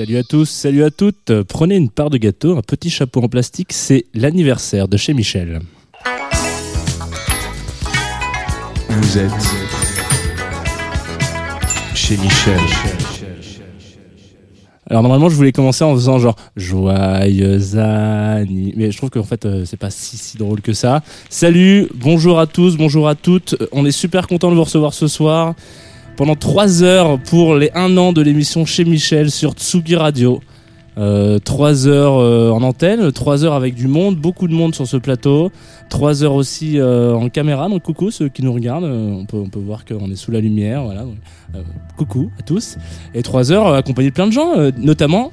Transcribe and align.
Salut 0.00 0.16
à 0.16 0.22
tous, 0.22 0.48
salut 0.48 0.82
à 0.82 0.90
toutes. 0.90 1.30
Prenez 1.46 1.76
une 1.76 1.90
part 1.90 2.08
de 2.08 2.16
gâteau, 2.16 2.56
un 2.56 2.62
petit 2.62 2.88
chapeau 2.88 3.20
en 3.20 3.28
plastique, 3.28 3.74
c'est 3.74 4.06
l'anniversaire 4.14 4.88
de 4.88 4.96
chez 4.96 5.12
Michel. 5.12 5.60
Vous 8.88 9.18
êtes 9.18 9.30
chez 11.94 12.16
Michel. 12.16 12.58
Alors 14.88 15.02
normalement 15.02 15.28
je 15.28 15.36
voulais 15.36 15.52
commencer 15.52 15.84
en 15.84 15.94
faisant 15.94 16.18
genre 16.18 16.36
joyeux 16.56 17.78
anniversaire, 17.78 18.46
mais 18.76 18.90
je 18.90 18.96
trouve 18.96 19.10
qu'en 19.10 19.22
fait 19.22 19.44
euh, 19.44 19.66
c'est 19.66 19.76
pas 19.76 19.90
si 19.90 20.16
si 20.16 20.38
drôle 20.38 20.62
que 20.62 20.72
ça. 20.72 21.02
Salut, 21.28 21.88
bonjour 21.94 22.40
à 22.40 22.46
tous, 22.46 22.78
bonjour 22.78 23.06
à 23.06 23.14
toutes. 23.14 23.54
On 23.70 23.84
est 23.84 23.90
super 23.90 24.28
content 24.28 24.50
de 24.50 24.54
vous 24.54 24.64
recevoir 24.64 24.94
ce 24.94 25.08
soir 25.08 25.54
pendant 26.20 26.36
3 26.36 26.82
heures 26.82 27.18
pour 27.18 27.56
les 27.56 27.70
1 27.74 27.96
an 27.96 28.12
de 28.12 28.20
l'émission 28.20 28.66
chez 28.66 28.84
Michel 28.84 29.30
sur 29.30 29.52
Tsugi 29.52 29.96
Radio. 29.96 30.40
Euh, 30.98 31.38
3 31.38 31.88
heures 31.88 32.18
euh, 32.18 32.50
en 32.50 32.62
antenne, 32.62 33.10
3 33.10 33.46
heures 33.46 33.54
avec 33.54 33.74
du 33.74 33.88
monde, 33.88 34.16
beaucoup 34.16 34.46
de 34.46 34.52
monde 34.52 34.74
sur 34.74 34.86
ce 34.86 34.98
plateau, 34.98 35.50
3 35.88 36.22
heures 36.22 36.34
aussi 36.34 36.78
euh, 36.78 37.14
en 37.14 37.30
caméra, 37.30 37.70
donc 37.70 37.84
coucou 37.84 38.10
ceux 38.10 38.28
qui 38.28 38.42
nous 38.42 38.52
regardent, 38.52 38.84
euh, 38.84 39.12
on, 39.12 39.24
peut, 39.24 39.38
on 39.38 39.48
peut 39.48 39.60
voir 39.60 39.86
qu'on 39.86 40.10
est 40.10 40.16
sous 40.16 40.30
la 40.30 40.40
lumière, 40.40 40.84
voilà. 40.84 41.06
coucou 41.96 42.30
à 42.38 42.42
tous. 42.42 42.76
Et 43.14 43.22
3 43.22 43.50
heures 43.50 43.72
accompagné 43.72 44.10
de 44.10 44.14
plein 44.14 44.26
de 44.26 44.32
gens, 44.32 44.56
notamment 44.76 45.32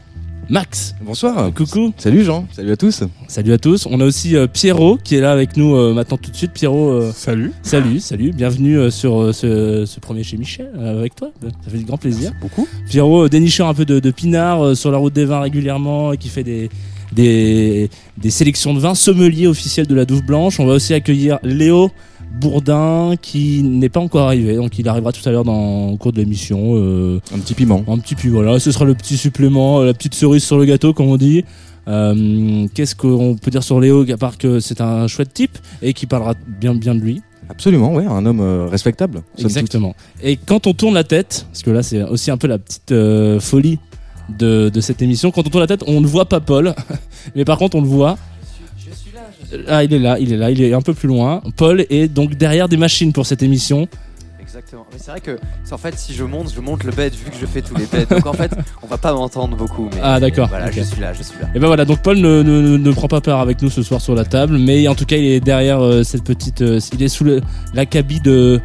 Max. 0.49 0.95
Bonsoir. 1.01 1.53
Coucou, 1.53 1.93
Salut 1.97 2.23
Jean. 2.23 2.47
Salut 2.53 2.71
à 2.71 2.77
tous. 2.77 3.03
salut 3.27 3.51
à 3.51 3.57
tous. 3.57 3.85
On 3.85 3.99
a 3.99 4.05
aussi 4.05 4.37
euh, 4.37 4.47
Pierrot 4.47 4.97
qui 5.03 5.15
est 5.15 5.19
là 5.19 5.31
avec 5.33 5.57
nous 5.57 5.75
euh, 5.75 5.93
maintenant 5.93 6.15
tout 6.17 6.31
de 6.31 6.35
suite. 6.37 6.53
Pierrot, 6.53 6.89
euh, 6.89 7.11
Salut. 7.13 7.51
salut, 7.63 7.99
salut, 7.99 8.31
bienvenue 8.31 8.77
euh, 8.77 8.89
sur 8.89 9.21
euh, 9.21 9.33
ce, 9.33 9.83
ce 9.85 9.99
premier 9.99 10.23
chez 10.23 10.37
Michel 10.37 10.71
euh, 10.77 10.99
avec 10.99 11.15
toi. 11.15 11.31
Ça 11.41 11.69
fait 11.69 11.79
grand 11.79 11.97
plaisir. 11.97 12.31
Beaucoup. 12.39 12.65
Pierrot, 12.89 13.25
euh, 13.25 13.29
dénicheur 13.29 13.67
un 13.67 13.73
peu 13.73 13.83
de, 13.83 13.99
de 13.99 14.11
pinard 14.11 14.63
euh, 14.63 14.75
sur 14.75 14.89
la 14.89 14.97
route 14.97 15.13
des 15.13 15.25
vins 15.25 15.41
régulièrement 15.41 16.13
et 16.13 16.17
qui 16.17 16.29
fait 16.29 16.43
des, 16.43 16.69
des, 17.11 17.89
des 18.17 18.29
sélections 18.29 18.73
de 18.73 18.79
vins, 18.79 18.95
sommelier 18.95 19.47
officiel 19.47 19.85
de 19.85 19.95
la 19.95 20.05
Douve 20.05 20.23
Blanche. 20.23 20.61
On 20.61 20.65
va 20.65 20.73
aussi 20.75 20.93
accueillir 20.93 21.39
Léo 21.43 21.91
Bourdin 22.31 23.15
qui 23.21 23.63
n'est 23.63 23.89
pas 23.89 23.99
encore 23.99 24.27
arrivé, 24.27 24.55
donc 24.55 24.77
il 24.77 24.87
arrivera 24.87 25.11
tout 25.11 25.27
à 25.27 25.31
l'heure 25.31 25.43
dans 25.43 25.89
au 25.89 25.97
cours 25.97 26.11
de 26.13 26.17
l'émission. 26.19 26.73
euh, 26.75 27.19
Un 27.33 27.39
petit 27.39 27.53
piment. 27.55 27.83
un 27.87 27.97
petit 27.97 28.15
peu, 28.15 28.29
voilà, 28.29 28.59
ce 28.59 28.71
sera 28.71 28.85
le 28.85 28.93
petit 28.93 29.17
supplément, 29.17 29.79
euh, 29.81 29.85
la 29.85 29.93
petite 29.93 30.13
cerise 30.13 30.43
sur 30.43 30.57
le 30.57 30.65
gâteau, 30.65 30.93
comme 30.93 31.07
on 31.07 31.17
dit. 31.17 31.43
Euh, 31.87 32.67
Qu'est-ce 32.73 32.95
qu'on 32.95 33.35
peut 33.41 33.49
dire 33.49 33.63
sur 33.63 33.79
Léo, 33.79 34.05
à 34.11 34.17
part 34.17 34.37
que 34.37 34.59
c'est 34.59 34.81
un 34.81 35.07
chouette 35.07 35.33
type 35.33 35.57
et 35.81 35.93
qui 35.93 36.05
parlera 36.05 36.33
bien, 36.47 36.75
bien 36.75 36.93
de 36.93 36.99
lui? 36.99 37.21
Absolument, 37.49 37.93
ouais, 37.93 38.05
un 38.05 38.25
homme 38.25 38.41
euh, 38.41 38.67
respectable. 38.69 39.21
Exactement. 39.39 39.95
Et 40.21 40.35
quand 40.35 40.67
on 40.67 40.73
tourne 40.73 40.93
la 40.95 41.05
tête, 41.05 41.47
parce 41.49 41.63
que 41.63 41.71
là 41.71 41.81
c'est 41.81 42.03
aussi 42.03 42.29
un 42.29 42.37
peu 42.37 42.47
la 42.47 42.57
petite 42.59 42.91
euh, 42.91 43.39
folie 43.39 43.79
de, 44.37 44.67
de 44.69 44.81
cette 44.81 45.01
émission, 45.01 45.31
quand 45.31 45.47
on 45.47 45.49
tourne 45.49 45.63
la 45.63 45.67
tête, 45.67 45.83
on 45.87 46.01
ne 46.01 46.07
voit 46.07 46.25
pas 46.25 46.41
Paul, 46.41 46.75
mais 47.35 47.45
par 47.45 47.57
contre 47.57 47.77
on 47.77 47.81
le 47.81 47.87
voit. 47.87 48.17
Ah, 49.67 49.83
il 49.83 49.93
est 49.93 49.99
là, 49.99 50.17
il 50.19 50.33
est 50.33 50.37
là, 50.37 50.51
il 50.51 50.61
est 50.61 50.73
un 50.73 50.81
peu 50.81 50.93
plus 50.93 51.07
loin. 51.07 51.41
Paul 51.55 51.85
est 51.89 52.07
donc 52.07 52.35
derrière 52.35 52.67
des 52.69 52.77
machines 52.77 53.13
pour 53.13 53.25
cette 53.25 53.43
émission. 53.43 53.87
Exactement. 54.41 54.85
Mais 54.91 54.97
c'est 54.99 55.11
vrai 55.11 55.19
que, 55.19 55.37
en 55.71 55.77
fait, 55.77 55.97
si 55.97 56.13
je 56.13 56.23
monte, 56.23 56.51
je 56.55 56.59
monte 56.61 56.83
le 56.83 56.91
bed 56.91 57.13
vu 57.13 57.29
que 57.29 57.37
je 57.39 57.45
fais 57.45 57.61
tous 57.61 57.75
les 57.75 57.85
beds. 57.85 58.05
Donc 58.09 58.25
en 58.25 58.33
fait, 58.33 58.51
on 58.83 58.87
va 58.87 58.97
pas 58.97 59.13
m'entendre 59.13 59.55
beaucoup. 59.55 59.89
Mais 59.93 59.99
Ah, 60.01 60.19
d'accord, 60.19 60.47
Voilà, 60.47 60.71
je 60.71 60.81
suis 60.81 60.99
là, 61.01 61.13
je 61.13 61.21
suis 61.21 61.37
là. 61.39 61.47
Et 61.53 61.59
ben 61.59 61.67
voilà, 61.67 61.85
donc 61.85 62.01
Paul 62.01 62.17
ne, 62.17 62.41
ne, 62.41 62.61
ne- 62.61 62.77
ne 62.77 62.91
prend 62.91 63.07
pas 63.07 63.21
part 63.21 63.39
avec 63.41 63.61
nous 63.61 63.69
ce 63.69 63.83
soir 63.83 64.01
sur 64.01 64.15
la 64.15 64.25
table, 64.25 64.57
mais 64.57 64.87
en 64.87 64.95
tout 64.95 65.05
cas 65.05 65.17
il 65.17 65.25
est 65.25 65.39
derrière 65.41 65.79
euh, 65.83 66.03
cette 66.03 66.23
petite, 66.23 66.61
euh, 66.61 66.79
il 66.93 67.03
est 67.03 67.07
sous 67.09 67.23
le- 67.25 67.41
l'acabit 67.73 68.19
de 68.21 68.59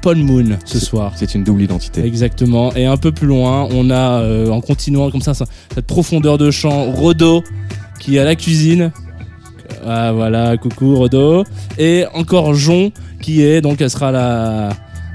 Paul 0.00 0.16
Moon 0.18 0.56
ce 0.64 0.78
soir. 0.78 1.12
C'est 1.16 1.34
une 1.34 1.42
double 1.44 1.62
identité. 1.62 2.04
Exactement. 2.04 2.72
Et 2.74 2.86
un 2.86 2.96
peu 2.96 3.10
plus 3.12 3.26
loin, 3.26 3.68
on 3.72 3.90
a, 3.90 4.20
euh, 4.22 4.48
en 4.50 4.60
continuant 4.60 5.10
comme 5.10 5.22
ça, 5.22 5.34
ça- 5.34 5.46
cette 5.74 5.86
profondeur 5.86 6.38
de 6.38 6.50
champ, 6.52 6.84
Rodo, 6.92 7.42
qui 7.98 8.16
est 8.16 8.20
à 8.20 8.24
la 8.24 8.36
cuisine. 8.36 8.92
Ah 9.86 10.12
voilà, 10.12 10.56
coucou 10.56 10.96
Rodo. 10.96 11.44
Et 11.78 12.04
encore 12.14 12.54
Jon, 12.54 12.92
qui 13.20 13.42
est, 13.42 13.60
donc 13.60 13.80
elle 13.80 13.90
sera 13.90 14.08
à 14.08 14.12
la, 14.12 14.68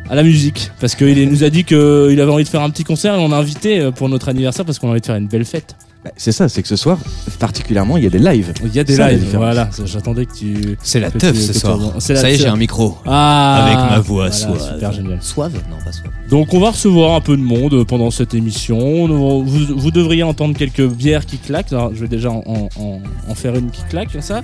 à 0.10 0.16
la 0.16 0.24
musique. 0.24 0.72
Parce 0.80 0.96
qu'il 0.96 1.30
nous 1.30 1.44
a 1.44 1.50
dit 1.50 1.64
qu'il 1.64 1.78
avait 2.22 2.32
envie 2.32 2.44
de 2.44 2.50
faire 2.50 2.62
un 2.62 2.70
petit 2.70 2.84
concert 2.84 3.16
et 3.16 3.18
on 3.18 3.32
a 3.32 3.38
invité 3.38 3.80
euh, 3.80 3.92
pour 3.92 4.10
notre 4.10 4.30
anniversaire 4.30 4.66
parce 4.66 4.80
qu'on 4.80 4.88
a 4.88 4.92
envie 4.92 5.02
de 5.02 5.06
faire 5.06 5.16
une 5.16 5.28
belle 5.28 5.46
fête. 5.46 5.76
Bah, 6.04 6.10
c'est 6.18 6.32
ça, 6.32 6.50
c'est 6.50 6.64
que 6.64 6.68
ce 6.68 6.76
soir, 6.76 6.98
particulièrement, 7.40 7.96
il 7.96 8.04
y 8.04 8.08
a 8.08 8.10
des 8.10 8.18
lives. 8.18 8.54
Il 8.66 8.74
y 8.74 8.80
a 8.80 8.84
des 8.84 8.96
Ça, 8.96 9.12
lives, 9.12 9.36
voilà. 9.36 9.70
J'attendais 9.86 10.26
que 10.26 10.34
tu... 10.34 10.78
C'est 10.82 11.00
la 11.00 11.12
teuf 11.12 11.38
ce 11.38 11.54
soir. 11.54 11.78
Ça 12.00 12.14
y 12.30 12.34
est, 12.34 12.38
j'ai 12.38 12.48
un 12.48 12.56
micro. 12.56 12.98
Ah 13.06 13.64
Avec 13.66 13.78
ma 13.78 14.00
voix 14.00 14.30
voilà, 14.30 14.32
suave. 14.32 14.74
Super 14.74 14.92
génial. 14.94 15.22
Suave 15.22 15.54
Non, 15.70 15.78
pas 15.86 15.92
suave. 15.92 16.12
Donc 16.30 16.54
on 16.56 16.60
va 16.60 16.72
recevoir 16.72 17.14
un 17.16 17.22
peu 17.22 17.38
de 17.38 17.42
monde 17.44 17.84
pendant 17.86 18.10
cette 18.10 18.34
émission. 18.34 18.80
On- 18.80 19.44
Vous, 19.44 19.66
vous 19.78 19.92
devriez 19.92 20.24
entendre 20.24 20.58
quelques 20.58 20.88
bières 20.88 21.26
qui 21.28 21.38
claquent. 21.38 21.72
Alors, 21.74 21.94
je 21.94 22.02
vais 22.02 22.08
déjà 22.08 22.32
en, 22.32 22.44
en- 22.48 23.00
en 23.30 23.36
faire 23.36 23.54
une 23.56 23.70
qui 23.70 23.84
claque 23.84 24.12
comme 24.12 24.22
ça. 24.22 24.42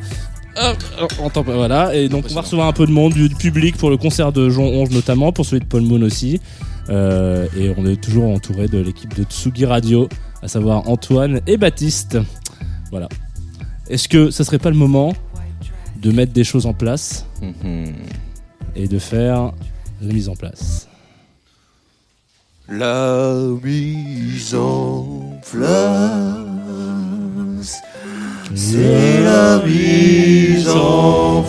Hop, 0.59 1.09
on 1.21 1.25
entend 1.25 1.43
pas, 1.43 1.55
voilà. 1.55 1.95
Et 1.95 2.07
donc 2.09 2.25
on 2.29 2.33
va 2.35 2.41
recevoir 2.41 2.67
un 2.67 2.73
peu 2.73 2.85
de 2.85 2.91
monde, 2.91 3.13
du, 3.13 3.29
du 3.29 3.35
public 3.35 3.77
pour 3.77 3.89
le 3.89 3.97
concert 3.97 4.31
de 4.31 4.49
Jean 4.49 4.63
Onge 4.65 4.89
notamment, 4.91 5.31
pour 5.31 5.45
celui 5.45 5.61
de 5.61 5.65
Paul 5.67 5.81
Moon 5.83 6.01
aussi. 6.03 6.39
Euh, 6.89 7.45
et 7.59 7.71
on 7.77 7.85
est 7.85 7.99
toujours 8.01 8.25
entouré 8.33 8.67
de 8.67 8.77
l'équipe 8.79 9.13
de 9.15 9.23
Tsugi 9.23 9.65
Radio, 9.65 10.07
à 10.41 10.47
savoir 10.47 10.87
Antoine 10.89 11.41
et 11.47 11.57
Baptiste. 11.57 12.17
Voilà. 12.91 13.09
Est-ce 13.89 14.07
que 14.07 14.29
ça 14.31 14.43
serait 14.43 14.59
pas 14.59 14.69
le 14.69 14.75
moment 14.75 15.13
de 16.01 16.11
mettre 16.11 16.33
des 16.33 16.43
choses 16.43 16.65
en 16.65 16.73
place 16.73 17.25
Mhm. 17.41 17.93
et 18.75 18.87
de 18.87 18.99
faire 18.99 19.51
la 20.01 20.13
mise 20.13 20.29
en 20.29 20.35
place? 20.35 20.87
La 22.69 23.33
mise 23.63 24.53
en 24.55 25.39
place. 25.51 25.65
C'est 28.55 29.21
la 29.23 29.61
mise 29.65 30.67
en 30.69 31.43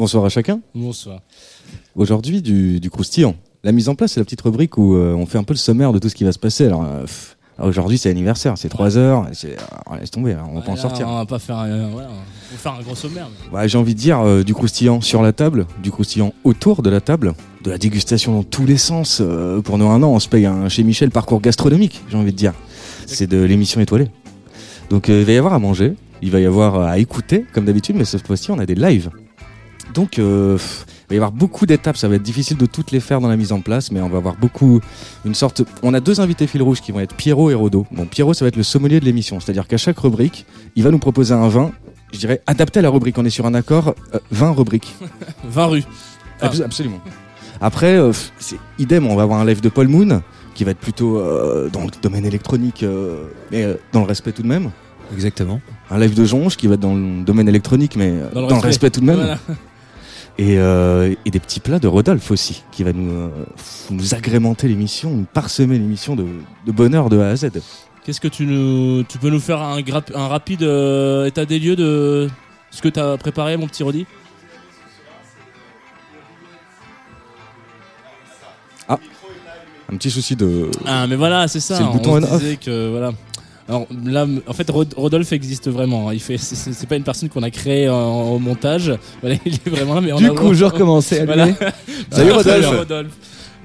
Bonsoir 0.00 0.24
à 0.24 0.30
chacun. 0.30 0.60
Bonsoir. 0.74 1.20
Aujourd'hui, 1.94 2.40
du, 2.40 2.80
du 2.80 2.88
croustillant. 2.88 3.34
La 3.64 3.70
mise 3.70 3.90
en 3.90 3.94
place, 3.94 4.12
c'est 4.12 4.20
la 4.20 4.24
petite 4.24 4.40
rubrique 4.40 4.78
où 4.78 4.94
euh, 4.94 5.12
on 5.12 5.26
fait 5.26 5.36
un 5.36 5.42
peu 5.42 5.52
le 5.52 5.58
sommaire 5.58 5.92
de 5.92 5.98
tout 5.98 6.08
ce 6.08 6.14
qui 6.14 6.24
va 6.24 6.32
se 6.32 6.38
passer. 6.38 6.64
Alors, 6.64 6.84
euh, 6.86 7.02
pff, 7.02 7.36
alors 7.58 7.68
aujourd'hui, 7.68 7.98
c'est 7.98 8.08
anniversaire, 8.08 8.56
c'est 8.56 8.70
3 8.70 8.96
heures. 8.96 9.26
c'est- 9.34 9.58
alors, 9.86 10.00
laisse 10.00 10.10
tomber, 10.10 10.32
hein, 10.32 10.46
on 10.50 10.54
va 10.54 10.62
pas 10.62 10.72
en 10.72 10.76
sortir. 10.76 11.06
On 11.06 11.16
va 11.16 11.26
pas 11.26 11.38
faire, 11.38 11.58
un- 11.58 11.90
voilà, 11.90 12.08
on 12.08 12.52
va 12.52 12.56
faire 12.58 12.72
un 12.72 12.80
gros 12.80 12.94
sommaire. 12.94 13.28
mais- 13.52 13.58
Ouais, 13.58 13.68
J'ai 13.68 13.76
envie 13.76 13.94
de 13.94 14.00
dire 14.00 14.20
euh, 14.20 14.42
du 14.42 14.54
croustillant 14.54 15.02
sur 15.02 15.20
la 15.20 15.34
table, 15.34 15.66
du 15.82 15.90
croustillant 15.90 16.32
autour 16.44 16.80
de 16.80 16.88
la 16.88 17.02
table, 17.02 17.34
de 17.62 17.70
la 17.70 17.76
dégustation 17.76 18.32
dans 18.32 18.42
tous 18.42 18.64
les 18.64 18.78
sens. 18.78 19.18
Euh, 19.20 19.60
pour 19.60 19.76
nous 19.76 19.86
un 19.86 20.02
an, 20.02 20.12
on 20.12 20.18
se 20.18 20.28
paye 20.30 20.46
un 20.46 20.70
chez 20.70 20.82
Michel 20.82 21.10
parcours 21.10 21.42
gastronomique, 21.42 22.00
j'ai 22.08 22.16
envie 22.16 22.32
de 22.32 22.38
dire. 22.38 22.54
C'est 23.04 23.26
de 23.26 23.42
l'émission 23.42 23.82
étoilée. 23.82 24.08
Donc 24.88 25.10
euh, 25.10 25.20
il 25.20 25.26
va 25.26 25.32
y 25.32 25.36
avoir 25.36 25.52
à 25.52 25.58
manger, 25.58 25.92
il 26.22 26.30
va 26.30 26.40
y 26.40 26.46
avoir 26.46 26.80
à 26.80 26.96
écouter, 26.98 27.44
comme 27.52 27.66
d'habitude, 27.66 27.96
mais 27.96 28.06
cette 28.06 28.26
fois-ci, 28.26 28.50
on 28.50 28.58
a 28.58 28.64
des 28.64 28.74
lives. 28.74 29.10
Donc 29.94 30.18
euh, 30.18 30.56
il 30.58 31.08
va 31.08 31.14
y 31.14 31.18
avoir 31.18 31.32
beaucoup 31.32 31.66
d'étapes, 31.66 31.96
ça 31.96 32.08
va 32.08 32.14
être 32.16 32.22
difficile 32.22 32.56
de 32.56 32.66
toutes 32.66 32.90
les 32.92 33.00
faire 33.00 33.20
dans 33.20 33.28
la 33.28 33.36
mise 33.36 33.52
en 33.52 33.60
place, 33.60 33.90
mais 33.90 34.00
on 34.00 34.08
va 34.08 34.18
avoir 34.18 34.36
beaucoup, 34.36 34.80
une 35.24 35.34
sorte... 35.34 35.62
On 35.82 35.92
a 35.94 36.00
deux 36.00 36.20
invités 36.20 36.46
fil 36.46 36.62
rouge 36.62 36.80
qui 36.80 36.92
vont 36.92 37.00
être 37.00 37.14
Pierrot 37.14 37.50
et 37.50 37.54
Rodo. 37.54 37.86
Bon, 37.90 38.06
Pierrot, 38.06 38.34
ça 38.34 38.44
va 38.44 38.48
être 38.48 38.56
le 38.56 38.62
sommelier 38.62 39.00
de 39.00 39.04
l'émission, 39.04 39.40
c'est-à-dire 39.40 39.66
qu'à 39.66 39.76
chaque 39.76 39.98
rubrique, 39.98 40.46
il 40.76 40.84
va 40.84 40.90
nous 40.90 40.98
proposer 40.98 41.34
un 41.34 41.48
vin 41.48 41.72
je 42.12 42.18
dirais, 42.18 42.42
adapté 42.46 42.80
à 42.80 42.82
la 42.82 42.90
rubrique. 42.90 43.16
On 43.18 43.24
est 43.24 43.30
sur 43.30 43.46
un 43.46 43.54
accord, 43.54 43.94
euh, 44.14 44.18
20 44.30 44.50
rubriques. 44.52 44.94
20 45.44 45.66
rues. 45.66 45.84
Ah. 46.40 46.46
Abs- 46.46 46.62
Absolument. 46.62 47.00
Après, 47.60 47.96
euh, 47.98 48.12
idem, 48.78 49.06
on 49.06 49.16
va 49.16 49.22
avoir 49.22 49.40
un 49.40 49.44
live 49.44 49.60
de 49.60 49.68
Paul 49.68 49.88
Moon, 49.88 50.22
qui 50.54 50.64
va 50.64 50.70
être 50.70 50.78
plutôt 50.78 51.18
euh, 51.18 51.68
dans 51.68 51.82
le 51.82 51.90
domaine 52.02 52.24
électronique, 52.24 52.82
euh, 52.82 53.26
mais 53.50 53.64
euh, 53.64 53.74
dans 53.92 54.00
le 54.00 54.06
respect 54.06 54.32
tout 54.32 54.42
de 54.42 54.48
même. 54.48 54.70
Exactement. 55.12 55.60
Un 55.90 55.98
live 55.98 56.14
de 56.14 56.24
Jonge, 56.24 56.56
qui 56.56 56.66
va 56.66 56.74
être 56.74 56.80
dans 56.80 56.94
le 56.94 57.22
domaine 57.22 57.48
électronique, 57.48 57.96
mais 57.96 58.10
euh, 58.10 58.30
dans, 58.32 58.56
le 58.56 58.62
respect 58.62 58.90
tout 58.90 59.00
de 59.00 59.06
même. 59.06 59.16
Voilà. 59.16 59.38
Et, 60.40 60.58
euh, 60.58 61.14
et 61.26 61.30
des 61.30 61.38
petits 61.38 61.60
plats 61.60 61.78
de 61.78 61.86
Rodolphe 61.86 62.30
aussi, 62.30 62.64
qui 62.72 62.82
va 62.82 62.94
nous, 62.94 63.10
euh, 63.10 63.28
nous 63.90 64.14
agrémenter 64.14 64.68
l'émission, 64.68 65.10
nous 65.10 65.26
parsemer 65.30 65.78
l'émission 65.78 66.16
de, 66.16 66.24
de 66.64 66.72
bonheur 66.72 67.10
de 67.10 67.18
A 67.18 67.28
à 67.28 67.36
Z. 67.36 67.50
Qu'est-ce 68.04 68.22
que 68.22 68.28
tu 68.28 68.46
nous, 68.46 69.02
tu 69.02 69.18
peux 69.18 69.28
nous 69.28 69.38
faire 69.38 69.60
un, 69.60 69.82
grap- 69.82 70.10
un 70.14 70.28
rapide 70.28 70.62
euh, 70.62 71.26
état 71.26 71.44
des 71.44 71.58
lieux 71.58 71.76
de 71.76 72.30
ce 72.70 72.80
que 72.80 72.88
tu 72.88 72.98
as 72.98 73.18
préparé, 73.18 73.58
mon 73.58 73.66
petit 73.66 73.82
Rodi? 73.82 74.06
Un 78.88 79.96
petit 79.96 80.10
souci 80.10 80.36
de... 80.36 80.70
Ah, 80.86 81.06
mais 81.08 81.16
voilà, 81.16 81.48
c'est 81.48 81.58
ça. 81.58 81.76
C'est 81.76 81.82
le 81.82 81.88
on 81.88 81.92
bouton 81.92 82.20
disait 82.20 82.56
que 82.56 82.90
voilà. 82.90 83.10
Alors 83.70 83.86
là, 84.04 84.26
en 84.48 84.52
fait, 84.52 84.68
Rod- 84.68 84.94
Rodolphe 84.96 85.32
existe 85.32 85.68
vraiment. 85.70 86.08
hein. 86.08 86.12
Il 86.14 86.20
fait, 86.20 86.36
c'est- 86.38 86.86
pas 86.88 86.96
une 86.96 87.04
personne 87.04 87.28
qu'on 87.28 87.44
a 87.44 87.50
créée 87.50 87.88
en- 87.88 88.32
au 88.32 88.38
montage. 88.40 88.92
Voilà, 89.20 89.36
il 89.46 89.54
est 89.54 89.68
vraiment 89.70 89.94
là, 89.94 90.00
mais 90.00 90.12
on 90.12 90.16
Du 90.18 90.26
a- 90.26 90.30
coup, 90.30 90.52
je 90.54 90.64
recommence 90.64 91.12
à 91.12 91.24
Voilà. 91.24 91.46
Salut, 92.10 92.32
Rodolphe. 92.32 93.12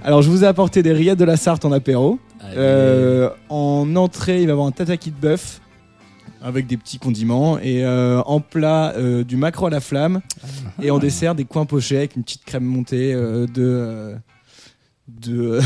Alors, 0.04 0.22
je 0.22 0.30
vous 0.30 0.44
ai 0.44 0.48
apporté 0.48 0.84
des 0.84 0.94
rillettes 0.94 1.18
de 1.18 1.26
la 1.26 1.36
Sarthe 1.38 1.66
en 1.66 1.72
apéro. 1.72 2.20
Euh, 2.56 3.30
en 3.50 3.96
entrée, 3.96 4.42
il 4.42 4.46
va 4.46 4.50
y 4.50 4.52
avoir 4.52 4.68
un 4.68 4.72
tataki 4.72 5.10
de 5.10 5.16
bœuf. 5.20 5.60
avec 6.44 6.68
des 6.68 6.78
petits 6.78 7.00
condiments. 7.00 7.58
Et 7.58 7.84
euh, 7.84 8.22
en 8.28 8.40
plat, 8.40 8.94
euh, 8.98 9.24
du 9.24 9.36
maquereau 9.38 9.66
à 9.66 9.70
la 9.72 9.80
flamme. 9.80 10.22
Et 10.84 10.92
en 10.92 11.00
dessert, 11.00 11.34
des 11.34 11.46
coins 11.46 11.66
pochés 11.66 11.98
avec 11.98 12.16
une 12.16 12.22
petite 12.24 12.46
crème 12.46 12.66
montée 12.66 13.12
euh, 13.16 13.48
de. 13.48 14.14
Euh, 15.08 15.12
de, 15.22 15.60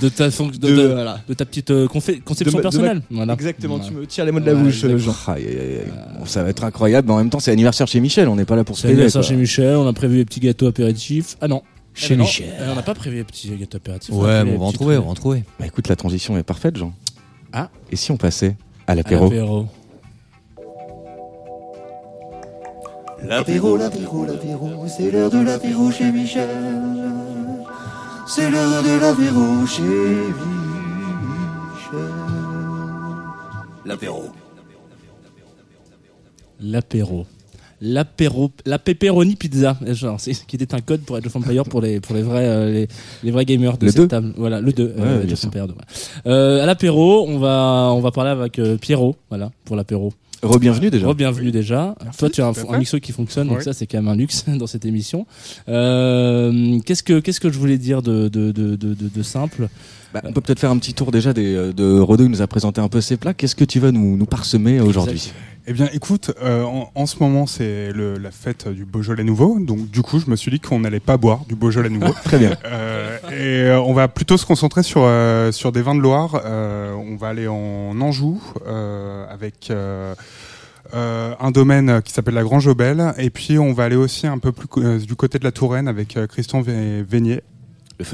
De 0.00 0.08
ta, 0.08 0.28
de, 0.28 0.58
de- 0.58 0.76
de- 0.76 0.86
voilà. 0.92 1.20
de 1.28 1.34
ta 1.34 1.44
petite 1.44 1.70
euh, 1.70 1.86
confé- 1.86 2.20
conception 2.22 2.58
De 2.58 2.62
ma- 2.64 2.70
de 2.70 2.76
ma- 2.76 2.82
personnelle. 2.82 3.02
Voilà. 3.10 3.32
Exactement, 3.34 3.78
tu 3.80 3.92
me 3.92 4.06
tires 4.06 4.24
les 4.24 4.32
mots 4.32 4.40
de 4.40 4.46
la 4.46 4.54
Ouais, 4.54 4.62
bouche, 4.62 4.84
euh, 4.84 4.90
exactement. 4.94 5.14
Jean. 5.26 5.32
Aïe, 5.32 5.46
aïe, 5.46 5.58
aïe. 5.58 5.92
Bon, 6.18 6.26
ça 6.26 6.42
va 6.42 6.50
être 6.50 6.62
incroyable, 6.64 7.08
mais 7.08 7.14
en 7.14 7.18
même 7.18 7.30
temps, 7.30 7.40
c'est 7.40 7.50
l'anniversaire 7.50 7.86
chez 7.88 8.00
Michel. 8.00 8.28
On 8.28 8.36
n'est 8.36 8.44
pas 8.44 8.56
là 8.56 8.64
pour 8.64 8.78
se 8.78 8.86
quoi. 8.86 9.22
chez 9.22 9.36
Michel, 9.36 9.76
on 9.76 9.86
a 9.86 9.92
prévu 9.92 10.16
les 10.18 10.24
petits 10.24 10.40
gâteaux 10.40 10.66
apéritifs. 10.68 11.36
Ah 11.40 11.48
non. 11.48 11.62
Chez 11.94 12.14
Eh 12.14 12.16
ben 12.16 12.18
non, 12.18 12.24
Michel. 12.24 12.46
eh, 12.60 12.70
on 12.70 12.74
n'a 12.76 12.82
pas 12.82 12.94
prévu 12.94 13.16
les 13.16 13.24
petits 13.24 13.50
gâteaux 13.56 13.78
apéritifs. 13.78 14.14
Ouais, 14.14 14.44
bon, 14.44 14.54
on 14.54 14.58
va 14.58 14.64
en 14.66 14.72
trouver, 14.72 14.96
on 14.98 15.02
va 15.02 15.10
en 15.10 15.14
trouver. 15.14 15.42
Bah 15.58 15.66
écoute, 15.66 15.88
la 15.88 15.96
transition 15.96 16.38
est 16.38 16.44
parfaite, 16.44 16.76
Jean. 16.76 16.92
Ah. 17.52 17.70
Et 17.90 17.96
si 17.96 18.12
on 18.12 18.16
passait 18.16 18.54
à 18.86 18.92
À 18.92 18.94
l'apéro 18.94 19.24
l'apéro. 19.24 19.66
L'apéro, 23.26 23.76
l'apéro, 23.76 24.24
l'apéro, 24.24 24.84
c'est 24.86 25.10
l'heure 25.10 25.30
de 25.30 25.40
l'apéro 25.40 25.90
chez 25.90 26.12
Michel. 26.12 26.48
C'est 28.28 28.50
l'heure 28.50 28.82
de 28.82 29.00
l'apéro 29.00 29.66
chez 29.66 29.82
Michel. 31.82 32.12
L'apéro. 33.86 34.24
L'apéro. 36.60 37.26
L'apéro, 37.80 38.50
la 38.66 38.78
pepperoni 38.80 39.36
pizza, 39.36 39.78
genre, 39.86 40.18
c'est, 40.20 40.32
qui 40.46 40.56
était 40.56 40.74
un 40.74 40.80
code 40.80 41.02
pour 41.02 41.16
Age 41.16 41.26
of 41.26 41.36
Empire 41.36 41.62
pour 41.64 41.80
les, 41.80 42.00
pour 42.00 42.14
les 42.16 42.22
vrais, 42.22 42.44
euh, 42.48 42.72
les, 42.72 42.88
les 43.22 43.30
vrais 43.30 43.44
gamers 43.44 43.78
de 43.78 43.86
Le 43.86 43.92
cette 43.92 44.00
deux 44.02 44.08
table. 44.08 44.32
Voilà, 44.36 44.60
le 44.60 44.72
2, 44.72 44.84
Ouais, 44.84 44.92
euh, 44.98 45.18
Age 45.20 45.24
bien 45.26 45.32
of 45.34 45.38
sûr. 45.38 45.48
Empire 45.48 45.68
2, 45.68 45.74
ouais. 45.74 45.80
Euh, 46.26 46.62
à 46.62 46.66
l'apéro, 46.66 47.24
on 47.28 47.38
va, 47.38 47.90
on 47.94 48.00
va 48.00 48.10
parler 48.10 48.30
avec 48.32 48.58
euh, 48.58 48.76
Pierrot, 48.76 49.14
voilà, 49.30 49.52
pour 49.64 49.76
l'apéro. 49.76 50.12
Re-bienvenue 50.42 50.90
déjà. 50.90 51.06
Re-bienvenue 51.08 51.50
déjà. 51.50 51.94
Toi, 52.16 52.30
tu 52.30 52.40
as 52.42 52.46
un, 52.46 52.52
un 52.70 52.78
mixo 52.78 53.00
qui 53.00 53.12
fonctionne, 53.12 53.48
donc 53.48 53.62
ça, 53.62 53.72
c'est 53.72 53.86
quand 53.86 53.98
même 53.98 54.08
un 54.08 54.16
luxe 54.16 54.44
dans 54.58 54.66
cette 54.68 54.84
émission. 54.84 55.26
Euh, 55.68 56.78
qu'est-ce 56.84 57.02
que, 57.02 57.20
qu'est-ce 57.20 57.40
que 57.40 57.50
je 57.50 57.58
voulais 57.58 57.78
dire 57.78 58.02
de, 58.02 58.28
de, 58.28 58.52
de, 58.52 58.76
de, 58.76 58.94
de- 58.94 59.08
de 59.14 59.22
simple? 59.22 59.68
Bah, 60.14 60.22
on 60.24 60.32
peut 60.32 60.40
peut-être 60.40 60.60
faire 60.60 60.70
un 60.70 60.78
petit 60.78 60.94
tour 60.94 61.10
déjà 61.10 61.32
des, 61.32 61.54
euh, 61.54 61.72
de 61.72 61.98
Rodo. 61.98 62.24
Il 62.24 62.30
nous 62.30 62.40
a 62.42 62.46
présenté 62.46 62.80
un 62.80 62.88
peu 62.88 63.00
ses 63.00 63.16
plats. 63.16 63.34
Qu'est-ce 63.34 63.54
que 63.56 63.64
tu 63.64 63.78
vas 63.80 63.90
nous, 63.92 64.16
nous 64.16 64.26
parsemer 64.26 64.80
aujourd'hui? 64.80 65.32
Eh 65.70 65.74
bien, 65.74 65.88
écoute, 65.92 66.32
euh, 66.42 66.62
en, 66.64 66.90
en 66.94 67.04
ce 67.06 67.16
moment, 67.22 67.46
c'est 67.46 67.92
la 67.94 68.30
fête 68.30 68.68
du 68.68 68.86
Beaujolais 68.86 69.22
nouveau. 69.22 69.58
Donc, 69.60 69.90
du 69.90 70.00
coup, 70.00 70.18
je 70.18 70.30
me 70.30 70.34
suis 70.36 70.50
dit 70.50 70.60
qu'on 70.60 70.80
n'allait 70.80 70.98
pas 70.98 71.18
boire 71.18 71.44
du 71.46 71.54
Beaujolais 71.56 71.90
nouveau. 71.90 72.12
Très 72.24 72.38
bien. 72.38 72.56
Euh, 72.64 73.18
et 73.30 73.68
euh, 73.68 73.80
on 73.82 73.92
va 73.92 74.08
plutôt 74.08 74.38
se 74.38 74.46
concentrer 74.46 74.82
sur, 74.82 75.06
sur 75.52 75.70
des 75.72 75.82
vins 75.82 75.94
de 75.94 76.00
Loire. 76.00 76.40
On 76.44 77.16
va 77.16 77.28
aller 77.28 77.48
en 77.48 78.00
Anjou 78.00 78.42
avec 79.30 79.70
euh, 79.70 80.14
un 80.94 81.50
domaine 81.50 82.00
qui 82.02 82.12
s'appelle 82.14 82.34
la 82.34 82.42
Grange 82.44 82.66
Aubel. 82.66 83.12
Et 83.18 83.28
puis, 83.28 83.58
on 83.58 83.74
va 83.74 83.84
aller 83.84 83.96
aussi 83.96 84.26
un 84.26 84.38
peu 84.38 84.52
plus 84.52 84.68
euh, 84.82 84.98
du 84.98 85.16
côté 85.16 85.38
de 85.38 85.44
la 85.44 85.52
Touraine 85.52 85.86
avec 85.86 86.16
euh, 86.16 86.26
Christian 86.26 86.62
Vé- 86.62 87.02
Vénier. 87.02 87.42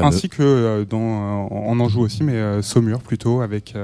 Ainsi 0.09 0.29
que 0.29 0.85
dans, 0.91 1.47
en 1.53 1.79
Anjou 1.79 2.01
aussi, 2.01 2.25
mais 2.25 2.63
Saumur 2.63 3.01
plutôt, 3.01 3.43
avec, 3.43 3.75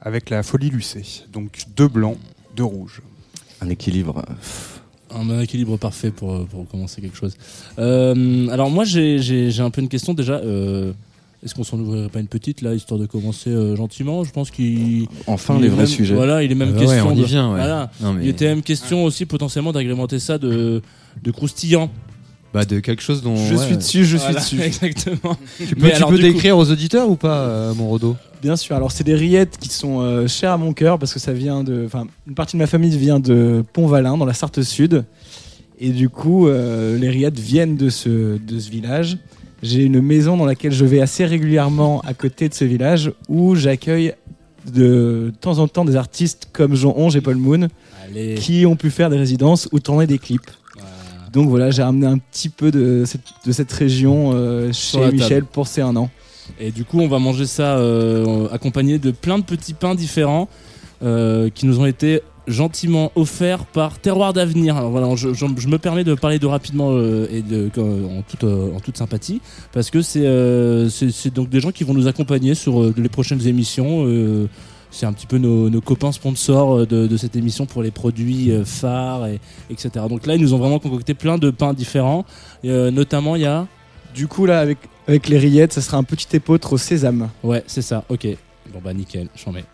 avec 0.00 0.30
la 0.30 0.42
Folie 0.42 0.70
Lucée. 0.70 1.04
Donc, 1.30 1.64
deux 1.76 1.86
blancs, 1.86 2.16
deux 2.58 2.64
rouges. 2.64 3.00
Un 3.62 3.68
équilibre. 3.70 4.22
euh, 5.14 5.18
Un 5.18 5.40
équilibre 5.40 5.76
parfait 5.78 6.10
pour, 6.10 6.44
pour 6.46 6.68
commencer 6.68 7.00
quelque 7.00 7.16
chose. 7.16 7.34
Euh, 7.78 8.48
alors 8.48 8.68
moi 8.70 8.84
j'ai- 8.84 9.60
un 9.60 9.70
peu 9.70 9.80
une 9.80 9.88
question 9.88 10.12
déjà. 10.12 10.34
euh, 10.34 10.92
Est-ce 11.44 11.54
qu'on 11.54 11.62
s'en 11.62 11.78
ouvrirait 11.78 12.08
pas 12.08 12.18
une 12.18 12.26
petite 12.26 12.62
là, 12.62 12.74
histoire 12.74 12.98
de 12.98 13.06
commencer 13.06 13.50
euh, 13.50 13.76
gentiment? 13.76 14.24
Je 14.24 14.32
pense 14.32 14.50
qu'il. 14.50 15.06
Enfin, 15.28 15.54
il 15.56 15.60
les 15.60 15.66
est 15.68 15.70
vrais 15.70 15.84
même- 15.84 15.86
sujets. 15.86 16.14
Voilà, 16.16 16.42
il 16.42 16.50
est 16.50 16.54
même 16.56 16.70
Euh, 16.74 16.80
ouais, 16.80 16.86
question. 16.86 17.08
on 17.08 17.14
y 17.16 17.22
vient, 17.22 17.48
ouais. 17.52 17.60
Voilà. 17.60 17.92
Non, 18.00 18.12
mais 18.12 18.24
Il 18.24 18.28
était 18.28 18.46
même 18.46 18.62
question 18.62 19.04
aussi 19.04 19.24
potentiellement 19.24 19.70
d'agrémenter 19.72 20.18
ça 20.18 20.36
de, 20.38 20.82
de 21.22 21.30
croustillant. 21.30 21.90
Bah, 22.54 22.64
de 22.64 22.80
quelque 22.80 23.02
chose 23.02 23.22
dont. 23.22 23.36
Je 23.36 23.54
ouais. 23.54 23.66
suis 23.66 23.76
dessus, 23.76 24.04
je 24.04 24.16
Voilà, 24.16 24.40
suis 24.40 24.56
dessus. 24.56 24.66
Exactement. 24.86 25.36
Tu 25.58 25.74
peux, 25.76 25.82
Mais 25.82 25.90
tu 25.90 25.96
alors, 25.96 26.10
peux 26.10 26.16
du 26.18 26.26
coup- 26.26 26.32
décrire 26.32 26.56
aux 26.58 26.70
auditeurs 26.70 27.08
ou 27.10 27.16
pas, 27.16 27.40
euh, 27.40 27.74
mon 27.74 27.88
Rodo? 27.88 28.16
Bien 28.42 28.56
sûr, 28.56 28.76
alors 28.76 28.92
c'est 28.92 29.04
des 29.04 29.14
rillettes 29.16 29.58
qui 29.58 29.68
sont 29.68 30.00
euh, 30.00 30.26
chères 30.28 30.52
à 30.52 30.56
mon 30.58 30.72
cœur 30.72 30.98
parce 30.98 31.12
que 31.12 31.18
ça 31.20 31.32
vient 31.32 31.64
de. 31.64 31.84
Enfin, 31.86 32.06
une 32.26 32.34
partie 32.34 32.56
de 32.56 32.62
ma 32.62 32.66
famille 32.66 32.96
vient 32.96 33.20
de 33.20 33.62
Pont-Valin, 33.72 34.16
dans 34.16 34.24
la 34.26 34.34
Sarthe 34.34 34.62
Sud. 34.62 35.04
Et 35.80 35.90
du 35.90 36.08
coup, 36.08 36.48
euh, 36.48 36.98
les 36.98 37.08
rillettes 37.08 37.38
viennent 37.38 37.76
de 37.76 37.88
ce, 37.90 38.38
de 38.38 38.58
ce 38.58 38.70
village. 38.70 39.18
J'ai 39.62 39.82
une 39.82 40.00
maison 40.00 40.36
dans 40.36 40.44
laquelle 40.46 40.72
je 40.72 40.84
vais 40.84 41.00
assez 41.00 41.24
régulièrement 41.26 42.00
à 42.02 42.14
côté 42.14 42.48
de 42.48 42.54
ce 42.54 42.64
village 42.64 43.12
où 43.28 43.54
j'accueille 43.56 44.12
de 44.72 45.32
temps 45.40 45.58
en 45.58 45.66
temps 45.68 45.84
des 45.84 45.96
artistes 45.96 46.48
comme 46.52 46.74
Jean 46.74 46.94
Onge 46.96 47.16
et 47.16 47.20
Paul 47.20 47.36
Moon 47.36 47.68
Allez. 48.04 48.34
qui 48.34 48.66
ont 48.66 48.76
pu 48.76 48.90
faire 48.90 49.08
des 49.10 49.16
résidences 49.16 49.68
ou 49.72 49.80
tourner 49.80 50.06
des 50.06 50.18
clips. 50.18 50.50
Donc 51.38 51.48
voilà, 51.50 51.70
j'ai 51.70 51.82
ramené 51.84 52.04
un 52.06 52.18
petit 52.18 52.48
peu 52.48 52.72
de 52.72 53.04
cette, 53.06 53.20
de 53.46 53.52
cette 53.52 53.70
région 53.70 54.32
euh, 54.34 54.72
chez. 54.72 54.98
Michel 55.12 55.44
pour 55.44 55.68
ces 55.68 55.82
un 55.82 55.94
an. 55.94 56.10
Et 56.58 56.72
du 56.72 56.84
coup, 56.84 56.98
on 57.00 57.06
va 57.06 57.20
manger 57.20 57.46
ça 57.46 57.76
euh, 57.76 58.48
accompagné 58.50 58.98
de 58.98 59.12
plein 59.12 59.38
de 59.38 59.44
petits 59.44 59.74
pains 59.74 59.94
différents 59.94 60.48
euh, 61.04 61.48
qui 61.54 61.66
nous 61.66 61.78
ont 61.78 61.86
été 61.86 62.22
gentiment 62.48 63.12
offerts 63.14 63.66
par 63.66 64.00
Terroir 64.00 64.32
d'Avenir. 64.32 64.76
Alors 64.76 64.90
voilà, 64.90 65.14
je, 65.14 65.32
je- 65.32 65.46
je 65.58 65.68
me 65.68 65.78
permets 65.78 66.02
de 66.02 66.14
parler 66.14 66.40
de 66.40 66.46
rapidement 66.46 66.88
euh, 66.90 67.28
et 67.30 67.42
de, 67.42 67.70
en, 67.78 68.22
toute, 68.22 68.42
en 68.44 68.80
toute 68.80 68.96
sympathie 68.98 69.40
parce 69.72 69.90
que 69.90 70.02
c'est 70.02 71.30
donc 71.32 71.50
des 71.50 71.60
gens 71.60 71.70
qui 71.70 71.84
vont 71.84 71.94
nous 71.94 72.08
accompagner 72.08 72.54
sur 72.56 72.92
les 72.96 73.08
prochaines 73.08 73.46
émissions. 73.46 74.04
C'est 74.90 75.06
un 75.06 75.12
petit 75.12 75.26
peu 75.26 75.38
nos, 75.38 75.70
nos 75.70 75.80
copains 75.80 76.12
sponsors 76.12 76.78
euh, 76.78 76.86
de, 76.86 77.06
de 77.06 77.16
cette 77.16 77.36
émission 77.36 77.66
pour 77.66 77.82
les 77.82 77.90
produits 77.90 78.50
euh, 78.50 78.64
phares, 78.64 79.26
et, 79.26 79.40
etc. 79.70 79.90
Donc 80.08 80.26
là, 80.26 80.34
ils 80.34 80.40
nous 80.40 80.54
ont 80.54 80.58
vraiment 80.58 80.78
concocté 80.78 81.14
plein 81.14 81.38
de 81.38 81.50
pains 81.50 81.74
différents. 81.74 82.24
Euh, 82.64 82.90
notamment, 82.90 83.36
il 83.36 83.42
y 83.42 83.46
a 83.46 83.66
Du 84.14 84.28
coup, 84.28 84.46
là, 84.46 84.60
avec, 84.60 84.78
avec 85.06 85.28
les 85.28 85.38
rillettes, 85.38 85.72
ça 85.72 85.80
sera 85.82 85.98
un 85.98 86.04
petit 86.04 86.34
épeautre 86.36 86.72
au 86.72 86.78
sésame. 86.78 87.28
Ouais, 87.42 87.62
c'est 87.66 87.82
ça, 87.82 88.04
ok. 88.08 88.26
Bon 88.72 88.80
bah 88.84 88.92
nickel, 88.92 89.28
j'en 89.34 89.52
mets. 89.52 89.64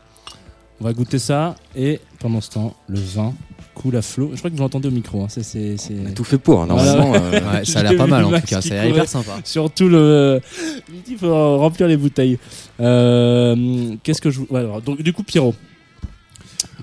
On 0.81 0.85
va 0.85 0.93
goûter 0.93 1.19
ça 1.19 1.57
et 1.75 2.01
pendant 2.21 2.41
ce 2.41 2.51
temps, 2.51 2.75
le 2.89 3.01
vin 3.01 3.33
coule 3.75 3.97
à 3.97 4.03
flot. 4.03 4.31
Je 4.33 4.39
crois 4.39 4.51
que 4.51 4.57
vous 4.57 4.63
l'entendez 4.63 4.89
au 4.89 4.93
micro. 4.93 5.23
Hein. 5.23 5.27
C'est, 5.29 5.77
On 6.03 6.07
a 6.07 6.11
tout 6.13 6.25
fait 6.25 6.39
pour. 6.39 6.67
Normalement, 6.67 7.15
euh, 7.15 7.31
Ouais, 7.53 7.65
ça 7.65 7.81
a 7.81 7.83
l'air 7.83 7.97
pas 7.97 8.07
mal 8.07 8.25
en 8.25 8.29
tout 8.31 8.47
cas, 8.47 8.61
qui 8.61 8.69
c'est 8.69 8.77
courait. 8.77 8.91
hyper 8.91 9.09
sympa. 9.09 9.39
Surtout 9.45 9.89
le. 9.89 10.41
Il 11.09 11.19
faut 11.19 11.59
remplir 11.59 11.89
les 11.89 11.97
bouteilles. 11.97 12.39
Euh, 12.81 13.95
Qu'est-ce 14.03 14.21
que 14.23 14.31
je. 14.31 14.41
alors, 14.55 14.81
donc, 14.81 15.03
du 15.03 15.13
coup, 15.13 15.23
Pierrot. 15.23 15.55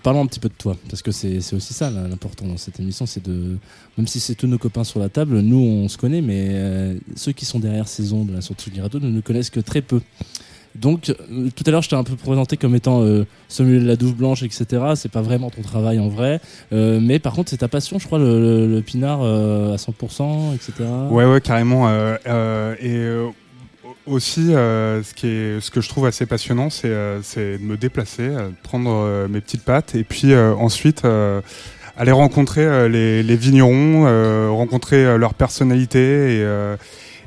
Parlons 0.04 0.22
un 0.22 0.26
petit 0.26 0.40
peu 0.40 0.50
de 0.50 0.56
toi, 0.58 0.76
parce 0.90 1.04
que 1.04 1.12
c'est 1.12 1.38
aussi 1.54 1.74
ça 1.76 1.92
l'important 1.92 2.48
dans 2.48 2.58
cette 2.58 2.80
émission, 2.80 3.06
c'est 3.06 3.24
de, 3.24 3.58
même 4.00 4.08
si 4.08 4.20
c'est 4.20 4.34
tous 4.34 4.48
nos 4.48 4.58
copains 4.58 4.84
sur 4.84 5.00
la 5.00 5.10
table, 5.10 5.40
nous 5.42 5.60
on 5.60 5.88
se 5.90 5.98
connaît, 5.98 6.22
mais 6.22 6.48
euh, 6.50 6.96
ceux 7.16 7.34
qui 7.34 7.46
sont 7.46 7.60
derrière 7.60 7.88
ces 7.88 8.12
ondes 8.12 8.32
là, 8.32 8.42
sur 8.42 8.56
Tsugi 8.56 8.82
Radio 8.82 9.00
ne 9.00 9.10
nous 9.10 9.22
connaissent 9.22 9.52
que 9.52 9.60
très 9.60 9.82
peu. 9.84 10.02
Donc 10.76 11.10
euh, 11.10 11.50
tout 11.56 11.64
à 11.66 11.72
l'heure 11.72 11.82
je 11.82 11.90
t'ai 11.90 11.96
un 11.96 12.04
peu 12.04 12.16
présenté 12.16 12.58
comme 12.58 12.76
étant 12.76 13.02
euh, 13.02 13.26
la 13.60 13.96
douve 13.96 14.16
blanche, 14.16 14.44
etc. 14.44 14.66
C'est 14.96 15.12
pas 15.12 15.22
vraiment 15.22 15.50
ton 15.50 15.62
travail 15.62 16.00
en 16.00 16.08
vrai, 16.08 16.40
Euh, 16.72 17.00
mais 17.02 17.20
par 17.20 17.34
contre 17.34 17.50
c'est 17.50 17.58
ta 17.58 17.68
passion, 17.68 18.00
je 18.00 18.06
crois, 18.06 18.20
le, 18.20 18.82
pinard 18.86 19.22
euh, 19.22 19.74
à 19.74 19.78
100%, 19.78 20.56
etc. 20.56 20.74
Ouais, 21.10 21.26
ouais, 21.26 21.42
carrément. 21.42 21.90
et 21.90 23.08
aussi, 24.08 24.48
ce, 24.48 25.14
qui 25.14 25.28
est, 25.28 25.62
ce 25.62 25.70
que 25.70 25.82
je 25.82 25.90
trouve 25.90 26.06
assez 26.06 26.26
passionnant, 26.26 26.70
c'est 26.70 26.90
de 26.90 27.64
me 27.64 27.78
déplacer, 27.78 28.30
de 28.30 28.54
prendre 28.64 29.28
mes 29.28 29.42
petites 29.42 29.64
pattes 29.64 29.96
et 29.96 30.04
puis 30.04 30.36
ensuite 30.36 31.04
aller 31.98 32.12
rencontrer 32.12 32.90
les, 32.90 33.24
les 33.24 33.36
vignerons, 33.36 34.56
rencontrer 34.56 35.18
leur 35.18 35.34
personnalité 35.34 36.40
et, 36.40 36.46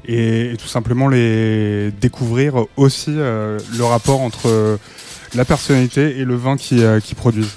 et, 0.06 0.54
tout 0.58 0.68
simplement 0.68 1.08
les 1.08 1.90
découvrir 2.00 2.66
aussi 2.76 3.10
euh, 3.10 3.58
le 3.76 3.84
rapport 3.84 4.20
entre 4.20 4.48
euh, 4.48 4.76
la 5.34 5.44
personnalité 5.44 6.18
et 6.18 6.24
le 6.24 6.36
vin 6.36 6.56
qui, 6.56 6.82
euh, 6.82 7.00
produisent. 7.16 7.56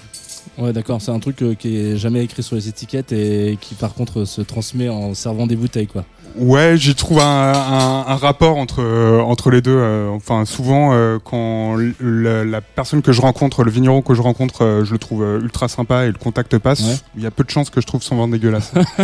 Ouais, 0.57 0.73
d'accord, 0.73 1.01
c'est 1.01 1.11
un 1.11 1.19
truc 1.19 1.43
qui 1.59 1.77
est 1.77 1.97
jamais 1.97 2.23
écrit 2.23 2.41
sur 2.41 2.55
les 2.55 2.67
étiquettes 2.67 3.11
et 3.11 3.57
qui 3.61 3.75
par 3.75 3.93
contre 3.93 4.25
se 4.25 4.41
transmet 4.41 4.89
en 4.89 5.13
servant 5.13 5.45
des 5.45 5.55
bouteilles, 5.55 5.87
quoi. 5.87 6.03
Ouais, 6.39 6.75
j'y 6.77 6.93
trouve 6.95 7.19
un, 7.19 7.23
un- 7.53 8.05
un 8.07 8.15
rapport 8.15 8.57
entre 8.57 8.81
euh, 8.81 9.19
entre 9.21 9.49
les 9.49 9.61
deux. 9.61 9.75
euh, 9.75 10.09
enfin, 10.09 10.45
souvent 10.45 10.91
euh, 10.93 11.17
quand 11.23 11.77
la, 11.99 12.45
la 12.45 12.61
personne 12.61 13.01
que 13.01 13.11
je 13.11 13.21
rencontre, 13.21 13.63
le 13.63 13.71
vigneron 13.71 14.01
que 14.01 14.13
je 14.13 14.21
rencontre, 14.21 14.81
je 14.85 14.91
le 14.91 14.97
trouve 14.99 15.23
ultra 15.41 15.67
sympa 15.67 16.03
et 16.05 16.07
le 16.07 16.13
contact 16.17 16.57
passe. 16.59 16.81
Ouais. 16.81 16.95
Il 17.17 17.23
y 17.23 17.25
a 17.25 17.31
peu 17.31 17.43
de 17.43 17.49
chances 17.49 17.69
que 17.69 17.81
je 17.81 17.87
trouve 17.87 18.03
son 18.03 18.17
vin 18.17 18.27
dégueulasse. 18.27 18.71
Euh, 18.75 19.03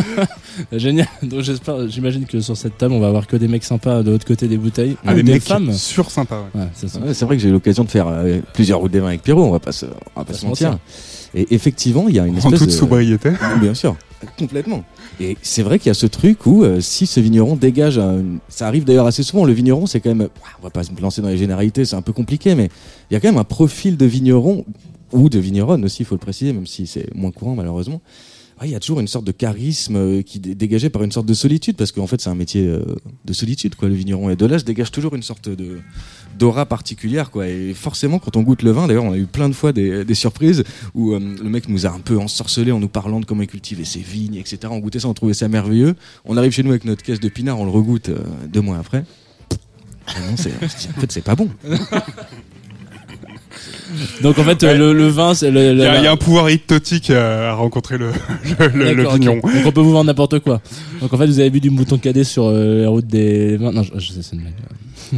Génial. 0.79 1.07
Donc 1.23 1.41
j'espère, 1.41 1.87
j'imagine 1.89 2.25
que 2.25 2.39
sur 2.39 2.55
cette 2.57 2.77
table, 2.77 2.93
on 2.93 2.99
va 2.99 3.07
avoir 3.07 3.25
que 3.27 3.35
des 3.35 3.47
mecs 3.47 3.63
sympas 3.63 4.03
de 4.03 4.11
l'autre 4.11 4.25
côté 4.25 4.47
des 4.47 4.57
bouteilles, 4.57 4.97
Ah, 5.05 5.13
des 5.13 5.23
des 5.23 5.33
mecs 5.33 5.43
femmes. 5.43 5.73
sur 5.73 6.11
sympa. 6.11 6.35
Ouais. 6.53 6.61
Ouais, 6.61 6.67
c'est 6.73 6.87
ça. 6.89 6.99
Ouais, 6.99 7.13
c'est 7.13 7.25
vrai 7.25 7.35
que 7.37 7.41
j'ai 7.41 7.49
eu 7.49 7.53
l'occasion 7.53 7.83
de 7.83 7.89
faire 7.89 8.07
euh, 8.07 8.39
plusieurs 8.53 8.79
routes 8.79 8.91
des 8.91 8.99
vins 8.99 9.07
avec 9.07 9.23
Pierrot, 9.23 9.43
on 9.43 9.51
va 9.51 9.59
pas 9.59 9.71
se, 9.71 9.85
on 10.15 10.19
va 10.19 10.25
pas 10.25 10.33
se 10.33 10.45
mentir. 10.45 10.77
Et 11.35 11.53
effectivement, 11.55 12.07
il 12.07 12.15
y 12.15 12.19
a 12.19 12.27
une 12.27 12.35
En 12.35 12.37
espèce 12.37 12.59
toute 12.59 12.69
de... 12.69 12.73
sobriété. 12.73 13.31
Bien 13.59 13.73
sûr, 13.73 13.95
complètement. 14.37 14.83
Et 15.19 15.37
c'est 15.41 15.63
vrai 15.63 15.79
qu'il 15.79 15.87
y 15.87 15.91
a 15.91 15.95
ce 15.95 16.05
truc 16.05 16.45
où 16.45 16.63
euh, 16.63 16.79
si 16.81 17.05
ce 17.07 17.19
vigneron 17.19 17.55
dégage, 17.55 17.97
un- 17.97 18.23
ça 18.49 18.67
arrive 18.67 18.83
d'ailleurs 18.83 19.07
assez 19.07 19.23
souvent, 19.23 19.45
le 19.45 19.53
vigneron 19.53 19.85
c'est 19.85 19.99
quand 19.99 20.13
même, 20.13 20.29
on 20.59 20.63
va 20.63 20.69
pas 20.69 20.83
se 20.83 20.89
lancer 21.01 21.21
dans 21.21 21.29
les 21.29 21.37
généralités, 21.37 21.85
c'est 21.85 21.95
un 21.95 22.01
peu 22.01 22.13
compliqué, 22.13 22.55
mais 22.55 22.69
il 23.09 23.13
y 23.13 23.17
a 23.17 23.19
quand 23.19 23.27
même 23.29 23.37
un 23.39 23.43
profil 23.43 23.97
de 23.97 24.05
vigneron 24.05 24.65
ou 25.11 25.29
de 25.29 25.39
vigneronne 25.39 25.83
aussi, 25.85 26.01
il 26.03 26.05
faut 26.05 26.15
le 26.15 26.19
préciser, 26.19 26.53
même 26.53 26.65
si 26.67 26.87
c'est 26.87 27.13
moins 27.15 27.31
courant 27.31 27.55
malheureusement. 27.55 28.01
Ouais, 28.63 28.69
Il 28.69 28.71
y 28.71 28.75
a 28.75 28.79
toujours 28.79 29.01
une 29.01 29.07
sorte 29.07 29.25
de 29.25 29.33
charisme 29.33 29.95
euh, 29.95 30.21
qui 30.21 30.37
est 30.37 30.55
dégagé 30.55 30.89
par 30.89 31.03
une 31.03 31.11
sorte 31.11 31.25
de 31.25 31.33
solitude, 31.33 31.75
parce 31.75 31.91
qu'en 31.91 32.07
fait 32.07 32.21
c'est 32.21 32.29
un 32.29 32.35
métier 32.35 32.65
euh, 32.65 32.83
de 33.25 33.33
solitude, 33.33 33.75
quoi, 33.75 33.89
le 33.89 33.93
vigneron. 33.93 34.29
Et 34.29 34.35
de 34.35 34.45
là, 34.45 34.57
je 34.57 34.63
dégage 34.63 34.91
toujours 34.91 35.15
une 35.15 35.23
sorte 35.23 35.49
de 35.49 35.79
d'aura 36.37 36.65
particulière, 36.65 37.29
quoi. 37.29 37.47
Et 37.47 37.73
forcément, 37.73 38.17
quand 38.19 38.37
on 38.37 38.41
goûte 38.41 38.63
le 38.63 38.71
vin, 38.71 38.87
d'ailleurs, 38.87 39.03
on 39.03 39.11
a 39.11 39.17
eu 39.17 39.25
plein 39.25 39.49
de 39.49 39.53
fois 39.53 39.71
des, 39.71 40.13
surprises 40.15 40.63
où 40.95 41.13
euh, 41.13 41.19
le 41.19 41.49
mec 41.49 41.67
nous 41.67 41.85
a 41.85 41.89
un 41.89 41.99
peu 41.99 42.17
ensorcelé 42.17 42.71
en 42.71 42.79
nous 42.79 42.87
parlant 42.87 43.19
de 43.19 43.25
comment 43.25 43.43
il 43.43 43.47
cultivait 43.47 43.83
ses 43.83 43.99
vignes, 43.99 44.35
etc. 44.35 44.59
On 44.71 44.79
goûtait 44.79 44.99
ça, 44.99 45.09
on 45.09 45.13
trouvait 45.13 45.33
ça 45.33 45.47
merveilleux. 45.47 45.95
On 46.25 46.37
arrive 46.37 46.51
chez 46.51 46.63
nous 46.63 46.71
avec 46.71 46.85
notre 46.85 47.03
caisse 47.03 47.19
de 47.19 47.29
pinard, 47.29 47.59
on 47.59 47.65
le 47.65 47.71
regoute 47.71 48.09
deux 48.47 48.61
mois 48.61 48.77
après. 48.77 49.03
Ah 50.07 50.13
non, 50.27 50.33
en 50.33 50.37
fait, 50.37 51.11
c'est 51.11 51.23
pas 51.23 51.35
bon. 51.35 51.49
Donc 54.21 54.39
en 54.39 54.43
fait, 54.43 54.63
le, 54.63 54.93
le 54.93 55.07
vin, 55.07 55.33
c'est 55.33 55.51
le. 55.51 55.71
Il 55.73 55.77
y, 55.79 55.85
a- 55.85 55.97
il 55.99 56.03
y 56.03 56.07
a 56.07 56.11
un 56.11 56.17
pouvoir 56.17 56.49
hypnotique 56.49 57.09
euh, 57.09 57.51
à 57.51 57.53
rencontrer 57.53 57.97
le, 57.97 58.09
le. 58.73 59.03
Donc 59.19 59.43
on 59.65 59.71
peut 59.71 59.81
vous 59.81 59.91
vendre 59.91 60.05
n'importe 60.05 60.39
quoi. 60.39 60.61
Donc 61.01 61.13
en 61.13 61.17
fait, 61.17 61.27
vous 61.27 61.39
avez 61.39 61.49
bu 61.49 61.59
du 61.59 61.69
mouton 61.69 61.97
cadet 61.97 62.23
sur 62.23 62.45
euh, 62.45 62.83
la 62.83 62.89
route 62.89 63.07
des 63.07 63.57
vins. 63.57 63.71
Non, 63.71 63.83
je, 63.83 63.91
je 63.99 64.13
sais, 64.13 64.21
c'est 64.21 64.35
une 64.35 64.41
blague. 64.43 64.53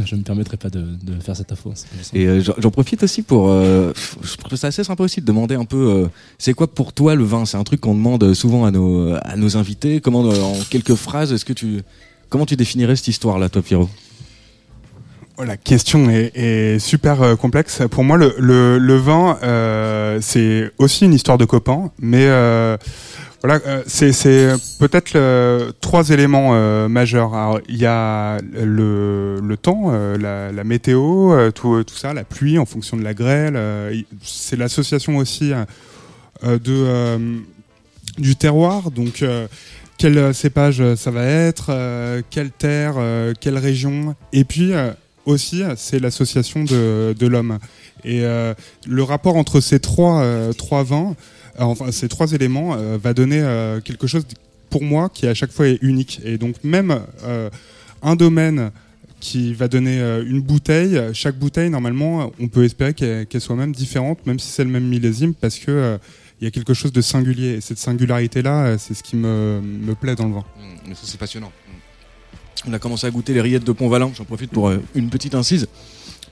Je 0.04 0.14
me 0.14 0.20
permettrai 0.22 0.58
pas 0.58 0.68
de, 0.68 0.80
de 0.80 1.18
faire 1.22 1.34
cette 1.34 1.52
info. 1.52 1.72
c'est- 1.74 2.14
Et 2.14 2.26
euh, 2.26 2.42
j'en 2.42 2.52
j'en 2.58 2.70
profite 2.70 3.02
aussi 3.02 3.22
pour. 3.22 3.48
euh, 3.48 3.92
je 4.22 4.36
trouve 4.36 4.58
ça 4.58 4.66
assez 4.66 4.84
sympa 4.84 5.02
aussi 5.04 5.20
de 5.22 5.26
demander 5.26 5.54
un 5.54 5.64
peu. 5.64 5.76
euh, 6.04 6.06
c'est 6.38 6.52
quoi 6.52 6.66
pour 6.66 6.92
toi 6.92 7.14
le 7.14 7.24
vin? 7.24 7.46
C'est 7.46 7.56
un 7.56 7.64
truc 7.64 7.80
qu'on 7.80 7.94
demande 7.94 8.34
souvent 8.34 8.66
à 8.66 8.70
nos 8.70 9.14
à 9.14 9.36
nos 9.36 9.56
invités. 9.56 10.00
Comment 10.00 10.26
euh, 10.26 10.38
en 10.42 10.54
quelques 10.68 10.96
phrases 10.96 11.32
est-ce 11.32 11.46
que 11.46 11.54
tu 11.54 11.80
comment 12.28 12.44
tu 12.44 12.56
définirais 12.56 12.96
cette 12.96 13.08
histoire-là, 13.08 13.48
toi, 13.48 13.62
Pierrot? 13.62 13.88
Oh, 15.38 15.44
La 15.44 15.58
question 15.58 16.08
est, 16.08 16.78
super 16.78 17.20
euh, 17.20 17.36
complexe. 17.36 17.82
Pour 17.90 18.04
moi, 18.04 18.16
le, 18.16 18.96
vin, 18.96 19.38
euh, 19.42 20.18
c'est 20.22 20.70
aussi 20.78 21.04
une 21.04 21.12
histoire 21.12 21.36
de 21.36 21.44
copains, 21.44 21.90
mais 21.98 22.24
euh, 22.26 22.78
c'est 23.86 24.54
peut-être 24.78 25.72
trois 25.80 26.08
éléments 26.08 26.88
majeurs. 26.88 27.60
Il 27.68 27.76
y 27.76 27.84
a 27.84 28.38
le, 28.38 29.54
temps, 29.60 29.92
la, 30.18 30.64
météo, 30.64 31.50
tout, 31.52 31.84
ça, 31.94 32.14
la 32.14 32.24
pluie 32.24 32.58
en 32.58 32.64
fonction 32.64 32.96
de 32.96 33.02
la 33.02 33.12
grêle. 33.12 33.60
c'est 34.22 34.56
l'association 34.56 35.18
aussi 35.18 35.52
de 36.42 37.18
du 38.16 38.36
terroir, 38.36 38.90
donc. 38.90 39.22
quel 39.98 40.34
cépage 40.34 40.94
ça 40.94 41.10
va 41.10 41.24
être, 41.24 42.22
quelle 42.30 42.50
terre, 42.50 42.94
quelle 43.38 43.58
région, 43.58 44.14
et 44.32 44.44
puis 44.44 44.72
aussi 45.26 45.62
c'est 45.76 45.98
l'association 45.98 46.64
de, 46.64 47.26
l'homme. 47.26 47.58
Et 48.04 48.24
euh, 48.24 48.54
le 48.86 49.02
rapport 49.02 49.36
entre 49.36 49.60
ces 49.60 49.80
trois, 49.80 50.22
euh, 50.22 50.52
vins, 50.70 51.14
euh, 51.58 51.64
enfin 51.64 51.92
ces 51.92 52.08
trois 52.08 52.32
éléments, 52.32 52.74
euh, 52.74 52.96
va 53.02 53.12
donner 53.12 53.40
euh, 53.40 53.80
quelque 53.80 54.06
chose 54.06 54.24
pour 54.70 54.82
moi 54.82 55.08
qui 55.12 55.26
à 55.26 55.34
chaque 55.34 55.52
fois 55.52 55.68
est 55.68 55.78
unique. 55.82 56.20
Et 56.24 56.38
donc 56.38 56.56
même 56.62 57.00
euh, 57.24 57.50
un 58.02 58.16
domaine 58.16 58.70
qui 59.20 59.54
va 59.54 59.66
donner 59.66 60.00
euh, 60.00 60.24
une 60.26 60.40
bouteille, 60.40 61.00
chaque 61.12 61.36
bouteille 61.36 61.70
normalement 61.70 62.32
on 62.38 62.48
peut 62.48 62.64
espérer 62.64 62.94
qu'elle 62.94 63.40
soit 63.40 63.56
même 63.56 63.72
différente, 63.72 64.24
même 64.26 64.38
si 64.38 64.48
c'est 64.48 64.64
le 64.64 64.70
même 64.70 64.86
millésime, 64.86 65.34
parce 65.34 65.58
que 65.58 65.70
euh, 65.70 65.98
il 66.40 66.44
y 66.44 66.46
a 66.46 66.50
quelque 66.50 66.74
chose 66.74 66.92
de 66.92 67.00
singulier. 67.00 67.54
Et 67.54 67.60
cette 67.62 67.78
singularité-là, 67.78 68.76
c'est 68.76 68.92
ce 68.92 69.02
qui 69.02 69.16
me, 69.16 69.62
plaît 69.98 70.14
dans 70.14 70.26
le 70.26 70.34
vin. 70.34 70.44
Mais 70.86 70.94
ça, 70.94 71.00
c'est 71.04 71.18
passionnant. 71.18 71.50
On 72.66 72.72
a 72.72 72.78
commencé 72.78 73.06
à 73.06 73.10
goûter 73.10 73.34
les 73.34 73.40
rillettes 73.40 73.64
de 73.64 73.72
Pont-Valin. 73.72 74.10
J'en 74.16 74.24
profite 74.24 74.50
pour 74.50 74.68
euh, 74.68 74.82
une 74.94 75.10
petite 75.10 75.34
incise. 75.34 75.68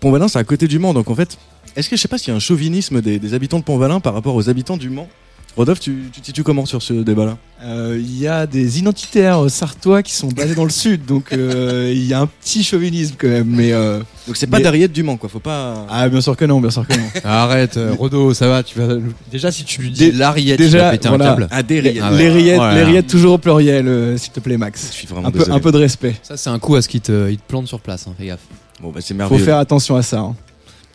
Pont-Valin, 0.00 0.28
c'est 0.28 0.38
à 0.38 0.44
côté 0.44 0.66
du 0.68 0.78
Mans, 0.78 0.94
donc 0.94 1.10
en 1.10 1.14
fait, 1.14 1.38
est-ce 1.76 1.88
que 1.88 1.96
je 1.96 2.00
sais 2.02 2.08
pas 2.08 2.18
s'il 2.18 2.28
y 2.28 2.32
a 2.32 2.36
un 2.36 2.40
chauvinisme 2.40 3.00
des, 3.00 3.18
des 3.18 3.34
habitants 3.34 3.58
de 3.58 3.64
Pont-Valin 3.64 4.00
par 4.00 4.14
rapport 4.14 4.34
aux 4.34 4.48
habitants 4.48 4.76
du 4.76 4.90
Mans? 4.90 5.08
Rodolphe, 5.56 5.78
tu, 5.78 6.10
tu 6.12 6.20
situes 6.20 6.42
comment 6.42 6.66
sur 6.66 6.82
ce 6.82 6.92
débat-là 6.94 7.38
Euh, 7.62 7.96
Il 8.00 8.18
y 8.18 8.26
a 8.26 8.44
des 8.46 8.80
identitaires 8.80 9.48
sartois 9.48 10.02
qui 10.02 10.12
sont 10.12 10.26
basés 10.26 10.56
dans 10.56 10.64
le 10.64 10.70
sud, 10.70 11.04
donc 11.06 11.32
euh, 11.32 11.92
il 11.94 12.04
y 12.04 12.12
a 12.12 12.20
un 12.20 12.26
petit 12.26 12.64
chauvinisme 12.64 13.14
quand 13.16 13.28
même. 13.28 13.46
Mais 13.46 13.72
euh, 13.72 14.00
Donc 14.26 14.36
c'est 14.36 14.48
pas 14.48 14.56
Mais- 14.56 14.64
des 14.64 14.68
rillettes 14.70 14.92
du 14.92 15.04
Mans, 15.04 15.16
quoi. 15.16 15.28
Faut 15.28 15.38
pas. 15.38 15.86
ah, 15.88 16.08
bien 16.08 16.20
sûr 16.20 16.36
que 16.36 16.44
non, 16.44 16.60
bien 16.60 16.70
sûr 16.70 16.84
que 16.86 16.94
non. 16.94 17.04
Arrête, 17.24 17.76
euh, 17.76 17.94
Rodo, 17.96 18.34
ça 18.34 18.48
va, 18.48 18.64
tu 18.64 18.76
vas. 18.80 18.96
Déjà, 19.30 19.52
si 19.52 19.62
tu 19.64 19.80
lui 19.82 19.90
dis 19.92 20.10
l'ariette, 20.10 20.58
déjà, 20.58 20.78
tu 20.78 20.84
vas 20.86 20.90
péter 20.90 21.08
voilà. 21.08 21.24
un 21.24 21.28
câble. 21.34 21.48
Ah, 21.52 21.62
des 21.62 21.80
les, 21.80 21.90
rillettes. 21.90 22.02
Ah 22.04 22.10
ouais. 22.12 22.18
les 22.18 22.28
rillettes, 22.30 22.60
Oh 22.60 22.74
les 22.74 22.82
rillettes 22.82 23.06
toujours 23.06 23.34
au 23.34 23.38
pluriel, 23.38 23.86
euh, 23.86 24.16
s'il 24.18 24.32
te 24.32 24.40
plaît, 24.40 24.56
Max. 24.58 24.88
Je 24.90 24.92
suis 24.92 25.06
vraiment 25.06 25.28
Un 25.28 25.30
peu, 25.30 25.38
désolé. 25.38 25.56
un 25.56 25.60
peu 25.60 25.70
de 25.70 25.78
respect. 25.78 26.16
Ça, 26.24 26.36
c'est 26.36 26.50
un 26.50 26.58
coup 26.58 26.74
à 26.74 26.82
ce 26.82 26.88
qu'il 26.88 27.00
te, 27.00 27.30
il 27.30 27.36
te 27.38 27.42
plante 27.46 27.68
sur 27.68 27.78
place, 27.78 28.06
hein, 28.08 28.14
fais 28.18 28.26
gaffe. 28.26 28.40
Bon, 28.82 28.90
bah, 28.90 28.98
c'est 29.00 29.14
Faut 29.14 29.18
merveilleux. 29.18 29.44
faire 29.44 29.58
attention 29.58 29.94
à 29.94 30.02
ça. 30.02 30.18
hein. 30.18 30.34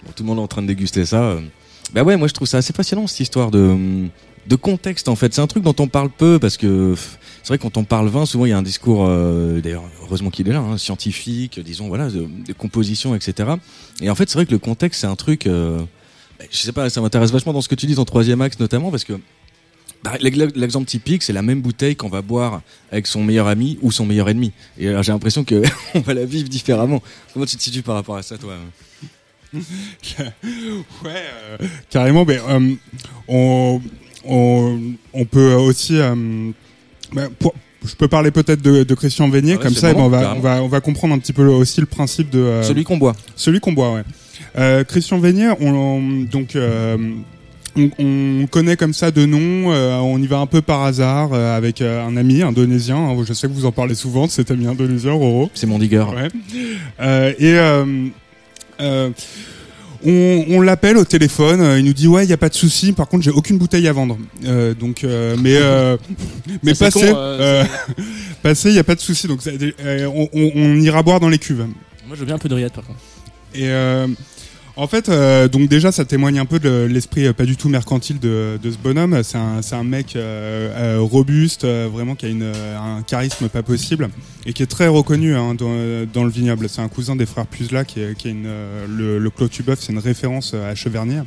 Bon, 0.05 0.11
tout 0.13 0.23
le 0.23 0.27
monde 0.27 0.39
est 0.39 0.41
en 0.41 0.47
train 0.47 0.61
de 0.61 0.67
déguster 0.67 1.05
ça. 1.05 1.21
euh. 1.21 1.39
Bah 1.93 2.03
ouais, 2.03 2.17
moi 2.17 2.27
je 2.27 2.33
trouve 2.35 2.47
ça 2.47 2.57
assez 2.57 2.71
passionnant 2.71 3.07
cette 3.07 3.21
histoire 3.21 3.49
de, 3.49 3.75
de 4.49 4.55
contexte 4.55 5.07
en 5.07 5.15
fait. 5.15 5.33
C'est 5.33 5.41
un 5.41 5.47
truc 5.47 5.63
dont 5.63 5.75
on 5.79 5.87
parle 5.87 6.09
peu 6.09 6.39
parce 6.39 6.57
que 6.57 6.95
c'est 7.43 7.49
vrai 7.49 7.59
quand 7.59 7.77
on 7.77 7.83
parle 7.83 8.07
vin, 8.09 8.25
souvent 8.25 8.45
il 8.45 8.49
y 8.49 8.51
a 8.51 8.57
un 8.57 8.63
discours, 8.63 9.05
euh, 9.07 9.61
d'ailleurs 9.61 9.83
heureusement 10.01 10.31
qu'il 10.31 10.49
est 10.49 10.53
là, 10.53 10.59
hein, 10.59 10.77
scientifique, 10.77 11.59
disons 11.59 11.87
voilà, 11.87 12.09
de, 12.09 12.27
composition, 12.57 13.15
etc. 13.15 13.51
Et 14.01 14.09
en 14.09 14.15
fait 14.15 14.27
c'est 14.27 14.37
vrai 14.39 14.47
que 14.47 14.51
le 14.51 14.57
contexte 14.57 15.01
c'est 15.01 15.07
un 15.07 15.15
truc, 15.15 15.45
euh, 15.45 15.77
bah, 16.39 16.45
je 16.49 16.57
sais 16.57 16.71
pas, 16.71 16.89
ça 16.89 16.99
m'intéresse 16.99 17.31
vachement 17.31 17.53
dans 17.53 17.61
ce 17.61 17.69
que 17.69 17.75
tu 17.75 17.85
dis 17.85 17.97
en 17.99 18.05
troisième 18.05 18.41
axe 18.41 18.59
notamment 18.59 18.89
parce 18.89 19.03
que 19.03 19.13
bah, 20.03 20.13
l'ex- 20.19 20.37
L'exemple 20.55 20.87
typique, 20.87 21.21
c'est 21.23 21.33
la 21.33 21.41
même 21.43 21.61
bouteille 21.61 21.95
qu'on 21.95 22.09
va 22.09 22.21
boire 22.23 22.61
avec 22.91 23.05
son 23.05 23.23
meilleur 23.23 23.47
ami 23.47 23.77
ou 23.81 23.91
son 23.91 24.05
meilleur 24.05 24.29
ennemi. 24.29 24.51
Et 24.79 24.85
j'ai 25.03 25.11
l'impression 25.11 25.43
que 25.43 25.61
on 25.93 25.99
va 25.99 26.13
la 26.13 26.25
vivre 26.25 26.47
différemment. 26.49 27.03
Comment 27.33 27.45
tu 27.45 27.57
te 27.57 27.61
situes 27.61 27.81
par 27.81 27.95
rapport 27.95 28.15
à 28.15 28.23
ça, 28.23 28.37
toi 28.37 28.55
Ouais, 29.53 29.59
euh, 31.05 31.57
carrément. 31.89 32.25
Euh, 32.29 32.75
on, 33.27 33.81
on, 34.25 34.79
on 35.13 35.25
peut 35.25 35.53
aussi. 35.53 35.97
euh, 35.99 36.15
bah, 37.13 37.23
pour- 37.39 37.53
je 37.85 37.95
peux 37.95 38.09
parler 38.09 38.29
peut-être 38.31 38.61
de, 38.61 38.83
de 38.83 38.93
Christian 38.95 39.29
Vénier, 39.29 39.53
Ah 39.53 39.57
ouais, 39.57 39.63
comme 39.63 39.73
ça, 39.73 39.93
bon, 39.93 40.03
on, 40.03 40.09
va, 40.09 40.33
on, 40.35 40.39
va, 40.41 40.61
on 40.63 40.67
va 40.67 40.81
comprendre 40.81 41.13
un 41.13 41.19
petit 41.19 41.31
peu 41.31 41.45
aussi 41.47 41.79
le 41.79 41.85
principe 41.87 42.29
de. 42.29 42.39
euh, 42.39 42.63
Celui 42.63 42.83
qu'on 42.83 42.97
boit. 42.97 43.15
celui 43.37 43.59
qu'on 43.61 43.71
boit, 43.71 43.93
ouais. 43.93 44.03
Euh, 44.57 44.83
Christian 44.83 45.19
Vénier, 45.19 45.49
on, 45.61 45.69
on- 45.73 46.21
donc. 46.29 46.55
euh, 46.55 46.97
on, 47.77 47.89
on 48.43 48.47
connaît 48.47 48.75
comme 48.75 48.93
ça 48.93 49.11
de 49.11 49.25
nom, 49.25 49.71
euh, 49.71 49.95
on 49.99 50.17
y 50.21 50.27
va 50.27 50.39
un 50.39 50.47
peu 50.47 50.61
par 50.61 50.83
hasard 50.83 51.29
euh, 51.33 51.55
avec 51.55 51.81
un 51.81 52.17
ami 52.17 52.41
indonésien. 52.41 52.97
hein, 52.97 53.15
je 53.25 53.31
sais 53.31 53.47
que 53.47 53.53
vous 53.53 53.65
en 53.65 53.71
parlez 53.71 53.95
souvent 53.95 54.25
de 54.25 54.31
cet 54.31 54.51
ami 54.51 54.65
indonésien, 54.67 55.13
Roro. 55.13 55.49
C'est 55.53 55.67
mon 55.67 55.77
digger. 55.79 55.99
Ouais. 56.13 56.27
Euh, 56.99 57.31
et 57.39 57.53
euh, 57.53 57.85
euh, 58.81 59.09
on, 60.05 60.45
on 60.49 60.61
l'appelle 60.61 60.97
au 60.97 61.05
téléphone, 61.05 61.61
euh, 61.61 61.79
il 61.79 61.85
nous 61.85 61.93
dit 61.93 62.07
ouais, 62.07 62.23
il 62.25 62.29
y 62.29 62.33
a 62.33 62.37
pas 62.37 62.49
de 62.49 62.53
souci. 62.53 62.93
Par 62.93 63.07
contre, 63.07 63.23
j'ai 63.23 63.31
aucune 63.31 63.57
bouteille 63.57 63.87
à 63.87 63.93
vendre. 63.93 64.17
Euh, 64.45 64.73
donc, 64.73 65.03
euh, 65.03 65.35
mais 65.41 65.55
euh, 65.57 65.97
mais 66.63 66.73
Ça, 66.73 66.85
passez, 66.85 67.07
con, 67.11 67.15
euh, 67.15 67.63
passez, 68.41 68.69
il 68.69 68.75
y 68.75 68.79
a 68.79 68.83
pas 68.83 68.95
de 68.95 68.99
souci. 68.99 69.27
Donc, 69.27 69.39
on, 69.45 70.29
on- 70.33 70.51
on 70.55 70.75
ira 70.81 71.03
boire 71.03 71.19
dans 71.19 71.29
les 71.29 71.37
cuves. 71.39 71.65
Moi, 72.07 72.15
je 72.15 72.19
veux 72.21 72.25
bien 72.25 72.35
un 72.35 72.39
peu 72.39 72.49
de 72.49 72.55
rillettes 72.55 72.73
par 72.73 72.85
contre. 72.85 72.99
Et 73.53 73.67
euh, 73.69 74.07
en 74.79 74.87
fait, 74.87 75.09
euh, 75.09 75.49
donc 75.49 75.67
déjà, 75.67 75.91
ça 75.91 76.05
témoigne 76.05 76.39
un 76.39 76.45
peu 76.45 76.57
de 76.57 76.87
l'esprit 76.89 77.27
euh, 77.27 77.33
pas 77.33 77.43
du 77.43 77.57
tout 77.57 77.67
mercantile 77.67 78.17
de, 78.17 78.57
ce 78.63 78.77
bonhomme. 78.81 79.21
C'est 79.23 79.37
un, 79.75 79.83
mec 79.83 80.15
euh, 80.15 80.99
robuste, 81.01 81.65
vraiment 81.65 82.15
qui 82.15 82.25
a 82.25 82.81
un 82.81 83.01
charisme 83.01 83.49
pas 83.49 83.61
possible 83.61 84.09
et 84.45 84.53
qui 84.53 84.63
est 84.63 84.67
très 84.67 84.87
reconnu 84.87 85.35
hein, 85.35 85.53
dans, 85.53 86.23
le 86.23 86.29
vignoble. 86.29 86.69
C'est 86.69 86.81
un 86.81 86.87
cousin 86.87 87.17
des 87.17 87.25
frères 87.25 87.45
Puzla 87.45 87.83
qui, 87.83 87.99
est, 87.99 88.15
le, 88.87 89.19
le 89.19 89.29
Clos 89.29 89.49
Tubeuf, 89.49 89.79
c'est 89.81 89.91
une 89.91 89.99
référence 89.99 90.53
à 90.53 90.73
Chevernier. 90.75 91.21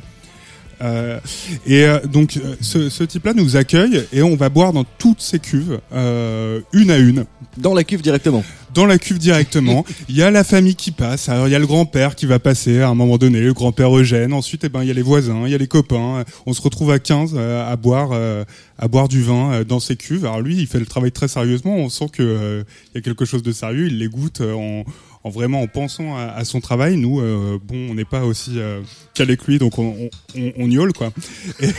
Et 1.67 1.85
donc 2.11 2.39
ce, 2.59 3.03
type-là 3.03 3.33
nous 3.33 3.55
accueille 3.55 4.05
et 4.11 4.23
on 4.23 4.35
va 4.35 4.49
boire 4.49 4.73
dans 4.73 4.83
toutes 4.83 5.21
ces 5.21 5.39
cuves, 5.39 5.79
une 5.93 6.91
à 6.91 6.97
une 6.97 7.25
Dans 7.57 7.75
la 7.75 7.83
cuve 7.83 8.01
directement. 8.01 8.43
Dans 8.73 8.85
la 8.85 8.97
cuve 8.97 9.19
directement. 9.19 9.85
Il 10.09 10.15
y 10.15 10.23
a 10.23 10.31
la 10.31 10.43
famille 10.43 10.75
qui 10.75 10.91
passe. 10.91 11.29
Alors 11.29 11.47
il 11.47 11.51
y 11.51 11.55
a 11.55 11.59
le 11.59 11.67
grand-père 11.67 12.15
qui 12.15 12.25
va 12.25 12.39
passer 12.39 12.81
à 12.81 12.89
un 12.89 12.95
moment 12.95 13.17
donné, 13.17 13.41
le 13.41 13.53
grand-père 13.53 13.95
Eugène. 13.95 14.33
Ensuite, 14.33 14.63
eh 14.63 14.69
ben 14.69 14.81
il 14.81 14.87
y 14.87 14.91
a 14.91 14.93
les 14.93 15.01
voisins, 15.01 15.43
il 15.45 15.51
y 15.51 15.55
a 15.55 15.57
les 15.57 15.67
copains. 15.67 16.23
On 16.45 16.53
se 16.53 16.61
retrouve 16.61 16.91
à 16.91 16.99
15 16.99 17.33
euh, 17.35 17.71
à 17.71 17.75
boire 17.75 18.09
euh, 18.13 18.43
à 18.77 18.87
boire 18.87 19.07
du 19.07 19.21
vin 19.21 19.53
euh, 19.53 19.63
dans 19.63 19.79
ces 19.79 19.95
cuves. 19.95 20.25
Alors 20.25 20.41
lui, 20.41 20.57
il 20.57 20.67
fait 20.67 20.79
le 20.79 20.85
travail 20.85 21.11
très 21.11 21.27
sérieusement. 21.27 21.75
On 21.75 21.89
sent 21.89 22.07
que 22.11 22.23
euh, 22.23 22.63
il 22.93 22.97
y 22.97 22.99
a 22.99 23.01
quelque 23.01 23.25
chose 23.25 23.43
de 23.43 23.51
sérieux. 23.51 23.87
Il 23.87 23.99
les 23.99 24.07
goûte 24.07 24.41
en 24.41 24.83
en 25.23 25.29
vraiment 25.29 25.61
en 25.61 25.67
pensant 25.67 26.17
à, 26.17 26.23
à 26.23 26.43
son 26.43 26.59
travail, 26.59 26.97
nous, 26.97 27.21
euh, 27.21 27.57
bon, 27.63 27.91
on 27.91 27.93
n'est 27.93 28.03
pas 28.03 28.25
aussi 28.25 28.51
euh, 28.57 28.81
calé 29.13 29.37
que 29.37 29.49
lui, 29.49 29.57
donc 29.57 29.79
on, 29.79 30.09
on, 30.35 30.91
quoi. 30.91 31.13
Et, 31.61 31.69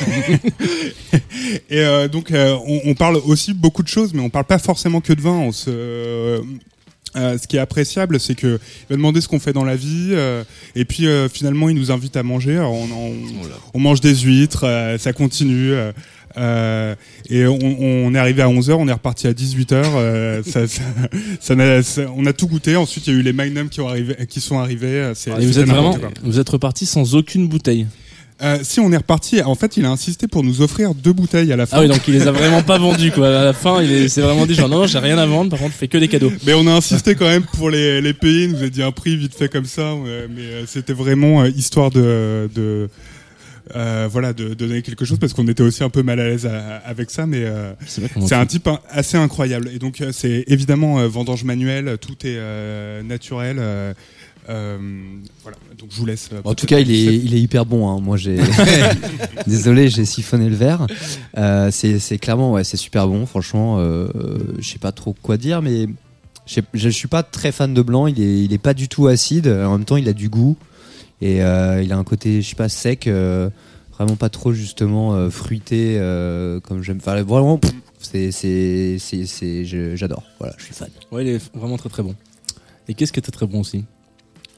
et, 1.76 2.08
donc, 2.08 2.32
on, 2.32 2.80
on 2.86 2.94
parle 2.94 3.16
aussi 3.16 3.52
beaucoup 3.52 3.82
de 3.82 3.88
choses, 3.88 4.14
mais 4.14 4.22
on 4.22 4.30
parle 4.30 4.46
pas 4.46 4.58
forcément 4.58 5.02
que 5.02 5.12
de 5.12 5.20
vin. 5.20 5.32
On 5.32 5.52
se, 5.52 6.40
euh, 7.16 7.38
ce 7.38 7.46
qui 7.46 7.56
est 7.56 7.60
appréciable, 7.60 8.18
c'est 8.20 8.34
que 8.34 8.58
il 8.82 8.86
va 8.90 8.96
demander 8.96 9.20
ce 9.20 9.28
qu'on 9.28 9.38
fait 9.40 9.52
dans 9.52 9.64
la 9.64 9.76
vie, 9.76 10.08
euh, 10.12 10.42
et 10.74 10.84
puis 10.84 11.06
euh, 11.06 11.28
finalement, 11.28 11.68
il 11.68 11.76
nous 11.76 11.90
invite 11.92 12.16
à 12.16 12.22
manger. 12.22 12.56
Alors, 12.56 12.72
on, 12.72 12.84
on, 12.92 13.12
on 13.74 13.78
mange 13.78 14.00
des 14.00 14.14
huîtres, 14.16 14.64
euh, 14.64 14.98
ça 14.98 15.12
continue. 15.12 15.72
euh, 15.72 15.92
euh, 16.36 16.96
et 17.30 17.46
on, 17.46 17.56
on 17.62 18.12
est 18.14 18.18
arrivé 18.18 18.42
à 18.42 18.48
11h, 18.48 18.72
on 18.72 18.88
est 18.88 18.92
reparti 18.92 19.28
à 19.28 19.32
18h. 19.32 19.74
euh, 19.74 20.42
ça, 20.46 20.66
ça, 20.66 20.82
ça 21.40 21.82
ça- 21.82 22.02
on 22.16 22.26
a 22.26 22.32
tout 22.32 22.48
goûté. 22.48 22.74
Ensuite, 22.74 23.06
il 23.06 23.12
y 23.12 23.16
a 23.16 23.20
eu 23.20 23.22
les 23.22 23.32
Magnum 23.32 23.68
qui, 23.68 23.80
ont 23.80 23.88
arrivé, 23.88 24.16
qui 24.28 24.40
sont 24.40 24.58
arrivés. 24.58 25.12
c'est- 25.14 25.30
Et 25.30 25.46
vous 25.46 25.58
êtes 25.60 25.66
vraiment, 25.68 25.94
quoi. 25.94 26.10
vous 26.24 26.40
êtes 26.40 26.48
reparti 26.48 26.86
sans 26.86 27.14
aucune 27.14 27.46
bouteille. 27.46 27.86
Euh, 28.42 28.58
si 28.62 28.80
on 28.80 28.90
est 28.92 28.96
reparti, 28.96 29.40
en 29.42 29.54
fait, 29.54 29.76
il 29.76 29.84
a 29.84 29.90
insisté 29.90 30.26
pour 30.26 30.42
nous 30.42 30.60
offrir 30.60 30.92
deux 30.94 31.12
bouteilles 31.12 31.52
à 31.52 31.56
la 31.56 31.66
fin. 31.66 31.76
Ah 31.78 31.80
oui, 31.82 31.88
donc 31.88 32.06
il 32.08 32.14
les 32.14 32.26
a 32.26 32.32
vraiment 32.40 32.62
pas 32.62 32.78
vendus 32.78 33.12
quoi. 33.12 33.28
À 33.28 33.44
la 33.44 33.52
fin, 33.52 33.80
il 33.80 33.90
est- 33.92 34.08
s'est 34.08 34.22
vraiment 34.22 34.44
dit 34.44 34.54
genre 34.54 34.68
non, 34.68 34.78
non, 34.80 34.86
j'ai 34.86 34.98
rien 34.98 35.16
à 35.18 35.24
vendre. 35.26 35.50
Par 35.50 35.60
contre, 35.60 35.72
je 35.72 35.78
fais 35.78 35.88
que 35.88 35.98
des 35.98 36.08
cadeaux. 36.08 36.32
Mais 36.44 36.52
on 36.52 36.66
a 36.66 36.72
insisté 36.72 37.14
quand 37.14 37.28
même 37.28 37.44
pour 37.44 37.70
les, 37.70 38.00
les 38.00 38.12
payer. 38.12 38.44
Il 38.44 38.50
nous 38.52 38.62
a 38.64 38.68
dit 38.68 38.82
un 38.82 38.90
prix 38.92 39.16
vite 39.16 39.34
fait 39.36 39.48
comme 39.48 39.66
ça. 39.66 39.94
mais 40.04 40.40
euh, 40.42 40.64
c'était 40.66 40.92
vraiment 40.94 41.42
euh, 41.42 41.48
histoire 41.48 41.90
de, 41.90 42.50
de 42.54 42.88
euh, 43.76 44.08
voilà, 44.10 44.32
de, 44.32 44.48
de 44.48 44.54
donner 44.54 44.82
quelque 44.82 45.04
chose 45.04 45.18
parce 45.18 45.32
qu'on 45.32 45.46
était 45.48 45.62
aussi 45.62 45.82
un 45.84 45.88
peu 45.88 46.02
mal 46.02 46.18
à 46.20 46.24
l'aise 46.28 46.48
avec 46.84 47.10
ça. 47.12 47.26
Mais 47.26 47.44
euh, 47.44 47.72
C'est 47.86 48.34
un 48.34 48.46
type 48.46 48.68
assez 48.90 49.16
incroyable. 49.16 49.70
Et 49.72 49.78
donc, 49.78 50.02
c'est 50.10 50.44
évidemment 50.48 50.96
vendange 51.08 51.44
manuelle. 51.44 51.96
Tout 52.00 52.16
est 52.26 52.38
naturel. 53.04 53.58
Euh, 54.48 54.78
voilà. 55.42 55.56
Donc, 55.78 55.88
je 55.90 55.96
vous 55.98 56.06
laisse. 56.06 56.28
euh, 56.32 56.40
En 56.44 56.54
tout 56.54 56.66
cas, 56.66 56.80
il 56.80 56.90
est, 56.90 57.16
il 57.16 57.34
est 57.34 57.40
hyper 57.40 57.64
bon. 57.66 57.88
Hein. 57.88 58.00
Moi, 58.00 58.16
j'ai. 58.16 58.36
Désolé, 59.46 59.88
j'ai 59.88 60.04
siphonné 60.04 60.48
le 60.48 60.56
verre. 60.56 60.86
Euh, 61.36 61.70
c'est 61.70 62.18
clairement, 62.18 62.52
ouais, 62.52 62.64
c'est 62.64 62.76
super 62.76 63.06
bon. 63.08 63.26
Franchement, 63.26 63.78
je 64.58 64.68
sais 64.68 64.78
pas 64.78 64.92
trop 64.92 65.14
quoi 65.22 65.36
dire, 65.36 65.62
mais 65.62 65.86
je 66.74 66.88
suis 66.88 67.08
pas 67.08 67.22
très 67.22 67.52
fan 67.52 67.72
de 67.74 67.82
blanc. 67.82 68.06
Il 68.06 68.20
est, 68.20 68.44
il 68.44 68.52
est 68.52 68.58
pas 68.58 68.74
du 68.74 68.88
tout 68.88 69.06
acide. 69.06 69.48
En 69.48 69.72
même 69.78 69.84
temps, 69.84 69.96
il 69.96 70.08
a 70.08 70.12
du 70.12 70.28
goût 70.28 70.56
et 71.20 71.42
euh, 71.42 71.82
il 71.82 71.92
a 71.92 71.96
un 71.96 72.04
côté, 72.04 72.42
je 72.42 72.48
sais 72.50 72.56
pas, 72.56 72.68
sec. 72.68 73.06
euh, 73.06 73.48
vraiment 73.96 74.16
pas 74.16 74.28
trop 74.28 74.52
justement 74.52 75.14
euh, 75.14 75.30
fruité 75.30 75.96
euh, 76.00 76.58
comme 76.58 76.82
j'aime. 76.82 76.96
Enfin, 77.00 77.22
vraiment, 77.22 77.60
c'est, 78.00 78.32
c'est, 78.32 78.96
c'est, 78.98 79.24
c'est- 79.24 79.64
je- 79.64 79.94
j'adore. 79.94 80.24
Voilà, 80.40 80.52
je 80.58 80.64
suis 80.64 80.74
fan. 80.74 80.88
Ouais, 81.12 81.24
il 81.24 81.28
est 81.28 81.54
vraiment 81.56 81.76
très 81.76 81.88
très 81.88 82.02
bon. 82.02 82.14
Et 82.88 82.94
qu'est-ce 82.94 83.12
qui 83.12 83.20
était 83.20 83.30
très 83.30 83.46
bon 83.46 83.60
aussi? 83.60 83.84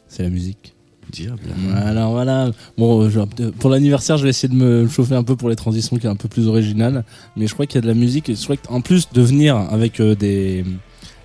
C'est 0.09 0.23
la 0.23 0.31
musique. 0.31 0.73
Diable. 1.11 1.39
Voilà, 1.71 2.07
voilà. 2.07 2.51
Bon, 2.77 3.03
euh, 3.03 3.11
je- 3.11 3.21
euh, 3.21 3.53
pour 3.61 3.71
l'anniversaire, 3.71 4.17
je 4.19 4.25
vais 4.25 4.31
essayer 4.31 4.49
de 4.53 4.59
me 4.59 4.89
chauffer 4.89 5.15
un 5.15 5.23
peu 5.23 5.37
pour 5.37 5.49
les 5.49 5.55
transitions 5.57 5.97
qui 5.99 6.07
est 6.07 6.11
un 6.11 6.17
peu 6.17 6.29
plus 6.29 6.49
originales. 6.49 7.05
Mais 7.37 7.47
je 7.47 7.55
crois 7.55 7.67
qu'il 7.67 7.77
y 7.77 7.79
a 7.79 7.83
de 7.83 7.87
la 7.87 7.95
musique. 7.95 8.29
Et 8.29 8.35
je 8.35 8.43
crois 8.43 8.57
qu'en 8.57 8.81
plus 8.81 9.09
de 9.13 9.23
venir 9.23 9.57
avec 9.57 10.01
euh, 10.01 10.17
des, 10.17 10.65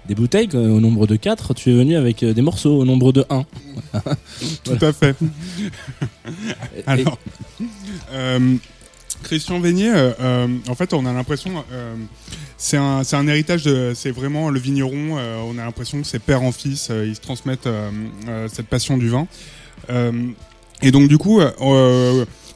des 0.08 0.14
bouteilles 0.14 0.50
euh, 0.54 0.70
au 0.70 0.80
nombre 0.80 1.08
de 1.08 1.16
4, 1.16 1.56
tu 1.56 1.72
es 1.72 1.74
venu 1.74 1.96
avec 1.96 2.22
euh, 2.22 2.34
des 2.34 2.44
morceaux 2.44 2.78
au 2.80 2.86
nombre 2.86 3.12
de 3.12 3.26
1. 3.32 3.44
Tout 4.64 4.78
à 4.86 4.94
fait. 4.94 5.16
Alors, 6.86 7.18
euh, 8.14 8.56
Christian 9.24 9.60
Vénier, 9.60 9.92
euh, 9.94 10.48
en 10.68 10.76
fait, 10.76 10.94
on 10.94 11.06
a 11.06 11.14
l'impression, 11.14 11.52
euh, 11.72 11.96
c'est 12.64 12.78
un, 12.78 13.04
c'est 13.04 13.16
un 13.16 13.28
héritage 13.28 13.64
de, 13.64 13.94
c'est 13.96 14.12
vraiment 14.12 14.50
le 14.52 14.60
vigneron. 14.60 15.18
euh, 15.18 15.42
on 15.48 15.58
a 15.58 15.66
l'impression 15.66 16.00
que 16.00 16.06
c'est 16.08 16.20
père 16.20 16.44
en 16.44 16.52
fils, 16.52 16.90
euh, 16.92 17.08
ils 17.08 17.16
se 17.16 17.20
transmettent 17.22 17.66
euh, 17.66 17.90
cette 18.54 18.68
passion 18.68 18.98
du 19.00 19.10
vin. 19.10 19.26
Et 20.84 20.92
donc, 20.92 21.08
du 21.10 21.18
coup, 21.18 21.42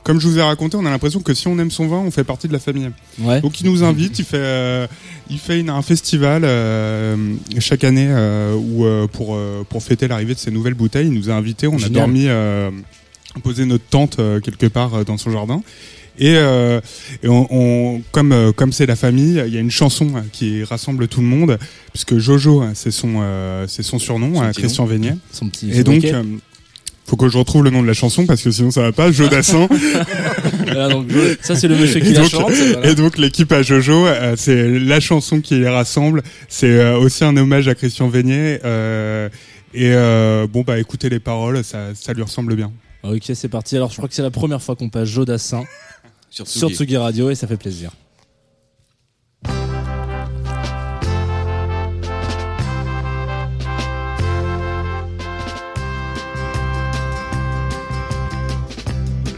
comme 0.03 0.19
je 0.19 0.27
vous 0.27 0.38
ai 0.38 0.41
raconté, 0.43 0.77
on 0.77 0.85
a 0.85 0.89
l'impression 0.91 1.19
que 1.21 1.33
si 1.33 1.47
on 1.47 1.57
aime 1.59 1.71
son 1.71 1.88
vin, 1.88 1.97
on 1.97 2.12
fait 2.12 2.24
partie 2.24 2.47
de 2.47 2.53
la 2.53 2.59
famille. 2.59 2.89
Ouais. 3.19 3.41
Donc 3.41 3.59
il 3.62 3.65
nous 3.69 3.83
invite, 3.83 4.19
il 4.19 4.25
fait, 4.25 4.88
il 5.29 5.39
fait 5.39 5.59
une- 5.59 5.69
un 5.71 5.81
festival 5.81 6.43
chaque 7.59 7.83
année 7.83 8.07
où, 8.55 8.85
pour, 9.12 9.38
pour 9.69 9.83
fêter 9.83 10.07
l'arrivée 10.07 10.33
de 10.35 10.39
ses 10.39 10.51
nouvelles 10.51 10.75
bouteilles. 10.75 11.07
Il 11.07 11.13
nous 11.13 11.29
a 11.31 11.33
invités, 11.33 11.67
on 11.67 11.77
a 11.77 11.89
dormi, 11.89 12.27
posé 13.43 13.65
notre 13.65 13.85
tente 13.85 14.17
quelque 14.43 14.67
part 14.67 15.03
dans 15.06 15.17
son 15.17 15.32
jardin. 15.32 15.62
Et, 16.17 16.36
euh, 16.38 16.80
et 17.23 17.28
on, 17.28 17.47
on- 17.49 18.01
comme 18.12 18.32
euh, 18.32 18.51
comme 18.51 18.71
c'est 18.71 18.86
la 18.86 18.95
famille, 18.95 19.41
il 19.45 19.54
y 19.54 19.58
a 19.58 19.60
une 19.62 19.71
chanson 19.71 20.08
euh, 20.15 20.19
qui 20.32 20.63
rassemble 20.63 21.08
tout 21.08 21.21
le 21.21 21.28
monde, 21.28 21.58
puisque 21.91 22.17
Jojo, 22.17 22.63
euh, 22.63 22.71
c'est 22.73 22.91
son 22.91 23.15
euh, 23.21 23.65
c'est 23.67 23.84
son 23.84 23.99
surnom, 23.99 24.36
Son 24.36 24.41
petit 24.49 24.62
Christian 24.62 24.86
Vénier. 24.86 25.13
Son 25.32 25.49
petit 25.49 25.71
Et 25.71 25.84
donc, 25.84 26.06
euh, 26.06 26.23
faut 27.08 27.17
que 27.17 27.28
je 27.30 27.38
retrouve 27.38 27.63
le 27.63 27.69
nom 27.69 27.82
de 27.84 27.88
la 27.88 27.93
chanson 27.93 28.25
parce 28.25 28.41
que 28.41 28.49
sinon 28.51 28.71
ça 28.71 28.82
va 28.82 28.91
pas. 28.91 29.12
Jodassin. 29.12 29.67
Voilà, 30.65 30.89
donc, 30.89 31.08
ça, 31.41 31.56
c'est 31.56 31.67
le 31.67 31.75
monsieur 31.78 31.99
qui 32.01 32.10
Et 32.10 32.13
la 32.13 32.21
donc- 32.21 32.30
chante. 32.30 32.51
voilà. 32.51 32.89
Et 32.89 32.95
donc 32.95 33.17
l'équipe 33.17 33.51
à 33.51 33.62
Jojo, 33.62 34.08
euh, 34.08 34.34
c'est 34.36 34.80
la 34.80 34.99
chanson 34.99 35.39
qui 35.39 35.56
les 35.60 35.69
rassemble. 35.69 36.21
C'est 36.49 36.67
euh, 36.80 36.97
aussi 36.97 37.23
un 37.23 37.38
hommage 37.38 37.67
à 37.67 37.75
Christian 37.75 38.10
Vénier. 38.10 38.60
euh, 38.65 39.30
et 39.73 39.91
euh, 39.93 40.47
bon 40.51 40.62
bah 40.63 40.80
écoutez 40.80 41.08
les 41.10 41.19
paroles, 41.19 41.63
ça, 41.63 41.89
ça 41.93 42.13
lui 42.13 42.23
ressemble 42.23 42.56
bien. 42.56 42.71
Ok, 43.04 43.21
c'est 43.36 43.47
parti. 43.49 43.75
Alors, 43.78 43.91
je 43.91 43.97
crois 43.97 44.10
que 44.10 44.15
c'est 44.15 44.21
la 44.23 44.32
première 44.32 44.62
fois 44.62 44.75
qu'on 44.75 44.89
passe 44.89 45.08
Jodassin 45.08 45.63
Sur 46.36 46.45
sur 46.50 46.69
Tsugi 46.69 46.98
Radio 46.98 47.30
et 47.30 47.36
ça 47.36 47.48
fait 47.48 47.56
plaisir. 47.56 47.91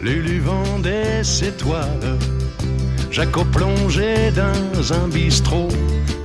Lulu 0.02 0.40
vendait 0.40 1.24
ses 1.24 1.52
toiles, 1.52 2.18
Jaco 3.12 3.46
plongeait 3.46 4.32
dans 4.32 4.94
un 4.94 5.08
bistrot, 5.08 5.68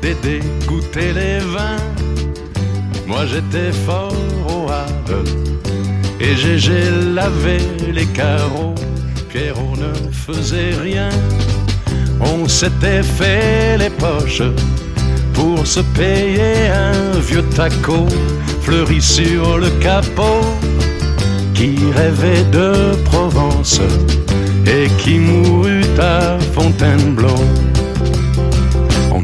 Dédé 0.00 0.40
goûtait 0.66 1.12
les 1.12 1.40
vins. 1.40 1.76
Moi 3.06 3.26
j'étais 3.26 3.72
fort 3.72 4.14
au 4.48 4.70
Havre, 4.70 5.22
et 6.18 6.34
Gégé 6.34 6.90
lavait 7.12 7.58
les 7.92 8.06
carreaux, 8.06 8.74
Pierrot 9.32 9.76
ne 9.76 10.10
faisait 10.12 10.74
rien. 10.74 11.08
On 12.20 12.46
s'était 12.46 13.02
fait 13.02 13.78
les 13.78 13.88
poches 13.88 14.42
pour 15.32 15.66
se 15.66 15.80
payer 15.80 16.68
un 16.68 17.18
vieux 17.18 17.44
taco 17.56 18.06
fleuri 18.60 19.00
sur 19.00 19.56
le 19.56 19.70
capot 19.80 20.44
qui 21.54 21.76
rêvait 21.96 22.44
de 22.50 22.94
Provence 23.06 23.80
et 24.66 24.88
qui 24.98 25.18
mourut 25.18 25.98
à 25.98 26.38
Fontainebleau. 26.54 27.38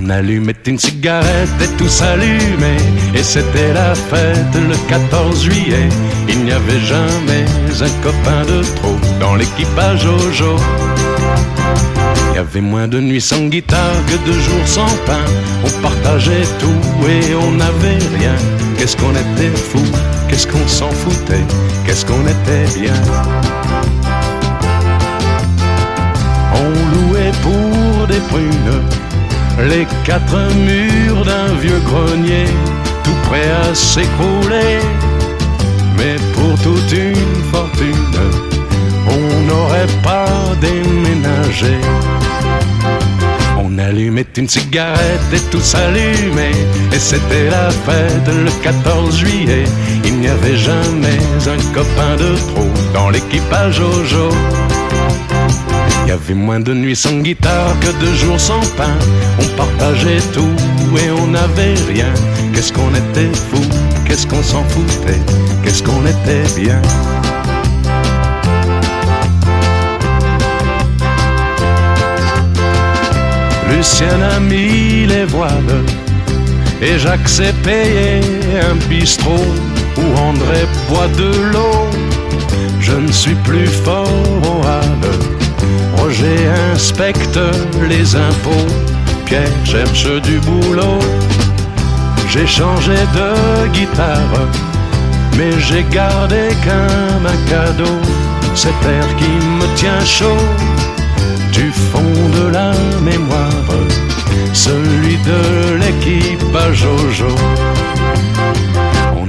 On 0.09 0.11
allumait 0.11 0.55
une 0.67 0.79
cigarette 0.79 1.51
et 1.61 1.77
tout 1.77 1.87
s'allumait 1.87 2.79
et 3.15 3.23
c'était 3.23 3.75
la 3.75 3.95
fête 3.95 4.55
le 4.55 4.75
14 4.89 5.43
juillet. 5.43 5.87
Il 6.27 6.45
n'y 6.45 6.53
avait 6.53 6.81
jamais 6.81 7.45
un 7.83 8.03
copain 8.03 8.43
de 8.49 8.63
trop 8.77 8.97
dans 9.21 9.35
l'équipage 9.35 10.05
Jojo. 10.05 10.57
Il 12.31 12.37
y 12.37 12.39
avait 12.39 12.63
moins 12.63 12.89
de 12.89 13.01
nuits 13.01 13.21
sans 13.21 13.49
guitare 13.49 13.97
que 14.07 14.27
de 14.27 14.33
jours 14.33 14.67
sans 14.67 14.97
pain. 15.05 15.27
On 15.63 15.83
partageait 15.83 16.49
tout 16.59 17.07
et 17.07 17.35
on 17.35 17.53
n'avait 17.53 17.99
rien. 18.19 18.35
Qu'est-ce 18.79 18.97
qu'on 18.97 19.13
était 19.13 19.55
fou, 19.55 19.83
qu'est-ce 20.31 20.47
qu'on 20.47 20.67
s'en 20.69 20.91
foutait, 20.91 21.45
qu'est-ce 21.85 22.07
qu'on 22.07 22.23
était 22.23 22.81
bien? 22.81 22.95
On 26.55 27.11
louait 27.11 27.33
pour 27.43 28.07
des 28.07 28.21
prunes 28.31 28.98
les 29.67 29.87
quatre 30.05 30.39
murs 30.55 31.25
d'un 31.25 31.55
vieux 31.55 31.81
grenier, 31.81 32.47
tout 33.03 33.29
prêt 33.29 33.51
à 33.51 33.75
s'écrouler. 33.75 34.79
Mais 35.97 36.17
pour 36.35 36.59
toute 36.63 36.93
une 36.93 37.43
fortune, 37.51 37.95
on 39.07 39.41
n'aurait 39.47 39.93
pas 40.03 40.27
déménagé. 40.61 41.75
On 43.59 43.79
allumait 43.79 44.27
une 44.37 44.49
cigarette 44.49 45.33
et 45.33 45.41
tout 45.51 45.61
s'allumait. 45.61 46.53
Et 46.93 46.99
c'était 46.99 47.51
la 47.51 47.71
fête 47.71 48.29
le 48.29 48.51
14 48.63 49.17
juillet. 49.17 49.65
Il 50.05 50.19
n'y 50.21 50.29
avait 50.29 50.57
jamais 50.57 51.19
un 51.47 51.75
copain 51.75 52.17
de 52.17 52.37
trop 52.37 52.71
dans 52.95 53.11
l'équipage 53.11 53.77
Jojo. 53.77 54.31
Il 56.09 56.13
y 56.13 56.15
avait 56.15 56.33
moins 56.33 56.59
de 56.59 56.73
nuits 56.73 56.97
sans 56.97 57.19
guitare 57.19 57.79
que 57.81 58.03
de 58.03 58.15
jours 58.15 58.41
sans 58.41 58.63
pain. 58.79 58.97
On 59.43 59.57
partageait 59.59 60.23
tout 60.33 60.57
et 60.97 61.11
on 61.11 61.27
n'avait 61.27 61.75
rien. 61.87 62.11
Qu'est-ce 62.55 62.73
qu'on 62.73 62.89
était 62.95 63.31
fou, 63.51 63.61
qu'est-ce 64.07 64.27
qu'on 64.27 64.43
s'en 64.43 64.65
foutait, 64.65 65.21
qu'est-ce 65.63 65.83
qu'on 65.83 66.07
était 66.07 66.49
bien? 66.59 66.81
Lucien 73.71 74.23
a 74.35 74.41
mis 74.41 75.05
les 75.05 75.27
voiles 75.27 75.85
et 76.81 76.99
Jacques 76.99 77.29
payé 77.63 78.21
un 78.63 78.77
bistrot 78.89 79.45
où 79.99 80.19
André 80.19 80.65
boit 80.89 81.09
de 81.19 81.53
l'eau. 81.53 81.87
Je 82.81 82.93
ne 82.93 83.13
suis 83.13 83.37
plus 83.45 83.67
fort 83.67 84.09
au 84.43 84.67
Havre. 84.67 85.38
Roger 86.09 86.49
inspecte 86.73 87.39
les 87.87 88.17
impôts. 88.17 88.73
Pierre 89.27 89.63
cherche 89.63 90.09
du 90.23 90.39
boulot. 90.39 90.99
J'ai 92.31 92.47
changé 92.47 92.95
de 93.19 93.69
guitare, 93.75 94.41
mais 95.37 95.53
j'ai 95.61 95.85
gardé 95.93 96.49
comme 96.65 97.27
un 97.27 97.51
cadeau 97.51 97.99
cet 98.55 98.81
air 98.87 99.07
qui 99.19 99.33
me 99.59 99.67
tient 99.77 100.03
chaud 100.03 100.45
du 101.53 101.71
fond 101.71 102.15
de 102.39 102.53
la 102.53 102.73
mémoire, 103.03 103.69
celui 104.55 105.19
de 105.19 105.75
l'équipage 105.79 106.87
Jojo. 106.87 107.35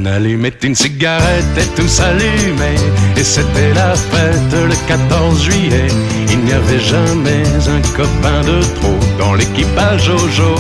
On 0.02 0.06
allumait 0.06 0.54
une 0.64 0.76
cigarette 0.76 1.58
et 1.58 1.76
tout 1.76 1.88
s'allumait. 1.88 2.80
Et 3.18 3.24
c'était 3.24 3.74
la 3.74 3.94
fête 3.96 4.54
le 4.54 4.88
14 4.88 5.44
juillet. 5.44 5.88
Il 6.30 6.40
n'y 6.40 6.54
avait 6.54 6.80
jamais 6.80 7.44
un 7.68 7.82
copain 7.98 8.40
de 8.42 8.62
trop 8.76 8.98
dans 9.18 9.34
l'équipage 9.34 10.06
Jojo. 10.06 10.56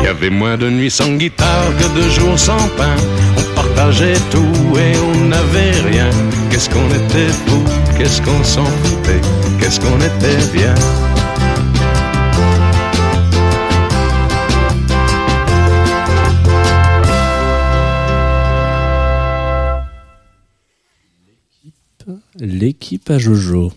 Il 0.00 0.04
y 0.04 0.08
avait 0.08 0.30
moins 0.30 0.56
de 0.56 0.68
nuits 0.68 0.90
sans 0.90 1.12
guitare 1.12 1.70
que 1.78 2.00
de 2.00 2.08
jours 2.10 2.38
sans 2.38 2.68
pain. 2.76 2.96
On 3.38 3.54
partageait 3.54 4.18
tout 4.32 4.76
et 4.76 4.96
on 4.98 5.26
n'avait 5.26 5.90
rien. 5.90 6.10
Qu'est-ce 6.50 6.70
qu'on 6.70 6.88
était 6.88 7.32
fou, 7.46 7.62
qu'est-ce 7.96 8.20
qu'on 8.22 8.42
s'en 8.42 8.64
foutait, 8.64 9.20
qu'est-ce 9.60 9.78
qu'on 9.78 9.98
était 9.98 10.58
bien. 10.58 10.74
L'équipe 22.40 23.08
à 23.10 23.18
Jojo. 23.18 23.72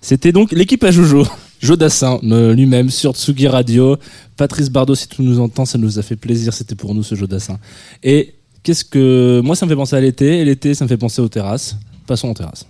C'était 0.00 0.32
donc 0.32 0.52
l'équipe 0.52 0.82
à 0.84 0.90
Jojo. 0.90 1.26
Jodassin 1.60 2.18
euh, 2.24 2.54
lui-même 2.54 2.90
sur 2.90 3.12
Tsugi 3.14 3.46
Radio. 3.46 3.98
Patrice 4.36 4.70
Bardot, 4.70 4.94
si 4.94 5.08
tu 5.08 5.22
nous 5.22 5.40
entends, 5.40 5.66
ça 5.66 5.78
nous 5.78 5.98
a 5.98 6.02
fait 6.02 6.16
plaisir. 6.16 6.54
C'était 6.54 6.74
pour 6.74 6.94
nous 6.94 7.02
ce 7.02 7.14
Jodassin. 7.14 7.58
Et 8.02 8.34
qu'est-ce 8.62 8.84
que. 8.84 9.40
Moi, 9.44 9.54
ça 9.56 9.66
me 9.66 9.70
fait 9.70 9.76
penser 9.76 9.96
à 9.96 10.00
l'été. 10.00 10.38
Et 10.38 10.44
l'été, 10.44 10.74
ça 10.74 10.84
me 10.84 10.88
fait 10.88 10.96
penser 10.96 11.20
aux 11.20 11.28
terrasses. 11.28 11.76
Passons 12.06 12.30
aux 12.30 12.34
terrasses. 12.34 12.66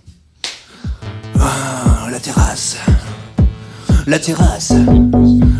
Ah, 1.39 2.07
la 2.11 2.19
terrasse. 2.19 2.77
La 4.07 4.19
terrasse. 4.19 4.73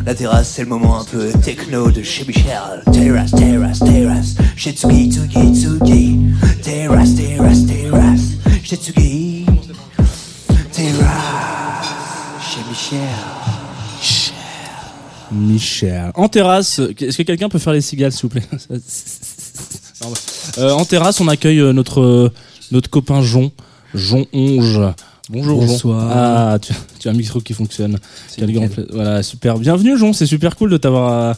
La 0.06 0.16
terrasse, 0.16 0.50
c'est 0.50 0.64
le 0.64 0.70
moment 0.70 1.00
un 1.00 1.04
peu 1.06 1.32
techno 1.42 1.90
de 1.92 2.04
chez 2.04 2.26
Michel. 2.26 2.84
Terrasse, 2.92 3.32
terrasse, 3.32 3.80
terrasse. 3.80 4.36
Chez 4.56 4.72
Tsugi, 4.72 5.10
Tsugi, 5.10 5.54
Tsugi. 5.54 6.20
Terrasse, 6.62 7.16
terrasse, 7.16 7.66
terrasse. 7.66 8.22
Chez 8.64 8.76
Tsugi. 8.76 9.31
Chez 12.42 12.60
Michel. 12.70 13.00
Michel. 15.32 16.12
En 16.16 16.28
terrasse, 16.28 16.80
est-ce 16.80 17.18
que 17.18 17.24
quelqu'un 17.24 17.50
peut 17.50 17.60
faire 17.60 17.74
les 17.74 17.82
cigales, 17.82 18.12
s'il 18.12 18.24
vous 18.24 18.30
plaît. 18.30 18.44
Euh, 20.58 20.72
En 20.72 20.84
terrasse, 20.84 21.22
on 21.22 21.28
accueille 21.28 21.60
euh, 21.60 21.74
notre, 21.74 22.02
euh, 22.02 22.32
notre 22.72 22.90
copain 22.90 23.22
Jon. 23.22 23.52
Jon 23.94 24.26
Onge. 24.34 24.80
Bonjour 25.30 25.64
Bonsoir. 25.64 26.02
Jon. 26.02 26.10
Ah, 26.12 26.58
tu, 26.60 26.74
tu 27.00 27.08
as 27.08 27.12
un 27.12 27.14
micro 27.14 27.40
qui 27.40 27.54
fonctionne. 27.54 28.00
Voilà, 28.92 29.22
super. 29.22 29.60
Bienvenue 29.60 29.96
Jon, 30.00 30.12
c'est 30.14 30.26
super 30.26 30.56
cool 30.56 30.72
de 30.72 30.78
t'avoir 30.78 31.12
à, 31.14 31.38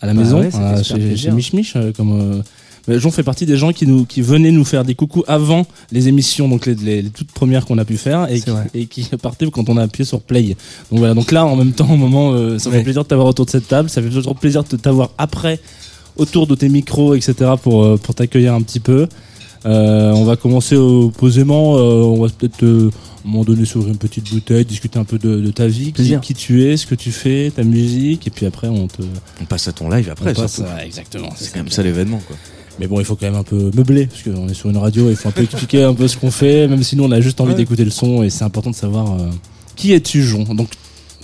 à 0.00 0.06
la 0.06 0.14
Bah 0.14 0.20
maison, 0.22 0.40
ouais, 0.40 0.48
à- 0.56 0.82
chez, 0.82 1.30
Mich 1.30 1.52
Mich. 1.52 1.74
Comme, 1.98 2.42
Jon 2.96 3.10
fait 3.10 3.22
partie 3.22 3.44
des 3.44 3.56
gens 3.56 3.72
qui, 3.72 3.86
nous, 3.86 4.04
qui 4.06 4.22
venaient 4.22 4.50
nous 4.50 4.64
faire 4.64 4.84
des 4.84 4.94
coucous 4.94 5.24
avant 5.28 5.66
les 5.92 6.08
émissions, 6.08 6.48
donc 6.48 6.64
les, 6.66 6.74
les- 6.74 7.02
les 7.02 7.10
toutes 7.10 7.30
premières 7.32 7.66
qu'on 7.66 7.76
a 7.78 7.84
pu 7.84 7.96
faire, 7.98 8.30
et 8.32 8.40
qui, 8.40 8.50
vrai. 8.50 8.66
et 8.74 8.86
qui 8.86 9.02
partaient 9.22 9.50
quand 9.50 9.68
on 9.68 9.76
a 9.76 9.82
appuyé 9.82 10.04
sur 10.06 10.20
play. 10.20 10.56
Donc 10.90 10.98
voilà, 11.00 11.14
donc 11.14 11.30
là 11.32 11.44
en 11.44 11.56
même 11.56 11.72
temps, 11.72 11.90
au 11.92 11.96
moment, 11.96 12.32
euh, 12.32 12.58
ça 12.58 12.70
fait 12.70 12.82
plaisir 12.82 13.02
de 13.02 13.08
t'avoir 13.08 13.26
autour 13.28 13.44
de 13.46 13.50
cette 13.50 13.68
table, 13.68 13.90
ça 13.90 14.00
fait 14.00 14.08
toujours 14.10 14.36
plaisir 14.36 14.64
de 14.64 14.76
t'avoir 14.76 15.10
après 15.18 15.60
autour 16.16 16.46
de 16.46 16.54
tes 16.54 16.68
micros, 16.68 17.14
etc. 17.14 17.34
pour, 17.62 17.84
euh, 17.84 17.96
pour 17.96 18.14
t'accueillir 18.14 18.54
un 18.54 18.62
petit 18.62 18.80
peu. 18.80 19.06
Euh, 19.66 20.12
on 20.12 20.24
va 20.24 20.36
commencer 20.36 20.76
euh, 20.76 21.08
posément, 21.08 21.76
euh, 21.76 21.80
on 22.02 22.22
va 22.22 22.28
peut-être 22.28 22.62
à 22.64 22.66
un 22.66 23.30
moment 23.30 23.44
donné 23.44 23.64
s'ouvrir 23.64 23.92
une 23.92 23.98
petite 23.98 24.32
bouteille, 24.32 24.64
discuter 24.64 24.98
un 25.00 25.04
peu 25.04 25.18
de, 25.18 25.40
de 25.40 25.50
ta 25.50 25.66
vie, 25.66 25.92
qui, 26.20 26.32
tu 26.34 26.64
es, 26.64 26.76
ce 26.76 26.86
que 26.86 26.94
tu 26.94 27.10
fais, 27.10 27.50
ta 27.54 27.64
musique, 27.64 28.26
et 28.28 28.30
puis 28.30 28.46
après 28.46 28.68
on 28.68 28.86
te... 28.86 29.02
On 29.40 29.44
passe 29.46 29.66
à 29.66 29.72
ton 29.72 29.90
live 29.90 30.08
après, 30.10 30.30
on 30.30 30.34
passe 30.34 30.54
surtout. 30.54 30.70
à- 30.70 30.84
exactement. 30.86 31.28
C'est 31.36 31.52
quand 31.52 31.58
même 31.58 31.68
ça 31.70 31.82
l'événement, 31.82 32.20
quoi. 32.26 32.36
Mais 32.78 32.86
bon, 32.86 33.00
il 33.00 33.04
faut 33.04 33.16
quand 33.16 33.26
même 33.26 33.34
un 33.34 33.42
peu 33.42 33.70
meubler, 33.74 34.06
parce 34.06 34.22
qu'on 34.22 34.48
est 34.48 34.54
sur 34.54 34.70
une 34.70 34.76
radio, 34.76 35.10
il 35.10 35.16
faut 35.16 35.28
un 35.28 35.32
peu 35.32 35.42
expliquer 35.42 35.82
un 35.82 35.94
peu 35.94 36.06
ce 36.06 36.16
qu'on 36.16 36.30
fait, 36.30 36.68
même 36.68 36.82
si 36.82 36.94
nous 36.96 37.04
on 37.04 37.10
a 37.10 37.20
juste 37.20 37.40
envie 37.40 37.50
Ouais. 37.50 37.56
d'écouter 37.56 37.84
le 37.84 37.90
son, 37.90 38.22
et 38.22 38.30
c'est 38.30 38.44
important 38.44 38.70
de 38.70 38.76
savoir 38.76 39.14
euh, 39.20 39.30
qui 39.74 39.92
es-tu, 39.92 40.22
Jon? 40.22 40.44
Donc, 40.44 40.68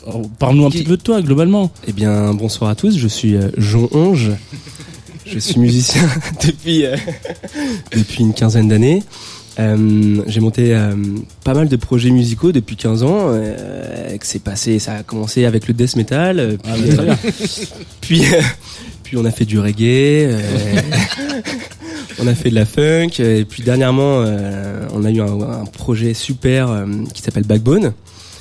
euh, 0.08 0.12
parle-nous 0.38 0.66
un 0.66 0.70
Qui- 0.70 0.78
petit 0.78 0.84
peu 0.84 0.96
de 0.96 1.02
toi, 1.02 1.22
globalement. 1.22 1.70
Eh 1.86 1.92
bien, 1.92 2.34
bonsoir 2.34 2.70
à 2.70 2.74
tous, 2.74 2.96
je 2.98 3.08
suis 3.08 3.36
euh, 3.36 3.50
Jean 3.56 3.88
Onge. 3.92 4.32
Je 5.26 5.38
suis 5.38 5.58
musicien 5.58 6.02
depuis, 6.44 6.84
euh, 6.84 6.96
depuis 7.96 8.22
une 8.24 8.34
quinzaine 8.34 8.68
d'années. 8.68 9.02
Euh, 9.60 10.20
j'ai 10.26 10.40
monté 10.40 10.74
euh, 10.74 10.94
pas 11.44 11.54
mal 11.54 11.68
de 11.68 11.76
projets 11.76 12.10
musicaux 12.10 12.50
depuis 12.50 12.74
15 12.74 13.04
ans. 13.04 13.28
euh, 13.30 14.18
que 14.18 14.26
c'est 14.26 14.42
passé, 14.42 14.78
ça 14.80 14.94
a 14.96 15.02
commencé 15.04 15.44
avec 15.44 15.68
le 15.68 15.74
death 15.74 15.94
metal, 15.96 16.58
puis, 16.60 16.72
Ah, 16.98 17.14
puis, 18.00 18.22
puis 19.04 19.16
on 19.16 19.24
a 19.24 19.30
fait 19.30 19.44
du 19.44 19.58
reggae, 19.60 20.26
euh, 20.26 20.40
on 22.18 22.26
a 22.26 22.34
fait 22.34 22.50
de 22.50 22.54
la 22.54 22.64
funk, 22.64 23.20
et 23.20 23.44
puis 23.44 23.62
dernièrement 23.62 24.22
euh, 24.22 24.86
on 24.94 25.04
a 25.04 25.10
eu 25.10 25.20
un, 25.20 25.40
un 25.40 25.64
projet 25.66 26.14
super 26.14 26.70
euh, 26.70 26.86
qui 27.12 27.22
s'appelle 27.22 27.44
Backbone. 27.44 27.92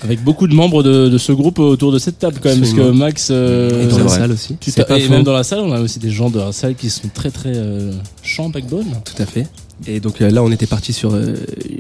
Avec 0.04 0.21
beaucoup 0.21 0.47
de 0.47 0.54
membres 0.54 0.84
de, 0.84 1.08
de 1.08 1.17
ce 1.17 1.32
groupe 1.32 1.60
autour 1.60 1.93
de 1.93 1.97
cette 1.97 2.19
table, 2.19 2.36
quand 2.43 2.49
même, 2.49 2.60
parce 2.60 2.73
que. 2.73 2.91
Max. 2.91 3.30
euh, 3.32 3.84
et 3.84 3.88
dans 3.88 3.99
la 3.99 4.10
salle 4.10 4.32
aussi. 4.34 4.58
Tu 4.60 4.69
et 4.69 4.73
faux. 4.84 5.10
même 5.10 5.23
dans 5.23 5.32
la 5.32 5.45
salle, 5.45 5.60
on 5.60 5.71
a 5.71 5.80
aussi 5.80 5.97
des 5.99 6.10
gens 6.10 6.30
de 6.30 6.39
la 6.39 6.52
salle 6.52 6.76
qui 6.76 6.89
sont 6.89 7.08
très 7.13 7.32
très 7.32 7.54
euh, 7.56 7.93
chants 8.21 8.49
backbone. 8.49 8.88
Tout 9.06 9.21
à 9.21 9.26
fait. 9.26 9.47
Et 9.88 10.02
donc 10.02 10.19
euh, 10.21 10.30
là, 10.30 10.43
on 10.43 10.52
était 10.52 10.65
parti 10.65 10.91
sur 10.91 11.13
euh, 11.13 11.36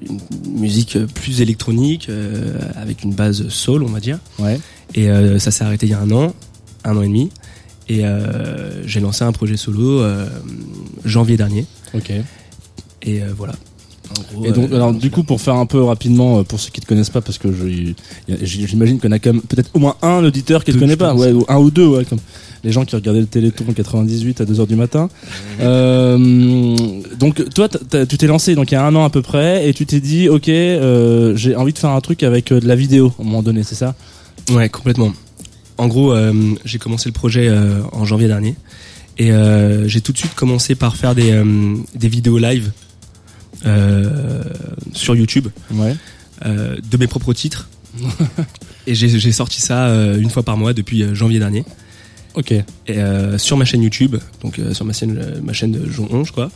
une 0.09 0.19
musique 0.57 0.95
euh, 0.95 1.05
plus 1.05 1.41
électronique, 1.41 2.07
euh, 2.09 2.53
avec 2.81 3.03
une 3.03 3.13
base 3.13 3.49
soul, 3.49 3.83
on 3.83 3.87
va 3.89 3.99
dire. 3.99 4.19
Ouais. 4.39 4.57
Et 4.95 5.09
euh, 5.09 5.37
ça 5.37 5.51
s'est 5.51 5.65
arrêté 5.65 5.85
il 5.87 5.91
y 5.91 5.93
a 5.93 5.99
un 5.99 6.11
an, 6.11 6.33
un 6.85 6.95
an 6.95 7.01
et 7.01 7.07
demi. 7.07 7.29
Et 7.89 8.05
euh, 8.05 8.85
j'ai 8.87 8.99
lancé 8.99 9.23
un 9.23 9.31
projet 9.31 9.57
solo 9.57 10.01
euh, 10.01 10.27
janvier 11.05 11.37
dernier. 11.37 11.65
Ok. 11.93 12.11
Et 13.01 13.21
euh, 13.21 13.27
voilà. 13.35 13.53
En 14.09 14.33
gros, 14.33 14.45
Et 14.45 14.51
donc, 14.51 14.71
euh, 14.71 14.75
alors, 14.75 14.93
du 14.93 15.09
coup, 15.09 15.23
pour 15.23 15.41
faire 15.41 15.55
un 15.55 15.65
peu 15.65 15.81
rapidement, 15.81 16.43
pour 16.43 16.59
ceux 16.59 16.71
qui 16.71 16.81
te 16.81 16.85
connaissent 16.85 17.09
pas, 17.09 17.21
parce 17.21 17.37
que 17.37 17.49
j'imagine 18.41 18.99
qu'on 18.99 19.11
a 19.11 19.19
quand 19.19 19.33
même 19.33 19.41
peut-être 19.41 19.71
au 19.73 19.79
moins 19.79 19.95
un 20.01 20.23
auditeur 20.23 20.63
qui 20.63 20.71
te 20.71 20.77
Deux, 20.77 20.79
connaît 20.81 20.97
pas, 20.97 21.13
ouais, 21.15 21.31
ou 21.31 21.45
un 21.47 21.57
ou 21.57 21.71
deux, 21.71 21.87
ouais, 21.87 22.05
comme 22.05 22.19
les 22.63 22.71
gens 22.71 22.85
qui 22.85 22.95
regardaient 22.95 23.19
le 23.19 23.27
Téléthon 23.27 23.65
en 23.69 23.73
98 23.73 24.41
à 24.41 24.45
2h 24.45 24.67
du 24.67 24.75
matin. 24.75 25.09
Euh, 25.59 26.75
donc, 27.19 27.43
toi, 27.53 27.67
tu 27.67 28.17
t'es 28.17 28.27
lancé 28.27 28.55
donc 28.55 28.71
il 28.71 28.75
y 28.75 28.77
a 28.77 28.85
un 28.85 28.95
an 28.95 29.03
à 29.03 29.09
peu 29.09 29.21
près, 29.21 29.67
et 29.67 29.73
tu 29.73 29.85
t'es 29.85 29.99
dit, 29.99 30.29
ok, 30.29 30.47
euh, 30.47 31.35
j'ai 31.35 31.55
envie 31.55 31.73
de 31.73 31.79
faire 31.79 31.89
un 31.89 32.01
truc 32.01 32.23
avec 32.23 32.51
euh, 32.51 32.59
de 32.59 32.67
la 32.67 32.75
vidéo, 32.75 33.13
à 33.19 33.21
un 33.21 33.25
moment 33.25 33.43
donné, 33.43 33.63
c'est 33.63 33.75
ça? 33.75 33.95
Ouais, 34.51 34.69
complètement. 34.69 35.13
En 35.77 35.87
gros, 35.87 36.13
euh, 36.13 36.55
j'ai 36.65 36.79
commencé 36.79 37.09
le 37.09 37.13
projet 37.13 37.47
euh, 37.47 37.81
en 37.91 38.05
janvier 38.05 38.27
dernier. 38.27 38.55
Et 39.17 39.31
euh, 39.31 39.87
j'ai 39.87 40.01
tout 40.01 40.11
de 40.11 40.17
suite 40.17 40.33
commencé 40.33 40.75
par 40.75 40.95
faire 40.95 41.13
des, 41.15 41.41
des 41.95 42.07
vidéos 42.07 42.37
live 42.39 42.71
sur 44.93 45.15
YouTube. 45.15 45.47
Ouais. 45.71 45.95
de 46.43 46.97
mes 46.97 47.07
propres 47.07 47.33
titres. 47.33 47.69
et 48.87 48.95
j'ai 48.95 49.31
sorti 49.31 49.61
ça 49.61 49.87
une 50.15 50.29
fois 50.29 50.43
par 50.43 50.57
mois 50.57 50.73
depuis 50.73 51.15
janvier 51.15 51.39
dernier. 51.39 51.63
Ok. 52.35 52.51
Et, 52.51 52.63
euh, 52.89 53.37
sur 53.37 53.57
ma 53.57 53.65
chaîne 53.65 53.83
YouTube, 53.83 54.15
donc 54.41 54.57
euh, 54.57 54.73
sur 54.73 54.85
ma 54.85 54.93
chaîne, 54.93 55.17
euh, 55.21 55.39
ma 55.41 55.53
chaîne 55.53 55.71
de 55.71 55.89
Jon 55.89 56.07
Onge, 56.11 56.31
quoi. 56.31 56.49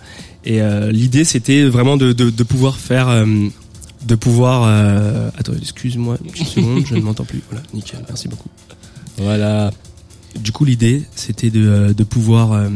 Et 0.46 0.62
l'idée, 0.92 1.26
c'était 1.26 1.66
vraiment 1.66 1.98
de, 1.98 2.14
de, 2.14 2.30
de 2.30 2.44
pouvoir 2.44 2.78
faire, 2.78 3.10
de 4.06 4.16
pouvoir. 4.16 4.64
Attends, 5.38 5.52
excuse-moi 5.62 6.18
une 6.24 6.46
seconde, 6.46 6.86
je 6.86 6.96
ne 6.96 7.02
m'entends 7.02 7.26
plus. 7.26 7.42
Voilà, 7.50 7.66
nickel, 7.74 8.00
merci 8.08 8.30
beaucoup. 8.30 8.48
Voilà. 9.18 9.72
Du 10.36 10.52
coup, 10.52 10.66
l'idée, 10.66 11.04
c'était 11.16 11.50
de, 11.50 11.68
euh, 11.68 11.94
de 11.94 12.04
pouvoir 12.04 12.54
euh, 12.54 12.70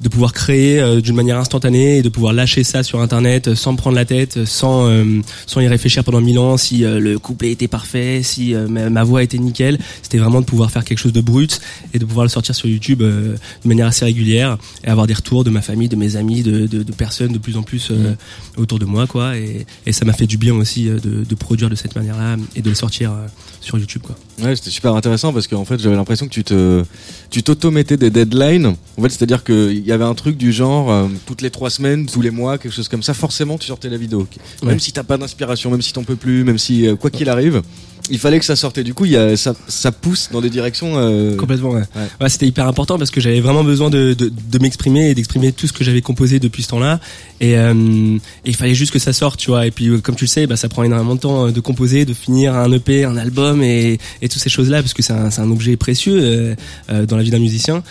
de 0.00 0.08
pouvoir 0.08 0.32
créer 0.32 0.80
euh, 0.80 1.00
d'une 1.00 1.14
manière 1.14 1.38
instantanée 1.38 1.98
et 1.98 2.02
de 2.02 2.08
pouvoir 2.08 2.32
lâcher 2.32 2.64
ça 2.64 2.82
sur 2.82 3.00
internet 3.00 3.54
sans 3.54 3.72
me 3.72 3.76
prendre 3.76 3.96
la 3.96 4.04
tête, 4.04 4.44
sans 4.46 4.88
euh, 4.88 5.20
sans 5.46 5.60
y 5.60 5.68
réfléchir 5.68 6.04
pendant 6.04 6.20
mille 6.20 6.38
ans 6.38 6.56
si 6.56 6.84
euh, 6.84 6.98
le 6.98 7.18
couplet 7.18 7.50
était 7.50 7.68
parfait, 7.68 8.22
si 8.22 8.54
euh, 8.54 8.66
ma, 8.68 9.04
voix 9.04 9.22
était 9.22 9.38
nickel. 9.38 9.78
C'était 10.02 10.18
vraiment 10.18 10.40
de 10.40 10.46
pouvoir 10.46 10.70
faire 10.70 10.84
quelque 10.84 10.98
chose 10.98 11.12
de 11.12 11.20
brut 11.20 11.60
et 11.92 11.98
de 11.98 12.04
pouvoir 12.04 12.24
le 12.24 12.30
sortir 12.30 12.54
sur 12.54 12.68
YouTube 12.68 13.02
euh, 13.02 13.36
de 13.62 13.68
manière 13.68 13.86
assez 13.86 14.04
régulière 14.04 14.56
et 14.84 14.88
avoir 14.88 15.06
des 15.06 15.14
retours 15.14 15.44
de 15.44 15.50
ma 15.50 15.60
famille, 15.60 15.88
de 15.88 15.96
mes 15.96 16.16
amis, 16.16 16.42
de, 16.42 16.66
de, 16.66 16.82
de 16.82 16.92
personnes 16.92 17.32
de 17.32 17.38
plus 17.38 17.56
en 17.56 17.62
plus 17.62 17.88
euh, 17.90 18.14
autour 18.56 18.78
de 18.78 18.86
moi, 18.86 19.06
quoi. 19.06 19.36
Et, 19.36 19.66
et 19.84 19.92
ça 19.92 20.04
m'a 20.04 20.12
fait 20.14 20.26
du 20.26 20.38
bien 20.38 20.54
aussi 20.54 20.86
de, 20.86 20.98
de 20.98 21.34
produire 21.34 21.68
de 21.68 21.74
cette 21.74 21.94
manière-là 21.94 22.36
et 22.56 22.62
de 22.62 22.68
le 22.70 22.74
sortir 22.74 23.12
euh, 23.12 23.26
sur 23.60 23.78
YouTube, 23.78 24.02
quoi. 24.02 24.16
Ouais, 24.42 24.56
c'était 24.56 24.70
super 24.70 24.94
intéressant 24.94 25.32
parce 25.32 25.46
qu'en 25.46 25.64
fait, 25.64 25.78
j'avais 25.78 25.96
l'impression 25.96 26.26
que 26.26 26.32
tu 26.32 26.44
te, 26.44 26.82
tu 27.30 27.42
t'auto-mettais 27.42 27.96
des 27.98 28.10
deadlines. 28.10 28.74
En 28.96 29.02
fait, 29.02 29.10
c'est-à-dire 29.10 29.44
qu'il 29.44 29.86
y 29.86 29.92
avait 29.92 30.04
un 30.04 30.14
truc 30.14 30.36
du 30.36 30.50
genre, 30.52 30.90
euh, 30.90 31.06
toutes 31.26 31.42
les 31.42 31.50
trois 31.50 31.68
semaines, 31.70 32.06
tous 32.06 32.22
les 32.22 32.30
mois, 32.30 32.56
quelque 32.58 32.72
chose 32.72 32.88
comme 32.88 33.02
ça, 33.02 33.12
forcément, 33.14 33.58
tu 33.58 33.66
sortais 33.66 33.88
la 33.90 33.98
vidéo. 33.98 34.26
Même 34.62 34.72
Ouais. 34.72 34.78
si 34.78 34.92
t'as 34.92 35.02
pas 35.02 35.18
d'inspiration, 35.18 35.70
même 35.70 35.82
si 35.82 35.92
t'en 35.92 36.04
peux 36.04 36.16
plus, 36.16 36.42
même 36.44 36.58
si, 36.58 36.86
euh, 36.86 36.96
quoi 36.96 37.10
qu'il 37.10 37.28
arrive, 37.28 37.62
il 38.08 38.18
fallait 38.18 38.38
que 38.38 38.44
ça 38.44 38.56
sortait. 38.56 38.82
Du 38.82 38.94
coup, 38.94 39.04
il 39.04 39.12
y 39.12 39.16
a, 39.16 39.36
ça, 39.36 39.54
ça 39.68 39.92
pousse 39.92 40.30
dans 40.32 40.40
des 40.40 40.50
directions, 40.50 40.92
euh, 40.96 41.36
Complètement, 41.36 41.70
ouais. 41.70 41.82
Ouais. 41.94 42.08
Ouais, 42.20 42.28
c'était 42.28 42.46
hyper 42.46 42.66
important 42.66 42.98
parce 42.98 43.10
que 43.10 43.20
j'avais 43.20 43.40
vraiment 43.40 43.64
besoin 43.64 43.90
de, 43.90 44.14
de, 44.14 44.30
de 44.30 44.58
m'exprimer 44.58 45.10
et 45.10 45.14
d'exprimer 45.14 45.52
tout 45.52 45.66
ce 45.66 45.72
que 45.72 45.84
j'avais 45.84 46.02
composé 46.02 46.38
depuis 46.38 46.62
ce 46.62 46.68
temps-là. 46.68 47.00
Et, 47.40 47.56
euh, 47.56 47.74
et 47.74 48.48
il 48.48 48.56
fallait 48.56 48.74
juste 48.74 48.92
que 48.92 48.98
ça 48.98 49.12
sorte, 49.12 49.38
tu 49.38 49.50
vois. 49.50 49.66
Et 49.66 49.70
puis, 49.70 49.88
euh, 49.88 49.98
comme 49.98 50.16
tu 50.16 50.24
le 50.24 50.28
sais, 50.28 50.46
bah, 50.46 50.56
ça 50.56 50.68
prend 50.68 50.82
énormément 50.82 51.14
de 51.14 51.20
temps 51.20 51.50
de 51.50 51.60
composer, 51.60 52.04
de 52.04 52.14
finir 52.14 52.54
un 52.54 52.70
EP, 52.72 53.04
un 53.04 53.16
album 53.16 53.62
et, 53.62 53.98
et 54.22 54.28
toutes 54.28 54.42
ces 54.42 54.50
choses-là 54.50 54.82
parce 54.82 54.94
que 54.94 55.02
c'est 55.02 55.12
un, 55.12 55.50
objet 55.50 55.76
précieux 55.76 56.56
euh, 56.90 57.06
dans 57.06 57.16
la 57.16 57.22
vie 57.22 57.30
d'un 57.30 57.38
musicien. 57.38 57.82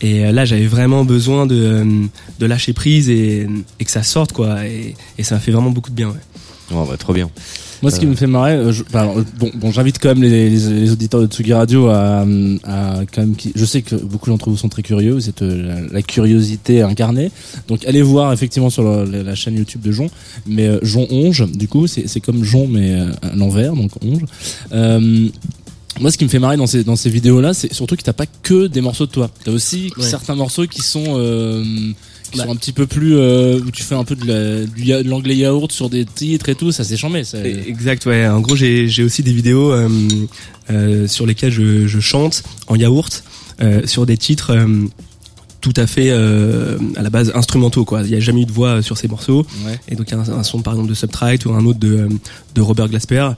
Et 0.00 0.30
là, 0.32 0.44
j'avais 0.44 0.66
vraiment 0.66 1.04
besoin 1.04 1.46
de, 1.46 1.86
de 2.38 2.46
lâcher 2.46 2.72
prise 2.72 3.08
et, 3.08 3.46
et 3.80 3.84
que 3.84 3.90
ça 3.90 4.02
sorte, 4.02 4.32
quoi. 4.32 4.66
Et, 4.66 4.96
et 5.16 5.22
ça 5.22 5.36
m'a 5.36 5.40
fait 5.40 5.52
vraiment 5.52 5.70
beaucoup 5.70 5.90
de 5.90 5.94
bien. 5.94 6.08
Ouais. 6.08 6.20
Oh, 6.74 6.84
bah, 6.88 6.96
trop 6.96 7.12
bien. 7.12 7.30
Moi, 7.84 7.90
ce 7.90 8.00
qui 8.00 8.06
Euh. 8.06 8.08
me 8.10 8.14
fait 8.14 8.26
marrer, 8.26 8.52
euh, 8.52 8.72
je- 8.72 8.82
enfin, 8.82 9.00
alors, 9.02 9.16
bon, 9.38 9.50
bon 9.54 9.70
j'invite 9.70 9.98
quand 9.98 10.08
même 10.08 10.22
les, 10.22 10.48
les- 10.50 10.80
les 10.80 10.90
auditeurs 10.90 11.20
de 11.20 11.26
Tsugi 11.26 11.52
Radio 11.52 11.88
à, 11.88 12.24
à 12.64 13.00
quand 13.12 13.20
même, 13.20 13.36
qui- 13.36 13.52
je 13.54 13.64
sais 13.64 13.82
que 13.82 13.94
beaucoup 13.94 14.30
d'entre 14.30 14.48
vous 14.48 14.56
sont 14.56 14.70
très 14.70 14.82
curieux, 14.82 15.12
vous 15.12 15.28
êtes 15.28 15.42
euh, 15.42 15.82
la, 15.86 15.92
la 15.92 16.02
curiosité 16.02 16.80
incarnée. 16.82 17.30
Donc, 17.68 17.84
allez 17.86 18.02
voir 18.02 18.32
effectivement 18.32 18.70
sur 18.70 18.82
la, 18.82 19.22
la 19.22 19.34
chaîne 19.34 19.54
YouTube 19.56 19.82
de 19.82 19.92
Jon, 19.92 20.08
mais 20.46 20.66
euh, 20.66 20.78
Jon 20.82 21.06
Onge, 21.10 21.46
du 21.52 21.68
coup, 21.68 21.86
c'est 21.86 22.20
comme 22.20 22.42
Jon 22.42 22.66
mais 22.66 22.92
euh, 22.94 23.10
à 23.22 23.36
l'envers, 23.36 23.74
donc 23.74 23.90
Onge. 24.02 24.22
Euh, 24.72 25.28
moi, 26.00 26.10
ce 26.10 26.18
qui 26.18 26.24
me 26.24 26.28
fait 26.30 26.38
marrer 26.40 26.56
dans 26.56 26.66
ces, 26.66 26.82
dans 26.84 26.96
ces 26.96 27.10
vidéos-là, 27.10 27.54
c'est 27.54 27.72
surtout 27.72 27.94
que 27.96 28.02
t'as 28.02 28.12
pas 28.12 28.26
que 28.42 28.66
des 28.66 28.80
morceaux 28.80 29.06
de 29.06 29.12
toi. 29.12 29.30
T'as 29.44 29.52
aussi 29.52 29.90
Ouais. 29.96 30.02
certains 30.04 30.34
morceaux 30.34 30.66
qui 30.66 30.80
sont, 30.82 31.04
euh, 31.18 31.62
qui 32.34 32.38
Bah. 32.38 32.44
sont 32.44 32.52
un 32.52 32.56
petit 32.56 32.72
peu 32.72 32.86
plus, 32.86 33.16
euh, 33.16 33.58
où 33.64 33.70
tu 33.70 33.82
fais 33.82 33.94
un 33.94 34.04
peu 34.04 34.14
de 34.16 34.66
la- 34.86 35.02
l'anglais 35.02 35.36
yaourt 35.36 35.72
sur 35.72 35.88
des 35.88 36.04
titres 36.04 36.48
et 36.48 36.54
tout, 36.54 36.70
ça 36.72 36.84
c'est 36.84 36.96
chambé. 36.96 37.24
ça. 37.24 37.38
Exact, 37.44 38.04
ouais. 38.06 38.26
En 38.28 38.40
gros, 38.40 38.56
j'ai 38.56 39.02
aussi 39.02 39.22
des 39.22 39.32
vidéos 39.32 39.72
euh, 39.72 39.88
euh, 40.70 41.06
sur 41.08 41.26
lesquelles 41.26 41.52
je, 41.52 41.86
je 41.86 42.00
chante 42.00 42.42
en 42.66 42.76
yaourt 42.76 43.24
euh, 43.62 43.82
sur 43.86 44.04
des 44.06 44.16
titres 44.16 44.50
euh, 44.50 44.66
tout 45.60 45.72
à 45.76 45.86
fait 45.86 46.10
euh, 46.10 46.76
à 46.96 47.02
la 47.02 47.08
base 47.08 47.32
instrumentaux, 47.34 47.84
quoi. 47.86 48.02
Il 48.02 48.10
n'y 48.10 48.16
a 48.16 48.20
jamais 48.20 48.42
eu 48.42 48.46
de 48.46 48.52
voix 48.52 48.82
sur 48.82 48.98
ces 48.98 49.08
morceaux. 49.08 49.46
Ouais. 49.64 49.78
Et 49.88 49.94
donc, 49.96 50.10
il 50.10 50.14
y 50.14 50.14
a 50.14 50.20
un, 50.20 50.38
un 50.40 50.42
son, 50.42 50.60
par 50.60 50.74
exemple, 50.74 50.90
de 50.90 50.94
Subtract 50.94 51.46
ou 51.46 51.52
un 51.54 51.64
autre 51.64 51.78
de, 51.78 51.96
euh, 51.96 52.08
de 52.54 52.60
Robert 52.60 52.88
Glasper. 52.90 53.30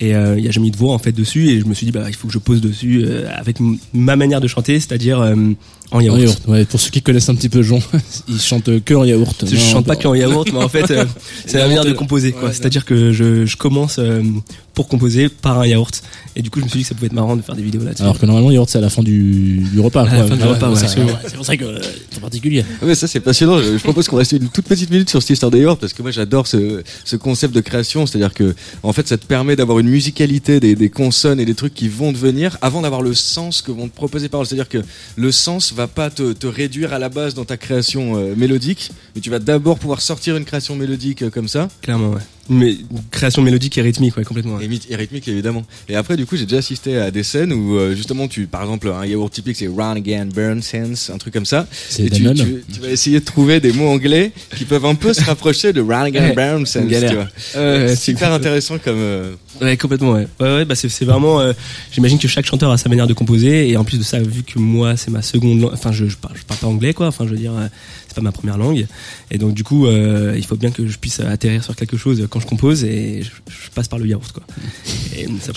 Et 0.00 0.14
euh, 0.14 0.36
il 0.38 0.42
n'y 0.42 0.48
a 0.48 0.50
jamais 0.50 0.68
eu 0.68 0.70
de 0.70 0.76
voix 0.76 0.92
en 0.92 0.98
fait 0.98 1.12
dessus 1.12 1.48
et 1.48 1.58
je 1.60 1.64
me 1.64 1.72
suis 1.72 1.86
dit 1.86 1.90
bah 1.92 2.04
il 2.06 2.14
faut 2.14 2.26
que 2.28 2.32
je 2.34 2.38
pose 2.38 2.60
dessus 2.60 3.02
euh, 3.06 3.26
avec 3.34 3.56
ma 3.94 4.14
manière 4.14 4.42
de 4.42 4.46
chanter 4.46 4.78
c'est-à-dire 4.78 5.22
euh, 5.22 5.34
en 5.90 6.00
yaourt. 6.00 6.16
En 6.16 6.20
yaourt, 6.20 6.42
ouais. 6.48 6.64
Pour 6.64 6.80
ceux 6.80 6.90
qui 6.90 7.02
connaissent 7.02 7.28
un 7.28 7.34
petit 7.34 7.48
peu 7.48 7.62
Jean, 7.62 7.80
il 8.28 8.40
chante 8.40 8.82
que 8.84 8.94
en 8.94 9.04
yaourt. 9.04 9.44
Je 9.46 9.54
Non, 9.54 9.60
chante 9.60 9.86
pas 9.86 9.94
bon. 9.94 10.00
qu'en 10.02 10.14
yaourt, 10.14 10.48
mais 10.52 10.62
en 10.62 10.68
fait, 10.68 10.90
euh, 10.90 11.04
c'est 11.46 11.58
la 11.58 11.66
manière 11.66 11.84
de 11.84 11.92
composer, 11.92 12.32
quoi. 12.32 12.48
Ouais, 12.48 12.54
C'est-à-dire 12.54 12.84
que 12.84 13.12
je, 13.12 13.46
je 13.46 13.56
commence 13.56 13.96
euh, 13.98 14.22
pour 14.74 14.88
composer 14.88 15.28
par 15.28 15.60
un 15.60 15.66
yaourt. 15.66 16.02
Et 16.34 16.42
du 16.42 16.50
coup, 16.50 16.58
je 16.60 16.64
me 16.64 16.68
suis 16.68 16.78
dit 16.78 16.82
que 16.82 16.88
ça 16.88 16.94
pouvait 16.94 17.06
être 17.06 17.12
marrant 17.14 17.34
de 17.36 17.40
faire 17.42 17.54
des 17.54 17.62
vidéos 17.62 17.82
là-dessus. 17.82 18.02
Alors 18.02 18.18
que 18.18 18.26
normalement, 18.26 18.50
yaourt, 18.50 18.68
c'est 18.68 18.78
à 18.78 18.82
la 18.82 18.90
fin 18.90 19.02
du, 19.02 19.64
du 19.72 19.80
repas. 19.80 20.02
À 20.02 20.04
la 20.04 20.10
quoi. 20.10 20.26
fin 20.28 20.36
du 20.36 20.42
Ah 20.42 20.46
ouais, 20.48 20.52
repas, 20.54 20.70
ouais, 20.70 20.76
c'est- 20.76 21.34
pour 21.36 21.46
ça 21.46 21.56
que 21.56 21.64
euh, 21.64 21.78
c'est 22.10 22.20
particulier. 22.20 22.64
Ouais, 22.82 22.94
ça 22.94 23.06
c'est 23.06 23.20
passionnant. 23.20 23.58
Je, 23.58 23.78
je 23.78 23.82
propose 23.82 24.06
qu'on 24.08 24.16
reste 24.16 24.32
une 24.32 24.48
toute 24.48 24.66
petite 24.66 24.90
minute 24.90 25.08
sur 25.08 25.22
cette 25.22 25.30
histoire 25.30 25.50
des 25.50 25.60
yaourts 25.60 25.78
parce 25.78 25.92
que 25.94 26.02
moi 26.02 26.10
j'adore 26.10 26.46
ce, 26.46 26.82
ce 27.04 27.16
concept 27.16 27.54
de 27.54 27.60
création. 27.60 28.06
C'est-à-dire 28.06 28.34
que 28.34 28.54
en 28.82 28.92
fait 28.92 29.08
ça 29.08 29.16
te 29.16 29.24
permet 29.26 29.56
d'avoir 29.56 29.78
une 29.78 29.88
musicalité, 29.88 30.60
des, 30.60 30.74
des 30.74 30.90
consonnes 30.90 31.40
et 31.40 31.44
des 31.46 31.54
trucs 31.54 31.72
qui 31.74 31.88
vont 31.88 32.12
devenir 32.12 32.58
avant 32.60 32.82
d'avoir 32.82 33.00
le 33.02 33.14
sens 33.14 33.62
que 33.62 33.70
vont 33.72 33.88
te 33.88 33.94
proposer 33.94 34.24
les 34.24 34.28
paroles. 34.28 34.46
C'est-à-dire 34.46 34.68
que 34.68 34.82
le 35.16 35.32
sens 35.32 35.72
va 35.76 35.86
pas 35.86 36.10
te, 36.10 36.46
réduire 36.46 36.92
à 36.94 36.98
la 36.98 37.08
base 37.08 37.34
dans 37.34 37.44
ta 37.44 37.56
création 37.56 38.16
euh, 38.16 38.34
mélodique, 38.34 38.90
mais 39.14 39.20
tu 39.20 39.30
vas 39.30 39.38
d'abord 39.38 39.78
pouvoir 39.78 40.00
sortir 40.00 40.36
une 40.36 40.44
création 40.44 40.74
mélodique 40.74 41.22
euh, 41.22 41.30
comme 41.30 41.48
ça. 41.48 41.68
Clairement, 41.82 42.10
ouais. 42.10 42.22
Mais 42.48 42.76
création 43.10 43.42
mélodique 43.42 43.76
et 43.78 43.82
rythmique, 43.82 44.16
ouais, 44.16 44.24
complètement. 44.24 44.56
ouais. 44.56 44.68
Et, 44.88 44.96
rythmique 44.96 45.26
évidemment. 45.28 45.64
Et 45.88 45.96
après 45.96 46.16
du 46.16 46.26
coup 46.26 46.36
j'ai 46.36 46.44
déjà 46.44 46.58
assisté 46.58 46.96
à 46.98 47.10
des 47.10 47.22
scènes 47.22 47.52
où 47.52 47.76
euh, 47.76 47.94
justement 47.94 48.28
tu 48.28 48.46
par 48.46 48.62
exemple 48.62 48.88
un 48.88 49.04
yaourt 49.04 49.32
typique 49.32 49.56
c'est 49.56 49.66
Run 49.68 49.96
Again 49.96 50.26
Burn 50.26 50.62
Sense, 50.62 51.10
un 51.10 51.18
truc 51.18 51.32
comme 51.34 51.46
ça. 51.46 51.66
C'est 51.88 52.04
Et 52.04 52.10
tu, 52.10 52.22
tu, 52.34 52.64
tu 52.72 52.80
vas 52.80 52.88
essayer 52.90 53.20
de 53.20 53.24
trouver 53.24 53.60
des 53.60 53.72
mots 53.72 53.88
anglais 53.88 54.32
qui 54.56 54.64
peuvent 54.64 54.86
un 54.86 54.94
peu 54.94 55.12
se 55.12 55.22
rapprocher 55.24 55.72
de 55.72 55.80
Run 55.80 56.02
Again 56.04 56.32
Burn 56.36 56.66
Sense. 56.66 56.88
Tu 56.88 57.14
vois. 57.14 57.28
Euh, 57.56 57.94
c'est 57.96 58.12
hyper 58.12 58.32
intéressant 58.32 58.78
comme. 58.78 58.96
euh, 58.98 59.32
Ouais, 59.60 59.76
complètement, 59.78 60.12
ouais. 60.12 60.28
Ouais, 60.38 60.46
ouais, 60.56 60.64
bah 60.66 60.74
c'est 60.74 60.88
c'est 60.90 61.06
vraiment. 61.06 61.40
euh, 61.40 61.52
J'imagine 61.90 62.18
que 62.18 62.28
chaque 62.28 62.44
chanteur 62.44 62.70
a 62.70 62.76
sa 62.76 62.88
manière 62.90 63.06
de 63.06 63.14
composer, 63.14 63.70
et 63.70 63.76
en 63.78 63.84
plus 63.84 63.98
de 63.98 64.02
ça, 64.04 64.18
vu 64.20 64.42
que 64.42 64.58
moi 64.58 64.96
c'est 64.98 65.10
ma 65.10 65.22
seconde 65.22 65.60
langue, 65.62 65.70
enfin 65.72 65.92
je, 65.92 66.04
je, 66.06 66.16
parle, 66.16 66.36
je 66.36 66.42
parle 66.44 66.60
pas 66.60 66.66
anglais, 66.66 66.92
quoi. 66.92 67.06
Enfin, 67.06 67.24
je 67.26 67.30
veux 67.30 67.38
dire, 67.38 67.54
euh, 67.56 67.66
pas 68.16 68.22
ma 68.22 68.32
première 68.32 68.58
langue, 68.58 68.86
et 69.30 69.38
donc 69.38 69.54
du 69.54 69.62
coup, 69.62 69.86
euh, 69.86 70.34
il 70.36 70.44
faut 70.44 70.56
bien 70.56 70.70
que 70.70 70.86
je 70.88 70.98
puisse 70.98 71.20
atterrir 71.20 71.62
sur 71.62 71.76
quelque 71.76 71.96
chose 71.96 72.26
quand 72.30 72.40
je 72.40 72.46
compose, 72.46 72.82
et 72.84 73.22
je, 73.22 73.30
je 73.48 73.70
passe 73.74 73.86
par 73.88 73.98
le 73.98 74.06
yaourt, 74.06 74.32
quoi. 74.32 74.42
Et 75.16 75.26
ça 75.40 75.52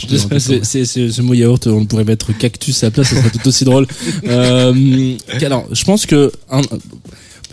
c'est- 0.85 1.09
ce 1.09 1.21
mot 1.21 1.33
yaourt, 1.33 1.65
on 1.67 1.85
pourrait 1.85 2.03
mettre 2.03 2.31
cactus 2.37 2.83
à 2.83 2.87
la 2.87 2.91
place, 2.91 3.07
ça 3.07 3.15
serait 3.15 3.29
tout 3.31 3.47
aussi 3.47 3.63
drôle. 3.65 3.87
Euh, 4.25 5.15
alors, 5.41 5.67
je 5.73 5.83
pense 5.83 6.05
que 6.05 6.31
un, 6.51 6.61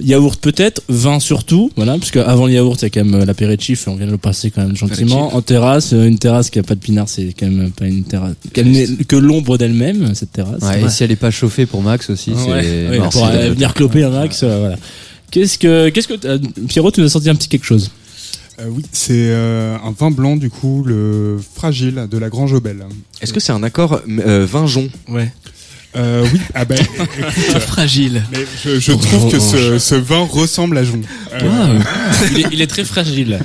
yaourt 0.01 0.41
peut-être, 0.41 0.83
vin 0.89 1.21
surtout, 1.21 1.71
voilà, 1.77 1.99
parce 1.99 2.11
qu'avant 2.11 2.47
le 2.47 2.53
yaourt, 2.53 2.81
il 2.81 2.85
y 2.85 2.87
a 2.87 2.91
quand 2.91 3.05
même 3.05 3.23
euh, 3.23 3.25
l'apéritif, 3.25 3.89
on 3.89 3.97
vient 3.97 4.07
de 4.07 4.13
le 4.13 4.19
passer 4.19 4.51
quand 4.51 4.63
même 4.63 4.77
gentiment. 4.77 5.35
En 5.35 5.43
terrasse, 5.43 5.93
euh, 5.93 6.07
une 6.07 6.19
terrasse 6.19 6.51
qui 6.51 6.59
a 6.59 6.63
pas 6.63 6.75
de 6.75 6.81
pinard, 6.81 7.09
c'est 7.09 7.35
quand 7.39 7.47
même 7.47 7.71
pas 7.71 7.87
une 7.87 8.05
terrasse, 8.05 8.35
qu'elle 8.53 8.71
n'est 8.71 8.87
que 8.87 9.17
l'ombre 9.17 9.59
d'elle-même, 9.59 10.15
cette 10.15 10.33
terrasse. 10.33 10.63
Ouais, 10.63 10.83
et 10.83 10.89
si 10.89 11.05
elle 11.05 11.13
est 11.13 11.17
pas 11.17 11.31
chauffée 11.31 11.67
pour 11.67 11.83
Max 11.83 12.11
aussi, 12.11 12.33
c'est. 12.37 12.51
ouais, 12.51 12.99
pour 13.11 13.27
euh, 13.27 13.51
venir 13.51 13.75
cloper 13.75 14.05
un 14.05 14.11
max, 14.11 14.43
euh, 14.43 14.59
voilà. 14.59 14.77
Qu'est-ce 15.31 15.59
que, 15.59 15.89
qu'est-ce 15.89 16.09
que, 16.09 16.37
Pierrot, 16.67 16.91
tu 16.91 17.01
nous 17.01 17.07
as 17.07 17.11
sorti 17.11 17.29
un 17.29 17.35
petit 17.35 17.49
quelque 17.49 17.67
chose? 17.67 17.91
Euh, 18.59 18.69
oui, 18.71 18.83
c'est 18.93 19.13
euh, 19.31 19.77
un 19.85 19.91
vin 19.91 20.11
blanc 20.11 20.37
du 20.37 20.49
coup, 20.49 20.83
le 20.85 21.39
fragile 21.55 22.07
de 22.11 22.19
la 22.19 22.31
Grange 22.31 22.55
Obel. 22.55 22.85
Est-ce 23.21 23.33
que 23.33 23.41
c'est 23.41 23.53
un 23.53 23.63
accord 23.63 24.01
euh, 24.09 24.47
vin-jon 24.51 24.89
Ouais. 25.09 25.31
Euh, 25.94 26.27
oui, 26.33 26.40
ah 26.55 26.64
ben, 26.64 26.79
écoute, 27.18 27.61
Fragile. 27.61 28.22
mais 28.33 28.38
je, 28.64 28.79
je 28.81 28.92
trouve 28.92 29.31
que 29.31 29.38
ce, 29.38 29.79
ce 29.79 29.94
vin 29.94 30.27
ressemble 30.31 30.77
à 30.79 30.85
Jon. 30.85 31.01
Euh, 31.33 31.79
il, 32.33 32.40
est, 32.40 32.46
il 32.53 32.61
est 32.62 32.66
très 32.66 32.85
fragile. 32.85 33.38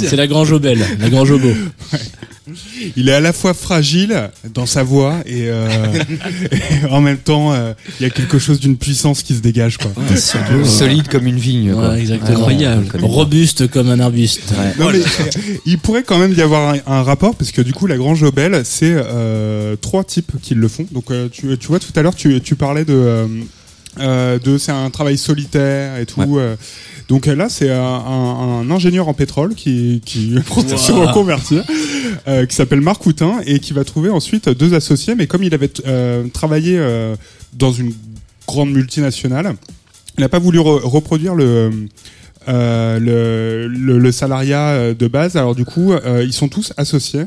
C'est 0.00 0.16
la 0.16 0.26
Grange 0.26 0.52
Obel, 0.52 0.78
la 1.00 1.08
Grange 1.10 1.30
Obo. 1.32 1.50
Il 2.96 3.08
est 3.08 3.12
à 3.12 3.20
la 3.20 3.32
fois 3.32 3.54
fragile 3.54 4.30
dans 4.54 4.66
sa 4.66 4.82
voix 4.82 5.16
et, 5.26 5.48
euh, 5.48 5.68
et 6.52 6.86
en 6.90 7.00
même 7.00 7.18
temps, 7.18 7.52
euh, 7.52 7.72
il 7.98 8.02
y 8.02 8.06
a 8.06 8.10
quelque 8.10 8.38
chose 8.38 8.60
d'une 8.60 8.76
puissance 8.76 9.22
qui 9.22 9.34
se 9.34 9.40
dégage. 9.40 9.78
Quoi. 9.78 9.90
Euh, 10.10 10.64
Solide 10.64 11.08
comme 11.08 11.26
une 11.26 11.38
vigne. 11.38 11.72
quoi. 11.72 11.90
Ouais, 11.90 12.00
exactement. 12.00 12.30
Incroyable. 12.38 12.86
Comme- 12.86 13.04
Robuste 13.04 13.68
comme 13.70 13.88
un 13.90 14.00
arbuste. 14.00 14.52
Non, 14.78 14.90
mais, 14.92 15.00
il 15.66 15.78
pourrait 15.78 16.02
quand 16.02 16.18
même 16.18 16.32
y 16.32 16.40
avoir 16.42 16.74
un, 16.74 16.78
un 16.86 17.02
rapport 17.02 17.34
parce 17.34 17.52
que 17.52 17.62
du 17.62 17.72
coup 17.72 17.86
la 17.86 17.96
Grange 17.96 18.22
Obel 18.22 18.62
c'est 18.64 18.92
euh, 18.94 19.76
trois 19.76 20.04
types 20.04 20.32
qui 20.42 20.54
le 20.54 20.68
font. 20.68 20.86
Donc 20.92 21.10
euh, 21.10 21.28
tu, 21.30 21.56
tu 21.58 21.66
vois 21.68 21.78
tout 21.80 21.92
à 21.96 22.02
l'heure 22.02 22.14
tu, 22.14 22.40
tu 22.40 22.54
parlais 22.56 22.84
de 22.84 23.26
euh, 23.98 24.38
de 24.38 24.56
c'est 24.58 24.72
un 24.72 24.88
travail 24.90 25.18
solitaire 25.18 25.98
et 25.98 26.06
tout. 26.06 26.38
euh. 26.38 26.56
donc 27.08 27.26
euh, 27.26 27.34
là 27.34 27.48
c'est 27.48 27.70
un, 27.70 27.82
un- 27.82 28.60
un 28.60 28.70
ingénieur 28.70 29.08
en 29.08 29.14
pétrole 29.14 29.54
qui 29.54 30.00
qui 30.04 30.36
compte 30.48 30.76
se 30.78 30.92
reconvertir 30.92 31.64
euh, 32.28 32.46
qui 32.46 32.54
s'appelle 32.54 32.80
Marc 32.80 33.02
Coutin 33.02 33.40
et 33.46 33.58
qui 33.58 33.72
va 33.72 33.84
trouver 33.84 34.10
ensuite 34.10 34.48
deux 34.48 34.74
associés. 34.74 35.14
Mais 35.16 35.26
comme 35.26 35.42
il 35.42 35.52
avait 35.54 35.70
euh, 35.86 36.24
travaillé 36.32 36.76
euh, 36.78 37.16
dans 37.54 37.72
une 37.72 37.92
grande 38.46 38.70
multinationale, 38.70 39.54
il 40.18 40.20
n'a 40.20 40.28
pas 40.28 40.38
voulu 40.38 40.58
re- 40.60 40.82
reproduire 40.84 41.34
le 41.34 41.70
euh, 42.48 42.98
le, 42.98 43.68
le, 43.68 43.98
le 43.98 44.12
salariat 44.12 44.68
euh, 44.68 44.94
de 44.94 45.06
base. 45.08 45.36
Alors 45.36 45.54
du 45.54 45.64
coup, 45.64 45.92
euh, 45.92 46.24
ils 46.24 46.32
sont 46.32 46.48
tous 46.48 46.72
associés 46.76 47.24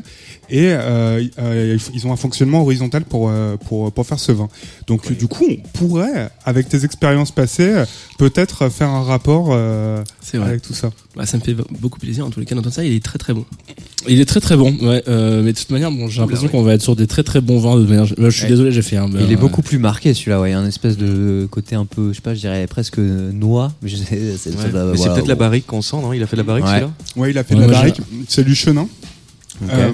et 0.50 0.68
euh, 0.72 1.24
euh, 1.38 1.78
ils 1.94 2.06
ont 2.06 2.12
un 2.12 2.16
fonctionnement 2.16 2.62
horizontal 2.62 3.04
pour 3.04 3.30
euh, 3.30 3.56
pour 3.56 3.92
pour 3.92 4.06
faire 4.06 4.18
ce 4.18 4.32
vin. 4.32 4.48
Donc 4.86 5.12
du 5.12 5.28
coup, 5.28 5.46
on 5.48 5.56
pourrait, 5.78 6.30
avec 6.44 6.68
tes 6.68 6.84
expériences 6.84 7.30
passées, 7.30 7.84
peut-être 8.18 8.68
faire 8.68 8.88
un 8.88 9.02
rapport 9.04 9.48
euh, 9.52 10.02
avec 10.34 10.62
tout 10.62 10.74
ça. 10.74 10.90
Bah, 11.16 11.26
ça 11.26 11.36
me 11.38 11.42
fait 11.42 11.54
beaucoup 11.80 12.00
plaisir 12.00 12.26
en 12.26 12.30
tous 12.30 12.40
les 12.40 12.46
cas 12.46 12.54
d'entendre 12.56 12.74
ça. 12.74 12.84
Il 12.84 12.92
est 12.92 13.04
très 13.04 13.18
très 13.18 13.32
bon. 13.32 13.44
Il 14.08 14.20
est 14.20 14.24
très 14.24 14.40
très 14.40 14.56
bon, 14.56 14.76
ouais. 14.82 15.02
euh, 15.08 15.42
mais 15.42 15.52
de 15.52 15.58
toute 15.58 15.70
manière, 15.70 15.90
bon, 15.92 16.08
j'ai 16.08 16.20
l'impression 16.20 16.48
qu'on 16.48 16.62
va 16.62 16.74
être 16.74 16.82
sur 16.82 16.96
des 16.96 17.06
très 17.06 17.22
très 17.22 17.40
bons 17.40 17.58
vins. 17.60 17.76
De 17.78 17.84
manière, 17.86 18.04
je 18.04 18.28
suis 18.30 18.42
Ouais. 18.42 18.48
désolé, 18.48 18.72
j'ai 18.72 18.82
fait 18.82 18.96
un. 18.96 19.08
Il 19.08 19.30
est 19.30 19.36
beaucoup 19.36 19.62
plus 19.62 19.78
marqué 19.78 20.12
celui-là, 20.12 20.40
ouais. 20.40 20.50
Il 20.50 20.52
y 20.52 20.56
a 20.56 20.58
un 20.58 20.66
espèce 20.66 20.96
de 20.96 21.46
côté 21.50 21.76
un 21.76 21.84
peu, 21.84 22.10
je 22.10 22.16
sais 22.16 22.20
pas, 22.20 22.34
je 22.34 22.40
dirais 22.40 22.66
presque 22.66 22.98
noix. 22.98 23.72
C'est 23.86 24.50
voilà, 24.50 24.92
peut-être 25.14 25.28
la 25.28 25.34
barrique 25.36 25.66
qu'on 25.66 25.82
sent, 25.82 25.96
non? 25.96 26.12
Il 26.12 26.22
a 26.22 26.26
fait 26.26 26.36
de 26.36 26.42
la 26.42 26.46
barrique 26.46 26.64
Ouais. 26.64 26.70
celui-là? 26.72 26.90
Ouais, 27.16 27.30
il 27.30 27.38
a 27.38 27.44
fait 27.44 27.54
Ouais, 27.54 27.60
de 27.66 27.70
la 27.70 27.72
barrique. 27.78 28.00
C'est 28.28 28.44
du 28.44 28.54
chenin. 28.54 28.88
Ok. 29.62 29.70
Euh, 29.72 29.92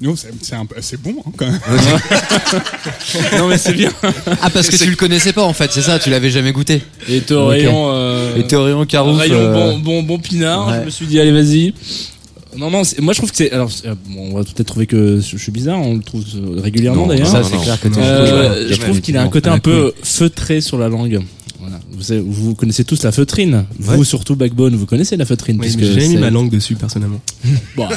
non, 0.00 0.16
c'est 0.16 0.28
c'est 0.42 0.54
un 0.54 0.64
peu- 0.66 0.76
c'est 0.80 1.00
bon 1.00 1.14
hein, 1.26 1.30
quand 1.36 1.46
même. 1.46 1.60
Non 3.38 3.48
mais 3.48 3.58
c'est 3.58 3.72
bien. 3.74 3.90
Ah, 4.42 4.50
parce 4.50 4.68
que 4.68 4.76
tu 4.76 4.88
le 4.88 4.96
connaissais 4.96 5.32
pas 5.32 5.42
en 5.44 5.52
fait, 5.52 5.70
c'est 5.72 5.82
ça, 5.82 5.98
tu 5.98 6.10
l'avais 6.10 6.30
jamais 6.30 6.52
goûté. 6.52 6.82
Et 7.08 7.16
était 7.18 7.34
au 7.34 7.44
Ok. 7.46 7.50
rayon. 7.50 7.90
Euh, 7.92 8.36
Et 8.36 8.46
Carouf. 8.86 9.18
rayon 9.18 9.36
euh, 9.38 9.52
bon, 9.52 9.78
bon, 9.78 10.02
bon 10.02 10.18
pinard. 10.18 10.68
ouais. 10.68 10.80
Je 10.80 10.84
me 10.86 10.90
suis 10.90 11.06
dit, 11.06 11.20
allez, 11.20 11.32
vas-y. 11.32 11.74
Non, 12.56 12.68
non, 12.70 12.82
moi 12.98 13.12
je 13.12 13.18
trouve 13.18 13.30
que 13.30 13.36
c'est. 13.36 13.52
Alors, 13.52 13.70
bon, 14.08 14.30
on 14.32 14.34
va 14.36 14.42
peut-être 14.42 14.66
trouver 14.66 14.86
que 14.86 15.20
je 15.20 15.36
suis 15.36 15.52
bizarre, 15.52 15.78
on 15.80 15.94
le 15.96 16.02
trouve 16.02 16.24
régulièrement 16.56 17.06
d'ailleurs. 17.06 17.28
Ça, 17.28 17.40
non, 17.40 17.48
c'est 17.48 17.56
non. 17.56 17.62
clair 17.62 17.80
que 17.80 17.88
tu 17.88 17.98
Euh, 18.00 18.68
je 18.72 18.76
trouve 18.80 19.00
qu'il 19.00 19.16
a 19.16 19.22
un 19.22 19.28
côté 19.28 19.48
un 19.50 19.58
peu 19.60 19.92
feutré 20.02 20.60
sur 20.60 20.76
la 20.78 20.88
langue. 20.88 21.20
Voilà. 21.70 21.84
Vous, 21.92 22.02
savez- 22.02 22.20
vous 22.26 22.54
connaissez 22.54 22.84
tous 22.84 23.02
la 23.04 23.12
feutrine. 23.12 23.64
Vous, 23.78 24.04
surtout 24.04 24.34
Backbone, 24.36 24.74
vous 24.74 24.86
connaissez 24.86 25.16
la 25.16 25.24
feutrine. 25.24 25.56
Oui, 25.60 25.62
puisque 25.66 25.80
j'ai 25.80 26.00
jamais 26.00 26.08
mis 26.14 26.16
ma 26.20 26.30
langue 26.30 26.50
dessus 26.50 26.74
personnellement. 26.74 27.20
Bon, 27.76 27.86
euh, 27.90 27.94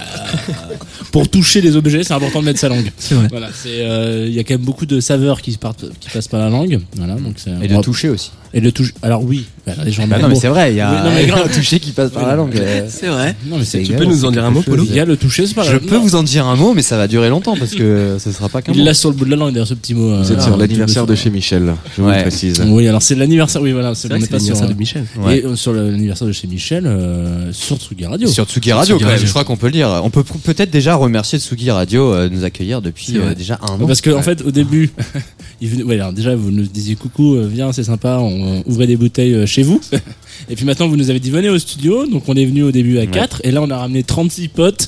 pour 1.11 1.27
toucher 1.29 1.61
les 1.61 1.75
objets, 1.75 2.03
c'est 2.03 2.13
important 2.13 2.39
de 2.41 2.45
mettre 2.45 2.59
sa 2.59 2.69
langue. 2.69 2.91
C'est 2.97 3.15
vrai. 3.15 3.27
Voilà, 3.29 3.49
c'est 3.53 3.81
euh, 3.81 4.27
il 4.27 4.33
y 4.33 4.39
a 4.39 4.43
quand 4.43 4.53
même 4.53 4.61
beaucoup 4.61 4.85
de 4.85 4.99
saveurs 4.99 5.41
qui 5.41 5.57
partent, 5.57 5.85
qui 5.99 6.09
passent 6.09 6.27
par 6.27 6.39
la 6.39 6.49
langue. 6.49 6.79
Voilà, 6.95 7.15
donc 7.15 7.35
c'est. 7.37 7.51
Et 7.61 7.67
de 7.67 7.81
toucher 7.81 8.09
aussi. 8.09 8.31
Et 8.55 8.59
le 8.59 8.71
touche. 8.71 8.93
Alors 9.01 9.23
oui, 9.23 9.45
bah, 9.65 9.73
les 9.83 9.91
gens 9.91 10.05
Bah 10.07 10.19
non, 10.19 10.27
mais 10.27 10.35
c'est 10.35 10.47
vrai, 10.47 10.71
il 10.73 10.77
y 10.77 10.79
a, 10.79 10.91
Oui, 10.91 10.97
non, 11.09 11.15
mais 11.15 11.23
il 11.23 11.27
grave. 11.31 11.45
un 11.45 11.53
toucher 11.53 11.79
qui 11.79 11.91
passe 11.91 12.11
par 12.11 12.27
la 12.27 12.35
langue. 12.35 12.55
euh. 12.55 12.85
C'est 12.89 13.07
vrai. 13.07 13.35
Non, 13.47 13.57
mais 13.57 13.65
c'est 13.65 13.79
C'est 13.79 13.85
Tu 13.85 13.93
peux 13.93 14.05
nous 14.05 14.25
en 14.25 14.31
dire 14.31 14.45
un 14.45 14.51
mot, 14.51 14.61
Polo. 14.61 14.83
Il 14.87 14.93
y 14.95 14.99
a 14.99 15.05
le 15.05 15.17
toucher, 15.17 15.47
c'est 15.47 15.55
pas 15.55 15.63
Je 15.63 15.77
peux 15.77 15.95
vous 15.97 16.13
en 16.15 16.21
dire 16.21 16.45
un 16.45 16.55
mot, 16.55 16.73
mais 16.75 16.83
ça 16.83 16.95
va 16.97 17.07
durer 17.07 17.29
longtemps 17.29 17.55
parce 17.57 17.71
que 17.73 18.17
ce 18.23 18.31
sera 18.31 18.49
pas 18.49 18.61
qu'un 18.61 18.73
Il 18.73 18.79
mot. 18.79 18.85
l'a 18.85 18.93
sur 18.93 19.09
le 19.09 19.15
bout 19.15 19.25
de 19.25 19.31
la 19.31 19.37
langue 19.37 19.53
d'ailleurs 19.53 19.67
ce 19.67 19.73
petit 19.73 19.95
mot. 19.95 20.17
Vous 20.19 20.31
êtes 20.31 20.37
euh, 20.37 20.41
sur 20.41 20.55
l'anniversaire 20.57 21.07
de 21.07 21.15
chez 21.15 21.31
Michel, 21.31 21.73
je 21.97 22.01
vous 22.03 22.09
précise. 22.11 22.61
Oui, 22.67 22.87
alors 22.87 23.01
c'est 23.01 23.15
l'anniversaire. 23.15 23.61
Oui, 23.61 23.71
voilà, 23.71 23.95
c'est 23.95 24.07
l'anniversaire 24.09 24.67
de 24.67 24.73
Michel. 24.73 25.05
Et 25.31 25.43
euh, 25.43 25.55
sur 25.55 25.73
l'anniversaire 25.73 26.27
de 26.27 26.31
chez 26.33 26.47
Michel, 26.47 26.85
euh, 26.85 27.51
sur 27.51 27.77
Tsugi 27.77 28.05
Radio. 28.05 28.27
Sur 28.27 28.45
Tsugi 28.45 28.71
Radio, 28.71 28.99
quand 28.99 29.07
même, 29.07 29.17
je 29.17 29.25
crois 29.29 29.43
qu'on 29.45 29.57
peut 29.57 29.67
le 29.67 29.71
dire. 29.73 29.89
On 30.03 30.11
peut 30.11 30.23
peut-être 30.23 30.69
déjà 30.69 30.93
remercier 30.95 31.39
Tsugi 31.39 31.71
Radio 31.71 32.13
euh, 32.13 32.29
de 32.29 32.35
nous 32.35 32.43
accueillir 32.43 32.81
depuis 32.83 33.17
euh, 33.17 33.33
déjà 33.33 33.59
un 33.67 33.81
an. 33.81 33.87
Parce 33.87 34.01
que 34.01 34.11
en 34.11 34.21
fait, 34.21 34.41
au 34.43 34.51
début, 34.51 34.91
il 35.63 35.69
venait- 35.69 35.83
ouais, 35.83 35.95
alors 35.95 36.11
déjà 36.13 36.35
vous 36.35 36.51
nous 36.51 36.63
disiez 36.63 36.95
coucou, 36.95 37.35
euh, 37.35 37.47
viens, 37.51 37.71
c'est 37.71 37.83
sympa, 37.85 38.17
on 38.19 38.57
euh, 38.57 38.59
ouvrez 38.65 38.85
des 38.85 38.97
bouteilles 38.97 39.33
euh, 39.33 39.45
chez 39.45 39.63
vous. 39.63 39.79
Et 40.49 40.55
puis 40.57 40.65
maintenant, 40.65 40.87
vous 40.89 40.97
nous 40.97 41.09
avez 41.09 41.19
dit 41.21 41.29
venez 41.31 41.47
au 41.49 41.57
studio, 41.57 42.05
donc 42.05 42.23
on 42.27 42.35
est 42.35 42.43
venu 42.45 42.63
au 42.63 42.71
début 42.71 42.97
à 42.99 43.05
4 43.05 43.41
et 43.45 43.51
là 43.51 43.61
on 43.61 43.69
a 43.69 43.77
ramené 43.77 44.03
36 44.03 44.49
potes. 44.49 44.87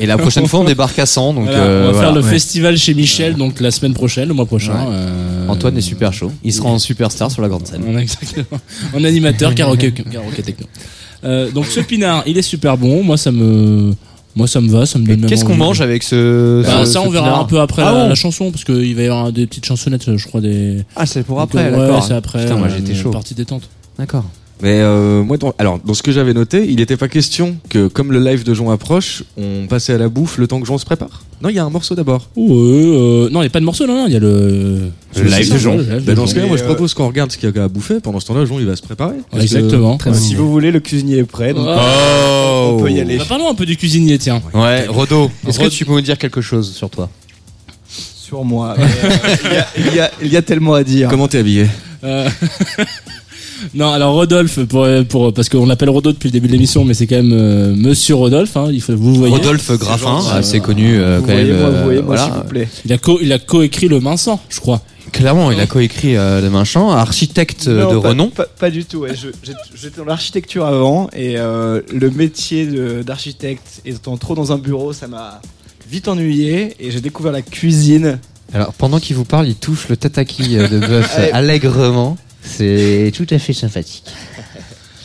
Et 0.00 0.06
la 0.06 0.18
prochaine 0.18 0.46
fois, 0.48 0.60
on 0.60 0.64
débarque 0.64 0.98
à 0.98 1.06
100. 1.06 1.34
Donc, 1.34 1.44
Voilà, 1.44 1.58
euh, 1.60 1.82
on 1.82 1.86
va 1.86 1.92
voilà. 1.92 2.06
faire 2.08 2.14
le 2.16 2.22
Ouais. 2.24 2.30
festival 2.30 2.76
chez 2.76 2.92
Michel, 2.94 3.34
donc 3.36 3.60
la 3.60 3.70
semaine 3.70 3.94
prochaine, 3.94 4.26
le 4.28 4.34
mois 4.34 4.46
prochain. 4.46 4.72
Ouais. 4.74 4.86
euh, 4.90 5.48
Antoine 5.48 5.76
est 5.78 5.82
super 5.82 6.12
chaud. 6.12 6.32
Il 6.42 6.52
sera 6.52 6.68
en 6.70 6.78
superstar 6.80 7.30
sur 7.30 7.40
la 7.42 7.48
grande 7.48 7.66
scène. 7.66 7.82
On 7.86 7.94
a 7.94 8.00
exactement. 8.00 8.58
En 8.94 9.04
animateur, 9.04 9.54
karaoké, 9.54 9.92
karaoké 9.92 10.42
techno. 10.42 10.66
Euh, 11.24 11.50
donc 11.52 11.66
ce 11.66 11.80
pinard, 11.80 12.24
il 12.26 12.36
est 12.36 12.42
super 12.42 12.76
bon. 12.76 13.02
Moi, 13.04 13.16
ça 13.16 13.30
me, 13.30 13.92
moi, 14.36 14.46
ça 14.46 14.60
me 14.60 14.68
va, 14.68 14.86
ça 14.86 14.98
me 14.98 15.06
donne. 15.06 15.26
Qu'est-ce 15.26 15.44
qu'on 15.44 15.56
mange 15.56 15.80
avec 15.80 16.02
ce. 16.02 16.62
Bah, 16.62 16.84
ce- 16.84 16.92
ça, 16.92 17.00
on 17.00 17.08
verra 17.10 17.40
un 17.40 17.44
peu 17.44 17.58
après 17.60 17.82
Ah 17.82 17.92
la, 17.92 18.02
bon 18.02 18.08
la 18.10 18.14
chanson, 18.14 18.50
parce 18.50 18.64
qu'il 18.64 18.94
va 18.94 19.02
y 19.02 19.06
avoir 19.06 19.32
des 19.32 19.46
petites 19.46 19.64
chansonnettes, 19.64 20.14
je 20.16 20.26
crois, 20.26 20.40
des. 20.40 20.84
Ah, 20.94 21.06
c'est 21.06 21.22
pour 21.24 21.40
après, 21.40 21.72
euh, 21.72 21.94
ouais, 21.94 22.00
c'est 22.06 22.14
après. 22.14 22.42
Putain, 22.44 22.56
moi 22.56 22.68
euh, 22.68 22.74
j'étais 22.76 22.94
chaud. 22.94 23.10
Partie 23.10 23.34
détente. 23.34 23.68
D'accord. 23.98 24.24
Mais 24.62 24.80
euh, 24.80 25.22
moi, 25.22 25.36
dans, 25.36 25.54
alors, 25.58 25.78
dans 25.84 25.92
ce 25.92 26.02
que 26.02 26.12
j'avais 26.12 26.32
noté, 26.32 26.64
il 26.66 26.76
n'était 26.76 26.96
pas 26.96 27.08
question 27.08 27.56
que, 27.68 27.88
comme 27.88 28.10
le 28.10 28.20
live 28.20 28.42
de 28.42 28.54
Jean 28.54 28.70
approche, 28.70 29.22
on 29.36 29.66
passait 29.66 29.92
à 29.92 29.98
la 29.98 30.08
bouffe 30.08 30.38
le 30.38 30.46
temps 30.46 30.60
que 30.60 30.66
Jean 30.66 30.78
se 30.78 30.86
prépare. 30.86 31.24
Non, 31.42 31.50
il 31.50 31.56
y 31.56 31.58
a 31.58 31.64
un 31.64 31.70
morceau 31.70 31.94
d'abord. 31.94 32.30
Ouais, 32.36 32.46
euh, 32.48 33.28
non, 33.30 33.40
il 33.40 33.44
n'y 33.44 33.48
a 33.48 33.50
pas 33.50 33.60
de 33.60 33.66
morceau, 33.66 33.86
non, 33.86 33.94
non, 33.96 34.06
il 34.06 34.14
y 34.14 34.16
a 34.16 34.20
le. 34.20 34.90
Le 35.14 35.22
live 35.22 35.52
de 35.52 35.58
Jean. 35.58 35.76
Bah, 36.06 36.14
dans 36.14 36.26
ce 36.26 36.34
cas-là, 36.34 36.46
Et, 36.46 36.48
moi, 36.48 36.56
je 36.58 36.62
euh, 36.62 36.66
propose 36.66 36.94
qu'on 36.94 37.06
regarde 37.06 37.30
ce 37.30 37.36
qu'il 37.36 37.50
y 37.54 37.58
a 37.58 37.64
à 37.64 37.68
bouffer. 37.68 38.00
Pendant 38.00 38.18
ce 38.20 38.26
temps-là, 38.26 38.46
Jean, 38.46 38.58
il 38.58 38.66
va 38.66 38.76
se 38.76 38.82
préparer. 38.82 39.16
Parce 39.30 39.42
Exactement. 39.42 39.98
Si 40.12 40.34
vous 40.34 40.50
voulez, 40.50 40.70
le 40.70 40.80
cuisinier 40.80 41.18
est 41.18 41.24
prêt. 41.24 41.52
Donc 41.52 41.66
Oh 41.68 42.70
on 42.72 42.82
peut 42.82 42.90
y 42.90 43.00
aller. 43.00 43.18
Bah, 43.18 43.24
parlons 43.28 43.50
un 43.50 43.54
peu 43.54 43.66
du 43.66 43.76
cuisinier, 43.76 44.18
tiens. 44.18 44.42
Ouais, 44.54 44.86
Rodo, 44.86 45.30
est-ce 45.46 45.58
que 45.58 45.68
tu 45.68 45.84
peux 45.84 45.92
nous 45.92 46.00
dire 46.00 46.16
quelque 46.16 46.40
chose 46.40 46.74
sur 46.74 46.88
toi? 46.88 47.10
Sur 47.86 48.44
moi. 48.44 48.74
Euh, 48.78 49.62
il, 50.22 50.28
y 50.28 50.32
y 50.32 50.36
a 50.36 50.42
tellement 50.42 50.74
à 50.74 50.82
dire. 50.82 51.08
Comment 51.08 51.28
t'es 51.28 51.38
habillé? 51.38 51.66
Euh, 52.02 52.28
non, 53.74 53.90
alors 53.92 54.14
Rodolphe, 54.14 54.64
pour, 54.64 54.86
pour, 55.08 55.32
parce 55.32 55.48
qu'on 55.48 55.66
l'appelle 55.66 55.90
Rodo 55.90 56.12
depuis 56.12 56.28
le 56.28 56.32
début 56.32 56.46
de 56.48 56.52
l'émission, 56.52 56.84
mais 56.84 56.94
c'est 56.94 57.06
quand 57.06 57.16
même 57.16 57.32
euh, 57.32 57.74
Monsieur 57.74 58.14
Rodolphe. 58.14 58.56
Hein, 58.56 58.68
il 58.72 58.80
faut, 58.80 58.94
vous 58.96 59.14
voyez. 59.14 59.34
Rodolphe 59.34 59.70
Graffin, 59.78 60.20
gentil. 60.20 60.30
assez 60.36 60.60
connu 60.60 60.96
euh, 60.98 61.18
vous 61.20 61.26
quand 61.26 61.32
voyez, 61.32 61.50
même. 61.52 61.60
moi, 61.60 61.68
euh, 61.68 61.78
vous 61.78 61.84
voyez, 61.84 62.02
moi, 62.02 62.06
voilà. 62.16 62.24
s'il 62.24 62.32
vous 62.32 62.48
plaît. 62.48 62.68
Il 62.84 62.92
a 62.92 62.98
co, 62.98 63.18
il 63.22 63.32
a 63.32 63.38
coécrit 63.38 63.88
le 63.88 63.98
Vincent, 63.98 64.40
je 64.48 64.60
crois. 64.60 64.82
Clairement, 65.12 65.50
il 65.50 65.60
a 65.60 65.66
coécrit 65.66 66.16
euh, 66.16 66.40
Le 66.42 66.50
Marchand, 66.50 66.90
architecte 66.90 67.68
euh, 67.68 67.84
Non, 67.84 67.94
de 67.94 67.98
pas, 68.00 68.08
renom. 68.10 68.28
Pas, 68.28 68.44
pas 68.46 68.70
du 68.70 68.84
tout. 68.84 68.98
ouais. 68.98 69.12
J'étais 69.74 69.98
dans 69.98 70.04
l'architecture 70.04 70.66
avant 70.66 71.08
et 71.14 71.38
euh, 71.38 71.80
le 71.94 72.10
métier 72.10 72.66
d'architecte 73.02 73.80
étant 73.86 74.16
trop 74.16 74.34
dans 74.34 74.52
un 74.52 74.58
bureau, 74.58 74.92
ça 74.92 75.06
m'a 75.06 75.40
vite 75.88 76.08
ennuyé 76.08 76.74
et 76.80 76.90
j'ai 76.90 77.00
découvert 77.00 77.32
la 77.32 77.42
cuisine. 77.42 78.18
Alors, 78.52 78.72
pendant 78.74 78.98
qu'il 79.00 79.16
vous 79.16 79.24
parle, 79.24 79.48
il 79.48 79.54
touche 79.54 79.88
le 79.88 79.96
tataki 79.96 80.58
euh, 80.58 80.68
de 80.68 80.78
bœuf 80.80 81.18
allègrement. 81.32 82.16
C'est 82.48 83.12
tout 83.14 83.26
à 83.30 83.38
fait 83.38 83.52
sympathique. 83.52 84.04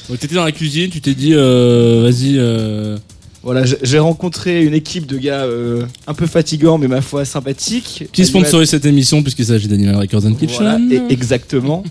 Donc 0.10 0.20
t'étais 0.20 0.36
dans 0.36 0.44
la 0.44 0.52
cuisine, 0.52 0.90
tu 0.90 1.02
t'es 1.02 1.14
dit, 1.14 1.34
euh, 1.34 2.02
vas-y. 2.04 2.38
euh, 2.38 2.98
Voilà, 3.44 3.64
j'ai- 3.66 4.00
rencontré 4.00 4.64
une 4.64 4.74
équipe 4.74 5.06
de 5.08 5.18
gars 5.18 5.44
euh, 5.46 5.86
un 6.08 6.14
peu 6.14 6.28
fatigants 6.28 6.78
mais 6.78 6.88
ma 6.88 7.02
foi 7.02 7.26
sympathiques. 7.26 8.04
Qui 8.12 8.26
sponsorise 8.26 8.70
cette 8.70 8.86
émission 8.86 9.22
puisqu'il 9.24 9.46
s'agit 9.46 9.68
d'Animal 9.68 9.96
Records 9.96 10.26
and 10.26 10.34
Kitchen 10.36 10.56
Voilà, 10.60 10.80
et- 10.92 11.12
exactement. 11.14 11.84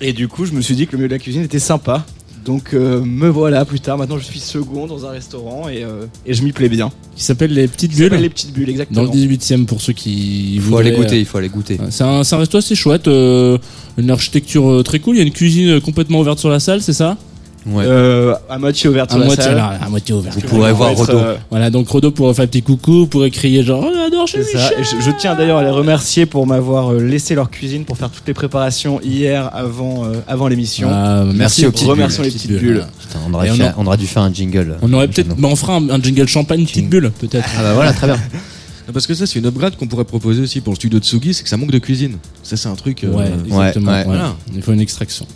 Et 0.00 0.12
du 0.12 0.28
coup, 0.28 0.46
je 0.46 0.52
me 0.52 0.60
suis 0.62 0.74
dit 0.74 0.86
que 0.86 0.92
le 0.92 0.98
milieu 0.98 1.08
de 1.08 1.14
la 1.14 1.18
cuisine 1.18 1.42
était 1.42 1.58
sympa. 1.58 2.06
Donc 2.44 2.72
euh, 2.72 3.02
me 3.04 3.28
voilà 3.28 3.64
plus 3.64 3.80
tard. 3.80 3.98
Maintenant, 3.98 4.18
je 4.18 4.24
suis 4.24 4.40
second 4.40 4.86
dans 4.86 5.04
un 5.04 5.10
restaurant 5.10 5.68
et, 5.68 5.84
euh, 5.84 6.06
et 6.24 6.32
je 6.34 6.42
m'y 6.42 6.52
plais 6.52 6.68
bien. 6.68 6.90
Qui 7.14 7.24
s'appelle 7.24 7.52
Les 7.52 7.68
Petites 7.68 7.94
Bulles. 7.94 8.14
Les 8.14 8.30
petites 8.30 8.52
bulles, 8.52 8.66
Dans 8.66 8.70
exactement. 8.72 9.02
le 9.02 9.08
18ème 9.10 9.66
pour 9.66 9.80
ceux 9.82 9.92
qui 9.92 10.54
Il 10.54 10.60
faut 10.62 10.76
aller 10.78 10.92
goûter, 10.92 11.18
il 11.20 11.26
faut 11.26 11.38
aller 11.38 11.48
goûter. 11.50 11.78
euh, 11.80 11.88
C'est 11.90 12.04
un, 12.04 12.38
resto 12.38 12.56
assez 12.58 12.74
chouette, 12.74 13.08
euh, 13.08 13.58
une 13.98 14.10
architecture 14.10 14.70
euh, 14.70 14.82
très 14.82 15.00
cool. 15.00 15.16
Il 15.16 15.18
y 15.18 15.22
a 15.22 15.26
une 15.26 15.32
cuisine 15.32 15.68
euh, 15.68 15.80
complètement 15.80 16.20
ouverte 16.20 16.38
sur 16.38 16.48
la 16.48 16.60
salle, 16.60 16.80
c'est 16.80 16.94
ça? 16.94 17.18
Ouais. 17.66 17.84
Euh, 17.86 18.34
à 18.48 18.58
moitié 18.58 18.88
ouverte 18.88 19.12
à 19.12 19.18
moitié, 19.18 19.36
salle. 19.44 19.56
là, 19.56 19.78
à 19.82 19.88
moitié 19.90 20.14
ouverte. 20.14 20.34
Vous 20.34 20.48
pourrez 20.48 20.72
voir 20.72 20.94
Rodo. 20.96 21.12
euh, 21.18 21.36
Voilà, 21.50 21.68
donc 21.68 21.88
Rodo 21.88 22.10
pourrait 22.10 22.32
faire 22.32 22.44
un 22.44 22.48
petit 22.48 22.62
coucou, 22.62 23.06
pourrait 23.06 23.30
crier 23.30 23.62
genre 23.62 23.84
oh, 23.86 23.92
j'adore 23.94 24.26
chez 24.26 24.42
C'est 24.42 24.56
ça. 24.56 24.70
Michel. 24.78 24.98
Je, 25.00 25.04
je 25.04 25.10
tiens 25.18 25.34
d'ailleurs 25.34 25.58
à 25.58 25.62
les 25.62 25.68
remercier 25.70 26.24
pour 26.24 26.46
m'avoir 26.46 26.92
euh, 26.94 27.00
laissé 27.02 27.34
leur 27.34 27.50
cuisine 27.50 27.84
pour 27.84 27.98
faire 27.98 28.08
toutes 28.10 28.26
les 28.26 28.32
préparations 28.34 28.98
hier 29.02 29.50
avant, 29.54 30.06
euh, 30.06 30.14
avant 30.26 30.48
l'émission. 30.48 30.88
Ah, 30.90 31.24
Merci 31.34 31.66
aux 31.66 31.70
petites 31.70 31.86
Remercions 31.86 32.22
les 32.22 32.30
petites 32.30 32.50
bulles. 32.58 32.86
Putain, 32.98 33.18
on, 33.28 33.34
aurait 33.34 33.48
Et 33.48 33.50
on 33.50 33.54
fait- 33.56 33.62
a- 33.64 33.74
on 33.76 33.86
aurait 33.86 33.98
dû 33.98 34.06
faire 34.06 34.22
un 34.22 34.32
jingle. 34.32 34.76
On 34.80 34.90
aurait 34.94 35.08
peut-être, 35.08 35.28
bah, 35.36 35.48
on 35.50 35.56
fera 35.56 35.76
un, 35.76 35.90
un 35.90 36.00
jingle 36.00 36.26
champagne 36.28 36.64
petite 36.64 36.88
bulle 36.88 37.10
peut-être. 37.18 37.48
Ah 37.58 37.62
bah 37.62 37.74
voilà, 37.74 37.92
très 37.92 38.06
bien. 38.06 38.18
Parce 38.92 39.06
que 39.06 39.14
ça, 39.14 39.24
c'est 39.26 39.38
une 39.38 39.46
upgrade 39.46 39.76
qu'on 39.76 39.86
pourrait 39.86 40.04
proposer 40.04 40.42
aussi 40.42 40.60
pour 40.60 40.72
le 40.72 40.76
studio 40.76 40.98
de 40.98 41.04
Tsugi, 41.04 41.32
c'est 41.34 41.44
que 41.44 41.48
ça 41.48 41.56
manque 41.56 41.70
de 41.70 41.78
cuisine. 41.78 42.16
Ça, 42.42 42.56
c'est 42.56 42.68
un 42.68 42.74
truc. 42.74 43.04
euh, 43.04 43.12
Ouais, 43.12 43.30
exactement. 43.46 43.92
ouais, 43.92 43.98
ouais. 43.98 44.04
voilà. 44.04 44.34
Il 44.52 44.62
faut 44.62 44.72
une 44.72 44.80
extraction. 44.80 45.26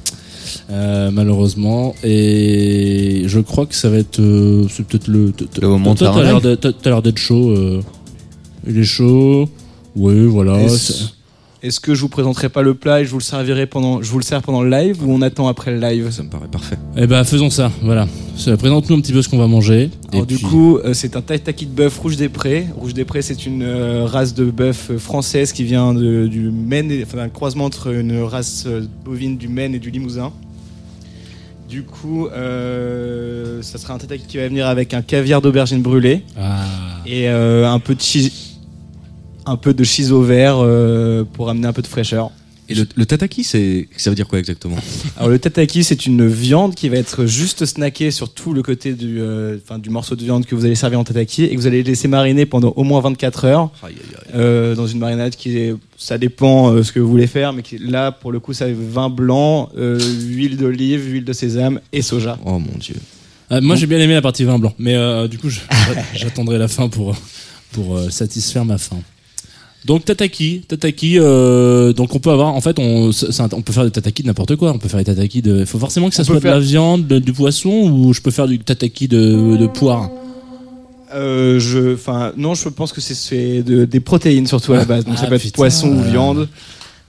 Euh, 0.71 1.11
malheureusement. 1.11 1.95
Et 2.03 3.23
je 3.27 3.41
crois 3.41 3.67
que 3.67 3.75
ça 3.75 3.89
va 3.91 3.99
être 3.99 4.21
euh, 4.21 4.67
c'est 4.69 4.87
peut-être 4.87 5.09
le 5.09 5.33
Le 5.61 5.69
moment 5.69 5.95
l'air 5.95 6.41
t'as 6.41 6.91
l'air 6.91 7.03
d'être 7.03 7.19
chaud 7.19 7.51
euh. 7.51 7.83
il 8.67 8.79
est 8.79 8.85
chaud. 8.85 9.49
Oui 9.97 10.25
voilà 10.27 10.59
Est-ce 11.64 11.81
que 11.81 11.94
je 11.94 12.03
vous 12.03 12.11
présenterai 12.11 12.50
pas 12.50 12.61
le 12.61 12.74
plat 12.74 13.00
et 13.00 13.07
je 13.07 13.11
vous 13.11 13.16
le 13.16 13.22
servirai 13.24 13.64
pendant, 13.66 14.03
je 14.03 14.11
vous 14.11 14.18
le 14.18 14.22
sers 14.24 14.42
pendant 14.42 14.61
le 14.62 14.68
live 14.68 15.03
ou 15.03 15.11
on 15.11 15.22
attend 15.22 15.48
après 15.48 15.70
le 15.70 15.81
live 15.81 16.11
Ça 16.11 16.22
me 16.22 16.29
paraît 16.29 16.46
parfait. 16.46 16.77
eh 16.94 17.07
ben 17.07 17.24
faisons 17.24 17.48
ça 17.48 17.72
voilà 17.81 18.07
Ça, 18.37 18.55
présente-nous 18.59 18.96
un 18.96 19.00
petit 19.00 19.14
peu 19.14 19.22
ce 19.22 19.31
qu'on 19.31 19.38
va 19.38 19.46
manger 19.46 19.88
Alors 20.12 20.24
et 20.24 20.27
du 20.27 20.35
puis- 20.35 20.44
coup, 20.44 20.77
euh, 20.77 20.92
c'est 20.92 21.16
un 21.16 21.22
taitaki 21.22 21.64
de 21.64 21.70
bœuf 21.74 21.98
rouge 21.98 22.16
des 22.18 22.29
prés. 22.29 22.66
Rouge 22.77 22.92
des 22.92 23.07
prés, 23.07 23.22
c'est 23.22 23.46
une 23.46 23.62
euh, 23.62 24.05
race 24.05 24.35
de 24.35 24.44
bœuf 24.44 24.90
euh, 24.90 24.98
française 24.98 25.53
qui 25.55 25.64
vient 25.64 25.94
de- 25.94 26.27
du 26.27 26.50
Maine, 26.50 26.90
et- 26.90 27.03
enfin 27.03 27.16
un 27.20 27.29
croisement 27.31 27.64
entre 27.64 27.87
une 27.94 28.20
race 28.20 28.66
bovine 29.03 29.38
du 29.38 29.48
Maine 29.48 29.74
et 29.74 29.79
du 29.79 29.90
Limousin. 29.90 30.33
Du 31.66 31.83
coup, 31.83 32.27
euh, 32.27 33.62
ça 33.62 33.79
sera 33.79 33.94
un 33.94 33.98
taitaki 33.98 34.27
qui 34.29 34.37
va 34.37 34.48
venir 34.48 34.66
avec 34.66 34.92
un 34.92 35.00
caviar 35.00 35.40
d'aubergine 35.40 35.81
brûlée 35.81 36.24
ah. 36.38 36.62
et 37.07 37.27
euh, 37.31 37.66
un 37.66 37.79
peu 37.79 37.94
de 37.94 38.03
un 39.47 39.57
peu 39.57 39.75
de 39.75 39.85
chiso 39.85 40.23
vert 40.23 40.57
euh, 40.59 41.25
pour 41.25 41.49
amener 41.51 41.67
un 41.67 41.73
peu 41.73 41.83
de 41.83 41.87
fraîcheur. 41.87 42.31
Et 42.67 42.75
le, 42.75 42.87
le 42.97 43.05
tataki, 43.05 43.45
c'est, 43.45 43.89
ça 43.95 44.09
veut 44.09 44.17
dire 44.17 44.27
quoi 44.27 44.39
exactement? 44.39 44.79
Alors 45.19 45.29
le 45.29 45.39
tataki, 45.39 45.85
c'est 45.85 46.07
une 46.07 46.27
viande 46.27 46.75
qui 46.75 46.89
va 46.89 46.97
être 46.97 47.27
juste 47.27 47.67
snackée 47.67 48.11
sur 48.11 48.33
tout 48.33 48.55
le 48.55 48.63
côté 48.63 48.95
du, 48.95 49.21
euh, 49.21 49.59
enfin, 49.63 49.79
du 49.79 49.91
morceau 49.91 50.17
de 50.17 50.25
viande 50.25 50.47
que 50.47 50.55
vous 50.55 50.65
allez 50.65 50.75
servir 50.75 50.99
en 50.99 51.05
tataki 51.05 51.45
et 51.45 51.51
que 51.51 51.57
vous 51.57 51.67
allez 51.67 51.83
laisser 51.83 52.09
mariner 52.09 52.47
pendant 52.47 52.73
au 52.77 52.83
moins 52.83 53.01
24 53.03 53.45
heures 53.45 53.71
euh, 54.35 54.75
dans 54.75 54.87
une 54.87 54.99
marinade 54.99 55.37
qui 55.37 55.59
est, 55.59 55.75
ça 55.99 56.17
dépend 56.17 56.71
euh, 56.73 56.83
ce 56.83 56.93
que 56.93 57.01
vous 57.01 57.09
voulez 57.11 57.27
faire, 57.27 57.53
mais 57.53 57.61
qui, 57.61 57.77
là 57.77 58.13
pour 58.13 58.33
le 58.33 58.41
coup, 58.41 58.55
ça 58.55 58.67
vin 58.73 59.11
blanc, 59.11 59.69
euh, 59.77 60.01
huile 60.23 60.57
d'olive, 60.57 61.07
huile 61.13 61.25
de 61.25 61.33
sésame 61.35 61.81
et 61.93 62.01
soja. 62.01 62.39
Oh 62.47 62.59
mon 62.59 62.79
dieu. 62.79 62.97
Ah, 63.51 63.61
moi 63.61 63.77
j'ai 63.77 63.87
bien 63.87 63.99
aimé 63.99 64.15
la 64.15 64.23
partie 64.23 64.45
vin 64.45 64.59
blanc 64.59 64.73
mais 64.79 64.95
euh, 64.95 65.29
du 65.29 65.37
coup 65.37 65.51
j'attendrai 66.15 66.57
la 66.57 66.67
fin 66.67 66.89
pour 66.89 67.15
pour 67.73 67.97
euh, 67.97 68.09
satisfaire 68.09 68.65
ma 68.65 68.79
faim 68.79 69.01
donc 69.85 70.05
tataki 70.05 70.62
tataki 70.66 71.18
euh, 71.18 71.92
donc 71.92 72.15
on 72.15 72.19
peut 72.19 72.31
avoir 72.31 72.54
en 72.54 72.61
fait 72.61 72.79
on 72.79 73.11
peut 73.63 73.73
faire 73.73 73.85
des 73.85 73.90
tataki 73.90 74.23
de 74.23 74.29
n'importe 74.29 74.56
quoi 74.56 74.73
on 74.73 74.79
peut 74.79 74.88
faire 74.88 74.98
des 75.00 75.04
tataki 75.04 75.42
de 75.42 75.61
il 75.61 75.67
faut 75.67 75.79
forcément 75.79 76.09
que 76.09 76.15
ça 76.15 76.23
On 76.23 76.27
soit 76.27 76.40
de 76.40 76.44
la 76.46 76.59
viande 76.59 77.06
de- 77.06 77.19
du 77.19 77.33
poisson 77.33 77.71
ou 77.71 78.13
je 78.15 78.21
peux 78.21 78.31
faire 78.31 78.46
du 78.48 78.59
tataki 78.59 79.09
de, 79.09 79.56
de 79.56 79.67
poire? 79.67 80.11
Euh, 81.15 81.61
je, 81.61 81.94
enfin, 81.94 82.33
non, 82.37 82.54
je 82.54 82.69
pense 82.69 82.92
que 82.92 83.00
c'est- 83.00 83.15
c'est 83.15 83.63
de- 83.63 83.85
des 83.85 84.00
protéines 84.00 84.46
surtout 84.48 84.73
à 84.73 84.79
la 84.79 84.85
base. 84.85 85.04
Donc 85.04 85.15
Ah, 85.17 85.21
ça 85.21 85.27
peut 85.29 85.35
être 85.37 85.42
putain. 85.42 85.54
poisson 85.56 85.88
ou 85.92 86.02
viande. 86.02 86.48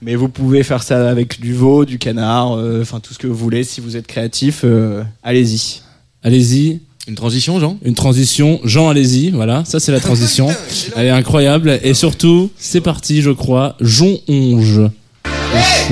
Mais 0.02 0.14
vous 0.14 0.28
pouvez 0.28 0.62
faire 0.62 0.82
ça 0.84 1.08
avec 1.10 1.40
du 1.40 1.54
veau, 1.54 1.84
du 1.84 1.98
canard, 1.98 2.52
euh, 2.56 2.82
enfin 2.82 3.00
tout 3.00 3.14
ce 3.14 3.18
que 3.18 3.26
vous 3.26 3.34
voulez. 3.34 3.64
Si 3.64 3.80
vous 3.80 3.96
êtes 3.96 4.06
créatif, 4.06 4.60
euh, 4.62 5.02
allez-y. 5.24 5.80
allez-y 6.22 6.80
Une 7.08 7.14
transition, 7.14 7.60
Jean? 7.60 7.78
Une 7.84 7.94
transition. 7.94 8.60
Jean 8.64 8.88
allez-y 8.88 9.30
voilà. 9.30 9.64
Ça 9.64 9.78
c'est 9.78 9.92
la 9.92 10.00
transition. 10.00 10.48
Elle 10.96 11.06
est 11.06 11.10
incroyable. 11.10 11.78
Et 11.84 11.94
surtout 11.94 12.50
c'est 12.58 12.80
parti 12.80 13.22
je 13.22 13.30
crois. 13.30 13.76
Jon 13.80 14.18
Onge. 14.28 14.80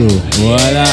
Au 0.01 0.09
voilà 0.39 0.85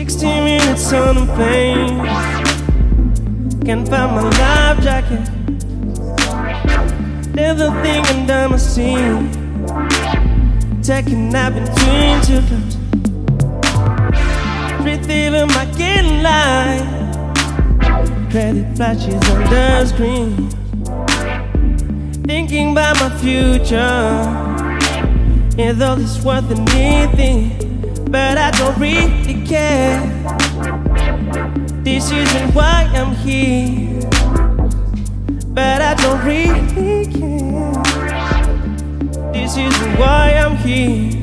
60 0.00 0.26
minutes 0.26 0.92
on 0.94 1.18
a 1.18 1.26
plane. 1.34 1.98
Can't 3.66 3.86
find 3.86 4.12
my 4.16 4.22
life 4.40 4.82
jacket. 4.82 5.28
There's 7.34 7.60
a 7.60 7.70
thing 7.82 8.06
under 8.06 8.48
my 8.48 8.56
seat. 8.56 9.28
Taking 10.82 11.28
nap 11.28 11.52
between 11.52 12.18
two 12.22 12.40
clubs. 12.48 12.76
Breathing 14.80 15.48
my 15.48 15.66
getting 15.76 16.22
light. 16.22 16.86
Credit 18.30 18.74
flashes 18.76 19.22
on 19.28 19.40
the 19.50 19.84
screen. 19.84 20.48
Thinking 22.24 22.72
about 22.72 22.96
my 23.00 23.10
future. 23.18 24.16
Is 25.58 25.82
all 25.82 25.96
this 25.96 26.24
worth 26.24 26.50
anything? 26.50 27.59
But 28.10 28.38
I 28.38 28.50
don't 28.50 28.76
really 28.76 29.46
care. 29.46 30.00
This 31.84 32.10
isn't 32.10 32.52
why 32.52 32.90
I'm 32.92 33.14
here. 33.14 34.00
But 35.54 35.80
I 35.80 35.94
don't 35.94 36.24
really 36.26 37.06
care. 37.06 37.72
This 39.32 39.56
isn't 39.56 39.98
why 39.98 40.32
I'm 40.32 40.56
here. 40.56 41.19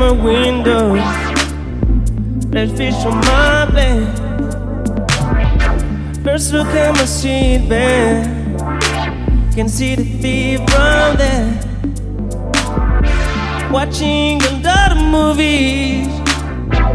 My 0.00 0.10
window. 0.12 0.94
Red 2.48 2.74
fish 2.74 2.94
on 3.04 3.16
my 3.16 3.66
bed. 3.70 4.16
First 6.24 6.54
look 6.54 6.68
at 6.68 6.94
my 6.94 7.04
seat 7.04 7.68
bed. 7.68 8.24
Can 9.54 9.68
see 9.68 9.96
the 9.96 10.04
thief 10.04 10.60
from 10.60 11.18
there. 11.18 11.52
Watching 13.70 14.40
a 14.42 14.52
lot 14.64 14.92
of 14.92 15.02
movies 15.04 16.08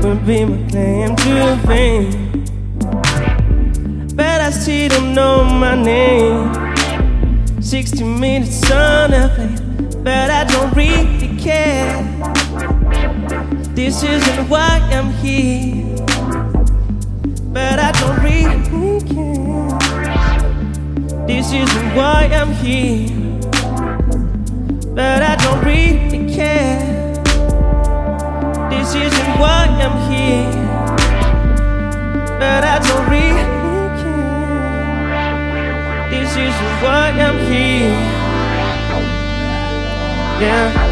will 0.04 0.20
be 0.26 0.44
my 0.44 0.68
claim 0.72 1.16
to 1.16 1.58
fame. 1.68 2.12
But 4.16 4.42
I 4.42 4.50
still 4.50 4.90
don't 4.90 5.14
know 5.14 5.44
my 5.44 5.76
name. 5.76 6.52
60 7.62 8.04
minutes 8.04 8.72
on 8.72 9.14
a 9.14 9.30
plane, 9.36 10.04
but 10.04 10.32
I 10.32 10.44
don't 10.46 10.74
really 10.76 11.38
care. 11.38 12.05
This 13.76 14.04
isn't 14.04 14.48
why 14.48 14.80
I'm 14.90 15.12
here, 15.12 15.98
but 17.52 17.78
I 17.78 17.92
don't 17.92 18.20
really 18.24 19.02
care. 19.04 19.78
This 21.28 21.52
isn't 21.52 21.94
why 21.94 22.30
I'm 22.32 22.54
here, 22.54 23.12
but 24.96 25.22
I 25.22 25.36
don't 25.36 25.62
really 25.66 26.34
care. 26.34 27.14
This 28.70 28.96
isn't 28.96 29.40
why 29.42 29.68
I'm 29.68 29.98
here, 30.10 30.52
but 32.40 32.64
I 32.64 32.80
don't 32.80 33.10
really 33.12 33.44
care. 34.04 34.80
This 36.12 36.32
isn't 36.32 36.82
why 36.82 37.12
I'm 37.12 37.40
here. 37.52 37.94
Yeah. 40.40 40.85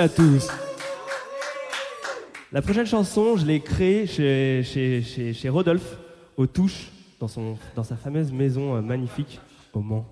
À 0.00 0.08
tous. 0.08 0.48
La 2.52 2.62
prochaine 2.62 2.86
chanson, 2.86 3.36
je 3.36 3.44
l'ai 3.44 3.60
créée 3.60 4.06
chez, 4.06 4.62
chez, 4.64 5.02
chez, 5.34 5.48
Rodolphe, 5.50 5.98
aux 6.38 6.46
Touches, 6.46 6.90
dans, 7.20 7.28
son, 7.28 7.58
dans 7.76 7.84
sa 7.84 7.96
fameuse 7.96 8.32
maison 8.32 8.76
euh, 8.76 8.80
magnifique 8.80 9.38
au 9.74 9.80
Mans. 9.80 10.06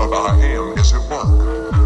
Of 0.00 0.12
I 0.14 0.34
am 0.40 0.78
is 0.78 0.94
at 0.94 1.02
work. 1.10 1.79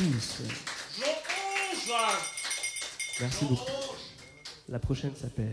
Tous. 0.00 0.42
Merci 3.20 3.44
beaucoup. 3.44 3.70
La 4.68 4.78
prochaine 4.78 5.14
s'appelle 5.14 5.49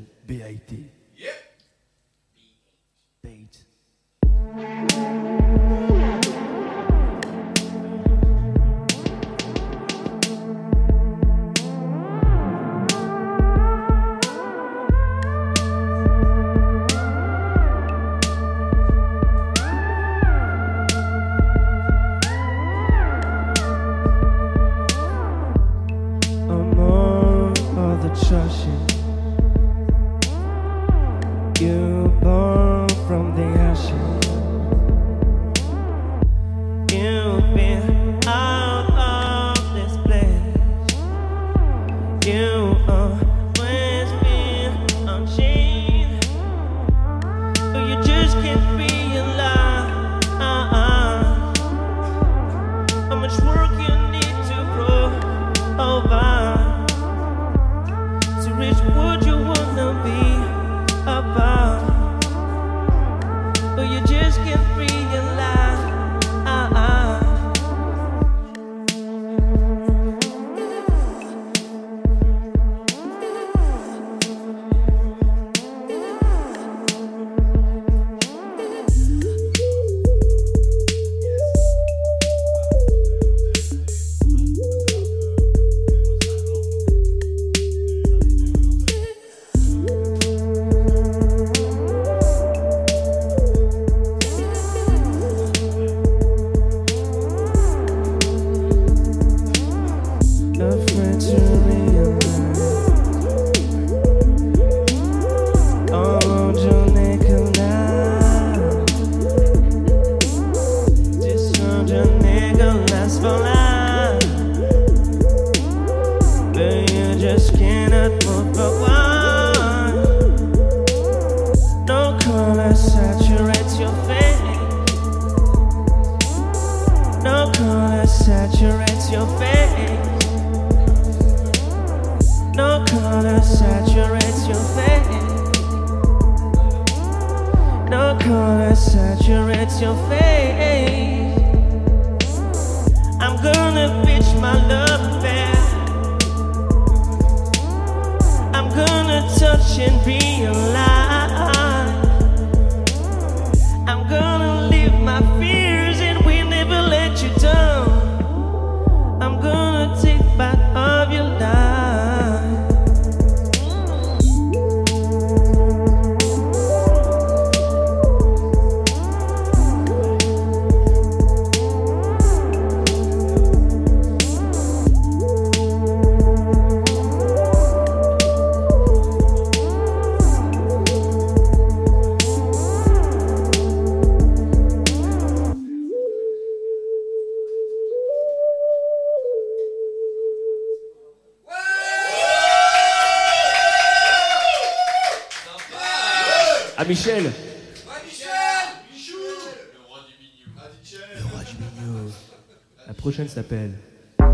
prochaine 202.98 203.28
s'appelle. 203.28 203.72
Vous 204.20 204.26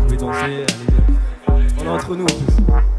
pouvez 0.00 0.16
danser, 0.16 0.38
allez, 0.42 0.64
on 1.78 1.84
est 1.84 1.88
entre 1.88 2.16
nous 2.16 2.24
en 2.24 2.26
plus. 2.26 2.95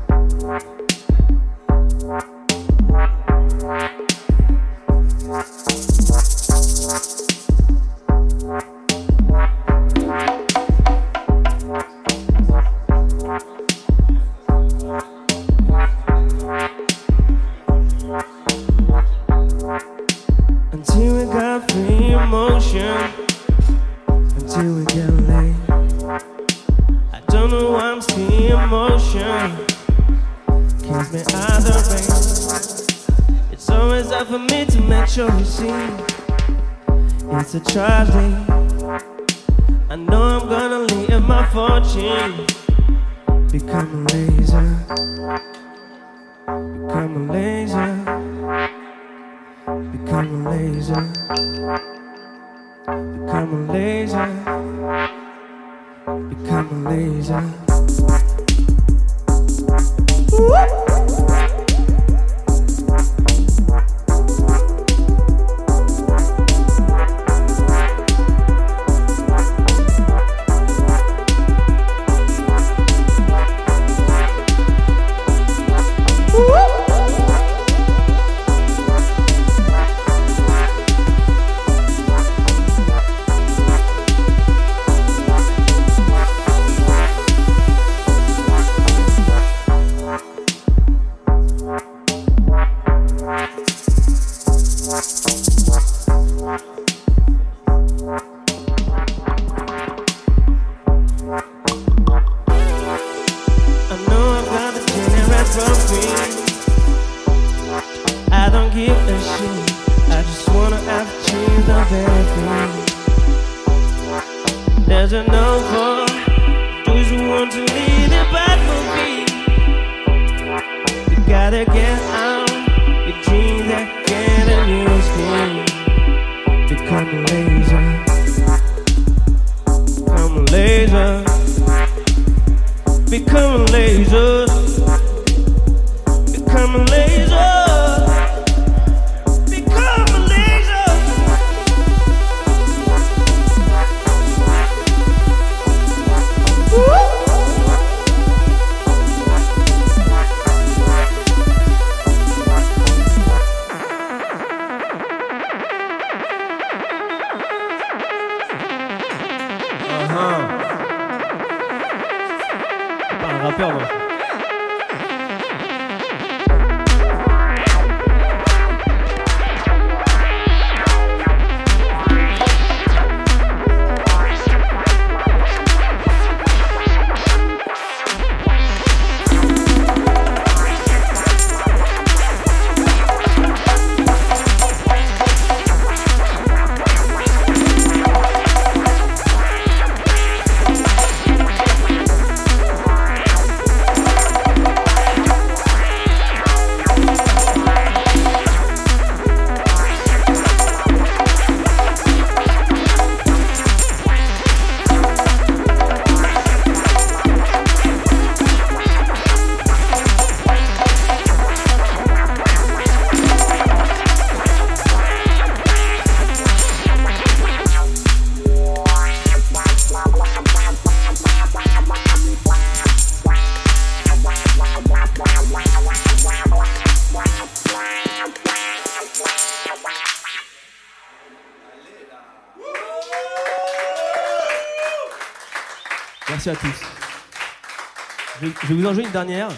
Vais, 238.78 238.84
vous 238.84 238.88
en 238.88 238.93
jouer 238.93 239.05
une 239.05 239.11
dernière. 239.11 239.49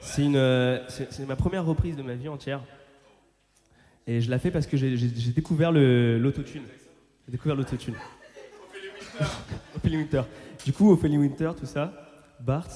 C'est 0.00 0.22
une, 0.24 0.36
euh, 0.36 0.86
c'est 0.88 1.26
ma 1.26 1.36
première 1.36 1.64
reprise 1.64 1.96
de 1.96 2.02
ma 2.02 2.14
vie 2.14 2.28
entière. 2.28 2.62
Et 4.06 4.20
je 4.20 4.30
la 4.30 4.38
fais 4.38 4.50
parce 4.50 4.66
que 4.66 4.76
j'ai 4.76 5.32
découvert 5.32 5.72
l'autotune. 5.72 6.64
J'ai 7.26 7.32
découvert 7.32 7.56
l'autotune. 7.56 7.94
Ophélie 9.76 9.96
Winter. 9.96 10.22
Du 10.64 10.72
coup, 10.72 10.90
Ophélie 10.92 11.16
Winter, 11.16 11.52
tout 11.58 11.66
ça. 11.66 11.92
Bart, 12.40 12.68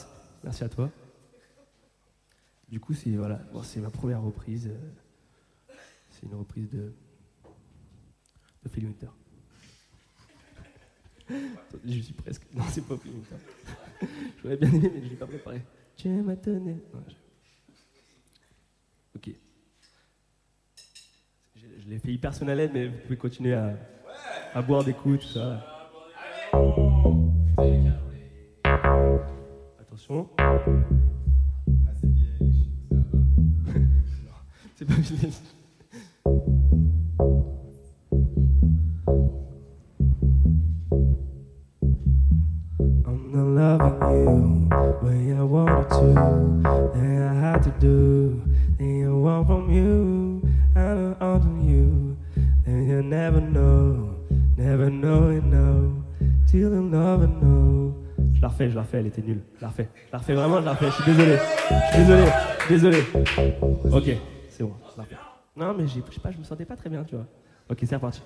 merci 0.43 0.65
à 0.65 0.69
toi. 0.69 0.91
Du 2.69 2.81
coup, 2.81 2.95
c'est 2.95 3.11
voilà, 3.11 3.41
c'est 3.63 3.81
ma 3.81 3.91
première 3.91 4.23
reprise. 4.23 4.69
euh, 4.69 5.75
C'est 6.11 6.27
une 6.27 6.35
reprise 6.35 6.69
de 6.71 6.93
Ophélie 8.65 8.87
Winter. 8.87 9.09
Je 11.85 12.01
suis 12.01 12.15
presque. 12.15 12.43
Non, 12.55 12.65
c'est 12.71 12.87
pas 12.87 12.95
Ophélie 12.95 13.15
Winter. 13.15 13.37
J'aurais 14.43 14.57
bien 14.57 14.69
aimé, 14.73 14.91
mais 14.95 15.03
je 15.03 15.09
l'ai 15.11 15.17
pas 15.17 15.27
préparé. 15.27 15.63
Tu 15.97 16.09
m'as 16.09 16.37
donné. 16.37 16.77
Je- 17.09 17.15
Ok. 19.17 19.31
Je, 21.57 21.67
je 21.81 21.89
l'ai 21.89 21.99
fait 21.99 22.13
hyper 22.13 22.33
son 22.35 22.47
haleine, 22.49 22.71
mais 22.73 22.87
vous 22.89 22.99
pouvez 22.99 23.17
continuer 23.17 23.55
à, 23.55 23.75
boire 24.63 24.85
des 24.85 24.93
coups, 24.93 25.21
tout 25.21 25.33
ça. 25.33 25.65
Attention. 29.81 30.29
C'est 34.77 34.85
pas 34.85 34.95
vieilli. 34.95 35.33
I'm 43.09 43.33
not 43.33 43.49
loving 43.59 44.69
you 44.69 44.69
way 45.03 45.33
I 45.35 45.43
wanted 45.43 45.89
to. 45.97 46.13
Then 46.93 47.23
I 47.23 47.41
had 47.41 47.63
to 47.63 47.71
do. 47.81 48.43
Then 48.79 49.07
I 49.07 49.09
want 49.09 49.47
from 49.47 49.71
you. 49.73 50.43
I 50.77 50.93
don't 50.93 51.23
on 51.23 51.67
you. 51.67 52.19
Then 52.67 52.87
you 52.87 53.03
never 53.03 53.41
know. 53.41 54.15
Never 54.59 54.91
know 54.91 55.31
you 55.31 55.41
know. 55.41 56.05
Till 56.47 56.75
you 56.75 56.83
never 56.83 57.27
know. 57.27 57.95
Je 58.35 58.43
la 58.43 58.49
refais, 58.49 58.69
je 58.69 58.75
la 58.75 58.83
refais, 58.83 58.99
elle 58.99 59.07
était 59.07 59.23
nulle. 59.23 59.41
Je 59.57 59.63
la 59.63 59.69
refais. 59.69 59.89
Je 60.09 60.13
la 60.13 60.19
refais 60.19 60.35
vraiment, 60.35 60.61
je 60.61 60.67
la 60.67 60.73
refais. 60.73 60.87
Je 60.87 60.93
suis 60.93 61.05
désolé. 61.05 61.37
Je 61.39 61.95
suis 61.95 62.05
désolé. 62.05 62.25
Désolé. 62.69 62.99
Ok, 63.91 64.17
c'est 64.51 64.65
bon. 64.65 64.75
Je 64.93 64.99
la 64.99 65.05
refais. 65.05 65.17
Non, 65.57 65.75
mais 65.75 65.87
je 65.87 65.95
sais 65.95 66.21
pas, 66.23 66.31
je 66.31 66.37
me 66.37 66.45
sentais 66.45 66.67
pas 66.67 66.77
très 66.77 66.91
bien, 66.91 67.03
tu 67.05 67.15
vois. 67.15 67.25
Ok, 67.71 67.79
c'est 67.85 67.95
reparti. 67.95 68.21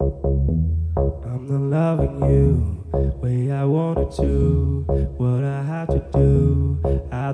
I'm 0.00 1.46
not 1.46 1.60
loving 1.76 2.22
you 2.30 2.80
way 3.20 3.52
I 3.52 3.64
wanted 3.64 4.10
to. 4.16 4.84
What 5.18 5.44
I 5.44 5.62
had 5.62 5.88
to 5.90 5.98
do, 6.12 6.80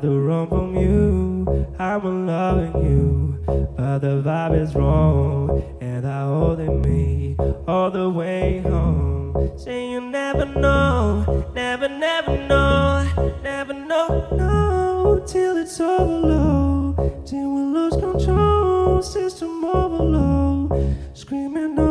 to 0.06 0.20
run 0.20 0.48
from 0.48 0.76
you. 0.76 1.66
I'm 1.78 2.26
loving 2.26 2.74
you, 2.84 3.38
but 3.76 4.00
the 4.00 4.22
vibe 4.22 4.60
is 4.60 4.74
wrong, 4.74 5.62
and 5.80 6.06
I 6.06 6.24
holding 6.24 6.82
me 6.82 7.36
all 7.66 7.90
the 7.90 8.10
way 8.10 8.60
home. 8.60 9.52
Say 9.56 9.90
you 9.90 10.00
never 10.00 10.44
know, 10.44 11.50
never, 11.54 11.88
never 11.88 12.36
know, 12.48 13.38
never 13.42 13.72
know, 13.72 14.28
no, 14.32 15.24
till 15.26 15.56
it's 15.56 15.80
overload, 15.80 17.26
till 17.26 17.54
we 17.54 17.62
lose 17.62 17.96
control, 17.96 19.02
system 19.02 19.64
overload, 19.64 20.96
screaming 21.14 21.85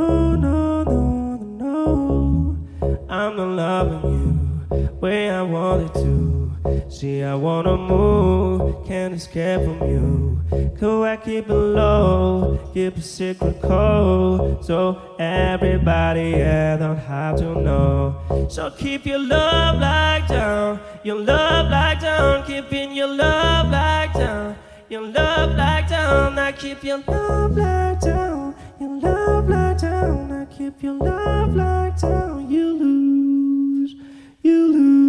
See, 7.05 7.21
I 7.21 7.35
wanna 7.35 7.77
move, 7.77 8.83
can't 8.87 9.13
escape 9.13 9.61
from 9.61 9.79
you. 9.87 10.41
Could 10.79 11.03
I 11.03 11.17
keep 11.17 11.47
it 11.47 11.53
low, 11.53 12.59
keep 12.73 12.97
a 12.97 13.01
secret 13.01 13.61
code, 13.61 14.65
so 14.65 15.15
everybody 15.19 16.41
else 16.41 16.79
don't 16.79 16.97
have 16.97 17.37
to 17.37 17.61
know. 17.61 18.47
So 18.49 18.71
keep 18.71 19.05
your 19.05 19.19
love 19.19 19.79
like 19.79 20.27
down, 20.27 20.79
your 21.03 21.19
love 21.19 21.69
like 21.69 21.99
down, 21.99 22.43
keeping 22.43 22.95
your 22.95 23.09
love 23.09 23.69
like 23.69 24.11
down, 24.13 24.55
your 24.89 25.03
love 25.03 25.55
like 25.55 25.87
down. 25.87 26.33
Now 26.33 26.51
keep 26.53 26.83
your 26.83 27.03
love 27.07 27.55
like 27.55 27.99
down, 27.99 28.55
your 28.79 28.99
love 28.99 29.47
like 29.47 29.77
down. 29.77 30.27
Now 30.29 30.45
keep 30.45 30.81
your 30.81 30.93
love 30.93 31.55
like 31.55 32.01
down. 32.01 32.49
You 32.49 32.73
lose, 32.79 33.95
you 34.41 34.73
lose, 34.73 35.04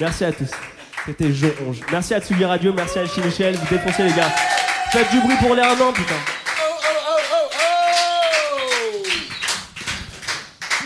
Merci 0.00 0.24
à 0.24 0.32
tous. 0.32 0.50
C'était 1.06 1.32
Jo 1.32 1.48
Onge. 1.68 1.80
Merci 1.92 2.14
à 2.14 2.20
Tsugi 2.20 2.44
Radio, 2.44 2.72
merci 2.74 2.98
à 2.98 3.04
Michel. 3.24 3.54
Vous 3.54 3.74
défoncez 3.74 4.02
les 4.04 4.12
gars. 4.12 4.32
Faites 4.90 5.10
du 5.10 5.20
bruit 5.20 5.36
pour 5.40 5.54
les 5.54 5.62
un 5.62 5.92
putain. 5.92 6.14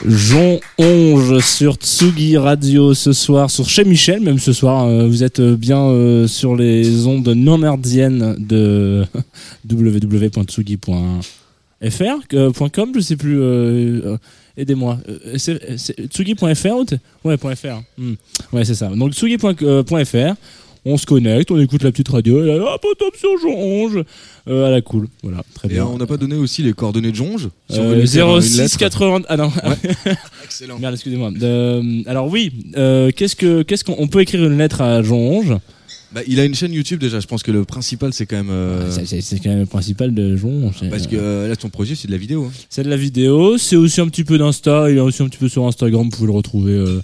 Jean 0.06 0.60
Onge 0.78 1.38
sur 1.40 1.74
Tsugi 1.74 2.36
Radio 2.36 2.94
ce 2.94 3.12
soir, 3.12 3.50
sur 3.50 3.68
chez 3.68 3.84
Michel 3.84 4.20
même 4.20 4.38
ce 4.38 4.52
soir. 4.52 4.86
euh, 4.86 5.06
vous 5.06 5.24
êtes 5.24 5.40
euh, 5.40 5.56
bien 5.56 5.80
euh, 5.80 6.26
sur 6.26 6.54
les 6.54 7.06
ondes 7.06 7.28
non 7.28 7.58
de 7.58 9.04
www.tsugi.fr, 9.70 11.14
euh, 12.34 12.52
.com, 12.72 12.92
je 12.94 13.00
sais 13.00 13.16
plus. 13.16 13.40
Euh, 14.58 14.60
euh, 14.60 14.62
Aidez-moi. 14.62 14.98
Euh, 15.08 15.36
Tsugi.fr 16.08 16.94
Ouais, 17.24 17.36
.fr. 17.36 17.82
Hmm. 17.96 18.14
Ouais, 18.52 18.64
c'est 18.64 18.74
ça. 18.74 18.88
Donc 18.88 19.12
Tsugi.fr. 19.12 20.34
On 20.84 20.96
se 20.96 21.04
connecte, 21.04 21.50
on 21.50 21.60
écoute 21.60 21.82
la 21.82 21.90
petite 21.90 22.08
radio, 22.08 22.42
et 22.42 22.46
là, 22.56 22.64
hop, 22.74 22.86
top 22.98 23.14
sur 23.16 23.28
Jean 23.42 23.50
Onge. 23.52 24.04
Euh, 24.48 24.68
à 24.68 24.70
la 24.70 24.80
cool. 24.80 25.08
Voilà, 25.22 25.42
très 25.52 25.68
Et 25.68 25.72
bien. 25.72 25.84
on 25.84 25.98
n'a 25.98 26.06
pas 26.06 26.16
donné 26.16 26.36
aussi 26.36 26.62
les 26.62 26.72
coordonnées 26.72 27.10
de 27.10 27.16
Jonge 27.16 27.48
Si 27.68 27.78
Euh, 27.78 27.96
lui 27.96 28.06
faire 28.08 28.28
une 28.34 28.40
06 28.40 28.58
lettre. 28.58 28.78
80 28.78 29.22
ah 29.28 29.36
non 29.36 29.50
Excellent. 30.44 30.78
merde 30.78 30.94
excusez-moi 30.94 31.32
Euh, 31.42 31.82
alors 32.06 32.28
oui 32.28 32.52
euh, 32.76 33.10
qu'est-ce 33.14 33.36
que 33.36 33.62
qu'est-ce 33.62 33.84
qu'on 33.84 33.96
on 33.98 34.06
peut 34.06 34.20
écrire 34.20 34.42
une 34.44 34.56
lettre 34.56 34.80
à 34.80 35.02
Jean 35.02 35.16
Onge 35.16 35.54
Bah, 36.12 36.22
il 36.26 36.40
a 36.40 36.44
une 36.44 36.54
chaîne 36.54 36.72
YouTube 36.72 37.00
déjà. 37.00 37.20
Je 37.20 37.26
pense 37.26 37.42
que 37.42 37.50
le 37.50 37.64
principal, 37.64 38.12
c'est 38.14 38.24
quand 38.24 38.36
même. 38.36 38.48
euh, 38.50 38.90
C'est- 39.04 39.20
c'est 39.20 39.38
quand 39.40 39.50
même 39.50 39.60
le 39.60 39.66
principal 39.66 40.14
de 40.14 40.36
Jean 40.36 40.48
Onge 40.48 40.80
Parce 40.90 41.06
que 41.06 41.16
euh, 41.16 41.48
là, 41.48 41.54
ton 41.56 41.68
projet, 41.68 41.94
c'est 41.94 42.06
de 42.08 42.12
la 42.12 42.18
vidéo. 42.18 42.44
hein. 42.46 42.52
c'est 42.70 42.82
de 42.82 42.88
la 42.88 42.96
vidéo 42.96 43.58
c'est 43.58 43.76
aussi 43.76 44.00
un 44.00 44.08
petit 44.08 44.24
peu 44.24 44.38
d'insta 44.38 44.90
il 44.90 44.96
est 44.96 45.00
aussi 45.00 45.22
un 45.22 45.28
petit 45.28 45.38
peu 45.38 45.48
sur 45.48 45.66
Instagram 45.66 46.04
vous 46.04 46.10
pouvez 46.10 46.26
le 46.28 46.32
retrouver 46.32 46.72
euh, 46.72 47.02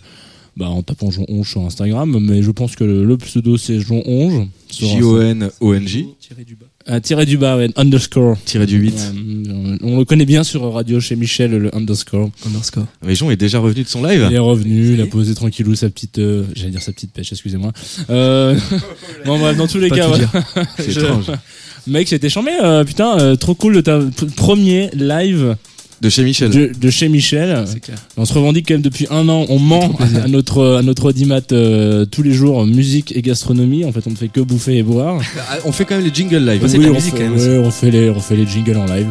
bah, 0.56 0.68
en 0.70 0.82
tapant 0.82 1.10
Jean 1.10 1.24
Onge 1.28 1.50
sur 1.50 1.60
Instagram 1.62 2.18
mais 2.20 2.42
je 2.42 2.50
pense 2.50 2.76
que 2.76 2.84
le, 2.84 3.04
le 3.04 3.16
pseudo 3.18 3.56
c'est 3.58 3.78
Jean 3.80 4.02
Onge. 4.06 4.46
J-O-N-O-N-J. 4.70 6.06
Ah, 6.86 7.00
tiré 7.00 7.24
du 7.24 7.38
bas 7.38 7.56
ouais, 7.56 7.70
underscore 7.76 8.36
Tiré 8.44 8.66
du 8.66 8.76
8. 8.76 8.92
Ouais, 8.92 9.78
on 9.82 9.98
le 9.98 10.04
connaît 10.04 10.26
bien 10.26 10.44
sur 10.44 10.70
radio 10.70 11.00
chez 11.00 11.16
Michel 11.16 11.52
le 11.52 11.74
underscore 11.74 12.30
Underscore. 12.46 12.86
Mais 13.04 13.14
Jean 13.14 13.30
est 13.30 13.36
déjà 13.36 13.58
revenu 13.58 13.84
de 13.84 13.88
son 13.88 14.02
live. 14.02 14.26
Il 14.28 14.34
est 14.34 14.38
revenu, 14.38 14.92
il 14.92 15.00
a 15.00 15.06
posé 15.06 15.34
tranquillou 15.34 15.74
sa 15.74 15.88
petite, 15.88 16.18
euh, 16.18 16.44
j'allais 16.54 16.72
dire 16.72 16.82
sa 16.82 16.92
petite 16.92 17.12
pêche, 17.12 17.32
excusez-moi. 17.32 17.72
Euh, 18.10 18.58
bon 19.24 19.38
bref, 19.38 19.56
dans 19.56 19.66
tous 19.66 19.78
les 19.78 19.88
Pas 19.88 19.96
cas, 19.96 20.18
dire. 20.18 20.30
C'est 20.76 20.90
étrange. 20.90 21.30
Mec, 21.86 22.08
c'était 22.08 22.28
chambé, 22.30 22.50
euh, 22.62 22.84
putain, 22.84 23.18
euh, 23.18 23.36
trop 23.36 23.54
cool 23.54 23.76
de 23.76 23.80
ta 23.80 24.00
premier 24.36 24.90
live 24.94 25.56
De 26.00 26.08
chez 26.08 26.22
Michel. 26.24 26.50
de, 26.50 26.70
de 26.78 26.90
chez 26.90 27.08
Michel. 27.08 27.64
C'est 27.66 27.80
clair. 27.80 27.96
On 28.16 28.24
se 28.24 28.32
revendique 28.34 28.66
quand 28.68 28.74
même 28.74 28.82
depuis 28.82 29.06
un 29.10 29.28
an, 29.28 29.46
on 29.48 29.58
ment 29.58 29.96
à 30.22 30.28
notre 30.28 30.76
à 30.76 30.82
notre 30.82 31.06
audimat 31.10 31.40
euh, 31.52 32.04
tous 32.04 32.22
les 32.22 32.32
jours 32.32 32.66
musique 32.66 33.16
et 33.16 33.22
gastronomie. 33.22 33.84
En 33.84 33.92
fait, 33.92 34.00
on 34.06 34.10
ne 34.10 34.16
fait 34.16 34.28
que 34.28 34.40
bouffer 34.40 34.76
et 34.78 34.82
boire. 34.82 35.20
Ah, 35.50 35.58
On 35.64 35.72
fait 35.72 35.84
quand 35.84 35.94
même 35.96 36.04
les 36.04 36.12
jingles 36.14 36.44
live. 36.44 36.62
c'est 36.66 36.78
la 36.78 36.88
on 36.90 36.94
musique, 36.94 37.14
fait, 37.16 37.24
quand 37.24 37.30
même, 37.30 37.38
ouais, 37.38 37.58
on 37.66 37.70
fait 37.70 37.90
les 37.90 38.10
on 38.10 38.20
fait 38.20 38.36
les 38.36 38.46
jingles 38.46 38.76
en 38.76 38.86
live. 38.86 39.06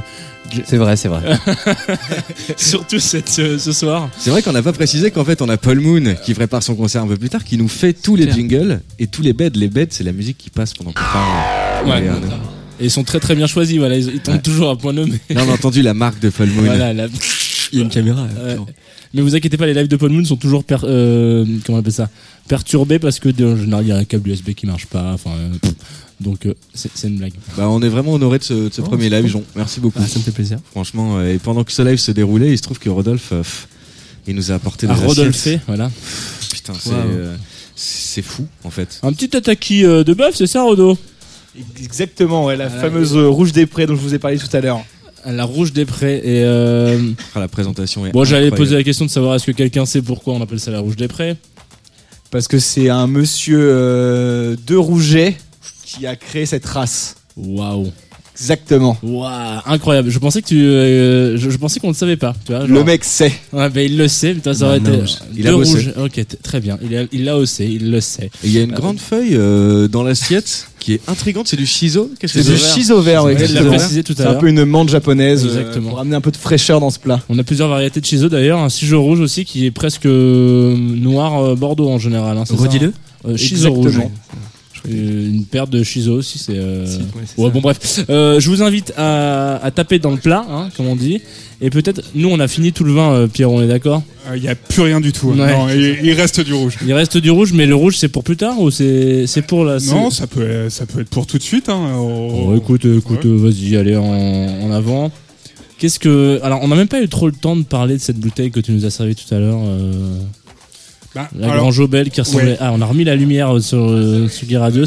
C'est 0.66 0.78
vrai, 0.78 0.96
c'est 0.98 1.08
vrai. 1.08 1.22
Surtout 2.58 3.00
cette, 3.00 3.28
ce, 3.30 3.58
ce 3.58 3.72
soir. 3.72 4.10
C'est 4.20 4.30
vrai 4.30 4.42
qu'on 4.44 4.52
n'a 4.52 4.62
pas 4.62 4.74
précisé 4.74 5.10
qu'en 5.10 5.26
fait 5.26 5.42
on 5.42 5.50
a 5.50 5.58
Paul 5.58 5.80
Moon 5.80 6.16
qui 6.24 6.34
prépare 6.36 6.62
son 6.62 6.76
concert 6.76 7.02
un 7.02 7.08
peu 7.08 7.18
plus 7.18 7.30
tard, 7.30 7.44
qui 7.44 7.58
nous 7.58 7.68
fait 7.70 7.94
tous 7.94 8.16
les 8.16 8.26
Clair. 8.26 8.36
jingles 8.36 8.82
et 9.00 9.08
tous 9.08 9.22
les 9.24 9.34
beds. 9.34 9.50
Les 9.56 9.68
beds, 9.70 9.88
c'est 9.90 10.04
la 10.04 10.12
musique 10.12 10.38
qui 10.38 10.50
passe 10.52 10.74
pendant 10.74 10.92
qu'on 10.92 11.02
parle. 11.02 11.88
Ouais. 11.88 12.10
Et, 12.84 12.88
ils 12.88 12.92
sont 12.92 13.04
très 13.04 13.20
très 13.20 13.36
bien 13.36 13.48
choisis. 13.48 13.78
Voilà, 13.78 13.98
ils, 13.98 14.08
ils 14.16 14.20
tombent 14.20 14.36
Ouais. 14.36 14.42
toujours 14.42 14.70
à 14.70 14.78
point 14.78 14.94
nommé. 14.94 15.20
Là, 15.30 15.44
on 15.48 15.50
a 15.50 15.54
entendu 15.54 15.82
la 15.82 15.94
marque 15.94 16.20
de 16.20 16.30
Paul 16.30 16.50
Moon. 16.50 16.64
Voilà, 16.66 16.94
la- 16.94 17.08
Il 17.72 17.80
y 17.80 17.82
a 17.82 17.86
une 17.86 17.90
caméra. 17.90 18.28
Mais 19.16 19.22
vous 19.22 19.36
inquiétez 19.36 19.58
pas, 19.58 19.68
les 19.68 19.76
lives 19.76 19.88
de 19.88 19.96
Paul 19.96 20.10
Moon 20.12 20.26
sont 20.26 20.36
toujours 20.38 20.64
per- 20.64 20.78
euh, 20.84 21.46
comment 21.66 21.78
on 21.78 21.82
appelle 21.82 21.94
ça? 21.94 22.10
Perturbés 22.48 22.98
parce 23.00 23.20
que 23.20 23.30
en 23.30 23.56
général 23.58 23.86
il 23.86 23.90
y 23.90 23.92
a 23.92 23.98
un 23.98 24.06
câble 24.06 24.30
USB 24.30 24.54
qui 24.54 24.66
marche 24.66 24.88
pas. 24.88 25.12
Enfin, 25.14 25.30
euh, 25.32 25.70
donc 26.20 26.46
euh, 26.48 26.54
c'est 26.74 27.08
une 27.08 27.18
blague. 27.20 27.34
Bah, 27.56 27.70
on 27.70 27.80
est 27.84 27.90
vraiment 27.90 28.14
honoré 28.14 28.40
de 28.40 28.44
ce, 28.44 28.54
de 28.54 28.70
ce 28.74 28.82
Oh, 28.82 28.86
premier 28.86 29.10
live. 29.12 29.28
Jean. 29.28 29.44
Merci 29.56 29.80
beaucoup. 29.82 30.00
Ah, 30.02 30.08
ça 30.08 30.18
me 30.20 30.24
fait 30.24 30.32
plaisir. 30.32 30.58
Franchement, 30.72 31.22
et 31.24 31.38
pendant 31.38 31.64
que 31.64 31.72
ce 31.72 31.84
live 31.84 31.98
se 31.98 32.12
déroulait, 32.12 32.52
il 32.52 32.58
se 32.58 32.64
trouve 32.64 32.80
que 32.80 32.90
Rodolphe, 32.90 33.34
il 34.28 34.36
nous 34.36 34.52
a 34.52 34.56
apporté 34.56 34.88
des 34.88 34.94
À 34.94 34.96
Rodolphe, 34.96 35.48
voilà. 35.68 35.92
Putain, 36.52 36.74
c'est 37.76 38.22
fou 38.24 38.46
en 38.64 38.70
fait. 38.72 39.00
Un 39.04 39.14
petit 39.14 39.30
tataki 39.30 39.84
de 39.84 40.14
bœuf, 40.14 40.36
c'est 40.36 40.48
ça, 40.48 40.64
Rodo? 40.64 40.98
Exactement, 41.82 42.46
ouais, 42.46 42.56
la 42.58 42.68
Voilà. 42.68 42.82
fameuse 42.82 43.16
euh, 43.16 43.28
rouge 43.28 43.52
des 43.52 43.66
prés 43.66 43.86
dont 43.86 43.96
je 43.96 44.02
vous 44.02 44.14
ai 44.14 44.20
parlé 44.20 44.38
tout 44.38 44.56
à 44.56 44.60
l'heure. 44.62 44.84
La 45.26 45.46
rouge 45.46 45.72
des 45.72 45.86
prés. 45.86 46.18
Et 46.18 46.44
euh, 46.44 47.00
Ah, 47.36 47.40
la 47.40 47.48
présentation 47.48 48.06
est 48.06 48.12
bon, 48.12 48.24
j'allais 48.26 48.52
poser 48.52 48.76
la 48.76 48.84
question 48.84 49.06
de 49.06 49.10
savoir 49.10 49.36
est-ce 49.36 49.46
que 49.46 49.52
quelqu'un 49.52 49.86
sait 49.86 50.02
pourquoi 50.02 50.34
on 50.34 50.42
appelle 50.42 50.60
ça 50.60 50.72
la 50.72 50.80
rouge 50.80 50.96
des 50.98 51.08
prés. 51.08 51.38
Parce 52.32 52.48
que 52.48 52.60
c'est 52.60 52.90
un 52.90 53.08
monsieur 53.08 53.60
euh, 53.62 54.56
de 54.66 54.76
Rouget 54.76 55.38
qui 55.86 56.08
a 56.08 56.16
créé 56.16 56.46
cette 56.46 56.66
race. 56.66 57.16
Waouh. 57.38 57.92
Exactement. 58.36 58.98
Waouh, 59.04 59.62
incroyable. 59.66 60.10
Je 60.10 60.18
pensais 60.20 60.42
que 60.42 60.48
tu, 60.48 60.60
euh, 60.62 61.38
je, 61.38 61.50
je 61.50 61.58
pensais 61.58 61.80
qu'on 61.80 61.90
ne 61.90 61.94
savait 61.94 62.18
pas. 62.18 62.34
Tu 62.46 62.52
vois, 62.52 62.62
genre- 62.66 62.78
Le 62.78 62.84
mec 62.84 63.04
sait. 63.04 63.32
Ouais, 63.52 63.70
ben 63.70 63.82
il 63.86 63.98
le 63.98 64.08
sait. 64.08 64.34
Putain, 64.34 64.54
ça 64.54 64.66
aurait 64.66 64.80
Non, 64.80 64.90
été. 64.90 64.98
non, 64.98 65.06
il 65.38 65.48
a 65.48 65.52
bossé. 65.54 65.88
Ok, 66.04 66.26
très 66.42 66.60
bien. 66.60 66.78
Il 67.12 67.26
l'a 67.26 67.38
haussé. 67.38 67.66
Il 67.66 67.92
le 67.92 68.02
sait. 68.02 68.26
Et 68.44 68.48
Il 68.48 68.52
y 68.52 68.58
a 68.60 68.64
une 68.64 68.72
grande 68.72 69.00
feuille 69.00 69.36
euh, 69.36 69.88
dans 69.88 70.04
l'assiette 70.04 70.68
qui 70.80 70.94
est 70.94 71.02
intrigante, 71.08 71.48
c'est 71.48 71.56
du 71.58 71.66
shiso. 71.68 72.12
C'est 72.26 72.44
du 72.44 72.58
shiso 72.58 73.02
vert, 73.02 73.24
ouais, 73.24 73.38
C'est 73.38 74.22
un 74.26 74.34
peu 74.34 74.48
une 74.50 74.66
menthe 74.66 74.90
japonaise 74.90 75.46
euh, 75.46 75.50
Exactement. 75.50 75.92
pour 75.92 76.00
amener 76.00 76.16
un 76.16 76.22
peu 76.22 76.32
de 76.32 76.38
fraîcheur 76.38 76.80
dans 76.80 76.90
ce 76.90 77.00
plat. 77.00 77.22
On 77.30 77.38
a 77.40 77.44
plusieurs 77.44 77.70
variétés 77.70 78.02
de 78.02 78.06
shiso 78.06 78.30
d'ailleurs. 78.30 78.60
Un 78.60 78.68
shiso 78.70 79.02
rouge 79.02 79.20
aussi 79.20 79.46
qui 79.46 79.66
est 79.68 79.72
presque 79.72 80.06
noir 80.06 81.42
euh, 81.44 81.56
bordeaux 81.56 81.90
en 81.90 82.00
général. 82.00 82.38
Hein, 82.38 82.44
Redis-le. 82.50 82.88
hein 82.88 83.30
Euh, 83.30 83.38
shiso 83.38 83.72
rouge. 83.72 84.00
Euh, 84.90 85.28
Une 85.30 85.46
paire 85.46 85.68
de 85.68 85.82
shiso 85.84 86.14
aussi, 86.16 86.38
c'est. 86.40 86.58
euh, 86.58 86.86
Si, 86.86 86.98
ouais, 86.98 87.04
c'est 87.26 87.42
Ouais, 87.42 87.50
bon, 87.52 87.62
bref. 87.62 88.04
Euh, 88.10 88.40
je 88.40 88.50
vous 88.50 88.62
invite 88.62 88.94
à, 88.98 89.56
à 89.64 89.72
taper 89.72 89.98
dans 90.00 90.12
le 90.12 90.18
plat, 90.18 90.46
hein, 90.50 90.70
comme 90.76 90.88
on 90.88 90.96
dit. 90.96 91.22
Et 91.62 91.70
peut-être, 91.70 92.02
nous, 92.16 92.28
on 92.30 92.40
a 92.42 92.48
fini 92.50 92.74
tout 92.74 92.84
le 92.84 92.92
vin, 92.92 93.14
euh, 93.14 93.28
Pierre, 93.28 93.50
on 93.50 93.62
est 93.62 93.68
d'accord? 93.68 94.04
Il 94.36 94.42
n'y 94.42 94.50
a 94.50 94.56
plus 94.56 94.82
rien 94.82 95.00
du 95.00 95.14
tout. 95.14 95.32
hein. 95.32 95.38
Ouais. 95.40 95.54
Non, 95.58 95.70
il, 95.70 96.00
il 96.06 96.12
reste 96.14 96.42
du 96.42 96.54
rouge. 96.54 96.78
Il 96.86 96.92
reste 96.94 97.18
du 97.18 97.30
rouge, 97.32 97.54
mais 97.54 97.66
le 97.66 97.76
rouge, 97.76 97.96
c'est 97.98 98.10
pour 98.10 98.24
plus 98.26 98.36
tard 98.36 98.60
ou 98.60 98.70
c'est 98.72 99.26
c'est 99.28 99.42
pour 99.44 99.64
la. 99.64 99.80
Non, 99.80 100.10
ça 100.10 100.28
peut, 100.28 100.70
ça 100.70 100.86
peut 100.86 101.00
être 101.02 101.10
pour 101.10 101.28
tout 101.28 101.38
de 101.38 101.44
suite. 101.44 101.70
Hein. 101.70 101.94
Oh, 101.98 102.54
écoute, 102.58 102.84
écoute, 102.86 103.26
vas-y, 103.26 103.78
allez 103.78 103.96
en, 103.96 104.04
en 104.04 104.72
avant. 104.72 105.12
Qu'est-ce 105.80 106.00
que. 106.00 106.40
Alors, 106.44 106.60
on 106.62 106.68
n'a 106.68 106.76
même 106.76 106.88
pas 106.90 107.02
eu 107.02 107.08
trop 107.08 107.28
le 107.28 107.34
temps 107.34 107.56
de 107.56 107.64
parler 107.64 107.96
de 107.96 108.02
cette 108.02 108.18
bouteille 108.20 108.52
que 108.52 108.60
tu 108.60 108.72
nous 108.74 108.84
as 108.86 108.90
servi 108.90 109.16
tout 109.16 109.34
à 109.34 109.40
l'heure. 109.40 109.60
Bah, 111.16 111.30
La 111.36 111.52
alors, 111.52 111.72
Jobel 111.72 112.10
qui 112.10 112.22
ressemblait. 112.22 112.52
ouais. 112.52 112.58
Ah, 112.60 112.72
on 112.74 112.82
a 112.82 112.86
remis 112.86 113.04
la 113.04 113.16
lumière 113.16 113.56
euh, 113.56 113.60
sur 113.60 113.78
euh, 113.90 114.28
Sugi 114.28 114.58
Radio. 114.58 114.86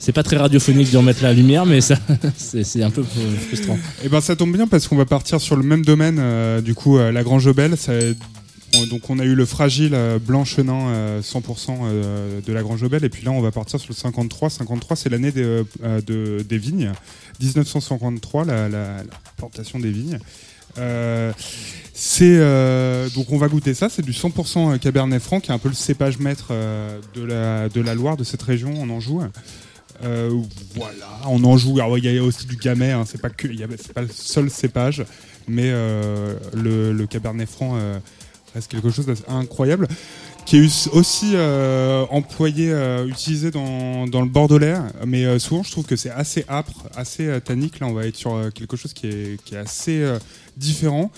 C'est 0.00 0.12
pas 0.12 0.22
très 0.22 0.36
radiophonique 0.36 0.90
de 0.92 0.96
remettre 0.96 1.22
la 1.22 1.32
lumière, 1.32 1.66
mais 1.66 1.80
ça, 1.80 1.96
c'est 2.36 2.82
un 2.82 2.90
peu 2.90 3.02
frustrant. 3.48 3.78
Eh 4.04 4.08
ben, 4.08 4.20
ça 4.20 4.36
tombe 4.36 4.52
bien 4.52 4.66
parce 4.68 4.86
qu'on 4.88 4.96
va 4.96 5.04
partir 5.06 5.40
sur 5.40 5.56
le 5.56 5.62
même 5.64 5.84
domaine. 5.84 6.18
euh, 6.20 6.60
du 6.60 6.74
coup, 6.74 6.98
euh, 6.98 7.10
la 7.12 7.22
ça- 7.76 7.92
on- 8.76 8.86
donc 8.86 9.08
on 9.10 9.18
a 9.18 9.24
eu 9.24 9.34
le 9.34 9.44
fragile 9.46 9.96
blanc 10.24 10.44
chenin 10.44 10.88
euh, 10.88 11.20
100% 11.22 11.78
euh, 11.84 12.40
de 12.46 12.52
la 12.52 12.62
Grand 12.62 12.76
Jobel, 12.76 13.02
et 13.04 13.08
puis 13.08 13.24
là 13.24 13.30
on 13.32 13.40
va 13.40 13.50
partir 13.50 13.80
sur 13.80 13.90
le 13.90 13.94
53. 13.96 14.50
53, 14.50 14.96
c'est 14.96 15.08
l'année 15.08 15.32
des, 15.32 15.62
de- 16.06 16.44
des 16.48 16.58
vignes. 16.58 16.92
1953, 17.40 18.44
la, 18.44 18.68
la- 18.68 18.98
la 18.98 19.02
plantation 19.36 19.78
des 19.78 19.90
vignes. 19.90 20.18
Euh, 20.78 21.32
c'est 22.00 22.36
euh, 22.38 23.08
donc 23.10 23.32
on 23.32 23.38
va 23.38 23.48
goûter 23.48 23.74
ça. 23.74 23.88
C'est 23.88 24.02
du 24.02 24.12
100% 24.12 24.78
Cabernet 24.78 25.20
Franc, 25.20 25.40
qui 25.40 25.50
est 25.50 25.54
un 25.54 25.58
peu 25.58 25.68
le 25.68 25.74
cépage 25.74 26.20
maître 26.20 26.48
euh, 26.52 27.00
de 27.14 27.80
la 27.80 27.94
Loire 27.94 28.16
de 28.16 28.22
cette 28.22 28.42
région 28.42 28.80
en 28.80 28.88
Anjou. 28.88 29.20
Euh, 30.04 30.30
voilà, 30.76 31.08
en 31.24 31.42
Anjou, 31.42 31.80
alors 31.80 31.98
il 31.98 32.04
y 32.04 32.18
a 32.18 32.22
aussi 32.22 32.46
du 32.46 32.54
Gamay, 32.54 32.92
hein, 32.92 33.04
c'est 33.04 33.20
pas 33.20 33.30
que, 33.30 33.48
y 33.48 33.66
pas 33.92 34.02
le 34.02 34.08
seul 34.12 34.48
cépage, 34.48 35.04
mais 35.48 35.70
euh, 35.72 36.36
le, 36.54 37.06
Cabernet 37.06 37.48
Franc 37.48 37.72
euh, 37.74 37.98
reste 38.54 38.70
quelque 38.70 38.90
chose 38.90 39.06
d'incroyable, 39.06 39.88
qui 40.46 40.56
est 40.56 40.60
us- 40.60 40.88
aussi 40.92 41.32
euh, 41.34 42.04
employé, 42.10 42.70
euh, 42.70 43.08
utilisé 43.08 43.50
dans, 43.50 44.04
le 44.06 44.28
Bordelais, 44.28 44.76
mais 45.04 45.24
euh, 45.24 45.40
souvent 45.40 45.64
je 45.64 45.72
trouve 45.72 45.84
que 45.84 45.96
c'est 45.96 46.10
assez 46.10 46.44
âpre, 46.48 46.84
assez 46.94 47.26
euh, 47.26 47.40
tannique. 47.40 47.80
Là, 47.80 47.88
on 47.88 47.92
va 47.92 48.06
être 48.06 48.16
sur 48.16 48.36
euh, 48.36 48.50
quelque 48.50 48.76
chose 48.76 48.92
qui 48.92 49.08
est, 49.08 49.56
assez 49.56 50.00
euh, 50.00 50.20
différent. 50.56 51.10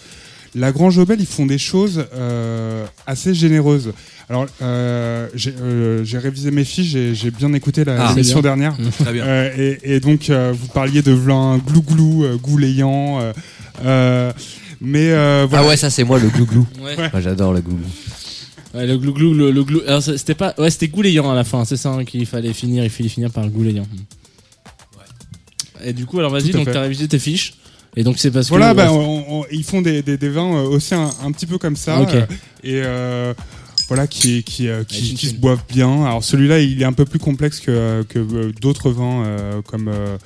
La 0.56 0.72
Grand 0.72 0.90
Jobel, 0.90 1.20
ils 1.20 1.26
font 1.26 1.46
des 1.46 1.58
choses 1.58 2.04
euh, 2.14 2.84
assez 3.06 3.34
généreuses. 3.34 3.92
Alors, 4.28 4.46
euh, 4.62 5.28
j'ai 5.34 5.54
euh, 5.60 6.04
j'ai 6.04 6.18
révisé 6.18 6.50
mes 6.50 6.64
fiches, 6.64 6.88
j'ai 6.88 7.14
j'ai 7.14 7.30
bien 7.30 7.52
écouté 7.52 7.84
la 7.84 8.06
Ah, 8.08 8.08
l'émission 8.10 8.40
dernière. 8.40 8.76
Très 8.98 9.12
bien. 9.12 9.24
Euh, 9.24 9.76
et, 9.82 9.94
et 9.94 10.00
donc, 10.00 10.28
euh, 10.28 10.52
vous 10.56 10.66
parliez 10.68 11.02
de 11.02 11.12
vin 11.12 11.58
glou-glou, 11.58 12.24
euh, 12.24 12.36
gouléant. 12.36 13.20
euh, 13.20 13.32
euh, 13.84 14.32
mais 14.80 15.10
euh, 15.12 15.46
voilà. 15.48 15.64
Ah 15.64 15.68
ouais, 15.68 15.76
ça 15.76 15.88
c'est 15.90 16.04
moi 16.04 16.18
le 16.18 16.28
glouglou. 16.28 16.66
Ouais. 16.80 16.96
Moi 16.96 17.20
j'adore 17.20 17.52
le 17.52 17.60
glouglou. 17.60 17.86
Ouais, 18.74 18.86
le 18.86 18.96
glouglou, 18.98 19.34
le, 19.34 19.50
le 19.50 19.64
glou. 19.64 19.80
Alors, 19.86 20.02
c'était 20.02 20.34
pas. 20.34 20.54
Ouais, 20.58 20.70
c'était 20.70 20.88
gouléant 20.88 21.30
à 21.30 21.34
la 21.34 21.44
fin, 21.44 21.64
c'est 21.64 21.76
ça 21.76 21.90
hein, 21.90 22.04
qu'il 22.04 22.24
fallait 22.26 22.52
finir. 22.52 22.82
Il 22.84 22.90
fallait 22.90 23.08
finir 23.08 23.30
par 23.30 23.48
gouléant. 23.48 23.86
Et 25.82 25.92
du 25.92 26.06
coup, 26.06 26.18
alors 26.18 26.30
vas-y, 26.30 26.50
Tout 26.50 26.56
à 26.56 26.58
donc 26.58 26.64
fait. 26.66 26.72
t'as 26.72 26.82
révisé 26.82 27.08
tes 27.08 27.18
fiches. 27.18 27.54
Et 27.96 28.04
donc 28.04 28.18
c'est 28.18 28.30
parce 28.30 28.48
Voilà, 28.48 28.70
que. 28.72 28.76
bah, 28.76 28.92
on- 28.92 29.40
on- 29.40 29.44
ils 29.50 29.64
font 29.64 29.82
des, 29.82 30.02
des- 30.02 30.16
des 30.16 30.28
vins 30.28 30.54
euh, 30.56 30.68
aussi 30.68 30.94
un, 30.94 31.10
un 31.24 31.32
petit 31.32 31.46
peu 31.46 31.58
comme 31.58 31.76
ça. 31.76 32.00
Ok. 32.00 32.14
euh, 32.14 32.26
et 32.62 32.80
euh, 32.84 33.34
voilà, 33.88 34.06
qui, 34.06 34.44
qui, 34.44 34.68
euh, 34.68 34.84
qui, 34.84 35.16
se 35.16 35.34
boivent 35.34 35.64
bien. 35.68 36.04
Alors 36.04 36.22
celui-là, 36.22 36.60
il 36.60 36.80
est 36.80 36.84
un 36.84 36.92
peu 36.92 37.04
plus 37.04 37.18
complexe 37.18 37.58
que, 37.58 38.04
que 38.08 38.52
d'autres 38.60 38.90
vins, 38.92 39.24
euh, 39.24 39.62
comme, 39.62 39.88
euh, 39.88 40.16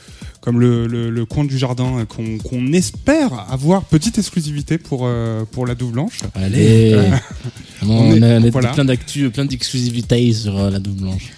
comme 0.43 0.61
le, 0.61 0.87
le, 0.87 1.09
le 1.09 1.25
Comte 1.25 1.49
du 1.49 1.57
Jardin, 1.57 2.05
qu'on 2.07 2.37
qu'on 2.37 2.71
espère 2.75 3.47
avoir 3.51 3.85
petite 3.85 4.19
exclusivité 4.19 4.77
pour, 4.77 5.05
euh, 5.05 5.45
pour 5.51 5.67
la 5.67 5.75
douve 5.75 5.93
blanche. 5.93 6.19
Allez. 6.35 6.95
on, 7.83 7.89
On 7.89 8.13
a, 8.23 8.27
est- 8.29 8.39
on 8.41 8.45
a 8.47 8.51
voilà. 8.51 8.69
plein 8.75 8.85
d'actu, 8.85 9.31
plein 9.31 9.47
d'exclusivités 9.47 10.31
sur 10.35 10.59
euh, 10.59 10.69
la 10.71 10.79
double 10.81 11.01
blanche. 11.01 11.31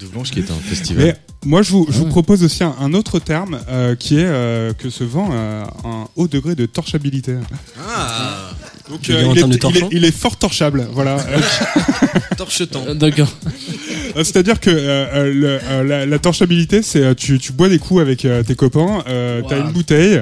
De 0.00 0.06
Blanche 0.06 0.30
qui 0.30 0.38
est 0.40 0.50
un 0.50 0.54
festival. 0.54 1.04
Mais 1.04 1.25
moi, 1.46 1.62
je 1.62 1.70
vous, 1.70 1.86
je 1.88 1.98
vous 1.98 2.04
Ouais. 2.04 2.10
propose 2.10 2.42
aussi 2.44 2.62
un, 2.64 2.74
un 2.80 2.92
autre 2.94 3.18
terme 3.18 3.58
euh, 3.68 3.94
qui 3.94 4.16
est 4.18 4.24
euh, 4.26 4.72
que 4.74 4.90
ce 4.90 5.04
vin 5.04 5.28
a 5.30 5.88
un 5.88 6.08
haut 6.16 6.28
degré 6.28 6.54
de 6.54 6.66
torchabilité. 6.66 7.36
Ah 7.88 8.50
Donc, 8.90 9.08
euh, 9.08 9.32
il, 9.34 9.38
est, 9.38 9.42
il, 9.42 9.76
est, 9.76 9.88
il 9.92 10.04
est 10.04 10.10
fort 10.16 10.36
torchable. 10.36 10.86
Voilà. 10.92 11.16
Euh, 11.28 11.40
Torchetant. 12.36 12.84
Euh, 12.86 12.94
D'accord. 12.94 13.28
Euh, 14.16 14.24
C'est-à-dire 14.24 14.60
que 14.60 14.70
euh, 14.70 15.06
euh, 15.14 15.32
le- 15.34 15.58
euh, 15.68 15.84
la, 15.84 16.06
la 16.06 16.18
torchabilité, 16.18 16.82
c'est 16.82 17.14
tu, 17.14 17.38
tu 17.38 17.52
bois 17.52 17.68
des 17.68 17.78
coups 17.78 18.00
avec 18.00 18.24
euh, 18.24 18.42
tes 18.42 18.54
copains, 18.54 19.04
Wow. 19.06 19.48
t'as 19.48 19.58
une 19.60 19.72
bouteille, 19.72 20.20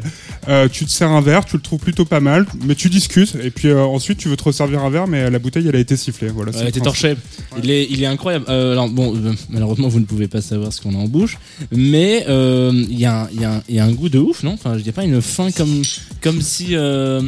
tu 0.72 0.84
te 0.84 0.90
sers 0.90 1.08
un 1.10 1.20
verre, 1.20 1.44
tu 1.44 1.56
le 1.56 1.62
trouves 1.62 1.78
plutôt 1.78 2.04
pas 2.04 2.20
mal, 2.20 2.46
mais 2.66 2.74
tu 2.74 2.88
discutes, 2.90 3.34
et 3.42 3.50
puis 3.50 3.72
ensuite 3.72 4.18
tu 4.18 4.28
veux 4.28 4.36
te 4.36 4.44
resservir 4.44 4.82
un 4.84 4.90
verre, 4.90 5.06
mais 5.06 5.30
la 5.30 5.38
bouteille 5.38 5.66
elle 5.68 5.76
a 5.76 5.78
été 5.78 5.96
sifflée. 5.96 6.28
Voilà, 6.28 6.52
c'est 6.52 6.58
Ouais, 6.60 6.64
le 6.66 6.72
t'es 6.72 6.80
principe. 6.80 7.16
torché. 7.50 7.62
Il 7.62 7.70
est, 7.70 7.86
il 7.90 8.02
est 8.02 8.06
incroyable. 8.06 8.44
Euh, 8.48 8.72
alors 8.72 8.88
bon, 8.88 9.14
malheureusement 9.48 9.88
vous 9.88 10.00
ne 10.00 10.04
pouvez 10.04 10.28
pas 10.28 10.40
savoir 10.42 10.72
ce 10.72 10.80
qu'on 10.80 10.94
a 10.94 10.98
en 10.98 11.06
bouche, 11.08 11.38
mais 11.72 12.24
il 12.28 12.98
y, 12.98 13.06
a 13.06 13.22
un- 13.22 13.28
y, 13.32 13.44
a 13.44 13.62
y 13.68 13.78
a 13.78 13.88
goût 13.92 14.08
de 14.08 14.18
ouf, 14.18 14.42
non? 14.42 14.52
Enfin, 14.54 14.76
je 14.76 14.82
dis 14.82 14.92
pas 14.92 15.04
une 15.04 15.22
fin 15.22 15.50
comme, 15.52 15.82
comme 16.20 16.40
si, 16.42 16.68
euh, 16.72 17.22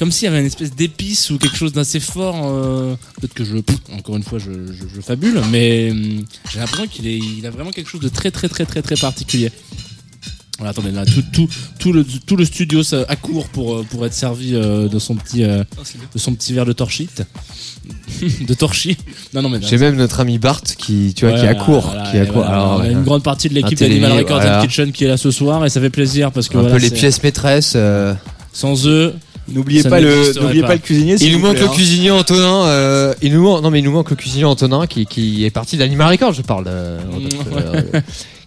comme 0.00 0.10
s'il 0.10 0.24
y 0.24 0.28
avait 0.28 0.40
une 0.40 0.46
espèce 0.46 0.74
d'épice 0.74 1.30
ou 1.30 1.38
quelque 1.38 1.56
chose 1.56 1.72
d'assez 1.72 2.00
fort. 2.00 2.40
euh, 2.44 2.96
Peut-être 3.20 3.34
que 3.34 3.44
je, 3.44 3.56
encore 3.96 4.16
une 4.16 4.22
fois, 4.24 4.38
je, 4.40 4.50
je, 4.50 4.84
je 4.92 5.00
fabule, 5.02 5.40
mais 5.52 5.90
hum, 5.92 6.24
j'ai 6.52 6.58
l'impression 6.58 6.86
qu'il 6.88 7.06
il 7.06 7.46
a 7.46 7.50
vraiment 7.50 7.70
quelque 7.70 7.88
chose 7.88 8.00
de 8.00 8.08
très, 8.08 8.30
très, 8.32 8.48
très, 8.48 8.64
très, 8.64 8.82
très 8.82 8.96
particulier. 8.96 9.52
Voilà, 10.58 10.70
attendez, 10.72 10.90
là, 10.90 11.06
tout, 11.06 11.22
tout, 11.32 11.48
tout 11.78 11.92
le, 11.92 12.04
tout 12.04 12.36
le 12.36 12.44
studio 12.44 12.82
ça, 12.82 13.04
accourt 13.08 13.48
pour, 13.48 13.76
euh, 13.76 13.82
pour 13.88 14.04
être 14.04 14.12
servi 14.12 14.54
euh, 14.54 14.88
de 14.88 14.98
son 14.98 15.14
petit, 15.16 15.42
euh, 15.44 15.64
de 16.14 16.18
son 16.18 16.34
petit 16.34 16.52
verre 16.52 16.66
de 16.66 16.72
torchite, 16.74 17.22
de 18.46 18.54
torchis. 18.54 18.96
Non, 19.32 19.40
non, 19.42 19.48
mais 19.48 19.58
J'ai 19.62 19.78
même 19.78 19.96
notre 19.96 20.20
ami 20.20 20.38
Bart 20.38 20.62
qui, 20.62 21.14
tu 21.16 21.26
vois, 21.26 21.34
qui 21.34 21.42
Ouais, 21.44 21.48
accourt, 21.48 21.86
voilà, 21.90 22.10
qui 22.10 22.18
accourt. 22.18 22.42
voilà, 22.42 22.50
Alors, 22.52 22.72
on 22.72 22.80
a 22.80 22.82
ouais, 22.84 22.92
une 22.92 23.04
grande 23.04 23.22
partie 23.22 23.48
de 23.48 23.54
l'équipe 23.54 23.78
d'Animal 23.78 24.12
Records 24.12 24.40
voilà. 24.40 24.58
and 24.60 24.62
Kitchen 24.66 24.92
qui 24.92 25.04
est 25.04 25.08
là 25.08 25.16
ce 25.16 25.30
soir 25.30 25.64
et 25.64 25.70
ça 25.70 25.80
fait 25.80 25.88
plaisir 25.90 26.30
parce 26.30 26.48
que 26.48 26.58
un 26.58 26.60
voilà, 26.62 26.76
peu 26.76 26.82
les 26.82 26.90
pièces 26.90 27.22
maîtresses. 27.22 27.72
euh, 27.76 28.14
sans 28.52 28.86
eux, 28.86 29.14
N'oubliez 29.52 29.82
pas, 29.82 30.00
le, 30.00 30.08
n'existerait 30.08 30.44
n'oubliez 30.44 30.62
pas. 30.62 30.68
pas 30.68 30.74
le 30.74 30.80
cuisinier. 30.80 31.16
Il 31.20 31.32
nous 31.32 31.38
manque 31.38 31.52
plaît, 31.54 31.62
le 31.62 31.68
hein. 31.68 31.72
cuisinier 31.74 32.10
Antonin. 32.10 32.64
euh, 32.66 33.14
il 33.22 33.32
nous 33.32 33.42
manque, 33.42 33.62
non 33.62 33.70
mais 33.70 33.80
il 33.80 33.84
nous 33.84 33.92
manque 33.92 34.10
le 34.10 34.16
cuisinier 34.16 34.44
Antonin 34.44 34.86
qui, 34.86 35.06
qui 35.06 35.44
est 35.44 35.50
parti 35.50 35.76
d'Animal 35.76 36.10
Records. 36.12 36.32
Je 36.34 36.42
parle. 36.42 36.64
euh, 36.68 36.98
euh, 37.56 38.00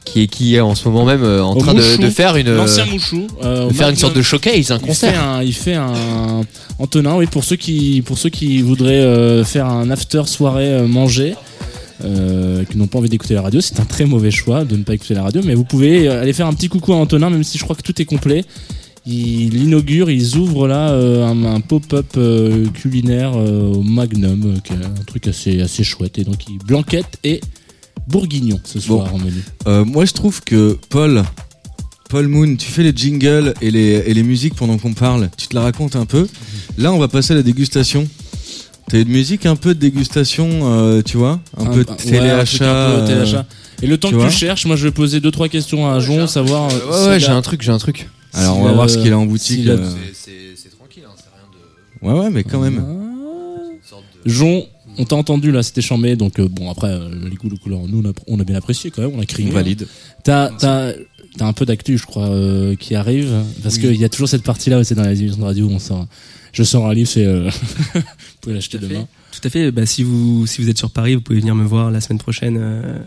qui 0.05 0.23
est 0.23 0.27
qui 0.27 0.55
est 0.55 0.59
en 0.59 0.75
ce 0.75 0.87
moment 0.89 1.05
même 1.05 1.23
en 1.23 1.53
Au 1.53 1.59
train 1.59 1.73
de, 1.73 1.81
faire 2.09 2.35
une 2.35 2.53
l'ancien 2.53 2.85
Mouchou, 2.85 3.27
euh, 3.41 3.69
de 3.69 3.73
faire 3.73 3.89
une 3.89 3.95
sorte 3.95 4.15
de 4.15 4.21
showcase, 4.21 4.71
un 4.71 4.75
Il 4.75 4.79
fait 4.81 4.87
concert. 4.87 5.23
un, 5.23 5.43
il 5.43 5.53
fait 5.53 5.75
un 5.75 6.41
Antonin, 6.79 7.15
oui, 7.15 7.25
pour 7.27 7.43
ceux 7.43 7.55
qui, 7.55 8.01
pour 8.05 8.17
ceux 8.17 8.29
qui 8.29 8.61
voudraient 8.61 8.99
euh, 8.99 9.43
faire 9.45 9.67
un 9.67 9.89
after 9.89 10.23
soirée 10.25 10.67
euh, 10.73 10.87
manger, 10.87 11.35
euh, 12.03 12.65
qui 12.65 12.77
n'ont 12.77 12.87
pas 12.87 12.99
envie 12.99 13.09
d'écouter 13.09 13.33
la 13.33 13.41
radio, 13.41 13.61
c'est 13.61 13.79
un 13.79 13.85
très 13.85 14.05
mauvais 14.05 14.31
choix 14.31 14.65
de 14.65 14.75
ne 14.75 14.83
pas 14.83 14.93
écouter 14.93 15.13
la 15.13 15.23
radio, 15.23 15.41
mais 15.45 15.55
vous 15.55 15.63
pouvez 15.63 16.07
aller 16.09 16.33
faire 16.33 16.47
un 16.47 16.53
petit 16.53 16.67
coucou 16.67 16.91
à 16.93 16.97
Antonin, 16.97 17.29
même 17.29 17.43
si 17.43 17.57
je 17.57 17.63
crois 17.63 17.75
que 17.75 17.81
tout 17.83 18.01
est 18.01 18.05
complet. 18.05 18.43
Il 19.05 19.61
inaugure, 19.61 20.09
ils 20.09 20.37
ouvrent 20.37 20.67
là 20.67 20.91
euh, 20.91 21.25
un, 21.27 21.43
un 21.45 21.59
pop-up 21.59 22.05
euh, 22.15 22.67
culinaire 22.69 23.33
euh, 23.35 23.73
au 23.73 23.83
Magnum, 23.83 24.55
euh, 24.55 24.59
qui 24.63 24.71
est 24.73 24.77
un 24.85 25.03
truc 25.05 25.27
assez, 25.27 25.59
assez 25.61 25.83
chouette. 25.83 26.17
Et 26.19 26.23
donc, 26.23 26.45
il 26.49 26.57
blanquette 26.59 27.17
et 27.25 27.41
bourguignon 28.07 28.59
ce 28.63 28.79
soir 28.79 29.13
en 29.13 29.17
menu. 29.17 29.43
Euh, 29.67 29.83
moi, 29.83 30.05
je 30.05 30.13
trouve 30.13 30.41
que 30.41 30.77
Paul, 30.89 31.23
Paul 32.09 32.27
Moon, 32.29 32.55
tu 32.55 32.65
fais 32.65 32.83
les 32.83 32.93
jingles 32.95 33.53
et 33.61 33.71
les, 33.71 34.03
et 34.05 34.13
les 34.13 34.23
musiques 34.23 34.55
pendant 34.55 34.77
qu'on 34.77 34.93
parle. 34.93 35.29
Tu 35.37 35.47
te 35.47 35.55
la 35.55 35.61
racontes 35.63 35.97
un 35.97 36.05
peu. 36.05 36.25
Là, 36.77 36.93
on 36.93 36.97
va 36.97 37.09
passer 37.09 37.33
à 37.33 37.35
la 37.35 37.43
dégustation. 37.43 38.07
T'as 38.89 39.01
une 39.01 39.09
musique 39.09 39.45
un 39.45 39.57
peu 39.57 39.73
de 39.75 39.79
dégustation, 39.81 40.47
euh, 40.63 41.01
tu 41.01 41.17
vois, 41.17 41.41
un, 41.57 41.65
peu 41.65 41.71
de 41.83 41.89
ouais, 41.89 41.95
truc 41.95 41.97
téléachat. 42.09 43.03
téléachat. 43.05 43.45
Et 43.81 43.87
le 43.87 43.97
temps 43.97 44.09
Tu 44.09 44.15
que 44.15 44.23
tu 44.25 44.31
cherches, 44.31 44.65
moi 44.65 44.75
je 44.77 44.83
vais 44.85 44.91
poser 44.91 45.19
deux 45.19 45.31
trois 45.31 45.49
questions 45.49 45.89
à 45.89 45.99
Jon, 45.99 46.25
savoir. 46.27 46.69
euh, 46.71 46.89
Ouais, 46.89 47.07
ouais, 47.07 47.13
a- 47.15 47.19
j'ai 47.19 47.27
un 47.29 47.41
truc, 47.41 47.61
j'ai 47.61 47.71
un 47.71 47.77
truc. 47.77 48.07
Alors, 48.33 48.57
on 48.59 48.63
va 48.63 48.69
a- 48.71 48.73
voir 48.73 48.89
ce 48.89 48.97
qu'il 48.97 49.11
a 49.13 49.17
en 49.19 49.25
boutique. 49.25 49.67
euh. 49.67 49.89
C'est 50.13 50.69
tranquille, 50.77 51.03
hein, 51.07 51.13
c'est 51.15 51.29
rien 51.33 52.13
de. 52.13 52.19
Ouais, 52.19 52.23
ouais, 52.25 52.29
mais 52.31 52.43
quand 52.43 52.59
même. 52.59 52.83
Jon, 54.25 54.65
on 54.97 55.05
t'a 55.05 55.15
entendu 55.15 55.51
là, 55.51 55.63
c'était 55.63 55.81
chambé, 55.81 56.15
donc 56.15 56.39
euh, 56.39 56.47
bon 56.47 56.69
après 56.71 56.87
euh, 56.87 57.09
les 57.29 57.35
goûts 57.35 57.49
de 57.49 57.57
couleur, 57.57 57.81
nous 57.87 58.01
on 58.05 58.09
a, 58.09 58.13
on 58.27 58.39
a 58.39 58.43
bien 58.45 58.55
apprécié 58.55 58.89
quand 58.89 59.01
même, 59.01 59.11
on 59.13 59.21
a 59.21 59.25
crié. 59.25 59.49
On 59.49 59.53
valide. 59.53 59.85
T'as 60.23 60.49
t'as 60.49 60.93
t'as 61.37 61.45
un 61.45 61.51
peu 61.53 61.65
d'actu, 61.65 61.97
je 61.97 62.05
crois, 62.05 62.29
euh, 62.29 62.75
qui 62.75 62.95
arrive 62.95 63.33
parce 63.63 63.75
Oui. 63.75 63.81
qu'il 63.81 63.95
y 63.97 64.05
a 64.05 64.09
toujours 64.09 64.29
cette 64.29 64.43
partie 64.43 64.69
là 64.69 64.79
où 64.79 64.83
c'est 64.83 64.95
dans 64.95 65.03
les 65.03 65.19
émissions 65.21 65.39
de 65.41 65.45
radio 65.45 65.65
où 65.65 65.71
on 65.71 65.79
sort. 65.79 66.07
Je 66.53 66.63
sors 66.63 66.87
un 66.87 66.93
livre, 66.93 67.09
c'est 67.09 67.25
euh, 67.25 67.49
vous 67.95 68.01
pouvez 68.41 68.55
l'acheter 68.55 68.77
Tout 68.77 68.85
à 68.85 68.87
fait. 68.87 68.93
demain. 68.93 69.07
Tout 69.31 69.41
à 69.43 69.49
fait. 69.49 69.71
Bah, 69.71 69.85
si 69.85 70.03
vous 70.03 70.47
si 70.47 70.61
vous 70.61 70.69
êtes 70.69 70.77
sur 70.77 70.89
Paris, 70.91 71.15
vous 71.15 71.21
pouvez 71.21 71.39
venir 71.39 71.55
me 71.55 71.65
voir 71.65 71.91
la 71.91 71.99
semaine 71.99 72.19
prochaine. 72.19 72.57
euh, 72.59 72.99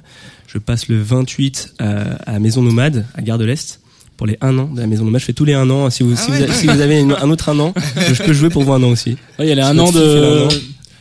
je 0.48 0.58
passe 0.58 0.88
le 0.88 1.00
28 1.00 1.74
à, 1.78 2.32
à 2.34 2.38
Maison 2.40 2.62
Nomade 2.62 3.06
à 3.14 3.22
Gare 3.22 3.38
de 3.38 3.44
l'Est 3.46 3.80
pour 4.16 4.26
les 4.26 4.38
1 4.40 4.56
an 4.58 4.64
de 4.72 4.80
la 4.80 4.86
Maison 4.86 5.04
Nomade. 5.04 5.20
Je 5.20 5.26
fais 5.26 5.32
tous 5.32 5.44
les 5.44 5.54
1 5.54 5.68
an. 5.70 5.90
Si 5.90 6.02
vous 6.02 6.14
Ah 6.16 6.20
si, 6.20 6.30
ouais. 6.30 6.46
vous, 6.46 6.52
si 6.52 6.66
vous 6.66 6.80
avez 6.80 7.00
une- 7.00 7.12
un 7.12 7.30
autre 7.30 7.48
1 7.50 7.58
an, 7.60 7.74
je 7.96 8.22
peux 8.22 8.32
jouer 8.32 8.48
pour 8.50 8.62
vous 8.64 8.72
un 8.72 8.82
an 8.82 8.88
aussi. 8.90 9.10
Ouais, 9.38 9.46
Il 9.46 9.48
y 9.48 9.52
a 9.52 9.54
les 9.54 9.62
Je 9.62 9.66
un 9.66 9.72
suis 9.72 9.80
an 9.80 9.92
de 9.92 10.48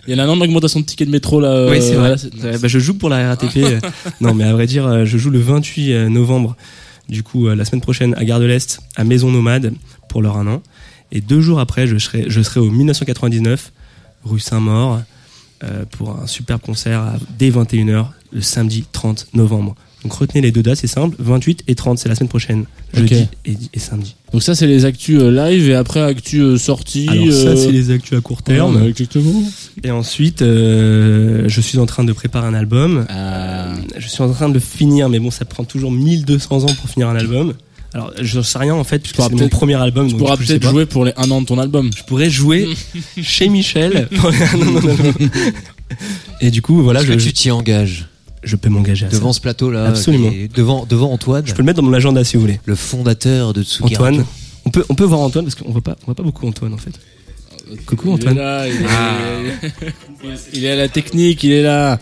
il 0.07 0.16
y 0.16 0.20
a 0.20 0.24
un 0.24 0.30
an 0.30 0.38
d'augmentation 0.38 0.80
de 0.82 0.86
tickets 0.86 1.07
de 1.07 1.11
métro 1.11 1.39
là. 1.39 1.66
oui, 1.68 1.78
c'est 1.82 1.93
euh, 1.95 1.97
vrai. 1.97 1.97
voilà, 1.99 2.18
C'est 2.18 2.36
vrai. 2.36 2.57
Bah, 2.59 2.68
je 2.68 2.78
joue 2.78 2.93
pour 2.93 3.09
la 3.09 3.28
RATP. 3.30 3.57
euh, 3.57 3.80
non, 4.22 4.36
mais 4.36 4.43
à 4.43 4.53
vrai 4.53 4.68
dire, 4.68 4.86
euh, 4.86 5.03
je 5.05 5.18
joue 5.18 5.32
le 5.32 5.39
28 5.39 6.09
novembre. 6.09 6.55
Du 7.09 7.24
coup, 7.24 7.47
la 7.47 7.66
semaine 7.66 7.82
prochaine 7.82 8.13
à 8.16 8.24
Gare 8.25 8.39
de 8.39 8.46
l'Est, 8.46 8.79
à 8.96 9.04
Maison 9.04 9.32
Nomade 9.32 9.74
pour 10.09 10.21
leur 10.21 10.37
un 10.37 10.46
an. 10.47 10.62
Et 11.12 11.21
deux 11.21 11.39
jours 11.42 11.59
après, 11.59 11.87
je 11.87 11.97
serai, 11.97 12.25
je 12.28 12.42
serai 12.42 12.59
au 12.59 12.70
1999, 12.70 13.71
rue 14.24 14.39
Saint-Maur, 14.39 15.01
euh, 15.63 15.86
pour 15.92 16.20
un 16.21 16.28
superbe 16.28 16.62
concert 16.62 17.00
à, 17.00 17.13
dès 17.39 17.50
21h, 17.50 18.08
le 18.32 18.42
samedi 18.42 18.86
30 18.92 19.28
novembre. 19.33 19.75
Donc 20.06 20.14
retenez 20.14 20.42
les 20.42 20.52
deux 20.52 20.62
dates, 20.62 20.78
c'est 20.78 20.86
simple. 20.86 21.16
28 21.18 21.64
et 21.68 21.74
30, 21.74 21.98
c'est 21.98 22.08
la 22.08 22.14
semaine 22.14 22.30
prochaine. 22.30 22.66
Jeudi 22.94 23.16
Ok. 23.16 23.28
et, 23.48 23.58
et 23.74 23.80
samedi. 23.80 24.14
Donc 24.32 24.44
ça 24.44 24.54
c'est 24.54 24.68
les 24.68 24.86
actus 24.86 25.18
euh, 25.20 25.32
live 25.32 25.68
et 25.68 25.74
après 25.74 26.00
actus 26.00 26.42
euh, 26.44 26.58
sorties. 26.60 27.08
Alors 27.10 27.26
ça, 27.34 27.48
euh, 27.48 27.56
c'est 27.56 27.72
les 27.72 27.90
actus 27.90 28.16
à 28.16 28.22
court 28.22 28.44
terme. 28.44 28.76
ouais, 28.80 28.88
exactement. 28.90 29.42
Et 29.84 29.90
ensuite, 29.90 30.44
euh, 30.44 31.46
je 31.48 31.60
suis 31.60 31.80
en 31.80 31.88
train 31.88 32.04
de 32.04 32.14
préparer 32.14 32.46
un 32.46 32.54
album. 32.54 33.08
Ah. 33.10 33.16
Euh, 33.16 33.76
je 33.98 34.08
suis 34.08 34.22
en 34.22 34.32
train 34.32 34.48
de 34.48 34.54
le 34.54 34.60
finir, 34.60 35.10
mais 35.10 35.18
bon, 35.18 35.32
ça 35.32 35.44
prend 35.44 35.64
toujours 35.64 35.92
1200 35.92 36.66
ans 36.66 36.74
pour 36.76 36.88
finir 36.88 37.10
un 37.10 37.16
album. 37.16 37.54
Alors, 37.96 38.12
je 38.22 38.42
sais 38.42 38.60
rien 38.60 38.76
en 38.76 38.84
fait, 38.84 39.00
puisque 39.00 39.20
c'est 39.24 39.32
mon 39.34 39.48
premier 39.50 39.74
album. 39.76 40.06
Tu 40.06 40.12
donc 40.12 40.20
pourras 40.20 40.38
peut-être 40.38 40.70
jouer 40.70 40.86
pour 40.86 41.04
les 41.06 41.14
un 41.18 41.32
an 41.32 41.42
de 41.42 41.48
ton 41.48 41.58
album. 41.58 41.90
Je 41.98 42.04
pourrais 42.04 42.30
jouer 42.30 42.68
chez 43.24 43.50
Michel. 43.50 44.08
pour 44.16 44.30
les 44.30 44.38
un 44.44 44.54
an 44.54 44.58
de 44.60 44.66
mon 44.82 44.90
album. 44.90 45.14
Et 46.42 46.52
du 46.52 46.62
coup, 46.62 46.84
voilà, 46.84 47.00
Est-ce 47.02 47.10
je, 47.12 47.16
que 47.18 47.22
tu 47.24 47.34
t'y 47.34 47.50
engages 47.52 48.06
je 48.46 48.55
peux 48.55 48.70
m'engager 48.70 49.05
à 49.05 49.09
devant 49.09 49.34
ça. 49.34 49.38
ce 49.38 49.42
plateau 49.42 49.70
là 49.72 49.86
Absolument. 49.88 50.30
et 50.32 50.47
devant 50.47 50.86
devant 50.86 51.12
Antoine, 51.12 51.46
Je 51.46 51.54
peux 51.54 51.62
le 51.62 51.66
mettre 51.66 51.82
dans 51.82 51.88
mon 51.88 51.93
agenda 51.93 52.24
si 52.24 52.38
vous 52.38 52.42
voulez. 52.42 52.59
le 52.66 52.76
fondateur 52.76 53.51
de 53.54 53.63
Tsugirato. 53.63 53.96
Antoine. 54.05 54.26
On 54.66 54.70
peut, 54.72 54.86
on 54.89 54.96
peut 54.96 55.04
voir 55.04 55.20
Antoine 55.20 55.46
parce 55.46 55.55
qu'on 55.55 55.72
voit 55.72 55.82
pas, 55.82 55.96
on 56.04 56.05
voit 56.05 56.16
pas 56.16 56.24
beaucoup 56.24 56.47
Antoine 56.47 56.74
en 56.74 56.78
fait. 56.78 56.92
Coucou 57.86 58.08
Il 58.08 58.12
est 58.12 58.13
Antoine. 58.13 58.38
là, 58.38 58.67
il 58.67 58.74
est, 58.74 58.86
Ah. 58.89 60.28
il 60.54 60.66
est 60.66 60.72
à 60.72 60.76
la 60.76 60.88
technique, 60.88 61.43
il 61.43 61.51
est 61.51 61.63
là. 61.63 62.00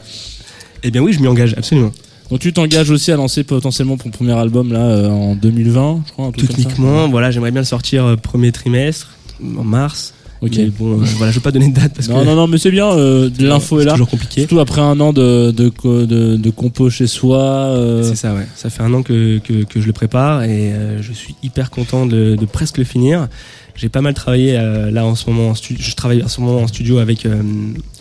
Eh 0.84 0.92
bien 0.92 1.02
oui, 1.02 1.14
je 1.14 1.20
m'y 1.20 1.28
engage 1.28 1.54
absolument. 1.58 1.92
Donc 2.30 2.40
tu 2.40 2.52
t'engages 2.54 2.90
aussi 2.90 3.12
à 3.12 3.16
lancer 3.16 3.44
potentiellement 3.44 3.96
ton 3.98 4.10
premier 4.10 4.34
album 4.34 4.74
là 4.74 4.80
euh, 4.80 5.10
en 5.10 5.36
2020, 5.36 6.04
je 6.08 6.12
crois, 6.14 6.26
un 6.26 6.32
truc 6.32 6.48
comme 6.48 6.56
ça. 6.56 6.64
Techniquement, 6.64 7.08
voilà, 7.10 7.32
j'aimerais 7.32 7.52
bien 7.52 7.62
le 7.62 7.66
sortir 7.66 8.06
euh, 8.06 8.16
premier 8.16 8.52
trimestre, 8.52 9.12
en 9.58 9.64
mars. 9.64 10.14
Ok. 10.46 10.52
Mais 10.58 10.66
bon, 10.66 11.00
euh, 11.02 11.06
voilà, 11.18 11.32
je 11.32 11.40
vais 11.40 11.44
pas 11.44 11.52
donner 11.52 11.70
de 11.70 11.74
date 11.76 11.94
parce 11.96 12.10
Non, 12.10 12.20
que 12.20 12.26
non, 12.26 12.36
non, 12.36 12.48
mais 12.48 12.58
c'est 12.58 12.70
bien, 12.72 12.92
euh, 12.92 13.30
de 13.30 13.48
l'info 13.48 13.78
est 13.78 13.84
c'est 13.84 13.86
là. 13.86 13.92
toujours 13.94 14.10
compliqué. 14.10 14.42
Surtout 14.42 14.60
après 14.60 14.82
un 14.82 15.00
an 15.00 15.14
de, 15.14 15.52
de, 15.52 15.72
de, 16.06 16.36
de 16.36 16.50
compo 16.50 16.90
chez 16.90 17.08
soi. 17.08 17.40
euh, 17.42 18.04
C'est 18.04 18.16
ça, 18.18 18.34
ouais. 18.36 18.46
Ça 18.56 18.70
fait 18.70 18.84
un 18.84 18.94
an 18.94 19.04
que, 19.04 19.38
que, 19.40 19.64
que 19.64 19.80
je 19.80 19.88
le 19.88 19.94
prépare 19.94 20.44
et 20.44 20.74
euh, 20.74 21.02
je 21.02 21.14
suis 21.14 21.36
hyper 21.44 21.70
content 21.72 22.06
de, 22.06 22.36
de 22.36 22.46
presque 22.46 22.78
le 22.78 22.84
finir. 22.84 23.30
J'ai 23.76 23.90
pas 23.90 24.02
mal 24.02 24.14
travaillé 24.14 24.54
là 24.54 25.06
en 25.06 25.16
ce 25.16 25.30
moment. 25.30 25.50
En 25.50 25.54
je 25.56 25.96
travaille 25.96 26.22
en 26.22 26.28
ce 26.28 26.42
moment 26.42 26.60
en 26.62 26.68
studio 26.68 27.00
avec 27.00 27.26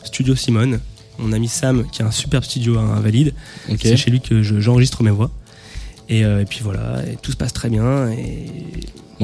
Studio 0.05 0.35
Simone, 0.35 0.81
mon 1.19 1.33
ami 1.33 1.49
Sam, 1.49 1.85
qui 1.91 2.03
a 2.03 2.07
un 2.07 2.11
superbe 2.11 2.45
studio 2.45 2.77
à 2.79 2.83
Invalide. 2.83 3.33
ok. 3.71 3.79
C'est 3.83 3.97
chez 3.97 4.11
lui 4.11 4.21
que 4.21 4.43
je- 4.43 4.61
j'enregistre 4.61 5.03
mes 5.03 5.11
voix. 5.11 5.31
Et, 6.11 6.21
et 6.21 6.45
puis 6.47 6.61
voilà, 6.63 6.97
et 7.11 7.17
tout 7.23 7.31
se 7.31 7.37
passe 7.39 7.55
très 7.55 7.71
bien. 7.71 8.11
Et 8.11 8.45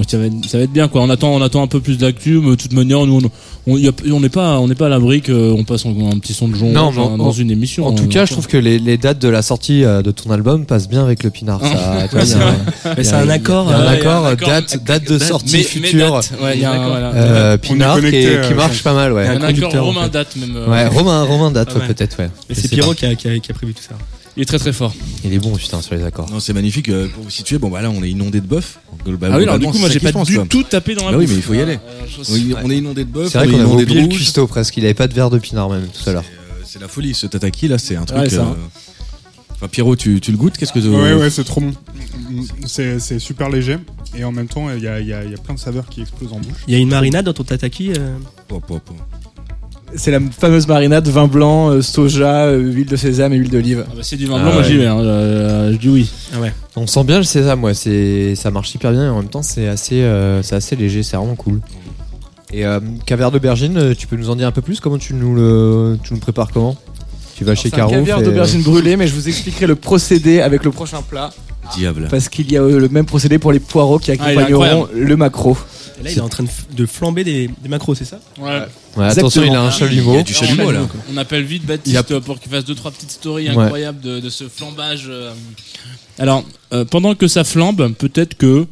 Ça, 0.07 0.19
va 0.19 0.27
être, 0.27 0.35
ça 0.47 0.59
va 0.59 0.65
être 0.65 0.73
bien 0.73 0.89
quoi. 0.89 1.03
On 1.03 1.11
attend, 1.11 1.35
on 1.35 1.43
attend 1.43 1.63
un 1.63 1.67
peu 1.67 1.81
plus 1.81 1.99
d'actu, 1.99 2.39
mais 2.43 2.51
de 2.51 2.55
toute 2.57 2.73
manière, 2.73 3.05
nous, 3.07 3.21
on- 3.67 3.79
n'est 4.21 4.29
pas, 4.29 4.59
on 4.61 4.69
n'est 4.69 4.75
pas 4.75 4.87
à 4.87 4.89
l'abri 4.89 5.21
qu'on 5.23 5.65
passe 5.65 5.85
un 5.87 6.19
petit 6.19 6.33
son 6.35 6.49
de 6.49 6.55
Jon 6.55 6.71
Non, 6.73 6.87
Rouge, 6.87 6.95
mais 6.97 7.03
en- 7.03 7.15
hein, 7.15 7.19
dans 7.19 7.33
une 7.33 7.51
émission. 7.51 7.87
En 7.87 7.93
tout 7.93 8.07
cas, 8.09 8.25
je 8.27 8.33
trouve 8.33 8.47
que 8.47 8.57
les, 8.57 8.79
les 8.79 8.97
dates 8.99 9.19
de 9.21 9.29
la 9.29 9.43
sortie 9.43 9.85
euh, 9.85 10.03
de 10.03 10.11
ton 10.11 10.31
album 10.31 10.65
passent 10.67 10.89
bien 10.89 11.03
avec 11.03 11.23
le 11.23 11.31
pinard. 11.31 11.61
Ça, 11.61 11.69
tu 12.09 12.15
vois, 12.17 12.25
il 12.25 12.31
y 12.31 12.33
a 12.35 12.37
un- 12.49 12.53
Mais 12.85 12.93
il 12.97 13.03
y 13.03 13.05
c'est 13.05 13.13
a- 13.15 13.19
un 13.21 13.29
accord. 13.29 13.69
un 13.71 13.81
euh, 13.81 13.89
accord, 13.89 14.27
un 14.27 14.31
accord. 14.33 14.49
date, 14.49 14.85
date 14.85 15.09
de 15.09 15.19
sortie 15.19 15.57
mais, 15.59 15.63
future. 15.63 16.21
Euh, 16.43 17.57
Pinard 17.59 18.01
qui, 18.01 18.55
marche 18.55 18.83
pas 18.83 18.95
mal, 18.95 19.13
ouais. 19.13 19.27
un 19.27 19.43
accord 19.43 19.73
romain 19.85 20.09
date 20.09 20.37
même. 20.37 20.57
Ouais, 20.69 20.87
Romain, 20.87 21.23
Romain 21.25 21.51
date, 21.51 21.77
mal. 21.77 21.87
peut-être, 21.89 22.19
ouais. 22.19 22.31
Et 22.51 22.55
c'est 22.55 22.69
Pierrot 22.69 22.95
qui 22.95 23.07
a 23.07 23.15
prévu 23.55 23.75
tout 23.75 23.83
ça. 23.83 23.95
Il 24.39 24.43
est 24.43 24.45
très 24.47 24.59
très 24.59 24.73
fort. 24.73 24.95
Il 25.25 25.33
est 25.35 25.39
bon, 25.39 25.55
putain, 25.57 25.83
sur 25.83 25.95
les 25.97 26.05
accords. 26.05 26.31
Non, 26.31 26.39
c'est 26.41 26.53
magnifique. 26.53 26.89
euh, 26.89 27.09
Pour 27.09 27.25
vous 27.25 27.31
situer, 27.31 27.59
bon, 27.59 27.69
bah 27.71 27.83
là, 27.83 27.91
on 27.91 28.03
est 28.05 28.11
inondé 28.11 28.41
de 28.41 28.47
bœuf. 28.47 28.79
Ah 28.89 29.37
oui, 29.37 29.43
alors 29.43 29.59
du 29.59 29.67
coup, 29.67 29.79
moi 29.79 29.89
j'ai 29.91 29.99
pas 30.01 30.13
du 30.25 30.35
quoi. 30.37 30.47
tout 30.49 30.63
tapé 30.63 30.95
dans 30.95 31.05
la 31.07 31.11
Bah 31.13 31.19
oui, 31.19 31.25
bouffe. 31.27 31.33
mais 31.35 31.39
il 31.41 31.43
faut 31.43 31.55
y 31.55 31.61
aller. 31.61 31.75
Euh, 31.75 32.07
je- 32.25 32.33
Oui, 32.33 32.55
on 32.63 32.71
est 32.71 32.79
inondé 32.79 33.05
de 33.05 33.11
bœuf, 33.11 33.31
C'est 33.33 33.39
on 33.39 33.41
vrai 33.41 33.49
est 33.49 33.51
qu'on 33.53 33.57
avait 33.59 33.67
inondé 33.69 33.83
oublié 33.83 33.97
de 34.01 34.07
le 34.07 34.11
rouge. 34.13 34.17
cuistot 34.17 34.47
presque. 34.47 34.77
Il 34.77 34.85
avait 34.85 34.95
pas 34.95 35.09
de 35.09 35.15
verre 35.15 35.29
de 35.31 35.39
pinard 35.39 35.69
même 35.69 35.89
tout 35.89 36.09
à 36.09 36.13
l'heure. 36.13 36.25
Euh, 36.25 36.63
C'est 36.65 36.81
la 36.81 36.87
folie, 36.89 37.15
ce 37.15 37.27
tataki 37.27 37.67
là, 37.69 37.79
c'est 37.79 37.97
un 37.97 38.05
truc. 38.05 38.19
Ouais, 38.21 38.31
ça. 38.31 38.43
euh, 38.43 38.55
Enfin, 39.57 39.67
Pierrot, 39.67 39.97
tu, 39.97 40.21
tu 40.21 40.31
le 40.31 40.37
goûtes 40.39 40.57
Qu'est-ce 40.57 40.73
que 40.73 40.79
tu- 40.79 40.87
Ouais, 40.87 41.15
ouais, 41.15 41.31
c'est 41.31 41.43
trop 41.43 41.61
bon. 41.61 41.73
C'est 42.67 43.01
c'est 43.01 43.19
super 43.19 43.49
léger 43.49 43.77
et 44.17 44.23
en 44.23 44.31
même 44.31 44.47
temps, 44.47 44.71
il 44.71 44.81
y 44.85 44.87
a, 44.87 45.01
il 45.01 45.09
y 45.09 45.13
a- 45.13 45.25
il 45.25 45.33
y 45.33 45.35
a 45.35 45.39
plein 45.39 45.55
de 45.55 45.59
saveurs 45.59 45.89
qui 45.89 46.01
explosent 46.03 46.33
en 46.33 46.39
bouche. 46.39 46.59
Il 46.69 46.75
y 46.75 46.77
a 46.77 46.81
une 46.81 46.91
marinade 46.91 47.25
dans 47.25 47.33
ton 47.33 47.43
tataki 47.43 47.91
euh 47.99 48.17
Oh, 48.53 48.63
oh, 48.71 48.79
oh. 48.89 48.93
C'est 49.95 50.11
la 50.11 50.21
fameuse 50.39 50.67
marinade 50.69 51.09
vin 51.09 51.27
blanc, 51.29 51.71
euh, 51.71 51.81
soja, 51.83 52.45
euh, 52.47 52.59
huile 52.59 52.87
de 52.87 52.97
sésame 52.97 53.33
et 53.33 53.37
huile 53.37 53.51
d'olive. 53.51 53.85
Ah 53.89 53.93
bah, 53.97 54.03
c'est 54.03 54.17
du 54.17 54.27
vin 54.27 54.37
Ah 54.39 54.43
blanc, 54.43 54.53
moi 54.53 54.63
j'y 54.63 54.77
vais. 54.77 54.87
Hein, 54.87 54.99
euh, 55.01 55.73
je 55.73 55.77
dis 55.79 55.89
oui. 55.89 56.11
On 56.77 56.87
sent 56.87 57.05
bien 57.05 57.19
le 57.19 57.25
sésame, 57.25 57.65
ouais. 57.65 57.75
C'est, 57.75 58.35
ça 58.35 58.51
marche 58.51 58.75
hyper 58.75 58.93
bien 58.93 59.07
et 59.07 59.09
en 59.09 59.17
même 59.21 59.31
temps, 59.31 59.43
c'est 59.43 59.67
assez, 59.67 60.03
euh, 60.03 60.43
c'est 60.43 60.55
assez 60.57 60.77
léger. 60.77 61.03
C'est 61.03 61.17
vraiment 61.17 61.35
cool. 61.37 61.61
Et 62.53 62.65
euh, 62.67 62.81
caviar 63.07 63.31
d'aubergine, 63.31 63.95
tu 63.97 64.07
peux 64.07 64.17
nous 64.17 64.31
en 64.31 64.37
dire 64.37 64.47
un 64.47 64.53
peu 64.53 64.63
plus? 64.63 64.81
Comment 64.81 64.99
tu 64.99 65.15
nous 65.15 65.35
le, 65.35 65.99
tu 66.03 66.13
nous 66.15 66.21
prépares 66.21 66.51
comment? 66.53 66.77
Tu 67.37 67.45
vas 67.45 67.55
chez 67.55 67.71
Caro 67.71 67.91
caviar 67.91 68.19
fais- 68.19 68.25
d'aubergine 68.25 68.63
brûlée, 68.63 68.97
mais 68.97 69.07
je 69.07 69.15
vous 69.15 69.29
expliquerai 69.29 69.67
le 69.67 69.75
procédé 69.77 70.41
avec 70.41 70.65
le 70.65 70.71
prochain 70.71 71.03
plat. 71.03 71.31
Diable. 71.77 72.09
Parce 72.11 72.29
qu'il 72.29 72.51
y 72.51 72.57
a 72.57 72.63
le 72.63 72.89
même 72.89 73.05
procédé 73.05 73.39
pour 73.39 73.53
les 73.53 73.61
poireaux 73.61 73.99
qui 73.99 74.11
Ah, 74.11 74.15
accompagneront 74.15 74.89
le 74.95 75.17
macro. 75.17 75.57
Et 76.01 76.05
là, 76.05 76.11
il 76.13 76.19
est 76.19 76.21
en 76.21 76.29
train 76.29 76.45
de, 76.77 76.87
flamber 76.87 77.25
des, 77.25 77.51
des 77.63 77.69
macros, 77.69 77.95
c'est 77.95 78.05
ça? 78.05 78.21
Ouais. 78.41 78.61
Ouais, 78.97 79.07
attention, 79.07 79.43
il 79.45 79.53
a 79.55 79.63
un 79.63 79.71
chalumeau. 79.71 80.13
Il 80.13 80.17
y 80.17 80.21
a 80.21 80.23
du 80.23 80.33
chalumeau 80.35 80.71
là. 80.71 80.87
On 81.13 81.17
appelle 81.17 81.45
vite 81.45 81.63
Il 81.65 81.69
Baptiste 81.69 82.19
pour 82.21 82.39
qu'il 82.41 82.51
fasse 82.51 82.65
deux 82.65 82.75
trois 82.75 82.91
petites 82.91 83.11
stories 83.11 83.49
Ouais. 83.51 83.65
incroyables 83.65 84.01
de, 84.01 84.21
de 84.21 84.31
ce 84.31 84.45
flambage. 84.49 85.07
euh. 85.09 85.33
Alors, 86.19 86.45
euh, 86.73 86.85
pendant 86.85 87.15
que 87.15 87.27
ça 87.29 87.45
flambe, 87.45 87.93
peut-être 87.95 88.35
que 88.37 88.67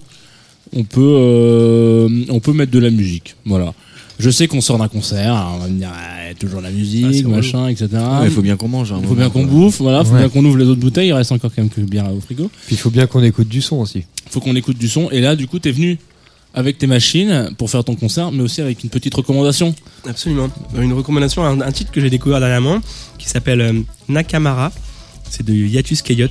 on 0.75 0.85
peut 0.85 1.01
euh, 1.01 2.09
on 2.29 2.41
peut 2.41 2.53
mettre 2.53 2.73
de 2.73 2.79
la 2.79 2.91
musique. 2.91 3.37
Voilà. 3.45 3.73
Je 4.19 4.31
sais 4.31 4.49
qu'on 4.49 4.61
sort 4.63 4.79
d'un 4.79 4.89
concert, 4.89 5.35
alors 5.35 5.55
on 5.57 5.59
va 5.59 5.69
me 5.69 5.79
dire 5.79 5.91
ah, 5.95 6.33
toujours 6.39 6.61
la 6.63 6.69
Ah, 6.69 6.73
musique, 6.73 7.05
relou. 7.27 7.29
machin, 7.37 7.69
etc. 7.69 7.89
Il 8.25 8.31
faut 8.31 8.41
bien 8.41 8.57
qu'on 8.57 8.67
mange. 8.69 8.91
hein, 8.93 8.99
Il 9.03 9.07
faut 9.09 9.15
bien 9.15 9.29
qu'on 9.29 9.45
bouffe, 9.45 9.81
voilà, 9.81 10.05
faut 10.05 10.13
Ouais. 10.15 10.21
bien 10.21 10.29
qu'on 10.31 10.45
ouvre 10.45 10.57
les 10.57 10.65
autres 10.65 10.81
bouteilles, 10.81 11.09
il 11.09 11.13
reste 11.13 11.33
encore 11.33 11.51
quand 11.55 11.61
même 11.63 11.71
que 11.71 11.83
bien 11.83 12.07
au 12.09 12.21
frigo. 12.21 12.51
Puis 12.67 12.77
il 12.77 12.79
faut 12.79 12.89
bien 12.91 13.07
qu'on 13.07 13.23
écoute 13.23 13.49
du 13.49 13.61
son 13.61 13.77
aussi. 13.77 14.05
Faut 14.31 14.41
qu'on 14.41 14.57
écoute 14.57 14.79
du 14.79 14.89
son 14.89 15.11
et 15.11 15.21
là 15.21 15.37
du 15.37 15.47
coup 15.47 15.59
t'es 15.59 15.71
venu 15.71 15.99
avec 16.57 16.79
tes 16.79 16.87
machines 16.89 17.51
pour 17.59 17.71
faire 17.71 17.85
ton 17.85 17.95
concert, 17.95 18.33
mais 18.33 18.43
aussi 18.43 18.61
avec 18.63 18.83
une 18.83 18.91
petite 18.91 19.15
recommandation. 19.15 19.75
Absolument. 20.09 20.49
Une 20.77 20.93
recommandation, 20.95 21.45
un, 21.45 21.61
un 21.61 21.71
titre 21.71 21.93
que 21.93 22.01
j'ai 22.01 22.11
découvert 22.11 22.41
dernièrement 22.41 22.81
qui 23.19 23.29
s'appelle 23.29 23.61
euh, 23.61 23.73
Nakamara. 24.09 24.73
C'est 25.31 25.45
de 25.45 25.53
Yatus 25.53 26.03
Kayot. 26.03 26.29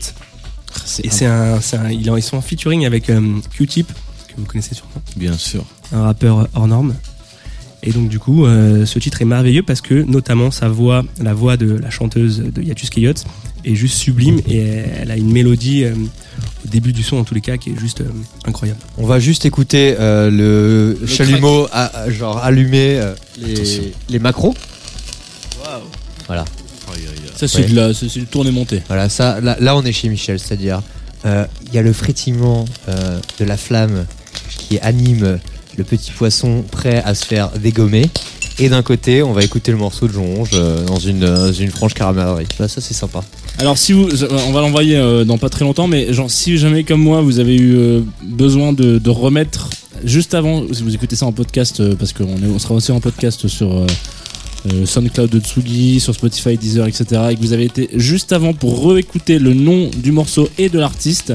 Et 1.03 1.09
c'est 1.09 1.25
un, 1.27 1.59
ils 1.91 2.23
sont 2.23 2.37
en 2.37 2.41
featuring 2.41 2.85
avec 2.85 3.09
euh, 3.09 3.21
Q-Tip, 3.51 3.87
que 3.87 4.33
vous 4.37 4.45
connaissez 4.45 4.75
sûrement, 4.75 4.91
Bien 5.15 5.37
sûr. 5.37 5.63
un 5.93 6.03
rappeur 6.03 6.49
hors 6.53 6.67
norme. 6.67 6.95
Et 7.85 7.91
donc 7.91 8.09
du 8.09 8.17
coup, 8.19 8.45
euh, 8.45 8.85
ce 8.85 8.97
titre 8.99 9.21
est 9.21 9.25
merveilleux 9.25 9.61
parce 9.63 9.81
que 9.81 9.93
notamment 9.93 10.49
sa 10.51 10.67
voix, 10.69 11.03
la 11.21 11.33
voix 11.35 11.55
de 11.55 11.77
la 11.77 11.89
chanteuse 11.91 12.39
de 12.39 12.61
Yatus 12.61 12.89
Kayot 12.89 13.13
est 13.63 13.75
juste 13.75 13.97
sublime 13.97 14.39
et 14.47 14.57
elle 14.59 15.11
a 15.11 15.17
une 15.17 15.31
mélodie 15.31 15.83
euh, 15.83 15.93
au 15.93 16.67
début 16.67 16.93
du 16.93 17.03
son 17.03 17.17
en 17.17 17.23
tous 17.23 17.35
les 17.35 17.41
cas 17.41 17.57
qui 17.57 17.69
est 17.71 17.79
juste 17.79 18.01
euh, 18.01 18.05
incroyable. 18.45 18.79
On 18.97 19.05
va 19.05 19.19
juste 19.19 19.45
écouter 19.45 19.95
euh, 19.99 20.31
le, 20.31 21.05
chalumeau 21.07 21.67
à- 21.71 22.09
genre 22.09 22.37
allumer 22.39 22.97
euh, 22.99 23.13
les, 23.39 23.93
les 24.09 24.19
macros. 24.19 24.55
Ça 27.35 27.47
c'est 27.47 27.59
Ouais. 27.63 27.65
de 27.69 27.75
la, 27.75 27.93
c'est 27.93 28.07
tourné 28.29 28.51
monté. 28.51 28.81
Voilà, 28.87 29.09
ça, 29.09 29.41
là, 29.41 29.57
là, 29.59 29.75
on 29.75 29.83
est 29.83 29.91
chez 29.91 30.09
Michel, 30.09 30.39
c'est-à-dire 30.39 30.81
euh, 31.25 31.45
il 31.67 31.73
y 31.73 31.77
a 31.77 31.81
le 31.81 31.93
frétillement 31.93 32.65
euh, 32.87 33.19
de 33.39 33.45
la 33.45 33.57
flamme 33.57 34.05
qui 34.57 34.79
anime 34.79 35.39
le 35.77 35.83
petit 35.83 36.11
poisson 36.11 36.63
prêt 36.71 37.01
à 37.05 37.15
se 37.15 37.25
faire 37.25 37.49
dégommer. 37.51 38.09
Et 38.57 38.69
d'un 38.69 38.83
côté, 38.83 39.21
on 39.21 39.33
va 39.33 39.43
écouter 39.43 39.71
le 39.71 39.77
morceau 39.77 40.07
de 40.07 40.13
Jonge 40.13 40.51
euh, 40.53 40.85
dans 40.85 40.97
une, 40.97 41.23
euh, 41.23 41.51
une 41.51 41.71
franche 41.71 41.93
caramellerie. 41.93 42.47
Ça, 42.57 42.67
c'est 42.69 42.93
sympa. 42.93 43.21
Alors, 43.57 43.77
si 43.77 43.91
vous, 43.91 44.07
euh, 44.07 44.39
on 44.47 44.53
va 44.53 44.61
l'envoyer 44.61 44.95
euh, 44.95 45.25
dans 45.25 45.37
pas 45.37 45.49
très 45.49 45.65
longtemps, 45.65 45.87
mais 45.87 46.13
genre, 46.13 46.31
si 46.31 46.57
jamais, 46.57 46.85
comme 46.85 47.01
moi, 47.01 47.21
vous 47.21 47.39
avez 47.39 47.57
eu 47.57 48.01
besoin 48.23 48.71
de, 48.71 49.09
remettre 49.09 49.69
juste 50.03 50.33
avant, 50.33 50.63
si 50.71 50.83
vous 50.83 50.95
écoutez 50.95 51.17
ça 51.17 51.25
en 51.25 51.33
podcast, 51.33 51.81
parce 51.95 52.13
qu'on 52.13 52.37
on 52.43 52.59
sera 52.59 52.75
aussi 52.75 52.91
en 52.91 52.99
podcast 53.01 53.47
sur 53.47 53.85
euh, 54.71 54.85
SoundCloud 54.85 55.29
de 55.29 55.39
Tsugi, 55.39 55.99
sur 55.99 56.15
Spotify, 56.15 56.57
Deezer, 56.57 56.87
etc. 56.87 57.21
et 57.29 57.35
que 57.35 57.41
vous 57.41 57.53
avez 57.53 57.65
été 57.65 57.89
juste 57.93 58.33
avant 58.33 58.53
pour 58.53 58.91
réécouter 58.91 59.37
le 59.37 59.53
nom 59.53 59.91
du 59.95 60.11
morceau 60.11 60.49
et 60.57 60.69
de 60.69 60.79
l'artiste, 60.79 61.33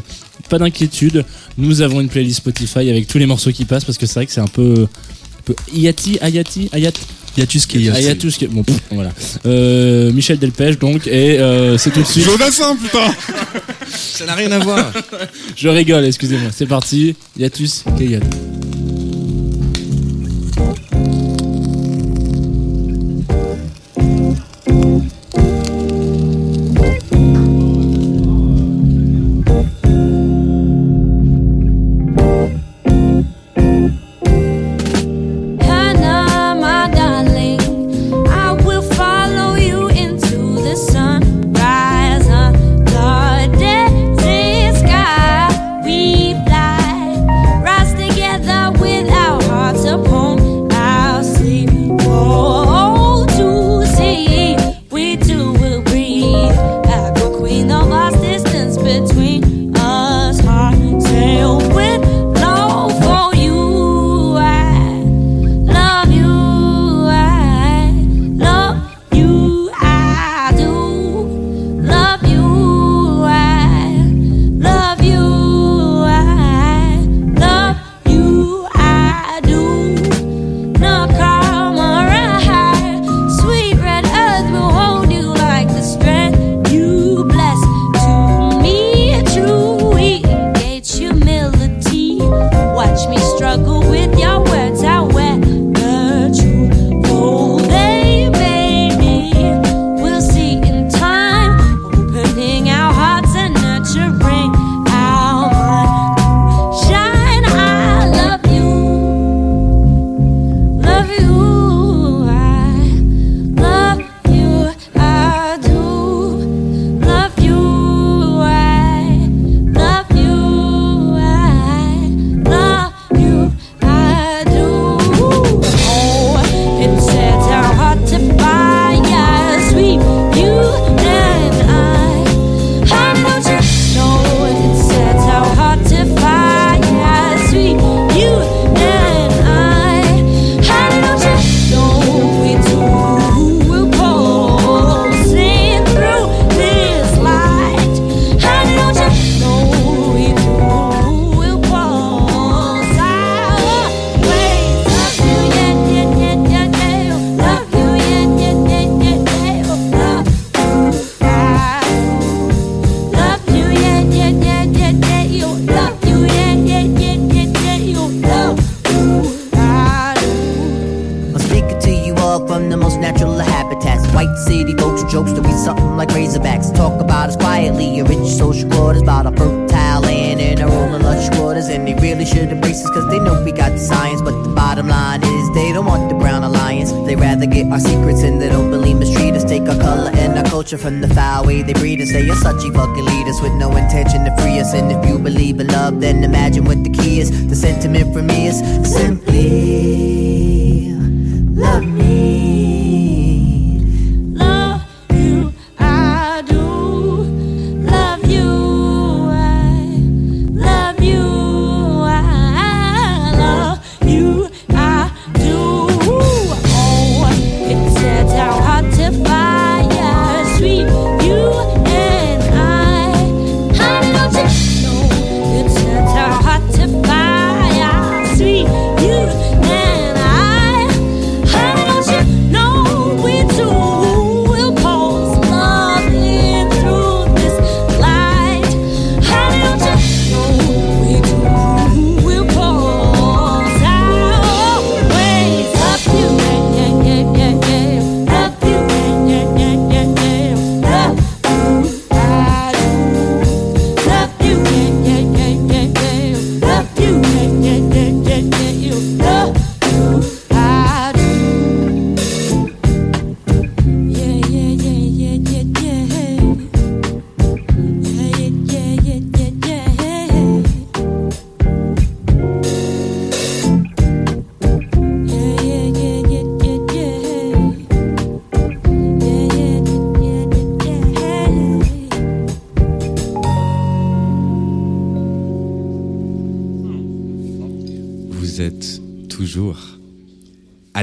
pas 0.49 0.59
d'inquiétude, 0.59 1.25
nous 1.57 1.81
avons 1.81 2.01
une 2.01 2.09
playlist 2.09 2.39
Spotify 2.39 2.91
avec 2.91 3.07
tous 3.07 3.19
les 3.19 3.27
morceaux 3.27 3.53
qui 3.53 3.65
passent 3.65 3.85
parce 3.85 3.99
que 3.99 4.07
c'est 4.07 4.15
vrai 4.15 4.27
que 4.27 4.33
c'est 4.33 4.41
un 4.41 4.49
peu, 4.49 4.87
un 4.89 5.43
peu 5.45 5.55
Ayati, 5.73 6.19
Ayati, 6.21 6.69
Ayat? 6.73 6.93
Yatus 7.37 7.67
qui 7.67 7.79
Yatus 7.79 8.37
qui 8.37 8.47
bon 8.47 8.65
voilà. 8.91 9.13
Euh, 9.47 10.13
Michel 10.13 10.39
Delpech 10.39 10.79
donc 10.79 11.07
et 11.07 11.39
euh, 11.39 11.79
c'est 11.79 11.91
tout 11.91 12.01
de 12.01 12.07
suite. 12.07 12.25
Jodassin 12.25 12.77
putain. 12.77 13.15
Ça 13.89 14.27
n'a 14.27 14.35
rien 14.35 14.51
à 14.51 14.59
voir. 14.59 14.93
Je 15.57 15.69
rigole, 15.69 16.05
excusez-moi. 16.05 16.51
C'est 16.53 16.67
parti. 16.67 17.15
Yatus 17.39 17.85
Kayat. 17.97 18.21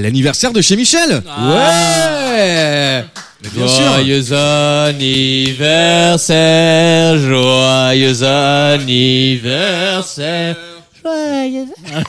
L'anniversaire 0.08 0.54
de 0.54 0.62
chez 0.62 0.76
Michel 0.78 1.10
Ouais 1.12 1.22
Mais 3.44 3.50
bien 3.54 3.68
sûr 3.68 3.84
Joyeux 3.86 4.32
anniversaire, 4.34 7.18
joyeux 7.20 8.24
anniversaire. 8.24 10.56
Joyeux 11.04 11.66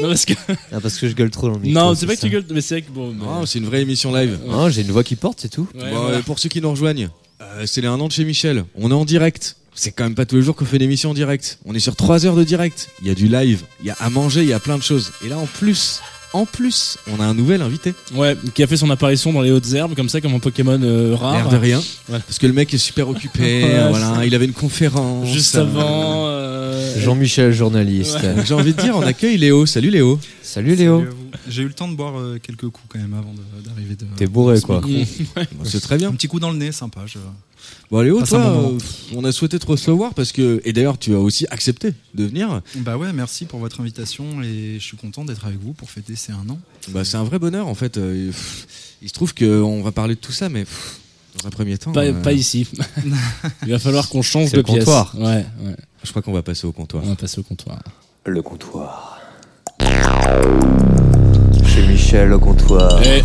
Non, 0.00 0.08
parce 0.08 0.24
que. 0.24 0.32
Ah, 0.72 0.80
parce 0.82 0.96
que 0.98 1.06
je 1.08 1.14
gueule 1.14 1.30
trop 1.30 1.46
dans 1.48 1.54
le 1.54 1.60
micro. 1.60 1.80
Non, 1.80 1.94
c'est 1.94 2.06
pas 2.06 2.14
que 2.14 2.20
ça. 2.20 2.26
tu 2.26 2.32
gueules, 2.32 2.44
mais 2.50 2.60
c'est 2.60 2.74
vrai 2.76 2.82
que 2.82 2.90
bon. 2.90 3.14
mais- 3.16 3.24
Non, 3.24 3.46
c'est 3.46 3.58
une 3.60 3.66
vraie 3.66 3.82
émission 3.82 4.12
live. 4.14 4.38
Non, 4.46 4.68
j'ai 4.68 4.80
une 4.82 4.90
voix 4.90 5.04
qui 5.04 5.14
porte, 5.16 5.38
c'est 5.40 5.48
tout. 5.50 5.68
Ouais, 5.74 5.90
Bon, 5.90 6.00
voilà. 6.02 6.16
euh, 6.18 6.22
pour 6.22 6.38
ceux 6.40 6.48
qui 6.48 6.60
nous 6.60 6.70
rejoignent, 6.70 7.08
euh, 7.40 7.64
c'est 7.66 7.80
les 7.82 7.86
1 7.88 8.00
an 8.00 8.08
de 8.08 8.12
chez 8.12 8.24
Michel. 8.24 8.64
On 8.74 8.90
est 8.90 8.94
en 8.94 9.04
direct. 9.04 9.56
C'est 9.74 9.90
quand 9.92 10.04
même 10.04 10.14
pas 10.14 10.26
tous 10.26 10.36
les 10.36 10.42
jours 10.42 10.54
qu'on 10.56 10.64
fait 10.66 10.76
une 10.76 10.82
émission 10.82 11.10
en 11.10 11.14
direct. 11.14 11.58
On 11.66 11.74
est 11.74 11.80
sur 11.80 11.94
3 11.96 12.26
heures 12.26 12.34
de 12.36 12.44
direct. 12.44 12.88
Il 13.02 13.08
y 13.08 13.10
a 13.10 13.14
du 13.14 13.26
live, 13.28 13.62
il 13.80 13.86
y 13.86 13.90
a 13.90 13.96
à 14.00 14.08
manger, 14.10 14.42
il 14.42 14.48
y 14.48 14.52
a 14.52 14.60
plein 14.60 14.76
de 14.78 14.82
choses. 14.82 15.12
Et 15.24 15.28
là, 15.28 15.38
en 15.38 15.46
plus, 15.46 16.00
en 16.32 16.46
plus, 16.46 16.98
on 17.10 17.20
a 17.20 17.24
un 17.24 17.34
nouvel 17.34 17.62
invité. 17.62 17.94
Ouais, 18.14 18.36
qui 18.54 18.62
a 18.62 18.66
fait 18.66 18.76
son 18.76 18.90
apparition 18.90 19.32
dans 19.32 19.42
les 19.42 19.50
hautes 19.50 19.72
herbes, 19.72 19.94
comme 19.94 20.08
ça, 20.08 20.20
comme 20.20 20.34
un 20.34 20.38
Pokémon 20.38 20.80
euh, 20.82 21.14
rare. 21.14 21.34
L'air 21.34 21.48
de 21.48 21.56
rien. 21.56 21.78
Ouais. 22.08 22.18
Parce 22.26 22.38
que 22.38 22.46
le 22.46 22.52
mec 22.52 22.72
est 22.74 22.78
super 22.78 23.08
occupé. 23.08 23.62
Ouais, 23.62 23.88
voilà, 23.90 24.24
il 24.24 24.34
avait 24.34 24.44
une 24.46 24.52
conférence. 24.52 25.28
Juste 25.28 25.56
Euh, 25.56 25.62
avant. 25.62 26.26
euh, 26.28 26.98
Jean-Michel, 27.00 27.52
journaliste. 27.52 28.14
Ouais. 28.22 28.44
J'ai 28.44 28.54
envie 28.54 28.72
de 28.74 28.80
dire, 28.80 28.96
on 28.96 29.02
accueille 29.02 29.36
Léo. 29.38 29.66
Salut 29.66 29.90
Léo. 29.90 30.18
Salut 30.42 30.74
Léo. 30.74 31.04
J'ai 31.48 31.62
eu 31.62 31.66
le 31.68 31.72
temps 31.74 31.88
de 31.88 31.94
boire 31.96 32.18
euh, 32.18 32.38
quelques 32.42 32.68
coups 32.68 32.86
quand 32.88 32.98
même 32.98 33.14
avant 33.14 33.32
de- 33.32 33.68
d'arriver. 33.68 33.94
de- 33.96 34.04
T'es 34.16 34.26
bourré, 34.26 34.60
quoi. 34.60 34.80
c'est 35.64 35.80
très 35.80 35.96
bien. 35.96 36.08
Un 36.08 36.12
petit 36.12 36.28
coup 36.28 36.40
dans 36.40 36.50
le 36.50 36.58
nez, 36.58 36.72
sympa. 36.72 37.00
Je... 37.06 37.18
Bon, 37.92 38.00
Léo, 38.00 38.22
toi, 38.22 38.38
euh, 38.38 38.78
on 39.14 39.22
a 39.22 39.32
souhaité 39.32 39.58
te 39.58 39.66
recevoir 39.66 40.14
parce 40.14 40.32
que. 40.32 40.62
Et 40.64 40.72
d'ailleurs, 40.72 40.96
tu 40.96 41.14
as 41.14 41.18
aussi 41.18 41.46
accepté 41.50 41.92
de 42.14 42.24
venir. 42.24 42.62
Bah 42.76 42.96
ouais, 42.96 43.12
merci 43.12 43.44
pour 43.44 43.60
votre 43.60 43.82
invitation 43.82 44.40
et 44.42 44.76
je 44.78 44.82
suis 44.82 44.96
content 44.96 45.26
d'être 45.26 45.44
avec 45.44 45.60
vous 45.60 45.74
pour 45.74 45.90
fêter 45.90 46.16
ces 46.16 46.32
un 46.32 46.48
an. 46.48 46.58
Bah, 46.88 47.04
c'est 47.04 47.18
un 47.18 47.22
vrai 47.24 47.38
bonheur 47.38 47.68
en 47.68 47.74
fait. 47.74 47.98
Euh, 47.98 48.32
Il 49.02 49.08
se 49.08 49.12
trouve 49.12 49.34
qu'on 49.34 49.82
va 49.82 49.92
parler 49.92 50.14
de 50.14 50.20
tout 50.20 50.32
ça, 50.32 50.48
mais 50.48 50.64
dans 51.38 51.46
un 51.46 51.50
premier 51.50 51.76
temps. 51.76 51.92
Pas, 51.92 52.06
euh, 52.06 52.22
pas 52.22 52.32
ici. 52.32 52.66
Il 53.66 53.72
va 53.72 53.78
falloir 53.78 54.08
qu'on 54.08 54.22
change 54.22 54.52
de 54.52 54.56
le 54.56 54.62
pièce. 54.62 54.78
comptoir. 54.86 55.14
Ouais, 55.18 55.44
ouais. 55.60 55.76
Je 56.02 56.08
crois 56.08 56.22
qu'on 56.22 56.32
va 56.32 56.42
passer 56.42 56.66
au 56.66 56.72
comptoir. 56.72 57.02
On 57.04 57.10
va 57.10 57.16
passer 57.16 57.40
au 57.40 57.44
comptoir. 57.44 57.78
Le 58.24 58.40
comptoir. 58.40 59.20
Chez 61.66 61.86
Michel 61.86 62.32
au 62.32 62.38
comptoir. 62.38 63.02
Eh, 63.04 63.22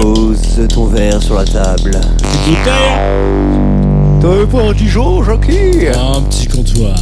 Pose 0.00 0.68
ton 0.68 0.86
verre 0.86 1.20
sur 1.20 1.34
la 1.34 1.44
table. 1.44 1.90
petite 1.90 2.44
bouteille 2.46 4.20
T'avais 4.20 4.46
pas 4.46 4.70
un 4.70 4.72
Dijon, 4.72 5.24
Jackie 5.24 5.88
Un 5.88 6.22
petit 6.22 6.46
comptoir. 6.46 6.96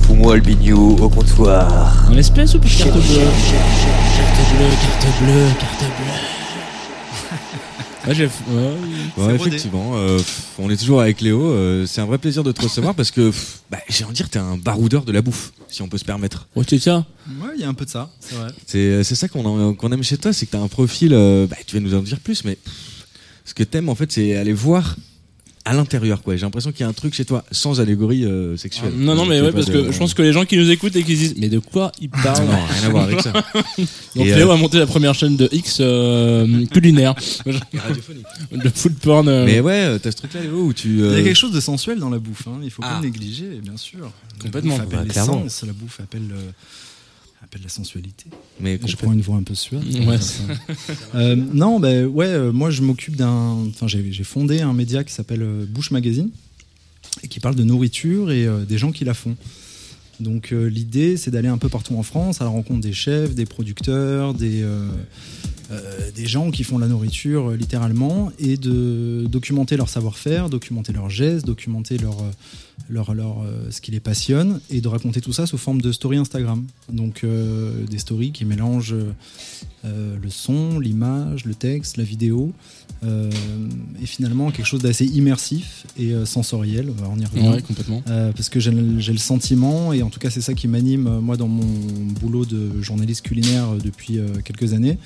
Fous-moi 0.00 0.36
le 0.36 0.40
bignou 0.40 0.96
au 1.02 1.10
comptoir. 1.10 2.06
En 2.10 2.16
espèce 2.16 2.54
ou 2.54 2.60
puis 2.60 2.74
carte 2.74 2.92
bleue 2.92 3.00
Carte 3.02 4.56
bleue, 4.56 4.70
carte 4.80 5.22
bleue, 5.22 5.48
carte 5.60 5.80
bleue. 5.80 5.81
Ouais, 8.06 8.14
j'ai. 8.14 8.24
ouais. 8.26 8.30
Ouais, 9.16 9.36
rodé. 9.36 9.48
effectivement, 9.48 9.92
euh, 9.94 10.18
on 10.58 10.68
est 10.70 10.76
toujours 10.76 11.00
avec 11.00 11.20
Léo. 11.20 11.40
euh, 11.52 11.86
c'est 11.86 12.00
un 12.00 12.06
vrai 12.06 12.18
plaisir 12.18 12.42
de 12.42 12.50
te 12.50 12.60
recevoir 12.62 12.94
parce 12.94 13.10
que, 13.12 13.30
bah, 13.70 13.78
j'ai 13.88 14.04
envie 14.04 14.12
de 14.12 14.16
dire, 14.16 14.28
t'es 14.28 14.38
un 14.40 14.56
baroudeur 14.56 15.04
de 15.04 15.12
la 15.12 15.22
bouffe, 15.22 15.52
si 15.68 15.82
on 15.82 15.88
peut 15.88 15.98
se 15.98 16.04
permettre. 16.04 16.48
Oh, 16.56 16.64
tiens, 16.64 16.78
tiens. 16.78 17.06
Ouais, 17.40 17.50
il 17.54 17.60
y 17.60 17.64
a 17.64 17.68
un 17.68 17.74
peu 17.74 17.84
de 17.84 17.90
ça, 17.90 18.10
c'est 18.20 18.34
vrai. 18.34 18.48
C'est 18.66 19.04
c'est 19.04 19.14
ça 19.14 19.28
qu'on 19.28 19.70
a- 19.70 19.74
qu'on 19.74 19.92
aime 19.92 20.02
chez 20.02 20.16
toi, 20.18 20.32
c'est 20.32 20.46
que 20.46 20.50
t'as 20.52 20.60
un 20.60 20.68
profil. 20.68 21.12
euh, 21.14 21.46
bah, 21.46 21.56
tu 21.66 21.76
vas 21.76 21.80
nous 21.80 21.94
en 21.94 22.00
dire 22.00 22.18
plus, 22.18 22.44
mais 22.44 22.56
pff, 22.56 22.72
ce 23.44 23.54
que 23.54 23.62
t'aimes 23.62 23.88
en 23.88 23.94
fait, 23.94 24.10
c'est 24.10 24.36
aller 24.36 24.52
voir 24.52 24.96
à 25.64 25.72
l'intérieur. 25.74 26.22
quoi. 26.22 26.34
J'ai 26.36 26.42
l'impression 26.42 26.72
qu'il 26.72 26.80
y 26.80 26.84
a 26.84 26.88
un 26.88 26.92
truc 26.92 27.14
chez 27.14 27.24
toi 27.24 27.44
sans 27.52 27.80
allégorie 27.80 28.24
euh, 28.24 28.56
sexuelle. 28.56 28.92
Non, 28.96 29.14
non, 29.14 29.24
mais 29.26 29.40
ouais, 29.40 29.48
pas 29.48 29.54
parce 29.54 29.66
de- 29.66 29.82
que 29.82 29.92
je 29.92 29.98
pense 29.98 30.12
que 30.14 30.22
les 30.22 30.32
gens 30.32 30.44
qui 30.44 30.56
nous 30.56 30.70
écoutent 30.70 30.96
et 30.96 31.02
qui 31.04 31.14
se 31.14 31.20
disent, 31.20 31.34
mais 31.38 31.48
de 31.48 31.58
quoi 31.60 31.92
ils 32.00 32.08
parlent 32.10 32.44
Non, 32.46 32.52
rien 32.68 32.86
à 32.86 32.88
voir 32.90 33.04
avec 33.04 33.20
ça. 33.20 33.32
Donc 34.14 34.26
Et, 34.26 34.34
Léo 34.34 34.50
euh, 34.50 34.54
a 34.54 34.56
monté 34.56 34.78
la 34.78 34.86
première 34.86 35.14
chaîne 35.14 35.36
de 35.36 35.48
X 35.52 35.78
euh, 35.80 36.66
culinaire. 36.72 37.14
radiophonique. 37.74 38.26
de 38.52 38.68
food 38.68 38.94
porn. 38.98 39.28
euh, 39.28 39.44
Mais 39.44 39.60
ouais, 39.60 39.84
euh, 39.84 39.98
t'as 39.98 40.10
ce 40.10 40.16
truc-là, 40.16 40.40
Léo, 40.42 40.64
où 40.66 40.72
tu. 40.72 40.88
Il 40.88 40.98
y 40.98 41.02
euh, 41.02 41.18
a 41.20 41.22
quelque 41.22 41.36
chose 41.38 41.52
de 41.52 41.60
sensuel 41.60 41.98
dans 41.98 42.10
la 42.10 42.18
bouffe, 42.18 42.46
hein. 42.48 42.58
il 42.62 42.70
faut 42.70 42.82
pas 42.82 42.88
Ah. 42.94 43.00
le 43.00 43.06
négliger, 43.06 43.60
bien 43.62 43.76
sûr. 43.76 44.10
Complètement. 44.42 44.78
La 44.78 44.84
bouffe 44.84 44.92
appelle 44.94 45.06
Bah, 45.06 45.12
clairement. 45.12 45.42
l'essence, 45.44 45.62
la 45.66 45.72
bouffe 45.72 46.00
appelle, 46.00 46.28
euh, 46.32 46.50
appelle 47.42 47.62
la 47.62 47.68
sensualité. 47.68 48.26
Mais 48.60 48.78
Je 48.84 48.96
prends 48.96 49.12
une 49.12 49.20
voix 49.20 49.36
un 49.36 49.42
peu 49.42 49.54
suave. 49.54 49.84
Ouais. 50.06 50.18
Euh, 51.14 51.36
non, 51.36 51.80
ben 51.80 52.06
ouais, 52.06 52.26
euh, 52.26 52.52
moi 52.52 52.70
je 52.70 52.82
m'occupe 52.82 53.16
d'un. 53.16 53.66
Enfin, 53.68 53.86
j'ai 53.86 54.24
fondé 54.24 54.60
un 54.60 54.72
média 54.72 55.04
qui 55.04 55.12
s'appelle 55.12 55.42
euh, 55.42 55.66
Bouche 55.66 55.90
Magazine 55.90 56.30
et 57.22 57.28
qui 57.28 57.40
parle 57.40 57.54
de 57.54 57.64
nourriture 57.64 58.30
et 58.30 58.46
euh, 58.46 58.64
des 58.64 58.78
gens 58.78 58.92
qui 58.92 59.04
la 59.04 59.14
font. 59.14 59.36
Donc 60.20 60.52
euh, 60.52 60.66
l'idée, 60.66 61.16
c'est 61.16 61.30
d'aller 61.30 61.48
un 61.48 61.58
peu 61.58 61.68
partout 61.68 61.96
en 61.96 62.02
France 62.02 62.40
à 62.40 62.44
la 62.44 62.50
rencontre 62.50 62.80
des 62.80 62.92
chefs, 62.92 63.34
des 63.34 63.46
producteurs, 63.46 64.34
des 64.34 64.64
des 66.14 66.26
gens 66.26 66.50
qui 66.50 66.64
font 66.64 66.76
la 66.76 66.86
nourriture 66.86 67.52
littéralement 67.52 68.30
et 68.38 68.58
de 68.58 69.24
documenter 69.26 69.78
leur 69.78 69.88
savoir-faire, 69.88 70.50
documenter 70.50 70.92
leurs 70.92 71.08
gestes, 71.08 71.46
documenter 71.46 71.96
leur 71.96 72.18
leur, 72.92 73.14
leur, 73.14 73.40
euh, 73.40 73.70
ce 73.70 73.80
qui 73.80 73.90
les 73.90 74.00
passionne 74.00 74.60
et 74.70 74.80
de 74.80 74.88
raconter 74.88 75.20
tout 75.20 75.32
ça 75.32 75.46
sous 75.46 75.58
forme 75.58 75.80
de 75.80 75.92
story 75.92 76.18
Instagram. 76.18 76.64
Donc 76.90 77.24
euh, 77.24 77.84
des 77.86 77.98
stories 77.98 78.32
qui 78.32 78.44
mélangent 78.44 78.94
euh, 79.84 80.16
le 80.22 80.30
son, 80.30 80.78
l'image, 80.78 81.46
le 81.46 81.54
texte, 81.54 81.96
la 81.96 82.04
vidéo 82.04 82.52
et 84.00 84.06
finalement 84.06 84.52
quelque 84.52 84.66
chose 84.66 84.80
d'assez 84.80 85.04
immersif 85.06 85.86
et 85.98 86.14
sensoriel. 86.24 86.88
On 87.10 87.18
y 87.18 87.24
revient. 87.24 87.48
Ouais, 87.48 87.60
complètement. 87.60 88.00
Parce 88.06 88.48
que 88.48 88.60
j'ai 88.60 88.70
le, 88.70 89.18
sentiment, 89.18 89.92
et 89.92 90.04
en 90.04 90.08
tout 90.08 90.20
cas 90.20 90.30
c'est 90.30 90.40
ça 90.40 90.54
qui 90.54 90.68
m'anime 90.68 91.18
moi 91.18 91.36
dans 91.36 91.48
mon 91.48 91.66
boulot 92.20 92.44
de 92.44 92.80
journaliste 92.80 93.22
culinaire 93.22 93.72
depuis 93.82 94.20
quelques 94.44 94.72
années, 94.72 94.98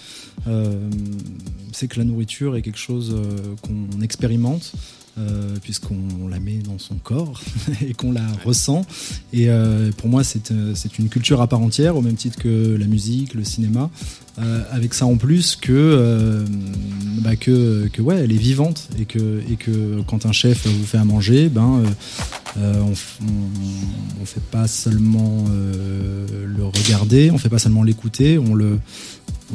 c'est 1.72 1.88
que 1.88 1.98
la 1.98 2.04
nourriture 2.04 2.54
est 2.56 2.60
quelque 2.60 2.78
chose 2.78 3.16
qu'on 3.62 4.02
expérimente. 4.02 4.74
Euh, 5.18 5.56
puisqu'on 5.62 6.28
la 6.28 6.38
met 6.38 6.59
dans 6.59 6.78
son 6.78 6.97
corps 6.97 7.40
et 7.80 7.94
qu'on 7.94 8.12
la 8.12 8.26
ressent. 8.44 8.84
Et 9.32 9.48
euh, 9.48 9.90
pour 9.97 10.10
moi, 10.10 10.22
c'est 10.22 10.51
euh, 10.51 10.74
c'est 10.74 10.98
une 10.98 11.09
culture 11.09 11.40
à 11.40 11.47
part 11.47 11.62
entière, 11.62 11.97
au 11.97 12.02
même 12.02 12.16
titre 12.16 12.38
que 12.38 12.76
la 12.78 12.86
musique, 12.86 13.32
le 13.32 13.44
cinéma. 13.44 13.90
Avec 14.70 14.93
ça 14.93 15.06
en 15.06 15.16
plus 15.16 15.56
que, 15.56 16.44
bah 17.22 17.36
que, 17.36 17.88
que 17.90 18.02
elle 18.12 18.30
est 18.30 18.36
vivante 18.36 18.86
et 18.98 19.06
que, 19.06 20.02
quand 20.06 20.26
un 20.26 20.32
chef 20.32 20.66
vous 20.66 20.84
fait 20.84 20.98
à 20.98 21.06
manger, 21.06 21.48
ben, 21.48 21.82
on, 22.59 22.93
on, 22.93 22.93
on 24.20 24.26
fait 24.26 24.43
pas 24.51 24.68
seulement 24.68 25.47
le 25.48 26.64
regarder, 26.66 27.30
on 27.30 27.38
fait 27.38 27.48
pas 27.48 27.59
seulement 27.59 27.82
l'écouter, 27.82 28.38
on 28.38 28.55
le, 28.55 28.78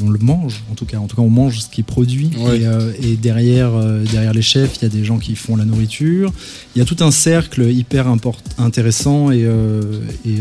on 0.01 0.09
le 0.09 0.19
mange. 0.19 0.63
En 0.71 0.75
tout 0.75 0.85
cas, 0.85 0.97
en 0.99 1.07
tout 1.07 1.15
cas, 1.15 1.21
on 1.21 1.29
mange 1.29 1.59
ce 1.59 1.69
qui 1.69 1.81
est 1.81 1.83
produit. 1.83 2.29
Ouais. 2.37 2.59
Et, 2.61 2.65
euh, 2.65 2.91
et 3.01 3.15
derrière, 3.17 3.71
euh, 3.73 4.03
derrière 4.11 4.33
les 4.33 4.41
chefs, 4.41 4.77
il 4.77 4.83
y 4.83 4.85
a 4.85 4.89
des 4.89 5.03
gens 5.03 5.17
qui 5.17 5.35
font 5.35 5.55
la 5.57 5.65
nourriture. 5.65 6.31
Il 6.75 6.79
y 6.79 6.81
a 6.81 6.85
tout 6.85 6.97
un 7.01 7.11
cercle 7.11 7.69
hyper 7.69 8.07
import- 8.07 8.41
intéressant 8.57 9.31
et, 9.31 9.43
euh, 9.43 9.81
et, 10.25 10.39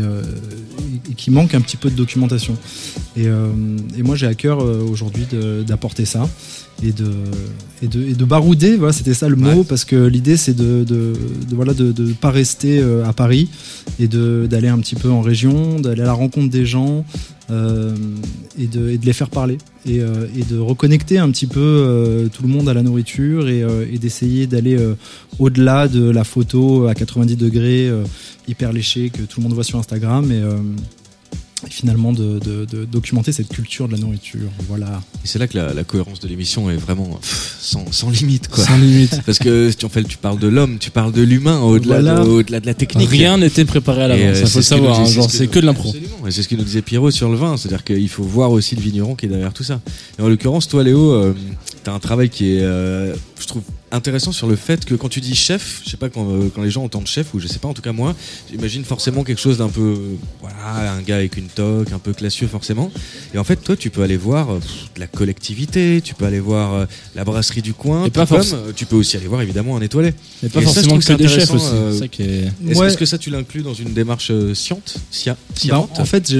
qui 1.17 1.31
manque 1.31 1.53
un 1.53 1.61
petit 1.61 1.77
peu 1.77 1.89
de 1.89 1.95
documentation. 1.95 2.55
Et, 3.17 3.27
moi, 4.01 4.15
j'ai 4.15 4.27
à 4.27 4.33
cœur 4.35 4.59
aujourd'hui 4.89 5.25
d'apporter 5.67 6.05
ça 6.05 6.29
et 6.83 6.91
de, 6.91 7.11
et 7.83 7.87
de, 7.87 8.01
et 8.01 8.13
de 8.13 8.25
barouder. 8.25 8.77
Voilà, 8.77 8.93
c'était 8.93 9.13
ça 9.13 9.27
le 9.27 9.35
mot, 9.35 9.63
parce 9.63 9.83
que 9.85 10.07
l'idée, 10.07 10.37
c'est 10.37 10.55
de, 10.55 10.83
de, 10.83 11.13
de, 11.49 11.55
voilà, 11.55 11.73
de, 11.73 11.91
de 11.91 12.13
pas 12.13 12.31
rester 12.31 12.81
à 13.05 13.11
Paris 13.13 13.49
et 13.99 14.07
d'aller 14.07 14.69
un 14.69 14.79
petit 14.79 14.95
peu 14.95 15.09
en 15.11 15.21
région, 15.21 15.79
d'aller 15.79 16.01
à 16.01 16.05
la 16.05 16.13
rencontre 16.13 16.49
des 16.49 16.65
gens. 16.65 17.03
Euh, 17.51 17.95
et, 18.57 18.67
de, 18.67 18.97
les 19.03 19.13
faire 19.13 19.29
parler. 19.29 19.57
Et, 19.85 19.99
euh, 19.99 20.27
de 20.49 20.57
reconnecter 20.57 21.17
un 21.17 21.29
petit 21.31 21.47
peu 21.47 21.59
euh, 21.59 22.27
tout 22.29 22.43
le 22.43 22.49
monde 22.49 22.69
à 22.69 22.73
la 22.73 22.83
nourriture 22.83 23.47
et, 23.49 23.63
d'essayer 23.97 24.47
d'aller 24.47 24.77
au-delà 25.39 25.87
de 25.87 26.09
la 26.09 26.23
photo 26.23 26.87
à 26.87 26.95
90 26.95 27.35
degrés 27.35 27.91
hyper 28.47 28.73
léchée 28.73 29.09
que 29.09 29.21
tout 29.21 29.39
le 29.39 29.43
monde 29.43 29.53
voit 29.53 29.63
sur 29.63 29.77
Instagram 29.77 30.31
et 31.67 31.69
finalement 31.69 32.11
de, 32.13 32.39
de- 32.39 32.65
de 32.65 32.85
documenter 32.85 33.31
cette 33.31 33.49
culture 33.49 33.87
de 33.87 33.93
la 33.93 33.99
nourriture. 33.99 34.49
Voilà. 34.67 35.01
Et 35.23 35.27
c'est 35.27 35.37
là 35.39 35.47
que 35.47 35.57
la, 35.57 35.73
la 35.73 35.83
cohérence 35.83 36.19
de 36.19 36.27
l'émission 36.27 36.69
est 36.71 36.75
vraiment 36.75 37.05
pff, 37.21 37.57
sans, 37.61 37.91
sans 37.91 38.09
limite, 38.09 38.47
quoi. 38.47 38.65
Sans 38.65 38.77
limite. 38.77 39.21
Parce 39.25 39.37
que 39.39 39.71
tu, 39.71 39.85
en 39.85 39.89
fait, 39.89 40.03
tu 40.03 40.17
parles 40.17 40.39
de 40.39 40.47
l'homme, 40.47 40.77
tu 40.79 40.89
parles 40.91 41.11
de 41.11 41.21
l'humain, 41.21 41.59
au-delà 41.61 42.01
Voilà. 42.01 42.23
de, 42.23 42.65
la 42.65 42.73
technique. 42.73 43.09
Rien 43.09 43.37
n'était 43.37 43.65
préparé 43.65 44.03
à 44.03 44.07
l'avance, 44.07 44.37
euh, 44.37 44.45
ça 44.45 44.47
faut 44.47 44.47
le 44.47 44.47
c'est 44.47 44.49
ce 44.49 44.57
que 44.57 44.61
savoir. 44.63 44.99
hein, 44.99 45.05
ce 45.05 45.37
c'est 45.37 45.47
que 45.47 45.59
de 45.59 45.65
l'impro. 45.65 45.93
Et 46.27 46.31
c'est 46.31 46.43
ce 46.43 46.47
que 46.47 46.55
nous 46.55 46.63
disait 46.63 46.81
Pierrot 46.81 47.11
sur 47.11 47.29
le 47.29 47.35
vin, 47.37 47.57
c'est-à-dire 47.57 47.83
qu'il 47.83 48.09
faut 48.09 48.23
voir 48.23 48.51
aussi 48.51 48.75
le 48.75 48.81
vigneron 48.81 49.15
qui 49.15 49.27
est 49.27 49.29
derrière 49.29 49.53
tout 49.53 49.63
ça. 49.63 49.81
Et 50.17 50.21
en 50.21 50.29
l'occurrence, 50.29 50.67
toi, 50.67 50.83
Léo, 50.83 51.11
euh, 51.11 51.33
t'as 51.83 51.93
un 51.93 51.99
travail 51.99 52.29
qui 52.29 52.53
est, 52.55 52.61
euh, 52.61 53.13
je 53.39 53.45
trouve, 53.47 53.61
intéressant 53.91 54.31
sur 54.31 54.47
le 54.47 54.55
fait 54.55 54.85
que 54.85 54.95
quand 54.95 55.09
tu 55.09 55.21
dis 55.21 55.35
chef, 55.35 55.81
je 55.85 55.89
sais 55.89 55.97
pas 55.97 56.09
quand, 56.09 56.27
euh, 56.29 56.49
quand 56.53 56.61
les 56.61 56.71
gens 56.71 56.83
entendent 56.83 57.07
chef 57.07 57.33
ou 57.33 57.39
je 57.39 57.47
sais 57.47 57.59
pas, 57.59 57.67
en 57.67 57.73
tout 57.73 57.81
cas 57.81 57.91
moi, 57.91 58.15
j'imagine 58.49 58.83
forcément 58.83 59.23
quelque 59.23 59.41
chose 59.41 59.57
d'un 59.57 59.69
peu, 59.69 59.81
euh, 59.81 60.15
voilà, 60.41 60.93
un 60.93 61.01
gars 61.01 61.15
avec 61.17 61.37
une 61.37 61.47
toque, 61.47 61.91
un 61.91 61.99
peu 61.99 62.13
classieux 62.13 62.47
forcément. 62.47 62.91
Et 63.33 63.37
en 63.37 63.43
fait, 63.43 63.57
toi, 63.57 63.75
tu 63.75 63.89
peux 63.89 64.01
aller 64.03 64.17
voir 64.17 64.49
euh, 64.51 64.59
pff, 64.59 64.93
de 64.95 64.99
la 64.99 65.07
collectivité, 65.07 66.01
tu 66.03 66.13
peux 66.15 66.25
aller 66.25 66.39
voir 66.39 66.73
euh, 66.73 66.85
la 67.15 67.23
brasserie 67.23 67.61
du 67.61 67.73
coin, 67.73 68.05
Et 68.05 68.09
pas 68.09 68.25
tout 68.25 68.35
comme, 68.35 68.73
tu 68.75 68.85
peux 68.85 68.95
aussi 68.95 69.17
aller 69.17 69.27
voir 69.27 69.41
évidemment 69.41 69.77
un 69.77 69.81
étoilé. 69.81 70.13
Et 70.43 70.49
pas 70.49 70.61
Et 70.61 70.65
ça, 70.65 70.73
forcément 70.73 70.87
trouve 70.87 70.99
que 70.99 71.05
ça 71.05 71.15
des 71.15 71.27
chefs 71.27 71.51
aussi. 71.51 71.65
euh, 71.73 71.97
ça 71.99 72.07
est. 72.23 72.51
Est-ce 72.69 72.79
Ouais. 72.79 72.95
que 72.95 73.05
ça, 73.05 73.17
tu 73.17 73.29
l'inclus 73.29 73.61
dans 73.61 73.73
une 73.73 73.93
démarche 73.93 74.31
euh, 74.31 74.53
sciente, 74.53 74.95
scia- 75.11 75.31
Bah, 75.33 75.37
sciente 75.55 75.99
en 75.99 76.05
fait, 76.05 76.31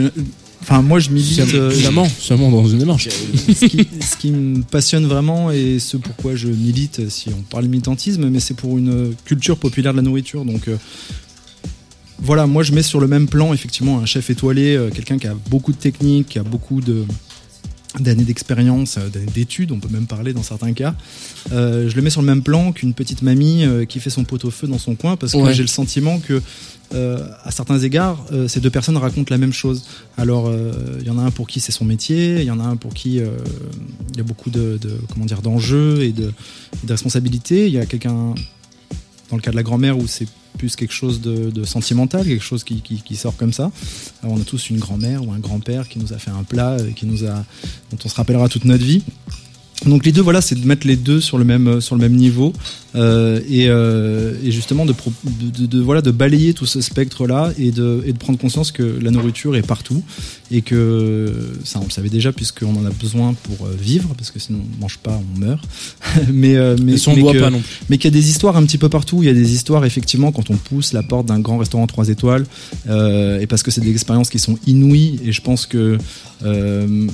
enfin 0.62 0.82
moi 0.82 1.00
je 1.00 1.10
milite. 1.10 1.40
Euh, 1.54 1.72
Évidemment, 1.72 2.08
seulement 2.08 2.52
dans 2.52 2.68
une 2.68 2.80
démarche. 2.80 3.10
ce, 3.10 3.66
qui, 3.66 3.88
ce 4.00 4.18
qui 4.18 4.32
me 4.32 4.62
passionne 4.62 5.06
vraiment 5.06 5.52
et 5.52 5.80
ce 5.80 5.98
pourquoi 5.98 6.36
je 6.36 6.48
milite, 6.48 7.10
si 7.10 7.30
on 7.30 7.42
parle 7.42 7.66
militantisme, 7.66 8.30
mais 8.30 8.40
c'est 8.40 8.54
pour 8.54 8.78
une 8.78 9.14
culture 9.26 9.58
populaire 9.58 9.94
de 9.94 9.98
la 9.98 10.04
nourriture. 10.04 10.46
Donc 10.46 10.68
euh, 10.68 10.78
voilà, 12.20 12.46
moi 12.48 12.64
je 12.64 12.72
mets 12.74 12.84
sur 12.84 13.00
le 13.00 13.08
même 13.08 13.28
plan 13.28 13.54
effectivement 13.54 14.00
un 14.00 14.06
chef 14.06 14.30
étoilé, 14.30 14.76
euh, 14.76 14.90
quelqu'un 14.90 15.18
qui 15.18 15.28
a 15.28 15.36
beaucoup 15.50 15.72
de 15.72 15.78
techniques, 15.78 16.30
qui 16.30 16.40
a 16.40 16.44
beaucoup 16.44 16.82
de 16.82 17.06
d'années 18.00 18.24
d'expérience, 18.24 18.98
euh, 18.98 19.10
d'années 19.10 19.26
d'études, 19.34 19.72
on 19.74 19.80
peut 19.80 19.90
même 19.90 20.06
parler 20.08 20.32
dans 20.34 20.44
certains 20.44 20.72
cas. 20.74 20.96
Euh, 21.52 21.90
je 21.90 21.96
le 21.96 22.02
mets 22.02 22.10
sur 22.10 22.22
le 22.22 22.28
même 22.28 22.42
plan 22.42 22.72
qu'une 22.72 22.94
petite 22.94 23.22
mamie 23.22 23.66
euh, 23.66 23.84
qui 23.86 24.00
fait 24.00 24.10
son 24.10 24.24
pot 24.24 24.44
au 24.46 24.52
feu 24.52 24.68
dans 24.68 24.78
son 24.78 24.96
coin 24.96 25.18
parce 25.18 25.34
que 25.34 25.38
Ouais. 25.40 25.54
j'ai 25.54 25.62
le 25.64 25.68
sentiment 25.68 26.20
que 26.20 26.42
euh, 26.94 27.26
à 27.44 27.52
certains 27.52 27.80
égards, 27.80 28.26
ces 28.48 28.60
deux 28.60 28.70
personnes 28.70 28.98
racontent 28.98 29.30
la 29.30 29.38
même 29.38 29.54
chose. 29.54 29.84
Alors, 30.18 30.52
il 31.00 31.06
y 31.08 31.10
en 31.10 31.18
a 31.18 31.22
un 31.22 31.32
pour 31.32 31.48
qui 31.48 31.60
c'est 31.62 31.72
son 31.72 31.86
métier, 31.86 32.40
il 32.40 32.46
y 32.46 32.52
en 32.52 32.60
a 32.60 32.64
un 32.64 32.76
pour 32.76 32.94
qui 32.94 33.16
il 33.18 34.18
y 34.18 34.20
a 34.20 34.24
beaucoup 34.24 34.50
de, 34.50 34.78
de- 34.82 35.00
comment 35.12 35.26
dire 35.26 35.42
d'enjeux 35.42 36.02
et 36.04 36.12
de, 36.12 36.34
et 36.84 36.88
de 36.88 36.92
responsabilités. 36.92 37.68
Il 37.68 37.74
y 37.74 37.78
a 37.80 37.86
quelqu'un 37.86 38.36
dans 39.30 39.36
le 39.38 39.42
cas 39.42 39.52
de 39.52 39.56
la 39.56 39.64
grand-mère 39.64 39.98
où 39.98 40.06
c'est 40.08 40.28
quelque 40.70 40.94
chose 40.94 41.22
de, 41.22 41.64
sentimental, 41.64 42.26
quelque 42.26 42.44
chose 42.44 42.64
qui, 42.64 43.16
sort 43.16 43.36
comme 43.36 43.54
ça. 43.54 43.72
On 44.24 44.40
a 44.40 44.44
tous 44.44 44.70
une 44.70 44.80
grand-mère 44.80 45.28
ou 45.28 45.32
un 45.32 45.40
grand-père 45.40 45.88
qui 45.88 46.00
nous 46.00 46.14
a 46.14 46.18
fait 46.18 46.32
un 46.32 46.44
plat, 46.44 46.72
euh, 46.72 46.92
qui 46.92 47.06
nous 47.06 47.26
a, 47.26 47.46
dont 47.92 47.98
on 48.04 48.10
se 48.10 48.16
rappellera 48.16 48.50
toute 48.50 48.66
notre 48.66 48.84
vie. 48.84 49.04
Donc 49.86 50.06
les 50.06 50.12
deux, 50.12 50.22
voilà, 50.22 50.42
c'est 50.42 50.56
de 50.56 50.66
mettre 50.68 50.86
les 50.86 50.96
deux 50.96 51.20
sur 51.22 51.38
le 51.38 51.44
même 51.46 51.82
sur 51.82 51.96
le 51.96 52.02
même 52.02 52.14
niveau 52.16 52.54
euh, 52.94 53.40
et, 53.50 53.66
euh, 53.70 54.34
et 54.44 54.52
justement 54.52 54.86
de, 54.86 54.92
pro- 54.92 55.14
de, 55.24 55.62
de- 55.62 55.66
de- 55.66 55.80
voilà 55.82 56.02
de 56.02 56.12
balayer 56.12 56.54
tout 56.54 56.66
ce 56.66 56.82
spectre 56.82 57.26
là 57.26 57.52
et 57.58 57.72
de 57.72 58.04
et 58.06 58.12
de 58.14 58.18
prendre 58.18 58.38
conscience 58.38 58.72
que 58.72 58.84
la 59.02 59.10
nourriture 59.12 59.56
est 59.56 59.66
partout 59.66 60.04
et 60.52 60.62
que 60.62 61.34
ça 61.64 61.80
on 61.82 61.86
le 61.86 61.90
savait 61.90 62.10
déjà 62.10 62.32
puisqu'on 62.34 62.76
en 62.76 62.86
a 62.86 62.90
besoin 62.92 63.34
pour 63.34 63.66
euh, 63.66 63.72
vivre 63.80 64.10
parce 64.18 64.30
que 64.30 64.40
sinon 64.40 64.60
on 64.78 64.82
mange 64.82 64.98
pas 65.00 65.20
on 65.36 65.40
meurt 65.40 65.64
mais 66.34 66.58
euh, 66.58 66.76
mais 66.84 66.94
Et 66.94 66.98
si 66.98 67.08
on 67.10 67.16
mais 67.16 67.22
boit 67.22 67.34
que- 67.34 67.40
pas 67.40 67.50
non 67.50 67.60
plus. 67.60 67.68
mais 67.90 67.98
qu'il 67.98 68.14
y 68.14 68.14
a 68.14 68.20
des 68.22 68.30
histoires 68.30 68.58
un 68.58 68.66
petit 68.66 68.78
peu 68.78 68.90
partout. 68.90 69.24
Il 69.24 69.26
y 69.26 69.30
a 69.30 69.34
des 69.34 69.54
histoires, 69.54 69.86
effectivement, 69.86 70.32
quand 70.32 70.50
on 70.50 70.58
pousse 70.58 70.94
la 70.94 71.02
porte 71.04 71.26
d'un 71.28 71.40
grand 71.40 71.58
restaurant 71.58 71.88
3 71.88 72.10
étoiles, 72.10 72.46
euh, 72.90 73.40
et 73.40 73.48
parce 73.48 73.64
que 73.64 73.72
c'est 73.72 73.82
des 73.82 73.92
expériences 73.92 74.30
qui 74.30 74.40
sont 74.40 74.58
inouïes. 74.68 75.20
Et 75.24 75.32
je 75.32 75.42
pense 75.42 75.66
que, 75.66 75.98
euh, 76.44 77.08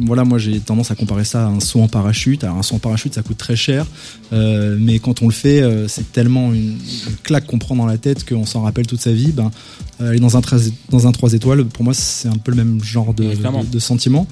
voilà, 0.00 0.24
moi 0.24 0.38
j'ai 0.38 0.60
tendance 0.60 0.90
à 0.90 0.94
comparer 0.94 1.24
ça 1.24 1.46
à 1.46 1.48
un 1.48 1.60
saut 1.60 1.80
en 1.80 1.88
parachute. 2.06 2.44
Alors, 2.44 2.60
en 2.72 2.78
parachute, 2.78 3.14
ça 3.14 3.22
coûte 3.22 3.36
très 3.36 3.56
cher, 3.56 3.84
euh, 4.32 4.76
mais 4.78 4.98
quand 5.00 5.22
on 5.22 5.26
le 5.26 5.32
fait, 5.32 5.60
euh, 5.60 5.88
c'est 5.88 6.12
tellement 6.12 6.52
une, 6.52 6.76
une 7.08 7.16
claque 7.24 7.46
qu'on 7.46 7.58
prend 7.58 7.74
dans 7.74 7.86
la 7.86 7.98
tête 7.98 8.24
qu'on 8.24 8.46
s'en 8.46 8.62
rappelle 8.62 8.86
toute 8.86 9.00
sa 9.00 9.12
vie. 9.12 9.32
Ben, 9.32 9.50
euh, 10.00 10.10
aller 10.10 10.20
dans 10.20 10.36
un, 10.36 10.40
13 10.40 10.72
dans 10.90 11.06
un 11.08 11.12
3 11.12 11.32
étoiles, 11.32 11.64
pour 11.64 11.82
moi, 11.84 11.94
c'est 11.94 12.28
un 12.28 12.36
peu 12.36 12.52
le 12.52 12.58
même 12.58 12.82
genre 12.82 13.12
de, 13.12 13.24
de- 13.24 13.70
de 13.72 13.78
sentiment. 13.80 14.26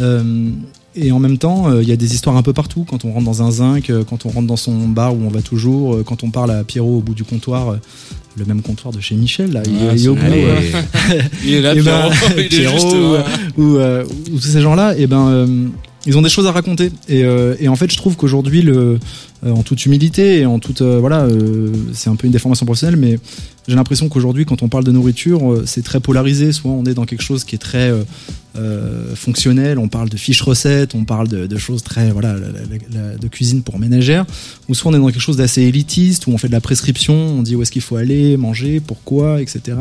Euh, 0.00 0.50
et 0.94 1.12
en 1.12 1.18
même 1.18 1.36
temps, 1.38 1.68
euh, 1.70 1.82
il 1.82 1.88
y 1.88 1.92
a 1.92 1.96
des 1.96 2.14
histoires 2.14 2.36
un 2.36 2.42
peu 2.42 2.52
partout. 2.54 2.84
Quand 2.88 3.04
on 3.04 3.12
rentre 3.12 3.26
dans 3.26 3.42
un 3.42 3.50
zinc, 3.50 3.90
euh, 3.90 4.04
quand 4.08 4.24
on 4.26 4.30
rentre 4.30 4.46
dans 4.46 4.56
son 4.56 4.88
bar 4.88 5.14
où 5.14 5.20
on 5.22 5.28
va 5.28 5.42
toujours, 5.42 5.96
euh, 5.96 6.02
quand 6.02 6.24
on 6.24 6.30
parle 6.30 6.50
à 6.50 6.64
Pierrot 6.64 6.96
au 6.98 7.00
bout 7.00 7.14
du 7.14 7.24
comptoir, 7.24 7.76
le 8.36 8.44
même 8.44 8.62
comptoir 8.62 8.92
de 8.94 9.00
chez 9.00 9.14
Michel, 9.16 9.52
là, 9.52 9.62
il, 9.66 9.72
Ah, 9.88 9.92
il 9.94 10.04
est 10.04 10.08
au 10.08 10.14
bout. 10.14 10.22
Il 11.44 11.54
est 11.54 11.60
là, 11.60 11.74
ben, 11.82 11.82
Pierrot. 11.82 12.10
Il 12.36 12.40
est 12.44 12.48
Pierrot, 12.48 12.74
juste 12.78 12.96
ou, 13.58 13.62
ou, 13.62 13.78
ou 14.32 14.38
tous 14.40 14.46
ces 14.48 14.60
gens-là, 14.62 14.96
et 14.96 15.06
ben, 15.08 15.28
euh, 15.28 15.66
ils 16.08 16.16
ont 16.16 16.22
des 16.22 16.30
choses 16.30 16.46
à 16.46 16.52
raconter. 16.52 16.90
Et, 17.08 17.22
euh, 17.22 17.54
en 17.68 17.76
fait, 17.76 17.92
je 17.92 17.96
trouve 17.98 18.16
qu'aujourd'hui, 18.16 18.62
le, 18.62 18.98
en 19.46 19.62
toute 19.62 19.84
humilité 19.86 20.40
et 20.40 20.46
en 20.46 20.58
toute, 20.58 20.82
euh, 20.82 20.98
voilà, 20.98 21.22
euh, 21.24 21.72
c'est 21.92 22.10
un 22.10 22.16
peu 22.16 22.26
une 22.26 22.32
déformation 22.32 22.66
professionnelle, 22.66 22.98
mais 22.98 23.18
j'ai 23.68 23.74
l'impression 23.76 24.08
qu'aujourd'hui, 24.08 24.44
quand 24.46 24.62
on 24.62 24.68
parle 24.68 24.84
de 24.84 24.90
nourriture, 24.92 25.52
euh, 25.52 25.62
c'est 25.66 25.82
très 25.82 26.00
polarisé. 26.00 26.52
Soit 26.52 26.70
on 26.72 26.84
est 26.84 26.94
dans 26.94 27.04
quelque 27.04 27.22
chose 27.22 27.44
qui 27.44 27.54
est 27.54 27.58
très 27.58 27.90
euh, 27.90 28.02
euh, 28.56 29.14
fonctionnel, 29.14 29.78
on 29.78 29.88
parle 29.88 30.08
de 30.08 30.16
fiches 30.16 30.40
recettes, 30.42 30.94
on 30.94 31.04
parle 31.04 31.28
de, 31.28 31.46
de 31.46 31.56
choses 31.58 31.82
très, 31.84 32.10
voilà, 32.10 32.32
la- 32.34 32.40
la- 32.48 33.10
la- 33.10 33.16
de 33.16 33.28
cuisine 33.28 33.62
pour 33.62 33.78
ménagère, 33.78 34.24
ou 34.68 34.74
soit 34.74 34.90
on 34.90 34.94
est 34.94 34.98
dans 34.98 35.06
quelque 35.08 35.20
chose 35.20 35.36
d'assez 35.36 35.62
élitiste, 35.62 36.26
où 36.26 36.30
on 36.32 36.38
fait 36.38 36.48
de 36.48 36.52
la 36.52 36.60
prescription, 36.60 37.14
on 37.14 37.42
dit 37.42 37.54
où 37.54 37.62
est-ce 37.62 37.70
qu'il 37.70 37.82
faut 37.82 37.96
aller, 37.96 38.36
manger, 38.36 38.80
pourquoi, 38.80 39.40
etc. 39.40 39.76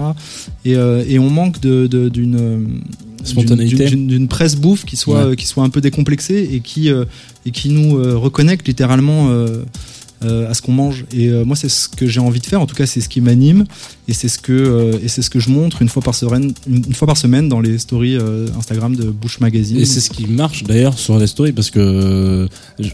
Et, 0.65 0.75
euh, 0.75 1.03
et 1.07 1.17
on 1.17 1.29
manque 1.29 1.59
de- 1.61 1.87
de- 1.87 2.09
d'une 2.09 2.35
euh, 2.39 2.59
Spontanéité. 3.23 3.85
d'une- 3.85 3.87
d'une- 3.89 4.07
d'une 4.07 4.27
presse 4.27 4.55
bouffe 4.55 4.85
qui 4.85 4.95
soit 4.95 5.25
Ouais. 5.25 5.31
euh, 5.31 5.35
qui 5.35 5.47
soit 5.47 5.63
un 5.63 5.69
peu 5.69 5.81
décomplexée 5.81 6.47
et 6.53 6.59
qui 6.59 6.89
euh, 6.91 7.05
et 7.47 7.51
qui 7.51 7.69
nous 7.69 7.97
euh, 7.97 8.17
reconnecte 8.17 8.67
littéralement 8.67 9.29
euh, 9.29 9.63
euh, 10.23 10.49
à 10.49 10.53
ce 10.53 10.61
qu'on 10.61 10.73
mange. 10.73 11.05
Et 11.15 11.29
moi 11.45 11.55
c'est 11.55 11.69
ce 11.69 11.87
que 11.87 12.07
j'ai 12.07 12.19
envie 12.19 12.39
de 12.39 12.45
faire. 12.45 12.59
En 12.59 12.65
tout 12.65 12.75
cas 12.75 12.85
c'est 12.85 13.01
ce 13.01 13.07
qui 13.07 13.21
m'anime. 13.21 13.65
Et 14.07 14.13
c'est 14.13 14.27
ce 14.27 14.39
que 14.39 14.99
et 15.01 15.07
c'est 15.07 15.21
ce 15.21 15.29
que 15.29 15.39
je 15.39 15.49
montre 15.49 15.81
une 15.81 15.89
fois 15.89 16.01
par 16.01 16.15
semaine 16.15 16.53
une, 16.67 16.93
fois 16.93 17.07
par 17.07 17.17
semaine 17.17 17.47
dans 17.47 17.61
les 17.61 17.77
stories 17.77 18.17
Instagram 18.57 18.95
de 18.95 19.05
Bush 19.11 19.39
Magazine. 19.39 19.77
Et 19.77 19.85
c'est 19.85 19.99
ce 19.99 20.09
qui 20.09 20.25
marche 20.25 20.63
d'ailleurs 20.63 20.97
sur 20.97 21.19
la 21.19 21.27
story 21.27 21.51
parce 21.51 21.69
que 21.69 22.49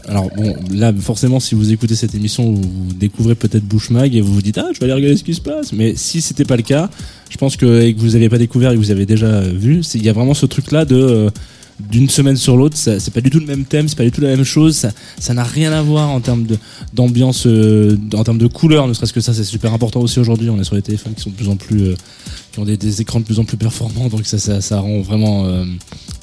alors 0.06 0.30
là 0.70 0.92
forcément 0.92 1.40
si 1.40 1.54
vous 1.54 1.72
écoutez 1.72 1.94
cette 1.94 2.14
émission 2.14 2.52
vous, 2.52 2.92
découvrez 2.94 3.34
peut-être 3.34 3.64
Bushmag 3.64 4.14
et 4.14 4.20
vous 4.20 4.34
vous 4.34 4.42
dites 4.42 4.58
ah 4.58 4.68
je 4.74 4.78
vais 4.78 4.84
aller 4.84 4.94
regarder 4.94 5.16
ce 5.16 5.24
qui 5.24 5.34
se 5.34 5.40
passe. 5.40 5.72
Mais 5.72 5.94
si 5.96 6.20
c'était 6.20 6.44
pas 6.44 6.56
le 6.56 6.62
cas 6.62 6.90
je 7.30 7.38
pense 7.38 7.56
que 7.56 7.80
et 7.80 7.94
que 7.94 8.00
vous 8.00 8.10
n'avez 8.10 8.28
pas 8.28 8.38
découvert 8.38 8.72
et 8.72 8.74
que 8.74 8.80
vous 8.80 8.90
avez 8.90 9.06
déjà 9.06 9.40
vu 9.40 9.80
il 9.94 10.04
y 10.04 10.10
a 10.10 10.12
vraiment 10.12 10.34
ce 10.34 10.44
truc 10.44 10.70
là 10.72 10.84
de 10.84 11.30
d'une 11.80 12.08
semaine 12.08 12.36
sur 12.36 12.56
l'autre 12.56 12.76
c'est 12.76 13.12
pas 13.12 13.20
du 13.20 13.30
tout 13.30 13.40
le 13.40 13.46
même 13.46 13.64
thème 13.64 13.88
c'est 13.88 13.96
pas 13.96 14.04
du 14.04 14.12
tout 14.12 14.20
la 14.20 14.28
même 14.28 14.44
chose 14.44 14.86
ça 15.18 15.34
n'a 15.34 15.42
rien 15.42 15.72
à 15.72 15.82
voir 15.82 16.10
en 16.10 16.20
termes 16.20 16.46
d'ambiance 16.92 17.46
euh, 17.46 17.96
en 18.14 18.22
termes 18.22 18.38
de 18.38 18.46
couleur 18.46 18.86
ne 18.86 18.92
serait-ce 18.92 19.12
que 19.12 19.20
ça 19.20 19.34
c'est 19.34 19.44
super 19.44 19.72
important 19.72 20.00
aussi 20.00 20.20
aujourd'hui 20.20 20.50
on 20.50 20.60
est 20.60 20.64
sur 20.64 20.76
les 20.76 20.82
téléphones 20.82 21.14
qui 21.14 21.22
sont 21.22 21.30
de 21.30 21.34
plus 21.34 21.48
en 21.48 21.56
plus 21.56 21.82
euh, 21.82 21.96
qui 22.52 22.60
ont 22.60 22.64
des, 22.64 22.76
des 22.76 23.00
écrans 23.00 23.18
de 23.18 23.24
plus 23.24 23.40
en 23.40 23.44
plus 23.44 23.56
performants 23.56 24.08
donc 24.08 24.24
ça 24.24 24.38
ça, 24.38 24.60
ça 24.60 24.78
rend 24.78 25.00
vraiment 25.00 25.46
euh, 25.46 25.64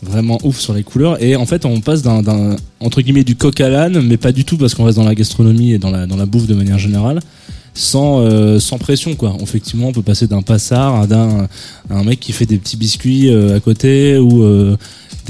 vraiment 0.01 0.39
ouf 0.43 0.59
sur 0.59 0.73
les 0.73 0.83
couleurs. 0.83 1.21
Et 1.21 1.35
en 1.35 1.45
fait 1.45 1.65
on 1.65 1.79
passe 1.81 2.01
d'un 2.01 2.55
entre 2.79 3.01
guillemets 3.01 3.23
du 3.23 3.35
coq 3.35 3.59
à 3.61 3.69
l'âne 3.69 4.01
mais 4.01 4.17
pas 4.17 4.31
du 4.31 4.45
tout 4.45 4.57
parce 4.57 4.73
qu'on 4.73 4.83
reste 4.83 4.97
dans 4.97 5.03
la 5.03 5.15
gastronomie 5.15 5.73
et 5.73 5.77
dans 5.77 5.91
la 5.91 6.07
dans 6.07 6.17
la 6.17 6.25
bouffe 6.25 6.47
de 6.47 6.55
manière 6.55 6.79
générale 6.79 7.19
sans 7.73 8.19
euh, 8.19 8.59
sans 8.59 8.77
pression 8.77 9.15
quoi. 9.15 9.35
Effectivement 9.41 9.87
on 9.87 9.91
peut 9.91 10.01
passer 10.01 10.27
d'un 10.27 10.41
passard 10.41 11.01
à 11.01 11.07
d'un 11.07 11.47
à 11.89 11.95
un 11.95 12.03
mec 12.03 12.19
qui 12.19 12.31
fait 12.33 12.45
des 12.45 12.57
petits 12.57 12.77
biscuits 12.77 13.29
euh, 13.29 13.55
à 13.55 13.59
côté 13.59 14.17
ou 14.17 14.43
euh, 14.43 14.75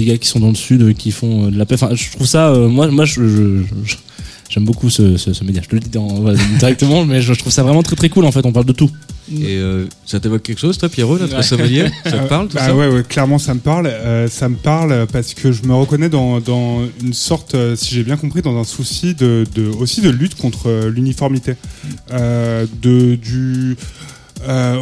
des 0.01 0.11
gars 0.11 0.17
qui 0.17 0.27
sont 0.27 0.39
dans 0.39 0.49
le 0.49 0.55
sud 0.55 0.81
euh, 0.81 0.93
qui 0.93 1.11
font 1.11 1.47
euh, 1.47 1.51
de 1.51 1.57
la 1.57 1.65
paix 1.65 1.75
enfin 1.75 1.89
je 1.93 2.11
trouve 2.11 2.27
ça 2.27 2.49
euh, 2.49 2.67
moi 2.67 2.87
moi 2.89 3.05
je, 3.05 3.21
je- 3.27 3.63
je- 3.85 3.95
J'aime 4.53 4.65
beaucoup 4.65 4.89
ce, 4.89 5.15
ce, 5.15 5.31
ce 5.31 5.45
média. 5.45 5.61
Je 5.63 5.69
te 5.69 5.75
le 5.75 5.79
dis 5.79 5.89
dans- 5.91 6.07
voilà, 6.21 6.37
directement, 6.59 7.05
mais 7.05 7.21
je, 7.21 7.31
je 7.33 7.39
trouve 7.39 7.53
ça 7.53 7.63
vraiment 7.63 7.83
très 7.83 7.95
très 7.95 8.09
cool. 8.09 8.25
En 8.25 8.33
fait, 8.33 8.45
on 8.45 8.51
parle 8.51 8.65
de 8.65 8.73
tout. 8.73 8.91
Et 9.31 9.55
euh, 9.55 9.85
ça 10.05 10.19
t'évoque 10.19 10.43
quelque 10.43 10.59
chose, 10.59 10.77
toi, 10.77 10.89
Pierrot, 10.89 11.17
notre 11.19 11.41
sommelier 11.41 11.85
Ça 12.03 12.17
te 12.19 12.27
parle, 12.27 12.49
tout 12.49 12.55
bah 12.57 12.65
ça? 12.65 12.75
ouais, 12.75 12.89
ouais, 12.89 13.01
clairement, 13.07 13.37
ça 13.39 13.53
me 13.53 13.61
parle. 13.61 13.87
Euh, 13.87 14.27
ça 14.27 14.49
me 14.49 14.57
parle 14.57 15.07
parce 15.09 15.33
que 15.35 15.53
je 15.53 15.63
me 15.63 15.73
reconnais 15.73 16.09
dans, 16.09 16.41
dans 16.41 16.81
une 17.01 17.13
sorte, 17.13 17.55
si 17.77 17.95
j'ai 17.95 18.03
bien 18.03 18.17
compris, 18.17 18.41
dans 18.41 18.57
un 18.59 18.65
souci 18.65 19.15
de, 19.15 19.45
de 19.55 19.67
aussi 19.67 20.01
de 20.01 20.09
lutte 20.09 20.35
contre 20.35 20.87
l'uniformité, 20.93 21.53
euh, 22.11 22.65
de 22.81 23.15
du 23.15 23.77
euh, 24.49 24.81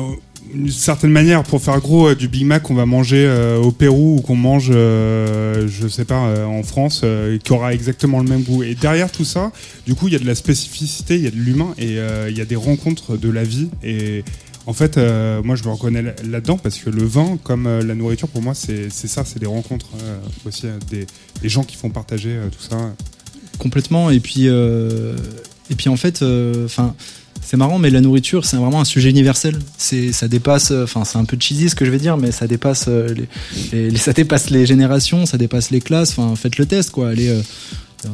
d'une 0.54 0.70
certaine 0.72 1.12
manière, 1.12 1.44
pour 1.44 1.62
faire 1.62 1.80
gros, 1.80 2.10
euh, 2.10 2.16
du 2.16 2.28
Big 2.28 2.46
Mac 2.46 2.64
qu'on 2.64 2.76
va 2.76 2.86
manger 2.86 3.26
euh, 3.28 3.58
au 3.58 3.72
Pérou 3.72 4.18
ou 4.18 4.22
qu'on 4.22 4.36
mange, 4.36 4.70
euh, 4.74 5.68
je 5.68 5.88
sais 5.88 6.06
pas, 6.06 6.28
euh, 6.28 6.46
en 6.46 6.64
France, 6.64 7.04
qui 7.44 7.52
aura 7.52 7.74
exactement 7.74 8.20
le 8.22 8.28
même 8.30 8.44
goût. 8.44 8.64
Et 8.64 8.76
derrière 8.76 9.12
tout 9.12 9.26
ça, 9.26 9.52
du 9.86 9.96
coup, 9.96 10.08
il 10.08 10.14
y 10.14 10.16
a 10.16 10.20
de 10.20 10.26
la 10.26 10.36
spécificité, 10.36 11.16
il 11.16 11.24
y 11.24 11.28
a 11.28 11.32
de 11.32 11.36
l'humain 11.36 11.74
et 11.78 11.98
il 12.30 12.38
y 12.38 12.42
a 12.42 12.46
des 12.46 12.56
rencontres 12.56 13.18
de 13.18 13.30
la 13.30 13.44
vie. 13.44 13.70
Et 13.84 14.24
en 14.66 14.74
fait, 14.74 14.98
moi, 15.44 15.56
je 15.56 15.64
me 15.64 15.70
reconnais 15.70 16.02
là- 16.02 16.14
là-dedans 16.30 16.58
parce 16.58 16.78
que 16.78 16.90
le 16.90 17.04
vin, 17.04 17.38
comme 17.44 17.66
la 17.68 17.96
nourriture, 17.96 18.28
pour 18.28 18.42
moi, 18.42 18.54
c'est 18.54 18.90
ça, 18.92 19.24
c'est 19.26 19.40
des 19.40 19.46
rencontres 19.46 19.88
aussi, 20.46 20.68
des, 20.90 21.06
des 21.42 21.50
gens 21.50 21.64
qui 21.64 21.76
font 21.76 21.90
partager 21.90 22.36
tout 22.52 22.64
ça. 22.70 22.78
complètement 23.58 24.10
et 24.10 24.20
puis 24.20 24.46
et 24.48 25.76
puis 25.78 25.90
en 25.90 25.98
fait 25.98 26.24
enfin 26.66 26.96
c'est 27.42 27.58
marrant 27.58 27.80
mais 27.80 27.90
la 27.90 28.02
nourriture 28.02 28.46
c'est 28.46 28.58
vraiment 28.58 28.82
un 28.82 28.86
sujet 28.86 29.10
universel 29.10 29.58
c'est 29.78 30.12
ça 30.12 30.28
dépasse 30.28 30.72
euh, 30.72 30.84
enfin 30.84 31.04
c'est 31.06 31.18
un 31.18 31.26
peu 31.26 31.38
cheesy 31.40 31.70
ce 31.70 31.76
que 31.76 31.86
je 31.86 31.92
vais 31.92 31.98
dire 32.00 32.18
mais 32.18 32.32
ça 32.32 32.48
dépasse 32.48 32.86
euh, 32.88 33.14
les, 33.74 33.90
les- 33.90 33.98
ça 33.98 34.14
dépasse 34.14 34.50
les 34.50 34.66
générations 34.66 35.26
ça 35.26 35.38
dépasse 35.38 35.72
les 35.72 35.82
classes 35.82 36.12
enfin 36.18 36.36
faites 36.36 36.58
le 36.58 36.66
test 36.66 36.92
quoi 36.92 37.10
allez 37.10 37.30
euh, 37.30 37.42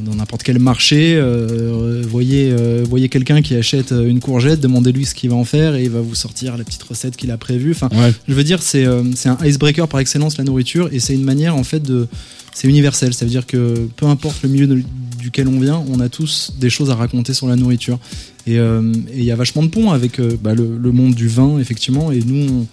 dans 0.03 0.15
n'importe 0.15 0.41
quel 0.41 0.57
marché, 0.57 1.15
euh, 1.15 2.01
voyez, 2.09 2.49
euh, 2.51 2.83
voyez 2.89 3.07
quelqu'un 3.07 3.43
qui 3.43 3.53
achète 3.55 3.91
une 3.91 4.19
courgette, 4.19 4.59
demandez-lui 4.59 5.05
ce 5.05 5.13
qu'il 5.13 5.29
va 5.29 5.35
en 5.35 5.45
faire 5.45 5.75
et 5.75 5.83
il 5.83 5.91
va 5.91 6.01
vous 6.01 6.15
sortir 6.15 6.57
la 6.57 6.63
petite 6.63 6.81
recette 6.81 7.15
qu'il 7.15 7.29
a 7.29 7.37
prévue. 7.37 7.69
Enfin, 7.69 7.89
je 8.27 8.33
veux 8.33 8.43
dire, 8.43 8.63
c'est 8.63 8.83
c'est 9.15 9.29
un 9.29 9.37
icebreaker 9.45 9.87
par 9.87 9.99
excellence 9.99 10.39
la 10.39 10.43
nourriture 10.43 10.89
et 10.91 10.99
c'est 10.99 11.13
une 11.13 11.23
manière 11.23 11.55
en 11.55 11.63
fait 11.63 11.81
de, 11.83 12.07
c'est 12.51 12.67
universel. 12.67 13.13
Ça 13.13 13.25
veut 13.25 13.29
dire 13.31 13.45
que 13.45 13.87
peu 13.95 14.07
importe 14.07 14.41
le 14.41 14.49
milieu 14.49 14.65
de- 14.65 14.81
duquel 15.19 15.47
on 15.47 15.59
vient, 15.59 15.83
on 15.87 15.99
a 15.99 16.09
tous 16.09 16.53
des 16.59 16.71
choses 16.71 16.89
à 16.89 16.95
raconter 16.95 17.35
sur 17.35 17.45
la 17.47 17.55
nourriture. 17.55 17.99
Et 18.47 18.59
euh, 18.59 18.93
et 19.11 19.19
il 19.19 19.23
y 19.23 19.31
a 19.31 19.35
vachement 19.35 19.63
de 19.63 19.69
ponts 19.69 19.91
avec 19.91 20.19
euh, 20.19 20.37
bah, 20.41 20.53
le, 20.53 20.91
monde 20.91 21.15
du 21.15 21.27
vin 21.27 21.57
effectivement. 21.57 22.11
Et 22.11 22.19
nous, 22.19 22.67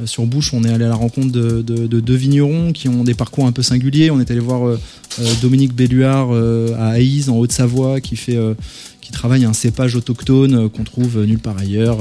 euh, 0.00 0.06
sur 0.06 0.24
Bouche, 0.24 0.54
on 0.54 0.64
est 0.64 0.70
allé 0.70 0.84
à 0.86 0.88
la 0.88 0.94
rencontre 0.94 1.30
de, 1.30 1.60
de- 1.60 1.86
de 1.86 2.00
deux 2.00 2.14
vignerons 2.14 2.72
qui 2.72 2.88
ont 2.88 3.04
des 3.04 3.14
parcours 3.14 3.46
un 3.46 3.52
peu 3.52 3.62
singuliers. 3.62 4.10
On 4.10 4.20
est 4.20 4.30
allé 4.30 4.40
voir 4.40 4.78
Dominique 5.42 5.74
Belluard 5.74 6.32
à 6.78 6.88
Aïs, 6.92 7.28
en 7.28 7.36
Haute-Savoie, 7.36 8.00
qui 8.00 8.16
fait, 8.16 8.38
qui 9.00 9.12
travaille 9.12 9.44
un 9.44 9.52
cépage 9.52 9.96
autochtone 9.96 10.68
qu'on 10.70 10.84
trouve 10.84 11.24
nulle 11.24 11.38
part 11.40 11.58
ailleurs, 11.58 11.98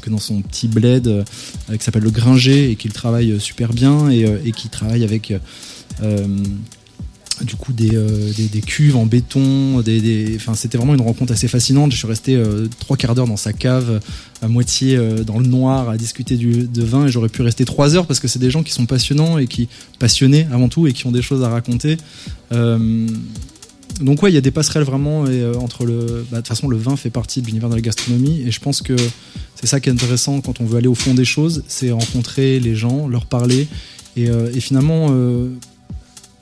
que 0.00 0.10
dans 0.10 0.18
son 0.18 0.40
petit 0.42 0.68
bled 0.68 1.24
qui 1.72 1.84
s'appelle 1.84 2.02
le 2.02 2.10
Gringer 2.10 2.70
et 2.70 2.76
qu'il 2.76 2.92
travaille 2.92 3.40
super 3.40 3.72
bien 3.72 4.08
et, 4.10 4.52
qui 4.52 4.68
travaille 4.68 5.04
avec 5.04 5.32
du 7.44 7.56
coup 7.56 7.72
des, 7.72 7.94
euh, 7.94 8.32
des, 8.36 8.46
des 8.48 8.60
cuves 8.60 8.96
en 8.96 9.06
béton. 9.06 9.80
Des, 9.80 10.00
des- 10.00 10.36
enfin, 10.36 10.54
c'était 10.54 10.78
vraiment 10.78 10.94
une 10.94 11.00
rencontre 11.00 11.32
assez 11.32 11.48
fascinante. 11.48 11.92
Je 11.92 11.96
suis 11.98 12.06
resté 12.06 12.36
euh, 12.36 12.66
trois 12.80 12.96
quarts 12.96 13.14
d'heure 13.14 13.26
dans 13.26 13.36
sa 13.36 13.52
cave, 13.52 14.00
à 14.42 14.48
moitié 14.48 14.96
euh, 14.96 15.24
dans 15.24 15.38
le 15.38 15.46
noir, 15.46 15.88
à 15.88 15.96
discuter 15.96 16.36
de 16.36 16.82
vin 16.82 17.06
et 17.06 17.10
j'aurais 17.10 17.28
pu 17.28 17.42
rester 17.42 17.64
trois 17.64 17.94
heures 17.96 18.06
parce 18.06 18.20
que 18.20 18.28
c'est 18.28 18.38
des 18.38 18.50
gens 18.50 18.62
qui 18.62 18.72
sont 18.72 18.86
passionnants 18.86 19.38
et 19.38 19.46
qui 19.46 19.68
passionnés 19.98 20.46
avant 20.52 20.68
tout 20.68 20.86
et 20.86 20.92
qui 20.92 21.06
ont 21.06 21.12
des 21.12 21.22
choses 21.22 21.42
à 21.42 21.48
raconter. 21.48 21.96
Donc 24.00 24.22
ouais, 24.22 24.30
il 24.30 24.34
y 24.34 24.38
a 24.38 24.40
des 24.42 24.50
passerelles 24.52 24.84
vraiment 24.84 25.26
et, 25.26 25.44
entre 25.56 25.84
le. 25.84 26.24
bah, 26.30 26.36
De 26.36 26.42
toute 26.42 26.48
façon, 26.48 26.68
le 26.68 26.76
vin 26.76 26.96
fait 26.96 27.10
partie 27.10 27.40
de 27.42 27.46
l'univers 27.46 27.68
de 27.68 27.74
la 27.74 27.80
gastronomie 27.80 28.42
et 28.46 28.50
je 28.52 28.60
pense 28.60 28.80
que 28.80 28.94
c'est 29.56 29.66
ça 29.66 29.80
qui 29.80 29.88
est 29.88 29.92
intéressant 29.92 30.40
quand 30.40 30.60
on 30.60 30.64
veut 30.66 30.78
aller 30.78 30.86
au 30.88 30.94
fond 30.94 31.14
des 31.14 31.24
choses, 31.24 31.64
c'est 31.66 31.90
rencontrer 31.90 32.60
les 32.60 32.76
gens, 32.76 33.08
leur 33.08 33.26
parler 33.26 33.66
et, 34.16 34.28
finalement 34.60 35.08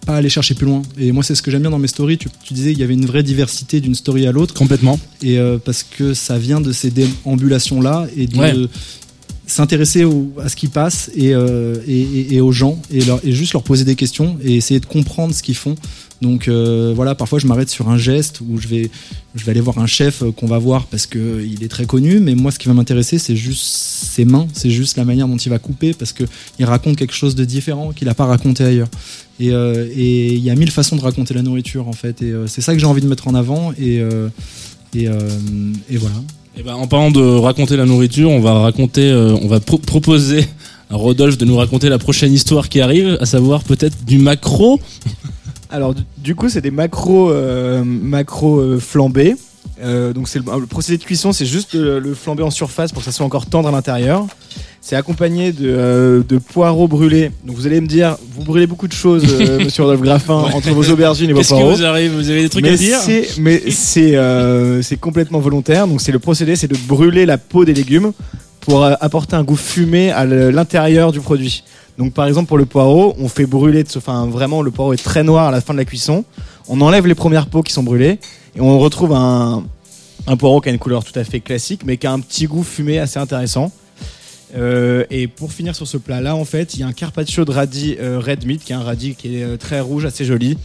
pas 0.07 0.16
aller 0.16 0.28
chercher 0.31 0.55
plus 0.55 0.65
loin. 0.66 0.83
Et 0.99 1.12
moi, 1.12 1.23
c'est 1.23 1.35
ce 1.35 1.43
que 1.43 1.51
j'aime 1.51 1.62
bien 1.62 1.70
dans 1.70 1.78
mes 1.78 1.89
stories. 1.89 2.16
Tu, 2.16 2.28
tu 2.45 2.55
disais 2.55 2.70
qu'il 2.70 2.81
y 2.81 2.85
avait 2.85 2.95
une 2.95 3.07
vraie 3.07 3.23
diversité 3.23 3.81
d'une 3.81 3.95
story 3.95 4.27
à 4.27 4.33
l'autre. 4.33 4.55
Complètement. 4.55 4.99
Et 5.23 5.39
euh, 5.39 5.59
parce 5.62 5.83
que 5.83 6.15
ça 6.15 6.39
vient 6.39 6.61
de 6.62 6.73
ces 6.73 6.91
déambulations-là 6.91 8.07
et 8.16 8.27
de 8.27 8.39
Ouais. 8.39 8.55
s'intéresser 9.47 10.05
à 10.43 10.49
ce 10.49 10.57
qui 10.57 10.66
passe 10.69 11.11
et, 11.15 11.33
euh, 11.35 11.77
et, 11.87 12.01
et- 12.01 12.35
et 12.37 12.41
aux 12.41 12.51
gens 12.53 12.81
leur- 13.07 13.20
et 13.24 13.33
juste 13.33 13.53
leur 13.53 13.62
poser 13.62 13.85
des 13.85 13.95
questions 13.95 14.37
et 14.43 14.57
essayer 14.57 14.81
de 14.81 14.87
comprendre 14.87 15.35
ce 15.35 15.43
qu'ils 15.43 15.55
font. 15.57 15.77
Donc 16.22 16.48
euh, 16.48 16.93
voilà, 16.97 17.14
parfois 17.14 17.38
je 17.38 17.47
m'arrête 17.47 17.68
sur 17.68 17.88
un 17.90 17.98
geste 17.98 18.40
où 18.40 18.59
je 18.59 18.68
vais, 18.68 18.90
je 19.34 19.44
vais 19.44 19.51
aller 19.51 19.60
voir 19.60 19.78
un 19.78 19.86
chef 19.86 20.22
euh, 20.22 20.32
qu'on 20.32 20.47
va 20.47 20.59
voir 20.59 20.86
parce 20.86 21.06
que 21.06 21.44
il 21.44 21.62
est 21.62 21.68
très 21.68 21.84
connu, 21.84 22.20
mais 22.20 22.34
moi 22.34 22.51
ce 22.51 22.59
qui 22.59 22.68
va 22.68 22.74
m'intéresser 22.74 23.18
c'est 23.18 23.36
juste 23.36 23.62
ses 23.62 24.24
mains, 24.24 24.47
c'est 24.55 24.70
juste 24.70 24.97
la 24.97 25.05
manière 25.05 25.28
dont 25.28 25.36
il 25.36 25.51
va 25.51 25.59
couper 25.59 25.93
parce 25.93 26.12
que 26.14 26.24
il 26.59 26.64
raconte 26.64 26.97
quelque 26.97 27.14
chose 27.14 27.34
de 27.34 27.44
différent 27.44 27.93
qu'il 27.93 28.06
n'a 28.09 28.14
pas 28.14 28.24
raconté 28.24 28.64
ailleurs. 28.64 28.88
Et 29.38 29.51
euh, 29.52 29.86
il 29.94 30.38
y 30.38 30.48
a 30.48 30.55
mille 30.55 30.70
façons 30.70 30.97
de 30.97 31.02
raconter 31.02 31.34
la 31.34 31.43
nourriture 31.43 31.86
en 31.86 31.93
fait, 31.93 32.22
et 32.22 32.30
euh, 32.32 32.47
c'est 32.47 32.62
ça 32.62 32.72
que 32.72 32.78
j'ai 32.78 32.86
envie 32.86 33.02
de 33.02 33.09
mettre 33.09 33.28
en 33.28 33.34
avant 33.34 33.72
et 33.72 34.01
euh, 34.01 34.28
euh, 34.97 35.30
voilà. 35.90 36.14
Eh 36.59 36.62
ben, 36.62 36.72
en 36.74 36.86
parlant 36.86 37.10
de 37.10 37.20
raconter 37.20 37.76
la 37.76 37.84
nourriture, 37.84 38.30
on 38.30 38.40
va 38.40 38.55
raconter, 38.60 39.10
euh, 39.10 39.36
on 39.43 39.48
va 39.48 39.60
pro- 39.60 39.76
proposer 39.76 40.47
à 40.88 40.97
Rodolphe 40.97 41.36
de 41.36 41.44
nous 41.44 41.56
raconter 41.56 41.90
la 41.90 41.98
prochaine 41.98 42.32
histoire 42.32 42.70
qui 42.70 42.80
arrive, 42.80 43.18
à 43.20 43.26
savoir 43.26 43.62
peut-être 43.62 44.06
du 44.06 44.16
macro. 44.16 44.80
Alors 45.70 45.94
du, 46.18 46.34
coup 46.34 46.48
c'est 46.48 46.60
des 46.60 46.70
macros 46.70 47.30
euh, 47.30 47.82
macros 47.84 48.59
euh, 48.60 48.78
flambés. 48.78 49.34
Euh, 49.82 50.12
donc 50.14 50.28
c'est 50.28 50.38
le, 50.38 50.44
le 50.60 50.66
procédé 50.66 50.97
de 50.98 51.05
cuisson, 51.05 51.32
c'est 51.32 51.44
juste 51.44 51.74
le, 51.74 51.98
le 51.98 52.14
flamber 52.14 52.43
en 52.43 52.51
surface 52.51 52.93
pour 52.93 53.01
que 53.02 53.05
ça 53.05 53.12
soit 53.12 53.26
encore 53.26 53.47
tendre 53.47 53.68
à 53.68 53.72
l'intérieur. 53.72 54.26
C'est 54.80 54.94
accompagné 54.97 55.51
de, 55.52 55.66
euh, 55.68 56.22
de 56.26 56.38
poireaux 56.38 56.86
brûlés. 56.86 57.32
Donc 57.44 57.56
vous 57.56 57.66
allez 57.66 57.80
me 57.80 57.88
dire, 57.88 58.16
vous 58.32 58.44
brûlez 58.44 58.66
beaucoup 58.68 58.86
de 58.86 58.93
choses, 58.93 59.24
euh, 59.40 59.59
Monsieur 59.64 59.82
Rodolphe 59.82 60.01
Graffin, 60.02 60.44
Ouais. 60.44 60.55
entre 60.55 60.70
vos 60.70 60.88
aubergines 60.90 61.28
et 61.28 61.32
vos 61.32 61.40
Qu'est-ce 61.40 61.48
qui 61.55 61.60
poireaux. 61.60 61.74
vous 61.76 61.84
arrive 61.84 62.12
Vous 62.12 62.30
avez 62.30 62.43
des 62.43 62.48
trucs 62.48 62.62
mais 62.64 62.70
à 62.70 62.76
dire 62.76 62.98
c'est- 63.01 63.36
Mais 63.38 63.60
c'est 63.70 64.97
complètement 65.01 65.40
volontaire. 65.40 65.88
Donc 65.88 66.01
c'est 66.01 66.12
le 66.12 66.20
procédé, 66.20 66.55
c'est 66.56 66.68
de 66.68 66.76
brûler 66.86 67.26
la 67.26 67.36
peau 67.36 67.64
des 67.64 67.74
légumes 67.74 68.12
pour 68.60 68.84
apporter 68.84 69.34
un 69.36 69.43
goût 69.44 69.56
fumé 69.56 70.10
à 70.10 70.24
l'intérieur 70.24 71.12
du 71.12 71.20
produit. 71.20 71.64
Donc 71.98 72.12
par 72.12 72.27
exemple 72.27 72.48
pour 72.48 72.59
le 72.59 72.66
poireau, 72.66 73.14
on 73.18 73.28
fait 73.28 73.47
brûler, 73.47 73.85
enfin 73.97 74.27
vraiment 74.27 74.62
le 74.62 74.70
poireau 74.70 74.93
est 74.93 75.02
très 75.02 75.23
noir 75.23 75.48
à 75.48 75.51
la 75.51 75.60
fin 75.60 75.73
de 75.73 75.78
la 75.78 75.85
cuisson. 75.85 76.24
On 76.68 76.81
enlève 76.81 77.06
les 77.06 77.14
premières 77.14 77.47
peaux 77.47 77.62
qui 77.62 77.73
sont 77.73 77.82
brûlées 77.82 78.18
et 78.55 78.60
on 78.60 78.78
retrouve 78.78 79.12
un, 79.12 79.64
poireau 80.39 80.60
qui 80.60 80.68
a 80.68 80.73
une 80.73 80.78
couleur 80.78 81.05
tout 81.05 81.18
à 81.18 81.24
fait 81.24 81.40
classique 81.40 81.82
mais 81.86 81.97
qui 81.97 82.06
a 82.06 82.12
un 82.12 82.20
petit 82.20 82.47
goût 82.47 82.62
fumé 82.62 82.98
assez 82.98 83.18
intéressant. 83.18 83.73
Euh, 84.56 85.05
et 85.10 85.27
pour 85.27 85.52
finir 85.52 85.74
sur 85.74 85.89
ce 85.89 85.97
plat 85.97 86.20
là 86.20 86.36
en 86.36 86.44
fait 86.44 86.74
il 86.74 86.81
y 86.81 86.82
a 86.85 86.86
un 86.86 86.93
carpaccio 86.93 87.44
de 87.44 87.51
radis 87.51 87.97
euh, 87.98 88.20
red 88.20 88.47
meat 88.47 88.62
qui 88.62 88.73
est 88.73 88.77
un 88.77 88.82
radis 88.82 89.16
qui 89.16 89.39
est 89.39 89.43
euh, 89.43 89.56
très 89.56 89.81
rouge 89.81 90.05
assez 90.05 90.24
joli 90.24 90.56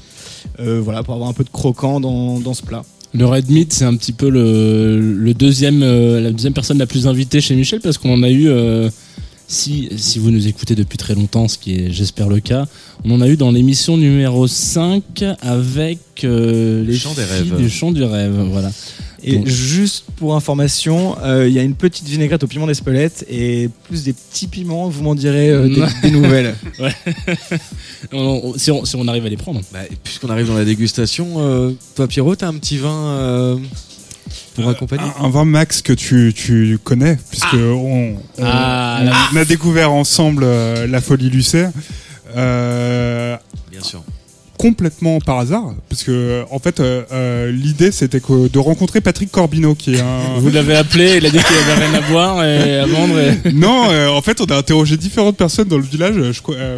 voilà 0.59 1.01
pour 1.01 1.15
avoir 1.15 1.29
un 1.29 1.33
peu 1.33 1.43
de 1.43 1.49
croquant 1.49 1.99
dans, 1.99 2.53
ce 2.53 2.61
plat 2.61 2.83
Le 3.13 3.25
Red 3.25 3.49
Meat, 3.49 3.73
c'est 3.73 3.85
un 3.85 3.95
petit 3.95 4.11
peu 4.11 4.29
la 4.29 5.33
deuxième 5.33 6.53
personne 6.53 6.77
la 6.77 6.85
plus 6.85 7.07
invitée 7.07 7.41
chez 7.41 7.55
Michel 7.55 7.79
parce 7.79 7.97
qu'on 7.97 8.13
en 8.13 8.23
a 8.23 8.29
eu. 8.29 8.49
Si, 9.51 9.89
si 9.97 10.17
vous 10.19 10.31
nous 10.31 10.47
écoutez 10.47 10.75
depuis 10.75 10.97
très 10.97 11.13
longtemps, 11.15 11.47
ce 11.47 11.57
qui 11.57 11.75
est, 11.75 11.91
j'espère, 11.91 12.29
le 12.29 12.39
cas, 12.39 12.65
on 13.03 13.11
en 13.11 13.21
a 13.21 13.27
eu 13.27 13.35
dans 13.37 13.51
l'émission 13.51 13.97
numéro 13.97 14.47
5 14.47 15.23
avec 15.41 15.99
euh, 16.23 16.83
les 16.85 16.95
Chant 16.97 17.13
des 17.13 17.23
rêves. 17.23 17.55
du 17.57 17.69
chant 17.69 17.91
du 17.91 18.03
rêve. 18.03 18.33
Voilà. 18.51 18.71
Et 19.23 19.35
Donc, 19.35 19.47
juste 19.47 20.05
pour 20.15 20.35
information, 20.35 21.15
euh, 21.21 21.47
il 21.47 21.53
y 21.53 21.59
a 21.59 21.63
une 21.63 21.75
petite 21.75 22.07
vinaigrette 22.07 22.43
au 22.43 22.47
piment 22.47 22.65
d'Espelette 22.65 23.23
et 23.29 23.69
plus 23.87 24.03
des 24.03 24.13
petits 24.13 24.47
piments, 24.47 24.89
vous 24.89 25.03
m'en 25.03 25.13
direz 25.13 25.49
euh, 25.51 25.67
des, 25.67 25.83
des 26.09 26.11
nouvelles. 26.11 26.55
Ouais. 26.79 26.95
On- 28.13 28.41
on- 28.45 28.57
si, 28.57 28.71
on, 28.71 28.83
si 28.85 28.95
on 28.95 29.07
arrive 29.07 29.25
à 29.25 29.29
les 29.29 29.37
prendre. 29.37 29.61
Bah, 29.71 29.79
puisqu'on 30.03 30.29
arrive 30.29 30.47
dans 30.47 30.57
la 30.57 30.65
dégustation, 30.65 31.35
euh, 31.37 31.71
toi 31.95 32.07
Pierrot, 32.07 32.35
t'as 32.35 32.47
un 32.47 32.55
petit 32.55 32.77
vin 32.77 33.59
pour 34.55 34.69
accompagner 34.69 35.03
Un, 35.19 35.25
un 35.25 35.29
vin 35.29 35.45
Max 35.45 35.81
que 35.81 35.93
tu, 35.93 36.33
tu 36.35 36.77
connais, 36.83 37.17
puisque 37.29 37.53
on, 37.53 38.15
on- 38.37 38.43
Ah, 38.43 38.99
on 39.01 39.35
la- 39.35 39.41
a 39.41 39.45
découvert 39.45 39.91
ensemble 39.91 40.43
euh, 40.43 40.87
la 40.87 41.01
folie 41.01 41.29
Lucet. 41.29 41.69
Euh, 42.35 43.37
Bien 43.69 43.81
sûr. 43.81 44.03
Complètement 44.61 45.19
par 45.19 45.39
hasard, 45.39 45.73
parce 45.89 46.03
que 46.03 46.43
en 46.51 46.59
fait 46.59 46.79
euh, 46.79 47.01
euh, 47.11 47.51
l'idée 47.51 47.91
c'était 47.91 48.19
que 48.19 48.47
de 48.47 48.59
rencontrer 48.59 49.01
Patrick 49.01 49.31
Corbino 49.31 49.73
qui 49.73 49.95
est 49.95 49.99
un 50.01 50.37
Vous 50.37 50.51
l'avez 50.51 50.75
appelé, 50.75 51.15
il 51.17 51.25
a 51.25 51.29
dit 51.31 51.39
qu'il 51.39 51.57
avait 51.71 51.85
rien 51.85 51.93
à 51.95 52.01
boire 52.11 52.45
et 52.45 52.77
à 52.77 52.85
vendre. 52.85 53.15
et- 53.19 53.51
non, 53.53 53.85
euh, 53.89 54.09
en 54.09 54.21
fait, 54.21 54.39
on 54.39 54.45
a 54.45 54.55
interrogé 54.57 54.97
différentes 54.97 55.35
personnes 55.37 55.67
dans 55.67 55.77
le 55.77 55.83
village. 55.83 56.13
Je, 56.15 56.41
euh, 56.51 56.77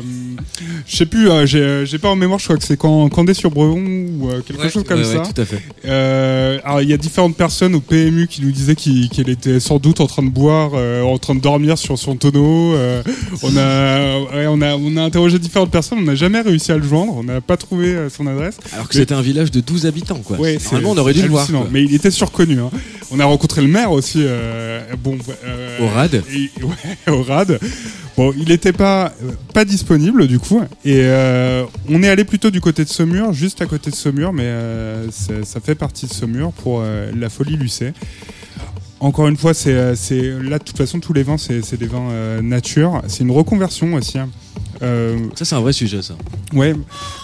je 0.87 0.95
sais 0.95 1.05
plus, 1.05 1.27
j'ai 1.45 1.97
pas 1.97 2.09
en 2.09 2.15
mémoire. 2.15 2.39
Je 2.39 2.45
crois 2.45 2.57
que 2.57 2.63
c'est 2.63 2.77
quand 2.77 3.09
Candé 3.09 3.33
sur 3.33 3.51
Brevon 3.51 3.81
ou 3.81 4.29
quelque 4.47 4.61
Ouais, 4.63 4.69
chose 4.69 4.83
comme 4.87 5.01
ouais, 5.01 5.05
ouais, 5.05 5.25
ça. 5.25 5.31
tout 5.33 5.41
à 5.41 5.45
fait. 5.45 5.61
Euh, 5.85 6.59
alors, 6.63 6.81
il 6.81 6.89
y 6.89 6.93
a 6.93 6.97
différentes 6.97 7.35
personnes 7.35 7.75
au 7.75 7.81
PMU 7.81 8.27
qui 8.27 8.41
nous 8.41 8.51
disaient 8.51 8.75
qu'elle 8.75 9.29
était 9.29 9.59
sans 9.59 9.79
doute 9.79 9.99
en 9.99 10.07
train 10.07 10.23
de 10.23 10.29
boire, 10.29 10.71
euh, 10.75 11.01
en 11.01 11.17
train 11.17 11.35
de 11.35 11.41
dormir 11.41 11.77
sur 11.77 11.97
son 11.99 12.15
tonneau. 12.15 12.75
euh, 12.75 13.01
on 13.41 13.57
a, 13.57 14.19
ouais, 14.37 14.47
on 14.47 14.61
a, 14.61 14.75
on 14.75 14.95
a 14.97 15.01
interrogé 15.03 15.37
différentes 15.39 15.71
personnes. 15.71 15.97
On 15.99 16.03
n'a 16.03 16.15
jamais 16.15 16.39
réussi 16.41 16.71
à 16.71 16.77
le 16.77 16.83
joindre. 16.83 17.13
On 17.17 17.23
n'a 17.23 17.41
pas 17.41 17.57
trouvé 17.57 17.72
euh, 17.81 18.09
son 18.09 18.27
adresse. 18.27 18.57
Alors 18.73 18.87
que 18.87 18.95
c'était 18.95 19.13
un 19.13 19.21
village 19.21 19.51
de 19.51 19.59
12 19.59 19.85
habitants, 19.85 20.19
quoi. 20.23 20.37
Ouais, 20.39 20.57
Normalement, 20.63 20.91
on 20.91 20.97
aurait 20.97 21.13
dû 21.13 21.21
le 21.21 21.27
voir. 21.29 21.47
quoi. 21.47 21.67
Mais 21.71 21.83
il 21.83 21.93
était 21.95 22.11
surconnu. 22.11 22.59
hein. 22.59 22.69
On 23.11 23.19
a 23.19 23.25
rencontré 23.25 23.61
le 23.61 23.67
maire 23.67 23.91
aussi. 23.91 24.19
euh, 24.25 24.81
bon, 25.03 25.17
euh, 25.45 25.79
Au 25.81 25.87
RAD. 25.87 26.23
et- 26.33 26.49
ouais, 26.63 27.11
au 27.13 27.23
RAD. 27.23 27.59
Bon, 28.17 28.33
il 28.37 28.47
n'était 28.49 28.73
pas, 28.73 29.13
euh, 29.23 29.31
pas 29.53 29.65
disponible 29.65 30.27
du 30.27 30.37
coup. 30.39 30.61
Et 30.85 30.99
euh, 31.01 31.63
on 31.89 32.03
est 32.03 32.09
allé 32.09 32.23
plutôt 32.23 32.51
du 32.51 32.61
côté 32.61 32.83
de 32.83 32.89
Saumur, 32.89 33.33
juste 33.33 33.61
à 33.61 33.65
côté 33.65 33.89
de 33.89 33.95
Saumur, 33.95 34.33
mais 34.33 34.51
ça 35.43 35.59
fait 35.59 35.75
partie 35.75 36.05
de 36.05 36.13
Saumur 36.13 36.51
pour 36.51 36.81
la 36.83 37.29
folie 37.29 37.55
Lucet. 37.57 37.93
Encore 38.99 39.27
une 39.27 39.35
fois, 39.35 39.53
c'est 39.53 39.73
là 39.73 40.59
de 40.59 40.63
toute 40.63 40.77
façon 40.77 40.99
tous 41.01 41.11
les 41.11 41.23
vins 41.23 41.37
c'est 41.37 41.61
c'est 41.61 41.75
des 41.77 41.87
vins 41.87 42.09
euh, 42.11 42.41
nature. 42.41 43.01
C'est 43.07 43.23
une 43.23 43.31
reconversion 43.31 43.95
aussi. 43.95 44.17
hein. 44.17 44.29
Euh, 44.83 45.17
Ça, 45.35 45.45
c'est 45.45 45.55
un 45.55 45.61
vrai 45.61 45.73
sujet, 45.73 46.01
ça. 46.01 46.15
Ouais, 46.53 46.73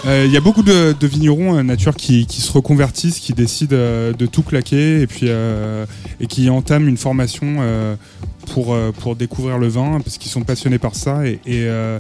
Euh, 0.06 0.24
il 0.26 0.32
y 0.32 0.38
a 0.38 0.40
beaucoup 0.40 0.64
de, 0.64 0.96
de 0.98 1.08
vignerons 1.08 1.58
euh, 1.58 1.64
nature 1.64 1.94
qui, 1.96 2.26
qui 2.26 2.42
se 2.42 2.52
reconvertissent, 2.52 3.20
qui 3.20 3.34
décident 3.34 3.76
euh, 3.76 4.14
de 4.14 4.26
tout 4.26 4.44
claquer 4.44 5.02
et 5.02 5.08
puis 5.08 5.26
euh, 5.28 5.86
et 6.22 6.28
qui 6.28 6.50
entament 6.50 6.88
une 6.88 6.98
formation 6.98 7.58
euh, 7.60 7.96
pour 8.54 8.74
euh, 8.74 8.92
pour 8.92 9.16
découvrir 9.16 9.58
le 9.58 9.68
vin 9.68 10.00
parce 10.04 10.18
qu'ils 10.18 10.32
sont 10.32 10.42
passionnés 10.44 10.80
par 10.80 10.96
ça 10.96 11.26
et, 11.28 11.34
et, 11.46 11.66
euh, 11.68 12.00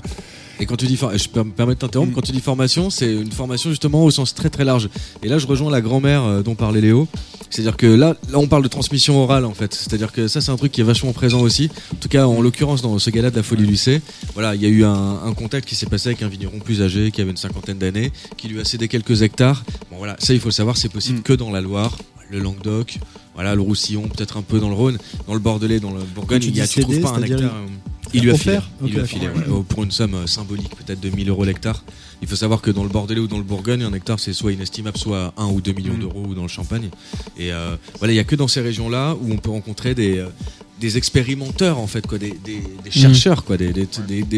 Et 0.59 0.65
quand 0.65 0.75
tu 0.75 0.85
dis, 0.87 0.97
for- 0.97 1.17
je 1.17 1.29
peux 1.29 1.43
me 1.43 1.51
permettre 1.51 1.79
de 1.79 1.85
t'interrompre, 1.87 2.13
quand 2.13 2.21
tu 2.21 2.31
dis 2.33 2.41
formation, 2.41 2.89
c'est 2.89 3.13
une 3.13 3.31
formation 3.31 3.69
justement 3.69 4.03
au 4.03 4.11
sens 4.11 4.33
très 4.35 4.49
très 4.49 4.65
large. 4.65 4.89
Et 5.23 5.27
là, 5.29 5.37
je 5.37 5.47
rejoins 5.47 5.71
la 5.71 5.81
grand-mère 5.81 6.23
euh, 6.23 6.41
dont 6.41 6.55
parlait 6.55 6.81
Léo. 6.81 7.07
C'est-à-dire 7.49 7.77
que 7.77 7.87
là, 7.87 8.15
là, 8.29 8.37
on 8.39 8.47
parle 8.47 8.61
de 8.63 8.67
transmission 8.67 9.17
orale 9.23 9.45
en 9.45 9.53
fait. 9.53 9.73
C'est-à-dire 9.73 10.11
que 10.11 10.27
ça, 10.27 10.41
c'est 10.41 10.51
un 10.51 10.57
truc 10.57 10.71
qui 10.71 10.81
est 10.81 10.83
vachement 10.83 11.13
présent 11.13 11.39
aussi. 11.41 11.69
En 11.93 11.95
tout 11.97 12.09
cas, 12.09 12.27
en 12.27 12.41
l'occurrence, 12.41 12.81
dans 12.81 12.99
ce 12.99 13.09
gala 13.09 13.31
de 13.31 13.35
la 13.37 13.43
Folie 13.43 13.65
Lucé, 13.65 14.01
voilà, 14.33 14.53
il 14.53 14.61
y 14.61 14.65
a 14.65 14.69
eu 14.69 14.83
un, 14.83 15.19
un 15.25 15.33
contact 15.33 15.67
qui 15.67 15.75
s'est 15.75 15.85
passé 15.87 16.09
avec 16.09 16.21
un 16.21 16.27
vigneron 16.27 16.59
plus 16.59 16.81
âgé, 16.81 17.09
qui 17.11 17.21
avait 17.21 17.31
une 17.31 17.37
cinquantaine 17.37 17.77
d'années, 17.77 18.11
qui 18.37 18.49
lui 18.49 18.59
a 18.59 18.65
cédé 18.65 18.87
quelques 18.87 19.21
hectares. 19.23 19.63
Bon, 19.89 19.97
voilà, 19.97 20.15
ça, 20.19 20.33
il 20.33 20.39
faut 20.39 20.49
le 20.49 20.53
savoir, 20.53 20.77
c'est 20.77 20.89
possible 20.89 21.21
que 21.21 21.33
dans 21.33 21.49
la 21.51 21.61
Loire, 21.61 21.97
le 22.29 22.39
Languedoc, 22.39 22.97
voilà, 23.33 23.55
le 23.55 23.61
Roussillon, 23.61 24.07
peut-être 24.09 24.37
un 24.37 24.41
peu 24.43 24.59
dans 24.59 24.69
le 24.69 24.75
Rhône, 24.75 24.97
dans 25.25 25.33
le 25.33 25.39
Bordelais, 25.39 25.79
dans 25.79 25.91
le 25.91 26.01
Bourgogne. 26.03 26.41
Il 26.49 26.57
y 26.57 26.61
a, 26.61 26.67
tu 26.67 26.81
trouves 26.81 26.95
pas 27.01 27.09
un 27.17 27.21
hectare. 27.37 27.55
Il 28.13 28.23
lui 28.23 28.31
a 28.31 28.35
filé. 28.37 28.57
offert 28.57 28.69
a 29.01 29.05
filé, 29.05 29.27
ouais, 29.27 29.63
pour 29.67 29.83
une 29.83 29.91
somme 29.91 30.15
euh, 30.15 30.27
symbolique, 30.27 30.75
peut-être 30.75 30.99
de 30.99 31.09
1000 31.09 31.29
euros 31.29 31.43
l'hectare. 31.45 31.83
Il 32.21 32.27
faut 32.27 32.35
savoir 32.35 32.61
que 32.61 32.71
dans 32.71 32.83
le 32.83 32.89
Bordelais 32.89 33.19
ou 33.21 33.27
dans 33.27 33.37
le 33.37 33.43
Bourgogne, 33.43 33.83
un 33.83 33.93
hectare 33.93 34.19
c'est 34.19 34.33
soit 34.33 34.51
inestimable, 34.51 34.97
soit 34.97 35.33
1 35.37 35.45
ou 35.47 35.61
2 35.61 35.71
millions 35.73 35.93
Mm. 35.93 35.99
d'euros 35.99 36.25
ou 36.27 36.33
dans 36.35 36.41
le 36.43 36.47
Champagne. 36.49 36.89
Et 37.37 37.51
euh, 37.53 37.75
voilà, 37.99 38.13
il 38.13 38.17
y 38.17 38.19
a 38.19 38.23
que 38.23 38.35
dans 38.35 38.47
ces 38.47 38.61
régions-là 38.61 39.15
où 39.21 39.31
on 39.31 39.37
peut 39.37 39.51
rencontrer 39.51 39.95
des, 39.95 40.17
euh, 40.17 40.27
des 40.79 40.97
expérimenteurs 40.97 41.77
en 41.79 41.87
fait 41.87 42.05
quoi, 42.07 42.17
des, 42.17 42.33
des- 42.43 42.63
des 42.83 42.91
chercheurs 42.91 43.43
quoi, 43.43 43.57
des, 43.57 43.71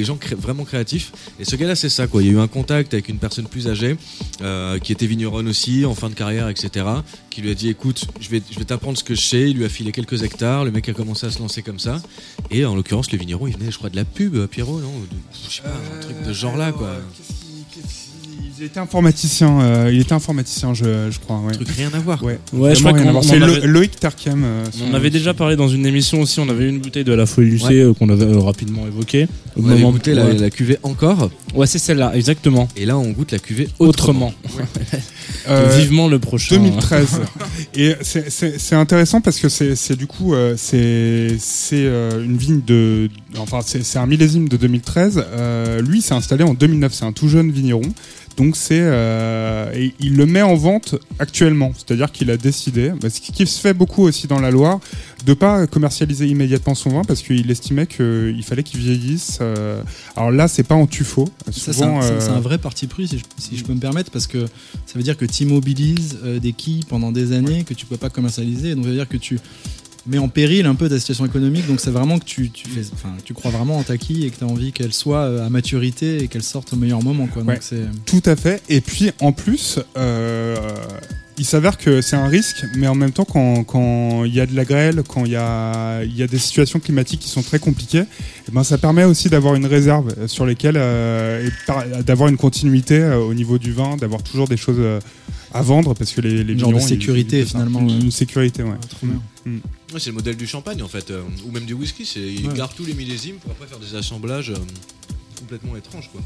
gens 0.04 0.18
cré- 0.18 0.36
vraiment 0.36 0.64
créatifs. 0.66 1.12
Et 1.40 1.46
ce 1.46 1.56
gars-là 1.56 1.76
c'est 1.76 1.90
ça 1.90 2.08
quoi. 2.08 2.22
Il 2.24 2.28
y 2.28 2.30
a 2.30 2.34
eu 2.34 2.40
un 2.40 2.48
contact 2.48 2.94
avec 2.94 3.10
une 3.10 3.18
personne 3.18 3.48
plus 3.48 3.68
âgée 3.68 3.96
euh, 4.42 4.80
qui 4.80 4.92
était 4.92 5.06
vigneronne 5.06 5.48
aussi, 5.48 5.86
en 5.86 5.94
fin 5.96 6.10
de 6.10 6.16
carrière, 6.16 6.50
etc. 6.50 6.86
Qui 7.30 7.42
lui 7.42 7.52
a 7.52 7.54
dit 7.54 7.70
écoute, 7.70 8.06
je 8.20 8.30
vais, 8.30 8.42
je 8.52 8.58
vais 8.60 8.66
t'apprendre 8.66 8.98
ce 8.98 9.04
que 9.04 9.16
je 9.16 9.22
sais. 9.22 9.50
Il 9.52 9.58
lui 9.58 9.66
a 9.66 9.70
filé 9.70 9.92
quelques 9.92 10.24
hectares. 10.24 10.66
Le 10.66 10.72
mec 10.72 10.90
a 10.90 10.94
commencé 10.94 11.26
à 11.28 11.32
se 11.32 11.40
lancer 11.40 11.62
comme 11.62 11.80
ça. 11.80 12.02
Et 12.50 12.66
en 12.66 12.76
l'occurrence 12.76 13.12
le 13.12 13.18
vigneron 13.18 13.48
il 13.48 13.56
venait 13.58 13.72
je 13.72 13.78
crois 13.78 13.90
de 13.90 13.96
la 13.96 14.06
pub 14.06 14.46
Pierrot 14.48 14.80
non? 14.80 14.92
De- 15.00 15.18
Je 15.50 15.56
sais 15.58 15.62
pas 15.62 15.70
un 15.70 16.00
truc 16.02 16.18
de 16.26 16.34
ce 16.34 16.40
genre 16.40 16.58
là 16.58 16.72
quoi. 16.72 16.96
Il 18.62 18.66
était 18.68 18.80
informaticien, 18.80 19.60
euh, 19.60 19.90
il 19.92 20.00
était 20.02 20.14
informaticien, 20.14 20.76
je, 20.76 21.10
je 21.10 21.18
crois. 21.20 21.40
Ouais. 21.40 21.52
Truc 21.52 21.68
rien 21.70 21.90
à 21.96 21.98
voir. 21.98 22.24
Ouais, 22.24 22.38
Ouais, 22.54 22.76
je 22.76 22.82
crois 22.82 22.92
rien 22.92 23.02
qu'on 23.02 23.10
à 23.10 23.12
voir. 23.14 23.24
on 23.24 23.28
C'est 23.28 23.42
avait- 23.42 23.66
Loïc 23.66 24.00
Terkem. 24.00 24.44
euh, 24.46 24.64
On 24.88 24.94
avait 24.94 25.10
déjà 25.10 25.34
parlé 25.34 25.56
dans 25.56 25.68
une 25.68 25.84
émission 25.88 26.22
aussi, 26.22 26.40
on 26.40 26.48
avait 26.48 26.70
une 26.70 26.78
bouteille 26.78 27.04
de 27.04 27.12
la 27.14 27.26
folie 27.26 27.50
Lucée 27.50 27.66
Ouais. 27.66 27.76
euh, 27.80 27.94
qu'on 27.96 28.10
avait 28.10 28.26
euh, 28.26 28.38
rapidement 28.38 28.86
évoquée. 28.86 29.28
Au 29.56 29.64
On 29.64 29.70
avait 29.70 29.82
goûté 29.82 30.14
la, 30.14 30.52
cuvée 30.52 30.78
encore. 30.84 31.32
Ouais, 31.56 31.66
c'est 31.66 31.80
celle-là, 31.80 32.12
exactement. 32.16 32.68
Et 32.78 32.86
là 32.86 33.00
on 33.00 33.10
goûte 33.10 33.32
la 33.32 33.40
cuvée 33.40 33.68
Autrement. 33.80 34.32
Euh, 35.48 35.76
Vivement 35.80 36.08
le 36.08 36.20
prochain. 36.20 36.56
2013. 36.58 37.22
Et 37.76 37.96
c'est- 38.02 38.76
intéressant 38.76 39.22
parce 39.22 39.40
que 39.40 39.50
c'est 39.50 39.96
du 39.96 40.06
coup 40.06 40.34
euh, 40.36 40.54
c'est 40.58 41.36
c'est 41.40 41.84
euh, 41.86 42.24
une 42.24 42.38
vigne 42.38 42.62
de 42.66 43.10
enfin 43.38 43.62
c'est 43.66 43.84
c'est 43.84 43.98
un 43.98 44.06
millésime 44.06 44.48
de 44.50 44.58
2013. 44.58 45.24
Euh, 45.34 45.82
lui 45.82 46.02
s'est 46.02 46.14
installé 46.14 46.44
en 46.44 46.54
2009. 46.54 46.94
C'est 46.94 47.06
un 47.06 47.12
tout 47.12 47.28
jeune 47.28 47.50
vigneron. 47.50 47.82
Donc 48.42 48.56
c'est 48.56 48.80
euh, 48.82 49.72
et 49.76 49.94
il 50.00 50.18
le 50.18 50.26
met 50.26 50.42
en 50.42 50.56
vente 50.56 50.96
actuellement. 51.20 51.74
C'est-à-dire 51.78 52.12
qu'il 52.12 52.32
a 52.32 52.38
décidé, 52.38 52.92
bah, 53.00 53.12
ce 53.12 53.22
qui 53.22 53.46
se 53.46 53.60
fait 53.62 53.76
beaucoup 53.76 54.02
aussi 54.02 54.26
dans 54.26 54.40
la 54.40 54.50
Loire, 54.50 54.80
de 55.28 55.36
pas 55.36 55.68
commercialiser 55.68 56.26
immédiatement 56.26 56.74
son 56.74 56.90
vin 56.90 57.04
parce 57.04 57.22
qu'il 57.22 57.52
estimait 57.52 57.86
qu'il 57.86 58.44
fallait 58.44 58.64
qu'il 58.64 58.80
vieillisse. 58.80 59.38
euh, 59.42 59.84
alors 60.16 60.32
là 60.32 60.48
c'est 60.48 60.64
pas 60.64 60.74
en 60.74 60.88
tuffeau. 60.88 61.30
Ça, 61.52 61.72
c'est 61.72 61.84
un, 61.84 62.02
euh, 62.02 62.40
vrai 62.40 62.58
parti 62.58 62.88
pris, 62.88 63.08
si 63.08 63.20
je, 63.20 63.24
si 63.38 63.58
je 63.58 63.64
peux 63.64 63.76
me 63.76 63.80
permettre, 63.80 64.10
parce 64.10 64.26
que 64.26 64.48
ça 64.88 64.96
veut 64.96 65.04
dire 65.04 65.18
que 65.18 65.26
tu 65.26 65.44
immobilises 65.44 66.18
euh, 66.24 66.40
des 66.40 66.54
quilles 66.54 66.86
pendant 66.86 67.12
des 67.12 67.34
années 67.34 67.64
que 67.64 67.76
tu 67.76 67.86
peux 67.86 67.98
pas 67.98 68.10
commercialiser. 68.10 68.74
Donc, 68.74 68.86
ça 68.86 68.90
veut 68.90 68.96
dire 68.96 69.08
que 69.08 69.18
tu 69.18 69.40
mets 70.08 70.18
en 70.18 70.28
péril 70.30 70.66
un 70.66 70.76
peu 70.76 70.90
ta 70.90 71.00
situation 71.00 71.26
économique. 71.26 71.68
Donc, 71.68 71.80
c'est 71.80 71.92
vraiment 71.92 72.20
que 72.20 72.26
tu, 72.26 72.50
tu, 72.50 72.68
fais, 72.68 72.82
tu 73.24 73.34
crois 73.34 73.52
vraiment 73.52 73.78
en 73.78 73.84
ta 73.84 73.98
quille 73.98 74.26
et 74.26 74.30
que 74.30 74.38
tu 74.38 74.44
as 74.44 74.48
envie 74.48 74.72
qu'elle 74.72 74.94
soit 74.94 75.20
euh, 75.24 75.46
à 75.46 75.50
maturité 75.50 76.24
et 76.24 76.28
qu'elle 76.28 76.44
sorte 76.44 76.74
au 76.74 76.76
meilleur 76.76 77.04
moment. 77.04 77.28
Quoi. 77.28 77.44
Donc, 77.44 77.52
Ouais. 77.52 77.58
c'est. 77.62 77.84
Tout 78.06 78.22
à 78.26 78.36
fait. 78.36 78.62
Et 78.70 78.82
puis 78.82 79.12
en 79.20 79.32
plus, 79.32 79.80
euh, 79.98 80.56
il 81.38 81.46
s'avère 81.46 81.78
que 81.78 82.02
c'est 82.02 82.16
un 82.16 82.28
risque, 82.28 82.66
mais 82.76 82.88
en 82.88 82.94
même 82.96 83.12
temps, 83.12 83.26
quand 83.26 83.64
quand 83.64 84.26
il 84.26 84.34
y 84.34 84.40
a 84.40 84.46
de 84.46 84.56
la 84.56 84.64
grêle, 84.66 85.02
quand 85.08 85.26
il 85.26 85.32
y 85.32 85.36
a, 85.36 86.04
y 86.04 86.22
a 86.22 86.28
des 86.28 86.38
situations 86.38 86.80
climatiques 86.80 87.20
qui 87.22 87.30
sont 87.30 87.42
très 87.42 87.58
compliquées, 87.60 88.04
eh 88.48 88.52
ben, 88.52 88.64
ça 88.64 88.78
permet 88.78 89.06
aussi 89.06 89.30
d'avoir 89.30 89.56
une 89.56 89.66
réserve 89.66 90.14
euh, 90.18 90.28
sur 90.28 90.46
lesquelles, 90.46 90.78
euh, 90.78 91.50
d'avoir 92.06 92.30
une 92.30 92.38
continuité 92.38 93.00
euh, 93.00 93.18
au 93.18 93.34
niveau 93.34 93.58
du 93.58 93.72
vin, 93.72 93.98
d'avoir 93.98 94.22
toujours 94.24 94.48
des 94.48 94.58
choses 94.58 94.78
euh, 94.80 95.00
à 95.54 95.62
vendre, 95.62 95.94
parce 95.94 96.12
que 96.12 96.22
les, 96.22 96.44
les 96.44 96.54
Une 96.54 96.60
genre 96.60 96.70
de 96.70 96.76
vignerons, 96.76 96.80
ils- 96.80 96.90
sécurité, 96.90 97.40
ils- 97.40 97.46
finalement, 97.46 97.80
Une, 97.82 98.04
une 98.06 98.12
sécurité, 98.12 98.64
ouais. 98.64 98.70
trop 98.90 99.08
bien. 99.08 99.22
Mm. 99.46 99.58
Ouais, 99.94 100.00
c'est 100.00 100.10
le 100.12 100.16
modèle 100.16 100.38
du 100.38 100.48
champagne 100.48 100.82
en 100.84 100.88
fait, 100.88 101.12
euh, 101.12 101.22
ou 101.48 101.52
même 101.52 101.66
du 101.66 101.74
whisky. 101.74 102.06
C'est 102.06 102.20
ils 102.22 102.48
Ouais. 102.48 102.54
gardent 102.56 102.76
tous 102.76 102.86
les 102.86 102.94
millésimes 102.94 103.36
pour 103.36 103.52
après 103.52 103.68
faire 103.68 103.80
des 103.80 103.96
assemblages 103.98 104.52
euh, 104.52 104.56
complètement 105.40 105.76
étranges 105.76 106.10
quoi. 106.12 106.22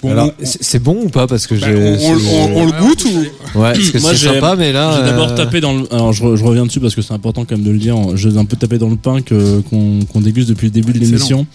Bon, 0.00 0.12
Alors, 0.12 0.26
on- 0.40 0.44
c'est 0.44 0.78
bon 0.78 1.02
ou 1.06 1.08
pas? 1.08 1.26
Parce 1.26 1.48
que 1.48 1.56
bah, 1.56 1.66
j'ai. 1.66 1.74
on, 1.74 2.12
on- 2.12 2.14
on- 2.14 2.56
on 2.62 2.66
le 2.66 2.72
goûte 2.80 3.04
ou 3.06 3.58
Ouais, 3.58 3.72
parce 3.72 3.90
que 3.90 3.98
Moi, 3.98 4.10
c'est 4.10 4.16
j'ai- 4.16 4.34
sympa, 4.34 4.54
mais 4.56 4.70
là. 4.72 4.96
J'ai 4.96 5.10
d'abord 5.10 5.30
euh, 5.30 5.36
tapé 5.36 5.60
dans 5.60 5.72
le. 5.76 5.92
Alors, 5.92 6.12
je, 6.12 6.22
re- 6.22 6.36
je 6.36 6.44
reviens 6.44 6.66
dessus 6.66 6.78
parce 6.78 6.94
que 6.94 7.02
c'est 7.02 7.14
important 7.14 7.44
quand 7.44 7.56
même 7.56 7.64
de 7.66 7.70
le 7.72 7.78
dire. 7.78 7.96
J'ai 8.16 8.36
un 8.36 8.44
peu 8.44 8.56
tapé 8.56 8.78
dans 8.78 8.90
le 8.90 8.96
pain 8.96 9.22
que- 9.22 9.60
qu'on 9.62 10.04
qu'on 10.04 10.20
déguste 10.20 10.48
depuis 10.50 10.66
le 10.66 10.70
début 10.70 10.92
de 10.92 11.00
l'émission. 11.00 11.46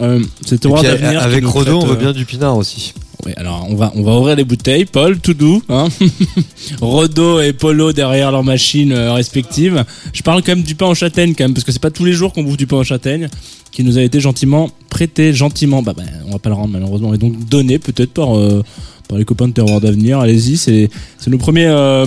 Euh, 0.00 0.18
d'avenir. 0.50 1.10
qui 1.10 1.16
avec 1.16 1.44
Rodo, 1.46 1.78
on 1.80 1.86
veut 1.86 1.92
euh, 1.92 1.96
bien 1.96 2.12
du 2.12 2.24
pinard 2.24 2.56
aussi. 2.56 2.92
Oui, 3.24 3.32
alors 3.36 3.66
on 3.70 3.76
va 3.76 3.92
on 3.94 4.02
va 4.02 4.16
ouvrir 4.18 4.34
les 4.36 4.44
bouteilles. 4.44 4.84
Paul, 4.84 5.18
tout 5.20 5.34
doux, 5.34 5.62
hein. 5.68 5.88
Rodo 6.80 7.40
et 7.40 7.52
Polo 7.52 7.92
derrière 7.92 8.32
leurs 8.32 8.44
machines 8.44 8.92
euh, 8.92 9.12
respectives. 9.12 9.84
Je 10.12 10.22
parle 10.22 10.42
quand 10.42 10.56
même 10.56 10.64
du 10.64 10.74
pain 10.74 10.86
en 10.86 10.94
châtaigne 10.94 11.34
quand 11.36 11.44
même 11.44 11.54
parce 11.54 11.64
que 11.64 11.72
c'est 11.72 11.80
pas 11.82 11.90
tous 11.90 12.04
les 12.04 12.12
jours 12.12 12.32
qu'on 12.32 12.42
bouffe 12.42 12.56
du 12.56 12.66
pain 12.66 12.78
en 12.78 12.84
châtaigne 12.84 13.28
qui 13.70 13.84
nous 13.84 13.96
a 13.98 14.02
été 14.02 14.20
gentiment 14.20 14.70
prêté 14.90 15.32
gentiment. 15.32 15.82
Bah, 15.82 15.94
bah 15.96 16.02
on 16.26 16.32
va 16.32 16.38
pas 16.38 16.48
le 16.50 16.56
rendre 16.56 16.70
malheureusement 16.72 17.14
et 17.14 17.18
donc 17.18 17.38
donné 17.48 17.78
peut-être 17.78 18.12
par 18.12 18.36
euh, 18.36 18.62
par 19.08 19.18
les 19.18 19.24
copains 19.24 19.48
de 19.48 19.52
Terroir 19.52 19.80
d'avenir. 19.80 20.18
Allez-y, 20.18 20.56
c'est 20.56 20.90
c'est 21.18 21.30
nos 21.30 21.38
premiers 21.38 21.66
euh, 21.66 22.06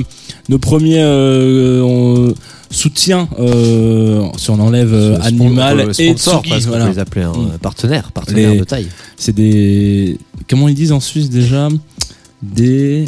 nos 0.50 0.60
premiers 0.60 1.00
euh, 1.02 1.82
on- 1.82 2.34
soutiens 2.72 3.30
euh, 3.40 4.26
si 4.38 4.50
on 4.50 4.60
enlève 4.60 4.94
euh, 4.94 5.18
animal 5.22 5.88
et 5.98 6.08
sponsor, 6.18 6.44
Tsugi, 6.44 6.66
voilà. 6.68 6.90
les 6.90 7.00
appeler 7.00 7.24
un 7.24 7.32
Mm. 7.32 7.58
partenaire, 7.62 8.12
partenaire 8.12 8.52
Les- 8.52 8.60
de 8.60 8.64
taille. 8.66 8.88
C'est 9.18 9.34
des 9.34 10.18
comment 10.50 10.68
ils 10.68 10.76
disent 10.76 10.92
en 10.92 11.00
Suisse 11.00 11.30
déjà 11.30 11.70
des 12.42 13.06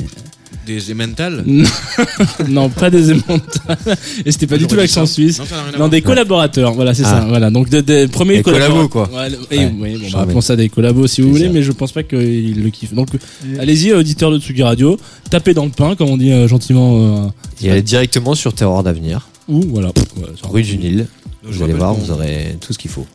Des 0.65 0.91
emmental. 0.91 1.45
non, 2.49 2.69
pas 2.69 2.89
des 2.89 3.11
émentales. 3.11 3.77
Et 4.25 4.31
c'était 4.31 4.47
pas 4.47 4.57
du 4.57 4.67
tout 4.67 4.75
l'accent 4.75 5.05
suisse. 5.05 5.39
Non, 5.39 5.45
à 5.45 5.77
voir. 5.77 5.89
des 5.89 6.01
collaborateurs. 6.01 6.73
Voilà, 6.73 6.93
c'est 6.93 7.03
Ah. 7.05 7.21
ça. 7.21 7.25
Voilà. 7.27 7.49
Donc, 7.49 7.69
des, 7.69 7.81
des 7.81 8.07
premiers 8.07 8.37
Des 8.37 8.43
collabos, 8.43 8.87
collaborateurs. 8.87 9.09
quoi. 9.09 9.21
Ouais, 9.21 9.29
et 9.51 9.57
Ouais. 9.59 9.69
bon, 9.69 9.81
bah, 9.81 10.09
Charmé. 10.09 10.23
appelons 10.23 10.41
ça 10.41 10.55
des 10.57 10.67
collabos 10.69 11.07
si 11.07 11.21
vous 11.21 11.29
voulez, 11.31 11.47
mais 11.49 11.61
je 11.63 11.71
pense 11.71 11.91
pas 11.93 12.03
qu'ils 12.03 12.61
le 12.61 12.69
kiffent. 12.69 12.93
Donc, 12.93 13.09
allez-y, 13.59 13.93
auditeur 13.93 14.29
de 14.31 14.39
Tsugi 14.39 14.63
Radio, 14.63 14.97
tapez 15.29 15.53
dans 15.53 15.65
le 15.65 15.71
pain, 15.71 15.95
comme 15.95 16.09
on 16.09 16.17
dit 16.17 16.31
euh, 16.33 16.47
gentiment. 16.47 17.25
euh, 17.25 17.27
Il 17.61 17.69
est 17.69 17.81
directement 17.81 18.35
sur 18.35 18.53
Terroir 18.53 18.83
d'avenir, 18.83 19.29
ou 19.47 19.61
voilà. 19.69 19.87
Ouais, 20.17 20.23
ça- 20.41 20.49
rue 20.49 20.63
du 20.63 20.77
Nil. 20.77 21.07
Vous 21.49 21.63
allez 21.63 21.73
voir, 21.73 21.93
vous 21.93 22.11
aurez 22.11 22.57
tout 22.59 22.73
ce 22.73 22.77
qu'il 22.77 22.91
faut. 22.91 23.05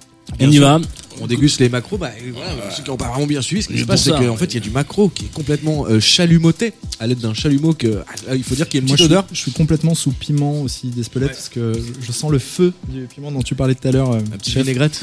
On 0.41 0.49
y 0.51 0.55
sûr. 0.55 0.63
va. 0.63 0.81
On 1.21 1.27
déguste 1.27 1.61
les 1.61 1.69
macros. 1.69 1.99
Bah, 1.99 2.11
voilà, 2.33 2.71
ceux 2.75 2.83
qui 2.83 2.91
ont 2.91 2.97
pas 2.97 3.09
vraiment 3.11 3.27
bien 3.27 3.43
suivi, 3.43 3.63
ce 3.63 3.69
qui 3.69 3.75
se 3.75 3.81
C'est 3.81 3.87
passe, 3.87 4.03
c'est 4.05 4.11
qu'en 4.13 4.37
fait, 4.37 4.47
il 4.47 4.55
y 4.55 4.57
a 4.57 4.61
du 4.61 4.71
macro 4.71 5.09
qui 5.09 5.27
est 5.27 5.33
complètement 5.33 5.85
euh, 5.87 6.01
chalumoté 6.01 6.73
à 7.01 7.07
l'aide 7.07 7.19
d'un 7.19 7.35
chalumeau 7.35 7.75
que 7.75 8.03
ah, 8.29 8.35
il 8.35 8.43
faut 8.43 8.55
dire 8.55 8.67
qu'il 8.69 8.79
y 8.79 8.81
a 8.81 8.83
une 8.83 8.89
Moi, 8.89 8.97
petite 8.97 9.05
je 9.07 9.11
suis, 9.11 9.13
odeur. 9.19 9.27
je 9.31 9.39
suis 9.39 9.53
complètement 9.53 9.95
sous 9.95 10.11
piment 10.13 10.63
aussi 10.63 10.87
d'Espelette 10.89 11.33
parce 11.33 11.49
que 11.51 11.75
je, 11.75 12.07
je 12.07 12.13
sens 12.13 12.31
le 12.33 12.39
feu 12.39 12.73
du 12.89 13.03
piment 13.15 13.31
dont 13.31 13.43
tu 13.43 13.55
parlais 13.55 13.75
tout 13.75 13.87
à 13.87 13.93
l'heure. 13.93 14.11
euh, 14.13 14.19
Un 14.19 14.39
petit 14.39 14.53
chef. 14.53 14.63
vinaigrette. 14.63 15.03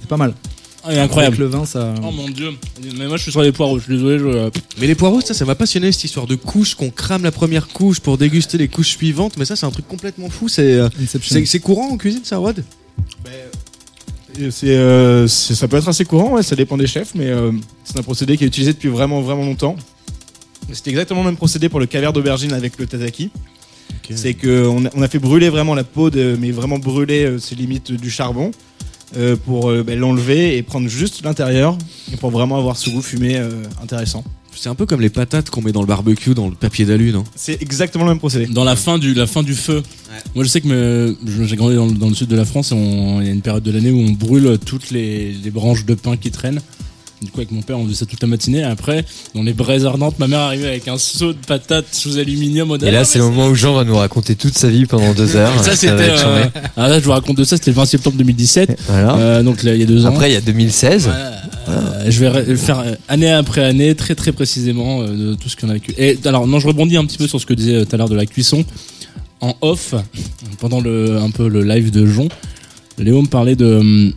C'est 0.00 0.08
pas 0.08 0.16
mal. 0.16 0.34
Ah, 0.82 0.92
il 0.92 0.98
est 0.98 1.00
incroyable. 1.00 1.34
Avec 1.36 1.40
le 1.40 1.46
vin, 1.46 1.64
ça. 1.64 1.94
Oh 2.02 2.10
mon 2.10 2.28
dieu. 2.28 2.50
Mais 2.96 3.06
moi, 3.06 3.16
je 3.16 3.22
suis 3.22 3.32
sur 3.32 3.42
les 3.42 3.52
poireaux. 3.52 3.78
Je 3.78 3.84
suis 3.84 3.94
désolé. 3.94 4.18
Je... 4.18 4.50
Mais 4.80 4.86
les 4.88 4.94
poireaux, 4.96 5.20
ça, 5.20 5.32
ça 5.34 5.44
m'a 5.44 5.54
passionné 5.54 5.90
cette 5.92 6.04
histoire 6.04 6.26
de 6.26 6.34
couches, 6.34 6.74
qu'on 6.74 6.90
crame 6.90 7.22
la 7.24 7.32
première 7.32 7.68
couche 7.68 7.98
pour 8.00 8.18
déguster 8.18 8.58
les 8.58 8.68
couches 8.68 8.90
suivantes. 8.96 9.34
Mais 9.38 9.44
ça, 9.44 9.56
c'est 9.56 9.66
un 9.66 9.70
truc 9.70 9.86
complètement 9.88 10.28
fou. 10.28 10.48
C'est 10.48 10.74
euh, 10.74 10.88
c'est- 11.22 11.60
courant 11.60 11.88
en 11.90 11.96
cuisine, 11.96 12.22
ça, 12.24 12.36
Rod? 12.38 12.58
Et 13.26 13.30
C'est, 14.50 14.76
euh, 14.76 15.26
c'est- 15.26 15.54
ça 15.54 15.66
peut 15.66 15.76
être 15.78 15.88
assez 15.88 16.04
courant, 16.04 16.32
ouais, 16.34 16.42
ça 16.42 16.56
dépend 16.56 16.76
des 16.76 16.86
chefs, 16.86 17.14
mais 17.14 17.26
euh, 17.28 17.52
c'est 17.84 17.98
un 17.98 18.02
procédé 18.02 18.36
qui 18.36 18.44
est 18.44 18.46
utilisé 18.48 18.72
depuis 18.72 18.88
vraiment 18.88 19.20
vraiment 19.22 19.44
longtemps. 19.44 19.76
C'était 20.72 20.90
exactement 20.90 21.20
le 21.20 21.26
même 21.26 21.36
procédé 21.36 21.68
pour 21.68 21.80
le 21.80 21.86
caviar 21.86 22.12
d'aubergine 22.12 22.52
avec 22.52 22.78
le 22.78 22.86
tataki. 22.86 23.30
C'est 24.14 24.34
que 24.34 24.66
on 24.66 24.84
a, 24.84 24.88
on 24.94 25.02
a 25.02 25.08
fait 25.08 25.18
brûler 25.18 25.48
vraiment 25.48 25.74
la 25.74 25.84
peau, 25.84 26.10
de, 26.10 26.36
mais 26.40 26.50
vraiment 26.50 26.78
brûler, 26.78 27.24
euh, 27.24 27.38
c'est 27.38 27.54
limite 27.54 27.92
du 27.92 28.10
charbon, 28.10 28.50
euh, 29.16 29.36
pour 29.36 29.72
ben, 29.72 29.98
l'enlever 29.98 30.56
et 30.56 30.62
prendre 30.62 30.88
juste 30.88 31.24
l'intérieur, 31.24 31.78
et 32.12 32.16
pour 32.16 32.30
vraiment 32.30 32.58
avoir 32.58 32.76
ce 32.76 32.90
goût 32.90 33.02
fumé 33.02 33.40
intéressant. 33.82 34.22
C'est 34.58 34.68
un 34.70 34.74
peu 34.74 34.86
comme 34.86 35.00
les 35.02 35.10
patates 35.10 35.50
qu'on 35.50 35.60
met 35.62 35.72
dans 35.72 35.82
le 35.82 35.86
barbecue, 35.86 36.34
dans 36.34 36.48
le 36.48 36.54
papier 36.54 36.84
d'alu, 36.86 37.12
non? 37.12 37.24
C'est 37.34 37.60
exactement 37.62 38.04
le 38.04 38.10
même 38.10 38.18
procédé. 38.18 38.46
Dans 38.46 38.64
la 38.64 38.74
fin 38.74 38.98
du, 38.98 39.12
la 39.14 39.26
fin 39.26 39.42
du 39.42 39.54
feu. 39.54 39.82
Moi, 40.34 40.44
je 40.44 40.48
sais 40.48 40.60
que 40.62 40.66
me- 40.68 41.16
je- 41.26 41.44
j'ai 41.44 41.56
grandi 41.56 41.76
dans, 41.76 41.86
le- 41.86 41.92
dans 41.92 42.08
le 42.08 42.14
sud 42.14 42.28
de 42.28 42.36
la 42.36 42.44
France 42.46 42.72
et 42.72 42.74
on- 42.74 43.20
il 43.20 43.26
y 43.26 43.30
a 43.30 43.32
une 43.32 43.42
période 43.42 43.62
de 43.62 43.70
l'année 43.70 43.90
où 43.90 44.00
on 44.00 44.12
brûle 44.12 44.58
toutes 44.64 44.90
les, 44.90 45.32
les 45.32 45.50
branches 45.50 45.84
de 45.84 45.94
pin 45.94 46.16
qui 46.16 46.30
traînent. 46.30 46.60
Du 47.22 47.30
coup, 47.30 47.38
avec 47.38 47.50
mon 47.50 47.62
père, 47.62 47.78
on 47.78 47.84
faisait 47.86 47.94
ça 47.94 48.06
toute 48.06 48.20
la 48.20 48.28
matinée. 48.28 48.58
Et 48.58 48.64
après, 48.64 49.04
dans 49.34 49.42
les 49.42 49.54
braises 49.54 49.86
ardentes, 49.86 50.18
ma 50.18 50.28
mère 50.28 50.40
arrivait 50.40 50.68
avec 50.68 50.86
un 50.86 50.98
seau 50.98 51.32
de 51.32 51.38
patates 51.46 51.86
sous 51.92 52.18
aluminium. 52.18 52.70
au 52.70 52.76
Et 52.76 52.90
là, 52.90 53.04
c'est 53.06 53.18
le 53.18 53.24
moment 53.24 53.48
où 53.48 53.54
Jean 53.54 53.72
va 53.72 53.84
nous 53.84 53.96
raconter 53.96 54.34
toute 54.34 54.56
sa 54.56 54.68
vie 54.68 54.84
pendant 54.84 55.14
deux 55.14 55.34
heures. 55.34 55.52
Ça, 55.64 55.74
c'était. 55.74 56.10
euh, 56.10 56.44
ah, 56.76 56.88
là, 56.88 56.98
je 57.00 57.04
vous 57.04 57.12
raconte 57.12 57.38
de 57.38 57.44
ça, 57.44 57.56
c'était 57.56 57.70
le 57.70 57.76
20 57.76 57.86
septembre 57.86 58.16
2017. 58.18 58.78
Voilà. 58.88 59.16
Euh, 59.16 59.42
donc, 59.42 59.62
là, 59.62 59.74
il 59.74 59.80
y 59.80 59.82
a 59.82 59.86
deux 59.86 60.04
ans. 60.04 60.10
Après, 60.10 60.30
il 60.30 60.34
y 60.34 60.36
a 60.36 60.42
2016. 60.42 61.08
Euh, 61.68 62.04
je 62.10 62.24
vais 62.24 62.56
faire 62.56 62.84
année 63.08 63.30
après 63.30 63.64
année, 63.64 63.94
très 63.94 64.14
très 64.14 64.32
précisément, 64.32 65.02
de 65.02 65.34
tout 65.34 65.48
ce 65.48 65.56
qu'on 65.56 65.70
a 65.70 65.74
vécu. 65.74 65.94
Et 65.96 66.18
alors, 66.26 66.46
non, 66.46 66.60
je 66.60 66.66
rebondis 66.68 66.98
un 66.98 67.06
petit 67.06 67.18
peu 67.18 67.26
sur 67.26 67.40
ce 67.40 67.46
que 67.46 67.54
disait 67.54 67.84
tout 67.86 67.94
à 67.94 67.98
l'heure 67.98 68.10
de 68.10 68.14
la 68.14 68.26
cuisson. 68.26 68.64
En 69.40 69.54
off, 69.62 69.94
pendant 70.60 70.80
le, 70.80 71.16
un 71.16 71.30
peu 71.30 71.48
le 71.48 71.62
live 71.62 71.90
de 71.90 72.06
Jon, 72.06 72.28
Léo 72.98 73.20
me 73.22 73.26
parlait 73.26 73.56
de, 73.56 73.76
hum, 73.76 74.12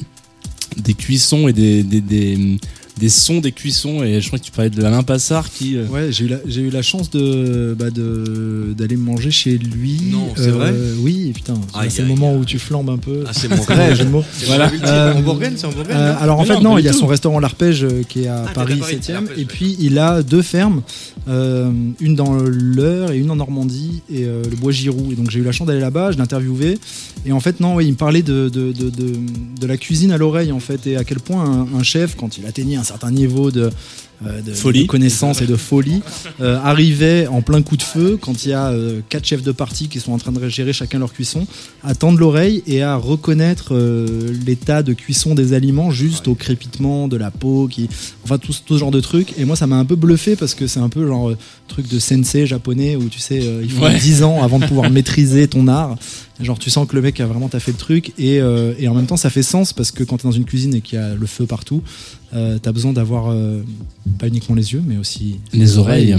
des 0.78 0.94
cuissons 0.94 1.48
et 1.48 1.54
des, 1.54 1.84
des, 1.84 2.02
des, 2.02 2.58
des 3.00 3.10
sons, 3.10 3.40
des 3.40 3.52
cuissons. 3.52 4.04
Et 4.04 4.22
je 4.22 4.28
crois 4.28 4.38
que 4.40 4.44
tu 4.44 4.52
parlais 4.52 4.70
de 4.70 4.84
Alain 4.84 5.04
Passard 5.04 5.50
qui. 5.50 5.78
euh, 5.78 5.86
Ouais, 5.88 6.12
j'ai 6.12 6.26
eu 6.26 6.28
la, 6.28 6.38
j'ai 6.48 6.62
eu 6.62 6.70
la 6.70 6.82
chance 6.82 7.10
de 7.10 7.76
bah, 7.78 7.90
de 7.90 8.74
d'aller 8.78 8.98
manger 8.98 9.32
chez 9.32 9.58
lui. 9.58 10.00
Euh, 10.10 10.12
Non, 10.12 10.28
c'est 10.36 10.50
vrai 10.52 10.74
Oui, 11.00 11.32
putain. 11.34 11.56
Aïe, 11.74 11.90
c'est 11.90 12.02
le 12.04 12.10
aïe, 12.10 12.16
moment 12.16 12.36
où 12.36 12.46
tu 12.46 12.60
flambes 12.60 12.90
un 12.90 12.98
peu. 12.98 13.24
Ah, 13.26 13.32
c'est 13.34 13.48
mon 13.48 13.62
rêve. 13.68 13.96
jeu 13.96 14.06
de 14.06 14.10
mots. 14.10 14.24
C'est 14.34 14.46
Voilà. 14.46 14.72
En 15.16 15.22
Bourgogne, 15.22 15.54
c'est 15.56 15.66
en 15.66 15.72
Bourgogne, 15.72 15.96
euh, 15.96 16.14
non 16.14 16.20
alors 16.20 16.38
en 16.40 16.42
Mais 16.44 16.48
fait 16.50 16.54
non, 16.56 16.62
non, 16.62 16.74
pas 16.76 16.80
il 16.82 16.86
y 16.86 16.90
a 16.90 16.92
du 16.92 16.98
son 16.98 17.06
tout. 17.06 17.12
restaurant 17.12 17.40
L'Arpège 17.40 17.84
euh, 17.84 18.04
qui 18.08 18.24
est 18.24 18.28
à 18.28 18.46
Ah, 18.48 18.52
Paris 18.54 18.76
t'es 18.76 18.82
à 18.82 18.86
Paris, 18.86 19.00
7e 19.02 19.12
l'Arpège, 19.14 19.38
et 19.40 19.46
puis 19.46 19.76
il 19.80 19.98
a 19.98 20.22
deux 20.24 20.42
fermes, 20.42 20.82
euh, 21.28 21.72
une 22.00 22.16
dans 22.16 22.34
l'Eure 22.44 23.12
et 23.12 23.18
une 23.18 23.32
en 23.32 23.36
Normandie 23.36 24.02
et 24.12 24.26
euh, 24.26 24.44
le 24.50 24.56
Bois 24.56 24.72
Giroux. 24.72 25.10
Et 25.12 25.16
donc 25.16 25.30
j'ai 25.30 25.40
eu 25.40 25.44
la 25.44 25.52
chance 25.52 25.68
d'aller 25.68 25.80
là-bas, 25.80 26.12
je 26.12 26.18
l'ai 26.18 26.24
interviewé 26.24 26.78
et 27.26 27.32
en 27.32 27.40
fait 27.40 27.60
non, 27.60 27.76
oui, 27.76 27.86
il 27.86 27.92
me 27.92 27.98
parlait 27.98 28.22
de 28.24 28.50
de, 28.50 28.72
de, 28.72 28.90
de, 28.90 29.14
de 29.60 29.68
la 29.68 29.78
cuisine 29.78 30.12
à 30.12 30.18
l'oreille 30.18 30.52
en 30.52 30.60
fait 30.60 30.86
et 30.88 30.96
à 30.98 31.04
quel 31.04 31.20
point 31.20 31.44
un, 31.44 31.80
un 31.80 31.84
chef 31.84 32.16
quand 32.16 32.38
il 32.38 32.46
atteignait 32.46 32.76
un 32.78 32.84
certain 32.90 33.12
niveau 33.12 33.52
de 33.52 33.70
euh, 34.26 34.42
de, 34.42 34.52
Folie. 34.52 34.82
de 34.82 34.88
connaissance 34.88 35.42
et 35.42 35.46
de 35.48 35.56
folie 35.56 36.02
euh, 36.42 36.58
arrivait 36.62 37.26
en 37.28 37.42
plein 37.42 37.62
coup 37.62 37.78
de 37.78 37.82
feu 37.82 38.18
quand 38.20 38.44
il 38.44 38.50
y 38.50 38.54
a 38.54 38.68
euh, 38.72 39.00
quatre 39.08 39.26
chefs 39.26 39.44
de 39.44 39.54
partie 39.54 39.88
qui 39.88 40.02
sont 40.02 40.12
en 40.12 40.18
train 40.18 40.34
de 40.34 40.50
gérer 40.50 40.74
chacun 40.74 41.00
leur 41.00 41.14
cuisson 41.14 41.48
à 41.86 41.96
tendre 41.96 42.20
l'oreille 42.20 42.62
et 42.68 42.82
à 42.82 42.98
reconnaître 42.98 43.70
euh, 43.74 44.34
l'état 44.46 44.84
de 44.84 44.92
cuisson 44.92 45.36
des 45.36 45.54
aliments 45.54 45.90
juste 45.90 46.28
au 46.28 46.36
crépitement 46.36 47.08
de 47.08 47.16
la 47.16 47.32
peau 47.32 47.70
qui 47.72 47.88
enfin 48.26 48.38
tout, 48.38 48.52
ce- 48.52 48.60
tout 48.62 48.74
ce 48.74 48.80
genre 48.80 48.92
de 48.92 49.00
trucs 49.00 49.40
et 49.40 49.46
moi 49.46 49.56
ça 49.56 49.68
m'a 49.68 49.78
un 49.78 49.86
peu 49.86 49.96
bluffé 49.96 50.36
parce 50.36 50.54
que 50.54 50.68
c'est 50.68 50.82
un 50.82 50.90
peu 50.90 51.08
genre 51.08 51.32
truc 51.70 51.88
de 51.88 51.98
sensei 51.98 52.46
japonais 52.46 52.98
où 52.98 53.08
tu 53.08 53.20
sais 53.20 53.40
il 53.64 53.72
faut 53.72 53.86
Ouais. 53.86 53.98
10 53.98 54.24
ans 54.24 54.44
avant 54.44 54.60
de 54.60 54.66
pouvoir 54.66 54.90
maîtriser 54.98 55.48
ton 55.48 55.70
art 55.70 55.96
genre 56.42 56.60
tu 56.60 56.70
sens 56.70 56.86
que 56.90 56.96
le 56.98 57.02
mec 57.02 57.22
a 57.22 57.26
vraiment 57.26 57.48
taffé 57.48 57.72
le 57.72 57.78
truc 57.78 58.12
et, 58.18 58.36
et 58.80 58.88
en 58.90 58.94
même 58.96 59.06
temps 59.06 59.18
ça 59.18 59.30
fait 59.30 59.44
sens 59.44 59.72
parce 59.72 59.92
que 59.92 60.04
quand 60.04 60.18
t'es 60.18 60.24
dans 60.28 60.32
une 60.34 60.46
cuisine 60.46 60.74
et 60.76 60.82
qu'il 60.82 61.00
y 61.00 61.02
a 61.02 61.14
le 61.16 61.26
feu 61.28 61.46
partout 61.46 61.82
euh, 62.34 62.60
t'as 62.62 62.72
besoin 62.72 62.94
d'avoir 62.94 63.32
euh, 63.32 63.62
pas 64.20 64.28
uniquement 64.28 64.56
les 64.56 64.74
yeux 64.74 64.84
mais 64.86 64.98
aussi 64.98 65.40
Les 65.54 65.78
oreilles, 65.78 66.16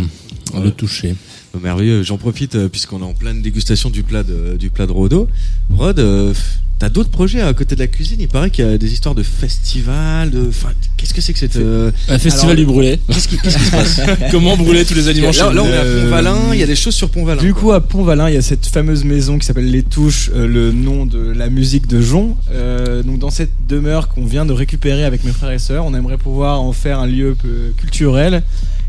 le 0.55 0.71
toucher. 0.71 1.15
Oh, 1.55 1.59
merveilleux. 1.59 2.03
J'en 2.03 2.17
profite 2.19 2.55
euh, 2.55 2.69
puisqu'on 2.69 3.01
est 3.01 3.05
en 3.05 3.15
pleine 3.15 3.43
dégustation 3.43 3.91
du 3.91 4.03
plat 4.03 4.23
de, 4.23 4.57
du 4.57 4.71
plat 4.71 4.87
de 4.87 4.93
Rodo. 4.93 5.29
Rod, 5.77 5.99
euh, 5.99 6.33
t'as 6.81 6.89
d'autres 6.89 7.11
projets 7.11 7.43
à 7.43 7.53
côté 7.53 7.75
de 7.77 7.81
la 7.81 7.87
cuisine? 7.87 8.17
Il 8.21 8.27
paraît 8.29 8.51
qu'il 8.51 8.65
y 8.65 8.69
a 8.69 8.79
des 8.79 8.93
histoires 8.93 9.15
de 9.15 9.23
festivals. 9.23 10.31
De, 10.31 10.49
enfin, 10.49 10.71
qu'est-ce 10.97 11.13
que 11.13 11.21
c'est 11.21 11.35
que 11.35 11.39
cette 11.39 11.57
euh, 11.57 11.91
Un 12.09 12.19
festival 12.19 12.57
du 12.57 12.65
brûlé. 12.65 12.99
Qu'est-ce 13.07 13.29
qui, 13.29 13.37
qu'est-ce 13.37 13.59
qui 13.59 13.65
se 13.65 13.71
passe? 13.71 14.01
Comment 14.31 14.57
brûler 14.57 14.85
tous 14.87 14.95
les 14.95 15.07
aliments 15.09 15.31
chez 15.31 15.41
Là, 15.41 15.53
là, 15.53 15.63
on 15.63 15.67
est 15.67 15.77
à 15.77 15.83
Euh, 15.85 16.05
Pont-Valin. 16.05 16.39
Il 16.55 16.59
y 16.59 16.63
a 16.63 16.67
des 16.67 16.75
choses 16.75 16.95
sur 16.95 17.11
Pont-Valin. 17.11 17.43
Du 17.43 17.53
coup, 17.53 17.73
à 17.73 17.83
Pont-Valin, 17.87 18.31
il 18.31 18.35
y 18.35 18.39
a 18.39 18.43
cette 18.43 18.67
fameuse 18.67 19.05
maison 19.05 19.39
qui 19.39 19.47
s'appelle 19.47 19.71
Les 19.71 19.83
Touches, 19.83 20.31
euh, 20.35 20.47
le 20.47 20.73
nom 20.73 21.05
de 21.05 21.19
la 21.19 21.51
musique 21.51 21.87
de 21.87 22.01
Jon. 22.01 22.35
Euh, 22.51 23.03
donc, 23.03 23.19
dans 23.19 23.31
cette 23.31 23.53
demeure 23.69 24.09
qu'on 24.09 24.25
vient 24.25 24.47
de 24.47 24.55
récupérer 24.55 25.05
avec 25.05 25.23
mes 25.23 25.33
frères 25.33 25.51
et 25.53 25.59
sœurs, 25.59 25.85
on 25.85 25.95
aimerait 25.95 26.19
pouvoir 26.19 26.63
en 26.63 26.73
faire 26.73 26.99
un 26.99 27.07
lieu 27.07 27.37
culturel 27.77 28.43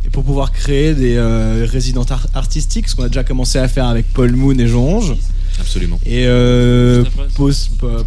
et 0.05 0.09
pour 0.09 0.23
pouvoir 0.23 0.51
créer 0.51 0.93
des 0.93 1.15
euh, 1.17 1.65
résidents 1.69 2.05
ar- 2.09 2.27
artistiques, 2.33 2.87
ce 2.89 2.95
qu'on 2.95 3.03
a 3.03 3.07
déjà 3.07 3.23
commencé 3.23 3.59
à 3.59 3.67
faire 3.67 3.85
avec 3.85 4.11
Paul 4.13 4.31
Moon 4.33 4.57
et 4.57 4.67
Jonge. 4.67 5.13
Absolument. 5.59 5.99
Et 6.05 6.25
euh, 6.25 7.03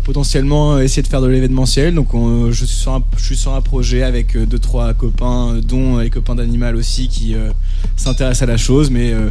potentiellement 0.02 0.78
essayer 0.80 1.02
de 1.02 1.08
faire 1.08 1.20
de 1.20 1.28
l'événementiel. 1.28 1.94
Donc, 1.94 2.14
on- 2.14 2.50
je, 2.50 2.64
suis 2.64 2.76
sur 2.76 2.92
un, 2.94 3.02
je 3.16 3.24
suis 3.24 3.36
sur 3.36 3.54
un 3.54 3.60
projet 3.60 4.02
avec 4.02 4.36
euh, 4.36 4.46
deux 4.46 4.58
trois 4.58 4.92
copains, 4.94 5.54
euh, 5.54 5.60
dont 5.60 5.98
les 5.98 6.10
copains 6.10 6.34
d'Animal 6.34 6.74
aussi, 6.76 7.08
qui 7.08 7.34
euh, 7.34 7.50
s'intéressent 7.96 8.42
à 8.48 8.50
la 8.52 8.56
chose. 8.56 8.90
Mais 8.90 9.12
euh, 9.12 9.30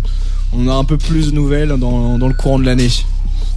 on 0.54 0.68
a 0.68 0.74
un 0.74 0.84
peu 0.84 0.98
plus 0.98 1.28
de 1.32 1.36
nouvelles 1.36 1.70
dans, 1.80 2.18
dans 2.18 2.28
le 2.28 2.34
courant 2.34 2.60
de 2.60 2.66
l'année. 2.66 2.90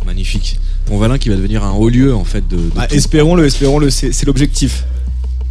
Magnifique. 0.05 0.59
Pont-Valin 0.87 1.19
qui 1.19 1.29
va 1.29 1.37
devenir 1.37 1.65
un 1.65 1.73
haut 1.73 1.89
lieu 1.89 2.15
en 2.15 2.25
fait 2.25 2.47
de. 2.49 2.57
de 2.57 2.63
tout. 2.71 2.81
espérons-le, 2.95 3.45
espérons-le, 3.47 3.91
c'est 3.91 4.25
l'objectif. 4.25 4.85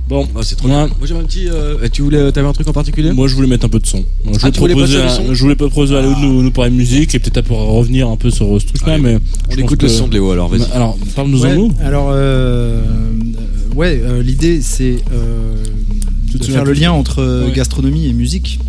Bon, 0.08 0.28
Oh, 0.36 0.42
c'est 0.44 0.56
trop 0.56 0.68
moi, 0.68 0.86
bien. 0.86 0.96
Moi 1.00 1.08
j'avais 1.08 1.20
un 1.22 1.24
petit. 1.24 1.48
euh, 1.50 1.88
tu 1.92 2.04
voulais, 2.04 2.32
t'avais 2.32 2.48
un 2.48 2.54
truc 2.54 2.68
en 2.68 2.74
particulier? 2.74 3.12
Moi, 3.12 3.28
je 3.28 3.34
voulais 3.34 3.48
mettre 3.48 3.66
un 3.66 3.70
peu 3.70 3.80
de 3.80 3.88
son. 3.88 3.98
Je 3.98 4.04
Ah, 4.04 4.38
voulais 4.38 4.52
tu 4.52 4.60
voulais 4.60 4.74
proposer, 4.76 5.00
son? 5.10 5.34
je 5.34 5.42
voulais 5.42 5.56
proposer 5.56 5.96
à 5.98 6.02
Léo 6.02 6.14
de 6.14 6.20
nous, 6.20 6.44
nous 6.44 6.52
parler 6.52 6.70
de 6.72 6.76
musique 6.76 7.16
et 7.16 7.20
peut-être 7.20 7.48
pour 7.48 7.58
revenir 7.58 8.08
un 8.10 8.16
peu 8.16 8.30
sur 8.30 8.62
ce 8.62 8.68
truc-là. 8.68 9.00
Mais 9.00 9.18
On 9.50 9.54
je 9.56 9.60
écoute 9.62 9.82
le 9.82 9.90
son 9.90 10.08
de 10.08 10.14
Léo 10.14 10.30
alors. 10.32 10.48
Vas-y. 10.50 10.72
Alors, 10.74 10.96
parle-nous 11.16 11.42
Ouais, 11.42 11.54
en 11.54 11.56
nous. 11.56 11.72
alors 11.84 12.10
euh, 12.12 12.82
euh, 12.84 13.74
ouais 13.76 14.00
euh, 14.04 14.22
l'idée 14.22 14.62
c'est 14.62 14.98
euh, 15.12 15.56
de 16.36 16.44
faire 16.44 16.66
le 16.66 16.74
lien 16.74 16.92
entre 16.92 17.46
Ouais. 17.48 17.52
gastronomie 17.54 18.08
et 18.08 18.14
musique 18.14 18.60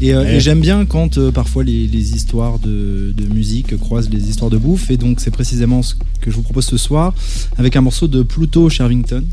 et, 0.00 0.14
euh, 0.14 0.22
Ouais. 0.22 0.36
et 0.36 0.40
j'aime 0.40 0.60
bien 0.60 0.84
quand 0.86 1.18
euh, 1.18 1.30
parfois 1.30 1.64
les, 1.64 1.86
les 1.86 2.14
histoires 2.14 2.58
de, 2.58 3.12
de 3.16 3.24
musique 3.32 3.76
croisent 3.78 4.08
les 4.10 4.28
histoires 4.28 4.50
de 4.50 4.56
bouffe 4.58 4.90
et 4.90 4.96
donc 4.96 5.20
c'est 5.20 5.30
précisément 5.30 5.82
ce 5.82 5.94
que 6.20 6.30
je 6.30 6.36
vous 6.36 6.42
propose 6.42 6.66
ce 6.66 6.76
soir 6.76 7.14
avec 7.56 7.76
un 7.76 7.80
morceau 7.80 8.08
de 8.08 8.22
Pluto 8.22 8.68
Shervington 8.68 9.24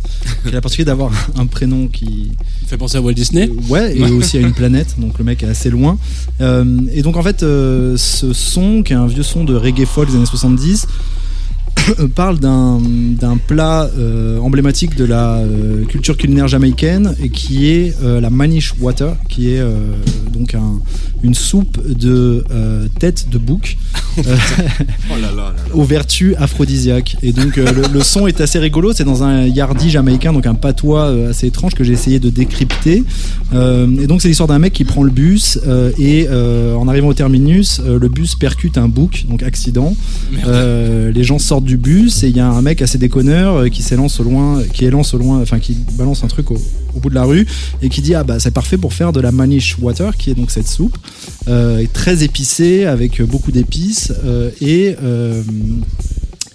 qui 0.43 0.49
a 0.49 0.51
la 0.51 0.61
particularité 0.61 0.85
d'avoir 0.85 1.11
un 1.35 1.45
prénom 1.45 1.87
qui 1.87 2.31
fait 2.67 2.77
penser 2.77 2.97
à 2.97 3.01
Walt 3.01 3.13
Disney. 3.13 3.49
Ouais, 3.69 3.97
et 3.97 4.01
aussi 4.11 4.37
à 4.37 4.41
une 4.41 4.53
planète, 4.53 4.95
donc 4.99 5.17
le 5.19 5.23
mec 5.25 5.43
est 5.43 5.47
assez 5.47 5.69
loin. 5.69 5.97
Euh, 6.41 6.79
et 6.93 7.01
donc 7.01 7.17
en 7.17 7.23
fait, 7.23 7.43
euh, 7.43 7.95
ce 7.97 8.33
son, 8.33 8.81
qui 8.83 8.93
est 8.93 8.95
un 8.95 9.07
vieux 9.07 9.23
son 9.23 9.43
de 9.43 9.55
reggae 9.55 9.85
folk 9.85 10.09
des 10.09 10.15
années 10.15 10.25
70, 10.25 10.87
parle 12.15 12.39
d'un 12.39 12.79
d'un 12.81 13.37
plat 13.37 13.89
euh, 13.97 14.39
emblématique 14.39 14.95
de 14.95 15.05
la 15.05 15.35
euh, 15.37 15.85
culture 15.85 16.17
culinaire 16.17 16.47
jamaïcaine 16.47 17.15
et 17.21 17.29
qui 17.29 17.69
est 17.71 17.95
euh, 18.03 18.19
la 18.21 18.29
manish 18.29 18.73
water, 18.79 19.15
qui 19.29 19.49
est 19.51 19.61
donc 20.33 20.55
un- 20.55 20.79
une 21.23 21.33
soupe 21.33 21.79
de 21.87 22.43
tête 22.99 23.27
de 23.29 23.37
bouc. 23.37 23.77
Oh 24.17 24.21
là 25.21 25.27
là 25.27 25.35
là 25.35 25.43
là. 25.51 25.75
aux 25.75 25.83
vertus 25.83 26.35
aphrodisiaques. 26.37 27.17
Et 27.21 27.31
donc 27.33 27.57
le, 27.57 27.65
le 27.93 28.01
son 28.01 28.27
est 28.27 28.39
assez 28.41 28.59
rigolo, 28.59 28.93
c'est 28.93 29.03
dans 29.03 29.23
un 29.23 29.45
yardi 29.45 29.89
jamaïcain, 29.89 30.31
donc 30.33 30.45
un 30.47 30.55
patois 30.55 31.09
assez 31.29 31.47
étrange 31.47 31.73
que 31.75 31.83
j'ai 31.83 31.91
essayé 31.93 32.19
de 32.19 32.29
décrypter. 32.29 33.03
Et 33.53 34.07
donc 34.07 34.21
c'est 34.21 34.29
l'histoire 34.29 34.47
d'un 34.47 34.59
mec 34.59 34.71
qui 34.73 34.85
prend 34.85 35.03
le 35.03 35.11
bus 35.11 35.59
et 35.99 36.27
en 36.29 36.87
arrivant 36.87 37.09
au 37.09 37.13
terminus, 37.13 37.81
le 37.85 38.07
bus 38.07 38.35
percute 38.35 38.77
un 38.77 38.87
bouc, 38.87 39.25
donc 39.29 39.43
accident. 39.43 39.93
Les 40.45 41.23
gens 41.23 41.39
sortent 41.39 41.65
du 41.65 41.74
bus 41.77 42.23
et 42.23 42.29
il 42.29 42.35
y 42.35 42.39
a 42.39 42.47
un 42.47 42.61
mec 42.61 42.81
assez 42.81 42.97
déconneur 42.97 43.55
euh, 43.55 43.69
qui 43.69 43.83
s'élance 43.83 44.19
au 44.19 44.23
loin, 44.23 44.61
qui 44.73 44.85
élance 44.85 45.13
au 45.13 45.17
loin, 45.17 45.41
enfin 45.41 45.59
qui 45.59 45.77
balance 45.93 46.23
un 46.23 46.27
truc 46.27 46.51
au, 46.51 46.57
bout 47.01 47.09
de 47.09 47.15
la 47.15 47.25
rue 47.25 47.45
et 47.81 47.89
qui 47.89 48.01
dit 48.01 48.15
ah 48.15 48.23
bah 48.23 48.39
c'est 48.39 48.53
parfait 48.53 48.77
pour 48.77 48.93
faire 48.93 49.11
de 49.11 49.19
la 49.19 49.31
manish 49.31 49.77
water, 49.79 50.15
qui 50.15 50.31
est 50.31 50.33
donc 50.33 50.49
cette 50.49 50.67
soupe 50.67 50.97
euh, 51.47 51.85
très 51.91 52.23
épicée 52.23 52.85
avec 52.85 53.21
beaucoup 53.21 53.51
d'épices 53.51 54.13
euh, 54.23 54.49
et 54.61 54.95
euh, 55.03 55.43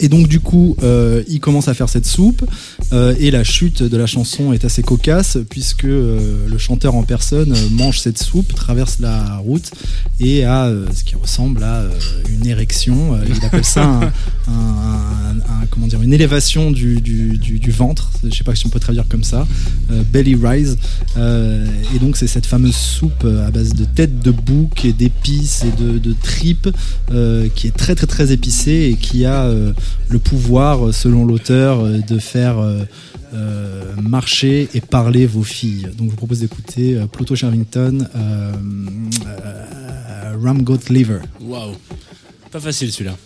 et 0.01 0.09
donc 0.09 0.27
du 0.29 0.41
coup, 0.41 0.77
euh, 0.83 1.23
il 1.29 1.41
commence 1.41 1.69
à 1.69 1.75
faire 1.75 1.89
cette 1.89 2.07
soupe 2.07 2.45
euh, 2.93 3.15
et 3.19 3.31
la 3.31 3.45
chute 3.45 3.83
de 3.83 3.97
la 3.97 4.07
chanson 4.07 4.53
est 4.53 4.65
assez 4.65 4.83
cocasse 4.83 5.39
puisque 5.49 5.85
euh, 5.85 6.47
le 6.49 6.59
chanteur 6.59 6.95
en 6.95 7.03
personne 7.03 7.53
euh, 7.53 7.69
mange 7.71 8.01
cette 8.01 8.19
soupe, 8.19 8.55
traverse 8.55 8.99
la 9.01 9.37
route 9.37 9.71
et 10.19 10.45
a 10.45 10.67
euh, 10.67 10.87
ce 10.95 11.05
qui 11.05 11.15
ressemble 11.17 11.63
à 11.63 11.81
euh, 11.83 11.91
une 12.29 12.47
érection. 12.47 13.19
Il 13.29 13.45
appelle 13.45 13.65
ça 13.65 13.85
un, 14.49 14.53
un- 14.53 15.37
un- 15.39 15.67
comment 15.71 15.87
dire 15.87 16.03
une 16.03 16.13
élévation 16.13 16.71
du, 16.71 17.01
du, 17.01 17.39
du- 17.39 17.59
du 17.59 17.71
ventre. 17.71 18.11
Je 18.25 18.35
sais 18.35 18.45
pas 18.45 18.55
si 18.55 18.67
on 18.67 18.71
peut 18.71 18.81
traduire 18.81 19.07
comme 19.09 19.25
ça. 19.25 19.47
Belly 20.13 20.35
rise. 20.35 20.77
Euh, 21.17 21.67
et 21.95 21.99
donc 21.99 22.17
c'est 22.17 22.27
cette 22.27 22.47
fameuse 22.47 22.75
soupe 22.77 23.25
à 23.47 23.51
base 23.51 23.75
de 23.75 23.85
tête 23.85 24.21
de 24.21 24.31
bouc 24.31 24.85
et 24.85 24.93
d'épices 24.93 25.65
et 25.65 25.83
de, 25.83 25.99
de 25.99 26.15
tripes 26.23 26.69
euh, 27.13 27.49
qui 27.55 27.67
est 27.67 27.77
très 27.77 27.95
très 27.95 28.07
très 28.07 28.33
épicée 28.33 28.91
et 28.93 28.97
qui 28.97 29.25
a 29.25 29.43
euh, 29.45 29.73
le 30.09 30.19
pouvoir, 30.19 30.89
euh, 30.89 30.93
selon 30.93 31.25
l'auteur, 31.25 31.81
euh, 31.81 31.99
de 31.99 32.19
faire 32.19 32.59
euh, 32.59 32.85
marcher 34.03 34.69
et 34.75 34.81
parler 34.81 35.27
vos 35.27 35.45
filles. 35.45 35.87
Donc 35.97 36.07
je 36.07 36.11
vous 36.11 36.17
propose 36.17 36.41
d'écouter 36.41 37.01
Pluto 37.13 37.37
Shervington, 37.37 38.09
euh, 38.17 38.53
euh, 39.27 40.37
Ram 40.43 40.63
Goat 40.63 40.89
Liver. 40.89 41.21
Waouh. 41.41 41.75
Pas 42.51 42.59
facile 42.59 42.91
celui-là. 42.91 43.17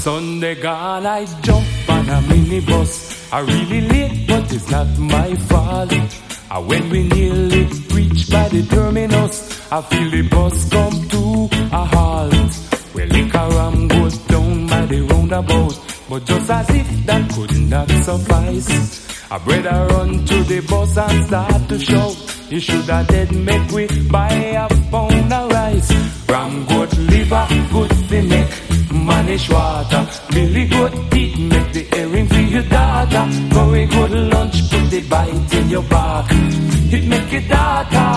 Sunday 0.00 0.54
gone, 0.62 1.06
I 1.06 1.26
jump 1.42 1.64
on 1.88 2.08
a 2.08 2.20
minibus. 2.20 3.13
I 3.34 3.40
really 3.40 3.80
late, 3.80 4.28
but 4.28 4.52
it's 4.52 4.70
not 4.70 4.86
my 4.96 5.34
fault. 5.34 5.92
And 5.92 6.08
ah, 6.52 6.60
when 6.60 6.88
we 6.88 7.02
nearly 7.02 7.64
reach 7.90 8.30
by 8.30 8.48
the 8.48 8.64
terminus, 8.70 9.72
I 9.72 9.82
feel 9.82 10.08
the 10.08 10.22
bus 10.28 10.70
come 10.70 11.08
to 11.08 11.48
a 11.72 11.84
halt. 11.84 12.52
Well, 12.94 13.08
liquor 13.08 13.48
ram 13.56 13.88
goes 13.88 14.18
down 14.18 14.66
by 14.68 14.86
the 14.86 15.00
roundabout, 15.10 15.74
but 16.08 16.24
just 16.24 16.48
as 16.48 16.70
if 16.70 17.06
that 17.06 17.30
could 17.32 17.56
not 17.68 17.90
suffice. 18.06 19.32
I 19.32 19.38
better 19.38 19.86
run 19.94 20.24
to 20.26 20.44
the 20.44 20.60
bus 20.60 20.96
and 20.96 21.26
start 21.26 21.68
to 21.70 21.78
shout. 21.80 22.16
You 22.52 22.60
should 22.60 22.84
have 22.84 23.08
dead 23.08 23.34
make 23.34 23.68
we 23.72 23.86
buy 24.10 24.28
a 24.30 24.68
pound 24.92 25.32
of 25.32 25.50
rice. 25.50 25.90
Ram 26.28 26.66
goat 26.66 26.96
liver, 26.98 27.46
good 27.72 27.90
to 28.10 28.22
make 28.22 28.63
manish 28.90 29.48
water. 29.50 30.06
Billy 30.32 30.66
goat 30.66 30.92
teeth 31.10 31.38
make 31.38 31.72
the 31.72 31.98
earring 31.98 32.26
for 32.28 32.40
your 32.40 32.62
daughter. 32.62 33.24
Very 33.54 33.86
good 33.86 34.10
lunch, 34.32 34.70
put 34.70 34.90
the 34.90 35.00
bite 35.08 35.54
in 35.54 35.68
your 35.70 35.82
back. 35.84 36.26
It 36.30 37.04
make 37.08 37.32
your 37.32 37.42
daughter. 37.42 38.10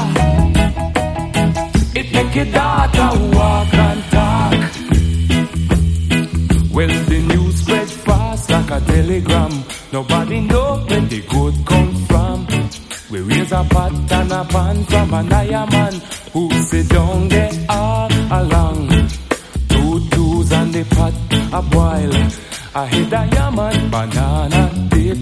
It 1.99 2.13
make 2.13 2.35
your 2.35 2.45
daughter 2.45 3.09
walk 3.35 3.73
and 3.73 4.03
talk. 4.11 4.53
Well, 6.73 6.87
the 7.09 7.19
news 7.27 7.55
spread 7.61 7.89
fast 7.89 8.49
like 8.51 8.69
a 8.71 8.79
telegram. 8.81 9.51
Nobody 9.91 10.41
know 10.41 10.85
where 10.87 11.01
the 11.01 11.21
good 11.21 11.55
come 11.65 11.95
from. 12.05 12.47
We 13.09 13.21
raise 13.21 13.51
a 13.51 13.63
pot 13.63 13.93
and 14.11 14.31
a 14.31 14.43
pan 14.45 14.83
from 14.83 15.13
an 15.13 15.33
iron 15.33 15.69
man 15.69 15.93
who 16.33 16.51
sit 16.65 16.89
down 16.89 17.29
there 17.29 17.51
all 17.69 18.09
pot 20.95 21.13
a 21.53 21.61
boil. 21.61 22.13
I 22.75 22.85
hit 22.87 23.13
a 23.13 23.23
yaman 23.35 23.89
banana 23.89 24.61
dip. 24.89 25.17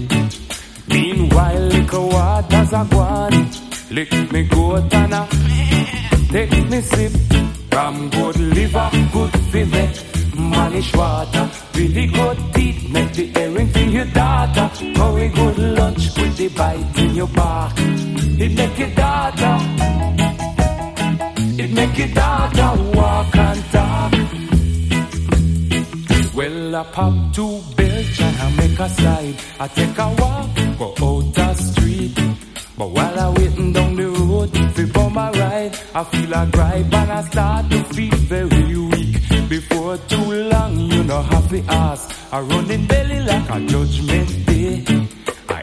Meanwhile, 0.88 1.60
liquor 1.74 2.00
waters 2.00 2.72
a 2.72 2.86
gone. 2.90 3.50
Lick 3.90 4.12
me 4.32 4.42
goat 4.44 4.94
and 4.94 5.14
a 5.14 5.28
take 6.32 6.68
me 6.70 6.80
sip. 6.80 7.12
From 7.70 8.10
good 8.10 8.36
liver, 8.56 8.90
good 9.12 9.32
fever. 9.50 9.88
Manish 10.36 10.94
water, 10.96 11.48
really 11.74 12.06
good 12.08 12.38
teeth, 12.54 12.90
make 12.90 13.12
the 13.14 13.40
earring 13.40 13.68
for 13.68 13.78
your 13.78 14.04
daughter. 14.06 14.70
Very 14.94 15.28
good 15.28 15.58
lunch, 15.78 16.14
put 16.14 16.36
the 16.36 16.48
bite 16.48 16.98
in 16.98 17.14
your 17.14 17.28
back. 17.28 17.72
It 17.78 18.52
make 18.52 18.78
your 18.78 18.90
daughter, 18.90 19.56
it 21.62 21.70
make 21.72 21.98
your 21.98 22.08
daughter 22.08 22.82
walk 22.92 23.36
and 23.36 23.64
talk. 23.72 24.45
Well, 26.36 26.76
I 26.76 26.84
pop 26.84 27.14
two 27.32 27.60
bills 27.76 28.20
and 28.20 28.36
I 28.36 28.50
make 28.56 28.78
a 28.78 28.88
slide. 28.90 29.36
I 29.58 29.68
take 29.68 29.98
a 29.98 30.08
walk, 30.20 30.48
go 30.78 30.88
out 31.06 31.34
the 31.34 31.54
street. 31.54 32.14
But 32.76 32.90
while 32.90 33.18
I 33.18 33.28
waiting 33.38 33.72
down 33.72 33.96
the 33.96 34.08
road, 34.10 34.52
before 34.76 35.10
my 35.10 35.30
ride, 35.30 35.78
I 35.94 36.04
feel 36.04 36.34
a 36.34 36.46
gripe 36.52 36.92
and 36.92 37.12
I 37.12 37.22
start 37.30 37.70
to 37.70 37.84
feel 37.84 38.16
very 38.34 38.76
weak. 38.76 39.48
Before 39.48 39.96
too 39.96 40.32
long, 40.52 40.78
you 40.78 41.04
know 41.04 41.22
to 41.48 41.64
ask. 41.68 42.04
I 42.30 42.40
run 42.40 42.70
in 42.70 42.86
belly 42.86 43.20
like 43.20 43.48
a 43.48 43.60
judgment 43.66 44.46
day. 44.46 44.84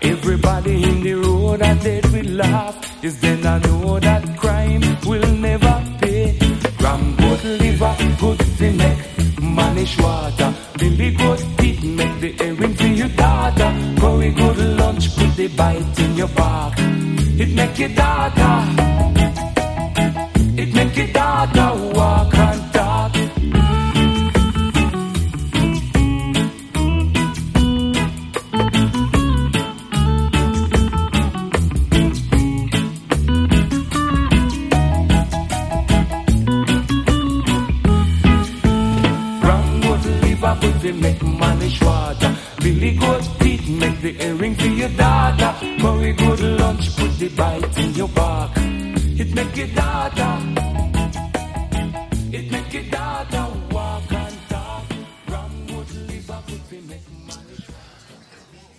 Everybody 0.01 0.83
in 0.83 1.01
the 1.03 1.13
road 1.13 1.61
I 1.61 1.75
dead 1.75 2.05
will 2.11 2.31
laugh. 2.31 3.03
Is 3.03 3.19
then 3.21 3.45
I 3.45 3.59
know 3.59 3.99
that 3.99 4.37
crime 4.37 4.81
will 5.05 5.27
never 5.33 5.75
pay. 6.01 6.37
Ram 6.81 7.15
good 7.15 7.43
liver, 7.61 7.95
good 8.19 8.39
to 8.39 8.71
manish 9.55 9.95
water. 10.01 10.53
Billy 10.77 11.11
good 11.11 11.39
teeth, 11.57 11.83
make 11.83 12.19
the 12.21 12.43
earring 12.43 12.75
for 12.75 12.87
your 13.01 13.09
daughter. 13.09 13.69
Curry 13.99 14.31
good 14.31 14.57
lunch, 14.79 15.15
put 15.15 15.35
the 15.35 15.47
bite 15.47 15.99
in 15.99 16.15
your 16.15 16.27
back. 16.29 16.73
It 17.41 17.49
make 17.49 17.79
your 17.79 17.89
daughter, 17.89 18.55
it 20.61 20.73
make 20.73 20.95
your 20.97 21.07
daughter 21.07 21.69
walk 21.95 22.32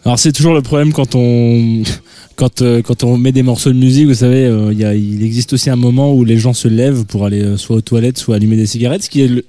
Alors 0.04 0.18
c'est 0.18 0.32
toujours 0.32 0.52
le 0.54 0.60
problème 0.60 0.92
quand 0.92 1.14
on 1.14 1.82
quand 2.36 2.60
euh, 2.62 2.82
quand 2.82 3.04
on 3.04 3.16
met 3.16 3.32
des 3.32 3.42
morceaux 3.42 3.72
de 3.72 3.78
musique, 3.78 4.06
vous 4.06 4.14
savez, 4.14 4.44
euh, 4.44 4.72
il 4.72 5.22
existe 5.22 5.54
aussi 5.54 5.70
un 5.70 5.76
moment 5.76 6.12
où 6.12 6.24
les 6.24 6.36
gens 6.36 6.52
se 6.52 6.68
lèvent 6.68 7.06
pour 7.06 7.24
aller 7.24 7.42
euh, 7.42 7.56
soit 7.56 7.76
aux 7.76 7.80
toilettes, 7.80 8.18
soit 8.18 8.36
allumer 8.36 8.56
des 8.56 8.66
cigarettes, 8.66 9.04
ce 9.04 9.10
qui 9.10 9.22
est 9.22 9.28
le- 9.28 9.44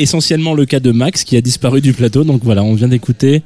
essentiellement 0.00 0.54
le 0.54 0.64
cas 0.66 0.80
de 0.80 0.92
Max 0.92 1.24
qui 1.24 1.36
a 1.36 1.40
disparu 1.40 1.80
du 1.80 1.92
plateau. 1.92 2.24
Donc 2.24 2.42
voilà, 2.44 2.62
on 2.62 2.74
vient 2.74 2.88
d'écouter 2.88 3.42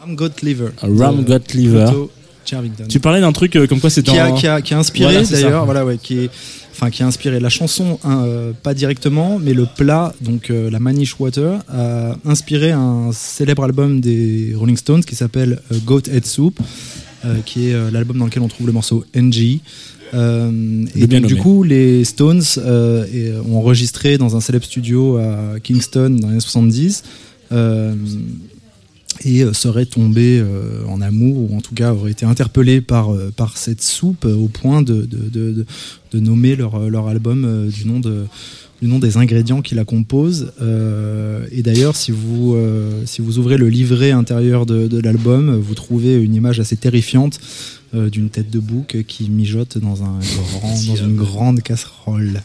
Ram 0.00 0.14
Got 0.16 0.28
Liver. 0.42 0.68
Ram 0.82 1.24
de 1.24 1.28
Got 1.38 1.44
Liver. 1.54 1.84
Pluto 1.86 2.10
Chervington. 2.44 2.84
Tu 2.88 3.00
parlais 3.00 3.20
d'un 3.20 3.32
truc 3.32 3.54
euh, 3.56 3.66
comme 3.66 3.80
quoi 3.80 3.90
c'était 3.90 4.10
qui 4.12 4.20
en- 4.20 4.34
qui 4.34 4.46
a, 4.46 4.60
qui 4.62 4.74
a 4.74 4.78
inspiré 4.78 5.12
Voilà, 5.12 5.26
d'ailleurs, 5.28 5.64
voilà, 5.66 5.84
ouais, 5.84 5.98
qui 6.02 6.18
est, 6.20 6.30
enfin, 6.72 6.90
qui 6.90 7.02
a 7.02 7.06
inspiré 7.06 7.38
la 7.38 7.48
chanson, 7.50 7.98
hein, 8.02 8.22
euh, 8.24 8.52
pas 8.62 8.72
directement, 8.74 9.38
mais 9.38 9.52
le 9.52 9.66
plat, 9.66 10.14
donc 10.22 10.50
euh, 10.50 10.70
la 10.70 10.80
Manish 10.80 11.20
Water, 11.20 11.58
a 11.68 12.16
inspiré 12.24 12.72
un 12.72 13.10
célèbre 13.12 13.62
album 13.64 14.00
des 14.00 14.54
Rolling 14.56 14.76
Stones 14.78 15.04
qui 15.04 15.14
s'appelle 15.14 15.60
Goat 15.84 16.02
Head 16.10 16.26
Soup, 16.26 16.58
qui 17.44 17.68
est 17.68 17.90
l'album 17.92 18.16
dans 18.16 18.24
lequel 18.24 18.42
on 18.42 18.48
trouve 18.48 18.66
le 18.66 18.72
morceau 18.72 19.04
NG. 19.14 19.60
Euh, 20.14 20.84
et 20.96 21.06
donc, 21.06 21.26
du 21.26 21.36
coup, 21.36 21.62
les 21.62 22.04
Stones 22.04 22.42
euh, 22.58 23.04
et, 23.12 23.32
ont 23.48 23.58
enregistré 23.58 24.18
dans 24.18 24.36
un 24.36 24.40
célèbre 24.40 24.64
studio 24.64 25.16
à 25.18 25.60
Kingston 25.62 26.10
dans 26.20 26.26
les 26.28 26.32
années 26.34 26.40
70. 26.40 27.02
euh, 27.52 27.94
et 29.24 29.42
euh, 29.42 29.52
seraient 29.52 29.84
tombés 29.86 30.38
euh, 30.40 30.82
en 30.88 31.00
amour 31.00 31.50
ou 31.50 31.56
en 31.56 31.60
tout 31.60 31.74
cas 31.74 31.92
auraient 31.92 32.12
été 32.12 32.24
interpellés 32.24 32.80
par, 32.80 33.12
euh, 33.12 33.30
par 33.36 33.58
cette 33.58 33.82
soupe 33.82 34.24
euh, 34.24 34.34
au 34.34 34.48
point 34.48 34.80
de, 34.82 35.02
de, 35.02 35.28
de, 35.28 35.66
de- 36.12 36.20
nommer 36.20 36.56
leur, 36.56 36.76
euh, 36.76 36.88
leur 36.88 37.06
album 37.08 37.44
euh, 37.44 37.68
du 37.68 37.86
nom 37.86 38.00
de 38.00 38.24
du 38.80 38.88
nom 38.88 38.98
des 38.98 39.18
ingrédients 39.18 39.60
qui 39.60 39.74
la 39.74 39.84
composent 39.84 40.52
Euh, 40.62 41.44
et 41.52 41.62
d'ailleurs 41.62 41.96
si 41.96 42.12
vous 42.12 42.54
euh, 42.54 43.02
si 43.04 43.20
vous 43.20 43.38
ouvrez 43.38 43.58
le 43.58 43.68
livret 43.68 44.10
intérieur 44.10 44.64
de, 44.64 44.86
de 44.86 44.98
l'album 45.00 45.54
vous 45.54 45.74
trouvez 45.74 46.14
une 46.14 46.34
image 46.34 46.60
assez 46.60 46.76
terrifiante 46.76 47.38
euh, 47.40 47.79
d'une 47.92 48.28
tête 48.30 48.50
de 48.50 48.58
bouc 48.58 48.96
qui 49.06 49.28
mijote 49.30 49.78
dans 49.78 50.02
un 50.02 50.18
grand 50.60 50.74
dans 50.86 50.96
une 50.96 51.16
grande 51.16 51.60
casserole 51.62 52.40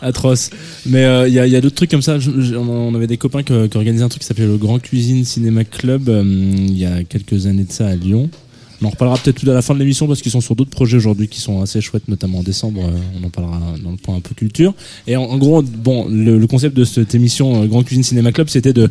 atroce. 0.00 0.50
Mais 0.86 1.04
euh, 1.04 1.26
il 1.28 1.34
y 1.34 1.38
a, 1.40 1.42
a 1.42 1.60
d'autres 1.60 1.74
trucs 1.74 1.90
comme 1.90 2.02
ça. 2.02 2.18
Je- 2.18 2.40
je- 2.40 2.54
on 2.54 2.94
avait 2.94 3.06
des 3.08 3.16
copains 3.18 3.42
qui, 3.42 3.52
qui 3.68 3.76
organisaient 3.76 4.04
un 4.04 4.08
truc 4.08 4.22
qui 4.22 4.28
s'appelait 4.28 4.46
le 4.46 4.56
Grand 4.56 4.78
Cuisine 4.78 5.24
Cinéma 5.24 5.64
Club 5.64 6.08
euh, 6.08 6.22
il 6.24 6.78
y 6.78 6.84
a 6.86 7.02
quelques 7.04 7.46
années 7.46 7.64
de 7.64 7.72
ça 7.72 7.88
à 7.88 7.94
Lyon. 7.96 8.30
On 8.80 8.86
en 8.86 8.90
reparlera 8.90 9.18
peut-être 9.18 9.40
tout 9.40 9.50
à 9.50 9.54
la 9.54 9.62
fin 9.62 9.74
de 9.74 9.78
l'émission 9.80 10.06
parce 10.06 10.22
qu'ils 10.22 10.32
sont 10.32 10.40
sur 10.40 10.54
d'autres 10.54 10.70
projets 10.70 10.96
aujourd'hui 10.96 11.28
qui 11.28 11.40
sont 11.40 11.62
assez 11.62 11.80
chouettes, 11.80 12.08
notamment 12.08 12.38
en 12.38 12.42
décembre. 12.42 12.82
euh, 12.84 13.20
on 13.20 13.26
en 13.26 13.30
parlera 13.30 13.60
dans 13.82 13.90
le 13.90 13.96
point 13.96 14.16
un 14.16 14.20
peu 14.20 14.34
culture. 14.34 14.74
Et 15.06 15.16
en, 15.16 15.36
gros, 15.36 15.62
bon, 15.62 16.06
le, 16.08 16.46
concept 16.46 16.76
de 16.76 16.84
cette 16.84 17.14
émission 17.14 17.62
euh, 17.62 17.66
Grand 17.66 17.82
Cuisine 17.82 18.04
Cinéma 18.04 18.32
Club, 18.32 18.48
c'était 18.48 18.72
de 18.72 18.88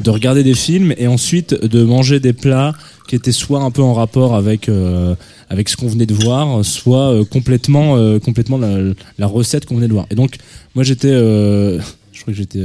de 0.00 0.10
regarder 0.10 0.42
des 0.42 0.54
films 0.54 0.94
et 0.98 1.06
ensuite 1.06 1.54
de 1.54 1.82
manger 1.82 2.20
des 2.20 2.32
plats 2.32 2.74
qui 3.08 3.16
étaient 3.16 3.32
soit 3.32 3.60
un 3.60 3.70
peu 3.70 3.82
en 3.82 3.94
rapport 3.94 4.34
avec 4.34 4.68
euh, 4.68 5.14
avec 5.48 5.68
ce 5.68 5.76
qu'on 5.76 5.86
venait 5.86 6.06
de 6.06 6.14
voir, 6.14 6.64
soit 6.64 7.12
euh, 7.12 7.24
complètement 7.24 7.96
euh, 7.96 8.18
complètement 8.18 8.58
la, 8.58 9.26
recette 9.26 9.64
qu'on 9.64 9.76
venait 9.76 9.88
de 9.88 9.92
voir. 9.92 10.06
Et 10.10 10.14
donc 10.14 10.36
moi 10.74 10.84
j'étais 10.84 11.12
je 11.12 12.22
crois 12.22 12.32
que 12.32 12.38
j'étais 12.38 12.64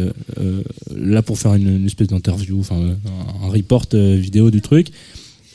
là 0.96 1.22
pour 1.22 1.38
faire 1.38 1.54
une, 1.56 1.78
une 1.78 1.86
espèce 1.86 2.08
d'interview, 2.08 2.60
enfin 2.60 2.76
un, 2.76 3.48
report 3.50 3.88
vidéo 3.94 4.52
du 4.52 4.62
truc. 4.62 4.88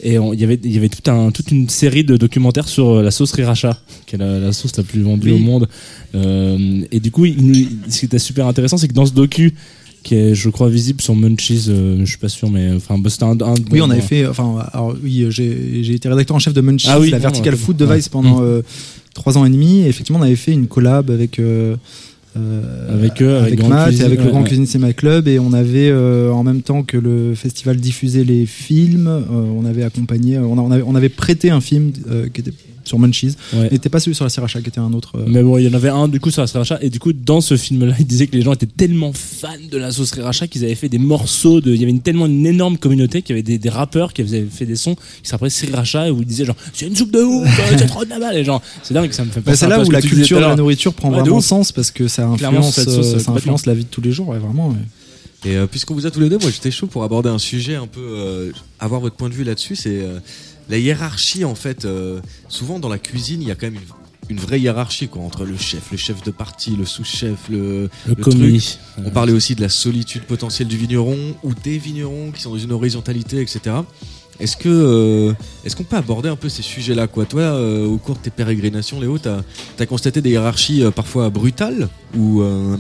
Et 0.02 0.16
il 0.16 0.40
y 0.40 0.44
avait 0.44 0.60
y 0.62 0.76
avait 0.76 0.90
tout 0.90 1.10
un 1.10 1.30
toute 1.30 1.50
une 1.50 1.68
série 1.70 2.04
de 2.04 2.16
documentaires 2.18 2.68
sur 2.68 2.88
euh, 2.98 3.02
la 3.02 3.10
sauce 3.10 3.30
Sriracha, 3.30 3.80
qui 4.06 4.16
est 4.16 4.18
la, 4.18 4.38
la 4.38 4.52
sauce 4.52 4.76
la 4.76 4.82
plus 4.82 5.00
vendue 5.00 5.30
Oui. 5.32 5.36
au 5.36 5.38
monde. 5.38 5.68
Euh, 6.14 6.82
et 6.92 7.00
du 7.00 7.10
coup, 7.10 7.24
il 7.24 7.68
ce 7.88 8.00
qui 8.00 8.04
était 8.04 8.18
super 8.18 8.46
intéressant, 8.46 8.76
c'est 8.76 8.88
que 8.88 8.92
dans 8.94 9.06
ce 9.06 9.12
docu 9.14 9.54
qui 10.02 10.14
est, 10.14 10.34
je 10.34 10.50
crois, 10.50 10.68
visible 10.68 11.00
sur 11.00 11.16
Munchies, 11.16 11.64
euh, 11.68 11.98
je 12.00 12.04
suis 12.04 12.18
pas 12.18 12.28
sûr, 12.28 12.48
mais 12.48 12.70
enfin, 12.76 12.96
bah, 12.98 13.10
c'était 13.10 13.24
un, 13.24 13.40
un- 13.40 13.54
Oui, 13.72 13.80
on 13.80 13.90
avait 13.90 14.00
fait. 14.02 14.26
Enfin, 14.26 14.64
alors 14.72 14.94
oui, 15.02 15.26
j'ai 15.30 15.82
j'ai 15.82 15.94
été 15.94 16.08
rédacteur 16.08 16.36
en 16.36 16.40
chef 16.40 16.52
de 16.54 16.60
Munchies, 16.60 16.86
Ah 16.90 17.00
oui, 17.00 17.10
la 17.10 17.16
non, 17.18 17.22
Vertical. 17.22 17.56
Food 17.56 17.76
Device 17.76 18.04
Ouais. 18.06 18.10
pendant 18.12 18.40
Mm. 18.40 18.44
euh, 18.44 18.62
trois 19.14 19.36
ans 19.38 19.44
et 19.46 19.50
demi. 19.50 19.80
Et 19.80 19.86
effectivement, 19.88 20.20
on 20.20 20.22
avait 20.22 20.36
fait 20.36 20.52
une 20.52 20.66
collab 20.68 21.10
avec. 21.10 21.40
Euh, 22.36 22.94
Avec 22.94 23.22
eux, 23.22 23.36
avec 23.36 23.66
Matt 23.66 23.92
et 23.94 24.02
avec 24.02 24.22
le 24.22 24.30
Grand. 24.30 24.42
Cuisine 24.44 24.66
Cinema 24.66 24.92
Club 24.92 25.26
et 25.28 25.38
on 25.38 25.52
avait 25.52 25.88
euh, 25.90 26.30
en 26.30 26.42
même 26.44 26.62
temps 26.62 26.82
que 26.82 26.96
le 26.96 27.34
festival 27.34 27.76
diffusait 27.76 28.24
les 28.24 28.46
films 28.46 29.06
euh, 29.08 29.22
on 29.30 29.64
avait 29.64 29.82
accompagné 29.84 30.38
on, 30.38 30.58
a- 30.58 30.62
on 30.62 30.70
avait, 30.70 30.82
on 30.86 30.94
avait 30.94 31.08
prêté 31.08 31.50
un 31.50 31.60
film 31.60 31.92
qui 31.92 32.40
était 32.40 32.52
sur 32.86 32.98
Munchies 32.98 33.36
Ouais. 33.52 33.68
n'était 33.70 33.88
pas 33.88 34.00
celui 34.00 34.14
sur 34.14 34.24
la 34.24 34.30
sriracha 34.30 34.60
qui 34.60 34.68
était 34.68 34.80
un 34.80 34.92
autre 34.92 35.12
euh, 35.16 35.24
Mais 35.26 35.42
bon, 35.42 35.58
il 35.58 35.64
y 35.64 35.68
en 35.68 35.74
avait 35.74 35.88
un 35.88 36.08
du 36.08 36.20
coup 36.20 36.30
sur 36.30 36.40
la 36.42 36.46
sriracha 36.46 36.78
et 36.80 36.90
du 36.90 36.98
coup 36.98 37.12
dans 37.12 37.40
ce 37.40 37.56
film-là, 37.56 37.94
il 37.98 38.06
disait 38.06 38.26
que 38.26 38.36
les 38.36 38.42
gens 38.42 38.52
étaient 38.52 38.66
tellement 38.66 39.12
fans 39.12 39.48
de 39.70 39.76
la 39.76 39.90
sauce 39.90 40.08
sriracha 40.08 40.46
qu'ils 40.46 40.64
avaient 40.64 40.74
fait 40.74 40.88
des 40.88 40.98
morceaux 40.98 41.60
de. 41.60 41.72
Il 41.72 41.80
y 41.80 41.82
avait 41.82 41.90
une, 41.90 42.00
tellement 42.00 42.26
une 42.26 42.46
énorme 42.46 42.78
communauté 42.78 43.22
qu'il 43.22 43.34
y 43.34 43.38
avait 43.38 43.42
des, 43.42 43.58
des 43.58 43.68
rappeurs 43.68 44.12
qui 44.12 44.22
avaient 44.22 44.46
fait 44.50 44.66
des 44.66 44.76
sons 44.76 44.94
qui 45.22 45.28
s'appelaient 45.28 45.50
sriracha 45.50 46.08
et 46.08 46.10
où 46.10 46.20
ils 46.20 46.26
disaient 46.26 46.44
genre 46.44 46.56
c'est 46.72 46.86
une 46.86 46.96
soupe 46.96 47.10
de 47.10 47.22
ouf, 47.22 47.46
euh, 47.72 47.76
c'est 47.78 47.86
trop 47.86 48.04
de 48.04 48.10
la 48.10 48.18
balle. 48.18 48.36
Et 48.36 48.44
genre 48.44 48.62
c'est 48.82 48.94
dingue, 48.94 49.12
ça 49.12 49.24
me 49.24 49.30
fait 49.30 49.40
Bah, 49.40 49.56
c'est 49.56 49.68
là 49.68 49.82
où 49.82 49.90
la 49.90 50.00
culture 50.00 50.38
de 50.38 50.44
la 50.44 50.56
nourriture 50.56 50.94
prend 50.94 51.10
Ouais, 51.10 51.20
vraiment 51.20 51.40
sens 51.40 51.72
parce 51.72 51.90
que 51.90 52.08
ça 52.08 52.26
influence, 52.26 52.74
cette 52.74 52.90
sauce, 52.90 53.06
euh, 53.06 53.16
euh, 53.16 53.18
ça 53.18 53.32
influence 53.32 53.66
la 53.66 53.74
vie 53.74 53.84
de 53.84 53.88
tous 53.90 54.00
les 54.00 54.12
jours 54.12 54.28
ouais, 54.28 54.38
vraiment 54.38 54.68
ouais. 54.68 54.76
Et 55.44 55.56
euh, 55.56 55.66
puisqu'on 55.66 55.94
vous 55.94 56.06
a 56.06 56.10
tous 56.10 56.20
les 56.20 56.28
deux, 56.28 56.38
moi 56.38 56.50
j'étais 56.50 56.70
chaud 56.70 56.86
pour 56.86 57.04
aborder 57.04 57.28
un 57.28 57.38
sujet 57.38 57.74
un 57.76 57.86
peu, 57.86 58.00
euh, 58.00 58.52
avoir 58.80 59.00
votre 59.00 59.16
point 59.16 59.28
de 59.28 59.34
vue 59.34 59.44
là-dessus, 59.44 59.76
c'est 59.76 60.00
euh, 60.02 60.18
la 60.68 60.78
hiérarchie 60.78 61.44
en 61.44 61.54
fait. 61.54 61.84
euh, 61.84 62.20
souvent 62.48 62.78
dans 62.78 62.88
la 62.88 62.98
cuisine, 62.98 63.42
il 63.42 63.48
y 63.48 63.50
a 63.50 63.54
quand 63.54 63.66
même 63.70 63.76
une, 64.28 64.36
une 64.36 64.38
vraie 64.42 64.60
hiérarchie 64.60 65.08
quoi, 65.08 65.22
entre 65.22 65.44
le 65.44 65.56
chef, 65.56 65.90
le 65.92 65.96
chef 65.96 66.22
de 66.24 66.30
parti, 66.30 66.74
le 66.76 66.84
sous-chef, 66.84 67.48
le, 67.48 67.88
Le 68.06 68.14
truc. 68.14 68.24
commis. 68.34 68.78
On 69.04 69.10
parlait 69.10 69.32
aussi 69.32 69.54
de 69.54 69.60
la 69.60 69.68
solitude 69.68 70.22
potentielle 70.22 70.68
du 70.68 70.76
vigneron 70.76 71.34
ou 71.44 71.52
des 71.54 71.78
vignerons 71.78 72.32
qui 72.32 72.42
sont 72.42 72.50
dans 72.50 72.58
une 72.58 72.72
horizontalité, 72.72 73.40
etc. 73.40 73.76
Est-ce 74.38 74.58
que 74.58 74.68
euh, 74.68 75.32
est-ce 75.64 75.74
qu'on 75.76 75.84
peut 75.84 75.96
aborder 75.96 76.28
un 76.28 76.36
peu 76.36 76.50
ces 76.50 76.60
sujets-là 76.60 77.06
quoi? 77.06 77.24
Toi, 77.24 77.40
euh, 77.40 77.86
au 77.86 77.96
cours 77.96 78.16
de 78.16 78.20
tes 78.20 78.28
pérégrinations, 78.30 79.00
Léo, 79.00 79.16
t'as 79.18 79.40
as 79.78 79.86
constaté 79.86 80.20
des 80.20 80.28
hiérarchies 80.30 80.82
euh, 80.82 80.90
parfois 80.90 81.30
brutales 81.30 81.88
ou 82.14 82.42
euh, 82.42 82.76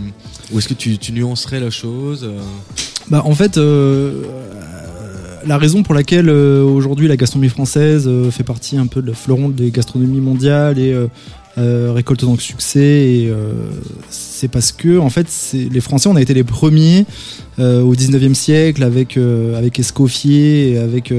ou 0.52 0.58
est-ce 0.58 0.68
que 0.68 0.74
tu, 0.74 0.98
tu 0.98 1.12
nuancerais 1.12 1.60
la 1.60 1.70
chose 1.70 2.24
euh? 2.24 2.40
Bah, 3.08 3.22
en 3.24 3.34
fait, 3.34 3.56
euh, 3.56 4.24
la 5.46 5.58
raison 5.58 5.82
pour 5.82 5.94
laquelle 5.94 6.28
euh, 6.28 6.62
aujourd'hui 6.62 7.08
la 7.08 7.16
gastronomie 7.16 7.48
française 7.48 8.06
euh, 8.06 8.30
fait 8.30 8.42
partie 8.42 8.76
un 8.76 8.86
peu 8.86 9.02
de 9.02 9.08
la 9.08 9.14
fleuron 9.14 9.48
des 9.48 9.70
gastronomies 9.70 10.20
mondiales 10.20 10.78
et 10.78 10.92
euh, 11.58 11.92
récolte 11.92 12.24
donc 12.24 12.42
succès, 12.42 13.32
c'est 14.10 14.48
parce 14.48 14.72
que 14.72 14.98
en 14.98 15.08
fait, 15.08 15.26
les 15.54 15.80
Français, 15.80 16.06
on 16.08 16.16
a 16.16 16.20
été 16.20 16.34
les 16.34 16.44
premiers 16.44 17.06
au 17.58 17.94
19e 17.94 18.34
siècle 18.34 18.82
avec, 18.82 19.16
avec 19.16 19.78
Escoffier 19.78 20.72
et 20.72 20.78
avec. 20.78 21.14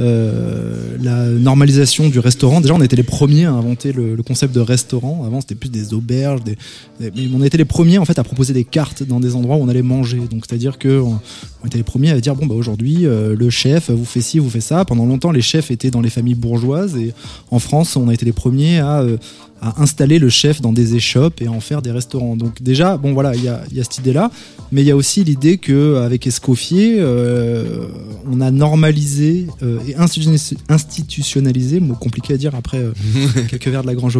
Euh, 0.00 0.96
la 1.02 1.26
normalisation 1.26 2.08
du 2.08 2.18
restaurant. 2.18 2.60
Déjà, 2.60 2.74
on 2.74 2.80
était 2.82 2.96
les 2.96 3.02
premiers 3.02 3.44
à 3.46 3.52
inventer 3.52 3.92
le, 3.92 4.14
le 4.14 4.22
concept 4.22 4.54
de 4.54 4.60
restaurant. 4.60 5.24
Avant, 5.26 5.40
c'était 5.40 5.54
plus 5.54 5.70
des 5.70 5.92
auberges, 5.94 6.42
des- 6.44 6.56
mais 7.00 7.10
on 7.34 7.42
était 7.42 7.58
les 7.58 7.64
premiers 7.64 7.98
en 7.98 8.04
fait 8.04 8.18
à 8.18 8.24
proposer 8.24 8.52
des 8.52 8.64
cartes 8.64 9.02
dans 9.02 9.20
des 9.20 9.34
endroits 9.34 9.56
où 9.56 9.60
on 9.62 9.68
allait 9.68 9.82
manger. 9.82 10.20
Donc, 10.30 10.44
c'est-à-dire 10.48 10.78
que 10.78 11.00
on, 11.00 11.18
on 11.62 11.66
était 11.66 11.78
les 11.78 11.84
premiers 11.84 12.10
à 12.10 12.20
dire 12.20 12.34
bon 12.34 12.46
bah 12.46 12.54
aujourd'hui 12.54 13.06
euh, 13.06 13.34
le 13.36 13.50
chef 13.50 13.90
vous 13.90 14.04
fait 14.04 14.20
ci, 14.20 14.38
vous 14.38 14.50
fait 14.50 14.60
ça. 14.60 14.84
Pendant 14.84 15.06
longtemps, 15.06 15.30
les 15.32 15.42
chefs 15.42 15.70
étaient 15.70 15.90
dans 15.90 16.00
les 16.00 16.10
familles 16.10 16.34
bourgeoises 16.34 16.96
et 16.96 17.12
en 17.50 17.58
France, 17.58 17.96
on 17.96 18.08
a 18.08 18.14
été 18.14 18.24
les 18.24 18.32
premiers 18.32 18.78
à 18.78 19.00
euh, 19.02 19.16
à 19.60 19.82
installer 19.82 20.18
le 20.18 20.28
chef 20.28 20.60
dans 20.60 20.72
des 20.72 20.94
échoppes 20.94 21.40
et 21.42 21.46
à 21.46 21.50
en 21.52 21.60
faire 21.60 21.82
des 21.82 21.90
restaurants. 21.90 22.36
Donc 22.36 22.62
déjà, 22.62 22.96
bon 22.96 23.12
voilà, 23.12 23.34
il 23.34 23.42
y 23.44 23.48
a, 23.48 23.62
il 23.70 23.76
y 23.76 23.80
a 23.80 23.84
cette 23.84 23.98
idée-là, 23.98 24.30
mais 24.72 24.82
il 24.82 24.86
y 24.86 24.90
a 24.90 24.96
aussi 24.96 25.24
l'idée 25.24 25.58
que 25.58 25.96
avec 25.96 26.26
Escoffier, 26.26 26.96
euh, 26.98 27.86
on 28.30 28.40
a 28.40 28.50
normalisé 28.50 29.46
euh, 29.62 29.78
et 29.88 29.94
institutionnalisé- 29.94 31.80
mot 31.80 31.94
compliqué 31.94 32.34
à 32.34 32.36
dire 32.36 32.54
après 32.54 32.78
euh, 32.78 32.92
quelques 33.48 33.68
verres 33.68 33.82
de 33.82 33.86
la 33.88 33.94
Grange. 33.94 34.18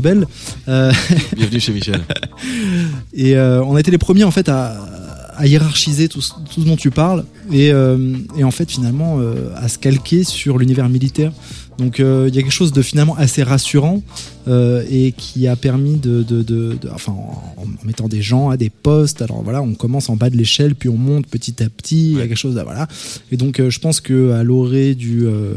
Euh, 0.69 0.93
Bienvenue 1.37 1.61
chez 1.61 1.73
Michel. 1.73 2.01
et 3.15 3.37
on 3.39 3.75
a 3.77 3.81
été 3.81 3.91
les 3.91 3.99
premiers 3.99 4.25
en 4.25 4.31
fait 4.31 4.49
à, 4.49 4.77
à 5.37 5.47
hiérarchiser 5.47 6.09
tout, 6.09 6.21
ce- 6.21 6.33
tout 6.53 6.63
ce 6.63 6.67
dont 6.67 6.77
tu 6.77 6.91
parles 6.91 7.25
et, 7.53 7.73
euh, 7.73 8.15
et 8.37 8.45
en 8.45 8.51
fait 8.51 8.71
finalement 8.71 9.19
euh, 9.21 9.51
à 9.57 9.69
se 9.69 9.79
calquer 9.79 10.25
sur 10.25 10.59
l'univers 10.59 10.89
militaire. 10.89 11.33
Donc 11.79 12.01
euh, 12.01 12.27
il 12.29 12.35
y 12.35 12.39
a 12.39 12.43
quelque 12.43 12.53
chose 12.53 12.73
de 12.73 12.83
finalement 12.83 13.17
assez 13.17 13.43
rassurant 13.43 14.03
euh, 14.49 14.83
et 14.91 15.13
qui 15.13 15.47
a 15.47 15.55
permis 15.57 15.97
de, 15.97 16.23
de, 16.23 16.43
de- 16.43 16.77
de- 16.81 16.89
enfin 16.93 17.13
en, 17.13 17.55
en 17.63 17.67
mettant 17.85 18.09
des 18.09 18.23
gens 18.23 18.49
à 18.49 18.57
des 18.57 18.71
postes. 18.71 19.23
Alors 19.23 19.43
voilà, 19.43 19.63
on 19.63 19.75
commence 19.75 20.09
en 20.09 20.17
bas 20.17 20.31
de 20.31 20.37
l'échelle 20.37 20.75
puis 20.75 20.89
on 20.89 20.97
monte 20.97 21.27
petit 21.27 21.63
à 21.63 21.69
petit. 21.69 22.13
Il 22.13 22.19
y 22.19 22.21
a 22.21 22.27
quelque 22.29 22.37
chose 22.37 22.55
là, 22.57 22.65
voilà. 22.65 22.89
Et 23.31 23.37
donc 23.37 23.61
euh, 23.61 23.69
je 23.71 23.79
pense 23.79 24.01
que 24.01 24.33
à 24.33 24.43
l'orée 24.43 24.95
du 24.95 25.27
euh, 25.27 25.53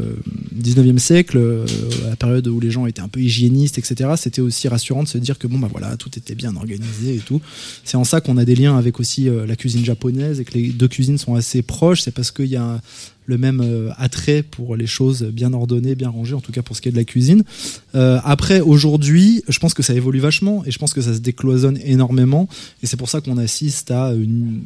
19e 0.60 0.98
siècle, 0.98 1.38
euh, 1.38 1.64
à 2.06 2.10
la 2.10 2.16
période 2.16 2.46
où 2.48 2.60
les 2.60 2.70
gens 2.70 2.86
étaient 2.86 3.00
un 3.00 3.08
peu 3.08 3.20
hygiénistes, 3.20 3.78
etc. 3.78 4.10
C'était 4.16 4.42
aussi 4.42 4.68
rassurant 4.68 5.02
de 5.02 5.08
se 5.08 5.18
dire 5.18 5.38
que 5.38 5.46
bon 5.46 5.58
bah 5.58 5.68
voilà, 5.70 5.96
tout 5.96 6.10
était 6.18 6.34
bien 6.34 6.54
organisé 6.56 7.14
et 7.16 7.18
tout. 7.20 7.40
C'est 7.84 7.96
en 7.96 8.04
ça 8.04 8.20
qu'on 8.20 8.36
a 8.36 8.44
des 8.44 8.54
liens 8.54 8.76
avec 8.76 9.00
aussi 9.00 9.28
la 9.46 9.56
cuisine 9.56 9.84
japonaise 9.84 10.40
et 10.40 10.44
que 10.44 10.54
les 10.54 10.68
deux 10.68 10.88
cuisines 10.88 11.18
sont 11.18 11.34
assez 11.34 11.62
proches. 11.62 12.02
C'est 12.02 12.10
parce 12.10 12.30
qu'il 12.30 12.46
y 12.46 12.56
a 12.56 12.80
le 13.26 13.38
même 13.38 13.62
attrait 13.98 14.42
pour 14.42 14.74
les 14.74 14.86
choses 14.86 15.22
bien 15.22 15.52
ordonnées, 15.52 15.94
bien 15.94 16.08
rangées, 16.08 16.34
en 16.34 16.40
tout 16.40 16.50
cas 16.50 16.62
pour 16.62 16.74
ce 16.76 16.82
qui 16.82 16.88
est 16.88 16.92
de 16.92 16.96
la 16.96 17.04
cuisine. 17.04 17.44
Après, 17.94 18.60
aujourd'hui, 18.60 18.81
je 19.48 19.58
pense 19.58 19.74
que 19.74 19.82
ça 19.82 19.94
évolue 19.94 20.20
vachement 20.20 20.64
et 20.66 20.70
je 20.70 20.78
pense 20.78 20.92
que 20.94 21.00
ça 21.00 21.14
se 21.14 21.18
décloisonne 21.20 21.78
énormément. 21.84 22.48
Et 22.82 22.86
c'est 22.86 22.96
pour 22.96 23.08
ça 23.08 23.20
qu'on 23.20 23.38
assiste 23.38 23.90
à 23.90 24.12
une, 24.12 24.62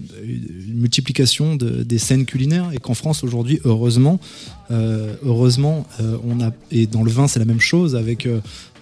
multiplication 0.68 1.56
de- 1.56 1.82
des 1.82 1.98
scènes 1.98 2.24
culinaires 2.24 2.70
et 2.72 2.78
qu'en 2.78 2.94
France, 2.94 3.24
aujourd'hui, 3.24 3.60
heureusement, 3.64 4.20
euh, 4.70 5.14
heureusement, 5.24 5.86
euh, 6.00 6.16
on 6.26 6.40
a, 6.40 6.50
et 6.70 6.86
dans 6.86 7.02
le 7.02 7.10
vin, 7.10 7.28
c'est 7.28 7.38
la 7.38 7.44
même 7.44 7.60
chose 7.60 7.94
avec. 7.96 8.28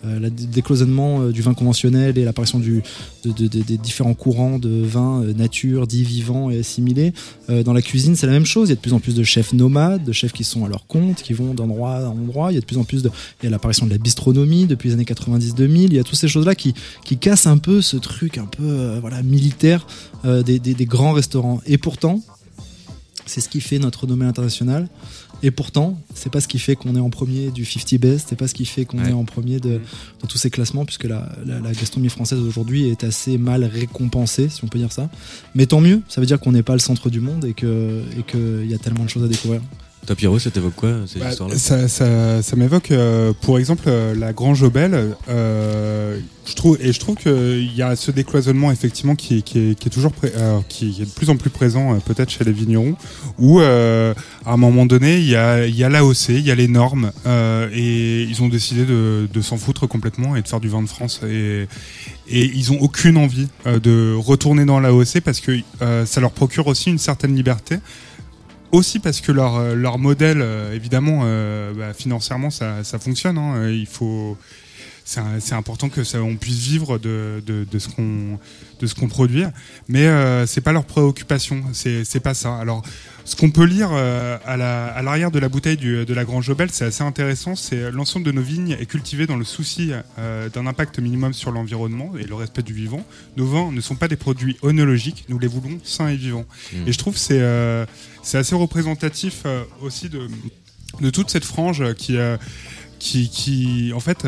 Euh, 0.06 0.18
le 0.18 0.30
décloisonnement 0.30 1.22
euh, 1.22 1.32
du 1.32 1.42
vin 1.42 1.54
conventionnel 1.54 2.18
et 2.18 2.24
l'apparition 2.24 2.60
des 2.60 3.78
différents 3.78 4.14
courants 4.14 4.58
de 4.58 4.82
vin 4.82 5.22
euh, 5.22 5.32
nature, 5.32 5.86
dits 5.86 6.04
vivants 6.04 6.50
et 6.50 6.58
assimilés. 6.60 7.12
Dans 7.48 7.72
la 7.72 7.82
cuisine, 7.82 8.16
c'est 8.16 8.26
la 8.26 8.32
même 8.32 8.46
chose. 8.46 8.68
Il 8.68 8.70
y 8.70 8.72
a 8.72 8.76
de 8.76 8.80
plus 8.80 8.94
en 8.94 9.00
plus 9.00 9.14
de 9.14 9.22
chefs 9.22 9.52
nomades, 9.52 10.04
de 10.04 10.12
chefs 10.12 10.32
qui 10.32 10.44
sont 10.44 10.64
à 10.64 10.68
leur 10.68 10.86
compte, 10.86 11.22
qui 11.22 11.34
vont 11.34 11.54
d'endroit 11.54 12.08
en 12.08 12.12
endroit. 12.12 12.52
Il 12.52 12.54
y 12.54 12.58
a 12.58 12.60
de 12.60 12.66
plus 12.66 12.78
en 12.78 12.84
plus. 12.84 13.02
Il 13.02 13.44
y 13.44 13.46
a 13.46 13.50
l'apparition 13.50 13.86
de 13.86 13.90
la 13.90 13.98
bistronomie 13.98 14.66
depuis 14.66 14.88
les 14.88 14.94
années 14.94 15.04
90-2000. 15.04 15.84
Il 15.84 15.94
y 15.94 15.98
a 15.98 16.04
toutes 16.04 16.18
ces 16.18 16.28
choses-là 16.28 16.54
qui, 16.54 16.74
cassent 17.20 17.46
un 17.46 17.58
peu 17.58 17.80
ce 17.80 17.96
truc 17.96 18.38
un 18.38 18.46
peu 18.46 18.98
voilà, 19.00 19.22
militaire 19.22 19.86
des 20.24 20.86
grands 20.86 21.12
restaurants. 21.12 21.60
Et 21.66 21.78
pourtant, 21.78 22.22
c'est 23.26 23.40
ce 23.40 23.48
qui 23.48 23.60
fait 23.60 23.78
notre 23.78 24.02
renommée 24.02 24.26
internationale. 24.26 24.88
Et 25.46 25.50
pourtant, 25.50 26.00
c'est 26.14 26.30
pas 26.32 26.40
ce 26.40 26.48
qui 26.48 26.58
fait 26.58 26.74
qu'on 26.74 26.96
est 26.96 27.00
en 27.00 27.10
premier 27.10 27.50
du 27.50 27.66
50 27.66 28.00
Best, 28.00 28.26
c'est 28.30 28.36
pas 28.36 28.48
ce 28.48 28.54
qui 28.54 28.64
fait 28.64 28.86
qu'on 28.86 28.98
Ouais. 28.98 29.10
est 29.10 29.12
en 29.12 29.24
premier 29.26 29.60
de, 29.60 29.72
de 29.74 30.26
tous 30.26 30.38
ces 30.38 30.48
classements, 30.48 30.86
puisque 30.86 31.04
la, 31.04 31.30
la- 31.44 31.60
la 31.60 31.72
gastronomie 31.72 32.08
française 32.08 32.38
aujourd'hui 32.38 32.88
est 32.88 33.04
assez 33.04 33.36
mal 33.36 33.62
récompensée, 33.64 34.48
si 34.48 34.64
on 34.64 34.68
peut 34.68 34.78
dire 34.78 34.90
ça. 34.92 35.10
Mais 35.54 35.66
tant 35.66 35.82
mieux, 35.82 36.00
ça 36.08 36.20
veut 36.22 36.26
dire 36.26 36.40
qu'on 36.40 36.52
n'est 36.52 36.62
pas 36.62 36.72
le 36.72 36.78
centre 36.78 37.10
du 37.10 37.20
monde 37.20 37.44
et 37.44 37.52
qu'il 37.52 38.66
y 38.70 38.74
a 38.74 38.78
tellement 38.78 39.04
de 39.04 39.10
choses 39.10 39.24
à 39.24 39.28
découvrir. 39.28 39.60
Toi, 40.06 40.16
Pierrot, 40.16 40.38
ça 40.38 40.50
t'évoque 40.50 40.74
quoi 40.74 40.92
ces 41.06 41.18
Bah, 41.18 41.30
histoires-là 41.30 41.56
ça, 41.56 41.88
ça, 41.88 42.42
ça 42.42 42.56
m'évoque, 42.56 42.90
euh, 42.90 43.32
pour 43.40 43.58
exemple, 43.58 43.84
euh, 43.86 44.14
la 44.14 44.34
Grange 44.34 44.62
Obel. 44.62 45.16
Euh, 45.30 46.18
je 46.46 46.54
trouve, 46.54 46.76
et 46.78 46.92
je 46.92 47.00
trouve 47.00 47.16
qu'il 47.16 47.74
y 47.74 47.80
a 47.80 47.96
ce 47.96 48.10
décloisonnement 48.10 48.70
effectivement 48.70 49.14
qui, 49.14 49.38
est- 49.38 49.42
qui, 49.42 49.70
est, 49.70 49.74
qui 49.78 49.88
est 49.88 49.90
toujours 49.90 50.12
pré- 50.12 50.32
euh, 50.36 50.58
qui 50.68 50.98
est 51.00 51.06
de 51.06 51.10
plus 51.10 51.30
en 51.30 51.36
plus 51.38 51.48
présent, 51.48 51.94
euh, 51.94 51.98
peut-être 52.04 52.28
chez 52.28 52.44
les 52.44 52.52
vignerons, 52.52 52.96
où 53.38 53.60
euh, 53.60 54.12
à 54.44 54.52
un 54.52 54.56
moment 54.58 54.84
donné, 54.84 55.16
il 55.16 55.24
y 55.26 55.36
a, 55.36 55.66
il 55.66 55.74
y 55.74 55.84
a 55.84 55.88
l'AOC, 55.88 56.28
il 56.28 56.40
y 56.40 56.50
a 56.50 56.54
les 56.54 56.68
normes, 56.68 57.10
euh, 57.26 57.70
et 57.72 58.24
ils 58.24 58.42
ont 58.42 58.48
décidé 58.48 58.84
de, 58.84 59.26
de 59.32 59.40
s'en 59.40 59.56
foutre 59.56 59.86
complètement 59.88 60.36
et 60.36 60.42
de 60.42 60.48
faire 60.48 60.60
du 60.60 60.68
vin 60.68 60.82
de 60.82 60.88
France. 60.88 61.22
Et, 61.26 61.66
et 62.28 62.44
ils 62.44 62.72
ont 62.72 62.78
aucune 62.82 63.16
envie 63.16 63.48
euh, 63.66 63.80
de 63.80 64.14
retourner 64.14 64.66
dans 64.66 64.80
l'AOC 64.80 65.20
parce 65.24 65.40
que 65.40 65.52
euh, 65.80 66.04
ça 66.04 66.20
leur 66.20 66.32
procure 66.32 66.66
aussi 66.66 66.90
une 66.90 66.98
certaine 66.98 67.34
liberté 67.34 67.76
aussi 68.74 68.98
parce 68.98 69.20
que 69.20 69.32
leur, 69.32 69.56
euh, 69.56 69.74
leur 69.74 69.98
modèle, 69.98 70.40
euh, 70.40 70.74
évidemment, 70.74 71.22
euh, 71.24 71.72
bah, 71.74 71.92
financièrement, 71.94 72.50
ça, 72.50 72.84
ça 72.84 72.98
fonctionne. 72.98 73.38
hein. 73.38 73.68
Il 73.68 73.86
faut, 73.86 74.36
c'est 75.04 75.54
important 75.54 75.88
que 75.90 76.02
ça, 76.02 76.22
on 76.22 76.36
puisse 76.36 76.58
vivre 76.58 76.98
de, 76.98 77.42
de, 77.46 77.66
de 77.70 77.78
ce 77.78 77.88
qu'on 77.88 78.38
de 78.80 78.86
ce 78.86 78.94
qu'on 78.94 79.08
produit, 79.08 79.44
mais 79.86 80.06
euh, 80.06 80.46
c'est 80.46 80.62
pas 80.62 80.72
leur 80.72 80.84
préoccupation. 80.84 81.62
C'est 81.72 82.04
c'est 82.04 82.20
pas 82.20 82.34
ça. 82.34 82.56
Alors, 82.58 82.82
ce 83.24 83.36
qu'on 83.36 83.50
peut 83.50 83.64
lire 83.64 83.88
euh, 83.92 84.36
à 84.44 84.56
la- 84.56 84.86
à 84.86 85.00
l'arrière 85.02 85.30
de 85.30 85.38
la 85.38 85.48
bouteille 85.48 85.76
du- 85.78 86.04
de 86.04 86.14
la 86.14 86.24
Grange 86.24 86.50
Obel, 86.50 86.68
c'est 86.70 86.84
assez 86.84 87.02
intéressant. 87.02 87.56
C'est 87.56 87.76
euh, 87.84 87.90
l'ensemble 87.90 88.26
de 88.26 88.32
nos 88.32 88.42
vignes 88.42 88.76
est 88.78 88.86
cultivé 88.86 89.26
dans 89.26 89.36
le 89.36 89.44
souci 89.44 89.92
euh, 90.18 90.48
d'un 90.50 90.66
impact 90.66 90.98
minimum 90.98 91.32
sur 91.32 91.50
l'environnement 91.50 92.12
et 92.18 92.24
le 92.24 92.34
respect 92.34 92.62
du 92.62 92.74
vivant. 92.74 93.04
Nos 93.36 93.46
vins 93.46 93.72
ne 93.72 93.80
sont 93.80 93.94
pas 93.96 94.08
des 94.08 94.16
produits 94.16 94.56
onologiques. 94.62 95.24
Nous 95.30 95.38
les 95.38 95.48
voulons 95.48 95.78
sains 95.84 96.08
et 96.08 96.16
vivants. 96.16 96.44
Mm. 96.72 96.88
Et 96.88 96.92
je 96.92 96.98
trouve 96.98 97.14
que 97.14 97.20
c'est 97.20 97.40
euh, 97.40 97.86
c'est 98.22 98.36
assez 98.38 98.54
représentatif 98.54 99.42
euh, 99.46 99.62
aussi 99.80 100.08
de, 100.10 100.28
de 101.00 101.10
toute 101.10 101.30
cette 101.30 101.44
frange 101.46 101.94
qui, 101.94 102.16
euh, 102.18 102.36
qui, 102.98 103.28
qui 103.30 103.92
en 103.94 104.00
fait, 104.00 104.26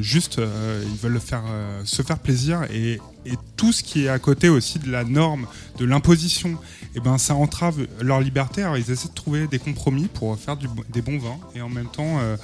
juste, 0.00 0.38
ils 0.38 0.98
veulent 1.00 1.18
faire, 1.20 1.42
se 1.84 2.02
faire 2.02 2.18
plaisir 2.18 2.62
et, 2.72 3.00
et 3.24 3.32
tout 3.56 3.72
ce 3.72 3.82
qui 3.82 4.04
est 4.04 4.08
à 4.08 4.18
côté 4.20 4.48
aussi 4.48 4.78
de 4.78 4.90
la 4.90 5.02
norme, 5.02 5.46
de 5.78 5.84
l'imposition, 5.84 6.56
et 6.96 7.00
ben 7.00 7.18
ça 7.18 7.34
entrave 7.34 7.86
leur 8.00 8.20
liberté. 8.20 8.62
Alors 8.62 8.76
ils 8.78 8.90
essaient 8.90 9.08
de 9.08 9.14
trouver 9.14 9.46
des 9.46 9.58
compromis 9.60 10.06
pour 10.08 10.36
faire 10.38 10.56
des 10.56 11.02
bons 11.02 11.18
vins 11.18 11.38
et 11.54 11.60
en 11.60 11.68
même 11.68 11.88
temps. 11.88 12.18
euh, 12.20 12.36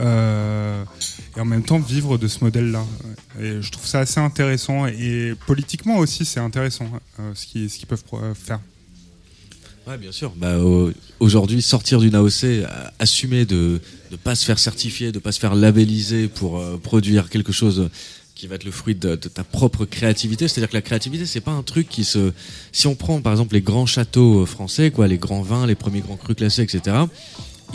euh, 0.00 0.84
et 1.36 1.40
en 1.40 1.44
même 1.44 1.64
temps 1.64 1.80
vivre 1.80 2.18
de 2.18 2.28
ce 2.28 2.44
modèle-là. 2.44 2.84
Et 3.40 3.60
je 3.60 3.70
trouve 3.72 3.84
ça 3.86 4.00
assez 4.00 4.20
intéressant 4.20 4.86
et 4.86 5.34
politiquement 5.46 5.96
aussi 5.96 6.24
c'est 6.24 6.38
intéressant 6.40 6.88
euh, 7.18 7.32
ce 7.34 7.46
qu'ils 7.46 7.86
peuvent 7.88 8.04
euh, 8.12 8.32
faire. 8.34 8.60
Ouais, 9.88 9.96
bien 9.98 10.12
sûr. 10.12 10.32
Bah, 10.36 10.58
au- 10.58 10.92
aujourd'hui, 11.18 11.62
sortir 11.62 11.98
d'une 11.98 12.14
AOC, 12.14 12.64
assumer 12.98 13.44
de 13.46 13.80
ne 14.12 14.16
pas 14.16 14.34
se 14.34 14.44
faire 14.44 14.58
certifier, 14.58 15.10
de 15.12 15.18
pas 15.18 15.32
se 15.32 15.40
faire 15.40 15.54
labelliser 15.54 16.28
pour 16.28 16.62
produire 16.80 17.28
quelque 17.30 17.52
chose 17.52 17.88
qui 18.38 18.46
va 18.46 18.54
être 18.54 18.64
le 18.64 18.70
fruit 18.70 18.94
de, 18.94 19.16
ta 19.16 19.42
propre 19.42 19.84
créativité. 19.84 20.46
C'est-à-dire 20.46 20.70
que 20.70 20.76
la 20.76 20.82
créativité, 20.82 21.26
c'est 21.26 21.40
pas 21.40 21.50
un 21.50 21.64
truc 21.64 21.88
qui 21.88 22.04
se. 22.04 22.32
Si 22.70 22.86
on 22.86 22.94
prend 22.94 23.20
par 23.20 23.32
exemple 23.32 23.54
les 23.54 23.60
grands 23.60 23.84
châteaux 23.84 24.42
euh, 24.42 24.46
français, 24.46 24.92
quoi, 24.92 25.08
les 25.08 25.18
grands 25.18 25.42
vins, 25.42 25.66
les 25.66 25.74
premiers 25.74 26.00
grands 26.00 26.16
crus 26.16 26.36
classés, 26.36 26.62
etc. 26.62 26.96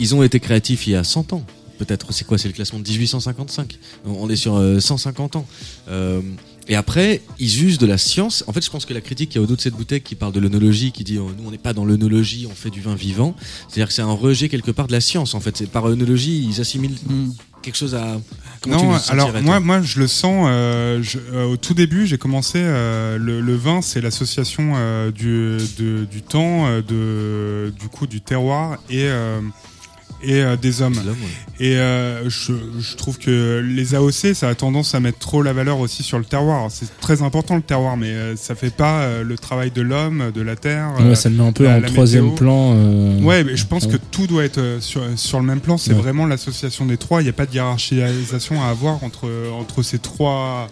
Ils 0.00 0.14
ont 0.14 0.22
été 0.22 0.40
créatifs 0.40 0.86
il 0.86 0.94
y 0.94 0.96
a 0.96 1.04
100 1.04 1.34
ans. 1.34 1.44
Peut-être, 1.78 2.12
c'est 2.12 2.26
quoi 2.26 2.38
C'est 2.38 2.48
le 2.48 2.54
classement 2.54 2.78
de 2.78 2.88
1855. 2.88 3.78
On 4.06 4.30
est 4.30 4.36
sur 4.36 4.56
euh, 4.56 4.80
150 4.80 5.36
ans. 5.36 5.46
Euh, 5.88 6.22
Et 6.66 6.76
après, 6.76 7.20
ils 7.38 7.64
usent 7.64 7.78
de 7.78 7.86
la 7.86 7.98
science. 7.98 8.42
En 8.46 8.54
fait, 8.54 8.64
je 8.64 8.70
pense 8.70 8.86
que 8.86 8.94
la 8.94 9.02
critique 9.02 9.30
qu'il 9.30 9.40
y 9.40 9.40
a 9.40 9.44
au 9.44 9.46
dos 9.46 9.56
de 9.56 9.60
cette 9.60 9.74
bouteille 9.74 10.00
qui 10.00 10.14
parle 10.14 10.32
de 10.32 10.40
l'œnologie, 10.40 10.92
qui 10.92 11.04
dit 11.04 11.18
oh, 11.18 11.30
nous 11.36 11.46
on 11.46 11.50
n'est 11.50 11.58
pas 11.58 11.74
dans 11.74 11.84
l'œnologie, 11.84 12.46
on 12.50 12.54
fait 12.54 12.70
du 12.70 12.80
vin 12.80 12.94
vivant. 12.94 13.36
C'est-à-dire 13.68 13.88
que 13.88 13.92
c'est 13.92 14.02
un 14.02 14.12
rejet 14.12 14.48
quelque 14.48 14.70
part 14.70 14.86
de 14.86 14.92
la 14.92 15.02
science. 15.02 15.34
En 15.34 15.40
fait, 15.40 15.68
par 15.68 15.84
œnologie, 15.84 16.42
ils 16.48 16.60
assimilent 16.62 16.96
quelque 17.64 17.76
chose 17.76 17.94
à. 17.94 18.18
Comment 18.60 18.76
non, 18.76 18.88
alors 19.10 19.28
moi, 19.42 19.60
moi 19.60 19.82
je 19.82 19.98
le 20.00 20.06
sens. 20.06 20.46
euh, 20.48 21.02
je- 21.02 21.18
euh, 21.32 21.44
au 21.44 21.56
tout 21.56 21.74
début, 21.74 22.06
j'ai 22.06 22.18
commencé. 22.18 22.58
euh, 22.62 23.18
le, 23.18 23.40
le 23.40 23.54
vin, 23.56 23.82
c'est 23.82 24.00
l'association 24.00 24.72
du, 25.10 25.58
de- 25.78 26.04
du 26.04 26.22
temps, 26.22 26.68
de, 26.80 27.72
du 27.80 27.88
coup, 27.88 28.06
du 28.06 28.20
terroir 28.20 28.78
et 28.88 29.08
et 30.24 30.42
euh, 30.42 30.56
des 30.56 30.82
hommes. 30.82 30.94
Et 31.60 31.76
euh, 31.76 32.28
je, 32.28 32.52
je 32.80 32.96
trouve 32.96 33.18
que 33.18 33.62
les 33.64 33.94
AOC, 33.94 34.34
ça 34.34 34.48
a 34.48 34.54
tendance 34.54 34.94
à 34.94 35.00
mettre 35.00 35.18
trop 35.18 35.42
la 35.42 35.52
valeur 35.52 35.78
aussi 35.80 36.02
sur 36.02 36.18
le 36.18 36.24
terroir. 36.24 36.68
C'est 36.70 36.98
très 37.00 37.22
important 37.22 37.56
le 37.56 37.62
terroir, 37.62 37.96
mais 37.96 38.08
euh, 38.08 38.36
ça 38.36 38.54
fait 38.54 38.74
pas 38.74 39.02
euh, 39.02 39.22
le 39.22 39.36
travail 39.38 39.70
de 39.70 39.82
l'homme, 39.82 40.32
de 40.34 40.40
la 40.42 40.56
terre. 40.56 40.92
Ouais, 41.00 41.14
ça 41.14 41.28
le 41.28 41.36
met 41.36 41.46
un 41.46 41.52
peu 41.52 41.64
la- 41.64 41.76
en 41.76 41.80
la 41.80 41.88
troisième 41.88 42.24
météo. 42.24 42.36
plan. 42.36 42.72
euh, 42.74 43.20
Ouais, 43.22 43.44
mais 43.44 43.56
je 43.56 43.66
pense 43.66 43.84
ouais. 43.84 43.92
que 43.92 43.96
tout 44.10 44.26
doit 44.26 44.44
être 44.44 44.60
sur, 44.80 45.02
sur 45.16 45.38
le 45.40 45.46
même 45.46 45.60
plan. 45.60 45.78
C'est 45.78 45.92
Ouais. 45.92 45.98
vraiment 46.00 46.26
l'association 46.26 46.86
des 46.86 46.96
trois. 46.96 47.20
Il 47.20 47.24
n'y 47.24 47.30
a 47.30 47.34
pas 47.34 47.46
de 47.46 47.52
hiérarchisation 47.54 48.62
à 48.62 48.66
avoir 48.68 49.02
entre, 49.04 49.28
entre 49.58 49.82
ces 49.82 49.98
trois 49.98 50.68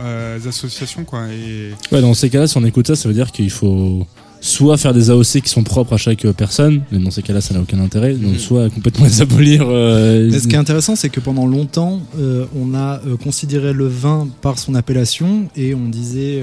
euh, 0.00 0.38
associations. 0.46 1.04
Quoi. 1.04 1.28
Et... 1.32 1.70
Ouais, 1.92 2.00
dans 2.02 2.12
ces 2.14 2.28
cas-là, 2.30 2.46
si 2.46 2.56
on 2.58 2.64
écoute 2.64 2.86
ça, 2.86 2.96
ça 2.96 3.08
veut 3.08 3.14
dire 3.14 3.32
qu'il 3.32 3.50
faut 3.50 4.06
soit 4.46 4.76
faire 4.76 4.94
des 4.94 5.10
AOC 5.10 5.40
qui 5.42 5.48
sont 5.48 5.62
propres 5.64 5.94
à 5.94 5.96
chaque 5.96 6.24
euh, 6.24 6.32
personne, 6.32 6.82
mais 6.92 6.98
dans 6.98 7.10
ces 7.10 7.22
cas-là, 7.22 7.40
ça 7.40 7.52
n'a 7.54 7.60
aucun 7.60 7.80
intérêt. 7.80 8.14
Donc, 8.14 8.32
Mhm. 8.34 8.38
soit 8.38 8.70
complètement 8.70 9.04
les 9.06 9.20
abolir. 9.20 9.64
euh, 9.66 10.28
Mais 10.30 10.38
ce 10.38 10.46
qui 10.48 10.54
est 10.54 10.58
intéressant, 10.58 10.94
c'est 10.96 11.08
que 11.08 11.20
pendant 11.20 11.46
longtemps, 11.46 12.00
euh, 12.18 12.46
on 12.54 12.74
a 12.74 13.00
euh, 13.06 13.16
considéré 13.16 13.72
le 13.72 13.86
vin 13.88 14.28
par 14.42 14.58
son 14.58 14.74
appellation 14.74 15.48
et 15.56 15.74
on 15.74 15.88
disait, 15.88 16.42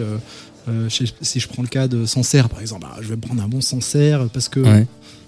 si 0.89 1.39
je 1.39 1.47
prends 1.47 1.61
le 1.61 1.67
cas 1.67 1.87
de 1.87 2.05
Sancerre 2.05 2.49
par 2.49 2.61
exemple, 2.61 2.87
ah, 2.89 2.97
je 3.01 3.07
vais 3.09 3.17
prendre 3.17 3.41
un 3.41 3.47
bon 3.47 3.61
Sancerre 3.61 4.27
parce 4.33 4.49
que 4.49 4.59
Ouais. 4.61 4.85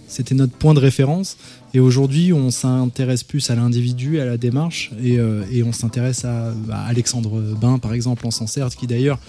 c'était 0.07 0.35
notre 0.35 0.53
point 0.53 0.73
de 0.73 0.79
référence. 0.79 1.37
Et 1.73 1.79
aujourd'hui, 1.79 2.31
on 2.33 2.51
s'intéresse 2.51 3.23
plus 3.23 3.49
à 3.49 3.55
l'individu, 3.55 4.19
à 4.19 4.25
la 4.25 4.37
démarche 4.37 4.91
et, 5.03 5.17
et 5.51 5.63
on 5.63 5.73
s'intéresse 5.73 6.23
à, 6.25 6.53
à 6.71 6.85
Alexandre 6.87 7.41
Bain 7.59 7.79
par 7.79 7.93
exemple 7.93 8.25
en 8.27 8.31
Sancerre, 8.31 8.69
qui 8.69 8.87
d'ailleurs 8.87 9.19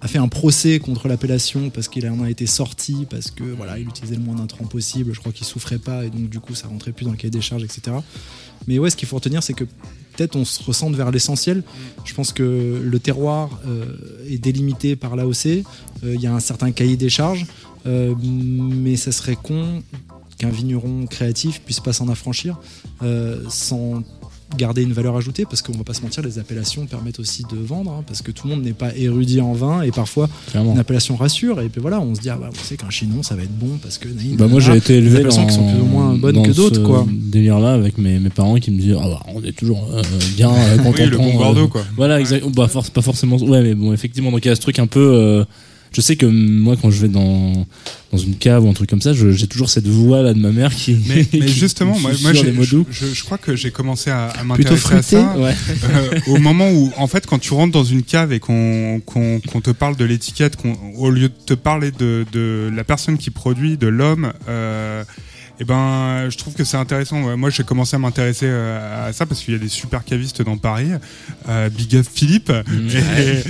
a 0.00 0.08
fait 0.08 0.18
un 0.18 0.28
procès 0.28 0.78
contre 0.78 1.08
l'appellation 1.08 1.70
parce 1.70 1.88
qu'il 1.88 2.08
en 2.08 2.22
a 2.22 2.30
été 2.30 2.46
sorti 2.46 3.06
parce 3.10 3.30
que 3.30 3.44
voilà 3.44 3.78
il 3.78 3.88
utilisait 3.88 4.16
le 4.16 4.22
moins 4.22 4.36
d'intrants 4.36 4.66
possible 4.66 5.12
je 5.12 5.20
crois 5.20 5.32
qu'il 5.32 5.46
souffrait 5.46 5.78
pas 5.78 6.04
et 6.04 6.10
donc 6.10 6.28
du 6.28 6.40
coup 6.40 6.54
ça 6.54 6.68
rentrait 6.68 6.92
plus 6.92 7.04
dans 7.04 7.10
le 7.10 7.16
cahier 7.16 7.30
des 7.30 7.40
charges 7.40 7.64
etc 7.64 7.96
mais 8.66 8.78
ouais 8.78 8.90
ce 8.90 8.96
qu'il 8.96 9.08
faut 9.08 9.16
retenir 9.16 9.42
c'est 9.42 9.54
que 9.54 9.64
peut-être 10.18 10.36
on 10.36 10.44
se 10.44 10.62
ressente 10.62 10.94
vers 10.96 11.12
l'essentiel. 11.12 11.62
Je 12.04 12.12
pense 12.12 12.32
que 12.32 12.82
le 12.84 12.98
terroir 12.98 13.60
euh, 13.66 13.86
est 14.28 14.38
délimité 14.38 14.96
par 14.96 15.16
l'AOC 15.16 15.64
Euh, 16.04 16.14
il 16.14 16.20
y 16.20 16.28
a 16.28 16.32
un 16.32 16.40
certain 16.40 16.70
cahier 16.70 16.96
des 16.96 17.08
charges 17.08 17.46
euh, 17.86 18.14
mais 18.22 18.94
ça 18.94 19.10
serait 19.10 19.34
con 19.34 19.82
qu'un 20.38 20.50
vigneron 20.50 21.06
créatif 21.06 21.60
puisse 21.62 21.80
pas 21.80 21.92
s'en 21.92 22.08
affranchir 22.08 22.60
sans 23.48 24.04
garder 24.56 24.82
une 24.82 24.92
valeur 24.92 25.14
ajoutée 25.16 25.44
parce 25.44 25.60
qu'on 25.60 25.72
va 25.76 25.84
pas 25.84 25.92
se 25.92 26.00
mentir 26.02 26.22
les 26.22 26.38
appellations 26.38 26.86
permettent 26.86 27.20
aussi 27.20 27.42
de 27.50 27.56
vendre 27.58 27.90
hein, 27.92 28.04
parce 28.06 28.22
que 28.22 28.30
tout 28.30 28.48
le 28.48 28.54
monde 28.54 28.64
n'est 28.64 28.72
pas 28.72 28.94
érudit 28.96 29.40
en 29.42 29.52
vin 29.52 29.82
et 29.82 29.90
parfois 29.90 30.28
Clairement. 30.50 30.72
une 30.72 30.78
appellation 30.78 31.16
rassure 31.16 31.60
et 31.60 31.68
puis 31.68 31.80
voilà 31.82 32.00
on 32.00 32.14
se 32.14 32.20
dit 32.20 32.30
ah 32.30 32.38
bah, 32.40 32.48
on 32.50 32.64
sait 32.64 32.76
qu'un 32.76 32.88
chinon 32.88 33.22
ça 33.22 33.36
va 33.36 33.42
être 33.42 33.56
bon 33.58 33.78
parce 33.82 33.98
que 33.98 34.08
Bah 34.38 34.46
moi 34.46 34.60
j'ai 34.60 34.76
été 34.76 34.94
des 34.94 34.98
élevé 35.06 35.16
appellations 35.18 35.42
dans, 35.42 35.48
qui 35.48 35.54
sont 35.54 35.68
plus 35.70 35.80
ou 35.82 35.84
moins 35.86 36.14
bonnes 36.14 36.42
que 36.42 36.52
d'autres 36.52 36.82
quoi 36.82 37.06
délire 37.10 37.58
là 37.58 37.72
avec 37.74 37.98
mes, 37.98 38.18
mes 38.18 38.30
parents 38.30 38.54
qui 38.56 38.70
me 38.70 38.78
disaient 38.80 38.96
ah 38.98 39.06
bah 39.08 39.20
on 39.34 39.42
est 39.44 39.52
toujours 39.52 39.86
euh, 39.92 40.02
bien 40.36 40.50
euh, 40.50 40.76
quand 40.78 40.90
Oui, 40.94 41.02
on 41.02 41.04
le 41.04 41.10
prend, 41.10 41.24
bon 41.24 41.34
euh, 41.34 41.38
Bordeaux, 41.38 41.68
quoi. 41.68 41.82
voilà 41.96 42.18
exact 42.18 42.44
bah 42.54 42.68
force 42.68 42.88
pas 42.90 43.02
forcément 43.02 43.36
ouais 43.36 43.62
mais 43.62 43.74
bon 43.74 43.92
effectivement 43.92 44.30
donc 44.30 44.44
il 44.44 44.48
y 44.48 44.50
a 44.50 44.54
ce 44.56 44.60
truc 44.62 44.78
un 44.78 44.86
peu 44.86 45.12
euh, 45.14 45.44
je 45.92 46.00
sais 46.00 46.16
que 46.16 46.26
moi 46.26 46.76
quand 46.80 46.90
je 46.90 47.00
vais 47.02 47.08
dans 47.08 47.66
dans 48.12 48.18
une 48.18 48.36
cave 48.36 48.64
ou 48.64 48.68
un 48.70 48.72
truc 48.72 48.88
comme 48.88 49.00
ça 49.02 49.12
j'ai 49.12 49.46
toujours 49.46 49.68
cette 49.68 49.86
voix 49.86 50.22
là 50.22 50.32
de 50.34 50.38
ma 50.38 50.50
mère 50.50 50.74
qui 50.74 50.96
Mais, 51.08 51.26
justement, 51.48 51.94
me 51.96 52.00
moi, 52.00 52.12
je, 52.12 52.70
doux. 52.70 52.86
je- 52.90 53.06
je 53.14 53.24
crois 53.24 53.36
que 53.38 53.54
j'ai 53.56 53.70
commencé 53.70 54.10
à, 54.10 54.26
à 54.28 54.44
Plutôt 54.54 54.74
m'intéresser 54.74 54.94
à 54.94 55.02
ça 55.02 55.36
ouais. 55.38 55.54
euh, 55.90 56.20
au 56.28 56.38
moment 56.38 56.70
où, 56.70 56.90
en 56.96 57.06
fait, 57.06 57.26
quand 57.26 57.38
tu 57.38 57.52
rentres 57.52 57.72
dans 57.72 57.84
une 57.84 58.02
cave 58.02 58.32
et 58.32 58.40
qu'on 58.40 59.00
qu'on 59.04 59.40
qu'on 59.40 59.60
te 59.60 59.70
parle 59.70 59.96
de 59.96 60.04
l'étiquette, 60.04 60.56
qu'on- 60.56 60.76
au 60.96 61.10
lieu 61.10 61.28
de 61.28 61.34
te 61.46 61.54
parler 61.54 61.90
de, 61.90 62.24
de 62.32 62.70
la 62.74 62.84
personne 62.84 63.18
qui 63.18 63.30
produit, 63.30 63.76
de 63.76 63.86
l'homme, 63.88 64.32
euh, 64.48 65.04
eh 65.60 65.64
ben, 65.64 66.28
je 66.30 66.36
trouve 66.36 66.54
que 66.54 66.64
c'est 66.64 66.76
intéressant. 66.76 67.22
Ouais, 67.22 67.36
Moi, 67.36 67.50
j'ai 67.50 67.64
commencé 67.64 67.96
à 67.96 67.98
m'intéresser 67.98 68.46
euh, 68.48 69.08
à 69.08 69.12
ça 69.12 69.26
parce 69.26 69.42
qu'il 69.42 69.54
y 69.54 69.56
a 69.56 69.60
des 69.60 69.68
super 69.68 70.04
cavistes 70.04 70.42
dans 70.42 70.56
Paris. 70.56 70.88
Euh, 71.48 71.68
Big 71.68 71.96
up 71.96 72.06
Philippe. 72.12 72.48
Ouais. 72.50 73.42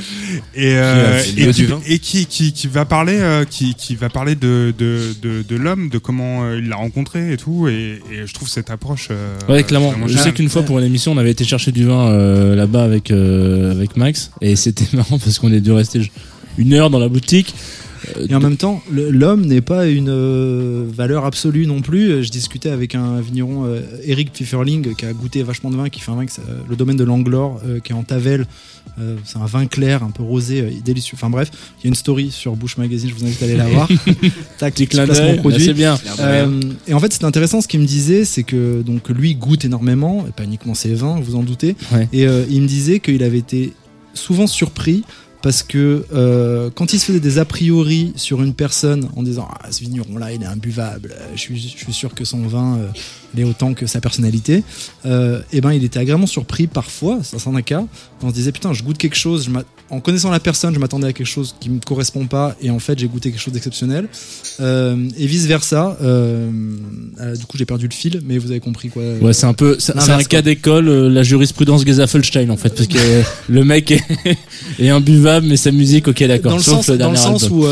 Et, 0.54 0.70
et, 0.70 0.76
euh, 0.76 1.20
Qui 1.22 1.40
et 1.42 2.64
et 2.64 2.68
va 2.68 2.84
parler, 2.84 3.18
euh, 3.18 3.44
qui, 3.44 3.74
qui 3.74 3.94
va 3.94 4.08
parler 4.08 4.34
de, 4.34 4.72
de, 4.76 5.14
de, 5.20 5.42
de 5.42 5.56
l'homme, 5.56 5.88
de 5.88 5.98
comment 5.98 6.52
il 6.54 6.68
l'a 6.68 6.76
rencontré 6.76 7.32
et 7.32 7.36
tout. 7.36 7.68
Et, 7.68 8.00
et 8.10 8.26
je 8.26 8.32
trouve 8.34 8.48
cette 8.48 8.70
approche. 8.70 9.08
euh, 9.10 9.36
Ouais, 9.48 9.62
clairement. 9.62 9.94
Je 10.06 10.16
sais 10.16 10.32
qu'une 10.32 10.48
fois 10.48 10.62
pour 10.62 10.78
une 10.78 10.84
émission, 10.84 11.12
on 11.12 11.18
avait 11.18 11.30
été 11.32 11.44
chercher 11.44 11.72
du 11.72 11.84
vin 11.84 12.08
euh, 12.08 12.54
là-bas 12.54 12.84
avec 12.84 13.10
euh, 13.10 13.72
avec 13.72 13.96
Max 13.96 14.30
et 14.40 14.56
c'était 14.56 14.86
marrant 14.96 15.18
parce 15.18 15.38
qu'on 15.38 15.52
est 15.52 15.60
dû 15.60 15.72
rester 15.72 16.10
une 16.56 16.72
heure 16.74 16.90
dans 16.90 16.98
la 16.98 17.08
boutique. 17.08 17.54
Et 18.28 18.34
en 18.34 18.40
même 18.40 18.56
temps, 18.56 18.82
l'homme 18.90 19.46
n'est 19.46 19.60
pas 19.60 19.86
une 19.86 20.08
euh, 20.08 20.84
valeur 20.88 21.24
absolue 21.24 21.66
non 21.66 21.80
plus. 21.80 22.10
Euh, 22.10 22.22
Je 22.22 22.30
discutais 22.30 22.70
avec 22.70 22.94
un 22.94 23.20
vigneron, 23.20 23.64
euh, 23.66 23.80
Eric 24.04 24.32
Pfifferling, 24.32 24.94
qui 24.94 25.04
a 25.04 25.12
goûté 25.12 25.42
vachement 25.42 25.70
de 25.70 25.76
vin, 25.76 25.88
qui 25.88 26.00
fait 26.00 26.10
un 26.10 26.16
vin, 26.16 26.26
que 26.26 26.32
c'est, 26.32 26.42
le 26.68 26.76
domaine 26.76 26.96
de 26.96 27.04
l'Anglore, 27.04 27.60
qui 27.84 27.92
est 27.92 27.94
en 27.94 28.02
Tavel. 28.02 28.46
C'est 29.24 29.38
un 29.38 29.46
vin 29.46 29.66
clair, 29.66 30.02
un 30.02 30.10
peu 30.10 30.22
rosé, 30.22 30.62
délicieux. 30.84 31.14
Enfin 31.14 31.30
bref, 31.30 31.50
il 31.78 31.84
y 31.84 31.86
a 31.86 31.88
une 31.88 31.94
story 31.94 32.30
sur 32.30 32.56
Bush 32.56 32.78
Magazine, 32.78 33.08
je 33.10 33.14
vous 33.14 33.24
invite 33.24 33.40
à 33.42 33.44
aller 33.44 33.56
la 33.56 33.68
voir. 33.68 33.88
Tac, 34.58 34.74
placement 34.74 35.14
d'œil, 35.14 35.36
produit. 35.38 35.64
c'est 35.64 35.74
bien. 35.74 35.98
Euh, 36.20 36.60
et 36.86 36.94
en 36.94 37.00
fait, 37.00 37.12
c'est 37.12 37.24
intéressant 37.24 37.60
ce 37.60 37.68
qu'il 37.68 37.80
me 37.80 37.86
disait, 37.86 38.24
c'est 38.24 38.42
que 38.42 38.82
donc 38.82 39.08
lui 39.08 39.34
goûte 39.34 39.64
énormément, 39.64 40.24
et 40.28 40.32
pas 40.32 40.44
uniquement 40.44 40.74
ses 40.74 40.94
vins, 40.94 41.20
vous 41.20 41.36
en 41.36 41.42
doutez. 41.42 41.76
Ouais. 41.92 42.08
Et 42.12 42.26
euh, 42.26 42.44
il 42.50 42.62
me 42.62 42.66
disait 42.66 43.00
qu'il 43.00 43.22
avait 43.22 43.38
été 43.38 43.72
souvent 44.14 44.46
surpris 44.46 45.04
parce 45.42 45.62
que 45.62 46.04
euh, 46.12 46.70
quand 46.74 46.92
il 46.92 46.98
se 46.98 47.06
faisait 47.06 47.20
des 47.20 47.38
a 47.38 47.44
priori 47.44 48.12
sur 48.16 48.42
une 48.42 48.54
personne 48.54 49.08
en 49.16 49.22
disant 49.22 49.48
ah 49.50 49.70
ce 49.70 49.80
vigneron 49.80 50.18
là 50.18 50.32
il 50.32 50.42
est 50.42 50.46
imbuvable, 50.46 51.14
euh, 51.16 51.28
je 51.34 51.40
suis, 51.40 51.92
sûr 51.92 52.14
que 52.14 52.24
son 52.24 52.46
vin 52.46 52.78
euh, 52.78 52.88
il 53.34 53.40
est 53.40 53.44
autant 53.44 53.74
que 53.74 53.86
sa 53.86 54.00
personnalité, 54.00 54.62
euh, 55.06 55.40
et 55.52 55.60
ben 55.60 55.72
il 55.72 55.84
était 55.84 55.98
agréablement 55.98 56.26
surpris 56.26 56.66
parfois, 56.66 57.20
ça 57.22 57.38
c'en 57.38 57.54
a 57.54 57.62
cas, 57.62 57.84
on 58.22 58.28
se 58.30 58.34
disait 58.34 58.52
putain 58.52 58.72
je 58.72 58.82
goûte 58.82 58.98
quelque 58.98 59.16
chose, 59.16 59.44
je 59.46 59.50
en 59.90 60.00
connaissant 60.00 60.30
la 60.30 60.38
personne 60.40 60.74
je 60.74 60.78
m'attendais 60.78 61.06
à 61.06 61.12
quelque 61.14 61.26
chose 61.26 61.54
qui 61.60 61.70
me 61.70 61.80
correspond 61.80 62.26
pas 62.26 62.54
et 62.60 62.68
en 62.68 62.78
fait 62.78 62.98
j'ai 62.98 63.06
goûté 63.08 63.30
quelque 63.30 63.40
chose 63.40 63.54
d'exceptionnel 63.54 64.08
Euh, 64.60 65.08
et 65.16 65.26
vice 65.26 65.46
versa. 65.46 65.96
euh, 66.02 66.50
du 67.38 67.44
coup 67.46 67.56
j'ai 67.56 67.64
perdu 67.64 67.86
le 67.88 67.94
fil, 67.94 68.20
mais 68.24 68.38
vous 68.38 68.50
avez 68.50 68.60
compris 68.60 68.88
quoi. 68.90 69.02
Ouais, 69.20 69.32
c'est 69.32 69.46
un 69.46 69.54
peu, 69.54 69.76
c'est 69.78 69.96
un 69.96 70.22
cas 70.24 70.42
d'école, 70.42 70.88
la 70.88 71.22
jurisprudence 71.22 71.84
Gezafelstein 71.86 72.50
en 72.50 72.56
fait, 72.56 72.74
parce 72.74 72.88
que 72.88 72.98
le 73.48 73.64
mec 73.64 73.90
est, 73.90 74.02
est 74.78 74.88
imbuvable, 74.88 75.46
mais 75.46 75.56
sa 75.56 75.70
musique, 75.70 76.08
ok, 76.08 76.22
d'accord. 76.24 76.50
Dans 76.52 76.56
le 76.58 76.62
sens, 76.62 76.88
le 76.88 76.98
dans 76.98 77.10
le 77.10 77.16
sens 77.16 77.48
où, 77.50 77.64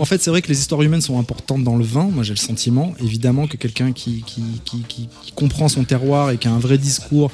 en 0.00 0.04
fait, 0.04 0.22
c'est 0.22 0.30
vrai 0.30 0.42
que 0.42 0.48
les 0.48 0.58
histoires 0.58 0.82
humaines 0.82 1.00
sont 1.00 1.18
importantes 1.18 1.62
dans 1.64 1.76
le 1.76 1.84
vin. 1.84 2.08
Moi, 2.12 2.22
j'ai 2.24 2.32
le 2.34 2.38
sentiment, 2.38 2.94
évidemment, 3.02 3.46
que 3.46 3.56
quelqu'un 3.56 3.92
qui, 3.92 4.22
qui, 4.26 4.42
qui, 4.64 4.78
qui- 4.88 4.97
comprend 5.34 5.68
son 5.68 5.84
terroir 5.84 6.30
et 6.30 6.38
qui 6.38 6.48
a 6.48 6.52
un 6.52 6.58
vrai 6.58 6.78
discours 6.78 7.30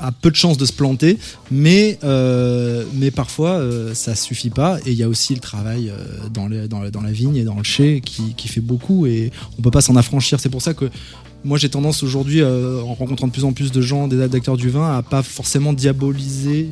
a 0.00 0.12
peu 0.12 0.30
de 0.30 0.36
chances 0.36 0.56
de 0.56 0.64
se 0.64 0.72
planter, 0.72 1.18
mais, 1.50 1.98
euh, 2.04 2.84
mais 2.94 3.10
parfois 3.10 3.50
euh, 3.50 3.94
ça 3.94 4.14
suffit 4.14 4.50
pas. 4.50 4.78
Et 4.86 4.92
il 4.92 4.94
y 4.94 5.02
a 5.02 5.08
aussi 5.08 5.34
le 5.34 5.40
travail 5.40 5.90
euh, 5.90 6.28
dans, 6.32 6.48
la- 6.48 7.10
vigne 7.10 7.36
et 7.36 7.44
dans 7.44 7.56
le 7.56 7.64
chai 7.64 8.00
qui, 8.00 8.48
fait 8.48 8.60
beaucoup 8.60 9.06
et 9.06 9.30
on 9.58 9.62
peut 9.62 9.70
pas 9.70 9.80
s'en 9.80 9.96
affranchir. 9.96 10.40
C'est 10.40 10.48
pour 10.48 10.62
ça 10.62 10.74
que 10.74 10.86
moi 11.44 11.58
j'ai 11.58 11.68
tendance 11.68 12.02
aujourd'hui, 12.02 12.42
en 12.42 12.94
rencontrant 12.94 13.26
de 13.26 13.32
plus 13.32 13.44
en 13.44 13.52
plus 13.52 13.72
de 13.72 13.80
gens, 13.80 14.08
des 14.08 14.20
acteurs 14.22 14.56
du 14.56 14.70
vin, 14.70 14.96
à 14.96 15.02
pas 15.02 15.22
forcément 15.22 15.72
diaboliser 15.72 16.70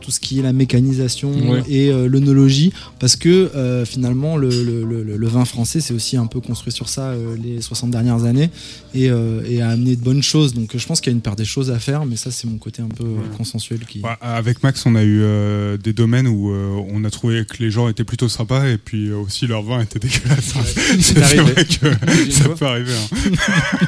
tout 0.00 0.10
ce 0.10 0.18
qui 0.20 0.38
est 0.38 0.42
la 0.42 0.52
mécanisation 0.52 1.30
Ouais. 1.50 1.62
et 1.68 1.90
euh, 1.90 2.08
l'œnologie, 2.08 2.72
parce 2.98 3.16
que 3.16 3.50
euh, 3.54 3.84
finalement 3.84 4.36
le, 4.36 4.48
le- 4.48 4.84
le- 4.84 5.16
le 5.16 5.28
vin 5.28 5.44
français 5.44 5.80
c'est 5.80 5.94
aussi 5.94 6.16
un 6.16 6.26
peu 6.26 6.40
construit 6.40 6.72
sur 6.72 6.88
ça 6.88 7.10
euh, 7.10 7.36
les 7.42 7.60
60 7.60 7.90
dernières 7.90 8.24
années 8.24 8.50
et, 8.94 9.10
euh, 9.10 9.42
et 9.48 9.62
a 9.62 9.68
amené 9.68 9.96
de 9.96 10.02
bonnes 10.02 10.22
choses. 10.22 10.54
Donc 10.54 10.76
je 10.76 10.86
pense 10.86 11.00
qu'il 11.00 11.12
y 11.12 11.14
a 11.14 11.16
une 11.16 11.22
paire 11.22 11.36
des 11.36 11.44
choses 11.44 11.70
à 11.70 11.78
faire, 11.78 12.04
mais 12.06 12.16
ça 12.16 12.30
c'est 12.30 12.46
mon 12.48 12.58
côté 12.58 12.82
un 12.82 12.88
peu 12.88 13.04
consensuel 13.36 13.80
qui. 13.86 14.00
Ouais, 14.00 14.10
avec 14.20 14.62
Max, 14.62 14.84
on 14.86 14.94
a 14.94 15.02
eu 15.02 15.20
euh, 15.22 15.76
des 15.76 15.92
domaines 15.92 16.26
où 16.28 16.50
euh, 16.52 16.70
on 16.90 17.04
a 17.04 17.10
trouvé 17.10 17.44
que 17.44 17.62
les 17.62 17.70
gens 17.70 17.88
étaient 17.88 18.04
plutôt 18.04 18.28
sympas 18.28 18.66
et 18.68 18.78
puis 18.78 19.08
euh, 19.08 19.16
aussi 19.18 19.46
leur 19.46 19.62
vin 19.62 19.80
était 19.82 19.98
dégueulasse. 20.00 20.54
c'est 21.00 21.18
vrai 21.18 21.64
que 21.64 22.30
ça 22.32 22.44
fois. 22.44 22.54
peut 22.56 22.66
arriver. 22.66 22.92
hein. 22.92 23.30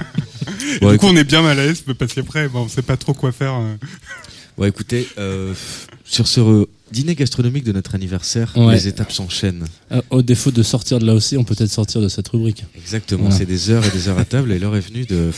Du 0.81 0.99
coup, 0.99 1.07
on 1.07 1.17
est 1.17 1.25
bien 1.25 1.43
mal 1.43 1.59
à 1.59 1.67
l'aise 1.67 1.83
parce 1.99 2.15
qu'après, 2.15 2.49
bon, 2.49 2.61
on 2.63 2.69
sait 2.69 2.83
pas 2.83 2.97
trop 2.97 3.15
quoi 3.15 3.33
faire. 3.33 3.55
Ouais, 4.59 4.69
écoutez, 4.69 5.09
euh, 5.19 5.55
sur 6.05 6.27
ce 6.29 6.67
dîner 6.93 7.15
gastronomique 7.15 7.65
de 7.65 7.73
notre 7.73 7.95
anniversaire, 7.95 8.53
Ouais. 8.57 8.75
les 8.75 8.87
étapes 8.89 9.13
s'enchaînent. 9.13 9.65
Euh, 9.93 10.03
au 10.11 10.21
défaut 10.23 10.51
de 10.51 10.63
sortir 10.63 10.99
de 10.99 11.07
là 11.07 11.15
aussi, 11.15 11.37
on 11.39 11.45
peut 11.45 11.55
peut-être 11.55 11.71
sortir 11.71 12.01
de 12.03 12.09
cette 12.09 12.29
rubrique. 12.29 12.65
Exactement, 12.77 13.23
Voilà. 13.25 13.37
c'est 13.37 13.47
des 13.47 13.71
heures 13.71 13.85
et 13.87 13.91
des 13.91 14.09
heures 14.09 14.19
à 14.19 14.25
table 14.27 14.53
et 14.53 14.59
l'heure 14.59 14.77
est 14.77 14.81
venue 14.87 15.05
de 15.07 15.31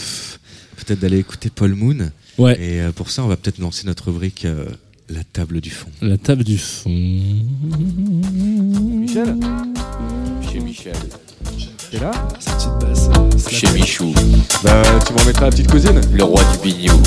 peut-être 0.76 0.98
d'aller 1.00 1.18
écouter 1.18 1.50
Paul 1.54 1.74
Moon. 1.74 2.10
Ouais. 2.38 2.60
Et 2.60 2.80
euh, 2.80 2.90
pour 2.90 3.10
ça, 3.10 3.22
on 3.24 3.28
va 3.28 3.36
peut-être 3.36 3.58
lancer 3.58 3.86
notre 3.86 4.06
rubrique 4.06 4.44
euh, 4.46 4.64
La 5.08 5.22
table 5.22 5.60
du 5.60 5.70
fond. 5.70 5.86
La 6.02 6.18
table 6.18 6.42
du 6.42 6.58
fond. 6.58 6.90
Michel 6.90 9.36
Chez 10.50 10.58
Michel. 10.60 10.96
T'es 11.92 12.00
là 12.00 12.10
Cette 12.40 12.54
petite 12.56 12.70
basse. 12.80 13.08
Chez. 13.52 13.70
Michou. 13.72 14.12
Bah, 14.64 14.82
tu 15.06 15.12
m'en 15.12 15.24
mettras 15.24 15.44
la 15.44 15.50
petite 15.52 15.70
cousine 15.70 16.00
Le 16.12 16.24
roi 16.24 16.42
du 16.52 16.58
bignou. 16.68 17.00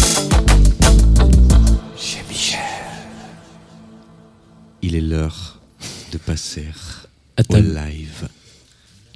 Il 4.90 4.96
est 4.96 5.02
l'heure 5.02 5.60
de 6.14 6.18
passer 6.18 6.68
À 7.36 7.42
au 7.50 7.58
live 7.58 8.30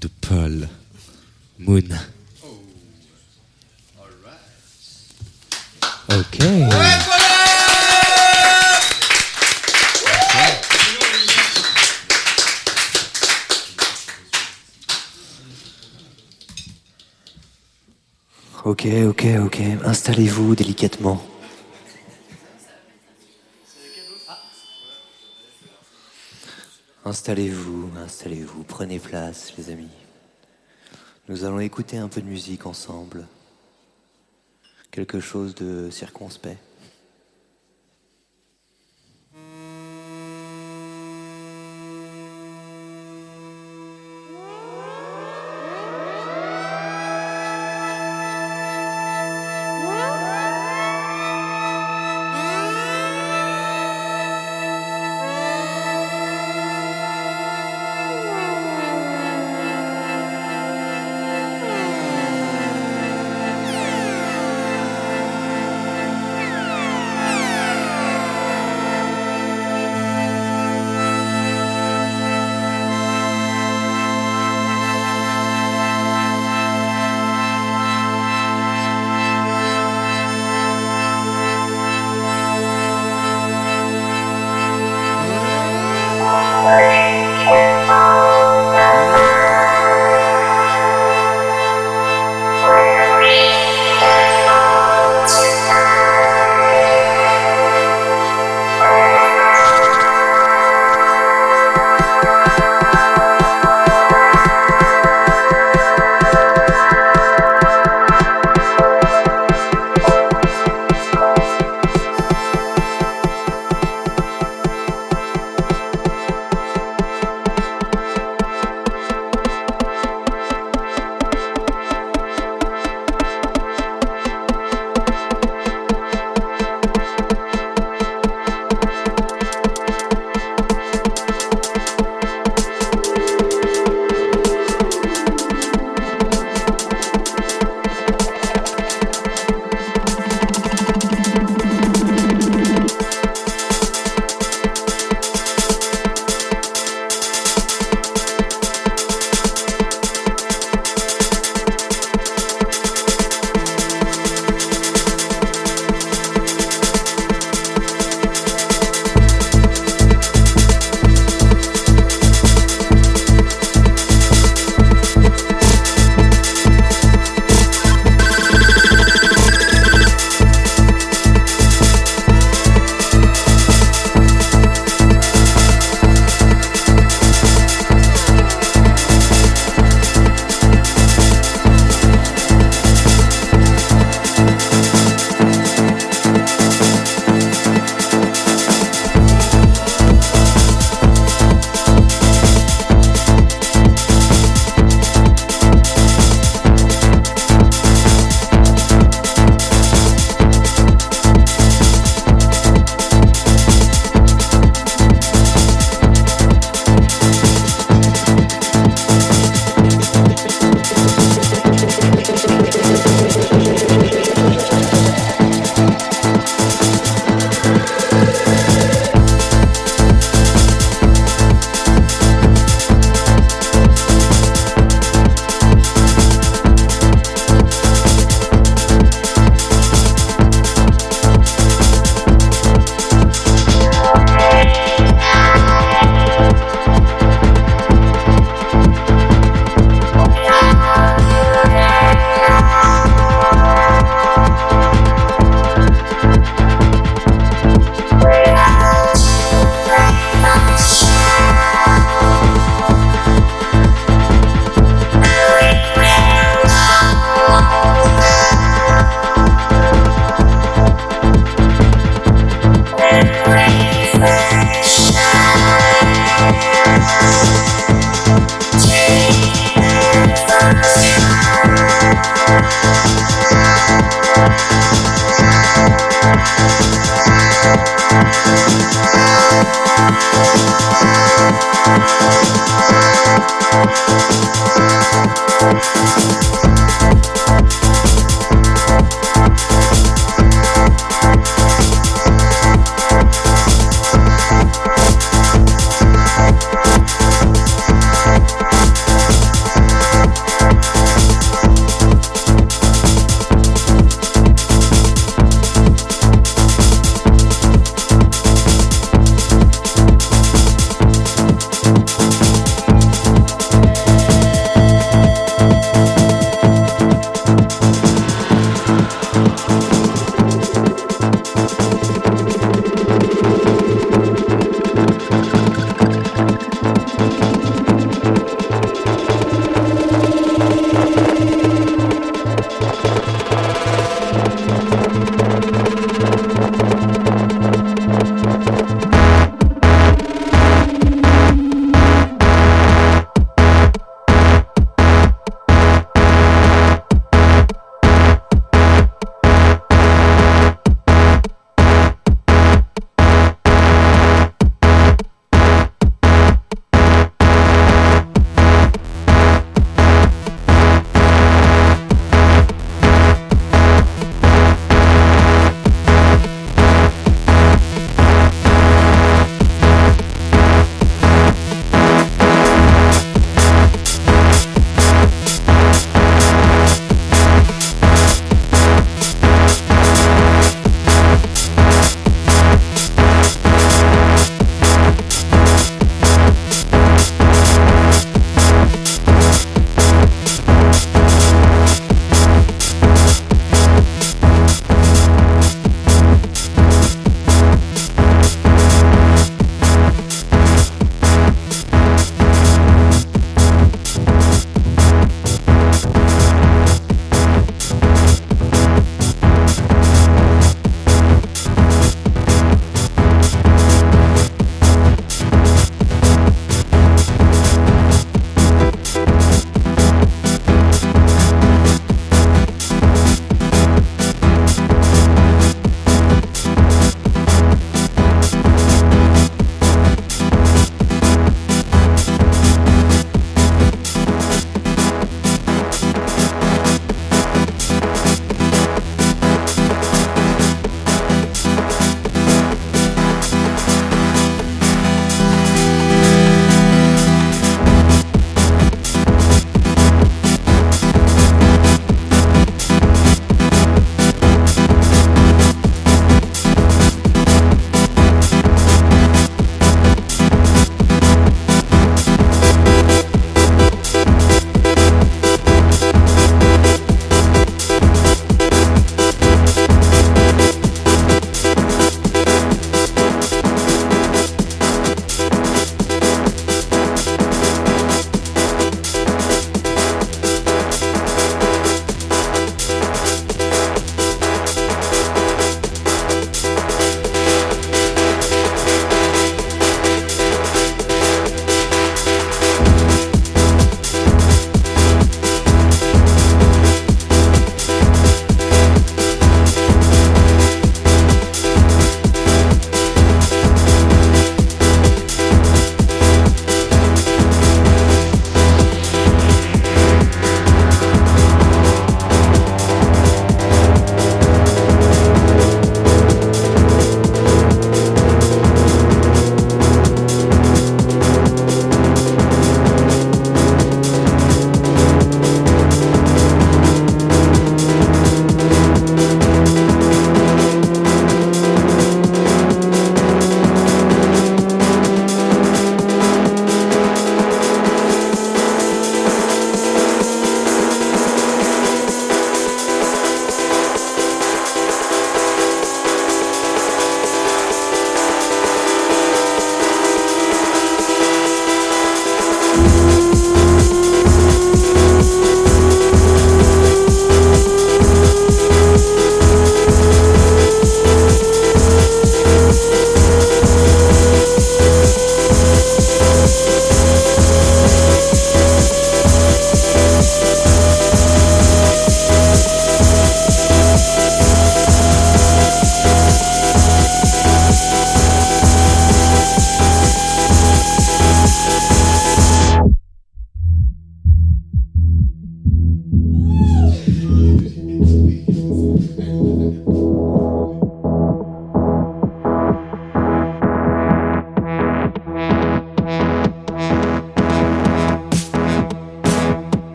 de 0.00 0.08
Paul 0.08 0.66
Moon. 1.58 1.82
Ok. 6.08 6.38
Ok, 18.64 18.86
ok, 19.06 19.26
ok. 19.44 19.60
Installez-vous 19.84 20.54
délicatement. 20.54 21.22
Installez-vous, 27.08 27.88
installez-vous. 27.96 28.64
Prenez 28.64 28.98
place, 28.98 29.54
les 29.56 29.70
amis. 29.70 29.88
Nous 31.30 31.46
allons 31.46 31.58
écouter 31.58 31.96
un 31.96 32.06
peu 32.06 32.20
de 32.20 32.26
musique 32.26 32.66
ensemble. 32.66 33.26
Quelque 34.90 35.18
chose 35.18 35.54
de 35.54 35.88
circonspect. 35.88 36.58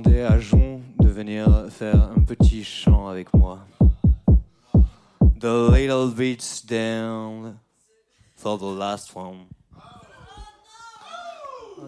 demander 0.00 0.22
à 0.22 0.38
Jon 0.38 0.80
de 1.00 1.08
venir 1.08 1.46
faire 1.70 2.10
un 2.16 2.22
petit 2.22 2.64
chant 2.64 3.08
avec 3.08 3.32
moi. 3.34 3.58
The 5.40 5.70
little 5.72 6.10
beats 6.14 6.62
down 6.64 7.56
for 8.36 8.58
the 8.58 8.78
last 8.78 9.10
one. 9.14 9.46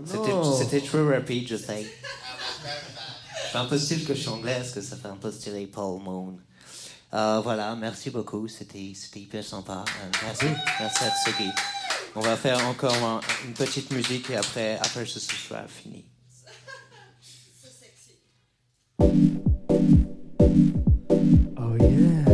C'était 0.05 0.33
c'était 0.59 0.81
trop 0.87 1.07
rapide, 1.09 1.49
je 1.49 1.57
sais. 1.57 1.85
Je 1.85 3.49
fais 3.53 3.59
un 3.59 3.65
peu 3.67 3.79
style 3.79 4.05
que 4.05 4.13
je 4.15 4.21
suis 4.21 4.29
anglais, 4.29 4.57
parce 4.59 4.73
que 4.73 4.81
ça 4.81 4.97
fait 4.97 5.09
un 5.09 5.17
peu 5.17 5.31
stylé 5.31 5.67
Paul 5.69 6.01
Moon. 6.03 6.37
Euh, 7.15 7.41
voilà, 7.45 7.77
merci 7.77 8.11
beaucoup, 8.11 8.49
c'était 8.49 8.93
c'était 8.95 9.21
hyper 9.21 9.45
sympa. 9.45 9.85
Euh, 10.03 10.11
merci, 10.25 10.47
merci 10.81 11.05
à 11.05 11.11
Tsugi. 11.11 11.49
On 12.17 12.21
va 12.21 12.37
faire 12.37 12.67
encore 12.69 12.93
un- 12.95 13.21
une 13.47 13.53
petite 13.55 13.93
musique 13.93 14.31
et 14.31 14.37
après, 14.37 14.77
après 14.79 15.07
ce 15.07 15.21
sera 15.21 15.63
fini. 15.69 16.05
Oh 19.01 19.09
yeah. 21.81 22.25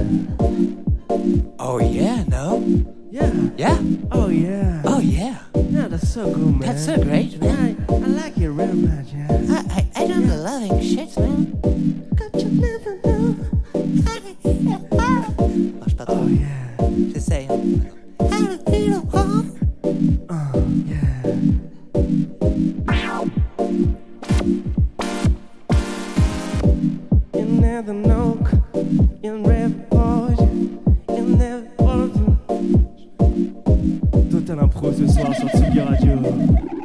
Oh 1.58 1.78
yeah, 1.78 2.24
no? 2.28 2.62
Yeah. 3.10 3.32
Yeah? 3.56 3.78
Oh 4.12 4.28
yeah. 4.28 4.82
Oh 4.84 5.00
yeah. 5.00 5.38
Yeah, 5.54 5.88
that's 5.88 6.08
so 6.12 6.30
good, 6.32 6.38
man. 6.38 6.60
That's 6.60 6.84
so 6.84 6.96
great, 6.98 7.40
man. 7.40 7.76
Yeah, 7.78 7.94
I, 7.94 7.94
I 7.94 8.06
like 8.08 8.36
your 8.36 8.52
very 8.52 8.74
much, 8.74 9.06
yeah. 9.12 9.26
I, 9.30 9.86
I, 9.96 10.04
I 10.04 10.06
don't 10.06 10.26
know 10.26 10.36
loving 10.36 10.80
shit, 10.82 11.16
man. 11.16 12.08
Got 12.14 12.34
you 12.42 12.50
never 12.50 12.96
know. 13.04 13.36
Marche 15.78 15.96
pas 15.96 16.04
trop. 16.06 16.18
Oh 16.20 16.28
yeah. 16.28 16.76
Oh 19.12 19.19
ce 35.00 35.12
soir 35.14 35.34
sur 35.34 35.48
Tsugi 35.48 35.80
Radio. 35.80 36.79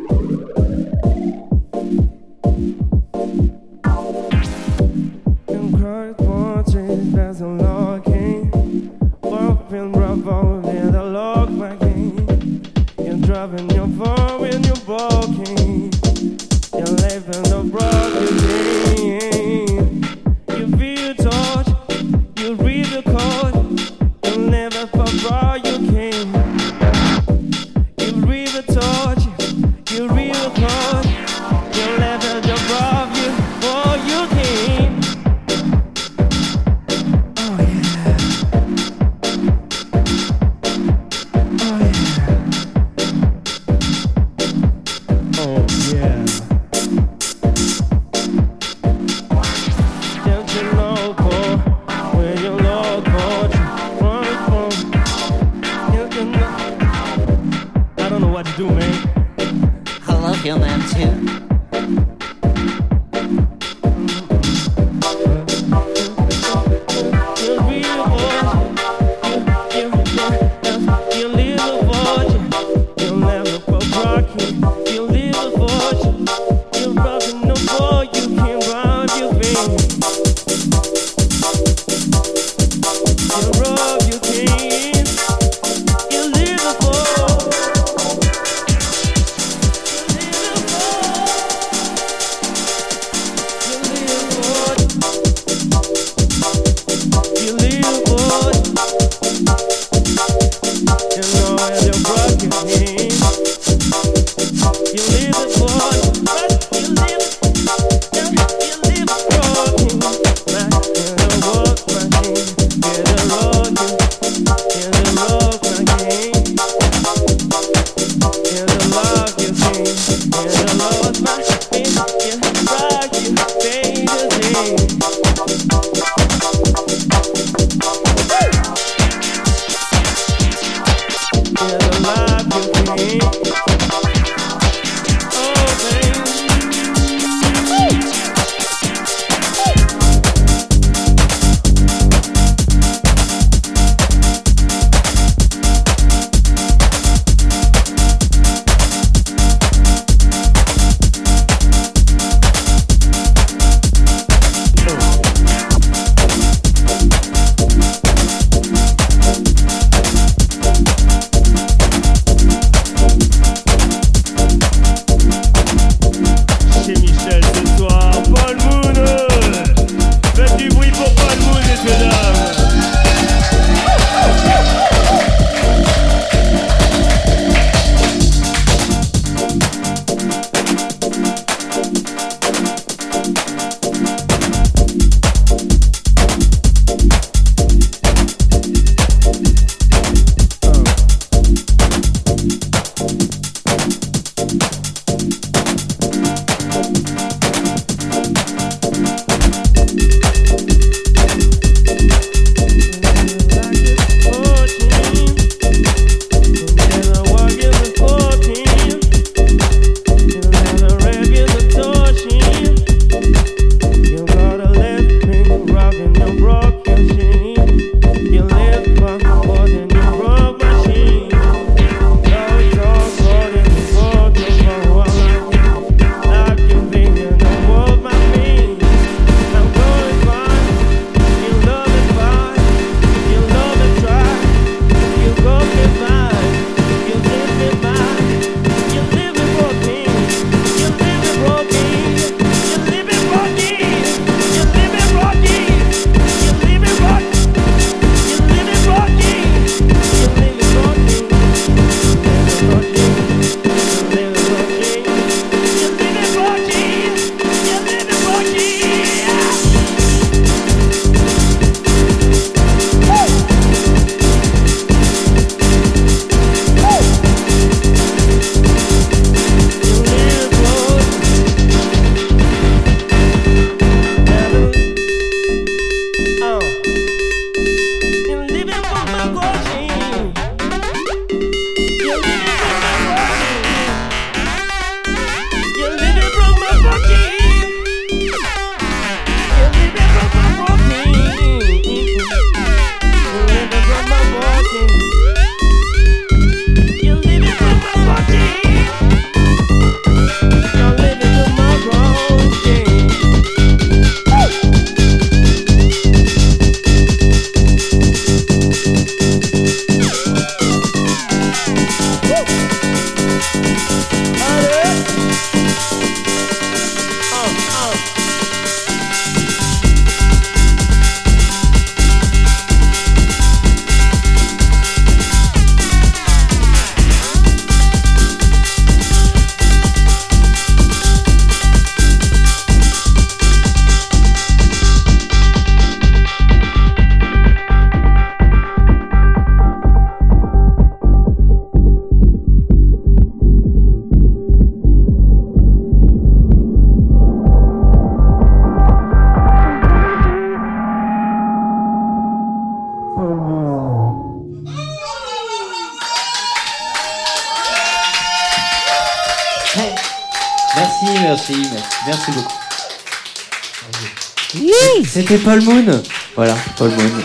C'était 365.35 365.43
Paul 365.43 365.61
Moon. 365.63 366.01
Voilà, 366.37 366.55
Paul 366.77 366.91
Moon. 366.91 367.23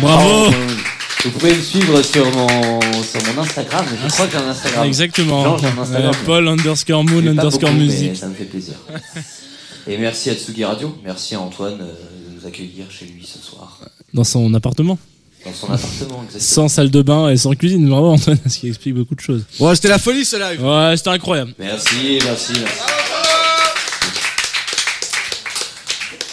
Bravo. 0.00 0.44
Paul 0.44 0.50
Moon. 0.52 0.76
Vous 1.24 1.30
pouvez 1.30 1.54
me 1.54 1.60
suivre 1.60 2.00
sur 2.00 2.24
mon, 2.24 2.48
sur 3.02 3.34
mon 3.34 3.42
Instagram. 3.42 3.84
Je 4.02 4.08
crois 4.12 4.26
que 4.26 4.32
j'ai 4.32 4.38
un 4.38 4.48
Instagram. 4.48 4.86
Exactement. 4.86 5.44
Non, 5.44 5.58
j'ai 5.58 5.66
un 5.66 5.78
Instagram. 5.78 6.14
Euh, 6.14 6.24
Paul 6.24 6.48
underscore 6.48 7.04
moon 7.04 7.26
underscore 7.26 7.70
beaucoup, 7.70 7.74
mais 7.74 7.84
music. 7.84 8.16
Ça 8.16 8.28
me 8.28 8.34
fait 8.34 8.44
plaisir. 8.44 8.76
Et 9.88 9.98
merci 9.98 10.30
à 10.30 10.34
Tsugi 10.34 10.64
Radio. 10.64 10.96
Merci 11.04 11.34
à 11.34 11.40
Antoine 11.40 11.78
euh, 11.82 11.84
de 11.84 12.40
nous 12.40 12.46
accueillir 12.46 12.86
chez 12.88 13.04
lui 13.04 13.26
ce 13.26 13.38
soir. 13.46 13.78
Dans 14.14 14.24
son 14.24 14.54
appartement. 14.54 14.98
Dans 15.44 15.52
son 15.52 15.66
appartement, 15.66 16.22
exactement. 16.24 16.38
Sans 16.38 16.68
salle 16.68 16.90
de 16.90 17.02
bain 17.02 17.28
et 17.28 17.36
sans 17.36 17.52
cuisine. 17.52 17.86
Bravo 17.86 18.12
Antoine, 18.12 18.38
ce 18.46 18.58
qui 18.58 18.68
explique 18.68 18.94
beaucoup 18.94 19.16
de 19.16 19.20
choses. 19.20 19.42
Ouais, 19.60 19.74
c'était 19.74 19.88
la 19.88 19.98
folie 19.98 20.24
ce 20.24 20.36
live. 20.36 20.64
Ouais, 20.64 20.96
c'était 20.96 21.10
incroyable. 21.10 21.52
Merci, 21.58 22.20
merci, 22.24 22.52
merci. 22.58 22.95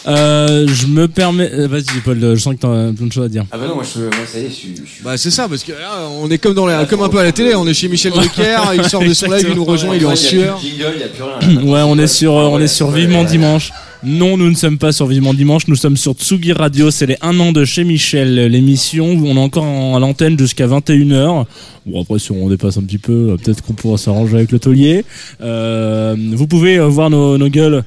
Euh, 0.06 0.68
je 0.68 0.88
me 0.88 1.08
permets. 1.08 1.50
euh, 1.54 1.68
Vas-y, 1.68 2.00
Paul, 2.04 2.18
je 2.20 2.36
sens 2.36 2.56
que 2.56 2.60
t'as 2.60 2.92
plein 2.92 3.08
de 3.08 3.12
choses 3.12 3.26
à 3.26 3.30
dire. 3.30 3.46
Ah 3.52 3.58
bah 3.58 3.68
non, 3.68 3.76
moi, 3.76 3.84
je, 3.84 4.02
moi 4.02 4.12
ça 4.26 4.40
y 4.40 4.44
est, 4.44 4.50
je 4.50 4.54
suis. 4.54 4.70
je 4.76 4.90
suis- 4.90 5.04
Bah 5.04 5.16
c'est 5.18 5.32
ça 5.32 5.48
parce 5.48 5.64
que 5.64 5.72
là, 5.72 6.10
on 6.22 6.30
est 6.30 6.38
comme 6.38 6.54
dans 6.54 6.68
les, 6.68 6.76
comme 6.90 7.02
un 7.04 7.10
peu 7.10 7.20
à 7.20 7.24
la 7.24 7.32
télé, 7.32 7.56
on 7.56 7.66
est 7.68 7.74
chez 7.74 7.88
Michel 7.88 8.12
Drucker, 8.12 8.58
il 8.76 8.84
sort 8.84 9.02
de 9.04 9.14
son 9.14 9.32
live, 9.32 9.46
il 9.50 9.56
nous 9.56 9.64
rejoint, 9.66 9.96
il 9.96 10.02
est 10.02 10.06
en 10.06 10.10
Ouais, 10.10 10.16
y 10.16 10.18
a 10.18 10.30
sueur. 10.30 10.58
plus 10.60 10.70
de 10.72 10.76
jingle, 10.76 11.00
y 11.00 11.04
a 11.04 11.08
plus 11.08 11.24
rien. 11.24 11.62
là. 11.64 11.64
Ouais, 11.72 11.82
on 11.86 11.98
est 11.98 12.08
sur, 12.08 12.34
euh, 12.38 12.48
on 12.52 12.60
est 12.60 12.68
sur 12.68 12.90
ouais, 12.90 13.00
Vivement 13.00 13.22
ouais. 13.22 13.26
Dimanche. 13.28 13.72
Non, 14.06 14.36
nous 14.36 14.50
ne 14.50 14.56
sommes 14.56 14.78
pas 14.78 14.92
sur 14.92 15.08
Vivement 15.08 15.34
Dimanche, 15.34 15.70
nous 15.70 15.78
sommes 15.78 15.96
sur 15.96 16.12
Tsugi 16.16 16.52
Radio, 16.52 16.92
c'est 16.92 17.06
les 17.06 17.16
1 17.22 17.40
an 17.40 17.54
de 17.54 17.64
chez 17.64 17.86
Michel, 17.86 18.36
l'émission, 18.48 19.06
on 19.06 19.38
est 19.38 19.40
encore 19.40 19.64
en- 19.64 19.96
à 19.96 20.00
l'antenne 20.02 20.38
jusqu'à 20.38 20.68
21h. 20.68 21.46
Bon, 21.86 22.02
après, 22.02 22.20
si 22.20 22.32
on 22.34 22.50
dépasse 22.50 22.76
un 22.78 22.82
petit 22.84 22.98
peu, 22.98 23.30
euh, 23.32 23.38
peut-être 23.38 23.62
qu'on 23.64 23.72
pourra 23.74 23.98
s'arranger 23.98 24.36
avec 24.36 24.52
le 24.52 24.60
taulier. 24.60 25.06
Euh, 25.42 26.18
vous 26.34 26.48
pouvez 26.48 26.78
euh, 26.80 26.88
voir 26.88 27.10
nos, 27.10 27.38
nos 27.38 27.48
gueules, 27.48 27.84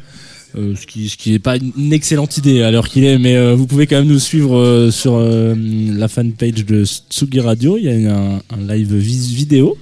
euh, 0.59 0.75
ce 0.75 0.87
qui 0.87 1.11
ce 1.11 1.19
qui 1.19 1.35
est 1.35 1.39
pas 1.39 1.57
une 1.57 1.93
excellente 1.93 2.39
idée 2.39 2.63
à 2.63 2.71
l'heure 2.71 2.89
qu'il 2.89 3.05
est, 3.05 3.19
mais 3.19 3.37
euh, 3.37 3.55
vous 3.55 3.67
pouvez 3.67 3.87
quand 3.87 3.97
même 3.97 4.07
nous 4.07 4.19
suivre 4.19 4.57
euh, 4.57 4.91
sur 4.91 5.19
la 5.19 6.09
fanpage 6.09 6.65
de 6.65 6.85
Tsugi 6.85 7.41
Radio, 7.41 7.77
il 7.77 7.85
y 7.85 8.07
a 8.07 8.17
un, 8.17 8.37
un 8.37 8.75
live 8.75 8.95
vidéo. 8.95 9.77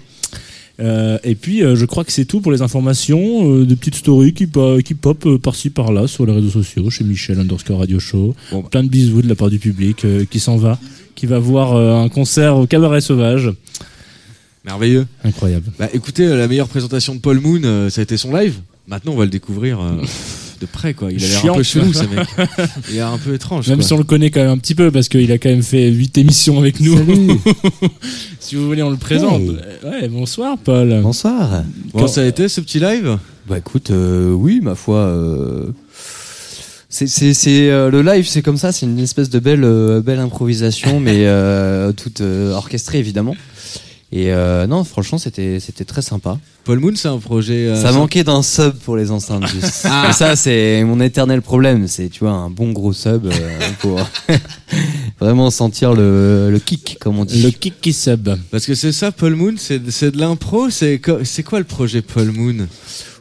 Et 0.81 1.36
puis, 1.41 1.61
je 1.61 1.85
crois 1.85 2.03
que 2.03 2.11
c'est 2.11 2.25
tout 2.25 2.41
pour 2.41 2.51
les 2.51 2.61
informations. 2.61 3.62
Des 3.62 3.77
petites 3.77 3.94
stories 3.94 4.35
qui, 4.35 4.49
qui 4.85 4.94
pop 4.94 5.39
par-ci 5.39 5.70
par-là 5.70 6.09
sur 6.09 6.27
les 6.27 6.33
réseaux 6.33 6.51
sociaux, 6.51 6.91
chez 6.91 7.05
Michel 7.05 7.39
underscore 7.39 7.78
Radio 7.78 8.01
Show. 8.01 8.35
Plein 8.73 8.83
de 8.83 8.89
bisous 8.89 9.23
de 9.23 9.28
la 9.28 9.36
part 9.36 9.51
du 9.51 9.61
public 9.61 10.05
qui 10.28 10.41
s'en 10.41 10.57
va, 10.57 10.81
qui 11.15 11.27
va 11.27 11.39
voir 11.39 11.77
un 11.77 12.09
concert 12.09 12.57
au 12.57 12.67
Cabaret 12.67 13.01
Sauvage. 13.01 13.53
Merveilleux. 14.65 15.07
Incroyable. 15.23 15.70
Bah 15.78 15.89
écoutez, 15.94 16.27
la 16.27 16.49
meilleure 16.49 16.69
présentation 16.69 17.15
de 17.15 17.20
Paul 17.20 17.39
Moon, 17.39 17.89
ça 17.89 18.01
a 18.01 18.03
été 18.03 18.17
son 18.17 18.35
live. 18.35 18.57
Maintenant, 18.89 19.12
on 19.12 19.17
va 19.17 19.25
le 19.25 19.31
découvrir 19.31 19.78
de 20.60 20.66
près, 20.66 20.94
quoi. 20.94 21.10
Il 21.12 21.24
a 21.24 21.28
l'air 21.28 21.52
un 21.52 21.57
peu 21.57 21.62
chelou, 21.62 21.92
ce 21.92 22.05
mec. 22.05 22.26
Il 22.89 22.94
a 22.94 22.94
l'air 22.94 23.08
un 23.08 23.18
peu 23.18 23.34
étrange. 23.34 23.68
Même 23.68 23.78
quoi. 23.78 23.86
si 23.86 23.92
on 23.92 23.99
le 23.99 24.05
connaît 24.05 24.31
quand 24.31 24.41
même 24.41 24.50
un 24.50 24.58
petit 24.58 24.74
peu, 24.74 24.91
parce 24.91 25.08
qu'il 25.08 25.31
a 25.33 25.39
quand 25.39 25.49
même 25.50 25.62
fait 25.62 25.91
8 25.91 26.18
émissions 26.18 26.58
avec 26.58 26.81
nous. 26.81 26.97
si 28.41 28.57
vous 28.57 28.66
voulez, 28.66 28.83
on 28.83 28.91
le 28.91 28.97
présente. 28.97 29.41
Hey. 29.41 29.50
Euh, 29.84 29.91
Ouais, 29.91 30.08
bonsoir 30.08 30.57
Paul. 30.58 31.00
Bonsoir. 31.02 31.62
Bon, 31.92 32.07
ça 32.07 32.23
a 32.23 32.24
été 32.24 32.49
ce 32.49 32.60
petit 32.60 32.81
live? 32.81 33.18
Bah 33.49 33.58
écoute, 33.58 33.91
euh, 33.91 34.33
oui, 34.33 34.60
ma 34.62 34.74
foi. 34.74 34.99
euh, 34.99 35.66
C'est, 36.89 37.08
euh, 37.70 37.91
le 37.91 38.02
live, 38.02 38.26
c'est 38.26 38.41
comme 38.42 38.57
ça, 38.57 38.73
c'est 38.73 38.86
une 38.86 38.99
espèce 39.00 39.28
de 39.28 39.39
belle, 39.39 39.65
euh, 39.65 40.00
belle 40.00 40.20
improvisation, 40.20 41.00
mais 41.00 41.26
euh, 41.26 41.92
toute 41.92 42.20
euh, 42.20 42.52
orchestrée 42.52 42.99
évidemment. 42.99 43.36
Et 44.17 44.33
euh, 44.33 44.68
non, 44.68 44.84
franchement, 44.84 45.18
c'était, 45.18 45.59
c'était 45.59 45.84
très 45.84 46.01
sympa. 46.01 46.39
Paul 46.62 46.78
Moon, 46.78 46.93
c'est 46.94 47.09
un 47.09 47.18
projet. 47.18 47.67
euh, 47.67 47.83
ça 47.83 47.91
manquait 47.91 48.23
d'un 48.23 48.44
sub 48.44 48.73
pour 48.75 48.97
les 48.97 49.10
enceintes. 49.10 49.44
juste. 49.49 49.84
Ah. 49.91 50.07
Et 50.09 50.12
ça, 50.12 50.36
c'est 50.36 50.84
mon 50.84 51.01
éternel 51.01 51.43
problème. 51.43 51.89
C'est, 51.89 52.10
tu 52.10 52.20
vois, 52.20 52.31
un 52.31 52.49
bon 52.49 52.70
gros 52.70 52.93
sub 52.93 53.26
euh, 53.26 53.31
pour 53.81 53.99
vraiment 55.20 55.51
sentir 55.51 55.94
le, 55.94 56.49
le 56.49 56.59
kick, 56.60 56.97
comme 57.01 57.18
on 57.18 57.25
dit. 57.25 57.43
Le 57.43 57.51
kick 57.51 57.81
qui 57.81 57.93
sub. 57.93 58.31
Parce 58.52 58.67
que 58.67 58.76
c'est 58.76 58.93
ça, 58.93 59.10
Paul 59.10 59.34
Moon, 59.34 59.55
c'est 59.59 59.81
c'est 59.91 60.12
de 60.12 60.18
l'impro. 60.20 60.70
C'est 60.70 61.01
quoi 61.01 61.59
le 61.59 61.65
projet 61.65 62.01
Paul 62.01 62.31
Moon? 62.31 62.68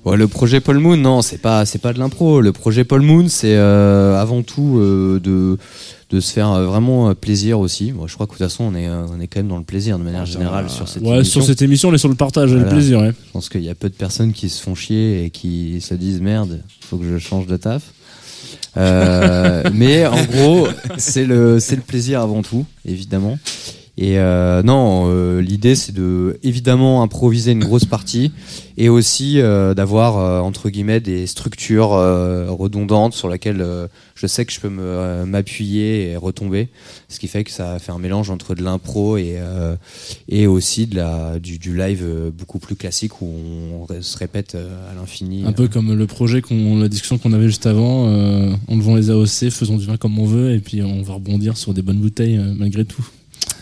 Ouais, 0.05 0.17
le 0.17 0.27
projet 0.27 0.59
Paul 0.59 0.79
Moon, 0.79 0.97
non, 0.97 1.21
c'est 1.21 1.37
pas, 1.37 1.65
c'est 1.65 1.79
pas 1.79 1.93
de 1.93 1.99
l'impro. 1.99 2.41
Le 2.41 2.51
projet 2.51 2.83
Paul 2.83 3.01
Moon, 3.01 3.29
c'est 3.29 3.55
euh, 3.55 4.19
avant 4.21 4.41
tout 4.43 4.77
euh, 4.77 5.21
de, 5.23 5.57
de 6.09 6.19
se 6.19 6.31
faire 6.33 6.51
euh, 6.51 6.65
vraiment 6.67 7.09
euh, 7.09 7.13
plaisir 7.13 7.59
aussi. 7.59 7.91
Moi, 7.91 8.05
je 8.07 8.13
crois 8.13 8.27
que 8.27 8.33
de 8.33 8.37
toute 8.37 8.45
façon, 8.47 8.65
on 8.65 8.75
est, 8.75 8.87
euh, 8.87 9.05
on 9.11 9.19
est 9.19 9.27
quand 9.27 9.39
même 9.39 9.47
dans 9.47 9.57
le 9.57 9.63
plaisir 9.63 9.97
de 9.97 10.03
manière 10.03 10.25
générale 10.25 10.69
sur 10.69 10.87
cette 10.87 11.03
Ouais, 11.03 11.15
émission. 11.17 11.41
sur 11.41 11.47
cette 11.47 11.61
émission, 11.61 11.89
on 11.89 11.93
est 11.93 11.97
sur 11.97 12.09
le 12.09 12.15
partage 12.15 12.51
et 12.51 12.55
le 12.55 12.59
Voilà. 12.61 12.73
plaisir. 12.75 12.99
Ouais. 12.99 13.11
Je 13.27 13.31
pense 13.31 13.49
qu'il 13.49 13.63
y 13.63 13.69
a 13.69 13.75
peu 13.75 13.89
de 13.89 13.95
personnes 13.95 14.33
qui 14.33 14.49
se 14.49 14.61
font 14.61 14.75
chier 14.75 15.23
et 15.25 15.29
qui 15.29 15.81
se 15.81 15.93
disent 15.95 16.21
merde, 16.21 16.61
faut 16.81 16.97
que 16.97 17.05
je 17.05 17.17
change 17.17 17.47
de 17.47 17.57
taf. 17.57 17.81
Euh, 18.77 19.63
mais 19.73 20.05
en 20.05 20.23
gros, 20.25 20.67
c'est 20.97 21.25
le, 21.25 21.59
c'est 21.59 21.75
le 21.75 21.81
plaisir 21.81 22.21
avant 22.21 22.41
tout, 22.41 22.65
évidemment. 22.85 23.37
Et 23.95 24.17
euh, 24.17 24.63
non, 24.63 25.05
euh, 25.07 25.39
l'idée 25.39 25.75
c'est 25.75 25.91
de 25.91 26.39
évidemment 26.41 27.03
improviser 27.03 27.51
une 27.51 27.63
grosse 27.63 27.85
partie 27.85 28.31
et 28.75 28.89
aussi 28.89 29.39
euh, 29.39 29.75
d'avoir 29.75 30.43
entre 30.43 30.71
guillemets 30.71 30.99
des 30.99 31.27
structures 31.27 31.89
redondantes 31.89 33.13
sur 33.13 33.29
lesquelles 33.29 33.63
je 34.15 34.27
sais 34.27 34.45
que 34.45 34.51
je 34.51 34.59
peux 34.59 34.69
m'appuyer 34.69 36.09
et 36.09 36.17
retomber, 36.17 36.69
ce 37.07 37.19
qui 37.19 37.27
fait 37.27 37.43
que 37.43 37.51
ça 37.51 37.77
fait 37.77 37.91
un 37.91 37.99
mélange 37.99 38.31
entre 38.31 38.55
de 38.55 38.63
l'impro 38.63 39.17
et 39.17 39.37
et 40.27 40.47
aussi 40.47 40.87
de 40.87 40.95
la 40.95 41.37
du, 41.37 41.59
du 41.59 41.77
live 41.77 42.31
beaucoup 42.35 42.57
plus 42.57 42.75
classique 42.75 43.21
où 43.21 43.27
on 43.27 44.01
se 44.01 44.17
répète 44.17 44.55
à 44.55 44.95
l'infini. 44.95 45.43
Un 45.45 45.51
peu 45.51 45.67
comme 45.67 45.93
le 45.93 46.07
projet, 46.07 46.41
qu'on, 46.41 46.79
la 46.79 46.89
discussion 46.89 47.17
qu'on 47.19 47.33
avait 47.33 47.47
juste 47.47 47.67
avant, 47.67 48.07
euh, 48.07 48.53
enlevant 48.67 48.95
les 48.95 49.11
AOC, 49.11 49.51
faisons 49.51 49.77
du 49.77 49.85
vin 49.85 49.97
comme 49.97 50.17
on 50.17 50.25
veut, 50.25 50.53
et 50.53 50.59
puis 50.59 50.81
on 50.81 51.03
va 51.03 51.13
rebondir 51.15 51.57
sur 51.57 51.73
des 51.73 51.81
bonnes 51.81 51.99
bouteilles 51.99 52.39
malgré 52.57 52.85
tout. 52.85 53.05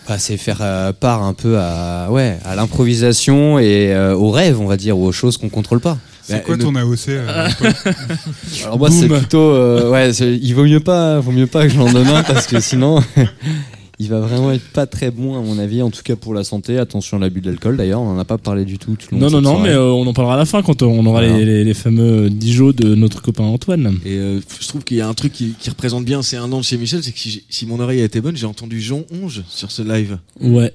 Bah, 0.08 0.18
c'est 0.18 0.36
faire 0.36 0.58
euh, 0.60 0.92
part 0.92 1.22
un 1.22 1.32
peu 1.32 1.58
à 1.58 2.08
ouais 2.10 2.36
à 2.44 2.56
l'improvisation 2.56 3.58
et 3.60 3.94
euh, 3.94 4.14
au 4.14 4.30
rêve 4.30 4.60
on 4.60 4.66
va 4.66 4.76
dire 4.76 4.98
ou 4.98 5.06
aux 5.06 5.12
choses 5.12 5.36
qu'on 5.36 5.48
contrôle 5.48 5.80
pas. 5.80 5.96
C'est 6.22 6.34
Bah, 6.34 6.38
quoi 6.40 6.56
le- 6.56 6.62
ton 6.64 6.74
AOC 6.74 7.08
euh, 7.08 7.48
Alors 8.64 8.78
moi 8.78 8.90
c'est 8.90 9.08
plutôt 9.08 9.38
euh, 9.50 9.90
ouais 9.90 10.10
il 10.10 10.52
vaut 10.54 10.64
mieux 10.64 10.80
pas 10.80 11.18
vaut 11.20 11.32
mieux 11.32 11.46
pas 11.46 11.62
que 11.64 11.68
je 11.70 11.78
l'en 11.78 11.90
donne 11.92 12.08
un 12.08 12.22
parce 12.24 12.46
que 12.46 12.60
sinon 12.60 13.00
il 14.02 14.08
va 14.08 14.20
vraiment 14.20 14.50
être 14.52 14.68
pas 14.72 14.86
très 14.86 15.10
bon 15.10 15.38
à 15.38 15.40
mon 15.42 15.58
avis 15.58 15.80
en 15.80 15.90
tout 15.90 16.02
cas 16.02 16.16
pour 16.16 16.34
la 16.34 16.42
santé 16.44 16.76
attention 16.78 17.16
à 17.16 17.20
l'abus 17.20 17.40
d'alcool 17.40 17.76
d'ailleurs 17.76 18.00
on 18.00 18.08
en 18.10 18.18
a 18.18 18.24
pas 18.24 18.36
parlé 18.38 18.64
du 18.64 18.78
tout 18.78 18.96
tout 18.96 19.08
le 19.14 19.20
long 19.20 19.30
Non, 19.30 19.38
de 19.38 19.42
non, 19.42 19.54
non, 19.54 19.60
mais 19.60 19.68
euh, 19.70 19.90
on 19.92 20.06
en 20.06 20.12
parlera 20.12 20.34
à 20.34 20.38
la 20.38 20.44
fin 20.44 20.62
quand 20.62 20.82
on 20.82 21.06
aura 21.06 21.20
Voilà. 21.20 21.38
les, 21.38 21.44
les, 21.44 21.64
les 21.64 21.74
fameux 21.74 22.28
Dijon 22.30 22.72
de 22.72 22.94
notre 22.94 23.22
copain 23.22 23.44
Antoine. 23.44 23.98
Et 24.04 24.16
euh, 24.16 24.40
je 24.60 24.66
trouve 24.68 24.82
qu'il 24.84 24.96
y 24.96 25.00
a 25.00 25.08
un 25.08 25.14
truc 25.14 25.32
qui, 25.32 25.54
qui 25.58 25.70
représente 25.70 26.04
bien 26.04 26.22
ces 26.22 26.36
un 26.36 26.50
an 26.52 26.58
de 26.58 26.64
chez 26.64 26.76
Michel, 26.76 27.02
c'est 27.02 27.12
que 27.12 27.18
si, 27.18 27.66
mon 27.66 27.78
oreille 27.80 28.00
a 28.00 28.04
été 28.04 28.20
bonne, 28.20 28.36
j'ai 28.36 28.46
entendu 28.46 28.80
Jean 28.80 29.02
Onge 29.22 29.42
sur 29.48 29.70
ce 29.70 29.82
live. 29.82 30.18
Ouais. 30.40 30.72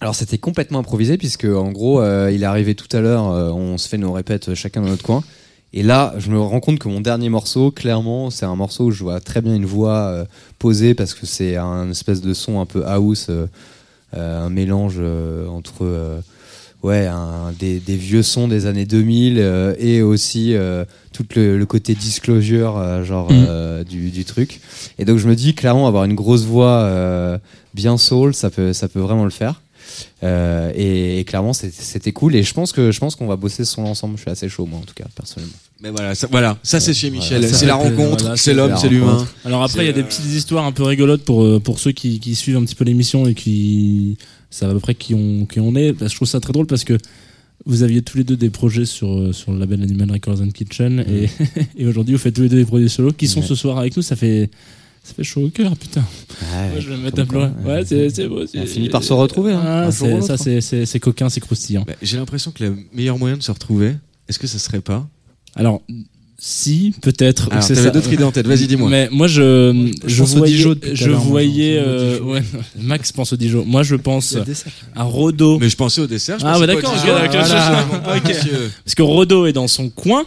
Alors 0.00 0.14
c'était 0.14 0.38
complètement 0.38 0.80
improvisé 0.80 1.16
puisque 1.16 1.44
en 1.46 1.72
gros 1.72 2.00
euh, 2.00 2.30
il 2.32 2.42
est 2.42 2.46
arrivé 2.46 2.74
tout 2.74 2.94
à 2.94 3.00
l'heure, 3.00 3.30
euh, 3.30 3.50
on 3.50 3.78
se 3.78 3.88
fait 3.88 3.96
nos 3.98 4.12
répètes 4.12 4.54
chacun 4.54 4.82
dans 4.82 4.88
notre 4.88 5.02
coin. 5.02 5.24
Et 5.78 5.82
là, 5.82 6.14
je 6.16 6.30
me 6.30 6.40
rends 6.40 6.58
compte 6.60 6.78
que 6.78 6.88
mon 6.88 7.02
dernier 7.02 7.28
morceau, 7.28 7.70
clairement, 7.70 8.30
c'est 8.30 8.46
un 8.46 8.56
morceau 8.56 8.84
où 8.86 8.90
je 8.90 9.02
vois 9.02 9.20
très 9.20 9.42
bien 9.42 9.54
une 9.54 9.66
voix 9.66 9.98
euh, 10.06 10.24
posée 10.58 10.94
parce 10.94 11.12
que 11.12 11.26
c'est 11.26 11.56
un 11.56 11.90
espèce 11.90 12.22
de 12.22 12.32
son 12.32 12.60
un 12.60 12.64
peu 12.64 12.82
house, 12.86 13.26
euh, 13.28 13.46
euh, 14.16 14.46
un 14.46 14.48
mélange 14.48 14.98
entre 15.50 16.22
ouais 16.82 17.06
un, 17.06 17.52
des, 17.58 17.78
des 17.80 17.96
vieux 17.96 18.22
sons 18.22 18.48
des 18.48 18.64
années 18.66 18.86
2000 18.86 19.36
euh, 19.38 19.74
et 19.78 20.00
aussi 20.02 20.54
euh, 20.54 20.84
tout 21.12 21.26
le, 21.34 21.58
le 21.58 21.66
côté 21.66 21.94
disclosure 21.94 22.78
euh, 22.78 23.04
genre 23.04 23.30
Mhm. 23.30 23.84
du, 23.84 24.10
du 24.10 24.24
truc. 24.24 24.60
Et 24.98 25.04
donc 25.04 25.18
je 25.18 25.28
me 25.28 25.34
dis 25.36 25.54
clairement 25.54 25.86
avoir 25.88 26.04
une 26.04 26.14
grosse 26.14 26.44
voix 26.44 26.90
bien 27.74 27.98
soul, 27.98 28.34
ça 28.34 28.48
peut 28.48 28.72
ça 28.72 28.88
peut 28.88 29.00
vraiment 29.00 29.24
le 29.24 29.30
faire. 29.30 29.60
Euh, 30.22 30.72
et, 30.74 31.20
et 31.20 31.24
clairement 31.24 31.52
c'était 31.52 32.12
cool 32.12 32.36
et 32.36 32.42
je 32.42 32.54
pense 32.54 32.72
que 32.72 32.90
je 32.90 32.98
pense 33.00 33.16
qu'on 33.16 33.26
va 33.26 33.36
bosser 33.36 33.66
son 33.66 33.82
ensemble. 33.84 34.16
Je 34.16 34.22
suis 34.22 34.30
assez 34.30 34.48
chaud 34.48 34.64
moi 34.64 34.78
en 34.78 34.82
tout 34.82 34.94
cas 34.94 35.04
personnellement. 35.14 35.52
Mais 35.82 35.90
voilà, 35.90 36.14
ça, 36.14 36.26
voilà, 36.30 36.56
ça 36.62 36.80
c'est 36.80 36.94
chez 36.94 37.10
Michel, 37.10 37.42
Voilà, 37.42 37.54
c'est 37.54 37.66
la 37.66 37.74
rencontre, 37.74 38.22
voilà, 38.24 38.36
c'est 38.38 38.54
l'homme, 38.54 38.74
c'est 38.78 38.88
l'humain. 38.88 39.26
Alors 39.44 39.62
après, 39.62 39.84
il 39.84 39.86
y 39.86 39.90
a 39.90 39.92
des 39.92 40.02
petites 40.02 40.24
histoires 40.24 40.64
un 40.64 40.72
peu 40.72 40.84
rigolotes 40.84 41.22
pour, 41.22 41.44
euh, 41.44 41.60
pour 41.60 41.78
ceux 41.80 41.92
qui, 41.92 42.18
qui 42.18 42.34
suivent 42.34 42.56
un 42.56 42.64
petit 42.64 42.74
peu 42.74 42.84
l'émission 42.84 43.26
et 43.26 43.34
qui 43.34 44.16
savent 44.50 44.70
à 44.70 44.72
peu 44.72 44.80
près 44.80 44.94
qui 44.94 45.12
on, 45.14 45.44
qui 45.44 45.60
on 45.60 45.74
est. 45.74 45.94
Que 45.94 46.08
Je 46.08 46.14
trouve 46.14 46.26
ça 46.26 46.40
très 46.40 46.54
drôle 46.54 46.66
parce 46.66 46.84
que 46.84 46.96
vous 47.66 47.82
aviez 47.82 48.00
tous 48.00 48.16
les 48.16 48.24
deux 48.24 48.38
des 48.38 48.48
projets 48.48 48.86
sur, 48.86 49.12
euh, 49.18 49.32
sur 49.34 49.52
le 49.52 49.58
label 49.58 49.82
Animal 49.82 50.10
Records 50.12 50.40
and 50.40 50.50
Kitchen 50.52 51.04
et, 51.06 51.28
et 51.82 51.86
aujourd'hui 51.86 52.14
vous 52.14 52.20
faites 52.20 52.34
tous 52.34 52.42
les 52.42 52.48
deux 52.48 52.56
des 52.56 52.64
projets 52.64 52.88
solo 52.88 53.12
qui 53.12 53.28
sont 53.28 53.40
Ouais. 53.40 53.46
ce 53.46 53.54
soir 53.54 53.76
avec 53.78 53.94
nous. 53.98 54.02
Ça 54.02 54.16
fait, 54.16 54.48
ça 55.06 55.14
fait 55.14 55.22
chaud 55.24 55.42
au 55.42 55.48
cœur, 55.50 55.76
putain. 55.76 56.02
Moi, 56.52 56.80
je 56.80 56.88
vais 56.88 56.96
me 56.96 57.02
mettre 57.02 57.20
à 57.20 57.24
pleurer. 57.24 57.50
Ouais, 57.64 57.84
c'est 57.86 58.26
beau. 58.28 58.40
On 58.56 58.66
finit 58.66 58.88
par 58.88 59.04
se 59.04 59.12
retrouver, 59.12 59.52
hein, 59.52 59.62
Ah, 59.64 59.90
l'autre, 60.00 60.26
ça, 60.26 60.36
c'est- 60.36 60.98
coquin, 60.98 61.28
c'est 61.28 61.40
croustillant. 61.40 61.84
Bah, 61.86 61.92
j'ai 62.02 62.16
l'impression 62.16 62.50
que 62.50 62.64
le 62.64 62.76
meilleur 62.92 63.16
moyen 63.18 63.36
de 63.36 63.42
se 63.42 63.52
retrouver, 63.52 63.94
est-ce 64.28 64.38
que 64.40 64.46
ça 64.48 64.58
serait 64.58 64.80
pas? 64.80 65.06
Alors, 65.54 65.82
Si, 66.38 66.92
peut-être. 67.00 67.48
C'est 67.62 67.74
t'avais 67.74 67.90
d'autres 67.90 68.12
idées 68.12 68.24
en 68.24 68.30
tête, 68.30 68.46
vas-y, 68.46 68.66
dis-moi. 68.66 68.90
Mais 68.90 69.08
moi, 69.10 69.26
je, 69.26 69.90
je, 70.04 70.22
voyais, 70.22 70.54
Dijon 70.54 70.74
je 70.92 71.10
voyais, 71.10 71.78
euh, 71.78 72.20
ouais, 72.20 72.42
Max 72.78 73.10
pense 73.10 73.32
au 73.32 73.36
Dijon. 73.36 73.64
Moi, 73.66 73.82
je 73.82 73.96
pense 73.96 74.36
à 74.94 75.04
Rodo. 75.04 75.58
Mais 75.58 75.70
je 75.70 75.76
pensais 75.76 76.02
au 76.02 76.06
dessert. 76.06 76.38
je 76.38 76.44
Ah, 76.44 76.58
ouais, 76.58 76.64
au 76.64 76.66
d'accord. 76.66 76.92
d'accord, 76.92 77.46
Voilà. 78.04 78.20
Parce 78.84 78.94
que 78.94 79.02
Rodo 79.02 79.46
est 79.46 79.54
dans 79.54 79.66
son 79.66 79.88
coin. 79.88 80.24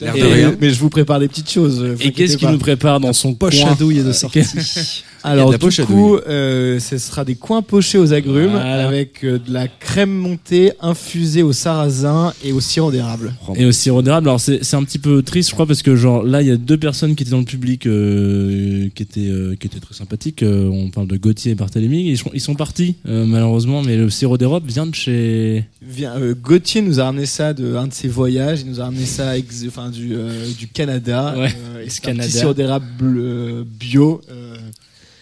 L'air 0.00 0.14
Et- 0.16 0.20
de 0.20 0.26
rien. 0.26 0.56
Mais 0.60 0.70
je 0.70 0.78
vous 0.78 0.90
prépare 0.90 1.20
des 1.20 1.28
petites 1.28 1.50
choses. 1.50 1.80
euh, 1.82 1.96
Et 2.00 2.12
qu'est-ce 2.12 2.36
qu'il 2.36 2.48
nous 2.48 2.58
prépare 2.58 3.00
dans 3.00 3.12
son 3.12 3.34
Poche 3.34 3.62
à 3.64 3.74
douille 3.74 4.02
de 4.02 4.12
sortie. 4.12 4.42
Alors, 5.26 5.50
du 5.50 5.58
poche 5.58 5.80
coup, 5.82 6.16
euh, 6.16 6.78
ce 6.78 6.98
sera 6.98 7.24
des 7.24 7.34
coins 7.34 7.62
pochés 7.62 7.98
aux 7.98 8.12
agrumes 8.12 8.52
Voilà. 8.52 8.86
avec 8.86 9.24
euh, 9.24 9.38
de 9.38 9.52
la 9.52 9.66
crème 9.66 10.12
montée 10.12 10.72
infusée 10.80 11.42
au 11.42 11.52
sarrasin 11.52 12.32
et 12.44 12.52
au 12.52 12.60
sirop 12.60 12.90
d'érable. 12.92 13.34
Et 13.56 13.64
au 13.64 13.72
sirop 13.72 14.02
d'érable. 14.02 14.28
Alors 14.28 14.40
c'est 14.40 14.62
c'est 14.62 14.76
un 14.76 14.84
petit 14.84 14.98
peu 15.00 15.22
triste, 15.22 15.48
je 15.50 15.54
crois, 15.54 15.66
parce 15.66 15.82
que 15.82 15.96
genre 15.96 16.22
là, 16.22 16.42
il 16.42 16.48
y 16.48 16.50
a 16.52 16.56
deux 16.56 16.76
personnes 16.78 17.16
qui 17.16 17.24
étaient 17.24 17.32
dans 17.32 17.38
le 17.40 17.44
public 17.44 17.86
euh, 17.86 18.88
qui 18.94 19.02
étaient 19.02 19.30
qui 19.58 19.66
étaient 19.66 19.80
très 19.80 19.94
sympathiques. 19.94 20.44
On 20.46 20.90
parle 20.90 21.08
de 21.08 21.16
Gauthier 21.16 21.52
et 21.52 21.54
Barthélemy. 21.54 22.08
Ils 22.08 22.18
sont 22.18 22.30
ils 22.32 22.40
sont 22.40 22.54
partis 22.54 22.96
malheureusement, 23.04 23.82
mais 23.82 23.96
le 23.96 24.08
sirop 24.10 24.38
d'érable 24.38 24.68
vient 24.68 24.86
de 24.86 24.94
chez. 24.94 25.64
Vient, 25.82 26.14
Gauthier 26.40 26.82
nous 26.82 27.00
a 27.00 27.04
ramené 27.04 27.26
ça 27.26 27.52
de 27.52 27.74
un 27.74 27.88
de 27.88 27.92
ses 27.92 28.08
voyages. 28.08 28.60
Il 28.62 28.70
nous 28.70 28.80
a 28.80 28.84
ramené 28.84 29.04
ça 29.06 29.32
enfin, 29.66 29.90
du, 29.90 30.14
du 30.58 30.68
Canada. 30.68 31.34
Ouais, 31.36 31.48
et 31.84 31.88
Canada. 32.00 32.22
un 32.22 32.26
petit 32.26 32.38
sirop 32.38 32.54
d'érable 32.54 33.64
bio. 33.64 34.20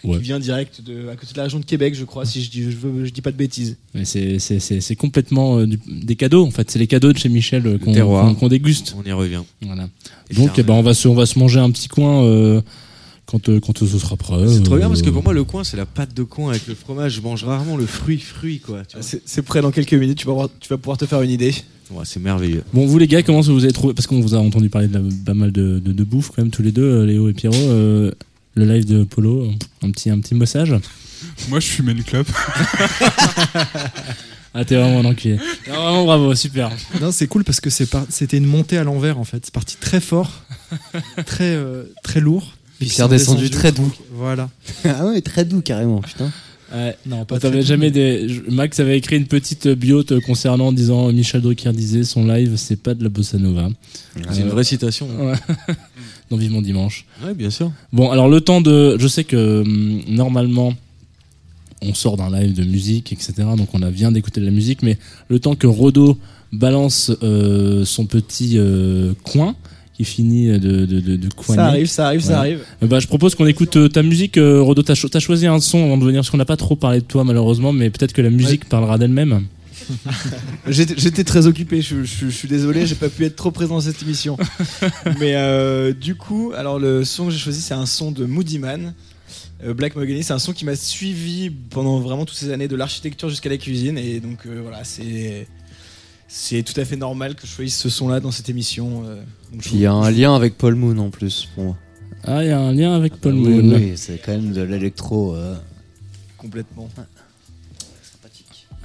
Ouais. 0.05 0.19
Qui 0.19 0.23
vient 0.25 0.39
direct 0.39 0.83
de, 0.83 1.09
à 1.09 1.17
côté 1.17 1.33
de 1.33 1.37
la 1.39 1.45
région 1.45 1.59
de 1.61 1.65
Québec, 1.65 1.95
je 1.95 2.05
crois, 2.05 2.25
si 2.27 2.43
je 2.43 2.51
dis, 2.51 2.63
je, 2.63 2.77
veux- 2.77 3.05
je 3.05 3.11
dis 3.11 3.21
pas 3.23 3.33
de 3.33 3.37
bêtises. 3.37 3.77
Mais 3.95 4.05
c'est 4.05 4.39
c'est 4.39 4.61
c'est 4.61 4.81
c'est 4.81 4.97
complètement 4.97 5.59
euh, 5.59 5.67
du- 5.67 5.81
des 5.87 6.17
cadeaux 6.17 6.45
en 6.47 6.51
fait. 6.51 6.71
C'est 6.71 6.79
les 6.79 6.87
cadeaux 6.87 7.13
de 7.13 7.19
chez 7.19 7.29
Michel 7.29 7.67
euh, 7.67 7.79
qu'on 7.79 7.93
terroir. 7.93 8.27
qu'on- 8.29 8.35
qu'on 8.35 8.49
déguste. 8.49 8.95
On 8.99 9.03
y 9.09 9.13
revient. 9.13 9.43
Voilà. 9.63 9.89
Et 10.31 10.35
Donc 10.35 10.51
eh 10.59 10.63
ben 10.63 10.75
on 10.75 10.83
va 10.83 10.95
se 10.95 11.09
on 11.09 11.15
va 11.15 11.27
se 11.27 11.39
manger 11.39 11.61
un 11.61 11.71
petit 11.71 11.89
coin 11.89 12.23
euh, 12.25 12.61
quand 13.27 13.49
quand 13.61 13.79
ce 13.79 13.87
sera 13.99 14.17
prêt. 14.17 14.37
C'est 14.49 14.63
trop 14.63 14.77
bien 14.77 14.89
parce 14.89 15.01
que 15.03 15.11
pour 15.11 15.23
moi 15.25 15.33
le 15.33 15.45
coin 15.45 15.65
c'est 15.65 15.77
la 15.79 15.87
pâte 15.87 16.15
de 16.15 16.23
coin 16.23 16.51
avec 16.51 16.67
le 16.67 16.75
fromage. 16.75 17.15
Je 17.15 17.21
mange 17.23 17.43
rarement 17.45 17.77
le 17.77 17.87
fruit 17.87 18.19
fruit 18.19 18.59
quoi. 18.61 18.83
tu 18.85 18.97
vois. 18.97 19.03
C'est 19.03 19.23
c'est 19.25 19.43
prêt 19.43 19.63
dans 19.63 19.71
quelques 19.71 19.95
minutes, 19.95 20.19
tu 20.19 20.27
vas, 20.27 20.35
voir- 20.35 20.51
tu 20.61 20.69
vas 20.69 20.77
pouvoir 20.79 20.99
te 20.99 21.07
faire 21.07 21.23
une 21.23 21.31
idée. 21.31 21.55
Ouais, 21.91 22.05
c'est 22.05 22.19
merveilleux. 22.21 22.63
Bon, 22.73 22.87
vous 22.87 22.99
les 22.99 23.07
gars, 23.07 23.23
comment 23.23 23.43
vous 23.43 23.63
avez 23.63 23.73
trouvé? 23.73 23.93
Parce 23.93 24.07
qu'on 24.07 24.21
vous 24.21 24.35
a 24.35 24.39
entendu 24.39 24.71
parler 24.71 24.89
de 24.89 24.95
la- 24.95 25.03
pas 25.27 25.35
mal 25.35 25.53
de, 25.53 25.79
de, 25.85 25.93
de 25.93 26.05
bouffe 26.05 26.29
quand 26.35 26.43
même 26.43 26.51
tous 26.51 26.63
les 26.63 26.73
deux, 26.73 27.05
Léo 27.05 27.29
et 27.29 27.35
Pierrot. 27.35 27.55
euh, 27.57 28.11
le 28.55 28.65
live 28.65 28.85
de 28.87 29.05
Polo, 29.05 29.51
un 29.83 29.91
petit 29.91 30.11
un 30.11 30.19
petit 30.21 30.35
message. 30.35 30.75
Moi, 31.49 31.61
je 31.61 31.67
fumais 31.67 31.93
une 31.93 32.03
clope. 32.05 32.29
Ah, 34.57 34.65
t'es 34.65 34.77
vraiment 34.77 35.01
un 35.01 35.05
enculé. 35.05 35.37
Non, 35.69 35.75
vraiment 35.75 36.05
bravo, 36.05 36.35
super. 36.37 36.71
Non, 37.01 37.11
c'est 37.11 37.27
cool 37.27 37.43
parce 37.43 37.61
que 37.61 37.71
c'est 37.71 37.87
par- 37.87 38.07
c'était 38.09 38.37
une 38.37 38.47
montée 38.47 38.79
à 38.79 38.85
l'envers 38.85 39.19
en 39.19 39.25
fait. 39.25 39.41
C'est 39.45 39.53
parti 39.55 39.77
très 39.81 40.01
fort, 40.01 40.31
très 41.27 41.57
euh, 41.57 41.83
très 42.05 42.21
lourd. 42.21 42.53
Puis 42.79 42.89
c'est 42.89 43.03
redescendu 43.03 43.51
très 43.51 43.73
doux. 43.73 43.93
Voilà. 44.13 44.49
ah 44.85 45.07
ouais, 45.07 45.21
très 45.23 45.45
doux 45.45 45.61
carrément, 45.61 46.01
putain. 46.03 46.31
Ouais, 46.73 46.97
Non, 47.07 47.25
pas 47.25 47.39
jamais 47.63 47.91
des. 47.91 48.43
Max 48.49 48.79
avait 48.79 48.97
écrit 48.97 49.17
une 49.17 49.27
petite 49.27 49.67
bio 49.69 50.03
te 50.05 50.15
concernant 50.21 50.69
en 50.69 50.73
disant 50.73 51.11
Michel 51.13 51.41
Drucker 51.41 51.73
disait 51.73 52.05
son 52.05 52.25
live 52.25 52.55
c'est 52.57 52.77
pas 52.81 52.95
de 52.95 53.03
la 53.03 53.09
bossa 53.09 53.39
nova. 53.39 53.69
C'est 54.31 54.41
une 54.41 54.49
Euh, 54.49 54.51
vraie 54.51 54.65
citation. 54.65 55.09
Ouais. 55.19 55.35
Dans 56.31 56.37
Vivement 56.37 56.63
Dimanche. 56.63 57.05
Ouais, 57.25 57.35
bien 57.35 57.51
sûr. 57.51 57.71
Bon, 57.93 58.11
alors 58.11 58.29
le 58.29 58.41
temps 58.41 58.61
de. 58.61 58.97
Je 58.99 59.07
sais 59.09 59.25
que 59.25 59.61
hum, 59.63 60.01
normalement, 60.09 60.73
on 61.83 61.95
sort 61.95 62.17
d'un 62.17 62.31
live 62.31 62.55
de 62.55 62.65
musique, 62.65 63.13
etc. 63.13 63.35
Donc 63.57 63.69
on 63.75 63.83
a 63.83 63.91
vient 63.91 64.11
d'écouter 64.13 64.41
de 64.41 64.47
la 64.47 64.53
musique, 64.53 64.83
mais 64.83 64.97
le 65.29 65.39
temps 65.39 65.55
que 65.55 65.67
Rodo 65.67 66.19
balance 66.53 67.11
euh, 67.23 67.85
son 67.85 68.07
petit 68.07 68.53
euh, 68.57 69.13
coin, 69.23 69.55
qui 69.93 70.05
finit 70.05 70.47
de, 70.59 70.87
de, 70.87 70.99
de. 71.17 71.29
Ça 71.57 71.67
arrive, 71.67 71.87
ça 71.87 72.07
arrive, 72.07 72.21
ça 72.21 72.39
arrive. 72.41 72.61
Bah, 72.83 73.01
je 73.01 73.07
propose 73.07 73.35
qu'on 73.35 73.47
écoute 73.47 73.77
euh, 73.77 73.89
ta 73.89 74.03
musique, 74.03 74.39
euh, 74.39 74.63
Rodo. 74.63 74.83
T'as 74.83 74.95
cho- 74.95 75.09
t'as 75.09 75.21
choisi 75.21 75.47
un 75.47 75.61
son 75.61 75.85
avant 75.85 75.99
de 75.99 76.05
venir, 76.05 76.21
parce 76.21 76.31
qu'on 76.31 76.37
n'a 76.39 76.45
pas 76.47 76.57
trop 76.57 76.75
parlé 76.77 77.01
de 77.01 77.05
toi 77.05 77.23
malheureusement, 77.25 77.73
mais 77.73 77.91
peut-être 77.91 78.13
que 78.13 78.23
la 78.23 78.31
musique 78.31 78.65
parlera 78.69 78.99
d'elle-même. 78.99 79.43
J'étais 80.67 81.25
très 81.25 81.47
occupé, 81.47 81.83
je, 81.83 82.05
je- 82.05 82.27
je 82.27 82.31
suis 82.31 82.49
désolé, 82.49 82.87
j'ai 82.87 82.95
pas 82.95 83.09
pu 83.09 83.25
être 83.25 83.37
trop 83.37 83.51
présent 83.51 83.75
dans 83.75 83.81
cette 83.81 84.03
émission. 84.03 84.37
Mais 85.21 85.35
euh, 85.37 85.93
du 85.93 86.15
coup, 86.15 86.53
alors 86.57 86.79
le 86.79 87.05
son 87.05 87.27
que 87.27 87.31
j'ai 87.33 87.39
choisi, 87.39 87.61
c'est 87.61 87.75
un 87.75 87.87
son 87.87 88.11
de 88.11 88.25
Moody 88.25 88.59
Man. 88.59 88.95
Euh, 89.65 89.73
Black 89.75 89.95
Mahogany, 89.95 90.23
c'est 90.23 90.33
un 90.33 90.39
son 90.39 90.53
qui 90.53 90.65
m'a 90.65 90.77
suivi 90.77 91.51
pendant 91.51 91.99
vraiment 92.01 92.25
toutes 92.25 92.37
ces 92.37 92.51
années 92.53 92.69
de 92.69 92.77
l'architecture 92.77 93.29
jusqu'à 93.29 93.49
la 93.49 93.57
cuisine. 93.57 93.99
Et 93.99 94.21
donc 94.21 94.47
euh, 94.47 94.61
voilà, 94.63 94.85
c'est. 94.85 95.47
C'est 96.27 96.63
tout 96.65 96.79
à 96.81 96.85
fait 96.85 96.97
normal 96.97 97.37
que 97.37 97.47
je 97.47 97.53
choisisse 97.53 97.79
ce 97.79 97.89
son-là 97.89 98.19
dans 98.19 98.33
cette 98.33 98.49
émission. 98.49 99.05
euh, 99.07 99.17
donc 99.53 99.63
je 99.63 99.69
Puis 99.69 99.75
il 99.75 99.81
y 99.83 99.87
a 99.87 99.93
un 99.93 100.11
lien 100.11 100.35
avec 100.35 100.57
Paul 100.59 100.75
Moon 100.75 100.99
en 100.99 101.11
plus 101.11 101.47
pour 101.55 101.65
moi. 101.65 101.77
Ah, 102.25 102.43
il 102.43 102.49
y 102.49 102.51
a 102.51 102.59
un 102.59 102.73
lien 102.73 102.95
avec 102.97 103.17
Paul 103.21 103.35
oui, 103.35 103.41
Moon. 103.63 103.77
oui, 103.77 103.93
c'est 103.95 104.19
quand 104.25 104.33
même 104.33 104.51
de 104.53 104.63
l'électro. 104.63 105.37
euh, 105.37 105.55
complètement. 106.37 106.89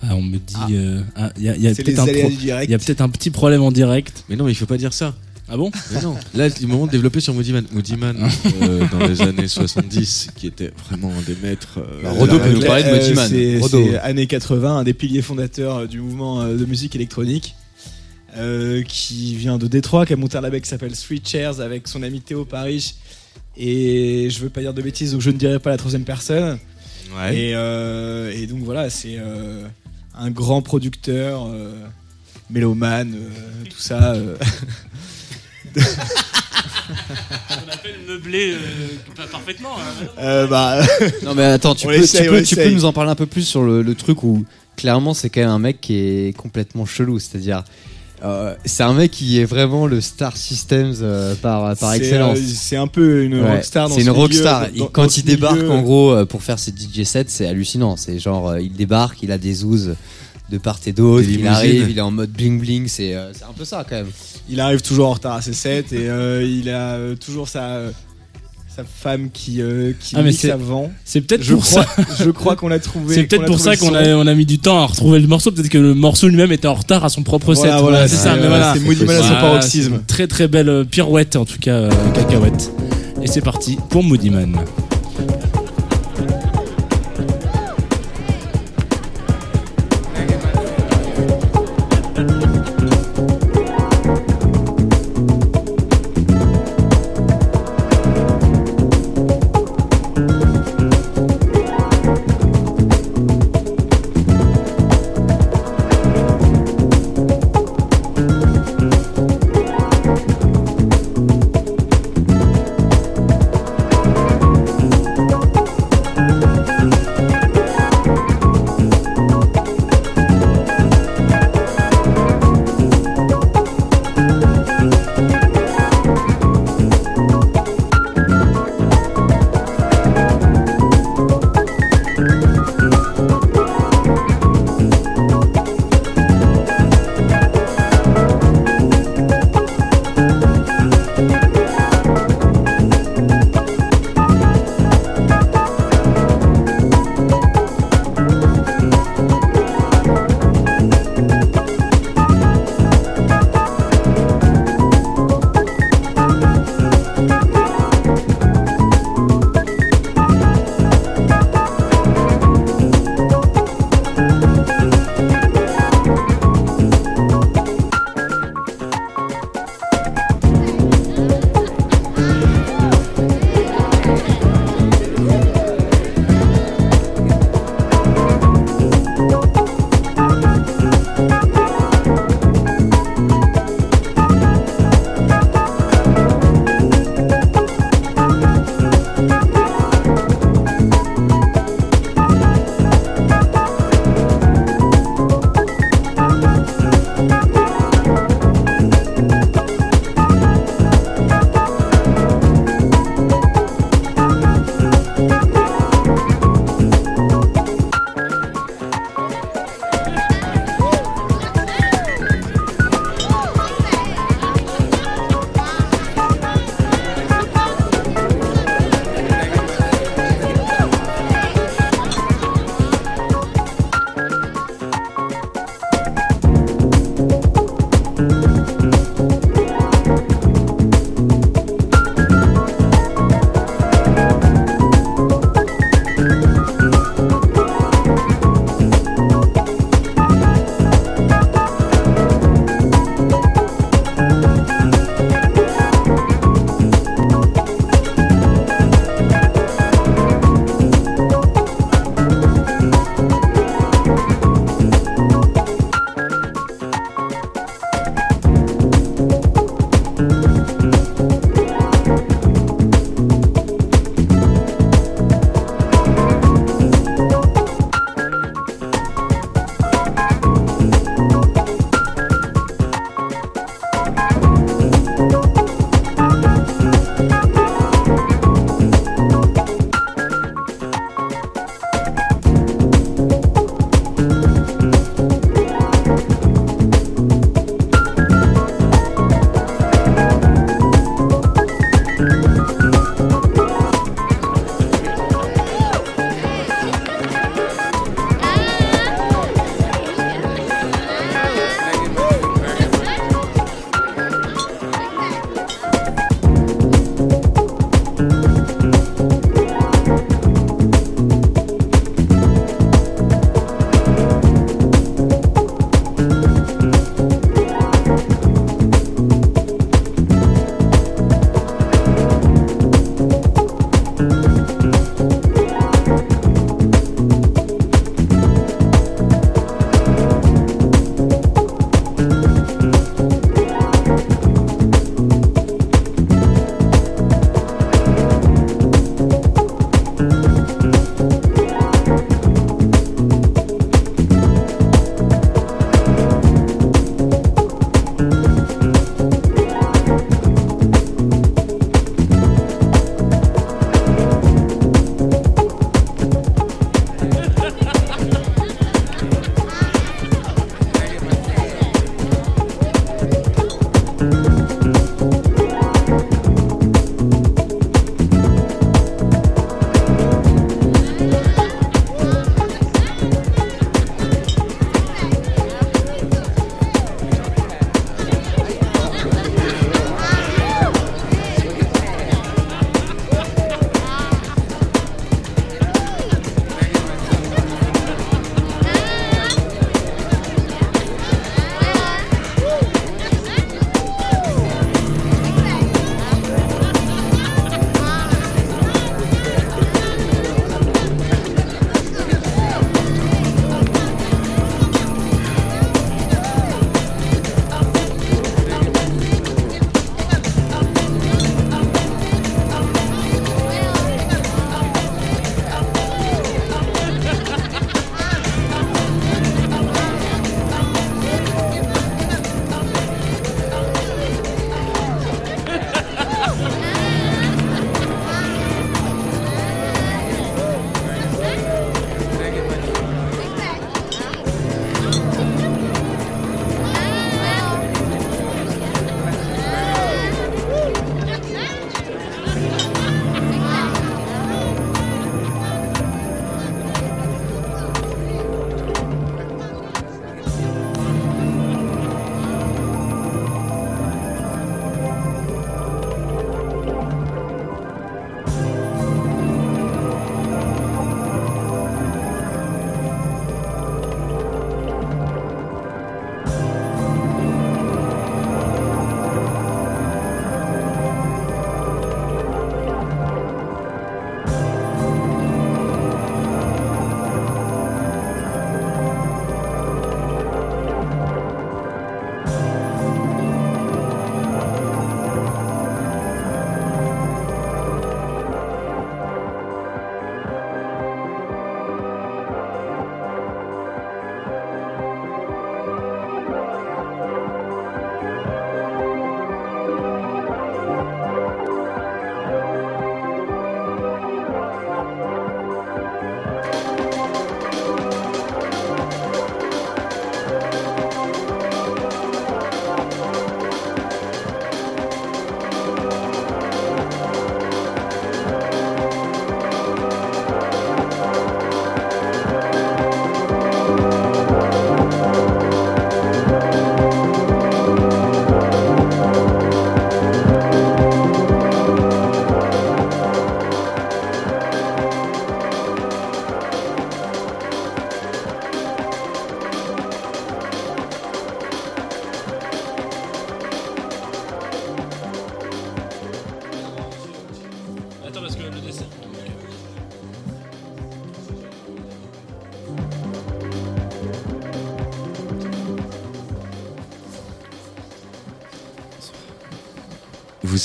Ah, 0.02 0.16
on 0.16 0.22
me 0.22 0.38
dit. 0.38 0.56
euh, 0.72 1.02
ah, 1.16 1.32
il 1.38 1.44
y 1.44 1.50
a, 1.50 1.58
y 1.58 1.68
a 1.68 1.76
peut-être 1.76 2.00
un, 2.00 2.04
aléas 2.04 2.22
pro- 2.22 2.30
du 2.30 2.36
direct. 2.38 2.70
il 2.70 2.72
y 2.72 2.76
a 2.76 2.78
peut-être 2.80 3.02
un 3.02 3.10
petit 3.10 3.30
problème 3.32 3.62
en 3.64 3.72
direct. 3.72 4.24
Mais 4.30 4.36
non, 4.36 4.48
il 4.48 4.56
faut 4.56 4.66
pas 4.66 4.78
dire 4.78 4.94
ça. 4.94 5.16
Ah 5.52 5.58
bon? 5.58 5.72
Mais 5.92 6.02
non. 6.02 6.16
Là, 6.36 6.48
le 6.48 6.68
moment 6.68 6.86
de 6.86 6.92
développer 6.92 7.20
sur 7.20 7.34
Moody 7.34 7.52
Man. 7.54 7.66
Moody 7.72 7.96
Man, 7.98 8.16
euh, 8.62 8.86
dans 8.92 9.08
les 9.08 9.22
années 9.24 9.48
70, 9.48 10.30
qui 10.36 10.46
était 10.48 10.72
vraiment 10.88 11.12
un 11.12 11.22
des 11.24 11.36
maîtres. 11.42 11.80
euh, 11.80 12.04
Bah, 12.04 12.12
Rodo 12.12 12.38
peut 12.40 12.52
nous 12.54 12.62
parler 12.62 12.84
de 12.84 12.90
Euh, 12.90 12.96
Moody 13.00 13.14
Man. 13.14 13.28
C'est 13.30 13.58
Rodo. 13.60 13.84
c'est 13.92 13.98
années 13.98 14.28
80, 14.28 14.78
un 14.78 14.84
des 14.84 14.94
piliers 14.94 15.24
fondateurs 15.24 15.78
euh, 15.80 15.88
du 15.88 16.00
mouvement 16.02 16.42
euh, 16.42 16.56
de 16.56 16.66
musique 16.66 16.96
électronique. 16.96 17.56
euh, 18.38 18.84
qui 18.84 19.36
vient 19.36 19.58
de 19.58 19.66
Détroit, 19.68 20.06
qui 20.06 20.14
a 20.14 20.16
monté 20.16 20.38
un 20.38 20.42
label 20.42 20.62
qui 20.62 20.70
s'appelle 20.70 20.92
Three 20.96 21.20
Chairs 21.26 21.60
avec 21.62 21.88
son 21.88 22.04
ami 22.04 22.22
Théo 22.22 22.46
Paris. 22.46 22.94
Et 23.58 24.30
je 24.30 24.40
veux 24.40 24.50
pas 24.50 24.62
dire 24.62 24.74
de 24.76 24.82
bêtises, 24.84 25.14
donc 25.14 25.22
je 25.22 25.32
ne 25.32 25.38
dirai 25.38 25.58
pas 25.58 25.72
la 25.72 25.78
troisième 25.78 26.04
personne. 26.04 26.60
Ouais. 27.18 27.36
Et, 27.36 27.52
euh, 27.56 28.32
et 28.32 28.46
donc 28.46 28.60
voilà, 28.60 28.92
c'est 28.92 29.16
euh, 29.18 29.66
un 30.20 30.32
grand 30.32 30.62
producteur, 30.62 31.48
euh, 31.48 31.74
mélomane, 32.50 33.14
euh, 33.16 33.66
tout 33.70 33.80
ça. 33.80 34.14
euh. 34.14 34.36
On 35.76 37.72
appelle 37.72 37.96
meubler 38.08 38.56
parfaitement. 39.32 39.76
Euh, 40.18 40.48
bah, 40.48 40.82
Non 41.24 41.36
mais 41.36 41.44
attends, 41.46 41.76
tu 41.76 41.88
On 41.88 41.90
peux, 41.90 42.06
tu, 42.08 42.18
on 42.30 42.32
peux, 42.32 42.44
tu 42.44 42.56
peux 42.56 42.70
nous 42.70 42.86
en 42.86 42.94
parler 42.94 43.12
un 43.12 43.16
peu 43.16 43.26
plus 43.26 43.44
sur 43.44 43.64
le, 43.64 43.82
le 43.82 43.96
truc 43.96 44.24
où 44.24 44.46
clairement 44.76 45.14
c'est 45.14 45.30
quand 45.30 45.42
même 45.42 45.50
un 45.50 45.60
mec 45.60 45.80
qui 45.82 45.96
est 45.98 46.36
complètement 46.38 46.86
chelou, 46.86 47.20
c'est-à-dire 47.20 47.64
euh, 48.24 48.54
c'est 48.66 48.84
un 48.84 48.94
mec 48.94 49.12
qui 49.12 49.40
est 49.40 49.46
vraiment 49.46 49.88
le 49.88 50.02
star 50.02 50.36
systems 50.36 50.94
euh, 51.02 51.36
par, 51.36 51.76
par 51.78 51.92
c'est, 51.92 51.98
excellence. 51.98 52.38
euh, 52.38 52.44
C'est 52.46 52.76
un 52.78 52.88
peu 52.88 53.24
une 53.24 53.42
Ouais, 53.42 53.56
rockstar 53.56 53.88
dans 53.90 53.96
c'est 53.96 54.02
ce 54.02 54.06
une 54.08 54.12
milieu, 54.12 54.22
rockstar. 54.24 54.62
dans- 54.68 54.76
Et 54.76 54.80
dans 54.80 54.88
quand 54.88 55.18
il 55.18 55.24
débarque 55.24 55.58
milieu, 55.58 55.72
en 55.72 55.82
gros 55.82 56.26
pour 56.26 56.44
faire 56.44 56.60
ses 56.60 56.72
DJ 56.72 57.04
sets, 57.04 57.26
c'est 57.28 57.48
hallucinant. 57.48 57.96
C'est 57.98 58.20
genre 58.20 58.58
il 58.58 58.74
débarque, 58.74 59.24
il 59.24 59.32
a 59.32 59.38
des 59.38 59.64
ouzes 59.64 59.96
de 60.50 60.58
part 60.58 60.80
et 60.88 60.92
d'autre, 60.94 61.22
il 61.24 61.30
limousines. 61.38 61.48
arrive, 61.48 61.90
il 61.92 61.98
est 62.00 62.02
en 62.02 62.10
mode 62.12 62.32
bling 62.32 62.60
bling, 62.60 62.88
c'est 62.88 63.14
euh, 63.16 63.32
c'est 63.34 63.44
un 63.44 63.54
peu 63.56 63.66
ça 63.66 63.86
quand 63.88 63.98
même. 63.98 64.10
Il 64.50 64.60
arrive 64.60 64.82
toujours 64.82 65.10
en 65.10 65.14
retard 65.14 65.36
à 65.36 65.42
ses 65.44 65.54
sets 65.54 65.86
et 65.92 66.10
euh, 66.10 66.44
il 66.44 66.70
a 66.72 66.96
euh, 66.96 67.16
toujours 67.16 67.48
sa, 67.48 67.64
euh, 67.66 67.92
sa 68.80 68.86
femme 68.86 69.30
qui, 69.34 69.62
euh, 69.62 69.92
qui 70.00 70.16
Ah, 70.18 70.22
mais 70.22 70.32
c'est- 70.32 70.52
avant. 70.52 70.92
C'est 71.04 71.22
peut-être 71.22 71.44
Je 71.44 71.54
pour 71.54 71.64
crois, 71.66 71.84
ça. 71.84 72.04
je 72.24 72.30
crois 72.30 72.56
qu'on 72.56 72.68
l'a 72.70 72.80
trouvé. 72.80 73.16
C'est 73.16 73.24
peut-être 73.24 73.46
pour 73.46 73.60
ça 73.60 73.76
qu'on 73.76 73.94
a, 73.94 74.10
on 74.16 74.26
a 74.28 74.34
mis 74.34 74.46
du 74.46 74.60
temps 74.60 74.80
à 74.82 74.86
retrouver 74.86 75.20
le 75.20 75.28
morceau. 75.28 75.52
Peut-être 75.52 75.70
que 75.70 75.78
le 75.78 75.94
morceau 75.94 76.28
lui-même 76.28 76.52
était 76.52 76.68
en 76.68 76.76
retard 76.76 77.04
à 77.04 77.10
son 77.10 77.24
propre 77.24 77.54
Voilà, 77.54 77.74
set. 77.74 77.82
voilà, 77.82 78.08
c'est 78.08 78.16
ça. 78.16 78.36
Mais 78.36 78.48
voilà. 78.48 78.74
c'est 78.74 78.80
Moody 78.82 79.04
Man 79.06 79.18
à 79.18 79.24
son 79.24 79.34
paroxysme. 79.36 80.00
Très 80.08 80.28
très 80.28 80.48
belle 80.48 80.70
euh, 80.70 80.84
pirouette 80.86 81.36
en 81.36 81.46
tout 81.46 81.60
cas, 81.60 81.72
euh, 81.76 81.90
cacahuète. 82.14 82.72
Et 83.22 83.28
c'est 83.28 83.42
parti 83.42 83.78
pour 83.90 84.04
Moody 84.04 84.30
Man. 84.30 84.56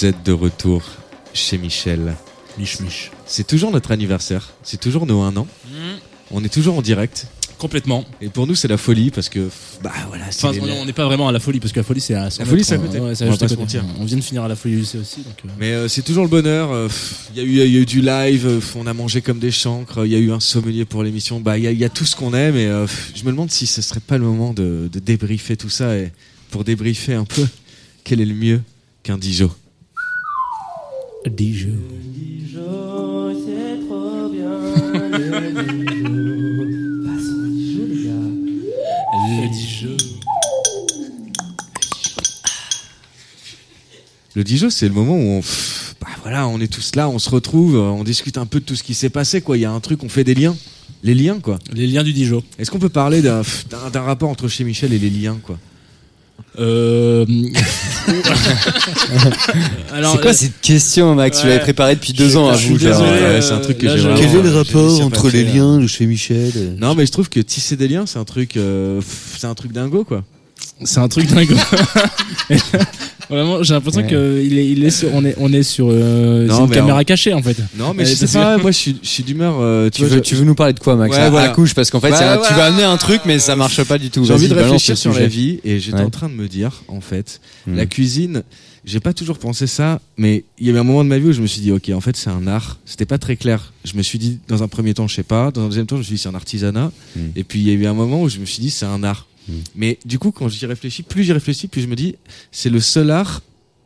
Vous 0.05 0.11
êtes 0.11 0.23
de 0.27 0.33
retour 0.33 0.83
chez 1.33 1.57
Michel. 1.57 2.15
Mich 2.59 2.79
Mich. 2.81 3.11
C'est 3.25 3.47
toujours 3.47 3.71
notre 3.71 3.91
anniversaire. 3.91 4.51
C'est 4.63 4.79
toujours 4.79 5.07
nos 5.07 5.23
1 5.23 5.35
an. 5.39 5.47
On 6.31 6.45
est 6.45 6.53
toujours 6.53 6.77
en 6.77 6.83
direct. 6.83 7.27
Complètement. 7.57 8.05
Et 8.21 8.29
pour 8.29 8.47
nous, 8.47 8.55
c'est 8.55 8.69
la 8.69 8.77
folie 8.77 9.11
parce 9.11 9.31
que, 9.31 9.49
bah 9.83 9.93
voilà, 10.09 10.27
Enfin, 10.29 10.53
les- 10.53 10.61
on 10.61 10.85
n'est 10.85 10.93
pas 10.93 11.07
vraiment 11.07 11.27
à 11.29 11.33
la 11.33 11.41
folie 11.41 11.59
parce 11.59 11.73
que 11.73 11.81
la 11.81 11.85
folie 11.85 12.03
c'est 12.03 12.13
à 12.13 12.29
100 12.29 12.43
La 12.43 12.45
folie, 12.51 12.65
c'est 12.65 12.75
à 12.75 12.77
côté. 12.77 12.99
Ouais, 12.99 13.01
On 13.01 13.05
va 13.07 13.15
juste 13.15 13.23
à 13.23 13.29
pas 13.29 13.37
se 13.49 13.55
côté. 13.55 13.57
mentir. 13.79 13.85
On 13.99 14.05
vient 14.05 14.19
de 14.19 14.23
finir 14.23 14.43
à 14.45 14.49
la 14.49 14.57
folie 14.57 14.77
lycée 14.77 14.99
aussi. 14.99 15.23
Donc, 15.23 15.39
euh, 15.47 15.49
Mais 15.59 15.73
euh, 15.73 15.89
c'est 15.89 16.03
toujours 16.03 16.25
le 16.25 16.29
bonheur. 16.29 16.71
euh, 16.71 16.87
Il 17.35 17.39
y, 17.39 17.41
a 17.41 17.45
eu- 17.45 17.67
il 17.67 17.73
y 17.73 17.79
a 17.79 17.81
eu 17.81 17.87
du 17.87 18.03
live, 18.03 18.47
euh, 18.47 18.61
on 18.77 18.87
a 18.87 18.93
mangé 18.93 19.23
comme 19.23 19.39
des 19.39 19.53
chancres, 19.53 20.05
il 20.05 20.13
y 20.13 20.17
a 20.17 20.19
eu 20.19 20.33
un 20.33 20.41
sommelier 20.41 20.85
pour 20.85 21.03
l'émission. 21.03 21.41
Bah, 21.41 21.57
il 21.57 21.65
y, 21.65 21.67
a- 21.67 21.73
il 21.73 21.79
y 21.79 21.85
a 21.87 21.89
tout 21.89 22.05
ce 22.05 22.15
qu'on 22.15 22.35
aime 22.35 22.57
et 22.57 22.67
je 23.15 23.25
me 23.25 23.31
demande 23.31 23.51
si 23.51 23.67
ce 23.67 23.81
serait 23.81 24.01
pas 24.01 24.19
le 24.19 24.25
moment 24.25 24.53
de, 24.53 24.91
de 24.93 24.99
débriefer 24.99 25.57
tout 25.57 25.71
ça. 25.71 25.97
Et 25.97 26.13
pour 26.51 26.63
débriefer 26.63 27.15
un 27.15 27.25
peu, 27.25 27.47
quel 28.05 28.21
est 28.21 28.27
le 28.27 28.35
mieux 28.35 28.61
qu'un 29.03 29.17
Dijon 29.17 29.51
Dijon. 31.31 31.71
Dijon, 32.15 33.35
c'est 33.47 33.81
trop 33.87 34.29
bien. 34.29 34.61
Le 34.93 35.09
Dijon. 35.89 37.07
Passons 37.07 37.41
au 37.41 37.49
Dijon, 37.49 37.87
les 37.89 38.05
gars. 38.05 38.27
Le 39.43 39.49
Dijon. 39.51 39.97
Le 44.35 44.45
Dijon, 44.45 44.69
c'est 44.71 44.89
le 44.89 44.95
moment 44.95 45.15
où 45.15 45.39
on, 45.39 45.41
pff, 45.41 45.95
bah 46.01 46.09
voilà, 46.23 46.47
on 46.49 46.61
est 46.61 46.73
tous 46.73 46.95
là, 46.95 47.09
on 47.09 47.19
se 47.19 47.31
retrouve, 47.31 47.77
on 47.77 48.05
discute 48.05 48.37
un 48.37 48.47
peu 48.47 48.61
de 48.61 48.65
tout 48.65 48.77
ce 48.77 48.83
qui 48.83 48.95
s'est 48.95 49.11
passé. 49.11 49.41
Quoi, 49.41 49.57
il 49.57 49.61
y 49.61 49.65
a 49.65 49.73
un 49.73 49.81
truc, 49.81 50.05
on 50.05 50.09
fait 50.09 50.25
des 50.25 50.35
liens, 50.35 50.57
les 51.03 51.15
liens, 51.15 51.41
quoi. 51.41 51.59
Les 51.73 51.87
liens 51.87 52.03
du 52.03 52.13
Dijon. 52.13 52.43
Est-ce 52.59 52.71
qu'on 52.71 52.79
peut 52.79 52.89
parler 52.89 53.23
d'un 53.23 53.43
rapport 53.95 54.29
entre 54.29 54.49
chez 54.49 54.65
Michel 54.65 54.93
et 54.93 54.99
les 54.99 55.11
liens, 55.11 55.39
quoi? 55.43 55.59
Euh... 56.59 57.25
C'est 60.13 60.21
quoi 60.21 60.33
cette 60.33 60.61
question, 60.61 61.15
Max 61.15 61.41
Tu 61.41 61.47
l'avais 61.47 61.61
préparée 61.61 61.95
depuis 61.97 62.13
deux 62.13 62.37
ans 62.37 62.49
à 62.49 62.55
Je 62.55 62.59
suis 62.59 62.69
vous. 62.71 62.79
désolé, 62.79 63.09
euh, 63.09 63.41
c'est 63.41 63.53
un 63.53 63.59
truc 63.59 63.79
que 63.79 63.87
là, 63.87 63.97
j'ai 63.97 64.09
Quel 64.17 64.31
est 64.31 64.43
le 64.43 64.51
j'ai 64.51 64.57
rapport 64.57 65.01
entre 65.01 65.31
les 65.31 65.45
liens 65.45 65.79
de 65.79 65.87
chez 65.87 66.07
Michel? 66.07 66.77
Non, 66.79 66.95
mais 66.95 67.07
je 67.07 67.13
trouve 67.13 67.29
que 67.29 67.41
tisser 67.41 67.77
des 67.77 67.89
liens, 67.89 68.07
c'est 68.07 68.19
un 68.19 68.25
truc, 68.25 68.57
euh, 68.57 69.01
c'est 69.37 69.47
un 69.47 69.55
truc 69.55 69.73
dingo, 69.73 70.05
quoi. 70.05 70.23
C'est 70.85 71.01
un 71.01 71.09
truc 71.09 71.27
dingue. 71.27 71.57
Vraiment, 73.31 73.63
j'ai 73.63 73.75
l'impression 73.75 74.03
Ouais. 74.03 74.07
que 74.09 74.43
il 74.45 74.59
est, 74.59 74.69
il 74.71 74.85
est 74.85 74.91
sur, 74.91 75.09
on 75.15 75.25
est, 75.25 75.35
on 75.39 75.53
est 75.53 75.63
sur 75.63 75.89
euh, 75.91 76.47
Non, 76.47 76.67
une 76.67 76.71
caméra 76.73 77.01
en- 77.01 77.05
cachée 77.05 77.33
en 77.33 77.43
fait. 77.43 77.57
Non, 77.77 77.95
mais 77.95 78.03
Euh, 78.03 78.07
je 78.07 78.15
sais 78.15 78.39
pas, 78.39 78.59
moi 78.59 78.71
je 78.71 78.77
suis, 78.77 78.97
je 79.03 79.09
suis 79.09 79.23
d'humeur. 79.23 79.57
euh, 79.61 79.89
Tu 79.91 80.03
veux, 80.03 80.09
je- 80.17 80.19
tu 80.21 80.35
veux 80.35 80.45
nous 80.45 80.55
parler 80.55 80.73
de 80.75 80.81
quoi, 80.81 80.97
Max 80.97 81.15
Ouais, 81.17 81.23
à, 81.23 81.27
à 81.27 81.31
voilà. 81.31 81.47
la 81.49 81.53
couche 81.55 81.75
Parce 81.75 81.91
qu'en 81.91 82.01
fait, 82.01 82.11
ça- 82.13 82.41
tu 82.47 82.55
vas 82.55 82.67
amener 82.67 82.83
un 82.85 82.97
truc, 82.97 83.23
mais 83.27 83.39
ça 83.39 83.57
marche 83.57 83.83
pas 83.85 83.99
du 83.99 84.11
tout. 84.11 84.25
J'ai 84.25 84.33
envie 84.35 84.49
de 84.49 84.55
réfléchir 84.55 84.97
sur 84.99 85.13
la 85.15 85.27
vie 85.27 85.61
et 85.65 85.81
j'étais 85.81 85.99
Ouais. 85.99 86.05
en 86.05 86.11
train 86.11 86.29
de 86.29 86.35
me 86.35 86.49
dire, 86.49 86.83
en 86.89 87.01
fait, 87.01 87.41
Hmm. 87.67 87.77
la 87.77 87.87
cuisine, 87.87 88.43
j'ai 88.85 89.01
pas 89.01 89.15
toujours 89.15 89.39
pensé 89.39 89.67
ça, 89.67 90.01
mais 90.19 90.45
il 90.59 90.67
y 90.67 90.71
avait 90.71 90.79
un 90.79 90.85
moment 90.85 91.03
de 91.05 91.09
ma 91.09 91.19
vie 91.19 91.29
où 91.29 91.33
je 91.33 91.41
me 91.41 91.47
suis 91.47 91.63
dit, 91.63 91.73
ok, 91.73 91.91
en 91.95 92.01
fait, 92.03 92.17
c'est 92.19 92.29
un 92.31 92.47
art. 92.47 92.79
C'était 92.85 93.07
pas 93.07 93.17
très 93.17 93.37
clair. 93.37 93.73
Je 93.87 93.97
me 93.97 94.03
suis 94.03 94.19
dit, 94.19 94.39
dans 94.49 94.63
un 94.63 94.69
premier 94.69 94.93
temps, 94.93 95.09
je 95.09 95.15
sais 95.15 95.23
pas. 95.23 95.51
Dans 95.51 95.63
un 95.63 95.67
deuxième 95.69 95.87
temps, 95.87 95.97
je 95.97 96.01
me 96.01 96.05
suis 96.05 96.17
dit, 96.17 96.21
c'est 96.21 96.29
un 96.29 96.35
artisanat. 96.35 96.93
Hmm. 97.17 97.21
Et 97.37 97.45
puis, 97.45 97.61
il 97.61 97.67
y 97.69 97.71
a 97.71 97.73
eu 97.75 97.87
un 97.87 97.95
moment 97.95 98.21
où 98.21 98.29
je 98.29 98.39
me 98.39 98.45
suis 98.45 98.61
dit, 98.61 98.71
c'est 98.71 98.85
un 98.87 99.03
art. 99.03 99.27
Mais 99.77 99.99
du 100.05 100.19
coup, 100.19 100.31
quand 100.31 100.49
j'y 100.49 100.65
réfléchis, 100.67 101.03
plus 101.03 101.25
j'y 101.25 101.33
réfléchis, 101.33 101.69
plus 101.69 101.83
je 101.83 101.87
me 101.87 101.97
dis, 101.97 102.17
c'est 102.51 102.71
le 102.71 102.81
seul 102.81 103.11
art 103.11 103.43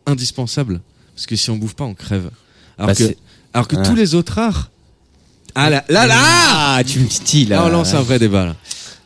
indispensable. 0.06 0.80
Parce 1.14 1.26
que 1.26 1.36
si 1.36 1.50
on 1.50 1.56
bouffe 1.56 1.74
pas, 1.74 1.84
on 1.84 1.94
crève. 1.94 2.30
Alors 2.78 2.88
Bah, 2.88 2.94
que, 2.94 3.04
c'est- 3.06 3.16
alors 3.52 3.66
que 3.68 3.76
Ah. 3.76 3.82
tous 3.82 3.94
les 3.94 4.14
autres 4.14 4.38
arts. 4.38 4.70
Ah 5.54 5.68
là, 5.70 5.84
là, 5.88 6.06
là 6.06 6.16
Ah, 6.20 6.82
tu 6.86 7.00
me 7.00 7.06
titilles 7.08 7.46
là. 7.46 7.64
On 7.64 7.68
lance 7.70 7.94
un 7.94 8.02
vrai 8.02 8.18
débat. 8.20 8.44
Là, 8.46 8.56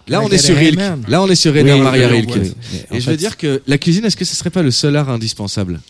là 0.09 0.21
on 0.23 0.29
est 0.29 0.37
sur 0.39 0.57
Rilke. 0.57 0.79
Là, 1.09 1.23
on 1.23 1.29
est 1.29 1.35
sur 1.35 1.55
Rainer 1.55 1.73
Oui, 1.75 1.81
Maria 1.81 2.09
Rilke. 2.09 2.37
Et 2.37 3.01
je 3.01 3.01
fait- 3.01 3.11
veux 3.13 3.17
dire 3.17 3.37
que 3.39 3.63
la 3.67 3.79
cuisine, 3.79 4.05
est-ce 4.05 4.17
que 4.17 4.25
ce 4.27 4.37
serait 4.37 4.51
pas 4.51 4.63
le 4.63 4.71
seul 4.71 4.97
art 4.97 5.09
indispensable? 5.09 5.81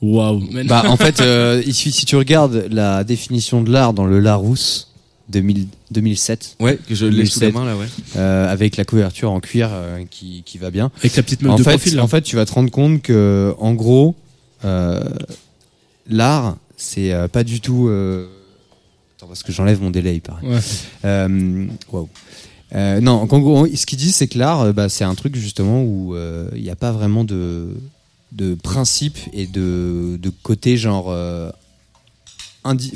Waouh. 0.00 0.48
Bah, 0.66 0.84
en 0.88 0.96
fait, 0.96 1.20
euh, 1.20 1.62
ici, 1.66 1.90
si 1.90 2.04
tu 2.04 2.14
regardes 2.14 2.66
la 2.70 3.02
définition 3.04 3.62
de 3.62 3.70
l'art 3.72 3.94
dans 3.94 4.04
le 4.06 4.20
Larousse 4.20 4.92
2000 5.28 5.68
2007. 5.90 6.56
Ouais, 6.60 6.78
que 6.88 6.94
je 6.94 7.06
l'ai 7.06 7.24
sous 7.26 7.40
la 7.40 7.50
2007, 7.50 7.54
main, 7.54 7.64
là, 7.64 7.76
ouais. 7.76 7.86
euh, 8.16 8.52
avec 8.52 8.76
la 8.76 8.84
couverture 8.84 9.30
en 9.32 9.40
cuir 9.40 9.70
euh, 9.72 10.02
qui, 10.10 10.42
qui 10.44 10.58
va 10.58 10.70
bien. 10.70 10.90
Avec 10.98 11.16
la 11.16 11.22
petite 11.22 11.42
meuf 11.42 11.52
en 11.52 11.56
de 11.56 11.62
fait, 11.62 11.70
profil, 11.70 11.96
là. 11.96 12.02
En 12.04 12.08
fait, 12.08 12.22
tu 12.22 12.36
vas 12.36 12.44
te 12.44 12.52
rendre 12.52 12.70
compte 12.70 13.00
que, 13.02 13.54
en 13.58 13.72
gros, 13.74 14.14
euh, 14.64 15.00
l'art, 16.08 16.56
c'est 16.76 17.12
euh, 17.12 17.28
pas 17.28 17.44
du 17.44 17.60
tout. 17.60 17.88
euh, 17.88 18.26
Attends, 19.16 19.28
parce 19.28 19.42
que 19.42 19.52
j'enlève 19.52 19.80
mon 19.80 19.90
délai, 19.90 20.14
il 20.16 20.20
paraît. 20.20 20.46
Ouais. 20.46 20.58
Euh, 21.04 21.66
waouh. 21.90 22.08
Euh, 22.74 23.00
non, 23.00 23.12
en 23.30 23.38
gros, 23.38 23.66
ce 23.66 23.86
qu'ils 23.86 23.98
disent, 23.98 24.16
c'est 24.16 24.26
que 24.26 24.38
l'art, 24.38 24.72
bah, 24.74 24.88
c'est 24.88 25.04
un 25.04 25.14
truc 25.14 25.36
justement 25.36 25.82
où 25.84 26.14
euh, 26.16 26.48
il 26.56 26.62
n'y 26.62 26.70
a 26.70 26.76
pas 26.76 26.90
vraiment 26.92 27.22
de, 27.24 27.68
de 28.32 28.54
principe 28.56 29.16
et 29.32 29.46
de, 29.46 30.18
de 30.20 30.30
côté 30.42 30.76
genre 30.76 31.06
euh, 31.10 31.50
indi- 32.64 32.92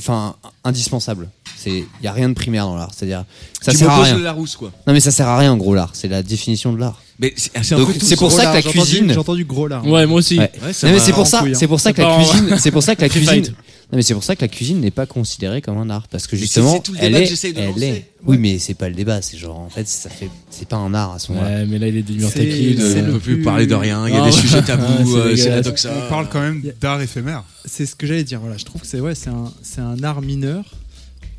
indispensable. 0.64 1.28
C'est 1.56 1.70
il 2.00 2.04
y 2.04 2.06
a 2.06 2.12
rien 2.12 2.28
de 2.28 2.34
primaire 2.34 2.64
dans 2.66 2.76
l'art, 2.76 2.90
c'est-à-dire 2.96 3.24
ça 3.60 3.72
Tu 3.72 3.78
sert 3.78 3.90
à 3.90 4.02
rien. 4.02 4.16
le 4.16 4.22
Larousse, 4.22 4.56
quoi. 4.56 4.70
Non 4.86 4.92
mais 4.92 5.00
ça 5.00 5.10
sert 5.10 5.26
à 5.26 5.36
rien 5.38 5.52
en 5.52 5.56
gros 5.56 5.74
l'art, 5.74 5.90
c'est 5.92 6.08
la 6.08 6.22
définition 6.22 6.72
de 6.72 6.78
l'art. 6.78 7.00
Mais 7.18 7.34
c'est 7.36 8.16
pour 8.16 8.30
ça 8.30 8.46
que 8.46 8.54
la 8.54 8.62
cuisine. 8.62 9.10
J'ai 9.12 9.18
entendu 9.18 9.44
gros 9.44 9.66
larmes. 9.66 9.90
Ouais, 9.90 10.06
moi 10.06 10.18
aussi. 10.18 10.38
Ouais. 10.38 10.50
Ouais, 10.64 10.72
ça 10.72 10.86
Non, 10.86 10.92
mais 10.92 10.98
m'a- 11.00 11.04
c'est 11.04 11.12
pour 11.12 11.26
ça, 11.26 11.42
hein. 11.44 11.50
c'est 11.54 11.66
pour 11.66 11.80
ça 11.80 11.92
que 11.92 12.00
la 12.00 12.16
cuisine, 12.16 12.56
c'est 12.58 12.70
pour 12.70 12.82
ça 12.82 12.94
que 12.96 13.00
la 13.02 13.08
cuisine. 13.08 13.54
Non 13.90 13.96
mais 13.96 14.02
c'est 14.02 14.12
pour 14.12 14.22
ça 14.22 14.36
que 14.36 14.42
la 14.42 14.48
cuisine 14.48 14.80
n'est 14.80 14.90
pas 14.90 15.06
considérée 15.06 15.62
comme 15.62 15.78
un 15.78 15.88
art 15.88 16.08
parce 16.08 16.26
que 16.26 16.36
justement 16.36 16.72
c'est- 16.72 16.76
c'est 16.76 16.82
tout 16.82 16.92
le 16.92 16.98
elle 17.00 17.06
débat 17.06 17.18
que 17.20 17.24
est, 17.24 17.26
j'essaye 17.28 17.52
de 17.54 17.60
elle 17.60 17.68
lancer. 17.68 17.86
est. 17.86 18.10
Oui 18.26 18.36
mais 18.36 18.58
c'est 18.58 18.74
pas 18.74 18.90
le 18.90 18.94
débat, 18.94 19.22
c'est 19.22 19.38
genre 19.38 19.58
en 19.58 19.70
fait 19.70 19.88
ça 19.88 20.10
fait, 20.10 20.28
c'est 20.50 20.68
pas 20.68 20.76
un 20.76 20.92
art 20.92 21.12
à 21.14 21.18
ce 21.18 21.32
moment-là. 21.32 21.60
Ouais, 21.60 21.66
mais 21.66 21.78
là 21.78 21.88
il 21.88 21.96
est 21.96 22.02
devenu 22.02 22.24
un 22.26 22.28
C'est- 22.28 22.38
taquine. 22.46 22.76
c'est 22.78 23.00
on 23.02 23.06
le 23.06 23.12
peut 23.14 23.18
plus 23.20 23.34
plus- 23.36 23.44
parler 23.44 23.66
de 23.66 23.74
rien, 23.74 24.06
il 24.06 24.12
y 24.12 24.16
a 24.16 24.22
Ah, 24.22 24.28
des 24.28 24.34
ouais. 24.36 24.40
sujets 24.42 24.62
tabous, 24.66 24.84
Ah, 24.86 24.96
c'est 24.98 25.02
euh, 25.16 25.36
c'est 25.36 25.48
la 25.48 25.62
dégueulasse. 25.62 25.64
doxa. 25.66 25.92
On 26.04 26.08
parle 26.10 26.28
quand 26.28 26.40
même 26.42 26.62
d'art 26.82 27.00
éphémère. 27.00 27.44
C'est 27.64 27.86
ce 27.86 27.94
que 27.94 28.06
j'allais 28.06 28.24
dire. 28.24 28.40
Voilà, 28.40 28.58
je 28.58 28.64
trouve 28.66 28.82
que 28.82 28.86
c'est 28.86 29.00
ouais, 29.00 29.14
c'est 29.14 29.30
un, 29.30 29.50
c'est 29.62 29.80
un 29.80 30.02
art 30.04 30.20
mineur, 30.20 30.64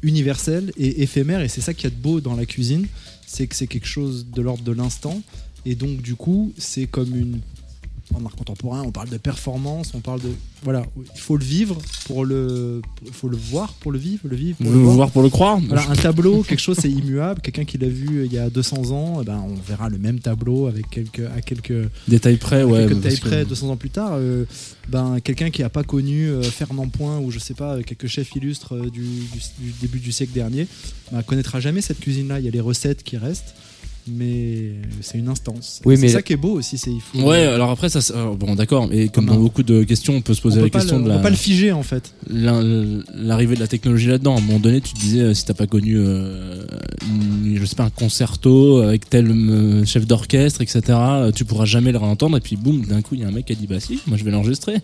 universel 0.01 0.71
et 0.77 1.03
éphémère. 1.03 1.41
Et 1.41 1.49
c'est 1.49 1.61
ça 1.61 1.73
qu'il 1.73 1.83
y 1.85 1.87
a 1.87 1.95
de 1.95 2.01
beau 2.01 2.19
dans 2.21 2.35
la 2.35 2.45
cuisine, 2.47 2.87
c'est 3.27 3.47
que 3.47 3.55
c'est 3.55 3.67
quelque 3.67 3.87
chose 3.87 4.25
de 4.33 4.41
l'ordre 4.41 4.63
de 4.63 4.71
l'instant. 4.71 5.21
Et 5.65 5.75
donc 5.75 6.01
du 6.01 6.15
coup, 6.15 6.51
c'est 6.57 6.87
comme 6.87 7.15
une 7.15 7.41
en 8.15 8.25
art 8.25 8.35
contemporain, 8.35 8.81
on 8.85 8.91
parle 8.91 9.09
de 9.09 9.17
performance, 9.17 9.91
on 9.93 9.99
parle 9.99 10.21
de 10.21 10.29
voilà, 10.63 10.83
il 11.15 11.19
faut 11.21 11.38
le 11.38 11.43
vivre 11.45 11.77
pour 12.05 12.25
le, 12.25 12.81
il 13.05 13.13
faut 13.13 13.29
le 13.29 13.38
voir 13.38 13.73
pour 13.73 13.91
le 13.91 13.99
vivre, 13.99 14.21
le 14.27 14.35
vivre 14.35 14.57
pour 14.57 14.65
le 14.67 14.73
le 14.73 14.79
voir. 14.79 14.95
voir 14.95 15.11
pour 15.11 15.21
le 15.21 15.29
croire 15.29 15.59
Voilà, 15.61 15.89
un 15.89 15.95
tableau, 15.95 16.43
quelque 16.43 16.59
chose 16.59 16.77
c'est 16.81 16.89
immuable. 16.91 17.39
Quelqu'un 17.41 17.63
qui 17.65 17.77
l'a 17.77 17.88
vu 17.88 18.25
il 18.25 18.33
y 18.33 18.38
a 18.38 18.49
200 18.49 18.91
ans, 18.91 19.19
eh 19.21 19.25
ben, 19.25 19.41
on 19.47 19.53
verra 19.67 19.88
le 19.89 19.97
même 19.97 20.19
tableau 20.19 20.67
avec 20.67 20.89
quelques, 20.89 21.21
à 21.35 21.41
quelques 21.41 21.89
Détail 22.07 22.38
près, 22.38 22.63
ouais. 22.63 22.79
quelques 22.88 22.93
parce 23.01 23.03
tailles 23.15 23.19
que- 23.21 23.27
près 23.27 23.45
200 23.45 23.69
ans 23.69 23.77
plus 23.77 23.89
tard, 23.89 24.13
euh, 24.15 24.45
ben, 24.89 25.19
quelqu'un 25.23 25.49
qui 25.49 25.61
n'a 25.61 25.69
pas 25.69 25.83
connu 25.83 26.27
euh, 26.29 26.41
Fernand 26.43 26.89
Point 26.89 27.19
ou 27.19 27.31
je 27.31 27.39
sais 27.39 27.53
pas, 27.53 27.81
quelques 27.83 28.07
chefs 28.07 28.35
illustres 28.35 28.75
euh, 28.75 28.89
du, 28.89 29.01
du- 29.01 29.63
du 29.65 29.71
début 29.81 29.99
du 29.99 30.11
siècle 30.11 30.33
dernier, 30.33 30.67
ben, 31.11 31.21
connaîtra 31.23 31.59
jamais 31.59 31.81
cette 31.81 31.99
cuisine-là. 31.99 32.39
Il 32.39 32.45
y 32.45 32.47
a 32.47 32.51
les 32.51 32.59
recettes 32.59 33.03
qui 33.03 33.15
restent, 33.17 33.55
mais 34.15 34.71
c'est 35.01 35.17
une 35.17 35.27
instance. 35.29 35.81
Oui, 35.85 35.95
c'est 35.95 36.01
mais- 36.03 36.07
ça 36.09 36.21
qui 36.21 36.33
est 36.33 36.38
beau 36.38 36.53
aussi. 36.53 36.77
C'est 36.77 36.91
il 36.91 37.01
faut. 37.01 37.19
Ouais, 37.27 37.39
alors 37.43 37.69
après, 37.71 37.89
ça, 37.89 37.99
alors, 38.13 38.35
bon, 38.35 38.55
d'accord, 38.55 38.88
mais 38.88 39.09
comme 39.09 39.25
dans 39.25 39.35
beaucoup 39.38 39.63
de 39.63 39.83
questions, 39.83 40.15
on 40.15 40.21
peut 40.21 40.33
se 40.33 40.41
poser 40.41 40.61
la 40.61 40.69
question 40.69 40.97
le, 40.97 41.03
de 41.03 41.07
on 41.07 41.11
la. 41.11 41.17
peut 41.17 41.23
pas 41.23 41.29
le 41.29 41.35
figer 41.35 41.71
en 41.71 41.83
fait. 41.83 42.13
l'arrivée 42.29 43.55
de 43.55 43.59
la 43.59 43.67
technologie 43.67 44.07
là-dedans. 44.07 44.35
À 44.35 44.39
un 44.39 44.41
moment 44.41 44.59
donné, 44.59 44.81
tu 44.81 44.93
te 44.93 44.99
disais, 44.99 45.19
euh, 45.21 45.33
si 45.33 45.45
t'as 45.45 45.53
pas 45.53 45.67
connu, 45.67 45.95
euh, 45.97 46.63
une- 47.07 47.57
je 47.57 47.65
sais 47.65 47.75
pas, 47.75 47.83
un 47.85 47.89
concerto 47.89 48.77
avec 48.81 49.09
tel 49.09 49.29
euh, 49.29 49.85
chef 49.85 50.05
d'orchestre, 50.07 50.61
etc., 50.61 50.81
euh, 50.89 51.31
tu 51.31 51.45
pourras 51.45 51.65
jamais 51.65 51.91
le 51.91 51.97
réentendre. 51.97 52.38
Et 52.38 52.41
puis, 52.41 52.55
boum, 52.55 52.85
d'un 52.85 53.01
coup, 53.01 53.15
il 53.15 53.21
y 53.21 53.23
a 53.23 53.27
un 53.27 53.31
mec 53.31 53.45
qui 53.45 53.53
a 53.53 53.55
dit, 53.55 53.67
bah 53.67 53.79
si, 53.79 53.99
moi 54.07 54.17
je 54.17 54.23
vais 54.23 54.31
l'enregistrer. 54.31 54.75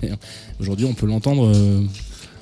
Aujourd'hui, 0.59 0.85
on 0.85 0.93
peut 0.93 1.05
l'entendre. 1.07 1.51
euh, 1.53 1.81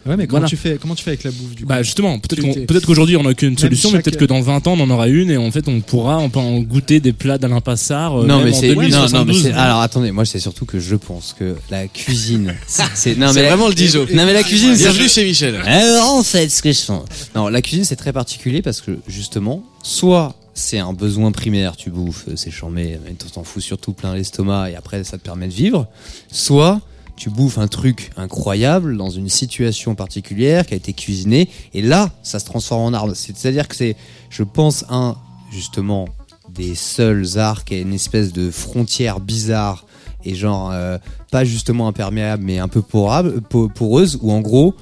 Ouais, 0.06 0.17
mais 0.17 0.27
comment 0.27 0.40
Voilà. 0.40 0.48
tu 0.49 0.57
fais 0.57 0.77
Comment 0.82 0.95
tu 0.95 1.03
fais 1.03 1.11
avec 1.11 1.23
la 1.23 1.32
bouffe 1.32 1.56
du 1.56 1.64
coup 1.64 1.69
Bah 1.69 1.82
justement, 1.82 2.19
peut-être 2.19 2.41
qu'on- 2.41 2.53
peut-être 2.65 2.85
qu'aujourd'hui 2.85 3.15
on 3.15 3.23
n'a 3.23 3.30
aucune 3.30 3.49
Même 3.51 3.57
solution, 3.57 3.90
mais 3.90 3.98
chaque- 3.98 4.06
peut-être 4.06 4.17
que 4.19 4.25
dans 4.25 4.41
20 4.41 4.67
ans 4.67 4.73
on 4.77 4.82
en 4.82 4.90
aura 4.90 5.07
une 5.07 5.32
et 5.32 5.38
en 5.38 5.49
fait 5.51 5.67
on 5.69 5.80
pourra 5.80 6.17
on 6.19 6.30
peut 6.30 6.40
en 6.40 6.59
goûter 6.59 6.99
des 6.99 7.14
plats 7.14 7.38
d'Alain 7.38 7.61
Passard. 7.61 8.19
euh, 8.22 8.25
non 8.27 8.38
même 8.40 8.48
mais 8.49 8.53
en 8.56 8.59
c'est 8.59 8.67
non, 8.67 8.75
non, 8.75 8.82
mais 8.82 8.90
2072. 8.90 9.43
c'est- 9.43 9.51
alors 9.53 9.80
attendez 9.82 10.11
moi 10.11 10.25
c'est 10.25 10.40
surtout 10.40 10.65
que 10.65 10.80
je 10.80 10.95
pense 10.95 11.33
que 11.40 11.56
la 11.72 11.88
cuisine 11.88 12.53
c'est 12.67 12.83
c'est- 12.95 13.15
non 13.15 13.27
mais 13.27 13.33
C'est 13.33 13.41
la- 13.43 13.48
vraiment 13.48 13.69
le 13.69 13.73
Dijon. 13.75 14.01
non 14.14 14.25
mais 14.25 14.33
la 14.33 14.43
cuisine 14.43 14.75
c'est 14.75 14.83
Bienvenue 14.83 15.07
chez 15.07 15.23
Michel. 15.23 15.56
Alors, 15.65 16.11
en 16.15 16.23
fait, 16.23 16.49
ce 16.49 16.61
que 16.61 16.72
je 16.73 16.85
pense. 16.85 17.06
Non, 17.35 17.48
la 17.48 17.61
cuisine, 17.61 17.85
c'est 17.85 17.95
très 17.95 18.11
particulier 18.11 18.61
parce 18.61 18.82
que, 18.82 18.98
justement, 19.07 19.64
soit 19.83 20.35
c'est 20.53 20.80
un 20.80 20.93
besoin 20.93 21.32
primaire, 21.32 21.75
tu 21.75 21.90
bouffes, 21.90 22.25
euh, 22.27 22.33
c'est 22.35 22.51
chambé, 22.51 22.99
mais 23.06 23.14
tu 23.17 23.25
t'en 23.32 23.43
fous 23.43 23.61
surtout 23.61 23.93
plein 23.93 24.14
l'estomac 24.14 24.69
et 24.72 24.75
après 24.75 25.03
ça 25.03 25.17
te 25.17 25.23
permet 25.23 25.48
de 25.48 25.53
vivre. 25.53 25.88
Soit 26.32 26.82
tu 27.16 27.30
bouffes 27.30 27.58
un 27.58 27.67
truc 27.67 28.11
incroyable 28.17 28.98
dans 28.98 29.09
une 29.09 29.30
situation 29.30 29.95
particulière 29.95 30.66
qui 30.66 30.74
a 30.74 30.77
été 30.77 30.93
cuisiné 30.93 31.48
et 31.74 31.82
là, 31.82 32.09
ça 32.24 32.40
se 32.40 32.45
transforme 32.45 32.93
en 32.93 32.98
art. 32.98 33.08
C'est- 33.16 33.38
C'est-à-dire 33.38 33.67
que 33.67 33.75
c'est, 33.75 33.95
je 34.30 34.43
pense, 34.43 34.83
un, 34.90 35.16
justement, 35.51 36.08
des 36.50 36.75
seuls 36.75 37.38
arts 37.38 37.64
qui 37.66 37.75
a 37.75 37.80
une 37.80 37.93
espèce 37.93 38.33
de 38.33 38.51
frontière 38.51 39.19
bizarre 39.19 39.85
et 40.25 40.35
genre, 40.35 40.72
euh, 40.72 40.98
pas 41.32 41.43
justement 41.45 41.88
imperméable, 41.88 42.43
mais 42.43 42.59
un 42.59 42.67
peu 42.67 42.82
porable, 42.82 43.42
poreuse, 43.42 44.17
où 44.22 44.32
en 44.32 44.40
gros, 44.42 44.74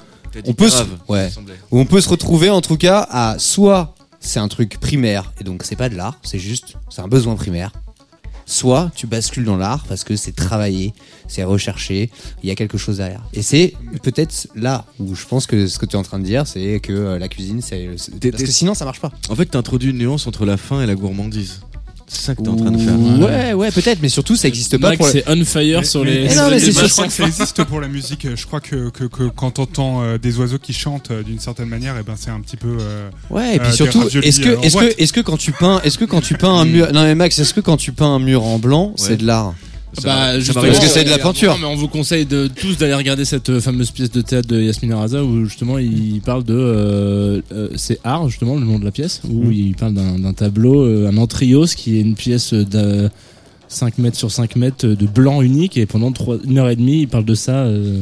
on 0.48 0.54
peut 0.54 0.70
se, 0.70 0.84
ouais, 1.10 1.30
où 1.72 1.80
on 1.80 1.86
peut 1.86 2.00
se 2.02 2.08
retrouver 2.10 2.50
en 2.50 2.62
tout 2.62 2.78
cas 2.78 3.06
à 3.10 3.38
soit 3.40 3.96
c'est 4.22 4.40
un 4.40 4.48
truc 4.48 4.80
primaire 4.80 5.34
et 5.42 5.44
donc 5.44 5.64
c'est 5.64 5.76
pas 5.76 5.90
de 5.90 5.96
l'art, 5.96 6.18
c'est 6.24 6.40
juste 6.40 6.76
c'est 6.90 7.02
un 7.02 7.08
besoin 7.08 7.36
primaire. 7.36 7.72
Soit 8.52 8.92
tu 8.96 9.08
bascules 9.08 9.46
dans 9.46 9.58
l'art 9.58 9.86
parce 9.88 10.04
que 10.04 10.16
c'est 10.16 10.36
travaillé, 10.36 10.94
c'est 11.28 11.44
recherché, 11.44 12.10
il 12.44 12.50
y 12.50 12.52
a 12.52 12.56
quelque 12.56 12.78
chose 12.78 12.98
derrière. 12.98 13.24
Et 13.34 13.42
c'est 13.42 13.74
peut-être 14.04 14.48
là 14.56 14.86
où 15.00 15.16
je 15.16 15.26
pense 15.26 15.48
que 15.48 15.68
ce 15.68 15.80
que 15.80 15.86
tu 15.86 15.94
es 15.94 16.00
en 16.00 16.04
train 16.04 16.20
de 16.20 16.26
dire, 16.26 16.46
c'est 16.46 16.80
que 16.82 16.92
euh, 16.92 17.20
la 17.20 17.30
cuisine, 17.30 17.62
c'est 17.62 17.88
parce 17.88 18.44
que 18.44 18.52
sinon 18.52 18.74
ça 18.74 18.86
marche 18.86 19.00
pas. 19.00 19.12
En 19.30 19.36
fait, 19.36 19.46
t'introduis 19.46 19.92
une 19.92 19.98
nuance 19.98 20.28
entre 20.28 20.46
la 20.46 20.58
faim 20.58 20.82
et 20.82 20.86
la 20.86 20.96
gourmandise. 20.96 21.62
C'est 22.14 22.26
ça 22.26 22.36
que 22.36 22.42
t'es 22.42 22.50
en 22.50 22.56
train 22.58 22.72
de 22.72 22.78
faire. 22.78 23.00
Ouais, 23.20 23.54
ouais, 23.54 23.72
peut-être, 23.72 24.00
mais 24.02 24.10
surtout 24.10 24.36
ça 24.36 24.48
n'existe 24.50 24.78
pas 24.78 24.90
Max, 24.90 24.98
pour. 24.98 25.08
c'est 25.08 25.24
on 25.28 25.46
fire 25.46 25.86
sur 25.86 26.04
les. 26.04 26.28
Mais 26.28 26.36
non, 26.36 26.50
mais 26.50 26.60
c'est 26.60 26.72
je 26.74 26.88
crois 26.92 27.08
que 27.08 27.14
ça 27.14 27.24
existe 27.26 27.64
pour 27.64 27.80
la 27.80 27.88
musique? 27.88 28.28
Je 28.36 28.46
crois 28.46 28.60
que, 28.60 28.90
que, 28.90 29.06
que 29.06 29.24
quand 29.30 29.52
t'entends 29.52 30.04
euh, 30.04 30.18
des 30.18 30.38
oiseaux 30.38 30.58
qui 30.60 30.74
chantent 30.74 31.12
euh, 31.12 31.24
d'une 31.24 31.40
certaine 31.40 31.70
manière, 31.70 31.98
et 31.98 32.04
ben 32.04 32.16
c'est 32.18 32.30
un 32.30 32.42
petit 32.42 32.58
peu. 32.58 32.78
euh, 32.82 33.10
Ouais, 33.30 33.56
et 33.56 33.60
puis 33.60 33.70
euh, 33.70 33.72
surtout, 33.72 34.04
est-ce 34.22 34.42
que, 34.42 34.66
est-ce 34.66 34.76
que, 34.76 35.02
est-ce 35.02 35.14
que 35.14 35.22
quand 35.22 35.38
tu 35.38 35.54
peins, 35.54 35.80
est-ce 35.86 35.98
que 35.98 36.06
quand 36.06 36.22
tu 36.22 36.36
peins 36.36 36.54
un 36.54 36.66
mur, 36.66 36.92
non 36.92 37.04
mais 37.04 37.16
Max, 37.16 37.40
est-ce 37.40 37.54
que 37.54 37.62
quand 37.62 37.78
tu 37.78 37.94
peins 37.94 38.14
un 38.16 38.20
mur 38.20 38.44
en 38.44 38.60
blanc, 38.60 38.94
c'est 38.98 39.18
de 39.18 39.26
l'art? 39.26 39.54
Bah, 40.04 40.40
justement, 40.40 40.64
parce 40.64 40.80
que 40.80 40.88
c'est 40.88 41.04
de 41.04 41.10
la 41.10 41.18
peinture. 41.18 41.52
Non, 41.54 41.60
mais 41.60 41.66
on 41.66 41.76
vous 41.76 41.88
conseille 41.90 42.26
de 42.26 42.48
tous 42.48 42.78
d'aller 42.78 42.94
regarder 42.94 43.26
cette 43.26 43.50
euh, 43.50 43.60
fameuse 43.60 43.92
pièce 43.92 44.10
de 44.10 44.22
théâtre 44.22 44.48
de 44.48 44.62
Yasmine 44.62 44.94
Araza 44.94 45.24
où 45.24 45.46
justement 45.46 45.78
il 45.78 46.22
parle 46.22 46.44
de 46.44 46.54
euh, 46.56 47.42
euh, 47.52 47.68
c'est 47.76 48.00
art 48.04 48.30
justement 48.30 48.56
le 48.56 48.66
nom 48.66 48.80
de 48.80 48.86
la 48.86 48.92
pièce 48.92 49.22
où 49.30 49.44
Mm. 49.46 49.52
il 49.52 49.76
parle 49.76 49.94
d'un 49.94 50.34
tableau 50.34 50.82
euh, 50.84 51.10
un 51.10 51.18
antrios 51.18 51.66
qui 51.66 51.98
est 51.98 52.02
une 52.02 52.16
pièce 52.16 52.54
de 52.54 53.10
5 53.68 53.98
mètres 53.98 54.18
sur 54.18 54.32
5 54.32 54.56
mètres 54.56 54.88
de 54.88 55.06
blanc 55.08 55.42
unique 55.42 55.78
et 55.78 55.86
pendant 55.86 56.12
trois, 56.12 56.38
une 56.46 56.58
heure 56.58 56.70
et 56.70 56.76
demie 56.76 57.02
il 57.02 57.08
parle 57.08 57.26
de 57.26 57.36
ça 57.36 57.66
euh, 57.66 58.00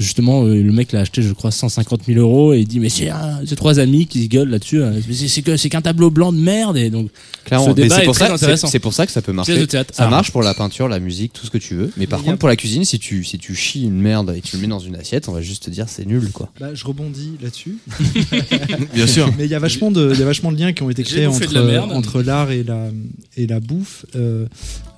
justement 0.00 0.44
euh, 0.44 0.62
le 0.62 0.72
mec 0.72 0.92
l'a 0.92 1.00
acheté 1.00 1.22
je 1.22 1.32
crois 1.32 1.50
150 1.50 2.02
000 2.06 2.18
euros 2.20 2.52
et 2.54 2.60
il 2.60 2.66
dit 2.66 2.80
mais 2.80 2.88
c'est 2.88 3.10
un- 3.10 3.40
c'est 3.46 3.56
trois 3.56 3.78
amis 3.78 4.06
qui 4.06 4.24
se 4.24 4.28
gueulent 4.28 4.48
là-dessus 4.50 4.82
hein. 4.82 4.92
C'est 5.12 5.42
que 5.42 5.56
c'est 5.56 5.68
qu'un 5.68 5.82
tableau 5.82 6.10
blanc 6.10 6.32
de 6.32 6.38
merde 6.38 6.76
et 6.76 6.90
donc 6.90 7.10
Clairement, 7.44 7.74
c'est 7.74 7.82
est 7.82 8.04
pour 8.04 8.14
très 8.14 8.26
ça, 8.26 8.36
c'est, 8.36 8.44
intéressant 8.44 8.66
c'est 8.68 8.78
pour 8.78 8.92
ça 8.94 9.06
que 9.06 9.12
ça 9.12 9.22
peut 9.22 9.32
marcher. 9.32 9.66
théâtre, 9.66 9.94
ça 9.94 10.04
art. 10.04 10.10
marche 10.10 10.30
pour 10.30 10.42
la 10.42 10.54
peinture, 10.54 10.88
la 10.88 11.00
musique, 11.00 11.32
tout 11.32 11.44
ce 11.46 11.50
que 11.50 11.58
tu 11.58 11.74
veux. 11.74 11.90
Mais 11.96 12.06
par 12.06 12.22
contre, 12.22 12.38
pour 12.38 12.48
la 12.48 12.56
cuisine, 12.56 12.84
si 12.84 12.98
tu, 12.98 13.24
si 13.24 13.38
tu 13.38 13.54
chies 13.54 13.82
une 13.84 14.00
merde 14.00 14.34
et 14.36 14.40
que 14.40 14.46
tu 14.46 14.56
le 14.56 14.62
mets 14.62 14.68
dans 14.68 14.78
une 14.78 14.94
assiette, 14.96 15.28
on 15.28 15.32
va 15.32 15.40
juste 15.40 15.64
te 15.64 15.70
dire 15.70 15.86
c'est 15.88 16.06
nul, 16.06 16.30
quoi. 16.32 16.50
Bah, 16.60 16.74
je 16.74 16.84
rebondis 16.84 17.32
là-dessus. 17.42 17.78
Bien 18.94 19.06
sûr. 19.06 19.32
Mais 19.38 19.44
il 19.46 19.50
y 19.50 19.54
a 19.54 19.58
vachement 19.58 19.90
de, 19.90 20.10
il 20.12 20.18
y 20.20 20.22
a 20.22 20.26
vachement 20.26 20.52
de 20.52 20.58
liens 20.58 20.72
qui 20.72 20.82
ont 20.82 20.90
été 20.90 21.02
créés 21.02 21.26
entre, 21.26 21.42
la 21.52 22.22
l'art 22.22 22.50
et 22.50 22.62
la, 22.62 22.88
et 23.36 23.46
la 23.46 23.60
bouffe. 23.60 24.04
Euh, 24.16 24.46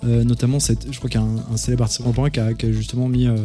euh, 0.04 0.24
notamment, 0.24 0.58
cette, 0.60 0.86
je 0.90 0.98
crois 0.98 1.08
qu'il 1.08 1.20
y 1.20 1.22
a 1.22 1.26
un, 1.26 1.54
un 1.54 1.56
célèbre 1.56 1.84
artiste 1.84 2.00
contemporain 2.02 2.30
qui 2.30 2.40
a, 2.40 2.52
qui 2.54 2.66
a 2.66 2.72
justement 2.72 3.08
mis 3.08 3.26
euh, 3.28 3.36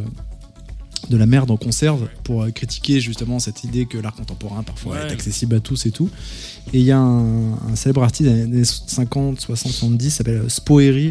de 1.10 1.18
la 1.18 1.26
merde 1.26 1.50
en 1.52 1.58
conserve 1.58 2.08
pour 2.24 2.44
euh, 2.44 2.50
critiquer 2.52 3.00
justement 3.00 3.40
cette 3.40 3.64
idée 3.64 3.86
que 3.86 3.98
l'art 3.98 4.14
contemporain 4.16 4.64
parfois 4.64 4.96
Ouais. 4.96 5.08
est 5.08 5.12
accessible 5.12 5.56
à 5.56 5.60
tous 5.60 5.86
et 5.86 5.92
tout. 5.92 6.10
Et 6.74 6.80
il 6.80 6.86
y 6.86 6.92
a 6.92 6.98
un, 7.00 7.54
un 7.54 7.76
célèbre 7.76 8.04
artiste 8.04 8.30
des 8.30 8.42
années 8.44 8.64
50, 8.66 9.40
60, 9.40 9.72
70 9.72 10.06
qui 10.06 10.12
s'appelle 10.12 10.44
Spoeri, 10.50 11.08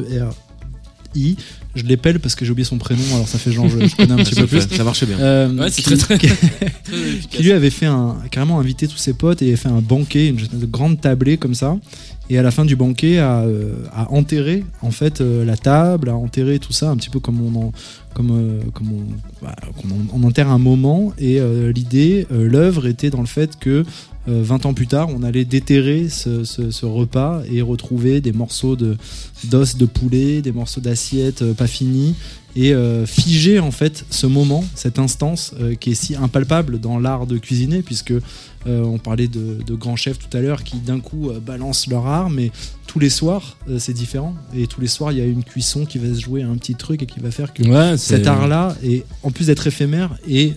S-P-O-E-R-I. 0.00 1.36
Je 1.74 1.84
l'épelle 1.84 2.18
parce 2.20 2.34
que 2.34 2.44
j'ai 2.44 2.50
oublié 2.50 2.64
son 2.64 2.78
prénom, 2.78 3.02
alors 3.14 3.28
ça 3.28 3.38
fait 3.38 3.52
genre 3.52 3.68
je, 3.68 3.86
je 3.86 3.94
connais 3.96 4.12
un 4.12 4.16
petit 4.24 4.34
peu 4.34 4.46
plus. 4.46 4.60
ça 4.68 4.84
marchait 4.84 5.06
bien. 5.06 5.18
Euh, 5.20 5.54
Ouais, 5.56 5.70
c'est 5.70 5.82
qui- 5.82 5.96
très, 5.96 6.16
très- 6.18 6.36
qui- 7.30 7.42
lui 7.42 7.52
avait 7.52 7.70
fait 7.70 7.86
un 7.86 8.16
carrément 8.30 8.58
invité 8.60 8.88
tous 8.88 8.96
ses 8.96 9.12
potes 9.12 9.42
et 9.42 9.54
fait 9.56 9.68
un 9.68 9.80
banquet, 9.80 10.28
une 10.28 10.36
de 10.36 10.66
grande 10.66 11.00
tablée 11.00 11.36
comme 11.36 11.54
ça. 11.54 11.78
Et 12.30 12.38
à 12.38 12.42
la 12.42 12.50
fin 12.52 12.64
du 12.64 12.76
banquet, 12.76 13.18
a, 13.18 13.40
euh, 13.42 13.74
a 13.92 14.10
enterré 14.12 14.64
en 14.82 14.90
fait 14.92 15.20
euh, 15.20 15.44
la 15.44 15.56
table, 15.56 16.08
a 16.08 16.14
enterré 16.14 16.58
tout 16.60 16.72
ça, 16.72 16.88
un 16.90 16.96
petit 16.96 17.10
peu 17.10 17.18
comme 17.20 17.40
on 17.42 17.60
en, 17.66 17.72
comme, 18.14 18.30
euh, 18.30 18.60
comme 18.72 18.88
on, 18.92 19.44
bah, 19.44 19.54
qu'on 19.76 19.88
en- 19.88 20.22
on 20.22 20.26
enterre 20.26 20.48
un 20.48 20.58
moment. 20.58 21.12
Et 21.18 21.40
l'idée, 21.74 22.26
l'œuvre 22.30 22.86
était 22.86 23.10
dans 23.10 23.20
le 23.20 23.26
fait 23.26 23.58
que 23.58 23.84
euh, 24.28 24.42
20 24.44 24.66
ans 24.66 24.74
plus 24.74 24.86
tard, 24.86 25.08
on 25.14 25.22
allait 25.22 25.44
déterrer 25.46 26.08
ce, 26.08 26.44
ce- 26.44 26.86
repas 26.86 27.42
et 27.50 27.62
retrouver 27.62 28.20
des 28.20 28.32
morceaux 28.32 28.76
de 28.76 28.96
d'os 29.50 29.76
de 29.76 29.86
poulet, 29.86 30.42
des 30.42 30.52
morceaux 30.52 30.80
d'assiette 30.82 31.40
euh, 31.42 31.54
pas 31.54 31.66
finis 31.66 32.14
et 32.56 32.72
euh, 32.74 33.06
figer 33.06 33.60
en 33.60 33.70
fait 33.70 34.04
ce 34.10 34.26
moment, 34.26 34.64
cette 34.74 34.98
instance 34.98 35.52
euh, 35.60 35.74
qui 35.74 35.90
est 35.92 35.94
si 35.94 36.16
impalpable 36.16 36.80
dans 36.80 36.98
l'art 36.98 37.26
de 37.26 37.38
cuisiner, 37.38 37.82
puisque 37.82 38.10
euh, 38.12 38.20
on 38.66 38.98
parlait 38.98 39.28
de, 39.28 39.58
de 39.64 39.74
grands 39.74 39.96
chefs 39.96 40.18
tout 40.18 40.36
à 40.36 40.40
l'heure 40.40 40.64
qui 40.64 40.78
d'un 40.78 41.00
coup 41.00 41.30
balancent 41.44 41.86
leur 41.86 42.06
art, 42.06 42.28
mais 42.30 42.50
tous 42.86 42.98
les 42.98 43.10
soirs 43.10 43.56
c'est 43.78 43.92
différent 43.94 44.34
et 44.54 44.66
tous 44.66 44.80
les 44.80 44.88
soirs 44.88 45.12
il 45.12 45.18
y 45.18 45.20
a 45.20 45.24
une 45.24 45.44
cuisson 45.44 45.86
qui 45.86 45.98
va 45.98 46.12
se 46.14 46.20
jouer 46.20 46.42
à 46.42 46.48
un 46.48 46.56
petit 46.56 46.74
truc 46.74 47.02
et 47.02 47.06
qui 47.06 47.20
va 47.20 47.30
faire 47.30 47.52
que 47.54 47.62
Ouais, 47.62 47.96
cet 47.96 48.26
art-là, 48.26 48.76
est 48.82 49.04
en 49.22 49.30
plus 49.30 49.46
d'être 49.46 49.66
éphémère, 49.66 50.16
est, 50.28 50.54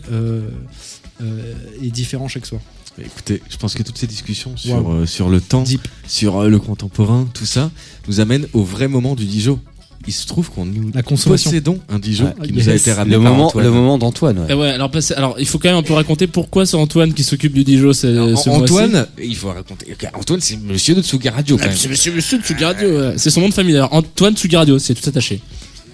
est 1.81 1.91
différent 1.91 2.27
chaque 2.27 2.45
soir. 2.45 2.61
Écoutez, 2.99 3.41
je 3.49 3.57
pense 3.57 3.73
que 3.73 3.81
toutes 3.81 3.97
ces 3.97 4.05
discussions 4.07 4.55
sur, 4.55 4.75
Wow. 4.85 4.93
euh, 4.93 5.05
sur 5.07 5.29
le 5.29 5.41
temps, 5.41 5.63
sur 6.07 6.37
euh, 6.37 6.47
le 6.49 6.59
contemporain, 6.59 7.27
tout 7.33 7.45
ça, 7.45 7.71
nous 8.07 8.19
amène 8.19 8.45
au 8.53 8.61
vrai 8.63 8.87
moment 8.87 9.15
du 9.15 9.25
Dijon. 9.25 9.59
Il 10.05 10.11
se 10.13 10.27
trouve 10.27 10.49
qu'on 10.51 10.65
nous 10.65 10.91
La 10.93 11.01
consommation. 11.01 11.49
possédons 11.49 11.79
un 11.89 11.97
Dijon 11.97 12.33
Ah, 12.37 12.45
qui 12.45 12.51
nous 12.53 12.67
a 12.69 12.73
été 12.73 12.91
ramené 12.91 13.15
Le 13.15 13.21
par 13.23 13.31
moment, 13.31 13.47
Antoine. 13.47 13.63
le 13.65 13.71
moment 13.71 13.97
d'Antoine. 13.97 14.39
ouais. 14.39 14.53
Ouais, 14.53 14.69
alors, 14.71 14.91
parce- 14.91 15.11
alors 15.11 15.35
il 15.39 15.45
faut 15.47 15.59
quand 15.59 15.69
même 15.69 15.77
un 15.77 15.83
peu 15.83 15.93
raconter 15.93 16.27
pourquoi 16.27 16.65
c'est 16.65 16.75
Antoine 16.75 17.13
qui 17.13 17.23
s'occupe 17.23 17.53
du 17.53 17.63
Dijon 17.63 17.93
ce, 17.93 18.07
Alors, 18.07 18.37
ce 18.37 18.49
Antoine, 18.49 18.91
mois-ci. 18.91 19.07
il 19.29 19.35
faut 19.35 19.47
raconter. 19.47 19.95
Antoine, 20.13 20.41
c'est 20.41 20.57
monsieur 20.61 20.93
de 20.95 21.01
Tsugi 21.01 21.29
Radio 21.29 21.55
quand 21.55 21.63
Ah, 21.65 21.67
même. 21.69 21.77
C'est 21.77 21.87
monsieur, 21.87 22.11
monsieur 22.13 22.37
de 22.37 22.43
Tsugi 22.43 22.63
Radio, 22.65 22.89
ouais. 22.89 23.13
c'est 23.17 23.29
son 23.29 23.39
nom 23.41 23.49
de 23.49 23.53
famille 23.53 23.71
d'ailleurs. 23.73 23.93
Antoine 23.93 24.35
Tsugi 24.35 24.55
Radio, 24.57 24.77
c'est 24.77 24.93
tout 24.93 25.07
attaché. 25.07 25.39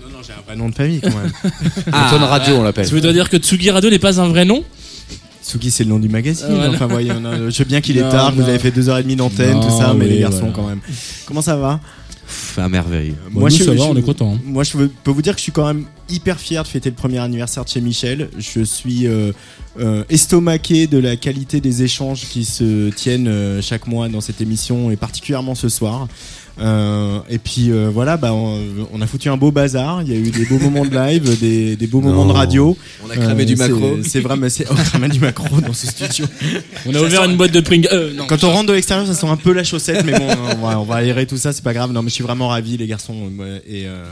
Non, 0.02 0.10
non, 0.10 0.24
j'ai 0.26 0.34
un 0.34 0.42
vrai 0.46 0.56
nom 0.56 0.70
de 0.70 0.76
famille 0.76 1.02
quand 1.02 1.10
même. 1.10 1.32
Antoine 1.94 2.24
Radio, 2.24 2.56
on 2.56 2.64
l'appelle. 2.64 2.88
Tu 2.88 2.96
veux 2.96 3.14
dire 3.14 3.30
que 3.30 3.38
Tsugi 3.38 3.70
Radio 3.70 3.92
n'est 3.92 4.00
pas 4.00 4.20
un 4.20 4.28
vrai 4.30 4.44
nom? 4.44 4.64
Tsugi, 5.44 5.70
c'est 5.72 5.84
le 5.84 5.90
nom 5.92 6.00
du 6.00 6.10
magazine. 6.10 6.46
Ah, 6.50 6.54
voilà. 6.56 6.70
Enfin, 6.72 6.88
voyez, 6.88 7.12
on 7.12 7.26
a- 7.26 7.46
je 7.46 7.50
sais 7.52 7.66
bien 7.66 7.80
qu'il 7.82 7.98
est 8.00 8.02
Non, 8.02 8.10
tard, 8.10 8.34
vous 8.34 8.42
avez 8.42 8.60
fait 8.60 8.72
deux 8.72 8.90
heures 8.90 8.98
et 8.98 9.04
demie 9.04 9.16
d'antenne, 9.16 9.54
Non, 9.54 9.62
tout 9.62 9.78
ça, 9.78 9.94
mais 9.96 10.06
oui, 10.06 10.12
les 10.14 10.20
garçons 10.20 10.40
voilà. 10.40 10.54
quand 10.56 10.68
même. 10.68 10.80
Comment 11.26 11.42
ça 11.44 11.56
va? 11.56 11.80
À 12.58 12.69
merveille. 12.69 13.16
Bon, 13.32 13.41
nous, 13.41 13.49
ça 13.49 13.74
va, 13.74 13.83
on 13.83 13.95
est 13.95 14.01
content, 14.01 14.33
hein. 14.35 14.40
Moi, 14.45 14.64
je 14.64 14.77
peux 14.77 15.11
vous 15.11 15.22
dire 15.22 15.33
que 15.33 15.40
je 15.40 15.43
suis 15.43 15.51
quand 15.51 15.66
même 15.66 15.85
hyper 16.09 16.40
fier 16.40 16.64
de 16.64 16.67
fêter 16.67 16.90
le 16.90 16.95
premier 16.95 17.19
anniversaire 17.19 17.64
de 17.64 17.69
chez 17.69 17.82
Michel. 17.82 18.30
Je 18.38 18.61
suis 18.61 19.08
euh, 19.08 19.32
euh, 19.80 20.03
estomaqué 20.09 20.88
de 20.88 20.98
la 20.98 21.16
qualité 21.16 21.61
des 21.61 21.83
échanges 21.83 22.27
qui 22.27 22.45
se 22.45 22.90
tiennent 22.90 23.27
euh, 23.27 23.61
chaque 23.61 23.88
mois 23.88 24.09
dans 24.09 24.22
cette 24.22 24.41
émission 24.41 24.91
et 24.91 24.95
particulièrement 24.95 25.56
ce 25.56 25.69
soir. 25.69 26.08
Euh, 26.60 27.20
et 27.30 27.38
puis 27.38 27.72
euh, 27.72 27.90
voilà, 27.90 28.18
bah, 28.18 28.34
on, 28.34 28.60
on 28.92 29.02
a 29.02 29.08
foutu 29.08 29.30
un 29.30 29.38
beau 29.38 29.52
bazar. 29.52 30.02
Il 30.04 30.10
y 30.10 30.14
a 30.14 30.18
eu 30.20 30.30
des 30.32 30.46
beaux 30.46 30.60
moments 30.60 30.86
de 30.86 30.94
live, 30.94 31.40
des, 31.40 31.76
des 31.76 31.88
beaux 31.88 32.02
moments 32.02 32.26
de 32.26 32.32
radio. 32.34 32.78
On 33.06 33.10
a 33.10 33.16
cramé 33.16 33.46
du 33.46 33.56
c'est- 33.56 33.68
macro. 33.70 33.98
C'est 34.04 34.20
vrai, 34.20 34.36
mais 34.36 34.50
c'est 34.50 34.70
on 34.72 34.76
a 34.76 34.84
cramé 34.84 35.08
du 35.10 35.20
macro 35.20 35.62
dans 35.62 35.74
ce 35.74 35.88
studio. 35.88 36.26
On 36.86 36.94
a 36.94 37.02
ouvert 37.02 37.24
une 37.24 37.38
boîte 37.38 37.52
de 37.54 37.62
Pringles. 37.62 37.88
Euh, 37.94 38.14
non. 38.14 38.28
Quand 38.28 38.44
on 38.44 38.52
rentre 38.52 38.68
de 38.68 38.74
l'extérieur, 38.74 39.08
ça 39.08 39.14
sent 39.14 39.28
un 39.28 39.38
peu 39.38 39.54
la 39.54 39.64
chaussette, 39.64 40.04
mais 40.06 40.12
bon, 40.20 40.28
on 40.58 40.66
va, 40.68 40.80
on 40.80 40.84
va 40.84 40.96
aérer 40.96 41.26
tout 41.26 41.38
ça, 41.38 41.54
c'est 41.54 41.64
pas 41.64 41.74
grave. 41.74 41.92
Non, 41.94 42.02
mais 42.04 42.10
je 42.10 42.16
suis 42.16 42.24
vraiment 42.24 42.50
ravi, 42.50 42.76
les 42.78 42.88
garçons. 42.88 43.16
euh, 43.40 43.60
Et, 43.68 43.88
euh, 43.88 44.06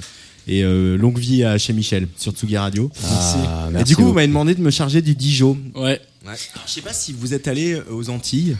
et 0.48 0.64
euh, 0.64 0.96
longue 0.98 1.20
vie 1.20 1.44
à 1.44 1.58
chez 1.58 1.74
Michel 1.74 2.08
sur 2.18 2.32
Tsugi 2.32 2.56
Radio. 2.56 2.90
Ah, 3.04 3.66
et 3.70 3.74
merci 3.74 3.90
du 3.90 3.96
coup, 3.98 4.06
vous 4.06 4.14
m'avez 4.14 4.28
demandé 4.28 4.56
de 4.56 4.62
me 4.62 4.72
charger 4.72 5.02
du 5.02 5.14
Dijon. 5.16 5.58
Ouais. 5.76 6.00
Alors, 6.26 6.38
je 6.66 6.72
sais 6.72 6.82
pas 6.82 6.94
si 6.94 7.12
vous 7.12 7.34
êtes 7.34 7.50
allé 7.50 7.78
aux 7.92 8.10
Antilles. 8.10 8.56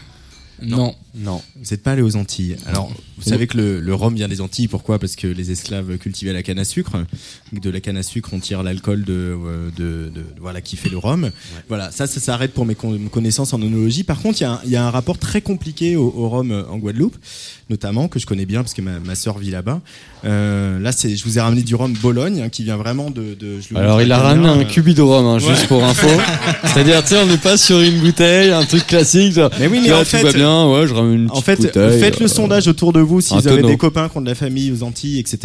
Non. 0.62 0.94
Non. 1.14 1.40
Vous 1.56 1.70
n'êtes 1.70 1.82
pas 1.82 1.92
allé 1.92 2.02
aux 2.02 2.16
Antilles. 2.16 2.56
Alors, 2.66 2.90
vous 3.18 3.28
savez 3.28 3.46
que 3.46 3.56
le, 3.56 3.80
le 3.80 3.94
rhum 3.94 4.14
vient 4.14 4.28
des 4.28 4.40
Antilles. 4.40 4.68
Pourquoi? 4.68 4.98
Parce 4.98 5.16
que 5.16 5.26
les 5.26 5.50
esclaves 5.50 5.96
cultivaient 5.98 6.32
la 6.32 6.42
canne 6.42 6.58
à 6.58 6.64
sucre. 6.64 6.92
De 7.52 7.70
la 7.70 7.80
canne 7.80 7.96
à 7.96 8.02
sucre, 8.02 8.30
on 8.32 8.38
tire 8.40 8.62
l'alcool 8.62 9.04
de, 9.04 9.12
euh, 9.12 9.68
de, 9.76 10.10
de- 10.14 10.24
voilà 10.40 10.60
qui 10.60 10.76
fait 10.76 10.88
le 10.88 10.98
rhum. 10.98 11.30
Voilà, 11.68 11.90
ça, 11.90 12.06
ça 12.06 12.20
s'arrête 12.20 12.52
pour 12.52 12.66
mes 12.66 12.74
con- 12.74 12.98
connaissances 13.10 13.52
en 13.52 13.60
onologie. 13.62 14.04
Par 14.04 14.20
contre, 14.20 14.40
il 14.40 14.44
y 14.44 14.46
a 14.46 14.52
un- 14.52 14.60
il 14.64 14.70
y, 14.70 14.76
a 14.76 14.84
un 14.86 14.90
rapport 14.90 15.18
très 15.18 15.40
compliqué 15.40 15.96
au, 15.96 16.12
au 16.16 16.28
rhum 16.28 16.50
euh, 16.50 16.62
en 16.70 16.78
Guadeloupe, 16.78 17.16
notamment 17.70 18.08
que 18.08 18.18
je 18.18 18.26
connais 18.26 18.46
bien 18.46 18.62
parce 18.62 18.74
que 18.74 18.82
ma, 18.82 18.98
ma 19.00 19.14
sœur 19.14 19.38
vit 19.38 19.50
là-bas. 19.50 19.80
Euh, 20.24 20.78
là, 20.80 20.92
c'est, 20.92 21.14
je 21.16 21.24
vous 21.24 21.38
ai 21.38 21.40
ramené 21.40 21.62
du 21.62 21.74
rhum 21.74 21.92
Bologne 22.02 22.42
hein, 22.42 22.48
qui 22.48 22.64
vient 22.64 22.76
vraiment 22.76 23.10
de. 23.10 23.34
de- 23.34 23.60
je 23.60 23.74
Alors 23.76 24.02
il 24.02 24.10
a 24.12 24.18
ramené 24.18 24.48
un 24.48 24.60
euh, 24.60 24.64
cubi 24.64 24.94
de 24.94 25.02
rhum, 25.02 25.24
hein, 25.26 25.38
juste 25.38 25.66
pour 25.68 25.82
info. 25.84 26.08
C'est-à-dire, 26.64 27.02
tu 27.02 27.10
sais, 27.10 27.18
on 27.22 27.26
n'est 27.26 27.36
pas 27.38 27.56
sur 27.56 27.80
une 27.80 27.98
bouteille, 28.00 28.50
un 28.50 28.64
truc 28.64 28.86
classique. 28.86 29.32
genre, 29.34 29.50
Mais 29.58 29.66
oui, 29.68 29.80
mais 29.82 29.88
là, 29.88 29.96
en 29.96 30.00
tout 30.00 30.06
fait- 30.06 30.22
va 30.22 30.32
bien, 30.32 30.66
ouais, 30.70 30.86
je 30.86 30.94
ramène 30.94 31.14
une 31.24 31.30
En 31.30 31.40
fait, 31.40 31.56
bouteille, 31.56 32.00
faites 32.00 32.18
le 32.20 32.26
euh, 32.26 32.28
sondage 32.28 32.68
autour 32.68 32.92
de 32.92 33.00
vous 33.08 33.20
si 33.20 33.34
un 33.34 33.38
vous 33.40 33.48
avez 33.48 33.56
tonneau. 33.56 33.68
des 33.68 33.76
copains 33.76 34.08
qui 34.08 34.16
ont 34.18 34.20
de 34.20 34.26
la 34.28 34.34
famille 34.36 34.70
aux 34.70 34.82
Antilles, 34.84 35.18
etc. 35.18 35.38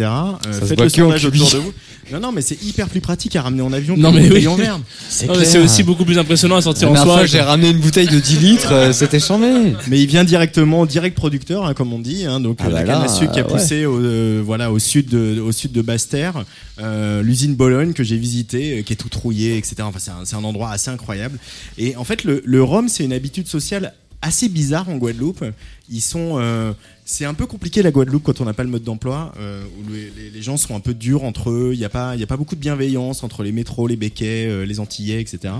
Euh, 0.46 0.52
se 0.52 0.64
faites 0.64 0.80
le 0.80 0.86
que 0.88 1.00
en 1.00 1.04
sondage 1.06 1.22
cubi. 1.22 1.40
autour 1.40 1.52
de 1.52 1.58
vous. 1.64 1.72
Non, 2.12 2.20
non, 2.20 2.32
mais 2.32 2.42
c'est 2.42 2.62
hyper 2.62 2.88
plus 2.88 3.00
pratique 3.00 3.34
à 3.34 3.42
ramener 3.42 3.62
en 3.62 3.72
avion 3.72 3.96
Non, 3.96 4.12
que 4.12 4.18
mais 4.18 4.28
en 4.30 4.34
oui. 4.34 4.46
en 4.48 4.54
verre. 4.56 4.78
C'est 5.08 5.26
Non, 5.26 5.34
mais 5.38 5.44
c'est 5.44 5.52
clair. 5.52 5.64
aussi 5.64 5.82
beaucoup 5.82 6.04
plus 6.04 6.18
impressionnant 6.18 6.56
à 6.56 6.62
sortir 6.62 6.90
La 6.92 7.00
en 7.00 7.04
soirée. 7.04 7.20
fois, 7.20 7.26
j'ai 7.26 7.40
ramené 7.40 7.70
une 7.70 7.78
bouteille 7.78 8.08
de 8.08 8.20
10 8.20 8.36
litres, 8.40 8.72
euh, 8.72 8.92
c'était 8.92 9.18
chambé. 9.20 9.46
Mais 9.88 10.00
il 10.00 10.06
vient 10.06 10.22
directement, 10.24 10.84
direct 10.86 11.16
producteur, 11.16 11.64
hein, 11.64 11.72
comme 11.74 11.92
on 11.94 11.98
dit. 11.98 12.26
Hein, 12.26 12.40
donc 12.40 12.58
Ah 12.60 12.66
euh, 12.66 12.68
bah 12.68 12.74
la 12.74 12.80
canne 12.84 12.98
là, 13.00 13.04
à 13.04 13.08
sucre 13.08 13.32
qui 13.32 13.40
a 13.40 13.42
ouais. 13.46 13.48
poussé 13.50 13.86
au, 13.86 13.98
euh, 13.98 14.42
voilà, 14.44 14.70
au 14.70 14.78
sud 14.78 15.08
de, 15.08 15.40
au 15.40 15.50
sud 15.52 15.72
de 15.72 15.80
Basse-Terre, 15.80 16.44
euh, 16.78 17.22
l'usine 17.22 17.54
Bologne 17.54 17.94
que 17.94 18.04
j'ai 18.04 18.18
visité, 18.18 18.78
euh, 18.78 18.82
qui 18.82 18.92
est 18.92 18.96
tout 18.96 19.08
rouillé, 19.18 19.56
etc. 19.56 19.76
Enfin, 19.80 19.98
c'est 19.98 20.10
un, 20.10 20.24
c'est 20.24 20.36
un 20.36 20.44
endroit 20.44 20.70
assez 20.70 20.90
incroyable. 20.90 21.38
Et 21.78 21.96
en 21.96 22.04
fait, 22.04 22.24
le, 22.24 22.42
le 22.44 22.62
rhum, 22.62 22.88
c'est 22.90 23.04
une 23.04 23.12
habitude 23.14 23.48
sociale 23.48 23.94
assez 24.20 24.48
bizarre 24.48 24.88
en 24.88 24.96
Guadeloupe. 24.96 25.44
Ils 25.90 26.00
sont, 26.00 26.36
euh, 26.38 26.72
c'est 27.04 27.26
un 27.26 27.34
peu 27.34 27.46
compliqué 27.46 27.82
la 27.82 27.90
Guadeloupe 27.90 28.22
quand 28.22 28.40
on 28.40 28.46
n'a 28.46 28.54
pas 28.54 28.64
le 28.64 28.70
mode 28.70 28.82
d'emploi, 28.82 29.32
euh, 29.38 29.62
où 29.78 29.92
les, 29.92 30.42
gens 30.42 30.56
sont 30.56 30.74
un 30.74 30.80
peu 30.80 30.94
durs 30.94 31.24
entre 31.24 31.50
eux. 31.50 31.70
Il 31.74 31.78
n'y 31.78 31.84
a 31.84 31.90
pas, 31.90 32.16
y 32.16 32.22
a 32.22 32.26
pas 32.26 32.38
beaucoup 32.38 32.54
de 32.54 32.60
bienveillance 32.60 33.22
entre 33.22 33.42
les 33.42 33.52
métros, 33.52 33.86
les 33.86 33.96
béquets, 33.96 34.46
euh, 34.46 34.64
les 34.64 34.80
Antillais, 34.80 35.20
etc. 35.20 35.54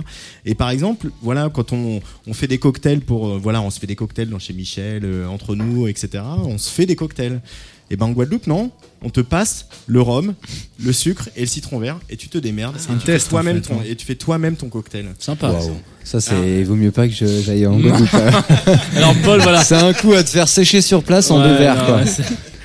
Et 0.47 0.55
par 0.55 0.71
exemple, 0.71 1.11
voilà, 1.21 1.51
quand 1.51 1.73
on, 1.73 2.01
on 2.27 2.35
fait 2.35 2.47
des 2.49 2.59
cocktails 2.59 3.01
pour, 3.01 3.29
euh, 3.29 3.39
voilà, 3.39 3.61
on 3.61 3.71
se 3.71 3.79
fait 3.79 3.87
des 3.87 3.97
cocktails 3.97 4.31
dans 4.31 4.39
chez 4.39 4.55
Michel, 4.55 5.05
euh, 5.05 5.27
entre 5.27 5.55
nous, 5.55 5.87
etc. 5.87 6.25
On 6.45 6.57
se 6.57 6.71
fait 6.71 6.87
des 6.87 6.97
cocktails. 6.97 7.43
Et 7.91 7.97
ben 7.97 8.07
en 8.07 8.11
Guadeloupe, 8.13 8.47
non. 8.47 8.71
On 9.03 9.11
te 9.11 9.21
passe 9.21 9.67
le 9.87 10.01
rhum, 10.01 10.33
le 10.83 10.93
sucre 10.93 11.29
et 11.37 11.41
le 11.43 11.47
citron 11.47 11.79
vert 11.79 11.99
et 12.09 12.17
tu 12.17 12.29
te 12.29 12.39
démerdes. 12.39 12.77
C'est 12.79 12.89
Et 12.91 12.95
un 12.95 12.99
tu 12.99 13.05
test, 13.05 13.29
toi-même 13.29 13.63
fait, 13.63 13.69
ton 13.69 13.81
ouais. 13.81 13.91
et 13.91 13.97
tu 13.97 14.07
fais 14.07 14.15
toi-même 14.15 14.57
ton 14.57 14.69
cocktail. 14.71 15.09
Sympa. 15.19 15.53
Ça, 16.03 16.21
c'est. 16.21 16.63
Vaut 16.63 16.75
mieux 16.77 16.91
pas 16.91 17.07
que 17.07 17.13
je- 17.15 17.43
j'aille 17.43 17.67
en 17.67 17.79
Guadeloupe. 17.79 18.15
Alors 18.97 19.15
Paul, 19.23 19.41
voilà. 19.41 19.63
C'est 19.63 19.75
un 19.75 19.93
coup 19.93 20.13
à 20.15 20.23
te 20.25 20.31
faire 20.31 20.49
sécher 20.49 20.81
sur 20.81 21.03
place 21.03 21.31
en 21.31 21.41
Ouais, 21.43 21.49
deux 21.49 21.57
verres, 21.57 21.77
non, 21.77 21.85
quoi. 21.85 21.97
ouais, 21.97 22.05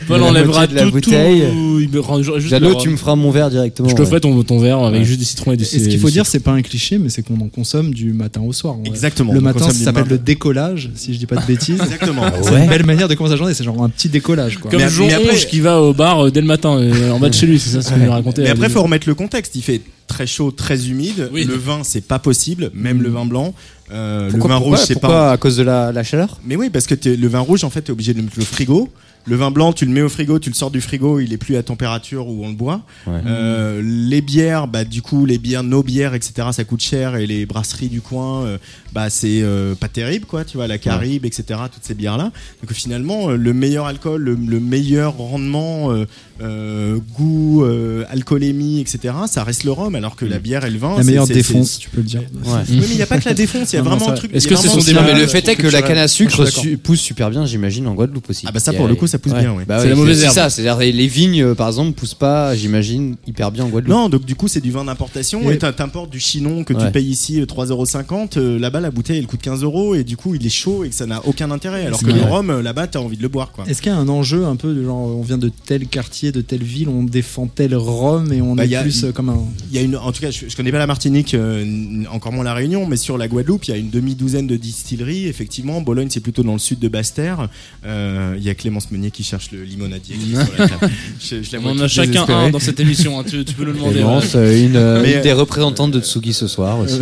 Paul 0.09 0.23
enlèvera 0.23 0.67
de 0.67 0.75
la 0.75 0.83
tout, 0.83 0.91
bouteille. 0.91 1.41
tout, 1.51 1.79
il 1.81 1.89
me 1.89 1.99
rend 1.99 2.21
ju- 2.21 2.31
juste 2.37 2.49
Jano, 2.49 2.69
le 2.69 2.75
tu 2.75 2.89
me 2.89 2.97
feras 2.97 3.15
mon 3.15 3.31
verre 3.31 3.49
directement. 3.49 3.87
Je 3.89 3.95
te 3.95 4.01
ouais. 4.01 4.07
ferai 4.07 4.19
ton, 4.21 4.43
ton 4.43 4.59
verre 4.59 4.79
avec 4.79 4.99
Ouais. 4.99 5.05
juste 5.05 5.19
du 5.19 5.25
citron 5.25 5.51
et 5.53 5.57
du 5.57 5.63
Et 5.63 5.67
ce 5.67 5.87
qu'il 5.87 5.99
faut 5.99 6.09
dire, 6.09 6.25
c'est 6.25 6.39
pas 6.39 6.51
un 6.51 6.61
cliché, 6.61 6.97
mais 6.97 7.09
c'est 7.09 7.21
qu'on 7.21 7.39
en 7.39 7.47
consomme 7.47 7.93
du 7.93 8.11
matin 8.13 8.41
au 8.41 8.51
soir. 8.53 8.75
Exactement, 8.85 9.33
Le 9.33 9.39
matin, 9.41 9.69
ça 9.69 9.73
s'appelle 9.85 10.07
le 10.09 10.17
décollage, 10.17 10.89
si 10.95 11.13
je 11.13 11.19
dis 11.19 11.25
pas 11.25 11.37
de 11.37 11.45
bêtises. 11.45 11.79
Exactement. 11.83 12.23
C'est 12.41 12.51
Ouais. 12.51 12.63
une 12.63 12.69
belle 12.69 12.85
manière 12.85 13.07
de 13.07 13.15
commencer 13.15 13.33
la 13.33 13.37
journée, 13.37 13.53
c'est 13.53 13.63
genre 13.63 13.81
un 13.83 13.89
petit 13.89 14.09
décollage. 14.09 14.57
Quoi. 14.57 14.71
Comme 14.71 14.81
Mais- 14.81 14.89
Jean 14.89 15.07
mais 15.07 15.13
après- 15.13 15.31
Onge 15.33 15.47
qui 15.47 15.59
va 15.59 15.81
au 15.81 15.93
bar 15.93 16.25
euh, 16.25 16.31
dès 16.31 16.41
le 16.41 16.47
matin, 16.47 16.77
euh, 16.77 17.11
en 17.11 17.19
bas 17.19 17.29
de 17.29 17.33
chez 17.35 17.45
lui, 17.45 17.59
c'est 17.59 17.69
ça 17.69 17.81
ce 17.81 17.93
qu'il 17.93 18.03
nous 18.03 18.11
racontait. 18.11 18.41
Mais 18.43 18.49
euh, 18.49 18.53
après, 18.53 18.67
le- 18.67 18.73
faut 18.73 18.81
remettre 18.83 19.07
le 19.07 19.15
contexte. 19.15 19.55
Il 19.55 19.61
fait 19.61 19.81
très 20.07 20.25
chaud, 20.25 20.49
très 20.51 20.87
humide. 20.89 21.29
Oui. 21.31 21.43
Le 21.43 21.55
vin, 21.55 21.81
c'est 21.83 22.01
pas 22.05 22.17
possible. 22.19 22.71
Même 22.73 23.01
le 23.01 23.09
vin 23.09 23.25
blanc. 23.25 23.53
Euh, 23.91 24.29
Pourquoi, 24.29 24.49
le 24.49 24.53
vin 24.53 24.59
pourquoi, 24.59 24.77
rouge, 24.77 24.85
c'est 24.87 24.93
pourquoi 24.93 25.09
pas. 25.09 25.31
à 25.31 25.37
cause 25.37 25.57
de 25.57 25.63
la, 25.63 25.91
la 25.91 26.03
chaleur? 26.03 26.39
Mais 26.45 26.55
oui, 26.55 26.69
parce 26.69 26.85
que 26.87 26.93
le 27.09 27.27
vin 27.27 27.39
rouge, 27.39 27.63
en 27.63 27.69
fait, 27.71 27.81
t'es 27.81 27.91
obligé 27.91 28.13
de 28.13 28.19
le 28.19 28.23
mettre 28.25 28.37
au 28.39 28.43
frigo. 28.43 28.89
Le 29.25 29.35
vin 29.35 29.51
blanc, 29.51 29.73
tu 29.73 29.85
le 29.85 29.91
mets 29.91 30.01
au 30.01 30.09
frigo, 30.09 30.39
tu 30.39 30.49
le 30.49 30.55
sors 30.55 30.71
du 30.71 30.81
frigo, 30.81 31.19
il 31.19 31.33
est 31.33 31.37
plus 31.37 31.55
à 31.55 31.63
température 31.63 32.27
où 32.27 32.43
on 32.43 32.49
le 32.49 32.55
boit. 32.55 32.81
Ouais. 33.05 33.21
Euh, 33.25 33.81
les 33.83 34.21
bières, 34.21 34.67
bah 34.67 34.85
du 34.85 35.01
coup, 35.01 35.25
les 35.25 35.37
bières, 35.37 35.63
nos 35.63 35.83
bières, 35.83 36.15
etc., 36.15 36.47
ça 36.51 36.63
coûte 36.63 36.81
cher 36.81 37.15
et 37.15 37.27
les 37.27 37.45
brasseries 37.45 37.89
du 37.89 38.01
coin, 38.01 38.45
euh, 38.45 38.57
bah 38.93 39.09
c'est 39.09 39.41
euh, 39.41 39.75
pas 39.75 39.87
terrible, 39.87 40.25
quoi. 40.25 40.43
Tu 40.45 40.57
vois, 40.57 40.67
la 40.67 40.77
Caribe, 40.77 41.25
etc., 41.25 41.43
toutes 41.71 41.83
ces 41.83 41.93
bières 41.93 42.17
là. 42.17 42.31
Donc 42.61 42.73
finalement, 42.73 43.29
euh, 43.29 43.35
le 43.37 43.53
meilleur 43.53 43.85
alcool, 43.85 44.21
le, 44.21 44.35
le 44.35 44.59
meilleur 44.59 45.15
rendement, 45.17 45.91
euh, 45.91 46.05
euh, 46.41 46.97
goût, 47.17 47.63
euh, 47.65 48.03
alcoolémie, 48.09 48.79
etc., 48.79 49.13
ça 49.27 49.43
reste 49.43 49.63
le 49.63 49.71
rhum, 49.71 49.95
alors 49.95 50.15
que 50.15 50.25
la 50.25 50.39
bière 50.39 50.63
et 50.65 50.69
le 50.69 50.77
vin, 50.77 50.95
La 50.97 51.03
meilleure 51.03 51.27
défonce, 51.27 51.79
tu 51.79 51.89
peux 51.89 51.97
le 51.97 52.03
dire. 52.03 52.21
Ouais. 52.21 52.51
Oui, 52.69 52.77
mais 52.79 52.87
il 52.91 52.95
n'y 52.95 53.01
a 53.01 53.05
pas 53.05 53.19
que 53.19 53.25
la 53.27 53.33
défonce, 53.33 53.73
il 53.73 53.75
y 53.75 53.79
a 53.79 53.81
Non, 53.83 53.89
non, 53.91 53.95
vraiment 53.97 54.05
ça- 54.07 54.11
un 54.13 54.15
truc. 54.15 54.33
Est-ce 54.33 54.47
que 54.47 54.55
c'est 54.55 54.67
vraiment 54.67 54.81
son 54.81 54.89
un- 54.91 54.93
Non, 54.93 55.01
mais 55.13 55.19
le 55.19 55.27
fait 55.27 55.47
est 55.47 55.55
que 55.55 55.67
la 55.67 55.81
canne 55.81 55.97
à 55.97 56.07
sucre 56.07 56.45
pousse 56.83 56.99
super 57.01 57.29
bien, 57.29 57.45
j'imagine, 57.45 57.87
en 57.87 57.93
Guadeloupe 57.93 58.29
aussi. 58.29 58.45
Ah 58.47 58.51
bah 58.51 58.59
ça, 58.59 58.73
pour 58.73 58.85
a- 58.85 58.89
le 58.89 58.95
coup, 58.95 59.07
ça 59.07 59.19
pousse 59.19 59.33
bien, 59.33 59.53
ouais. 59.53 59.65
Bah 59.65 59.77
C'est 59.79 59.83
ouais, 59.85 59.89
la 59.89 59.95
mauvaise 59.95 60.23
herbe. 60.23 60.33
ça, 60.33 60.49
c'est-à-dire 60.49 60.77
les, 60.77 60.91
les 60.91 61.07
vignes, 61.07 61.53
par 61.55 61.67
exemple, 61.67 61.91
poussent 61.91 62.13
pas, 62.13 62.55
j'imagine, 62.55 63.15
hyper 63.27 63.51
bien 63.51 63.65
en 63.65 63.69
Guadeloupe. 63.69 63.93
Non, 63.93 64.09
donc 64.09 64.25
du 64.25 64.35
coup, 64.35 64.47
c'est 64.47 64.61
du 64.61 64.71
vin 64.71 64.85
d'importation 64.85 65.49
Et- 65.49 65.55
et 65.55 65.57
t'im- 65.57 65.73
t'importes 65.73 66.09
du 66.09 66.19
chinon 66.19 66.63
que 66.63 66.73
tu 66.73 66.89
payes 66.91 67.05
ici 67.09 67.41
euh, 67.41 67.45
3,50€. 67.45 68.37
euh, 68.37 68.57
Là-bas, 68.79 68.87
la 68.87 68.91
bouteille, 68.91 69.17
elle 69.19 69.27
coûte 69.27 69.41
15 69.41 69.63
euros 69.63 69.93
et 69.95 70.03
du 70.03 70.15
coup, 70.15 70.35
il 70.35 70.45
est 70.45 70.49
chaud 70.49 70.83
et 70.85 70.89
que 70.89 70.95
ça 70.95 71.05
n'a 71.05 71.25
aucun 71.25 71.51
intérêt. 71.51 71.85
Alors 71.85 71.99
que 72.01 72.11
le 72.11 72.21
rhum, 72.21 72.49
euh, 72.49 72.61
là-bas, 72.61 72.87
t'as 72.87 72.99
envie 72.99 73.17
de 73.17 73.21
le 73.21 73.27
boire, 73.27 73.51
quoi. 73.51 73.65
Est-ce 73.67 73.81
qu'il 73.81 73.91
y 73.91 73.95
a 73.95 73.97
un 73.97 74.07
enjeu 74.07 74.45
un 74.45 74.55
peu 74.55 74.73
de 74.73 74.83
genre 74.83 74.97
on 75.17 75.21
vient 75.21 75.37
de 75.37 75.49
tel 75.65 75.87
quartier, 75.87 76.31
de 76.31 76.41
telle 76.41 76.63
ville, 76.63 76.87
on 76.89 77.03
défend 77.03 77.47
tel 77.47 77.75
rhum 77.75 78.31
et 78.31 78.41
on 78.41 78.55
Bah, 78.55 78.65
est 78.65 78.69
y 78.69 78.75
a- 78.75 78.81
plus 78.81 79.03
euh, 79.03 79.11
comme 79.11 79.29
un. 79.29 79.39
Il 79.71 79.75
y 79.75 79.79
a 79.79 79.81
une, 79.81 79.97
en 79.97 80.11
tout 80.11 80.21
cas, 80.21 80.31
je, 80.31 80.47
je 80.47 80.55
connais 80.55 80.71
pas 80.71 80.77
la 80.77 80.87
Martinique, 80.87 81.33
euh, 81.33 82.03
encore 82.11 82.31
moins 82.31 82.43
la 82.43 82.53
Réunion, 82.53 82.85
mais 82.85 82.95
sur 82.97 83.17
la 83.17 83.27
Guadeloupe, 83.27 83.65
il 83.65 83.71
y 83.71 83.73
a 83.73 83.77
une 83.77 83.89
demi-douzaine 83.89 84.47
de 84.47 84.55
distilleries. 84.55 85.27
Effectivement, 85.27 85.81
Bologne, 85.81 86.07
c'est 86.09 86.19
plutôt 86.21 86.43
dans 86.43 86.53
le 86.53 86.59
sud 86.59 86.79
de 86.79 86.87
Basse-Terre. 86.87 87.49
Euh, 87.85 88.35
Il 88.37 88.43
y 88.43 88.49
a 88.49 88.55
Clémence 88.55 88.91
Meunier 88.91 89.11
qui 89.11 89.23
cherche 89.23 89.51
le 89.51 89.63
limonadier. 89.63 90.15
qui 90.19 90.31
est 90.33 90.35
sur 90.45 90.53
la 90.57 90.67
table. 90.69 90.91
Je- 91.19 91.43
je 91.43 91.51
la 91.51 91.59
vois 91.59 91.71
On 91.71 91.75
en 91.75 91.81
a 91.81 91.87
chacun 91.87 92.25
un 92.29 92.49
dans 92.49 92.59
cette 92.59 92.79
émission, 92.79 93.19
hein, 93.19 93.23
tu, 93.27 93.43
tu 93.43 93.53
peux 93.53 93.65
nous 93.65 93.73
demander. 93.73 93.95
Clémence, 93.95 94.33
ouais. 94.35 94.39
euh, 94.39 94.65
une, 94.65 94.75
euh, 94.75 95.01
Mais- 95.01 95.15
une 95.15 95.21
des 95.21 95.33
représentantes 95.33 95.91
de 95.91 95.99
Tsugi 95.99 96.33
ce 96.33 96.47
soir 96.47 96.79
aussi. 96.79 96.99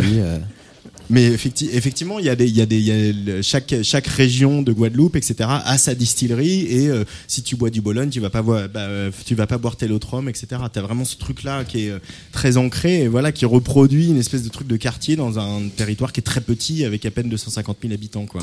Mais 1.10 1.30
effecti- 1.30 1.70
effectivement, 1.72 2.18
il 2.18 2.26
y 2.26 2.28
a 2.28 2.36
des, 2.36 2.46
il 2.46 2.56
y 2.56 2.60
a 2.60 2.66
des, 2.66 2.78
il 2.78 2.84
y 3.28 3.30
a 3.32 3.42
chaque 3.42 3.74
chaque 3.82 4.06
région 4.06 4.60
de 4.62 4.72
Guadeloupe, 4.72 5.16
etc. 5.16 5.48
a 5.48 5.78
sa 5.78 5.94
distillerie 5.94 6.66
et 6.66 6.88
euh, 6.88 7.04
si 7.26 7.42
tu 7.42 7.56
bois 7.56 7.70
du 7.70 7.80
Bologne, 7.80 8.10
tu 8.10 8.20
vas 8.20 8.30
pas 8.30 8.42
boire, 8.42 8.68
bah, 8.68 8.80
euh, 8.80 9.10
tu 9.24 9.34
vas 9.34 9.46
pas 9.46 9.56
boire 9.58 9.76
tel 9.76 9.92
autre 9.92 10.10
rhum, 10.14 10.28
etc. 10.28 10.46
T'as 10.72 10.82
vraiment 10.82 11.04
ce 11.06 11.16
truc-là 11.16 11.64
qui 11.64 11.86
est 11.86 11.90
euh, 11.90 11.98
très 12.32 12.56
ancré 12.58 13.02
et 13.02 13.08
voilà 13.08 13.32
qui 13.32 13.46
reproduit 13.46 14.08
une 14.08 14.18
espèce 14.18 14.42
de 14.42 14.50
truc 14.50 14.68
de 14.68 14.76
quartier 14.76 15.16
dans 15.16 15.38
un 15.38 15.68
territoire 15.68 16.12
qui 16.12 16.20
est 16.20 16.22
très 16.22 16.40
petit 16.42 16.84
avec 16.84 17.06
à 17.06 17.10
peine 17.10 17.28
250 17.28 17.78
000 17.82 17.94
habitants, 17.94 18.26
quoi. 18.26 18.42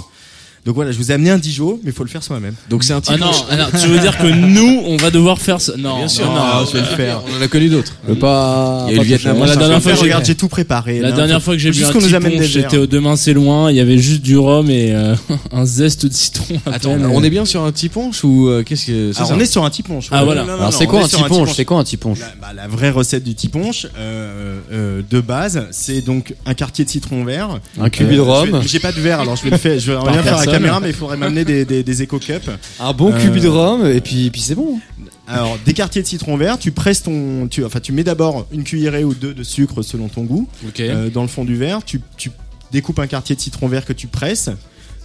Donc 0.66 0.74
voilà, 0.74 0.92
je 0.92 0.98
vous 0.98 1.11
ai 1.11 1.14
amené 1.14 1.30
un 1.30 1.38
Dijon, 1.38 1.80
mais 1.84 1.92
il 1.92 1.94
faut 1.94 2.03
le 2.03 2.10
faire 2.10 2.24
soi-même. 2.24 2.56
Donc 2.72 2.84
c'est 2.84 2.94
un 2.94 2.98
Ah 2.98 3.11
type. 3.14 3.19
non, 3.19 3.30
ah 3.52 3.56
non, 3.56 3.66
tu 3.80 3.88
veux 3.88 4.00
dire 4.00 4.18
que 4.18 4.26
nous, 4.26 4.82
on 4.88 4.98
va 4.98 5.11
devoir 5.11 5.38
faire 5.40 5.61
ça 5.61 5.74
Non, 5.77 5.98
Bien 5.98 6.08
sûr, 6.08 6.26
non, 6.26 6.32
Ah, 6.35 6.60
non. 6.61 6.66
je 6.66 6.74
vais 6.74 6.80
le 6.80 6.85
faire. 6.88 7.22
On 7.32 7.40
en 7.40 7.42
a 7.44 7.48
connu 7.48 7.69
d'autres. 7.69 7.94
Le 8.08 8.16
pas. 8.16 8.88
Il 8.90 8.94
y 8.94 8.94
a 8.94 8.95
eu 8.95 9.00
le 9.02 9.03
Vietnam. 9.06 9.38
La 9.45 9.56
dernière 9.56 9.80
fois 9.82 9.92
que 9.92 9.98
j'ai 10.00 10.03
regarde, 10.06 10.26
j'ai 10.26 10.34
tout 10.34 10.48
préparé. 10.48 11.00
La 11.02 11.11
dernière 11.11 11.42
fois 11.44 11.53
que 11.53 11.60
j'ai 11.60 11.69
bu 11.69 11.76
juste 11.77 11.90
un 11.90 11.94
qu'on 11.94 12.00
nous 12.00 12.06
petit 12.08 12.16
amène 12.16 12.32
des 12.32 12.38
punch, 12.40 12.48
verres. 12.48 12.64
j'étais 12.64 12.77
au 12.77 12.88
Demain 12.88 13.16
c'est 13.16 13.34
loin, 13.34 13.69
il 13.69 13.77
y 13.77 13.80
avait 13.80 14.00
juste 14.00 14.24
du 14.24 14.38
rhum 14.40 14.69
et 14.72 14.92
euh, 14.95 15.16
un 15.52 15.66
zeste 15.66 16.08
de 16.08 16.14
citron. 16.14 16.56
Attends, 16.66 16.98
on 17.11 17.24
est 17.24 17.30
bien 17.30 17.45
sur 17.45 17.64
un 17.64 17.72
petit 17.72 17.90
punch 17.90 18.24
ou 18.24 18.48
euh, 18.50 18.64
qu'est-ce 18.64 18.88
que 18.88 19.11
c'est 19.14 19.18
Alors, 19.19 19.30
ça 19.30 19.35
on 19.35 19.40
est 19.40 19.45
sur 19.45 19.64
un 19.66 19.69
tiponche. 19.69 20.08
Ah, 20.10 20.19
ouais. 20.19 20.26
voilà. 20.26 20.42
Alors 20.52 20.74
c'est 20.74 20.88
quoi 20.88 21.03
un 21.03 21.08
sur 21.08 21.22
tiponche 21.22 21.53
C'est 21.53 21.66
quoi 21.66 21.77
un 21.77 21.84
tiponche 21.84 22.19
La, 22.22 22.27
bah, 22.42 22.53
la 22.56 22.68
vraie 22.68 22.90
recette 22.90 23.24
du 23.24 23.35
tiponche 23.35 23.85
euh, 24.00 24.58
euh, 24.72 25.02
de 25.08 25.22
base, 25.22 25.68
c'est 25.69 26.02
donc 26.02 26.34
un 26.48 26.56
quartier 26.56 26.85
de 26.85 26.90
citron 26.90 27.24
vert, 27.24 27.60
Un 27.80 27.90
cubi 27.92 28.16
de 28.16 28.22
rhum, 28.22 28.61
J'ai 28.66 28.80
pas 28.80 28.92
de 28.92 29.00
verre, 29.00 29.19
alors 29.19 29.35
je 29.35 29.44
vais 29.44 29.52
le 29.52 29.58
faire. 29.58 29.77
Je 29.80 29.92
vais 29.92 29.98
rien 30.00 30.24
faire. 30.24 30.55
Caméra, 30.58 30.80
mais 30.80 30.90
il 30.90 30.95
faudrait 30.95 31.17
m'amener 31.17 31.45
des, 31.45 31.66
des, 31.66 31.84
des 31.84 32.01
éco 32.01 32.19
cups. 32.19 32.50
un 32.80 32.93
bon 32.93 33.11
Euh, 33.14 33.19
cubi 33.22 33.42
de 33.42 33.48
rhum, 33.48 33.85
et 33.85 34.01
puis, 34.01 34.30
puis 34.30 34.42
c'est 34.42 34.56
bon. 34.56 34.80
Alors 35.27 35.58
des 35.66 35.74
quartiers 35.74 36.01
de 36.03 36.08
citron 36.08 36.38
vert, 36.38 36.59
tu 36.59 36.72
presses 36.72 37.01
ton, 37.03 37.48
tu, 37.48 37.66
enfin 37.66 37.80
tu 37.80 37.92
mets 37.92 38.03
d'abord 38.03 38.45
une 38.51 38.64
cuillerée 38.64 39.03
ou 39.03 39.14
deux 39.16 39.34
de 39.34 39.43
sucre 39.43 39.82
selon 39.82 40.08
ton 40.08 40.24
goût 40.24 40.48
Ok. 40.67 40.80
euh, 40.82 41.09
dans 41.09 41.24
le 41.24 41.27
fond 41.27 41.45
du 41.45 41.56
verre. 41.56 41.84
Tu, 41.84 42.00
tu 42.17 42.32
découpes 42.72 43.00
un 43.00 43.08
quartier 43.08 43.35
de 43.35 43.42
citron 43.42 43.67
vert 43.67 43.85
que 43.85 43.93
tu 43.93 44.06
presses. 44.08 44.50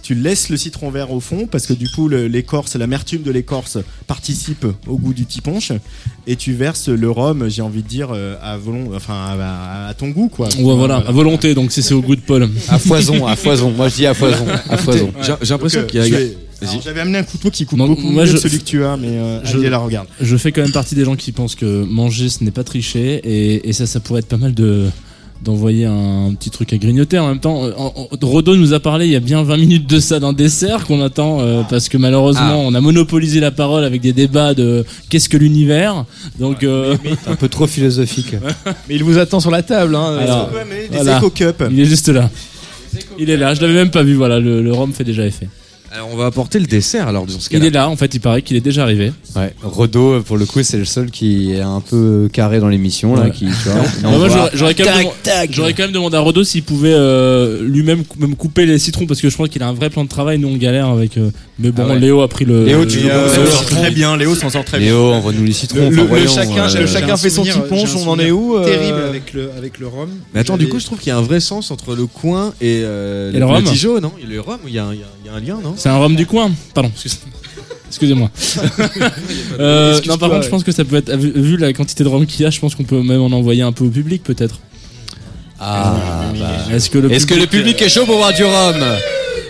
Tu 0.03 0.15
laisses 0.15 0.49
le 0.49 0.57
citron 0.57 0.89
vert 0.89 1.11
au 1.11 1.19
fond 1.19 1.47
parce 1.49 1.67
que 1.67 1.73
du 1.73 1.87
coup 1.89 2.07
l'écorce, 2.09 2.75
l'amertume 2.75 3.21
de 3.21 3.31
l'écorce 3.31 3.77
participe 4.07 4.65
au 4.87 4.97
goût 4.97 5.13
du 5.13 5.25
tiponche 5.25 5.71
et 6.27 6.35
tu 6.35 6.53
verses 6.53 6.89
le 6.89 7.09
rhum, 7.09 7.47
j'ai 7.49 7.61
envie 7.61 7.83
de 7.83 7.87
dire 7.87 8.09
euh, 8.11 8.35
à 8.41 8.57
volon, 8.57 8.91
enfin 8.95 9.13
à, 9.13 9.85
à- 9.85 9.87
à 9.89 9.93
ton 9.93 10.09
goût 10.09 10.27
quoi. 10.27 10.47
Ouais, 10.57 10.75
voilà, 10.75 10.97
à 10.97 11.11
volonté, 11.11 11.53
donc 11.53 11.71
si 11.71 11.83
c'est 11.83 11.93
au 11.93 12.01
goût 12.01 12.15
de 12.15 12.21
Paul. 12.21 12.49
À 12.67 12.79
foison, 12.79 13.25
à 13.27 13.35
foison. 13.35 13.71
Moi 13.71 13.89
je 13.89 13.95
dis 13.95 14.05
à 14.07 14.13
foison, 14.13 14.45
à 14.69 14.77
foison. 14.77 15.11
J'ai 15.21 15.33
j'ai 15.41 15.49
l'impression 15.53 15.81
Donc, 15.81 15.89
qu'il 15.91 16.05
y 16.07 16.13
euh, 16.13 16.27
a. 16.63 16.81
J'avais 16.83 16.99
amené 17.01 17.17
un 17.19 17.23
couteau 17.23 17.49
qui 17.49 17.65
coupe 17.65 17.79
beaucoup 17.79 18.01
moi, 18.09 18.23
mieux 18.23 18.29
je- 18.29 18.33
que 18.35 18.39
celui 18.39 18.59
que 18.59 18.63
tu 18.63 18.83
as, 18.83 18.97
mais 18.97 19.07
euh, 19.17 19.43
je- 19.45 19.57
la 19.57 19.77
regarde. 19.77 20.07
Je 20.19 20.35
fais 20.37 20.51
quand 20.51 20.61
même 20.61 20.71
partie 20.71 20.95
des 20.95 21.05
gens 21.05 21.15
qui 21.15 21.31
pensent 21.31 21.55
que 21.55 21.83
manger 21.85 22.29
ce 22.29 22.43
n'est 22.43 22.51
pas 22.51 22.63
tricher 22.63 23.15
et, 23.23 23.67
et 23.69 23.73
ça, 23.73 23.85
ça 23.87 23.99
pourrait 23.99 24.19
être 24.19 24.27
pas 24.27 24.37
mal 24.37 24.53
de 24.53 24.87
d'envoyer 25.43 25.85
un 25.85 26.33
petit 26.37 26.49
truc 26.51 26.71
à 26.73 26.77
grignoter 26.77 27.17
en 27.17 27.27
même 27.27 27.39
temps. 27.39 27.65
euh, 27.65 27.71
Rodo 28.21 28.55
nous 28.55 28.73
a 28.73 28.79
parlé 28.79 29.05
il 29.07 29.11
y 29.11 29.15
a 29.15 29.19
bien 29.19 29.41
20 29.43 29.57
minutes 29.57 29.87
de 29.89 29.99
ça 29.99 30.19
d'un 30.19 30.33
dessert 30.33 30.85
qu'on 30.85 31.01
attend 31.01 31.39
euh, 31.41 31.63
parce 31.69 31.89
que 31.89 31.97
malheureusement 31.97 32.61
Ah. 32.61 32.65
on 32.67 32.73
a 32.75 32.81
monopolisé 32.81 33.39
la 33.39 33.51
parole 33.51 33.83
avec 33.83 34.01
des 34.01 34.13
débats 34.13 34.53
de 34.53 34.85
qu'est-ce 35.09 35.29
que 35.29 35.37
l'univers. 35.37 36.05
Donc 36.39 36.63
euh, 36.63 36.95
Un 37.27 37.35
peu 37.35 37.47
trop 37.49 37.65
philosophique. 37.67 38.35
Mais 38.87 38.95
il 38.95 39.03
vous 39.03 39.17
attend 39.17 39.39
sur 39.39 39.51
la 39.51 39.63
table. 39.63 39.95
Hein, 39.95 40.17
Alors, 40.19 40.49
des 40.91 41.09
éco 41.09 41.31
il 41.71 41.79
est 41.79 41.85
juste 41.85 42.09
là. 42.09 42.29
Il 43.17 43.29
est 43.29 43.37
là, 43.37 43.53
je 43.53 43.61
l'avais 43.61 43.73
même 43.73 43.89
pas 43.91 44.03
vu, 44.03 44.15
voilà, 44.15 44.39
le, 44.39 44.61
le 44.61 44.73
rhum 44.73 44.91
fait 44.93 45.03
déjà 45.05 45.25
effet. 45.25 45.47
Alors, 45.93 46.07
on 46.11 46.15
va 46.15 46.27
apporter 46.27 46.57
le 46.57 46.67
dessert 46.67 47.09
alors 47.09 47.25
dans 47.25 47.37
ce 47.37 47.47
Il 47.49 47.49
cas-là. 47.49 47.65
est 47.65 47.69
là, 47.71 47.89
en 47.89 47.97
fait, 47.97 48.13
il 48.15 48.19
paraît 48.21 48.41
qu'il 48.41 48.55
est 48.55 48.61
déjà 48.61 48.83
arrivé. 48.83 49.11
Ouais. 49.35 49.53
Rodo, 49.61 50.21
pour 50.21 50.37
le 50.37 50.45
coup, 50.45 50.63
c'est 50.63 50.77
le 50.77 50.85
seul 50.85 51.11
qui 51.11 51.51
est 51.51 51.59
un 51.59 51.81
peu 51.81 52.29
carré 52.31 52.59
dans 52.61 52.69
l'émission 52.69 53.13
là, 53.15 53.23
Ouais. 53.23 53.31
qui, 53.31 53.45
tu 53.45 53.51
vois. 53.69 53.81
Moi, 54.03 54.11
envoie- 54.13 54.29
j'aurais- 54.29 54.49
j'aurais 54.53 54.73
quand, 54.73 54.85
même 54.85 54.93
Tac, 54.93 55.01
demandé- 55.03 55.15
tac. 55.23 55.49
j'aurais 55.51 55.73
quand 55.73 55.83
même 55.83 55.91
demandé 55.91 56.15
à 56.15 56.21
Rodo 56.21 56.45
s'il 56.45 56.63
pouvait 56.63 56.93
euh, 56.93 57.61
lui-même 57.61 58.03
même 58.17 58.35
couper 58.35 58.65
les 58.65 58.79
citrons 58.79 59.05
parce 59.05 59.19
que 59.19 59.29
je 59.29 59.35
pense 59.35 59.49
qu'il 59.49 59.61
a 59.63 59.67
un 59.67 59.73
vrai 59.73 59.89
plan 59.89 60.05
de 60.05 60.09
travail. 60.09 60.39
Nous, 60.39 60.47
on 60.47 60.55
galère 60.55 60.87
avec. 60.87 61.17
euh, 61.17 61.29
mais 61.59 61.71
bon, 61.71 61.83
Ah 61.85 61.89
ouais. 61.93 61.99
Léo 61.99 62.21
a 62.21 62.29
pris 62.29 62.45
le. 62.45 62.63
Léo, 62.65 62.85
tu 62.85 62.99
le- 62.99 63.65
Très 63.69 63.91
bien, 63.91 64.15
Léo 64.15 64.33
s'en 64.33 64.49
sort 64.49 64.63
très 64.63 64.79
bien. 64.79 64.87
Léo, 64.91 65.11
envoie-nous 65.11 65.43
les 65.43 65.51
citrons. 65.51 65.77
Le, 65.79 65.87
enfin, 65.87 65.95
le- 65.97 66.01
le 66.03 66.07
voyons, 66.07 66.31
chacun, 66.33 66.69
euh, 66.73 66.79
le 66.79 66.87
chacun 66.87 67.17
fait 67.17 67.29
son 67.29 67.43
petit 67.43 67.51
un 67.51 67.63
on 67.97 68.07
en 68.07 68.17
est 68.19 68.31
où 68.31 68.55
euh, 68.55 68.63
Terrible 68.65 69.01
avec 69.09 69.33
le, 69.33 69.49
avec 69.57 69.77
le 69.79 69.87
rhum. 69.87 70.09
Mais 70.33 70.39
attends, 70.39 70.55
du 70.57 70.69
coup, 70.69 70.79
je 70.79 70.85
trouve 70.85 70.99
qu'il 70.99 71.09
y 71.09 71.11
a 71.11 71.17
un 71.17 71.21
vrai 71.21 71.41
sens 71.41 71.69
entre 71.69 71.95
le 71.95 72.05
coin 72.05 72.53
et, 72.61 72.81
euh, 72.85 73.31
le 73.37 73.43
rhum 73.45 73.61
Dijon, 73.63 73.99
non? 73.99 74.13
Le 74.25 74.39
rhum, 74.39 74.57
il 74.67 74.73
y, 74.73 74.79
a 74.79 74.85
un- 74.85 74.93
il 74.93 74.99
y 74.99 75.03
a 75.03 75.05
un- 75.05 75.09
il 75.23 75.27
y 75.27 75.29
a 75.29 75.33
un 75.35 75.39
lien, 75.39 75.59
non? 75.63 75.75
C'est 75.81 75.89
un 75.89 75.97
rhum 75.97 76.15
du 76.15 76.27
coin. 76.27 76.51
Pardon. 76.75 76.91
excuse- 76.93 77.19
Excusez-moi. 77.89 78.29
Euh, 79.59 79.99
non, 80.07 80.17
par 80.17 80.29
contre, 80.29 80.39
ouais. 80.41 80.45
je 80.45 80.49
pense 80.49 80.63
que 80.63 80.71
ça 80.71 80.85
peut 80.85 80.95
être. 80.95 81.13
Vu, 81.15 81.57
la 81.57 81.73
quantité 81.73 82.03
de 82.03 82.09
rhum 82.09 82.25
qu'il 82.25 82.41
y 82.41 82.45
a, 82.45 82.49
je 82.49 82.59
pense 82.59 82.73
qu'on 82.75 82.83
peut 82.83 83.01
même 83.01 83.21
en 83.21 83.31
envoyer 83.31 83.61
un 83.63 83.71
peu 83.73 83.83
au 83.83 83.89
public, 83.89 84.23
peut-être. 84.23 84.59
Ah, 85.59 85.95
bah. 86.39 86.73
Est-ce 86.75 86.89
que 86.89 86.97
le 86.99 87.11
Est-ce 87.11 87.25
que 87.27 87.33
le 87.35 87.47
public 87.47 87.81
est 87.81 87.89
chaud 87.89 88.05
pour 88.05 88.15
boire 88.17 88.33
du 88.33 88.43
rhum? 88.43 88.75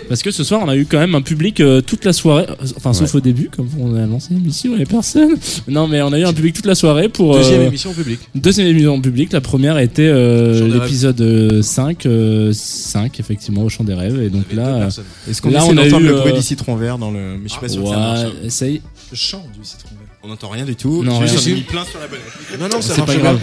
Parce 0.08 0.22
que 0.22 0.30
ce 0.30 0.44
soir, 0.44 0.60
on 0.64 0.68
a 0.68 0.76
eu 0.76 0.86
quand 0.86 0.98
même 0.98 1.14
un 1.14 1.22
public 1.22 1.60
euh, 1.60 1.80
toute 1.80 2.04
la 2.04 2.12
soirée, 2.12 2.46
euh, 2.48 2.66
enfin 2.76 2.92
sauf 2.92 3.14
au 3.14 3.20
début, 3.20 3.48
comme 3.54 3.68
on 3.78 3.94
a 3.94 4.06
lancé 4.06 4.34
l'émission, 4.34 4.70
il 4.72 4.76
n'y 4.76 4.82
avait 4.82 4.86
personne. 4.86 5.34
Non, 5.68 5.86
mais 5.86 6.02
on 6.02 6.12
a 6.12 6.18
eu 6.18 6.24
un 6.24 6.32
public 6.32 6.54
toute 6.54 6.66
la 6.66 6.74
soirée 6.74 7.08
pour. 7.08 7.34
Deuxième 7.34 7.62
euh, 7.62 7.68
émission 7.68 7.90
au 7.90 7.94
public. 7.94 8.20
Deuxième 8.34 8.66
émission 8.66 8.94
en 8.94 9.00
public, 9.00 9.32
la 9.32 9.40
première 9.40 9.78
était 9.78 10.02
euh, 10.06 10.68
l'épisode 10.68 11.20
euh, 11.20 11.62
5, 11.62 12.06
euh, 12.06 12.52
5 12.52 13.20
effectivement 13.20 13.62
au 13.62 13.68
chant 13.68 13.84
des 13.84 13.94
rêves 13.94 14.20
et 14.20 14.28
donc 14.28 14.52
là. 14.52 14.88
Est-ce 15.28 15.40
qu'on 15.40 15.50
Là, 15.50 15.64
on 15.64 15.76
a 15.76 15.86
eu, 15.86 15.90
le 15.90 16.14
bruit 16.14 16.32
du 16.32 16.42
citron 16.42 16.76
vert 16.76 16.98
dans 16.98 17.10
le. 17.10 17.36
Mais 17.36 17.44
je 17.44 17.52
suis 17.52 17.60
pas 17.60 17.68
sûr 17.68 17.82
que 17.82 17.88
ça 17.88 17.94
ouais, 17.94 18.00
marche. 18.00 18.32
essaye. 18.44 18.82
Le 19.10 19.16
chant 19.16 19.44
du 19.58 19.64
citron 19.64 19.90
vert. 19.90 20.16
On 20.24 20.28
n'entend 20.28 20.48
rien 20.48 20.64
du 20.64 20.76
tout. 20.76 21.02
Non, 21.02 21.20
J'ai 21.26 21.54
mis 21.54 21.62
plein 21.62 21.84
sur 21.84 21.98
la 22.00 22.06
bonnette. 22.06 22.60
Non, 22.60 22.68
non, 22.68 22.80
ça 22.82 22.94
C'est 22.94 23.00
marche 23.00 23.14
pas 23.14 23.18
grave. 23.20 23.40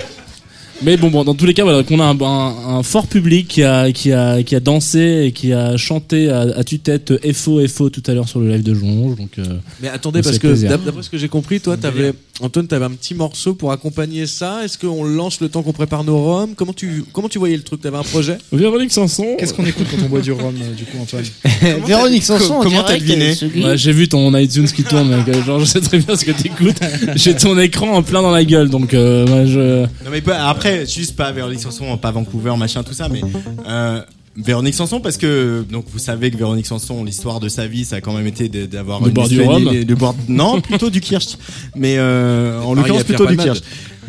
Mais 0.81 0.95
bon, 0.95 1.09
bon, 1.09 1.25
dans 1.25 1.35
tous 1.35 1.45
les 1.45 1.53
cas, 1.53 1.63
voilà, 1.63 1.83
qu'on 1.83 1.99
a 1.99 2.05
un, 2.05 2.17
un- 2.21 2.77
un 2.77 2.83
fort 2.83 3.07
public 3.07 3.49
qui 3.49 3.63
a, 3.63 3.91
qui 3.91 4.13
a, 4.13 4.41
qui 4.43 4.55
a 4.55 4.61
dansé 4.61 5.25
et 5.25 5.31
qui 5.33 5.51
a 5.51 5.75
chanté 5.75 6.29
à, 6.29 6.39
à 6.55 6.63
tue-tête 6.63 7.13
FO, 7.33 7.59
FO 7.67 7.89
tout 7.89 8.03
à 8.07 8.13
l'heure 8.13 8.29
sur 8.29 8.39
le 8.39 8.47
live 8.49 8.63
de 8.63 8.73
Jonge. 8.73 9.17
Donc, 9.17 9.31
euh, 9.39 9.43
Mais 9.81 9.89
attendez, 9.89 10.19
donc 10.19 10.23
parce 10.25 10.39
que 10.39 10.47
d'après 10.85 11.03
ce 11.03 11.09
que 11.09 11.17
j'ai 11.17 11.27
compris, 11.27 11.59
toi, 11.59 11.75
t'avais, 11.75 12.13
Antoine, 12.41 12.67
t'avais 12.67 12.85
un 12.85 12.91
petit 12.91 13.13
morceau 13.15 13.53
pour 13.53 13.71
accompagner 13.71 14.25
ça. 14.25 14.63
Est-ce 14.63 14.77
qu'on 14.77 15.03
lance 15.03 15.41
le 15.41 15.49
temps 15.49 15.61
qu'on 15.61 15.73
prépare 15.73 16.03
nos 16.03 16.17
roms? 16.17 16.55
Comment 16.55 16.73
tu, 16.73 17.03
comment 17.11 17.27
tu 17.27 17.37
voyais 17.37 17.57
le 17.57 17.63
truc? 17.63 17.81
T'avais 17.81 17.97
un 17.97 18.03
projet? 18.03 18.37
Véronique 18.51 18.91
Sanson. 18.91 19.35
Qu'est-ce 19.37 19.53
qu'on 19.53 19.65
écoute 19.65 19.87
quand 19.91 19.97
on 20.05 20.07
boit 20.09 20.21
du 20.21 20.31
rhum, 20.31 20.55
euh, 20.61 20.73
du 20.73 20.85
coup, 20.85 20.97
Antoine? 21.01 21.23
Véronique 21.85 22.23
Sanson, 22.23 22.55
en 22.55 22.61
comment 22.63 22.83
t'as 22.83 22.97
deviné? 22.97 23.33
Ouais, 23.63 23.77
j'ai 23.77 23.91
vu 23.91 24.07
ton 24.07 24.35
iTunes 24.37 24.67
qui 24.67 24.83
tourne, 24.83 25.09
mec. 25.09 25.27
Euh, 25.27 25.43
Genre, 25.43 25.59
je 25.59 25.65
sais 25.65 25.81
très 25.81 25.97
bien 25.99 26.15
ce 26.15 26.23
que 26.25 26.31
t'écoutes. 26.31 26.79
J'ai 27.15 27.35
ton 27.35 27.57
écran 27.59 27.91
en 27.91 28.03
plein 28.03 28.21
dans 28.21 28.31
la 28.31 28.43
gueule, 28.45 28.69
donc 28.69 28.93
euh, 28.93 29.27
moi, 29.27 29.45
je. 29.45 29.81
Non 29.83 30.11
mais 30.11 30.21
pas- 30.21 30.47
après, 30.47 30.85
juste 30.85 31.15
pas 31.15 31.31
Véronique 31.31 31.59
Sanson, 31.61 31.97
pas 31.97 32.11
Vancouver, 32.11 32.53
machin, 32.57 32.83
tout 32.83 32.93
ça, 32.93 33.09
mais 33.09 33.21
euh, 33.67 34.01
Véronique 34.43 34.73
Sanson 34.73 34.99
parce 34.99 35.17
que 35.17 35.65
donc 35.69 35.85
vous 35.91 35.99
savez 35.99 36.31
que 36.31 36.37
Véronique 36.37 36.67
Sanson, 36.67 37.03
l'histoire 37.03 37.39
de 37.39 37.49
sa 37.49 37.67
vie, 37.67 37.85
ça 37.85 37.97
a 37.97 38.01
quand 38.01 38.13
même 38.13 38.27
été 38.27 38.49
d'avoir 38.49 39.01
De 39.01 39.09
boire 39.09 39.27
du 39.27 39.41
rhum 39.41 39.83
de 39.83 39.95
boire 39.95 40.15
non 40.27 40.61
plutôt 40.61 40.89
du 40.89 41.01
kirsch, 41.01 41.37
mais 41.75 41.95
euh, 41.97 42.61
en 42.61 42.73
l'occurrence 42.73 43.03
plutôt 43.03 43.25
du 43.25 43.37
kirsch. 43.37 43.61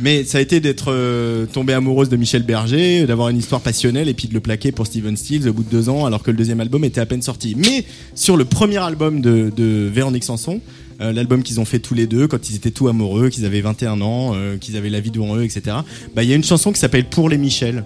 Mais 0.02 0.24
ça 0.24 0.38
a 0.38 0.40
été 0.40 0.60
d'être 0.60 0.92
euh, 0.92 1.44
tombée 1.44 1.74
amoureuse 1.74 2.08
de 2.08 2.16
Michel 2.16 2.42
Berger, 2.42 3.04
d'avoir 3.06 3.28
une 3.28 3.36
histoire 3.36 3.60
passionnelle 3.60 4.08
et 4.08 4.14
puis 4.14 4.28
de 4.28 4.34
le 4.34 4.40
plaquer 4.40 4.72
pour 4.72 4.86
Steven 4.86 5.14
Stills 5.14 5.46
au 5.46 5.52
bout 5.52 5.62
de 5.62 5.68
deux 5.68 5.90
ans 5.90 6.06
alors 6.06 6.22
que 6.22 6.30
le 6.30 6.38
deuxième 6.38 6.60
album 6.60 6.84
était 6.84 7.02
à 7.02 7.06
peine 7.06 7.20
sorti. 7.20 7.54
Mais 7.54 7.84
sur 8.14 8.38
le 8.38 8.46
premier 8.46 8.78
album 8.78 9.20
de, 9.20 9.52
de 9.54 9.90
Véronique 9.92 10.24
Sanson, 10.24 10.60
euh, 11.00 11.12
l'album 11.12 11.42
qu'ils 11.42 11.60
ont 11.60 11.64
fait 11.64 11.78
tous 11.78 11.94
les 11.94 12.06
deux 12.06 12.28
quand 12.28 12.50
ils 12.50 12.56
étaient 12.56 12.70
tout 12.70 12.88
amoureux, 12.88 13.30
qu'ils 13.30 13.46
avaient 13.46 13.60
21 13.62 14.00
ans, 14.02 14.32
euh, 14.34 14.58
qu'ils 14.58 14.76
avaient 14.76 14.90
la 14.90 15.00
vie 15.00 15.10
devant 15.10 15.36
eux, 15.36 15.44
etc. 15.44 15.76
Bah 16.14 16.22
il 16.22 16.28
y 16.28 16.32
a 16.32 16.36
une 16.36 16.44
chanson 16.44 16.72
qui 16.72 16.80
s'appelle 16.80 17.04
Pour 17.04 17.28
les 17.28 17.38
Michel. 17.38 17.84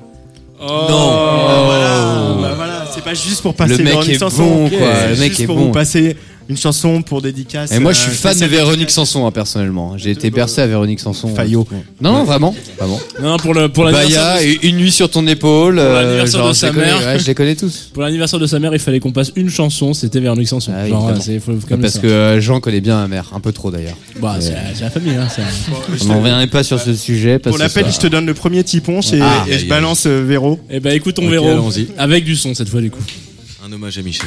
Oh. 0.60 0.66
Bah, 0.66 1.62
voilà, 1.64 2.34
bah, 2.40 2.54
voilà, 2.56 2.84
c'est 2.92 3.02
pas 3.02 3.14
juste 3.14 3.42
pour 3.42 3.54
passer 3.54 3.76
Le 3.76 3.84
mec 3.84 3.92
Véronique 3.92 4.22
est 4.22 4.36
bon, 4.38 4.68
quoi, 4.70 4.94
c'est 4.94 5.08
le 5.08 5.16
mec 5.16 5.28
juste 5.30 5.40
est 5.40 5.46
pour 5.46 5.56
bon. 5.56 5.64
vous 5.66 5.72
passer 5.72 6.16
une 6.48 6.56
chanson 6.56 7.02
pour 7.02 7.22
dédicace. 7.22 7.72
Et 7.72 7.78
moi, 7.78 7.92
je 7.92 8.00
suis 8.00 8.10
euh, 8.10 8.14
fan 8.14 8.38
de 8.38 8.44
Véronique 8.46 8.90
Sanson, 8.90 9.26
hein, 9.26 9.30
personnellement. 9.30 9.96
J'ai 9.96 10.10
été 10.10 10.30
bercé 10.30 10.60
à 10.60 10.66
Véronique 10.66 11.00
Sanson. 11.00 11.28
euh, 11.30 11.34
Fayot. 11.34 11.66
Non, 12.00 12.12
non, 12.12 12.24
vraiment. 12.24 12.54
vraiment. 12.78 13.00
Non, 13.22 13.30
non, 13.30 13.36
pour 13.38 13.54
le 13.54 13.68
pour 13.68 13.84
l'anniversaire. 13.84 14.34
Baya, 14.36 14.42
de- 14.42 14.66
une 14.66 14.76
nuit 14.76 14.90
sur 14.92 15.10
ton 15.10 15.26
épaule. 15.26 15.78
euh, 15.78 16.02
l'anniversaire 16.02 16.40
genre, 16.40 16.48
de 16.50 16.54
je 16.54 16.58
sa 16.58 16.70
connais, 16.70 16.86
mère. 16.86 16.98
ouais, 17.06 17.18
je 17.18 17.26
les 17.26 17.34
connais 17.34 17.56
tous. 17.56 17.90
Pour 17.92 18.02
l'anniversaire 18.02 18.38
de 18.38 18.46
sa 18.46 18.58
mère, 18.58 18.72
il 18.74 18.78
fallait 18.78 19.00
qu'on 19.00 19.12
passe 19.12 19.32
une 19.36 19.48
chanson. 19.50 19.94
C'était 19.94 20.20
Véronique 20.20 20.48
Sanson. 20.48 20.72
Ah, 20.74 20.86
Genre, 20.86 20.98
évidemment. 20.98 21.06
ouais, 21.18 21.20
c'est 21.24 21.40
faut, 21.40 21.52
faut 21.58 21.66
comme 21.66 21.80
Parce 21.80 21.94
ça. 21.94 22.00
que 22.00 22.06
euh, 22.06 22.40
Jean 22.40 22.60
connaît 22.60 22.80
bien 22.80 22.96
ma 22.96 23.08
mère, 23.08 23.30
un 23.34 23.40
peu 23.40 23.52
trop 23.52 23.70
d'ailleurs. 23.70 23.96
Bah, 24.20 24.36
c'est 24.40 24.50
Et, 24.50 24.52
la, 24.52 24.60
c'est 24.74 24.82
la 24.84 24.90
famille, 24.90 25.14
hein. 25.16 25.28
c'est- 25.34 25.42
On 26.02 26.06
n'en 26.08 26.18
reviendrait 26.20 26.46
pas 26.46 26.62
sur 26.62 26.78
ce 26.80 26.94
sujet. 26.94 27.38
Parce 27.38 27.56
Pour 27.56 27.62
l'appel, 27.62 27.86
je 27.92 27.98
te 27.98 28.06
donne 28.06 28.26
le 28.26 28.34
premier 28.34 28.62
tiponche 28.64 29.12
et, 29.12 29.20
Ah, 29.22 29.44
et 29.48 29.58
je 29.58 29.66
balance 29.66 30.04
euh, 30.06 30.22
Véro. 30.26 30.60
Eh 30.70 30.80
ben, 30.80 30.92
écoutons 30.94 31.24
Ok, 31.24 31.30
Véro. 31.30 31.48
allons-y. 31.48 31.88
Avec 31.98 32.24
du 32.24 32.36
son 32.36 32.54
cette 32.54 32.68
fois, 32.68 32.80
du 32.80 32.90
coup. 32.90 33.02
Un 33.66 33.72
hommage 33.72 33.96
à 33.98 34.02
Michel. 34.02 34.26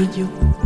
Radio. 0.00 0.59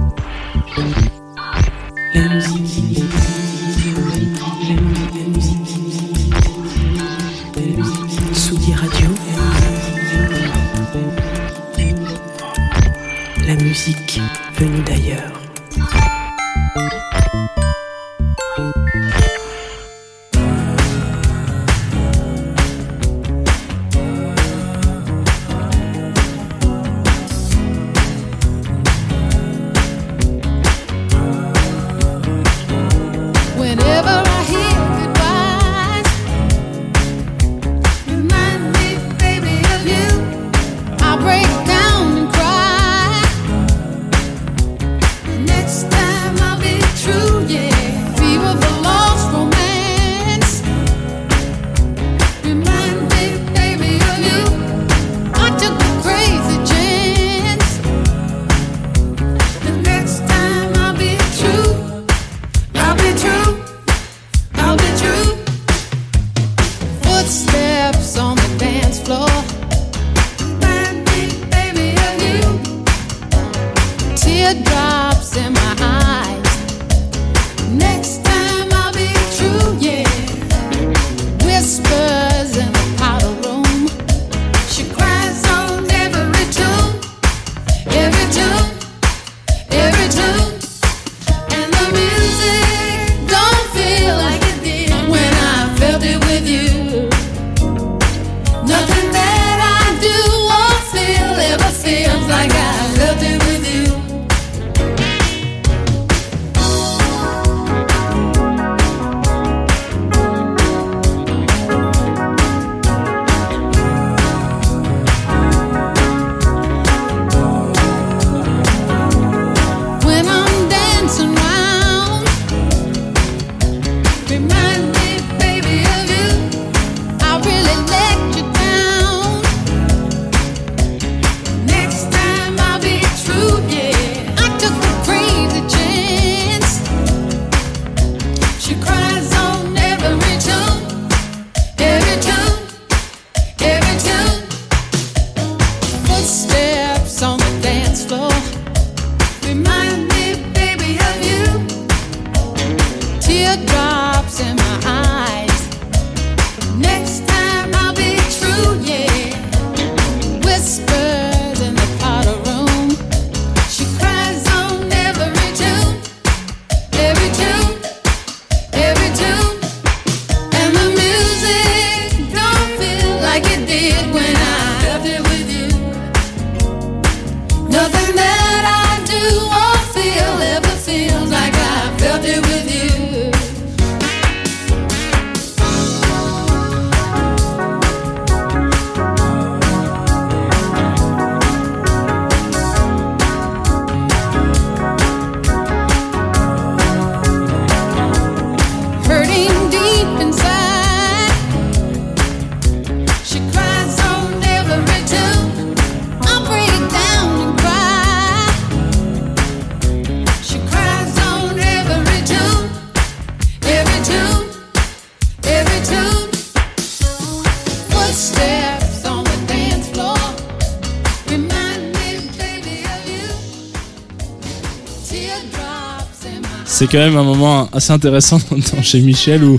Quand 226.94 227.00
même 227.04 227.16
un 227.16 227.24
moment 227.24 227.68
assez 227.72 227.92
intéressant 227.92 228.38
dans- 228.50 228.82
chez 228.82 229.00
Michel 229.00 229.42
où, 229.42 229.56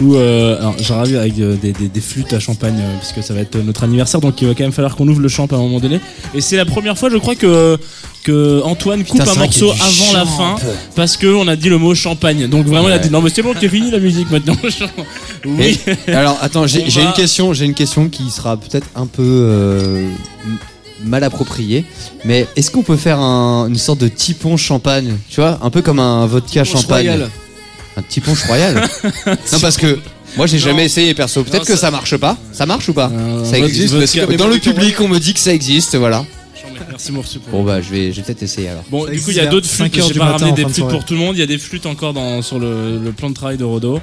où 0.00 0.14
euh, 0.14 0.56
alors, 0.58 0.76
j'arrive 0.78 1.16
avec 1.16 1.38
euh, 1.40 1.56
des, 1.56 1.72
des, 1.72 1.88
des 1.88 2.00
flûtes 2.00 2.32
à 2.32 2.38
champagne 2.40 2.76
euh, 2.78 2.96
puisque 3.00 3.26
ça 3.26 3.34
va 3.34 3.40
être 3.40 3.56
notre 3.56 3.82
anniversaire 3.84 4.20
donc 4.20 4.40
il 4.40 4.46
va 4.46 4.54
quand 4.54 4.62
même 4.62 4.72
falloir 4.72 4.94
qu'on 4.94 5.08
ouvre 5.08 5.20
le 5.20 5.28
champ 5.28 5.46
à 5.46 5.54
un 5.54 5.58
moment 5.58 5.80
donné. 5.80 6.00
Et 6.34 6.40
c'est 6.40 6.56
la 6.56 6.64
première 6.64 6.96
fois 6.96 7.10
je 7.10 7.16
crois 7.16 7.34
que 7.34 7.76
que 8.22 8.60
Antoine 8.64 9.04
coupe 9.04 9.20
Putain, 9.20 9.30
un 9.30 9.34
morceau 9.36 9.70
avant 9.70 10.12
la 10.12 10.24
fin 10.26 10.56
parce 10.96 11.16
que 11.16 11.26
on 11.26 11.46
a 11.48 11.54
dit 11.56 11.68
le 11.68 11.78
mot 11.78 11.94
champagne. 11.94 12.46
Donc 12.48 12.66
vraiment 12.66 12.88
il 12.88 12.92
a 12.94 12.98
dit 12.98 13.10
non 13.10 13.20
mais 13.22 13.30
c'est 13.30 13.42
bon 13.42 13.52
c'est 13.60 13.68
fini 13.68 13.90
la 13.90 13.98
musique 14.00 14.30
maintenant 14.30 14.56
oui. 15.44 15.78
Et- 16.08 16.12
alors 16.12 16.38
attends, 16.42 16.66
j'ai 16.66 16.84
va- 16.88 17.02
une 17.02 17.12
question, 17.12 17.52
j'ai 17.52 17.64
une 17.66 17.74
question 17.74 18.08
qui 18.08 18.30
sera 18.30 18.56
peut-être 18.56 18.86
un 18.96 19.06
peu 19.06 19.22
euh, 19.24 20.08
mal 21.04 21.22
appropriée, 21.24 21.84
mais 22.26 22.46
est-ce 22.56 22.70
qu'on 22.70 22.82
peut 22.82 22.96
faire 22.96 23.18
un- 23.20 23.68
une 23.68 23.78
sorte 23.78 24.00
de 24.00 24.08
tipon 24.08 24.56
champagne, 24.56 25.14
tu 25.30 25.40
vois, 25.40 25.58
un 25.62 25.70
peu 25.70 25.80
comme 25.82 25.98
un 26.00 26.26
vodka 26.26 26.64
champagne, 26.64 27.06
royal. 27.08 27.30
un 27.96 28.02
tipon 28.02 28.34
royal? 28.48 28.88
Non 29.52 29.60
parce 29.60 29.76
que 29.76 29.98
moi 30.36 30.46
j'ai 30.46 30.58
jamais 30.58 30.84
essayé 30.84 31.14
perso, 31.14 31.42
peut-être 31.44 31.64
que 31.66 31.74
ça- 31.74 31.82
ça 31.86 31.90
marche 31.90 32.16
pas, 32.16 32.36
ça 32.52 32.66
marche 32.66 32.88
ou 32.88 32.92
pas? 32.92 33.08
Ça 33.44 33.52
vodka- 33.58 33.64
existe. 33.64 33.94
vodka- 33.94 34.36
Dans 34.36 34.48
le 34.48 34.58
public 34.58 35.00
on 35.00 35.08
me 35.08 35.18
dit 35.18 35.32
que 35.34 35.40
ça 35.40 35.52
existe, 35.54 35.96
voilà. 35.96 36.24
merci 36.90 37.12
pour- 37.12 37.24
Bon 37.52 37.62
bah 37.62 37.80
je 37.80 37.90
vais, 37.90 38.10
je 38.12 38.16
vais 38.16 38.22
peut-être 38.22 38.42
essayer 38.42 38.68
alors. 38.68 38.82
Bon, 38.90 39.04
Ça 39.06 39.12
du 39.12 39.20
coup, 39.20 39.30
il 39.30 39.36
y 39.36 39.40
a 39.40 39.46
d'autres 39.46 39.66
5 39.66 39.90
flûtes. 39.92 39.98
heures 39.98 40.06
J'ai 40.08 40.12
du 40.14 40.18
pas 40.18 40.24
matin 40.32 40.46
ramené 40.46 40.52
en 40.52 40.54
des 40.54 40.62
fin 40.62 40.68
de 40.68 40.72
flûtes 40.72 40.82
soirée. 40.84 40.96
pour 40.96 41.04
tout 41.04 41.14
le 41.14 41.20
monde. 41.20 41.36
Il 41.36 41.40
y 41.40 41.42
a 41.42 41.46
des 41.46 41.58
flûtes 41.58 41.86
encore 41.86 42.12
dans, 42.14 42.42
sur 42.42 42.58
le, 42.58 42.98
le 43.02 43.12
plan 43.12 43.28
de 43.30 43.34
travail 43.34 43.56
de 43.58 43.64
Rodo. 43.64 44.00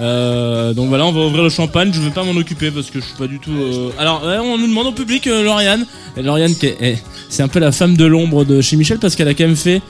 Euh, 0.00 0.72
donc 0.74 0.88
voilà, 0.88 1.06
on 1.06 1.12
va 1.12 1.20
ouvrir 1.20 1.42
le 1.44 1.50
champagne. 1.50 1.90
Je 1.94 2.00
vais 2.00 2.10
pas 2.10 2.24
m'en 2.24 2.32
occuper 2.32 2.70
parce 2.70 2.90
que 2.90 3.00
je 3.00 3.04
suis 3.04 3.14
pas 3.16 3.26
du 3.26 3.38
tout. 3.38 3.52
euh, 3.52 3.90
Alors, 3.98 4.24
ouais, 4.24 4.38
on 4.38 4.58
nous 4.58 4.66
demande 4.66 4.86
au 4.88 4.92
public, 4.92 5.26
euh, 5.26 5.42
Lauriane. 5.44 5.86
Et 6.16 6.22
Lauriane, 6.22 6.54
qui 6.54 6.66
est- 6.66 6.76
est- 6.80 7.02
c'est 7.32 7.42
un 7.42 7.48
peu 7.48 7.60
la 7.60 7.72
femme 7.72 7.96
de 7.96 8.04
l'ombre 8.04 8.44
de 8.44 8.60
chez 8.60 8.76
Michel 8.76 8.98
parce 8.98 9.16
qu'elle 9.16 9.26
a 9.28 9.32
quand 9.32 9.44
même 9.44 9.56
fait 9.56 9.80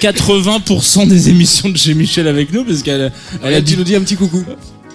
80% 0.00 1.06
des 1.06 1.28
émissions 1.28 1.68
de 1.68 1.76
chez 1.76 1.92
Michel 1.92 2.26
avec 2.26 2.54
nous 2.54 2.64
parce 2.64 2.82
qu'elle 2.82 3.12
elle 3.44 3.54
a 3.54 3.60
dit. 3.60 3.76
nous 3.76 3.84
dis 3.84 3.94
un 3.94 4.00
petit 4.00 4.16
coucou. 4.16 4.42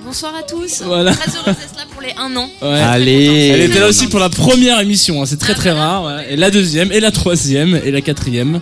Bonsoir 0.03 0.33
à 0.35 0.41
tous. 0.41 0.81
Voilà. 0.83 1.13
Très 1.13 1.31
heureuse 1.37 1.45
d'être 1.45 1.75
là 1.77 1.83
pour 1.91 2.01
les 2.01 2.11
1 2.17 2.35
an. 2.35 2.49
Ouais. 2.63 2.79
Allez. 2.79 3.49
Elle 3.53 3.61
était 3.61 3.79
là 3.79 3.87
aussi 3.87 4.07
pour 4.07 4.19
la 4.19 4.29
première 4.29 4.79
émission, 4.79 5.21
hein, 5.21 5.25
c'est 5.27 5.37
très 5.37 5.53
très 5.53 5.71
rare. 5.71 6.05
ouais. 6.05 6.33
Et 6.33 6.35
la 6.35 6.49
deuxième, 6.49 6.91
et 6.91 6.99
la 6.99 7.11
troisième, 7.11 7.79
et 7.85 7.91
la 7.91 8.01
quatrième. 8.01 8.61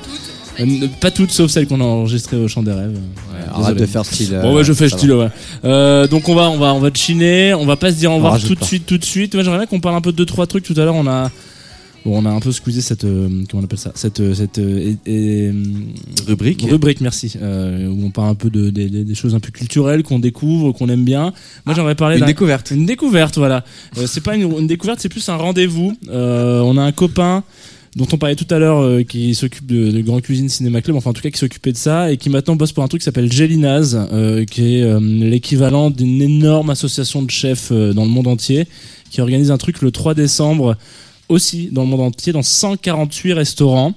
Euh, 0.60 0.88
pas 1.00 1.10
toutes 1.10 1.32
sauf 1.32 1.50
celles 1.50 1.68
qu'on 1.68 1.80
a 1.80 1.85
enregistrées 1.85 2.38
au 2.38 2.48
Chant 2.50 2.61
des 2.61 2.74
Rêves. 2.74 2.92
Ouais, 2.92 3.40
arrête 3.53 3.76
désolé. 3.76 3.80
de 3.82 3.85
faire 3.85 4.06
style, 4.06 4.40
Bon 4.42 4.52
euh, 4.52 4.58
ouais, 4.58 4.64
je 4.66 4.74
fais 4.74 4.90
style. 4.90 5.14
Ouais. 5.14 5.30
Euh, 5.64 6.08
donc 6.08 6.27
on 6.30 6.35
va, 6.35 6.50
on 6.50 6.58
va, 6.58 6.74
on 6.74 6.80
va 6.80 6.90
chiner. 6.93 7.53
On 7.53 7.66
va 7.66 7.77
pas 7.77 7.90
se 7.92 7.95
dire 7.95 8.11
au 8.11 8.16
revoir 8.16 8.34
rajoute 8.34 8.50
tout 8.50 8.56
de 8.56 8.60
pas. 8.60 8.66
suite, 8.66 8.85
tout 8.85 8.98
de 8.98 9.06
suite. 9.06 9.34
Moi 9.34 9.43
j'aimerais 9.43 9.60
bien 9.60 9.68
qu'on 9.68 9.80
parle 9.80 9.95
un 9.95 10.02
peu 10.02 10.11
de 10.11 10.18
deux 10.18 10.26
trois 10.26 10.45
trucs. 10.45 10.64
Tout 10.66 10.76
à 10.77 10.84
l'heure 10.85 10.95
on 10.95 11.08
a, 11.08 11.32
bon, 12.06 12.22
on 12.22 12.25
a 12.25 12.30
un 12.32 12.40
peu 12.40 12.51
squeezé 12.51 12.82
cette, 12.82 13.03
euh, 13.06 13.27
comment 13.49 13.61
on 13.61 13.65
appelle 13.65 13.80
ça, 13.80 13.91
cette, 13.95 14.19
euh, 14.19 14.33
cette 14.33 14.57
euh, 14.59 14.93
et- 15.06 15.45
et, 15.48 15.51
Rubrique. 16.27 16.65
Rubrique, 16.69 17.01
merci. 17.01 17.33
Euh, 17.41 17.88
où 17.88 18.06
on 18.06 18.09
parle 18.11 18.30
un 18.30 18.35
peu 18.35 18.49
de, 18.49 18.69
des- 18.69 18.90
des- 18.90 19.03
des 19.03 19.15
choses 19.15 19.35
un 19.35 19.40
peu 19.40 19.51
culturelles 19.51 20.03
qu'on 20.03 20.19
découvre, 20.19 20.72
qu'on 20.72 20.90
aime 20.90 21.03
bien. 21.06 21.33
Moi 21.65 21.75
j'aimerais 21.75 21.95
parler 21.95 22.15
Une 22.15 22.22
d'un- 22.22 22.25
découverte. 22.27 22.72
une 22.72 22.85
découverte, 22.85 23.38
voilà. 23.38 23.64
Euh, 23.98 24.06
c'est 24.07 24.22
pas 24.23 24.35
une, 24.35 24.43
une 24.59 24.67
découverte, 24.67 24.99
c'est 25.01 25.09
plus 25.09 25.27
un 25.30 25.35
rendez-vous. 25.35 25.95
Euh, 26.09 26.61
on 26.61 26.77
a 26.77 26.82
un 26.83 26.91
copain 26.91 27.43
dont 27.95 28.07
on 28.11 28.17
parlait 28.17 28.35
tout 28.35 28.48
à 28.49 28.57
l'heure 28.57 28.80
euh, 28.82 29.03
qui 29.03 29.35
s'occupe 29.35 29.67
de, 29.67 29.91
de 29.91 30.01
Grand 30.01 30.19
Cuisine 30.19 30.49
Cinéma 30.49 30.82
Club, 30.82 30.95
enfin 30.98 31.11
en 31.11 31.14
tout 31.14 31.22
cas 31.22 31.30
qui 31.30 31.38
s'occupait 31.38 31.72
de 31.72 31.77
ça 31.77 32.11
et 32.11 32.17
qui 32.17 32.30
maintenant 32.32 32.56
bosse 32.56 32.72
pour 32.72 32.83
un 32.83 32.88
truc 32.88 33.01
qui 33.01 33.06
s'appelle 33.06 33.32
Gélinaz, 33.32 33.95
euh, 34.11 34.45
qui 34.45 34.77
est 34.77 34.82
euh, 34.82 34.99
l'équivalent 34.99 35.91
d'une 35.91 36.19
énorme 36.22 36.72
association 36.72 37.22
de 37.22 37.30
chefs 37.30 37.72
dans 37.72 38.03
le 38.03 38.09
monde 38.09 38.25
entier, 38.27 38.65
qui 39.11 39.22
organise 39.22 39.51
un 39.51 39.57
truc 39.59 39.82
le 39.83 39.91
3 39.91 40.15
décembre 40.15 40.75
aussi 41.30 41.69
dans 41.72 41.84
le 41.84 41.88
monde 41.88 42.02
entier, 42.02 42.34
dans 42.34 42.43
148 42.43 43.34
restaurants. 43.34 43.93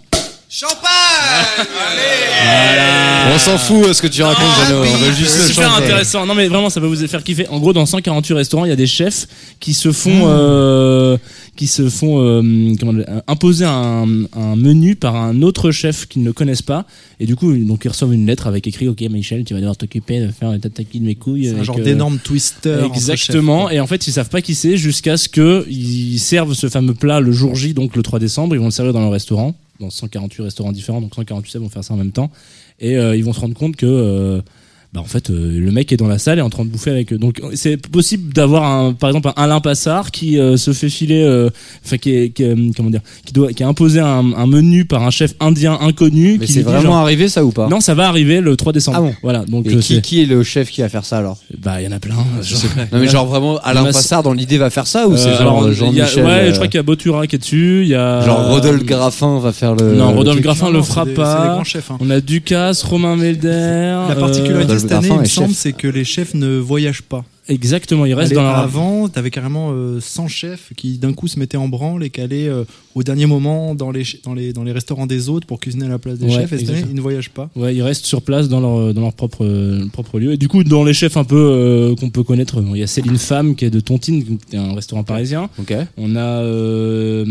On 3.35 3.39
s'en 3.39 3.59
fout 3.59 3.93
ce 3.93 4.01
que 4.01 4.07
tu 4.07 4.23
racontes, 4.23 4.47
veut 4.71 5.13
juste 5.13 5.31
C'est 5.31 5.49
le 5.49 5.49
super 5.49 5.77
intéressant. 5.77 6.25
Non 6.27 6.35
mais 6.35 6.49
vraiment, 6.49 6.71
ça 6.71 6.81
va 6.81 6.87
vous 6.87 6.97
faire 7.07 7.23
kiffer. 7.23 7.47
En 7.49 7.59
gros, 7.59 7.73
dans 7.73 7.85
148 7.85 8.35
restaurants, 8.35 8.65
il 8.65 8.69
y 8.69 8.73
a 8.73 8.77
des 8.77 8.87
chefs 8.87 9.27
qui 9.61 9.75
se 9.75 9.89
Mmh. 9.89 9.93
font, 9.93 10.23
euh, 10.27 11.17
qui 11.57 11.67
se 11.67 11.89
font 11.89 12.21
euh, 12.21 12.75
comment 12.79 12.93
dire, 12.93 13.05
euh, 13.09 13.21
imposer 13.27 13.65
un, 13.65 14.07
un 14.35 14.57
menu 14.57 14.95
par 14.97 15.17
un 15.17 15.43
autre 15.43 15.71
chef 15.71 16.07
qu'ils 16.07 16.23
ne 16.23 16.31
connaissent 16.31 16.63
pas. 16.63 16.87
Et 17.19 17.27
du 17.27 17.37
coup, 17.37 17.55
donc 17.57 17.85
ils 17.85 17.89
reçoivent 17.89 18.13
une 18.13 18.27
lettre 18.27 18.47
avec 18.47 18.67
écrit, 18.67 18.89
ok 18.89 19.01
Michel, 19.11 19.45
tu 19.45 19.55
vas 19.55 19.61
devoir 19.61 19.77
t'occuper 19.77 20.21
de 20.21 20.31
faire 20.31 20.53
le 20.53 20.59
tataki 20.59 21.01
de 21.01 21.07
mes 21.07 21.15
couilles. 21.15 21.45
C'est 21.45 21.51
un 21.51 21.55
avec, 21.55 21.65
genre 21.65 21.79
euh, 21.79 21.83
d'énorme 21.85 22.19
twister. 22.19 22.85
Exactement. 22.95 23.71
Et 23.71 23.81
en 23.81 23.87
fait, 23.87 24.07
ils 24.07 24.13
savent 24.13 24.29
pas 24.29 24.43
qui 24.43 24.55
c'est 24.55 24.77
jusqu'à 24.77 25.17
ce 25.17 25.29
que 25.29 25.67
ils 25.69 26.19
servent 26.19 26.55
ce 26.55 26.69
fameux 26.69 26.95
plat 26.95 27.21
le 27.21 27.33
jour 27.33 27.55
J, 27.55 27.75
donc 27.75 27.97
le 27.97 28.03
3 28.03 28.19
décembre. 28.19 28.55
Ils 28.55 28.59
vont 28.59 28.67
le 28.67 28.71
servir 28.71 28.93
dans 28.93 29.01
leur 29.01 29.13
restaurant, 29.13 29.55
dans 29.81 29.91
148 29.91 30.43
restaurants 30.43 30.73
différents, 30.73 31.01
donc 31.01 31.15
148 31.15 31.51
chefs 31.51 31.63
vont 31.63 31.69
faire 31.69 31.85
ça 31.85 31.95
en 31.95 31.97
même 31.97 32.13
temps. 32.13 32.31
Et 32.79 32.97
euh, 32.97 33.17
ils 33.17 33.25
vont 33.25 33.33
se 33.33 33.41
rendre 33.41 33.55
compte 33.55 33.77
que, 33.77 33.87
euh, 33.87 34.43
bah, 34.93 35.01
en 35.01 35.05
fait, 35.05 35.31
euh, 35.31 35.59
le 35.61 35.71
mec 35.73 35.93
est 35.93 35.97
dans 35.97 36.09
la 36.09 36.19
salle 36.19 36.39
et 36.39 36.41
est 36.41 36.45
en 36.45 36.51
train 36.51 36.65
de 36.65 36.71
bouffer 36.71 36.91
avec 36.91 37.13
eux. 37.13 37.19
Donc, 37.19 37.41
c'est 37.55 37.77
possible 37.77 38.33
d'avoir 38.33 38.65
un, 38.65 38.93
par 38.93 39.11
exemple, 39.11 39.29
un 39.37 39.43
Alain 39.43 39.61
Passard 39.61 40.11
qui 40.11 40.39
euh, 40.39 40.57
se 40.57 40.73
fait 40.73 40.89
filer, 40.89 41.23
euh, 41.23 41.51
enfin, 41.85 41.99
qui 41.99 42.15
est, 42.15 42.31
qui 42.31 42.43
est, 42.45 42.49
euh, 42.57 42.71
comment 42.77 42.91
dire, 42.91 43.01
qui 43.25 43.33
doit, 43.33 43.53
qui 43.53 43.63
a 43.63 43.69
imposé 43.69 44.01
un, 44.01 44.33
un 44.35 44.47
menu 44.47 44.85
par 44.87 45.03
un 45.03 45.11
chef 45.11 45.35
indien 45.41 45.77
inconnu. 45.81 46.39
Mais 46.41 46.47
qui 46.47 46.53
c'est 46.55 46.63
vraiment 46.63 46.83
genre- 46.83 46.97
arrivé 46.97 47.29
ça 47.29 47.45
ou 47.45 47.51
pas? 47.53 47.69
Non, 47.69 47.81
ça 47.81 47.95
va 47.95 48.09
arriver 48.09 48.41
le 48.41 48.57
3 48.57 48.73
décembre. 48.73 48.97
Ah 48.99 49.03
bon? 49.03 49.15
Voilà. 49.23 49.45
Donc, 49.45 49.67
Et 49.67 49.75
euh, 49.75 49.81
qui, 49.81 49.97
c'est- 49.97 50.01
qui 50.01 50.23
est 50.23 50.27
le 50.27 50.43
chef 50.43 50.71
qui 50.71 50.81
va 50.81 50.89
faire 50.89 51.05
ça 51.05 51.19
alors? 51.19 51.39
Bah, 51.59 51.81
il 51.81 51.85
y 51.85 51.89
en 51.89 51.93
a 51.93 51.99
plein. 52.01 52.15
Je 52.41 52.49
Genre- 52.51 52.61
sais 52.61 52.69
pas. 52.69 52.83
Non 52.93 53.01
mais 53.01 53.09
genre 53.09 53.27
vraiment 53.27 53.59
Alain 53.65 53.83
a- 53.85 53.93
Passard 53.93 54.23
dans 54.23 54.33
l'idée 54.33 54.59
va 54.59 54.71
faire 54.71 54.87
ça 54.87 55.09
ou 55.09 55.17
c'est 55.17 55.31
genre 55.33 55.41
alors, 55.41 55.65
il 55.69 55.97
y 55.97 56.01
a- 56.01 56.05
Jean-Michel 56.07 56.25
Ouais, 56.25 56.31
euh, 56.31 56.49
je 56.51 56.55
crois 56.55 56.67
qu'il 56.69 56.79
y 56.79 56.81
a 56.81 56.83
Botura 56.83 57.27
qui 57.27 57.37
est 57.37 57.39
dessus. 57.39 57.81
Il 57.83 57.89
y 57.89 57.95
a 57.95 58.25
Genre 58.25 58.49
Rodolphe 58.49 58.85
Graffin 58.85 59.39
va 59.41 59.53
faire 59.53 59.75
le. 59.75 59.95
Non, 59.95 60.13
Rodolphe. 60.15 60.41
Graffin 60.41 60.71
le 60.71 60.81
fera 60.83 61.05
pas. 61.05 61.37
c'est 61.37 61.43
des 61.43 61.49
grands 61.55 61.65
chefs, 61.65 61.91
hein. 61.91 61.99
On 62.01 62.09
a 62.11 62.21
Ducasse, 62.21 62.83
Romain 62.85 63.17
Melder. 63.17 63.97
La 64.09 64.15
particularité 64.15 64.76
cette 64.79 64.93
année, 64.93 65.09
il 65.09 65.19
me 65.19 65.25
semble, 65.25 65.55
c'est 65.55 65.73
que 65.73 65.89
les 65.89 66.05
chefs 66.05 66.35
ne 66.35 66.59
voyagent 66.59 67.03
pas. 67.03 67.25
Exactement, 67.49 68.03
restent 68.03 68.19
Allez, 68.19 68.35
dans 68.35 68.43
leur. 68.43 68.57
Avant, 68.57 69.09
t'avais 69.09 69.31
carrément 69.31 69.71
euh, 69.73 70.01
100 70.01 70.29
chefs 70.29 70.73
qui 70.77 70.99
d'un 70.99 71.13
coup 71.13 71.29
se 71.29 71.39
mettaient 71.39 71.57
en 71.57 71.69
branle 71.69 72.03
et 72.05 72.11
qui 72.11 72.21
allaient 72.21 72.49
euh, 72.49 72.65
au 72.95 73.03
dernier 73.03 73.27
moment 73.27 73.75
dans 73.75 73.91
les, 73.91 74.05
ch- 74.05 74.21
dans, 74.25 74.35
les, 74.35 74.53
dans 74.53 74.65
les 74.65 74.73
restaurants 74.73 75.07
des 75.07 75.29
autres 75.29 75.47
pour 75.47 75.61
cuisiner 75.61 75.87
à 75.87 75.89
la 75.89 75.99
place 75.99 76.19
des 76.19 76.27
Ouais, 76.27 76.33
chefs. 76.33 76.53
Et 76.55 76.57
ils 76.89 76.95
ne 76.95 77.01
voyagent 77.01 77.31
pas. 77.31 77.49
Ouais, 77.55 77.75
ils 77.75 77.83
restent 77.83 78.07
sur 78.07 78.23
place 78.23 78.49
dans 78.49 78.61
leur 78.61 78.93
dans 78.95 79.01
leur 79.03 79.13
propre 79.13 79.45
euh, 79.45 79.87
propre 79.93 80.19
lieu. 80.19 80.33
Et 80.33 80.37
du 80.37 80.49
coup, 80.49 80.65
dans 80.65 80.83
les 80.85 80.93
chefs 80.95 81.17
un 81.17 81.25
peu 81.25 81.37
euh, 81.37 81.95
qu'on 81.95 82.11
peut 82.11 82.23
connaître, 82.23 82.63
il 82.75 82.79
y 82.79 82.83
a 82.83 82.87
Céline 82.87 83.19
Femme 83.19 83.55
qui 83.55 83.65
est 83.65 83.71
de 83.71 83.81
Tontine, 83.81 84.25
qui 84.25 84.57
est 84.57 84.59
un 84.59 84.75
restaurant 84.75 85.05
parisien. 85.05 85.49
Ok. 85.59 85.75
On 85.97 86.17
a 86.17 86.41
euh, 86.43 87.25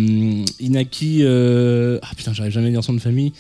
Inaki. 0.60 1.20
euh, 1.24 2.00
Ah 2.02 2.10
putain, 2.16 2.34
j'arrive 2.34 2.54
jamais 2.54 2.68
à 2.68 2.72
dire 2.72 2.84
son 2.84 2.94
nom 2.94 2.98
de 2.98 3.02
famille. 3.04 3.34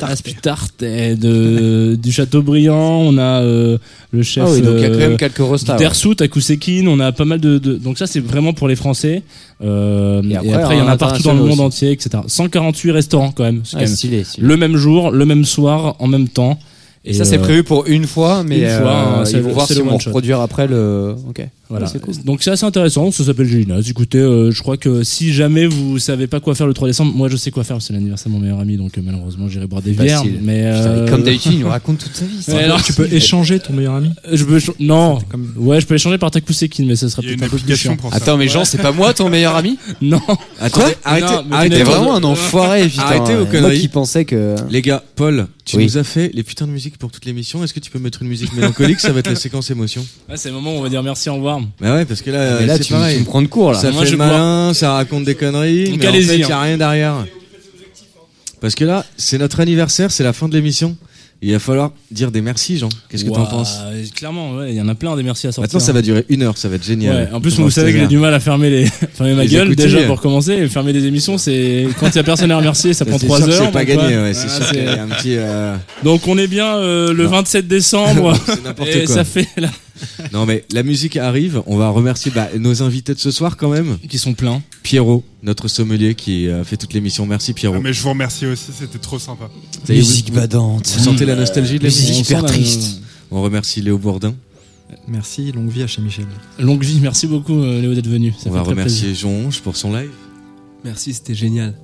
Aspitart 0.00 0.68
et 0.82 1.14
de 1.16 1.96
du 2.00 2.12
Châteaubriand. 2.12 3.00
On 3.02 3.18
a 3.18 3.42
euh, 3.42 3.78
le 4.10 4.22
chef. 4.22 4.44
Ah 4.46 4.50
oui, 4.52 4.60
donc 4.62 4.74
il 4.76 4.82
y 4.82 4.84
a 4.84 4.90
quand 4.90 4.98
même 4.98 5.16
quelques 5.16 5.38
restas. 5.38 5.76
À 6.20 6.28
Kusekin, 6.28 6.86
on 6.88 6.98
a 7.00 7.12
pas 7.12 7.24
mal 7.24 7.40
de, 7.40 7.58
de- 7.58 7.74
donc 7.76 7.98
ça 7.98 8.06
c'est 8.06 8.20
vraiment 8.20 8.52
pour 8.52 8.68
les 8.68 8.76
Français. 8.76 9.22
Euh, 9.62 10.22
et 10.22 10.36
après, 10.54 10.76
il 10.76 10.78
y 10.78 10.82
en 10.82 10.88
a 10.88 10.96
partout 10.96 11.22
dans 11.22 11.34
le 11.34 11.42
monde 11.44 11.60
entier, 11.60 11.90
etc. 11.92 12.22
148 12.26 12.90
restaurants 12.92 13.32
quand 13.32 13.44
même. 13.44 13.60
C'est 13.64 13.76
Ah, 13.76 13.80
quand 13.80 13.86
même 13.86 13.94
stylé, 13.96 14.24
stylé. 14.24 14.46
Le 14.46 14.56
même 14.56 14.76
jour, 14.76 15.10
le 15.10 15.24
même 15.24 15.44
soir, 15.44 15.96
en 15.98 16.06
même 16.06 16.28
temps. 16.28 16.58
Et 17.04 17.12
ça 17.14 17.24
c'est 17.24 17.38
euh, 17.38 17.42
prévu 17.42 17.62
pour 17.64 17.86
une 17.86 18.04
fois, 18.06 18.42
mais 18.44 18.58
une 18.60 18.68
fois, 18.68 18.90
euh, 18.90 19.22
hein, 19.22 19.24
ils 19.32 19.40
vont 19.40 19.52
voir 19.52 19.66
si 19.66 19.74
shot. 19.74 19.84
reproduire 19.84 20.40
après 20.40 20.66
le. 20.66 21.14
Ok. 21.28 21.46
Voilà. 21.70 21.84
Ouais, 21.86 21.90
c'est 21.92 22.00
cool. 22.00 22.14
Donc 22.24 22.42
c'est 22.42 22.50
assez 22.50 22.64
intéressant, 22.64 23.10
ça 23.10 23.24
s'appelle 23.24 23.46
Gélinas. 23.46 23.82
Écoutez, 23.88 24.18
euh, 24.18 24.50
je 24.50 24.62
crois 24.62 24.76
que 24.78 25.02
si 25.04 25.32
jamais 25.34 25.66
vous 25.66 25.98
savez 25.98 26.26
pas 26.26 26.40
quoi 26.40 26.54
faire 26.54 26.66
le 26.66 26.72
3 26.74 26.88
décembre, 26.88 27.12
moi 27.14 27.28
je 27.28 27.36
sais 27.36 27.50
quoi 27.50 27.62
faire, 27.64 27.80
c'est 27.82 27.92
l'anniversaire 27.92 28.28
de 28.28 28.32
mon 28.36 28.40
meilleur 28.40 28.58
ami, 28.60 28.76
donc 28.78 28.96
euh, 28.96 29.02
malheureusement 29.04 29.48
j'irai 29.48 29.66
boire 29.66 29.82
des 29.82 29.92
bières. 29.92 30.22
Mais 30.42 30.62
euh, 30.64 31.08
Comme 31.08 31.22
d'habitude, 31.24 31.52
il 31.54 31.58
nous 31.60 31.68
raconte 31.78 31.98
toute 31.98 32.14
sa 32.14 32.24
vie. 32.24 32.42
ça. 32.42 32.54
Ouais, 32.54 32.62
alors- 32.64 32.82
tu 32.82 32.92
peux 32.94 33.12
échanger 33.12 33.58
ton 33.60 33.72
meilleur 33.74 33.94
ami 33.94 34.10
je 34.32 34.44
peux 34.44 34.58
non, 34.80 35.18
ouais, 35.56 35.80
je 35.80 35.86
peux 35.86 35.94
échanger 35.94 36.18
par 36.18 36.30
Takusekin, 36.30 36.84
mais 36.86 36.96
ça 36.96 37.08
sera 37.08 37.22
Il 37.22 37.30
y 37.30 37.32
a 37.32 37.36
peut-être 37.36 37.52
une 37.52 37.56
un 37.56 37.58
peu 37.58 37.64
plus 37.64 37.76
chiant. 37.76 37.96
Attends, 38.12 38.36
mais 38.36 38.48
Jean, 38.48 38.64
c'est 38.64 38.78
pas 38.78 38.92
moi 38.92 39.12
ton 39.14 39.28
meilleur 39.28 39.54
ami 39.56 39.78
Non, 40.02 40.20
Attendez, 40.60 40.94
arrêtez, 41.04 41.26
Non, 41.26 41.44
arrêtez, 41.52 41.82
vraiment 41.82 42.16
un 42.16 42.24
enfoiré, 42.24 42.88
putain. 42.88 43.02
Arrêtez 43.02 43.34
Moi 43.34 43.44
conneries. 43.46 43.80
qui 43.80 43.88
pensais 43.88 44.24
que. 44.24 44.54
Les 44.70 44.80
gars, 44.82 45.02
Paul, 45.16 45.46
tu 45.64 45.76
Oui. 45.76 45.84
nous 45.84 45.98
as 45.98 46.04
fait 46.04 46.30
les 46.34 46.42
putains 46.42 46.66
de 46.66 46.72
musique 46.72 46.96
pour 46.98 47.10
toute 47.10 47.24
l'émission. 47.26 47.62
Est-ce 47.62 47.74
que 47.74 47.80
tu 47.80 47.90
peux 47.90 47.98
mettre 47.98 48.22
une 48.22 48.28
musique 48.28 48.52
mélancolique? 48.54 49.00
Ça 49.00 49.12
va 49.12 49.20
être 49.20 49.28
la 49.28 49.34
séquence 49.36 49.70
émotion. 49.70 50.04
Ouais, 50.28 50.36
c'est 50.36 50.48
le 50.48 50.54
moment 50.54 50.74
où 50.74 50.78
on 50.78 50.82
va 50.82 50.88
dire 50.88 51.02
merci, 51.02 51.28
au 51.28 51.34
revoir. 51.34 51.57
Bah 51.80 51.94
ouais, 51.94 52.04
parce 52.04 52.22
que 52.22 52.30
là, 52.30 52.58
Mais 52.60 52.66
là, 52.66 52.76
c'est 52.76 52.84
tu, 52.84 52.92
pareil. 52.92 53.14
tu 53.16 53.20
me 53.20 53.26
prends 53.26 53.42
de 53.42 53.46
cours 53.48 53.72
là. 53.72 53.78
Ça 53.78 53.90
Moi, 53.90 54.04
fait 54.04 54.10
je 54.12 54.16
malin, 54.16 54.72
ça 54.74 54.92
raconte 54.94 55.24
des 55.24 55.34
conneries, 55.34 55.90
Donc, 55.90 55.98
mais 56.00 56.06
en 56.06 56.08
allez-y, 56.10 56.26
fait, 56.26 56.38
il 56.38 56.44
n'y 56.46 56.52
hein. 56.52 56.56
a 56.58 56.62
rien 56.62 56.76
derrière. 56.78 57.26
Parce 58.60 58.74
que 58.74 58.84
là, 58.84 59.04
c'est 59.16 59.38
notre 59.38 59.60
anniversaire, 59.60 60.10
c'est 60.10 60.24
la 60.24 60.32
fin 60.32 60.48
de 60.48 60.54
l'émission. 60.54 60.96
Il 61.40 61.52
va 61.52 61.60
falloir 61.60 61.92
dire 62.10 62.32
des 62.32 62.40
merci, 62.40 62.78
Jean. 62.78 62.88
Qu'est-ce 63.08 63.24
que 63.24 63.30
t'en 63.30 63.42
Ouah, 63.42 63.46
penses 63.48 63.78
Clairement, 64.16 64.56
ouais, 64.56 64.70
il 64.70 64.74
y 64.76 64.80
en 64.80 64.88
a 64.88 64.96
plein 64.96 65.14
des 65.14 65.22
merci 65.22 65.46
à 65.46 65.52
sortir. 65.52 65.62
Maintenant, 65.72 65.78
ça 65.86 65.92
va 65.92 66.02
durer 66.02 66.24
une 66.28 66.42
heure, 66.42 66.58
ça 66.58 66.68
va 66.68 66.74
être 66.74 66.84
génial. 66.84 67.14
Ouais, 67.14 67.28
en 67.32 67.40
plus, 67.40 67.56
vous 67.60 67.70
savez 67.70 67.92
que 67.92 67.98
j'ai 68.00 68.08
du 68.08 68.18
mal 68.18 68.34
à 68.34 68.40
fermer 68.40 68.68
les, 68.70 68.86
fermer 69.14 69.34
ma 69.34 69.44
Les 69.44 69.48
gueule 69.48 69.76
déjà 69.76 70.02
pour 70.02 70.20
commencer. 70.20 70.54
Et 70.54 70.66
fermer 70.66 70.92
des 70.92 71.04
émissions, 71.06 71.38
c'est 71.38 71.86
quand 72.00 72.08
il 72.08 72.16
y 72.16 72.18
a 72.18 72.24
personne 72.24 72.50
à 72.50 72.56
remercier, 72.56 72.92
ça 72.92 73.04
Ça, 73.04 73.04
prend 73.04 73.18
c'est 73.20 73.26
3 73.26 73.38
sûr 73.38 73.46
que 73.46 73.52
heures. 73.52 73.62
C'est 73.66 73.70
pas 73.70 73.78
donc, 73.84 73.88
gagné, 73.88 74.16
ouais. 74.16 74.22
ouais, 74.24 74.34
c'est 74.34 74.48
Voilà, 74.48 74.64
sûr 74.64 74.74
qu'il 74.74 74.82
y 74.82 74.86
c'est- 74.88 74.98
a 74.98 75.02
un 75.04 75.08
petit. 75.10 75.34
euh, 75.36 75.76
Donc 76.02 76.26
on 76.26 76.36
est 76.38 76.48
bien 76.48 76.76
euh, 76.78 77.12
le 77.14 77.24
27 77.26 77.68
décembre. 77.68 78.34
C'est 78.46 78.64
n'importe 78.64 78.88
et 78.88 79.04
quoi. 79.04 79.14
ça 79.14 79.22
fait 79.24 79.46
là. 79.58 79.68
Non, 80.32 80.46
mais 80.46 80.64
la 80.72 80.82
musique 80.82 81.16
arrive. 81.16 81.62
On 81.66 81.76
va 81.76 81.88
remercier 81.90 82.30
bah, 82.34 82.48
nos 82.58 82.82
invités 82.82 83.14
de 83.14 83.18
ce 83.18 83.30
soir 83.30 83.56
quand 83.56 83.70
même. 83.70 83.98
Qui 84.08 84.18
sont 84.18 84.34
pleins. 84.34 84.62
Pierrot, 84.82 85.24
notre 85.42 85.68
sommelier 85.68 86.14
qui 86.14 86.48
a 86.48 86.64
fait 86.64 86.76
toute 86.76 86.92
l'émission. 86.92 87.26
Merci 87.26 87.52
Pierrot. 87.52 87.76
Ah, 87.76 87.80
mais 87.82 87.92
je 87.92 88.02
vous 88.02 88.10
remercie 88.10 88.46
aussi, 88.46 88.70
c'était 88.76 88.98
trop 88.98 89.18
sympa. 89.18 89.48
Musique 89.88 90.28
vous- 90.30 90.36
badante. 90.36 90.86
Vous 90.86 91.04
sentez 91.04 91.24
la 91.24 91.36
nostalgie 91.36 91.78
de 91.78 91.84
la 91.84 91.88
Musique 91.90 92.18
hyper 92.18 92.44
triste. 92.44 93.00
On 93.30 93.42
remercie 93.42 93.80
Léo 93.82 93.98
Bourdin. 93.98 94.34
Merci, 95.06 95.52
longue 95.52 95.68
vie 95.70 95.82
à 95.82 95.86
chez 95.86 96.00
Michel. 96.00 96.26
Longue 96.58 96.82
vie, 96.82 96.98
merci 97.00 97.26
beaucoup 97.26 97.60
euh, 97.62 97.80
Léo 97.80 97.94
d'être 97.94 98.08
venu. 98.08 98.32
Ça 98.32 98.48
On 98.48 98.52
va 98.52 98.62
remercier. 98.62 99.14
Jonge 99.14 99.60
pour 99.60 99.76
son 99.76 99.92
live. 99.92 100.10
Merci, 100.84 101.12
c'était 101.12 101.34
génial. 101.34 101.74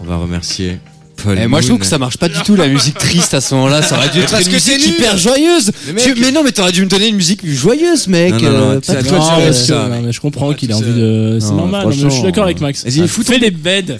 On 0.00 0.04
va 0.04 0.16
remercier 0.16 0.78
Paul. 1.24 1.38
Et 1.38 1.46
moi 1.48 1.60
je 1.60 1.66
trouve 1.68 1.78
que 1.80 1.86
ça 1.86 1.98
marche 1.98 2.16
pas 2.18 2.28
du 2.28 2.38
tout 2.42 2.54
la 2.54 2.68
musique 2.68 2.96
triste 2.98 3.34
à 3.34 3.40
ce 3.40 3.54
moment-là. 3.54 3.82
Ça 3.82 3.96
aurait 3.96 4.10
dû 4.10 4.20
être 4.20 4.30
Parce 4.30 4.46
une 4.46 4.52
que 4.52 4.58
c'est 4.58 4.76
musique 4.76 4.94
hyper 4.98 5.16
joyeuse. 5.18 5.72
Mais 5.88 5.92
mec- 5.94 6.04
Tu- 6.14 6.20
mais 6.20 6.30
non, 6.32 6.42
mais 6.44 6.52
t'aurais 6.52 6.72
dû 6.72 6.82
me 6.82 6.86
donner 6.88 7.08
une 7.08 7.16
musique 7.16 7.42
plus 7.42 7.54
joyeuse, 7.54 8.06
mec. 8.08 8.34
Non, 8.34 8.38
non, 8.40 8.50
non, 8.50 8.70
euh, 8.72 8.78
c'est 8.82 8.92
pas 8.92 8.98
à 8.98 9.02
de- 9.02 9.08
toi 9.08 9.18
de 9.18 9.22
Non, 9.22 9.30
gérer 9.36 9.46
mais- 9.46 9.52
ça. 9.52 9.88
Non, 9.88 10.02
mais 10.02 10.12
je 10.12 10.20
comprends 10.20 10.52
qu'il 10.54 10.70
a 10.72 10.76
envie 10.76 10.92
de. 10.94 11.38
C'est 11.40 11.52
normal, 11.52 11.82
non, 11.84 11.88
mais 11.90 11.96
je 11.96 12.08
suis 12.08 12.22
d'accord 12.22 12.44
avec 12.44 12.60
Max. 12.60 12.84
Vas-y, 12.84 13.00
Ah, 13.02 13.06
Fais 13.08 13.38
les 13.38 13.50
beds. 13.50 13.98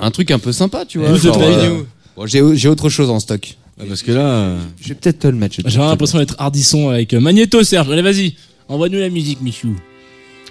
Un 0.00 0.10
truc 0.10 0.30
un 0.30 0.38
peu 0.38 0.52
sympa, 0.52 0.84
tu 0.86 0.98
vois. 0.98 1.08
Euh, 1.10 1.82
bon, 2.16 2.26
J'ai 2.26 2.42
j'ai 2.54 2.68
autre 2.68 2.88
chose 2.88 3.10
en 3.10 3.20
stock. 3.20 3.56
Ouais, 3.80 3.86
Parce 3.88 4.02
que 4.02 4.12
là. 4.12 4.20
euh, 4.20 4.58
Je 4.80 4.88
vais 4.90 4.94
peut-être 4.94 5.18
te 5.18 5.26
le 5.26 5.36
vais 5.36 5.48
J'ai 5.66 5.78
l'impression 5.78 6.18
d'être 6.18 6.36
Hardisson 6.38 6.90
avec 6.90 7.12
euh, 7.12 7.20
Magneto 7.20 7.62
Serge. 7.64 7.90
Allez, 7.90 8.02
vas-y. 8.02 8.34
Envoie-nous 8.68 8.98
la 9.00 9.08
musique, 9.08 9.40
Michou. 9.42 9.74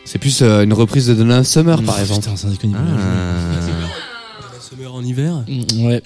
C'est 0.06 0.20
plus 0.20 0.42
euh, 0.42 0.64
une 0.64 0.74
reprise 0.74 1.08
de 1.08 1.14
Donna 1.14 1.44
Summer, 1.46 1.82
par 1.84 2.00
exemple. 2.02 2.22
Putain, 2.24 2.36
ça 2.36 2.50
déconne. 2.50 2.76
Summer 4.76 4.94
en 4.96 5.04
hiver. 5.04 5.44
Mm, 5.48 5.86
Ouais. 5.86 6.02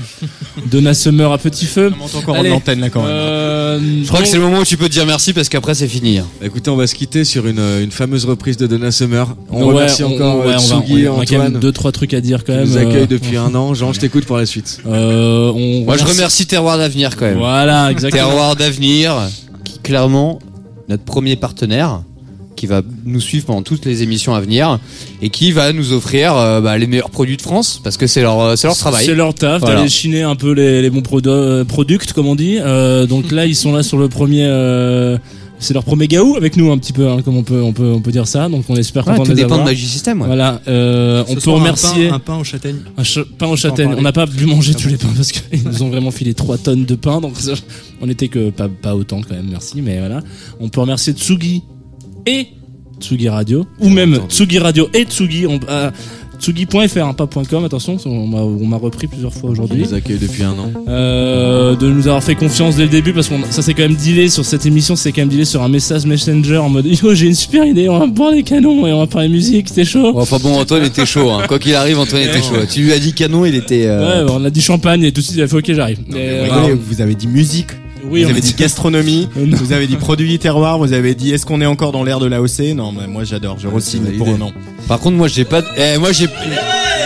Donna 0.70 0.94
Summer 0.94 1.32
à 1.32 1.38
petit 1.38 1.64
feu. 1.66 1.90
On 1.94 1.98
monte 1.98 2.14
encore 2.14 2.36
Allez, 2.36 2.50
en 2.50 2.56
antenne 2.56 2.80
là 2.80 2.90
quand 2.90 3.00
même. 3.02 3.10
euh, 3.10 3.80
Je 4.02 4.06
crois 4.08 4.20
que 4.20 4.28
c'est 4.28 4.36
le 4.36 4.42
moment 4.42 4.58
où 4.60 4.64
tu 4.64 4.76
peux 4.76 4.86
te 4.88 4.92
dire 4.92 5.06
merci 5.06 5.32
parce 5.32 5.48
qu'après 5.48 5.74
c'est 5.74 5.88
fini. 5.88 6.18
hein. 6.18 6.26
Écoutez, 6.42 6.70
on 6.70 6.76
va 6.76 6.86
se 6.86 6.94
quitter 6.94 7.24
sur 7.24 7.46
une, 7.46 7.58
une 7.58 7.90
fameuse 7.90 8.24
reprise 8.26 8.56
de 8.58 8.66
Donna 8.66 8.90
Summer. 8.92 9.34
On 9.50 9.64
ouais, 9.64 9.74
remercie 9.74 10.04
on- 10.04 10.14
encore 10.14 10.40
ouais, 10.40 10.52
euh, 10.52 10.58
on 10.58 10.78
va- 10.78 10.86
Tsugi, 10.86 11.08
on 11.08 11.20
a 11.20 11.24
quand 11.26 11.32
même 11.32 11.40
Antoine. 11.46 11.60
deux 11.60 11.72
trois 11.72 11.92
trucs 11.92 12.14
à 12.14 12.20
dire 12.20 12.44
quand 12.44 12.54
même. 12.54 12.68
nous 12.68 12.76
euh, 12.76 12.88
accueille 12.88 13.06
depuis 13.06 13.36
un 13.36 13.54
an. 13.54 13.74
Jean, 13.74 13.92
je 13.92 14.00
t'écoute 14.00 14.24
pour 14.26 14.36
la 14.36 14.46
suite. 14.46 14.80
euh, 14.86 15.50
on 15.54 15.84
Moi 15.84 15.96
je 15.96 16.02
remercie- 16.02 16.16
remercie 16.18 16.46
Terroir 16.46 16.78
d'avenir 16.78 17.16
quand 17.16 17.26
même. 17.26 17.38
Voilà, 17.38 17.90
exactement. 17.90 18.28
Terroir 18.28 18.56
d'avenir, 18.56 19.14
qui 19.64 19.78
clairement 19.80 20.38
notre 20.88 21.04
premier 21.04 21.36
partenaire, 21.36 22.02
qui 22.56 22.66
va 22.66 22.82
nous 23.04 23.20
suivre 23.20 23.44
pendant 23.46 23.62
toutes 23.62 23.84
les 23.84 24.02
émissions 24.02 24.34
à 24.34 24.40
venir 24.40 24.78
et 25.22 25.30
qui 25.30 25.52
va 25.52 25.72
nous 25.72 25.92
offrir 25.92 26.34
euh, 26.36 26.60
bah, 26.60 26.76
les 26.78 26.86
meilleurs 26.86 27.10
produits 27.10 27.36
de 27.36 27.42
France 27.42 27.80
parce 27.84 27.96
que 27.96 28.06
c'est 28.06 28.22
leur 28.22 28.40
euh, 28.40 28.56
c'est 28.56 28.66
leur 28.66 28.76
travail. 28.76 29.04
C'est 29.06 29.14
leur 29.14 29.34
taf 29.34 29.60
Voilà. 29.60 29.76
d'aller 29.76 29.88
chiner 29.88 30.22
un 30.22 30.34
peu 30.36 30.52
les, 30.52 30.82
les 30.82 30.90
bons 30.90 31.02
prodo- 31.02 31.28
euh, 31.30 31.64
products, 31.64 32.12
comme 32.12 32.26
on 32.26 32.34
dit. 32.34 32.56
Euh, 32.58 33.06
donc 33.06 33.30
là, 33.30 33.46
ils 33.46 33.54
sont 33.56 33.72
là 33.72 33.82
sur 33.82 33.98
le 33.98 34.08
premier. 34.08 34.44
euh, 34.46 35.18
c'est 35.58 35.72
leur 35.72 35.84
premier 35.84 36.06
gaou 36.06 36.36
avec 36.36 36.58
nous 36.58 36.70
un 36.70 36.76
petit 36.76 36.92
peu, 36.92 37.08
hein, 37.08 37.22
comme 37.24 37.38
on 37.38 37.42
peut, 37.42 37.62
on 37.62 37.72
peut, 37.72 37.90
on 37.90 38.00
peut 38.02 38.12
dire 38.12 38.28
ça. 38.28 38.46
Donc 38.50 38.64
on 38.68 38.76
est 38.76 38.82
super 38.82 39.08
Ouais, 39.08 39.16
tout 39.16 39.22
de 39.22 39.28
les 39.30 39.34
dépend 39.36 39.48
de 39.48 39.52
avoir. 39.54 39.66
Magic 39.68 39.88
System. 39.88 40.20
ouais. 40.20 40.26
Voilà, 40.26 40.60
euh, 40.68 41.24
on 41.28 41.34
peut 41.34 41.40
soir, 41.40 41.56
un 41.56 41.60
remercier 41.60 42.08
pain- 42.10 42.14
Un 42.14 42.18
pain, 42.18 42.36
aux 42.36 42.44
châtaignes. 42.44 42.76
un 42.98 43.02
pain 43.38 43.46
aux 43.46 43.56
châtaignes. 43.56 43.94
On 43.96 44.02
n'a 44.02 44.12
pas 44.12 44.26
pu 44.26 44.44
manger 44.44 44.74
tous 44.74 44.88
les 44.88 44.98
pains 44.98 45.08
parce 45.16 45.32
qu'ils 45.32 45.62
nous 45.64 45.82
ont 45.82 45.88
vraiment 45.88 46.10
filé 46.10 46.34
3 46.34 46.58
tonnes 46.58 46.84
de 46.84 46.94
pain. 46.94 47.22
Donc 47.22 47.32
on 48.02 48.08
était 48.10 48.28
que 48.28 48.50
pas, 48.50 48.68
pas 48.68 48.94
autant 48.94 49.22
quand 49.26 49.34
même, 49.34 49.48
merci. 49.50 49.80
Mais 49.80 49.98
voilà. 49.98 50.20
On 50.60 50.68
peut 50.68 50.80
remercier 50.82 51.14
Tsugi 51.14 51.62
et 52.26 52.48
Tsugi 53.00 53.28
Radio. 53.28 53.66
Ou 53.80 53.88
même 53.88 54.18
Tsugi 54.28 54.58
Radio 54.58 54.88
et 54.94 55.04
Tsugi. 55.04 55.46
On, 55.46 55.60
euh, 55.68 55.90
Tsugi.fr, 56.38 56.98
hein, 56.98 57.14
pas 57.14 57.26
.com, 57.26 57.64
attention, 57.64 57.96
on 58.04 58.26
m'a- 58.66 58.76
repris 58.76 59.06
plusieurs 59.06 59.32
fois 59.32 59.48
aujourd'hui. 59.50 59.84
nous 59.88 59.94
accueille 59.94 60.18
depuis 60.18 60.42
un 60.42 60.50
an. 60.50 60.70
Euh, 60.86 61.74
de 61.76 61.88
nous 61.88 62.08
avoir 62.08 62.22
fait 62.22 62.34
confiance 62.34 62.76
dès 62.76 62.82
le 62.82 62.90
début 62.90 63.14
parce 63.14 63.28
que 63.28 63.34
ça 63.48 63.62
s'est 63.62 63.72
quand 63.72 63.84
même 63.84 63.96
dealé 63.96 64.28
sur 64.28 64.44
cette 64.44 64.66
émission, 64.66 64.96
c'est 64.96 65.12
quand 65.12 65.22
même 65.22 65.30
dealé 65.30 65.46
sur 65.46 65.62
un 65.62 65.68
message 65.70 66.04
messenger 66.04 66.58
en 66.58 66.68
mode 66.68 66.84
yo 66.84 67.14
j'ai 67.14 67.26
une 67.28 67.34
super 67.34 67.64
idée, 67.64 67.88
on 67.88 67.98
va 67.98 68.06
boire 68.06 68.32
des 68.32 68.42
canons 68.42 68.86
et 68.86 68.92
on 68.92 68.98
va 68.98 69.06
parler 69.06 69.28
musique, 69.30 69.68
c'était 69.68 69.86
chaud. 69.86 70.12
Enfin 70.14 70.36
bon, 70.42 70.58
Antoine 70.58 70.84
était 70.84 71.06
chaud. 71.06 71.30
hein. 71.30 71.44
Quoi 71.48 71.58
qu'il 71.58 71.74
arrive, 71.74 71.98
Antoine 71.98 72.22
était 72.22 72.42
chaud. 72.42 72.56
Tu 72.70 72.82
lui 72.82 72.92
as 72.92 72.98
dit 72.98 73.14
canon, 73.14 73.46
il 73.46 73.54
était. 73.54 73.86
euh, 73.86 74.26
Ouais, 74.26 74.30
on 74.30 74.44
a 74.44 74.50
dit 74.50 74.60
champagne 74.60 75.04
et 75.04 75.12
tout 75.12 75.22
de 75.22 75.24
suite 75.26 75.38
il 75.38 75.42
a 75.42 75.48
fait 75.48 75.56
ok 75.56 75.72
j'arrive. 75.72 76.00
Euh, 76.14 76.76
vous 76.86 77.00
avez 77.00 77.14
dit 77.14 77.28
musique, 77.28 77.68
oui, 78.10 78.22
vous 78.22 78.28
on 78.28 78.30
avez 78.32 78.40
dit 78.40 78.48
dit- 78.48 78.54
gastronomie, 78.62 79.28
non. 79.36 79.56
vous 79.56 79.72
avez 79.72 79.86
dit 79.86 79.96
produits 79.96 80.38
terroirs, 80.38 80.78
vous 80.78 80.92
avez 80.92 81.14
dit 81.14 81.32
est-ce 81.32 81.46
qu'on 81.46 81.60
est 81.60 81.66
encore 81.66 81.92
dans 81.92 82.04
l'ère 82.04 82.20
de 82.20 82.26
l'AOC 82.26 82.74
Non, 82.74 82.92
mais 82.92 83.06
moi 83.06 83.24
j'adore, 83.24 83.56
je 83.58 83.68
re-signe 83.68 84.02
c'est 84.06 84.12
pour 84.12 84.28
un 84.28 84.40
an. 84.40 84.52
Par 84.88 85.00
contre, 85.00 85.16
moi 85.16 85.28
j'ai 85.28 85.44
pas. 85.44 85.62
de- 85.62 85.66
Eh, 85.76 85.98
moi 85.98 86.12
j'ai. 86.12 86.26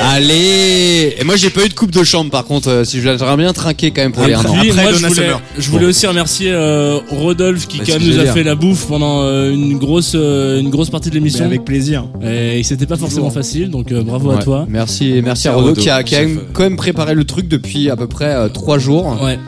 Allez. 0.03 1.15
Et 1.21 1.25
moi 1.25 1.37
j'ai 1.37 1.51
pas 1.51 1.65
eu 1.65 1.69
de 1.69 1.75
coupe 1.75 1.91
de 1.91 2.03
chambre. 2.05 2.31
Par 2.31 2.45
contre, 2.45 2.69
euh, 2.69 2.85
si 2.85 2.99
je 3.01 3.03
j'aimerais 3.19 3.37
bien 3.37 3.53
trinquer 3.53 3.91
quand 3.91 4.03
même 4.03 4.13
pour 4.13 4.25
les 4.25 4.35
un 4.35 4.39
an. 4.41 4.55
Après 4.57 4.73
moi, 4.73 4.93
je 4.93 4.99
voulais, 5.07 5.15
Summer. 5.15 5.41
je 5.59 5.71
voulais 5.71 5.87
aussi 5.87 6.07
remercier 6.07 6.51
euh, 6.53 6.99
Rodolphe 7.11 7.69
qui 7.69 7.79
Bah, 7.79 7.85
quand 7.87 7.99
même 7.99 8.09
nous 8.09 8.19
a 8.19 8.25
fait 8.27 8.43
la 8.43 8.55
bouffe 8.55 8.87
pendant 8.87 9.23
euh, 9.23 9.53
une 9.53 9.77
grosse 9.79 10.13
euh, 10.15 10.59
une 10.61 10.71
grosse 10.71 10.91
partie 10.91 11.11
de 11.11 11.15
l'émission. 11.15 11.45
avec 11.45 11.65
plaisir. 11.65 12.05
Et 12.23 12.63
c'était 12.63 12.87
pas 12.87 12.97
forcément 12.97 13.31
facile, 13.31 13.71
donc 13.71 13.93
euh, 13.93 14.03
bravo 14.03 14.31
à 14.31 14.39
toi. 14.39 14.67
Merci, 14.69 15.21
merci 15.23 15.49
à 15.49 15.53
à 15.53 15.55
Rodo 15.55 15.69
Rodo, 15.69 15.81
qui 15.81 15.91
a, 15.91 16.03
qui 16.03 16.17
a 16.17 16.25
quand 16.53 16.63
même 16.63 16.77
préparé 16.77 17.15
le 17.15 17.25
truc 17.25 17.49
depuis 17.49 17.91
à 17.91 17.97
peu 17.97 18.07
près 18.07 18.27
euh, 18.35 18.49
trois 18.49 18.79
jours. 18.79 19.19
Ouais. 19.23 19.39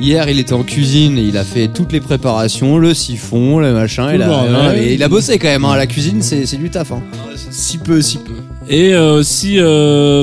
Hier, 0.00 0.28
il 0.30 0.38
était 0.38 0.54
en 0.54 0.62
cuisine 0.62 1.18
et 1.18 1.22
il 1.22 1.36
a 1.36 1.44
fait 1.44 1.68
toutes 1.68 1.92
les 1.92 2.00
préparations, 2.00 2.78
le 2.78 2.94
siphon, 2.94 3.58
le 3.58 3.72
machin. 3.72 4.12
Il 4.14 4.22
a, 4.22 4.28
ouais, 4.72 4.82
et 4.82 4.94
il 4.94 5.02
a 5.02 5.08
bossé 5.08 5.38
quand 5.38 5.48
même. 5.48 5.64
Hein. 5.66 5.76
La 5.76 5.86
cuisine, 5.86 6.22
c'est 6.22 6.56
du 6.56 6.70
taf. 6.70 6.90
Hein. 6.92 7.02
Si 7.50 7.76
peu, 7.78 8.00
si 8.00 8.16
peu. 8.18 8.32
Et 8.68 8.94
euh, 8.94 9.14
aussi, 9.18 9.56
euh, 9.58 10.22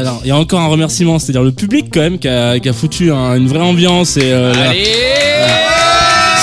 alors 0.00 0.20
il 0.24 0.28
y 0.28 0.30
a 0.30 0.36
encore 0.36 0.60
un 0.60 0.66
remerciement, 0.68 1.18
c'est-à-dire 1.18 1.42
le 1.42 1.52
public 1.52 1.86
quand 1.92 2.00
même 2.00 2.18
qui 2.18 2.28
a, 2.28 2.58
qui 2.60 2.68
a 2.68 2.72
foutu 2.72 3.10
un- 3.10 3.34
une 3.36 3.48
vraie 3.48 3.60
ambiance 3.60 4.16
et 4.18 4.24
euh, 4.24 4.52
là, 4.52 4.72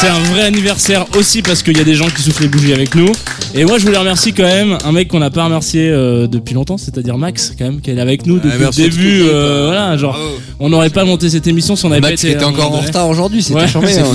c'est 0.02 0.08
un 0.08 0.20
vrai 0.34 0.42
anniversaire 0.44 1.06
aussi 1.18 1.42
parce 1.42 1.64
qu'il 1.64 1.78
y 1.78 1.82
a 1.82 1.84
des 1.84 1.96
gens 1.96 2.08
qui 2.08 2.22
soufflent 2.22 2.44
les 2.44 2.48
bougies 2.50 2.74
avec 2.74 2.96
nous. 2.96 3.12
Et 3.54 3.64
moi 3.66 3.78
je 3.78 3.86
voulais 3.86 3.98
remercier 3.98 4.32
quand 4.34 4.44
même 4.44 4.78
un 4.84 4.92
mec 4.92 5.08
qu'on 5.08 5.20
n'a 5.20 5.30
pas 5.30 5.46
remercié 5.46 5.90
euh, 5.90 6.28
depuis 6.28 6.54
longtemps, 6.54 6.78
c'est-à-dire 6.78 7.18
Max 7.18 7.54
quand 7.58 7.66
même 7.66 7.80
qui 7.82 7.92
est 7.92 8.00
avec 8.00 8.26
nous 8.26 8.36
depuis 8.40 8.60
le 8.60 8.70
début. 8.72 9.18
l'équipe, 9.20 9.30
euh, 9.34 9.64
voilà, 9.68 9.96
genre 9.98 10.18
on 10.60 10.70
n'aurait 10.70 10.90
pas 10.90 11.06
monté 11.06 11.30
cette 11.30 11.48
émission 11.48 11.76
si 11.76 11.86
on 11.86 11.92
avait 11.92 12.02
pas 12.02 12.10
Max 12.10 12.24
été 12.24 12.34
était 12.34 12.44
un 12.44 12.48
encore 12.50 12.74
en 12.76 12.82
retard 12.82 13.08
aujourd'hui, 13.08 13.42
c'était 13.42 13.60
Ouais, 13.60 13.68
chambé, 13.68 13.88
c'est- 13.88 14.02
hein, 14.02 14.06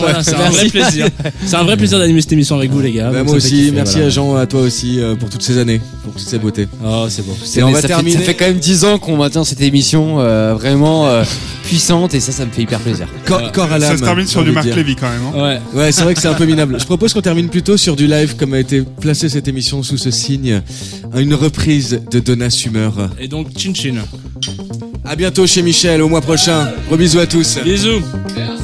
voilà, 0.00 0.22
c'est 0.22 0.34
un 0.34 0.50
vrai 0.50 0.66
plaisir. 0.68 1.08
C'est 1.46 1.56
un 1.56 1.64
vrai 1.64 1.76
plaisir 1.76 1.98
d'animer 1.98 2.20
cette 2.20 2.32
émission 2.32 2.56
avec 2.56 2.70
vous 2.70 2.80
les 2.80 2.92
gars. 2.92 3.10
Bah, 3.10 3.22
moi 3.24 3.34
aussi, 3.36 3.48
kiffer, 3.50 3.70
merci 3.72 3.92
voilà. 3.94 4.06
à 4.06 4.10
Jean, 4.10 4.36
à 4.36 4.46
toi 4.46 4.60
aussi 4.60 5.00
euh, 5.00 5.14
pour 5.14 5.30
toutes 5.30 5.42
ces 5.42 5.58
années, 5.58 5.80
pour 6.12 6.20
toutes 6.20 6.30
ces 6.30 6.38
beautés. 6.38 6.68
Oh 6.84 7.06
c'est 7.08 7.24
beau. 7.26 7.34
Et 7.56 7.62
on 7.62 7.68
va 7.70 7.76
ça, 7.76 7.82
fait, 7.82 7.88
terminer. 7.88 8.18
ça 8.18 8.22
fait 8.24 8.34
quand 8.34 8.44
même 8.46 8.58
10 8.58 8.84
ans 8.84 8.98
qu'on 8.98 9.16
maintient 9.16 9.44
cette 9.44 9.60
émission 9.60 10.16
euh, 10.20 10.54
vraiment 10.54 11.06
euh, 11.08 11.24
puissante 11.64 12.14
et 12.14 12.20
ça, 12.20 12.32
ça 12.32 12.44
me 12.46 12.50
fait 12.50 12.62
hyper 12.62 12.78
plaisir. 12.80 13.06
Corps, 13.26 13.50
corps 13.52 13.72
à 13.72 13.78
l'âme. 13.78 13.92
Ça 13.92 13.96
se 13.98 14.02
termine 14.04 14.26
sur 14.26 14.44
du 14.44 14.52
Marc 14.52 14.66
dire. 14.66 14.76
Lévy 14.76 14.94
quand 14.96 15.08
même. 15.10 15.22
hein. 15.34 15.60
Ouais. 15.74 15.80
Ouais, 15.80 15.92
c'est 15.92 16.02
vrai 16.04 16.14
que 16.14 16.20
c'est 16.20 16.28
un 16.28 16.34
peu 16.34 16.44
minable. 16.46 16.76
Je 16.78 16.84
propose 16.84 17.12
qu'on 17.12 17.20
termine 17.22 17.48
plutôt 17.48 17.76
sur 17.76 17.96
du 17.96 18.06
live, 18.06 18.36
comme 18.36 18.54
a 18.54 18.58
été 18.60 18.82
placée 19.00 19.28
cette 19.28 19.48
émission 19.48 19.82
sous 19.82 19.96
ce 19.98 20.10
signe. 20.10 20.62
Une 21.16 21.34
reprise 21.34 22.00
de 22.10 22.20
Donna 22.20 22.50
Summer. 22.50 22.92
Et 23.18 23.28
donc 23.28 23.48
chin 23.56 23.72
chin. 23.74 23.94
À 25.04 25.16
bientôt 25.16 25.46
chez 25.46 25.62
Michel, 25.62 26.00
au 26.02 26.08
mois 26.08 26.20
prochain. 26.20 26.68
Gros 26.88 26.96
bisous 26.96 27.18
à 27.18 27.26
tous. 27.26 27.58
Bisous. 27.64 28.00
Thank 28.34 28.61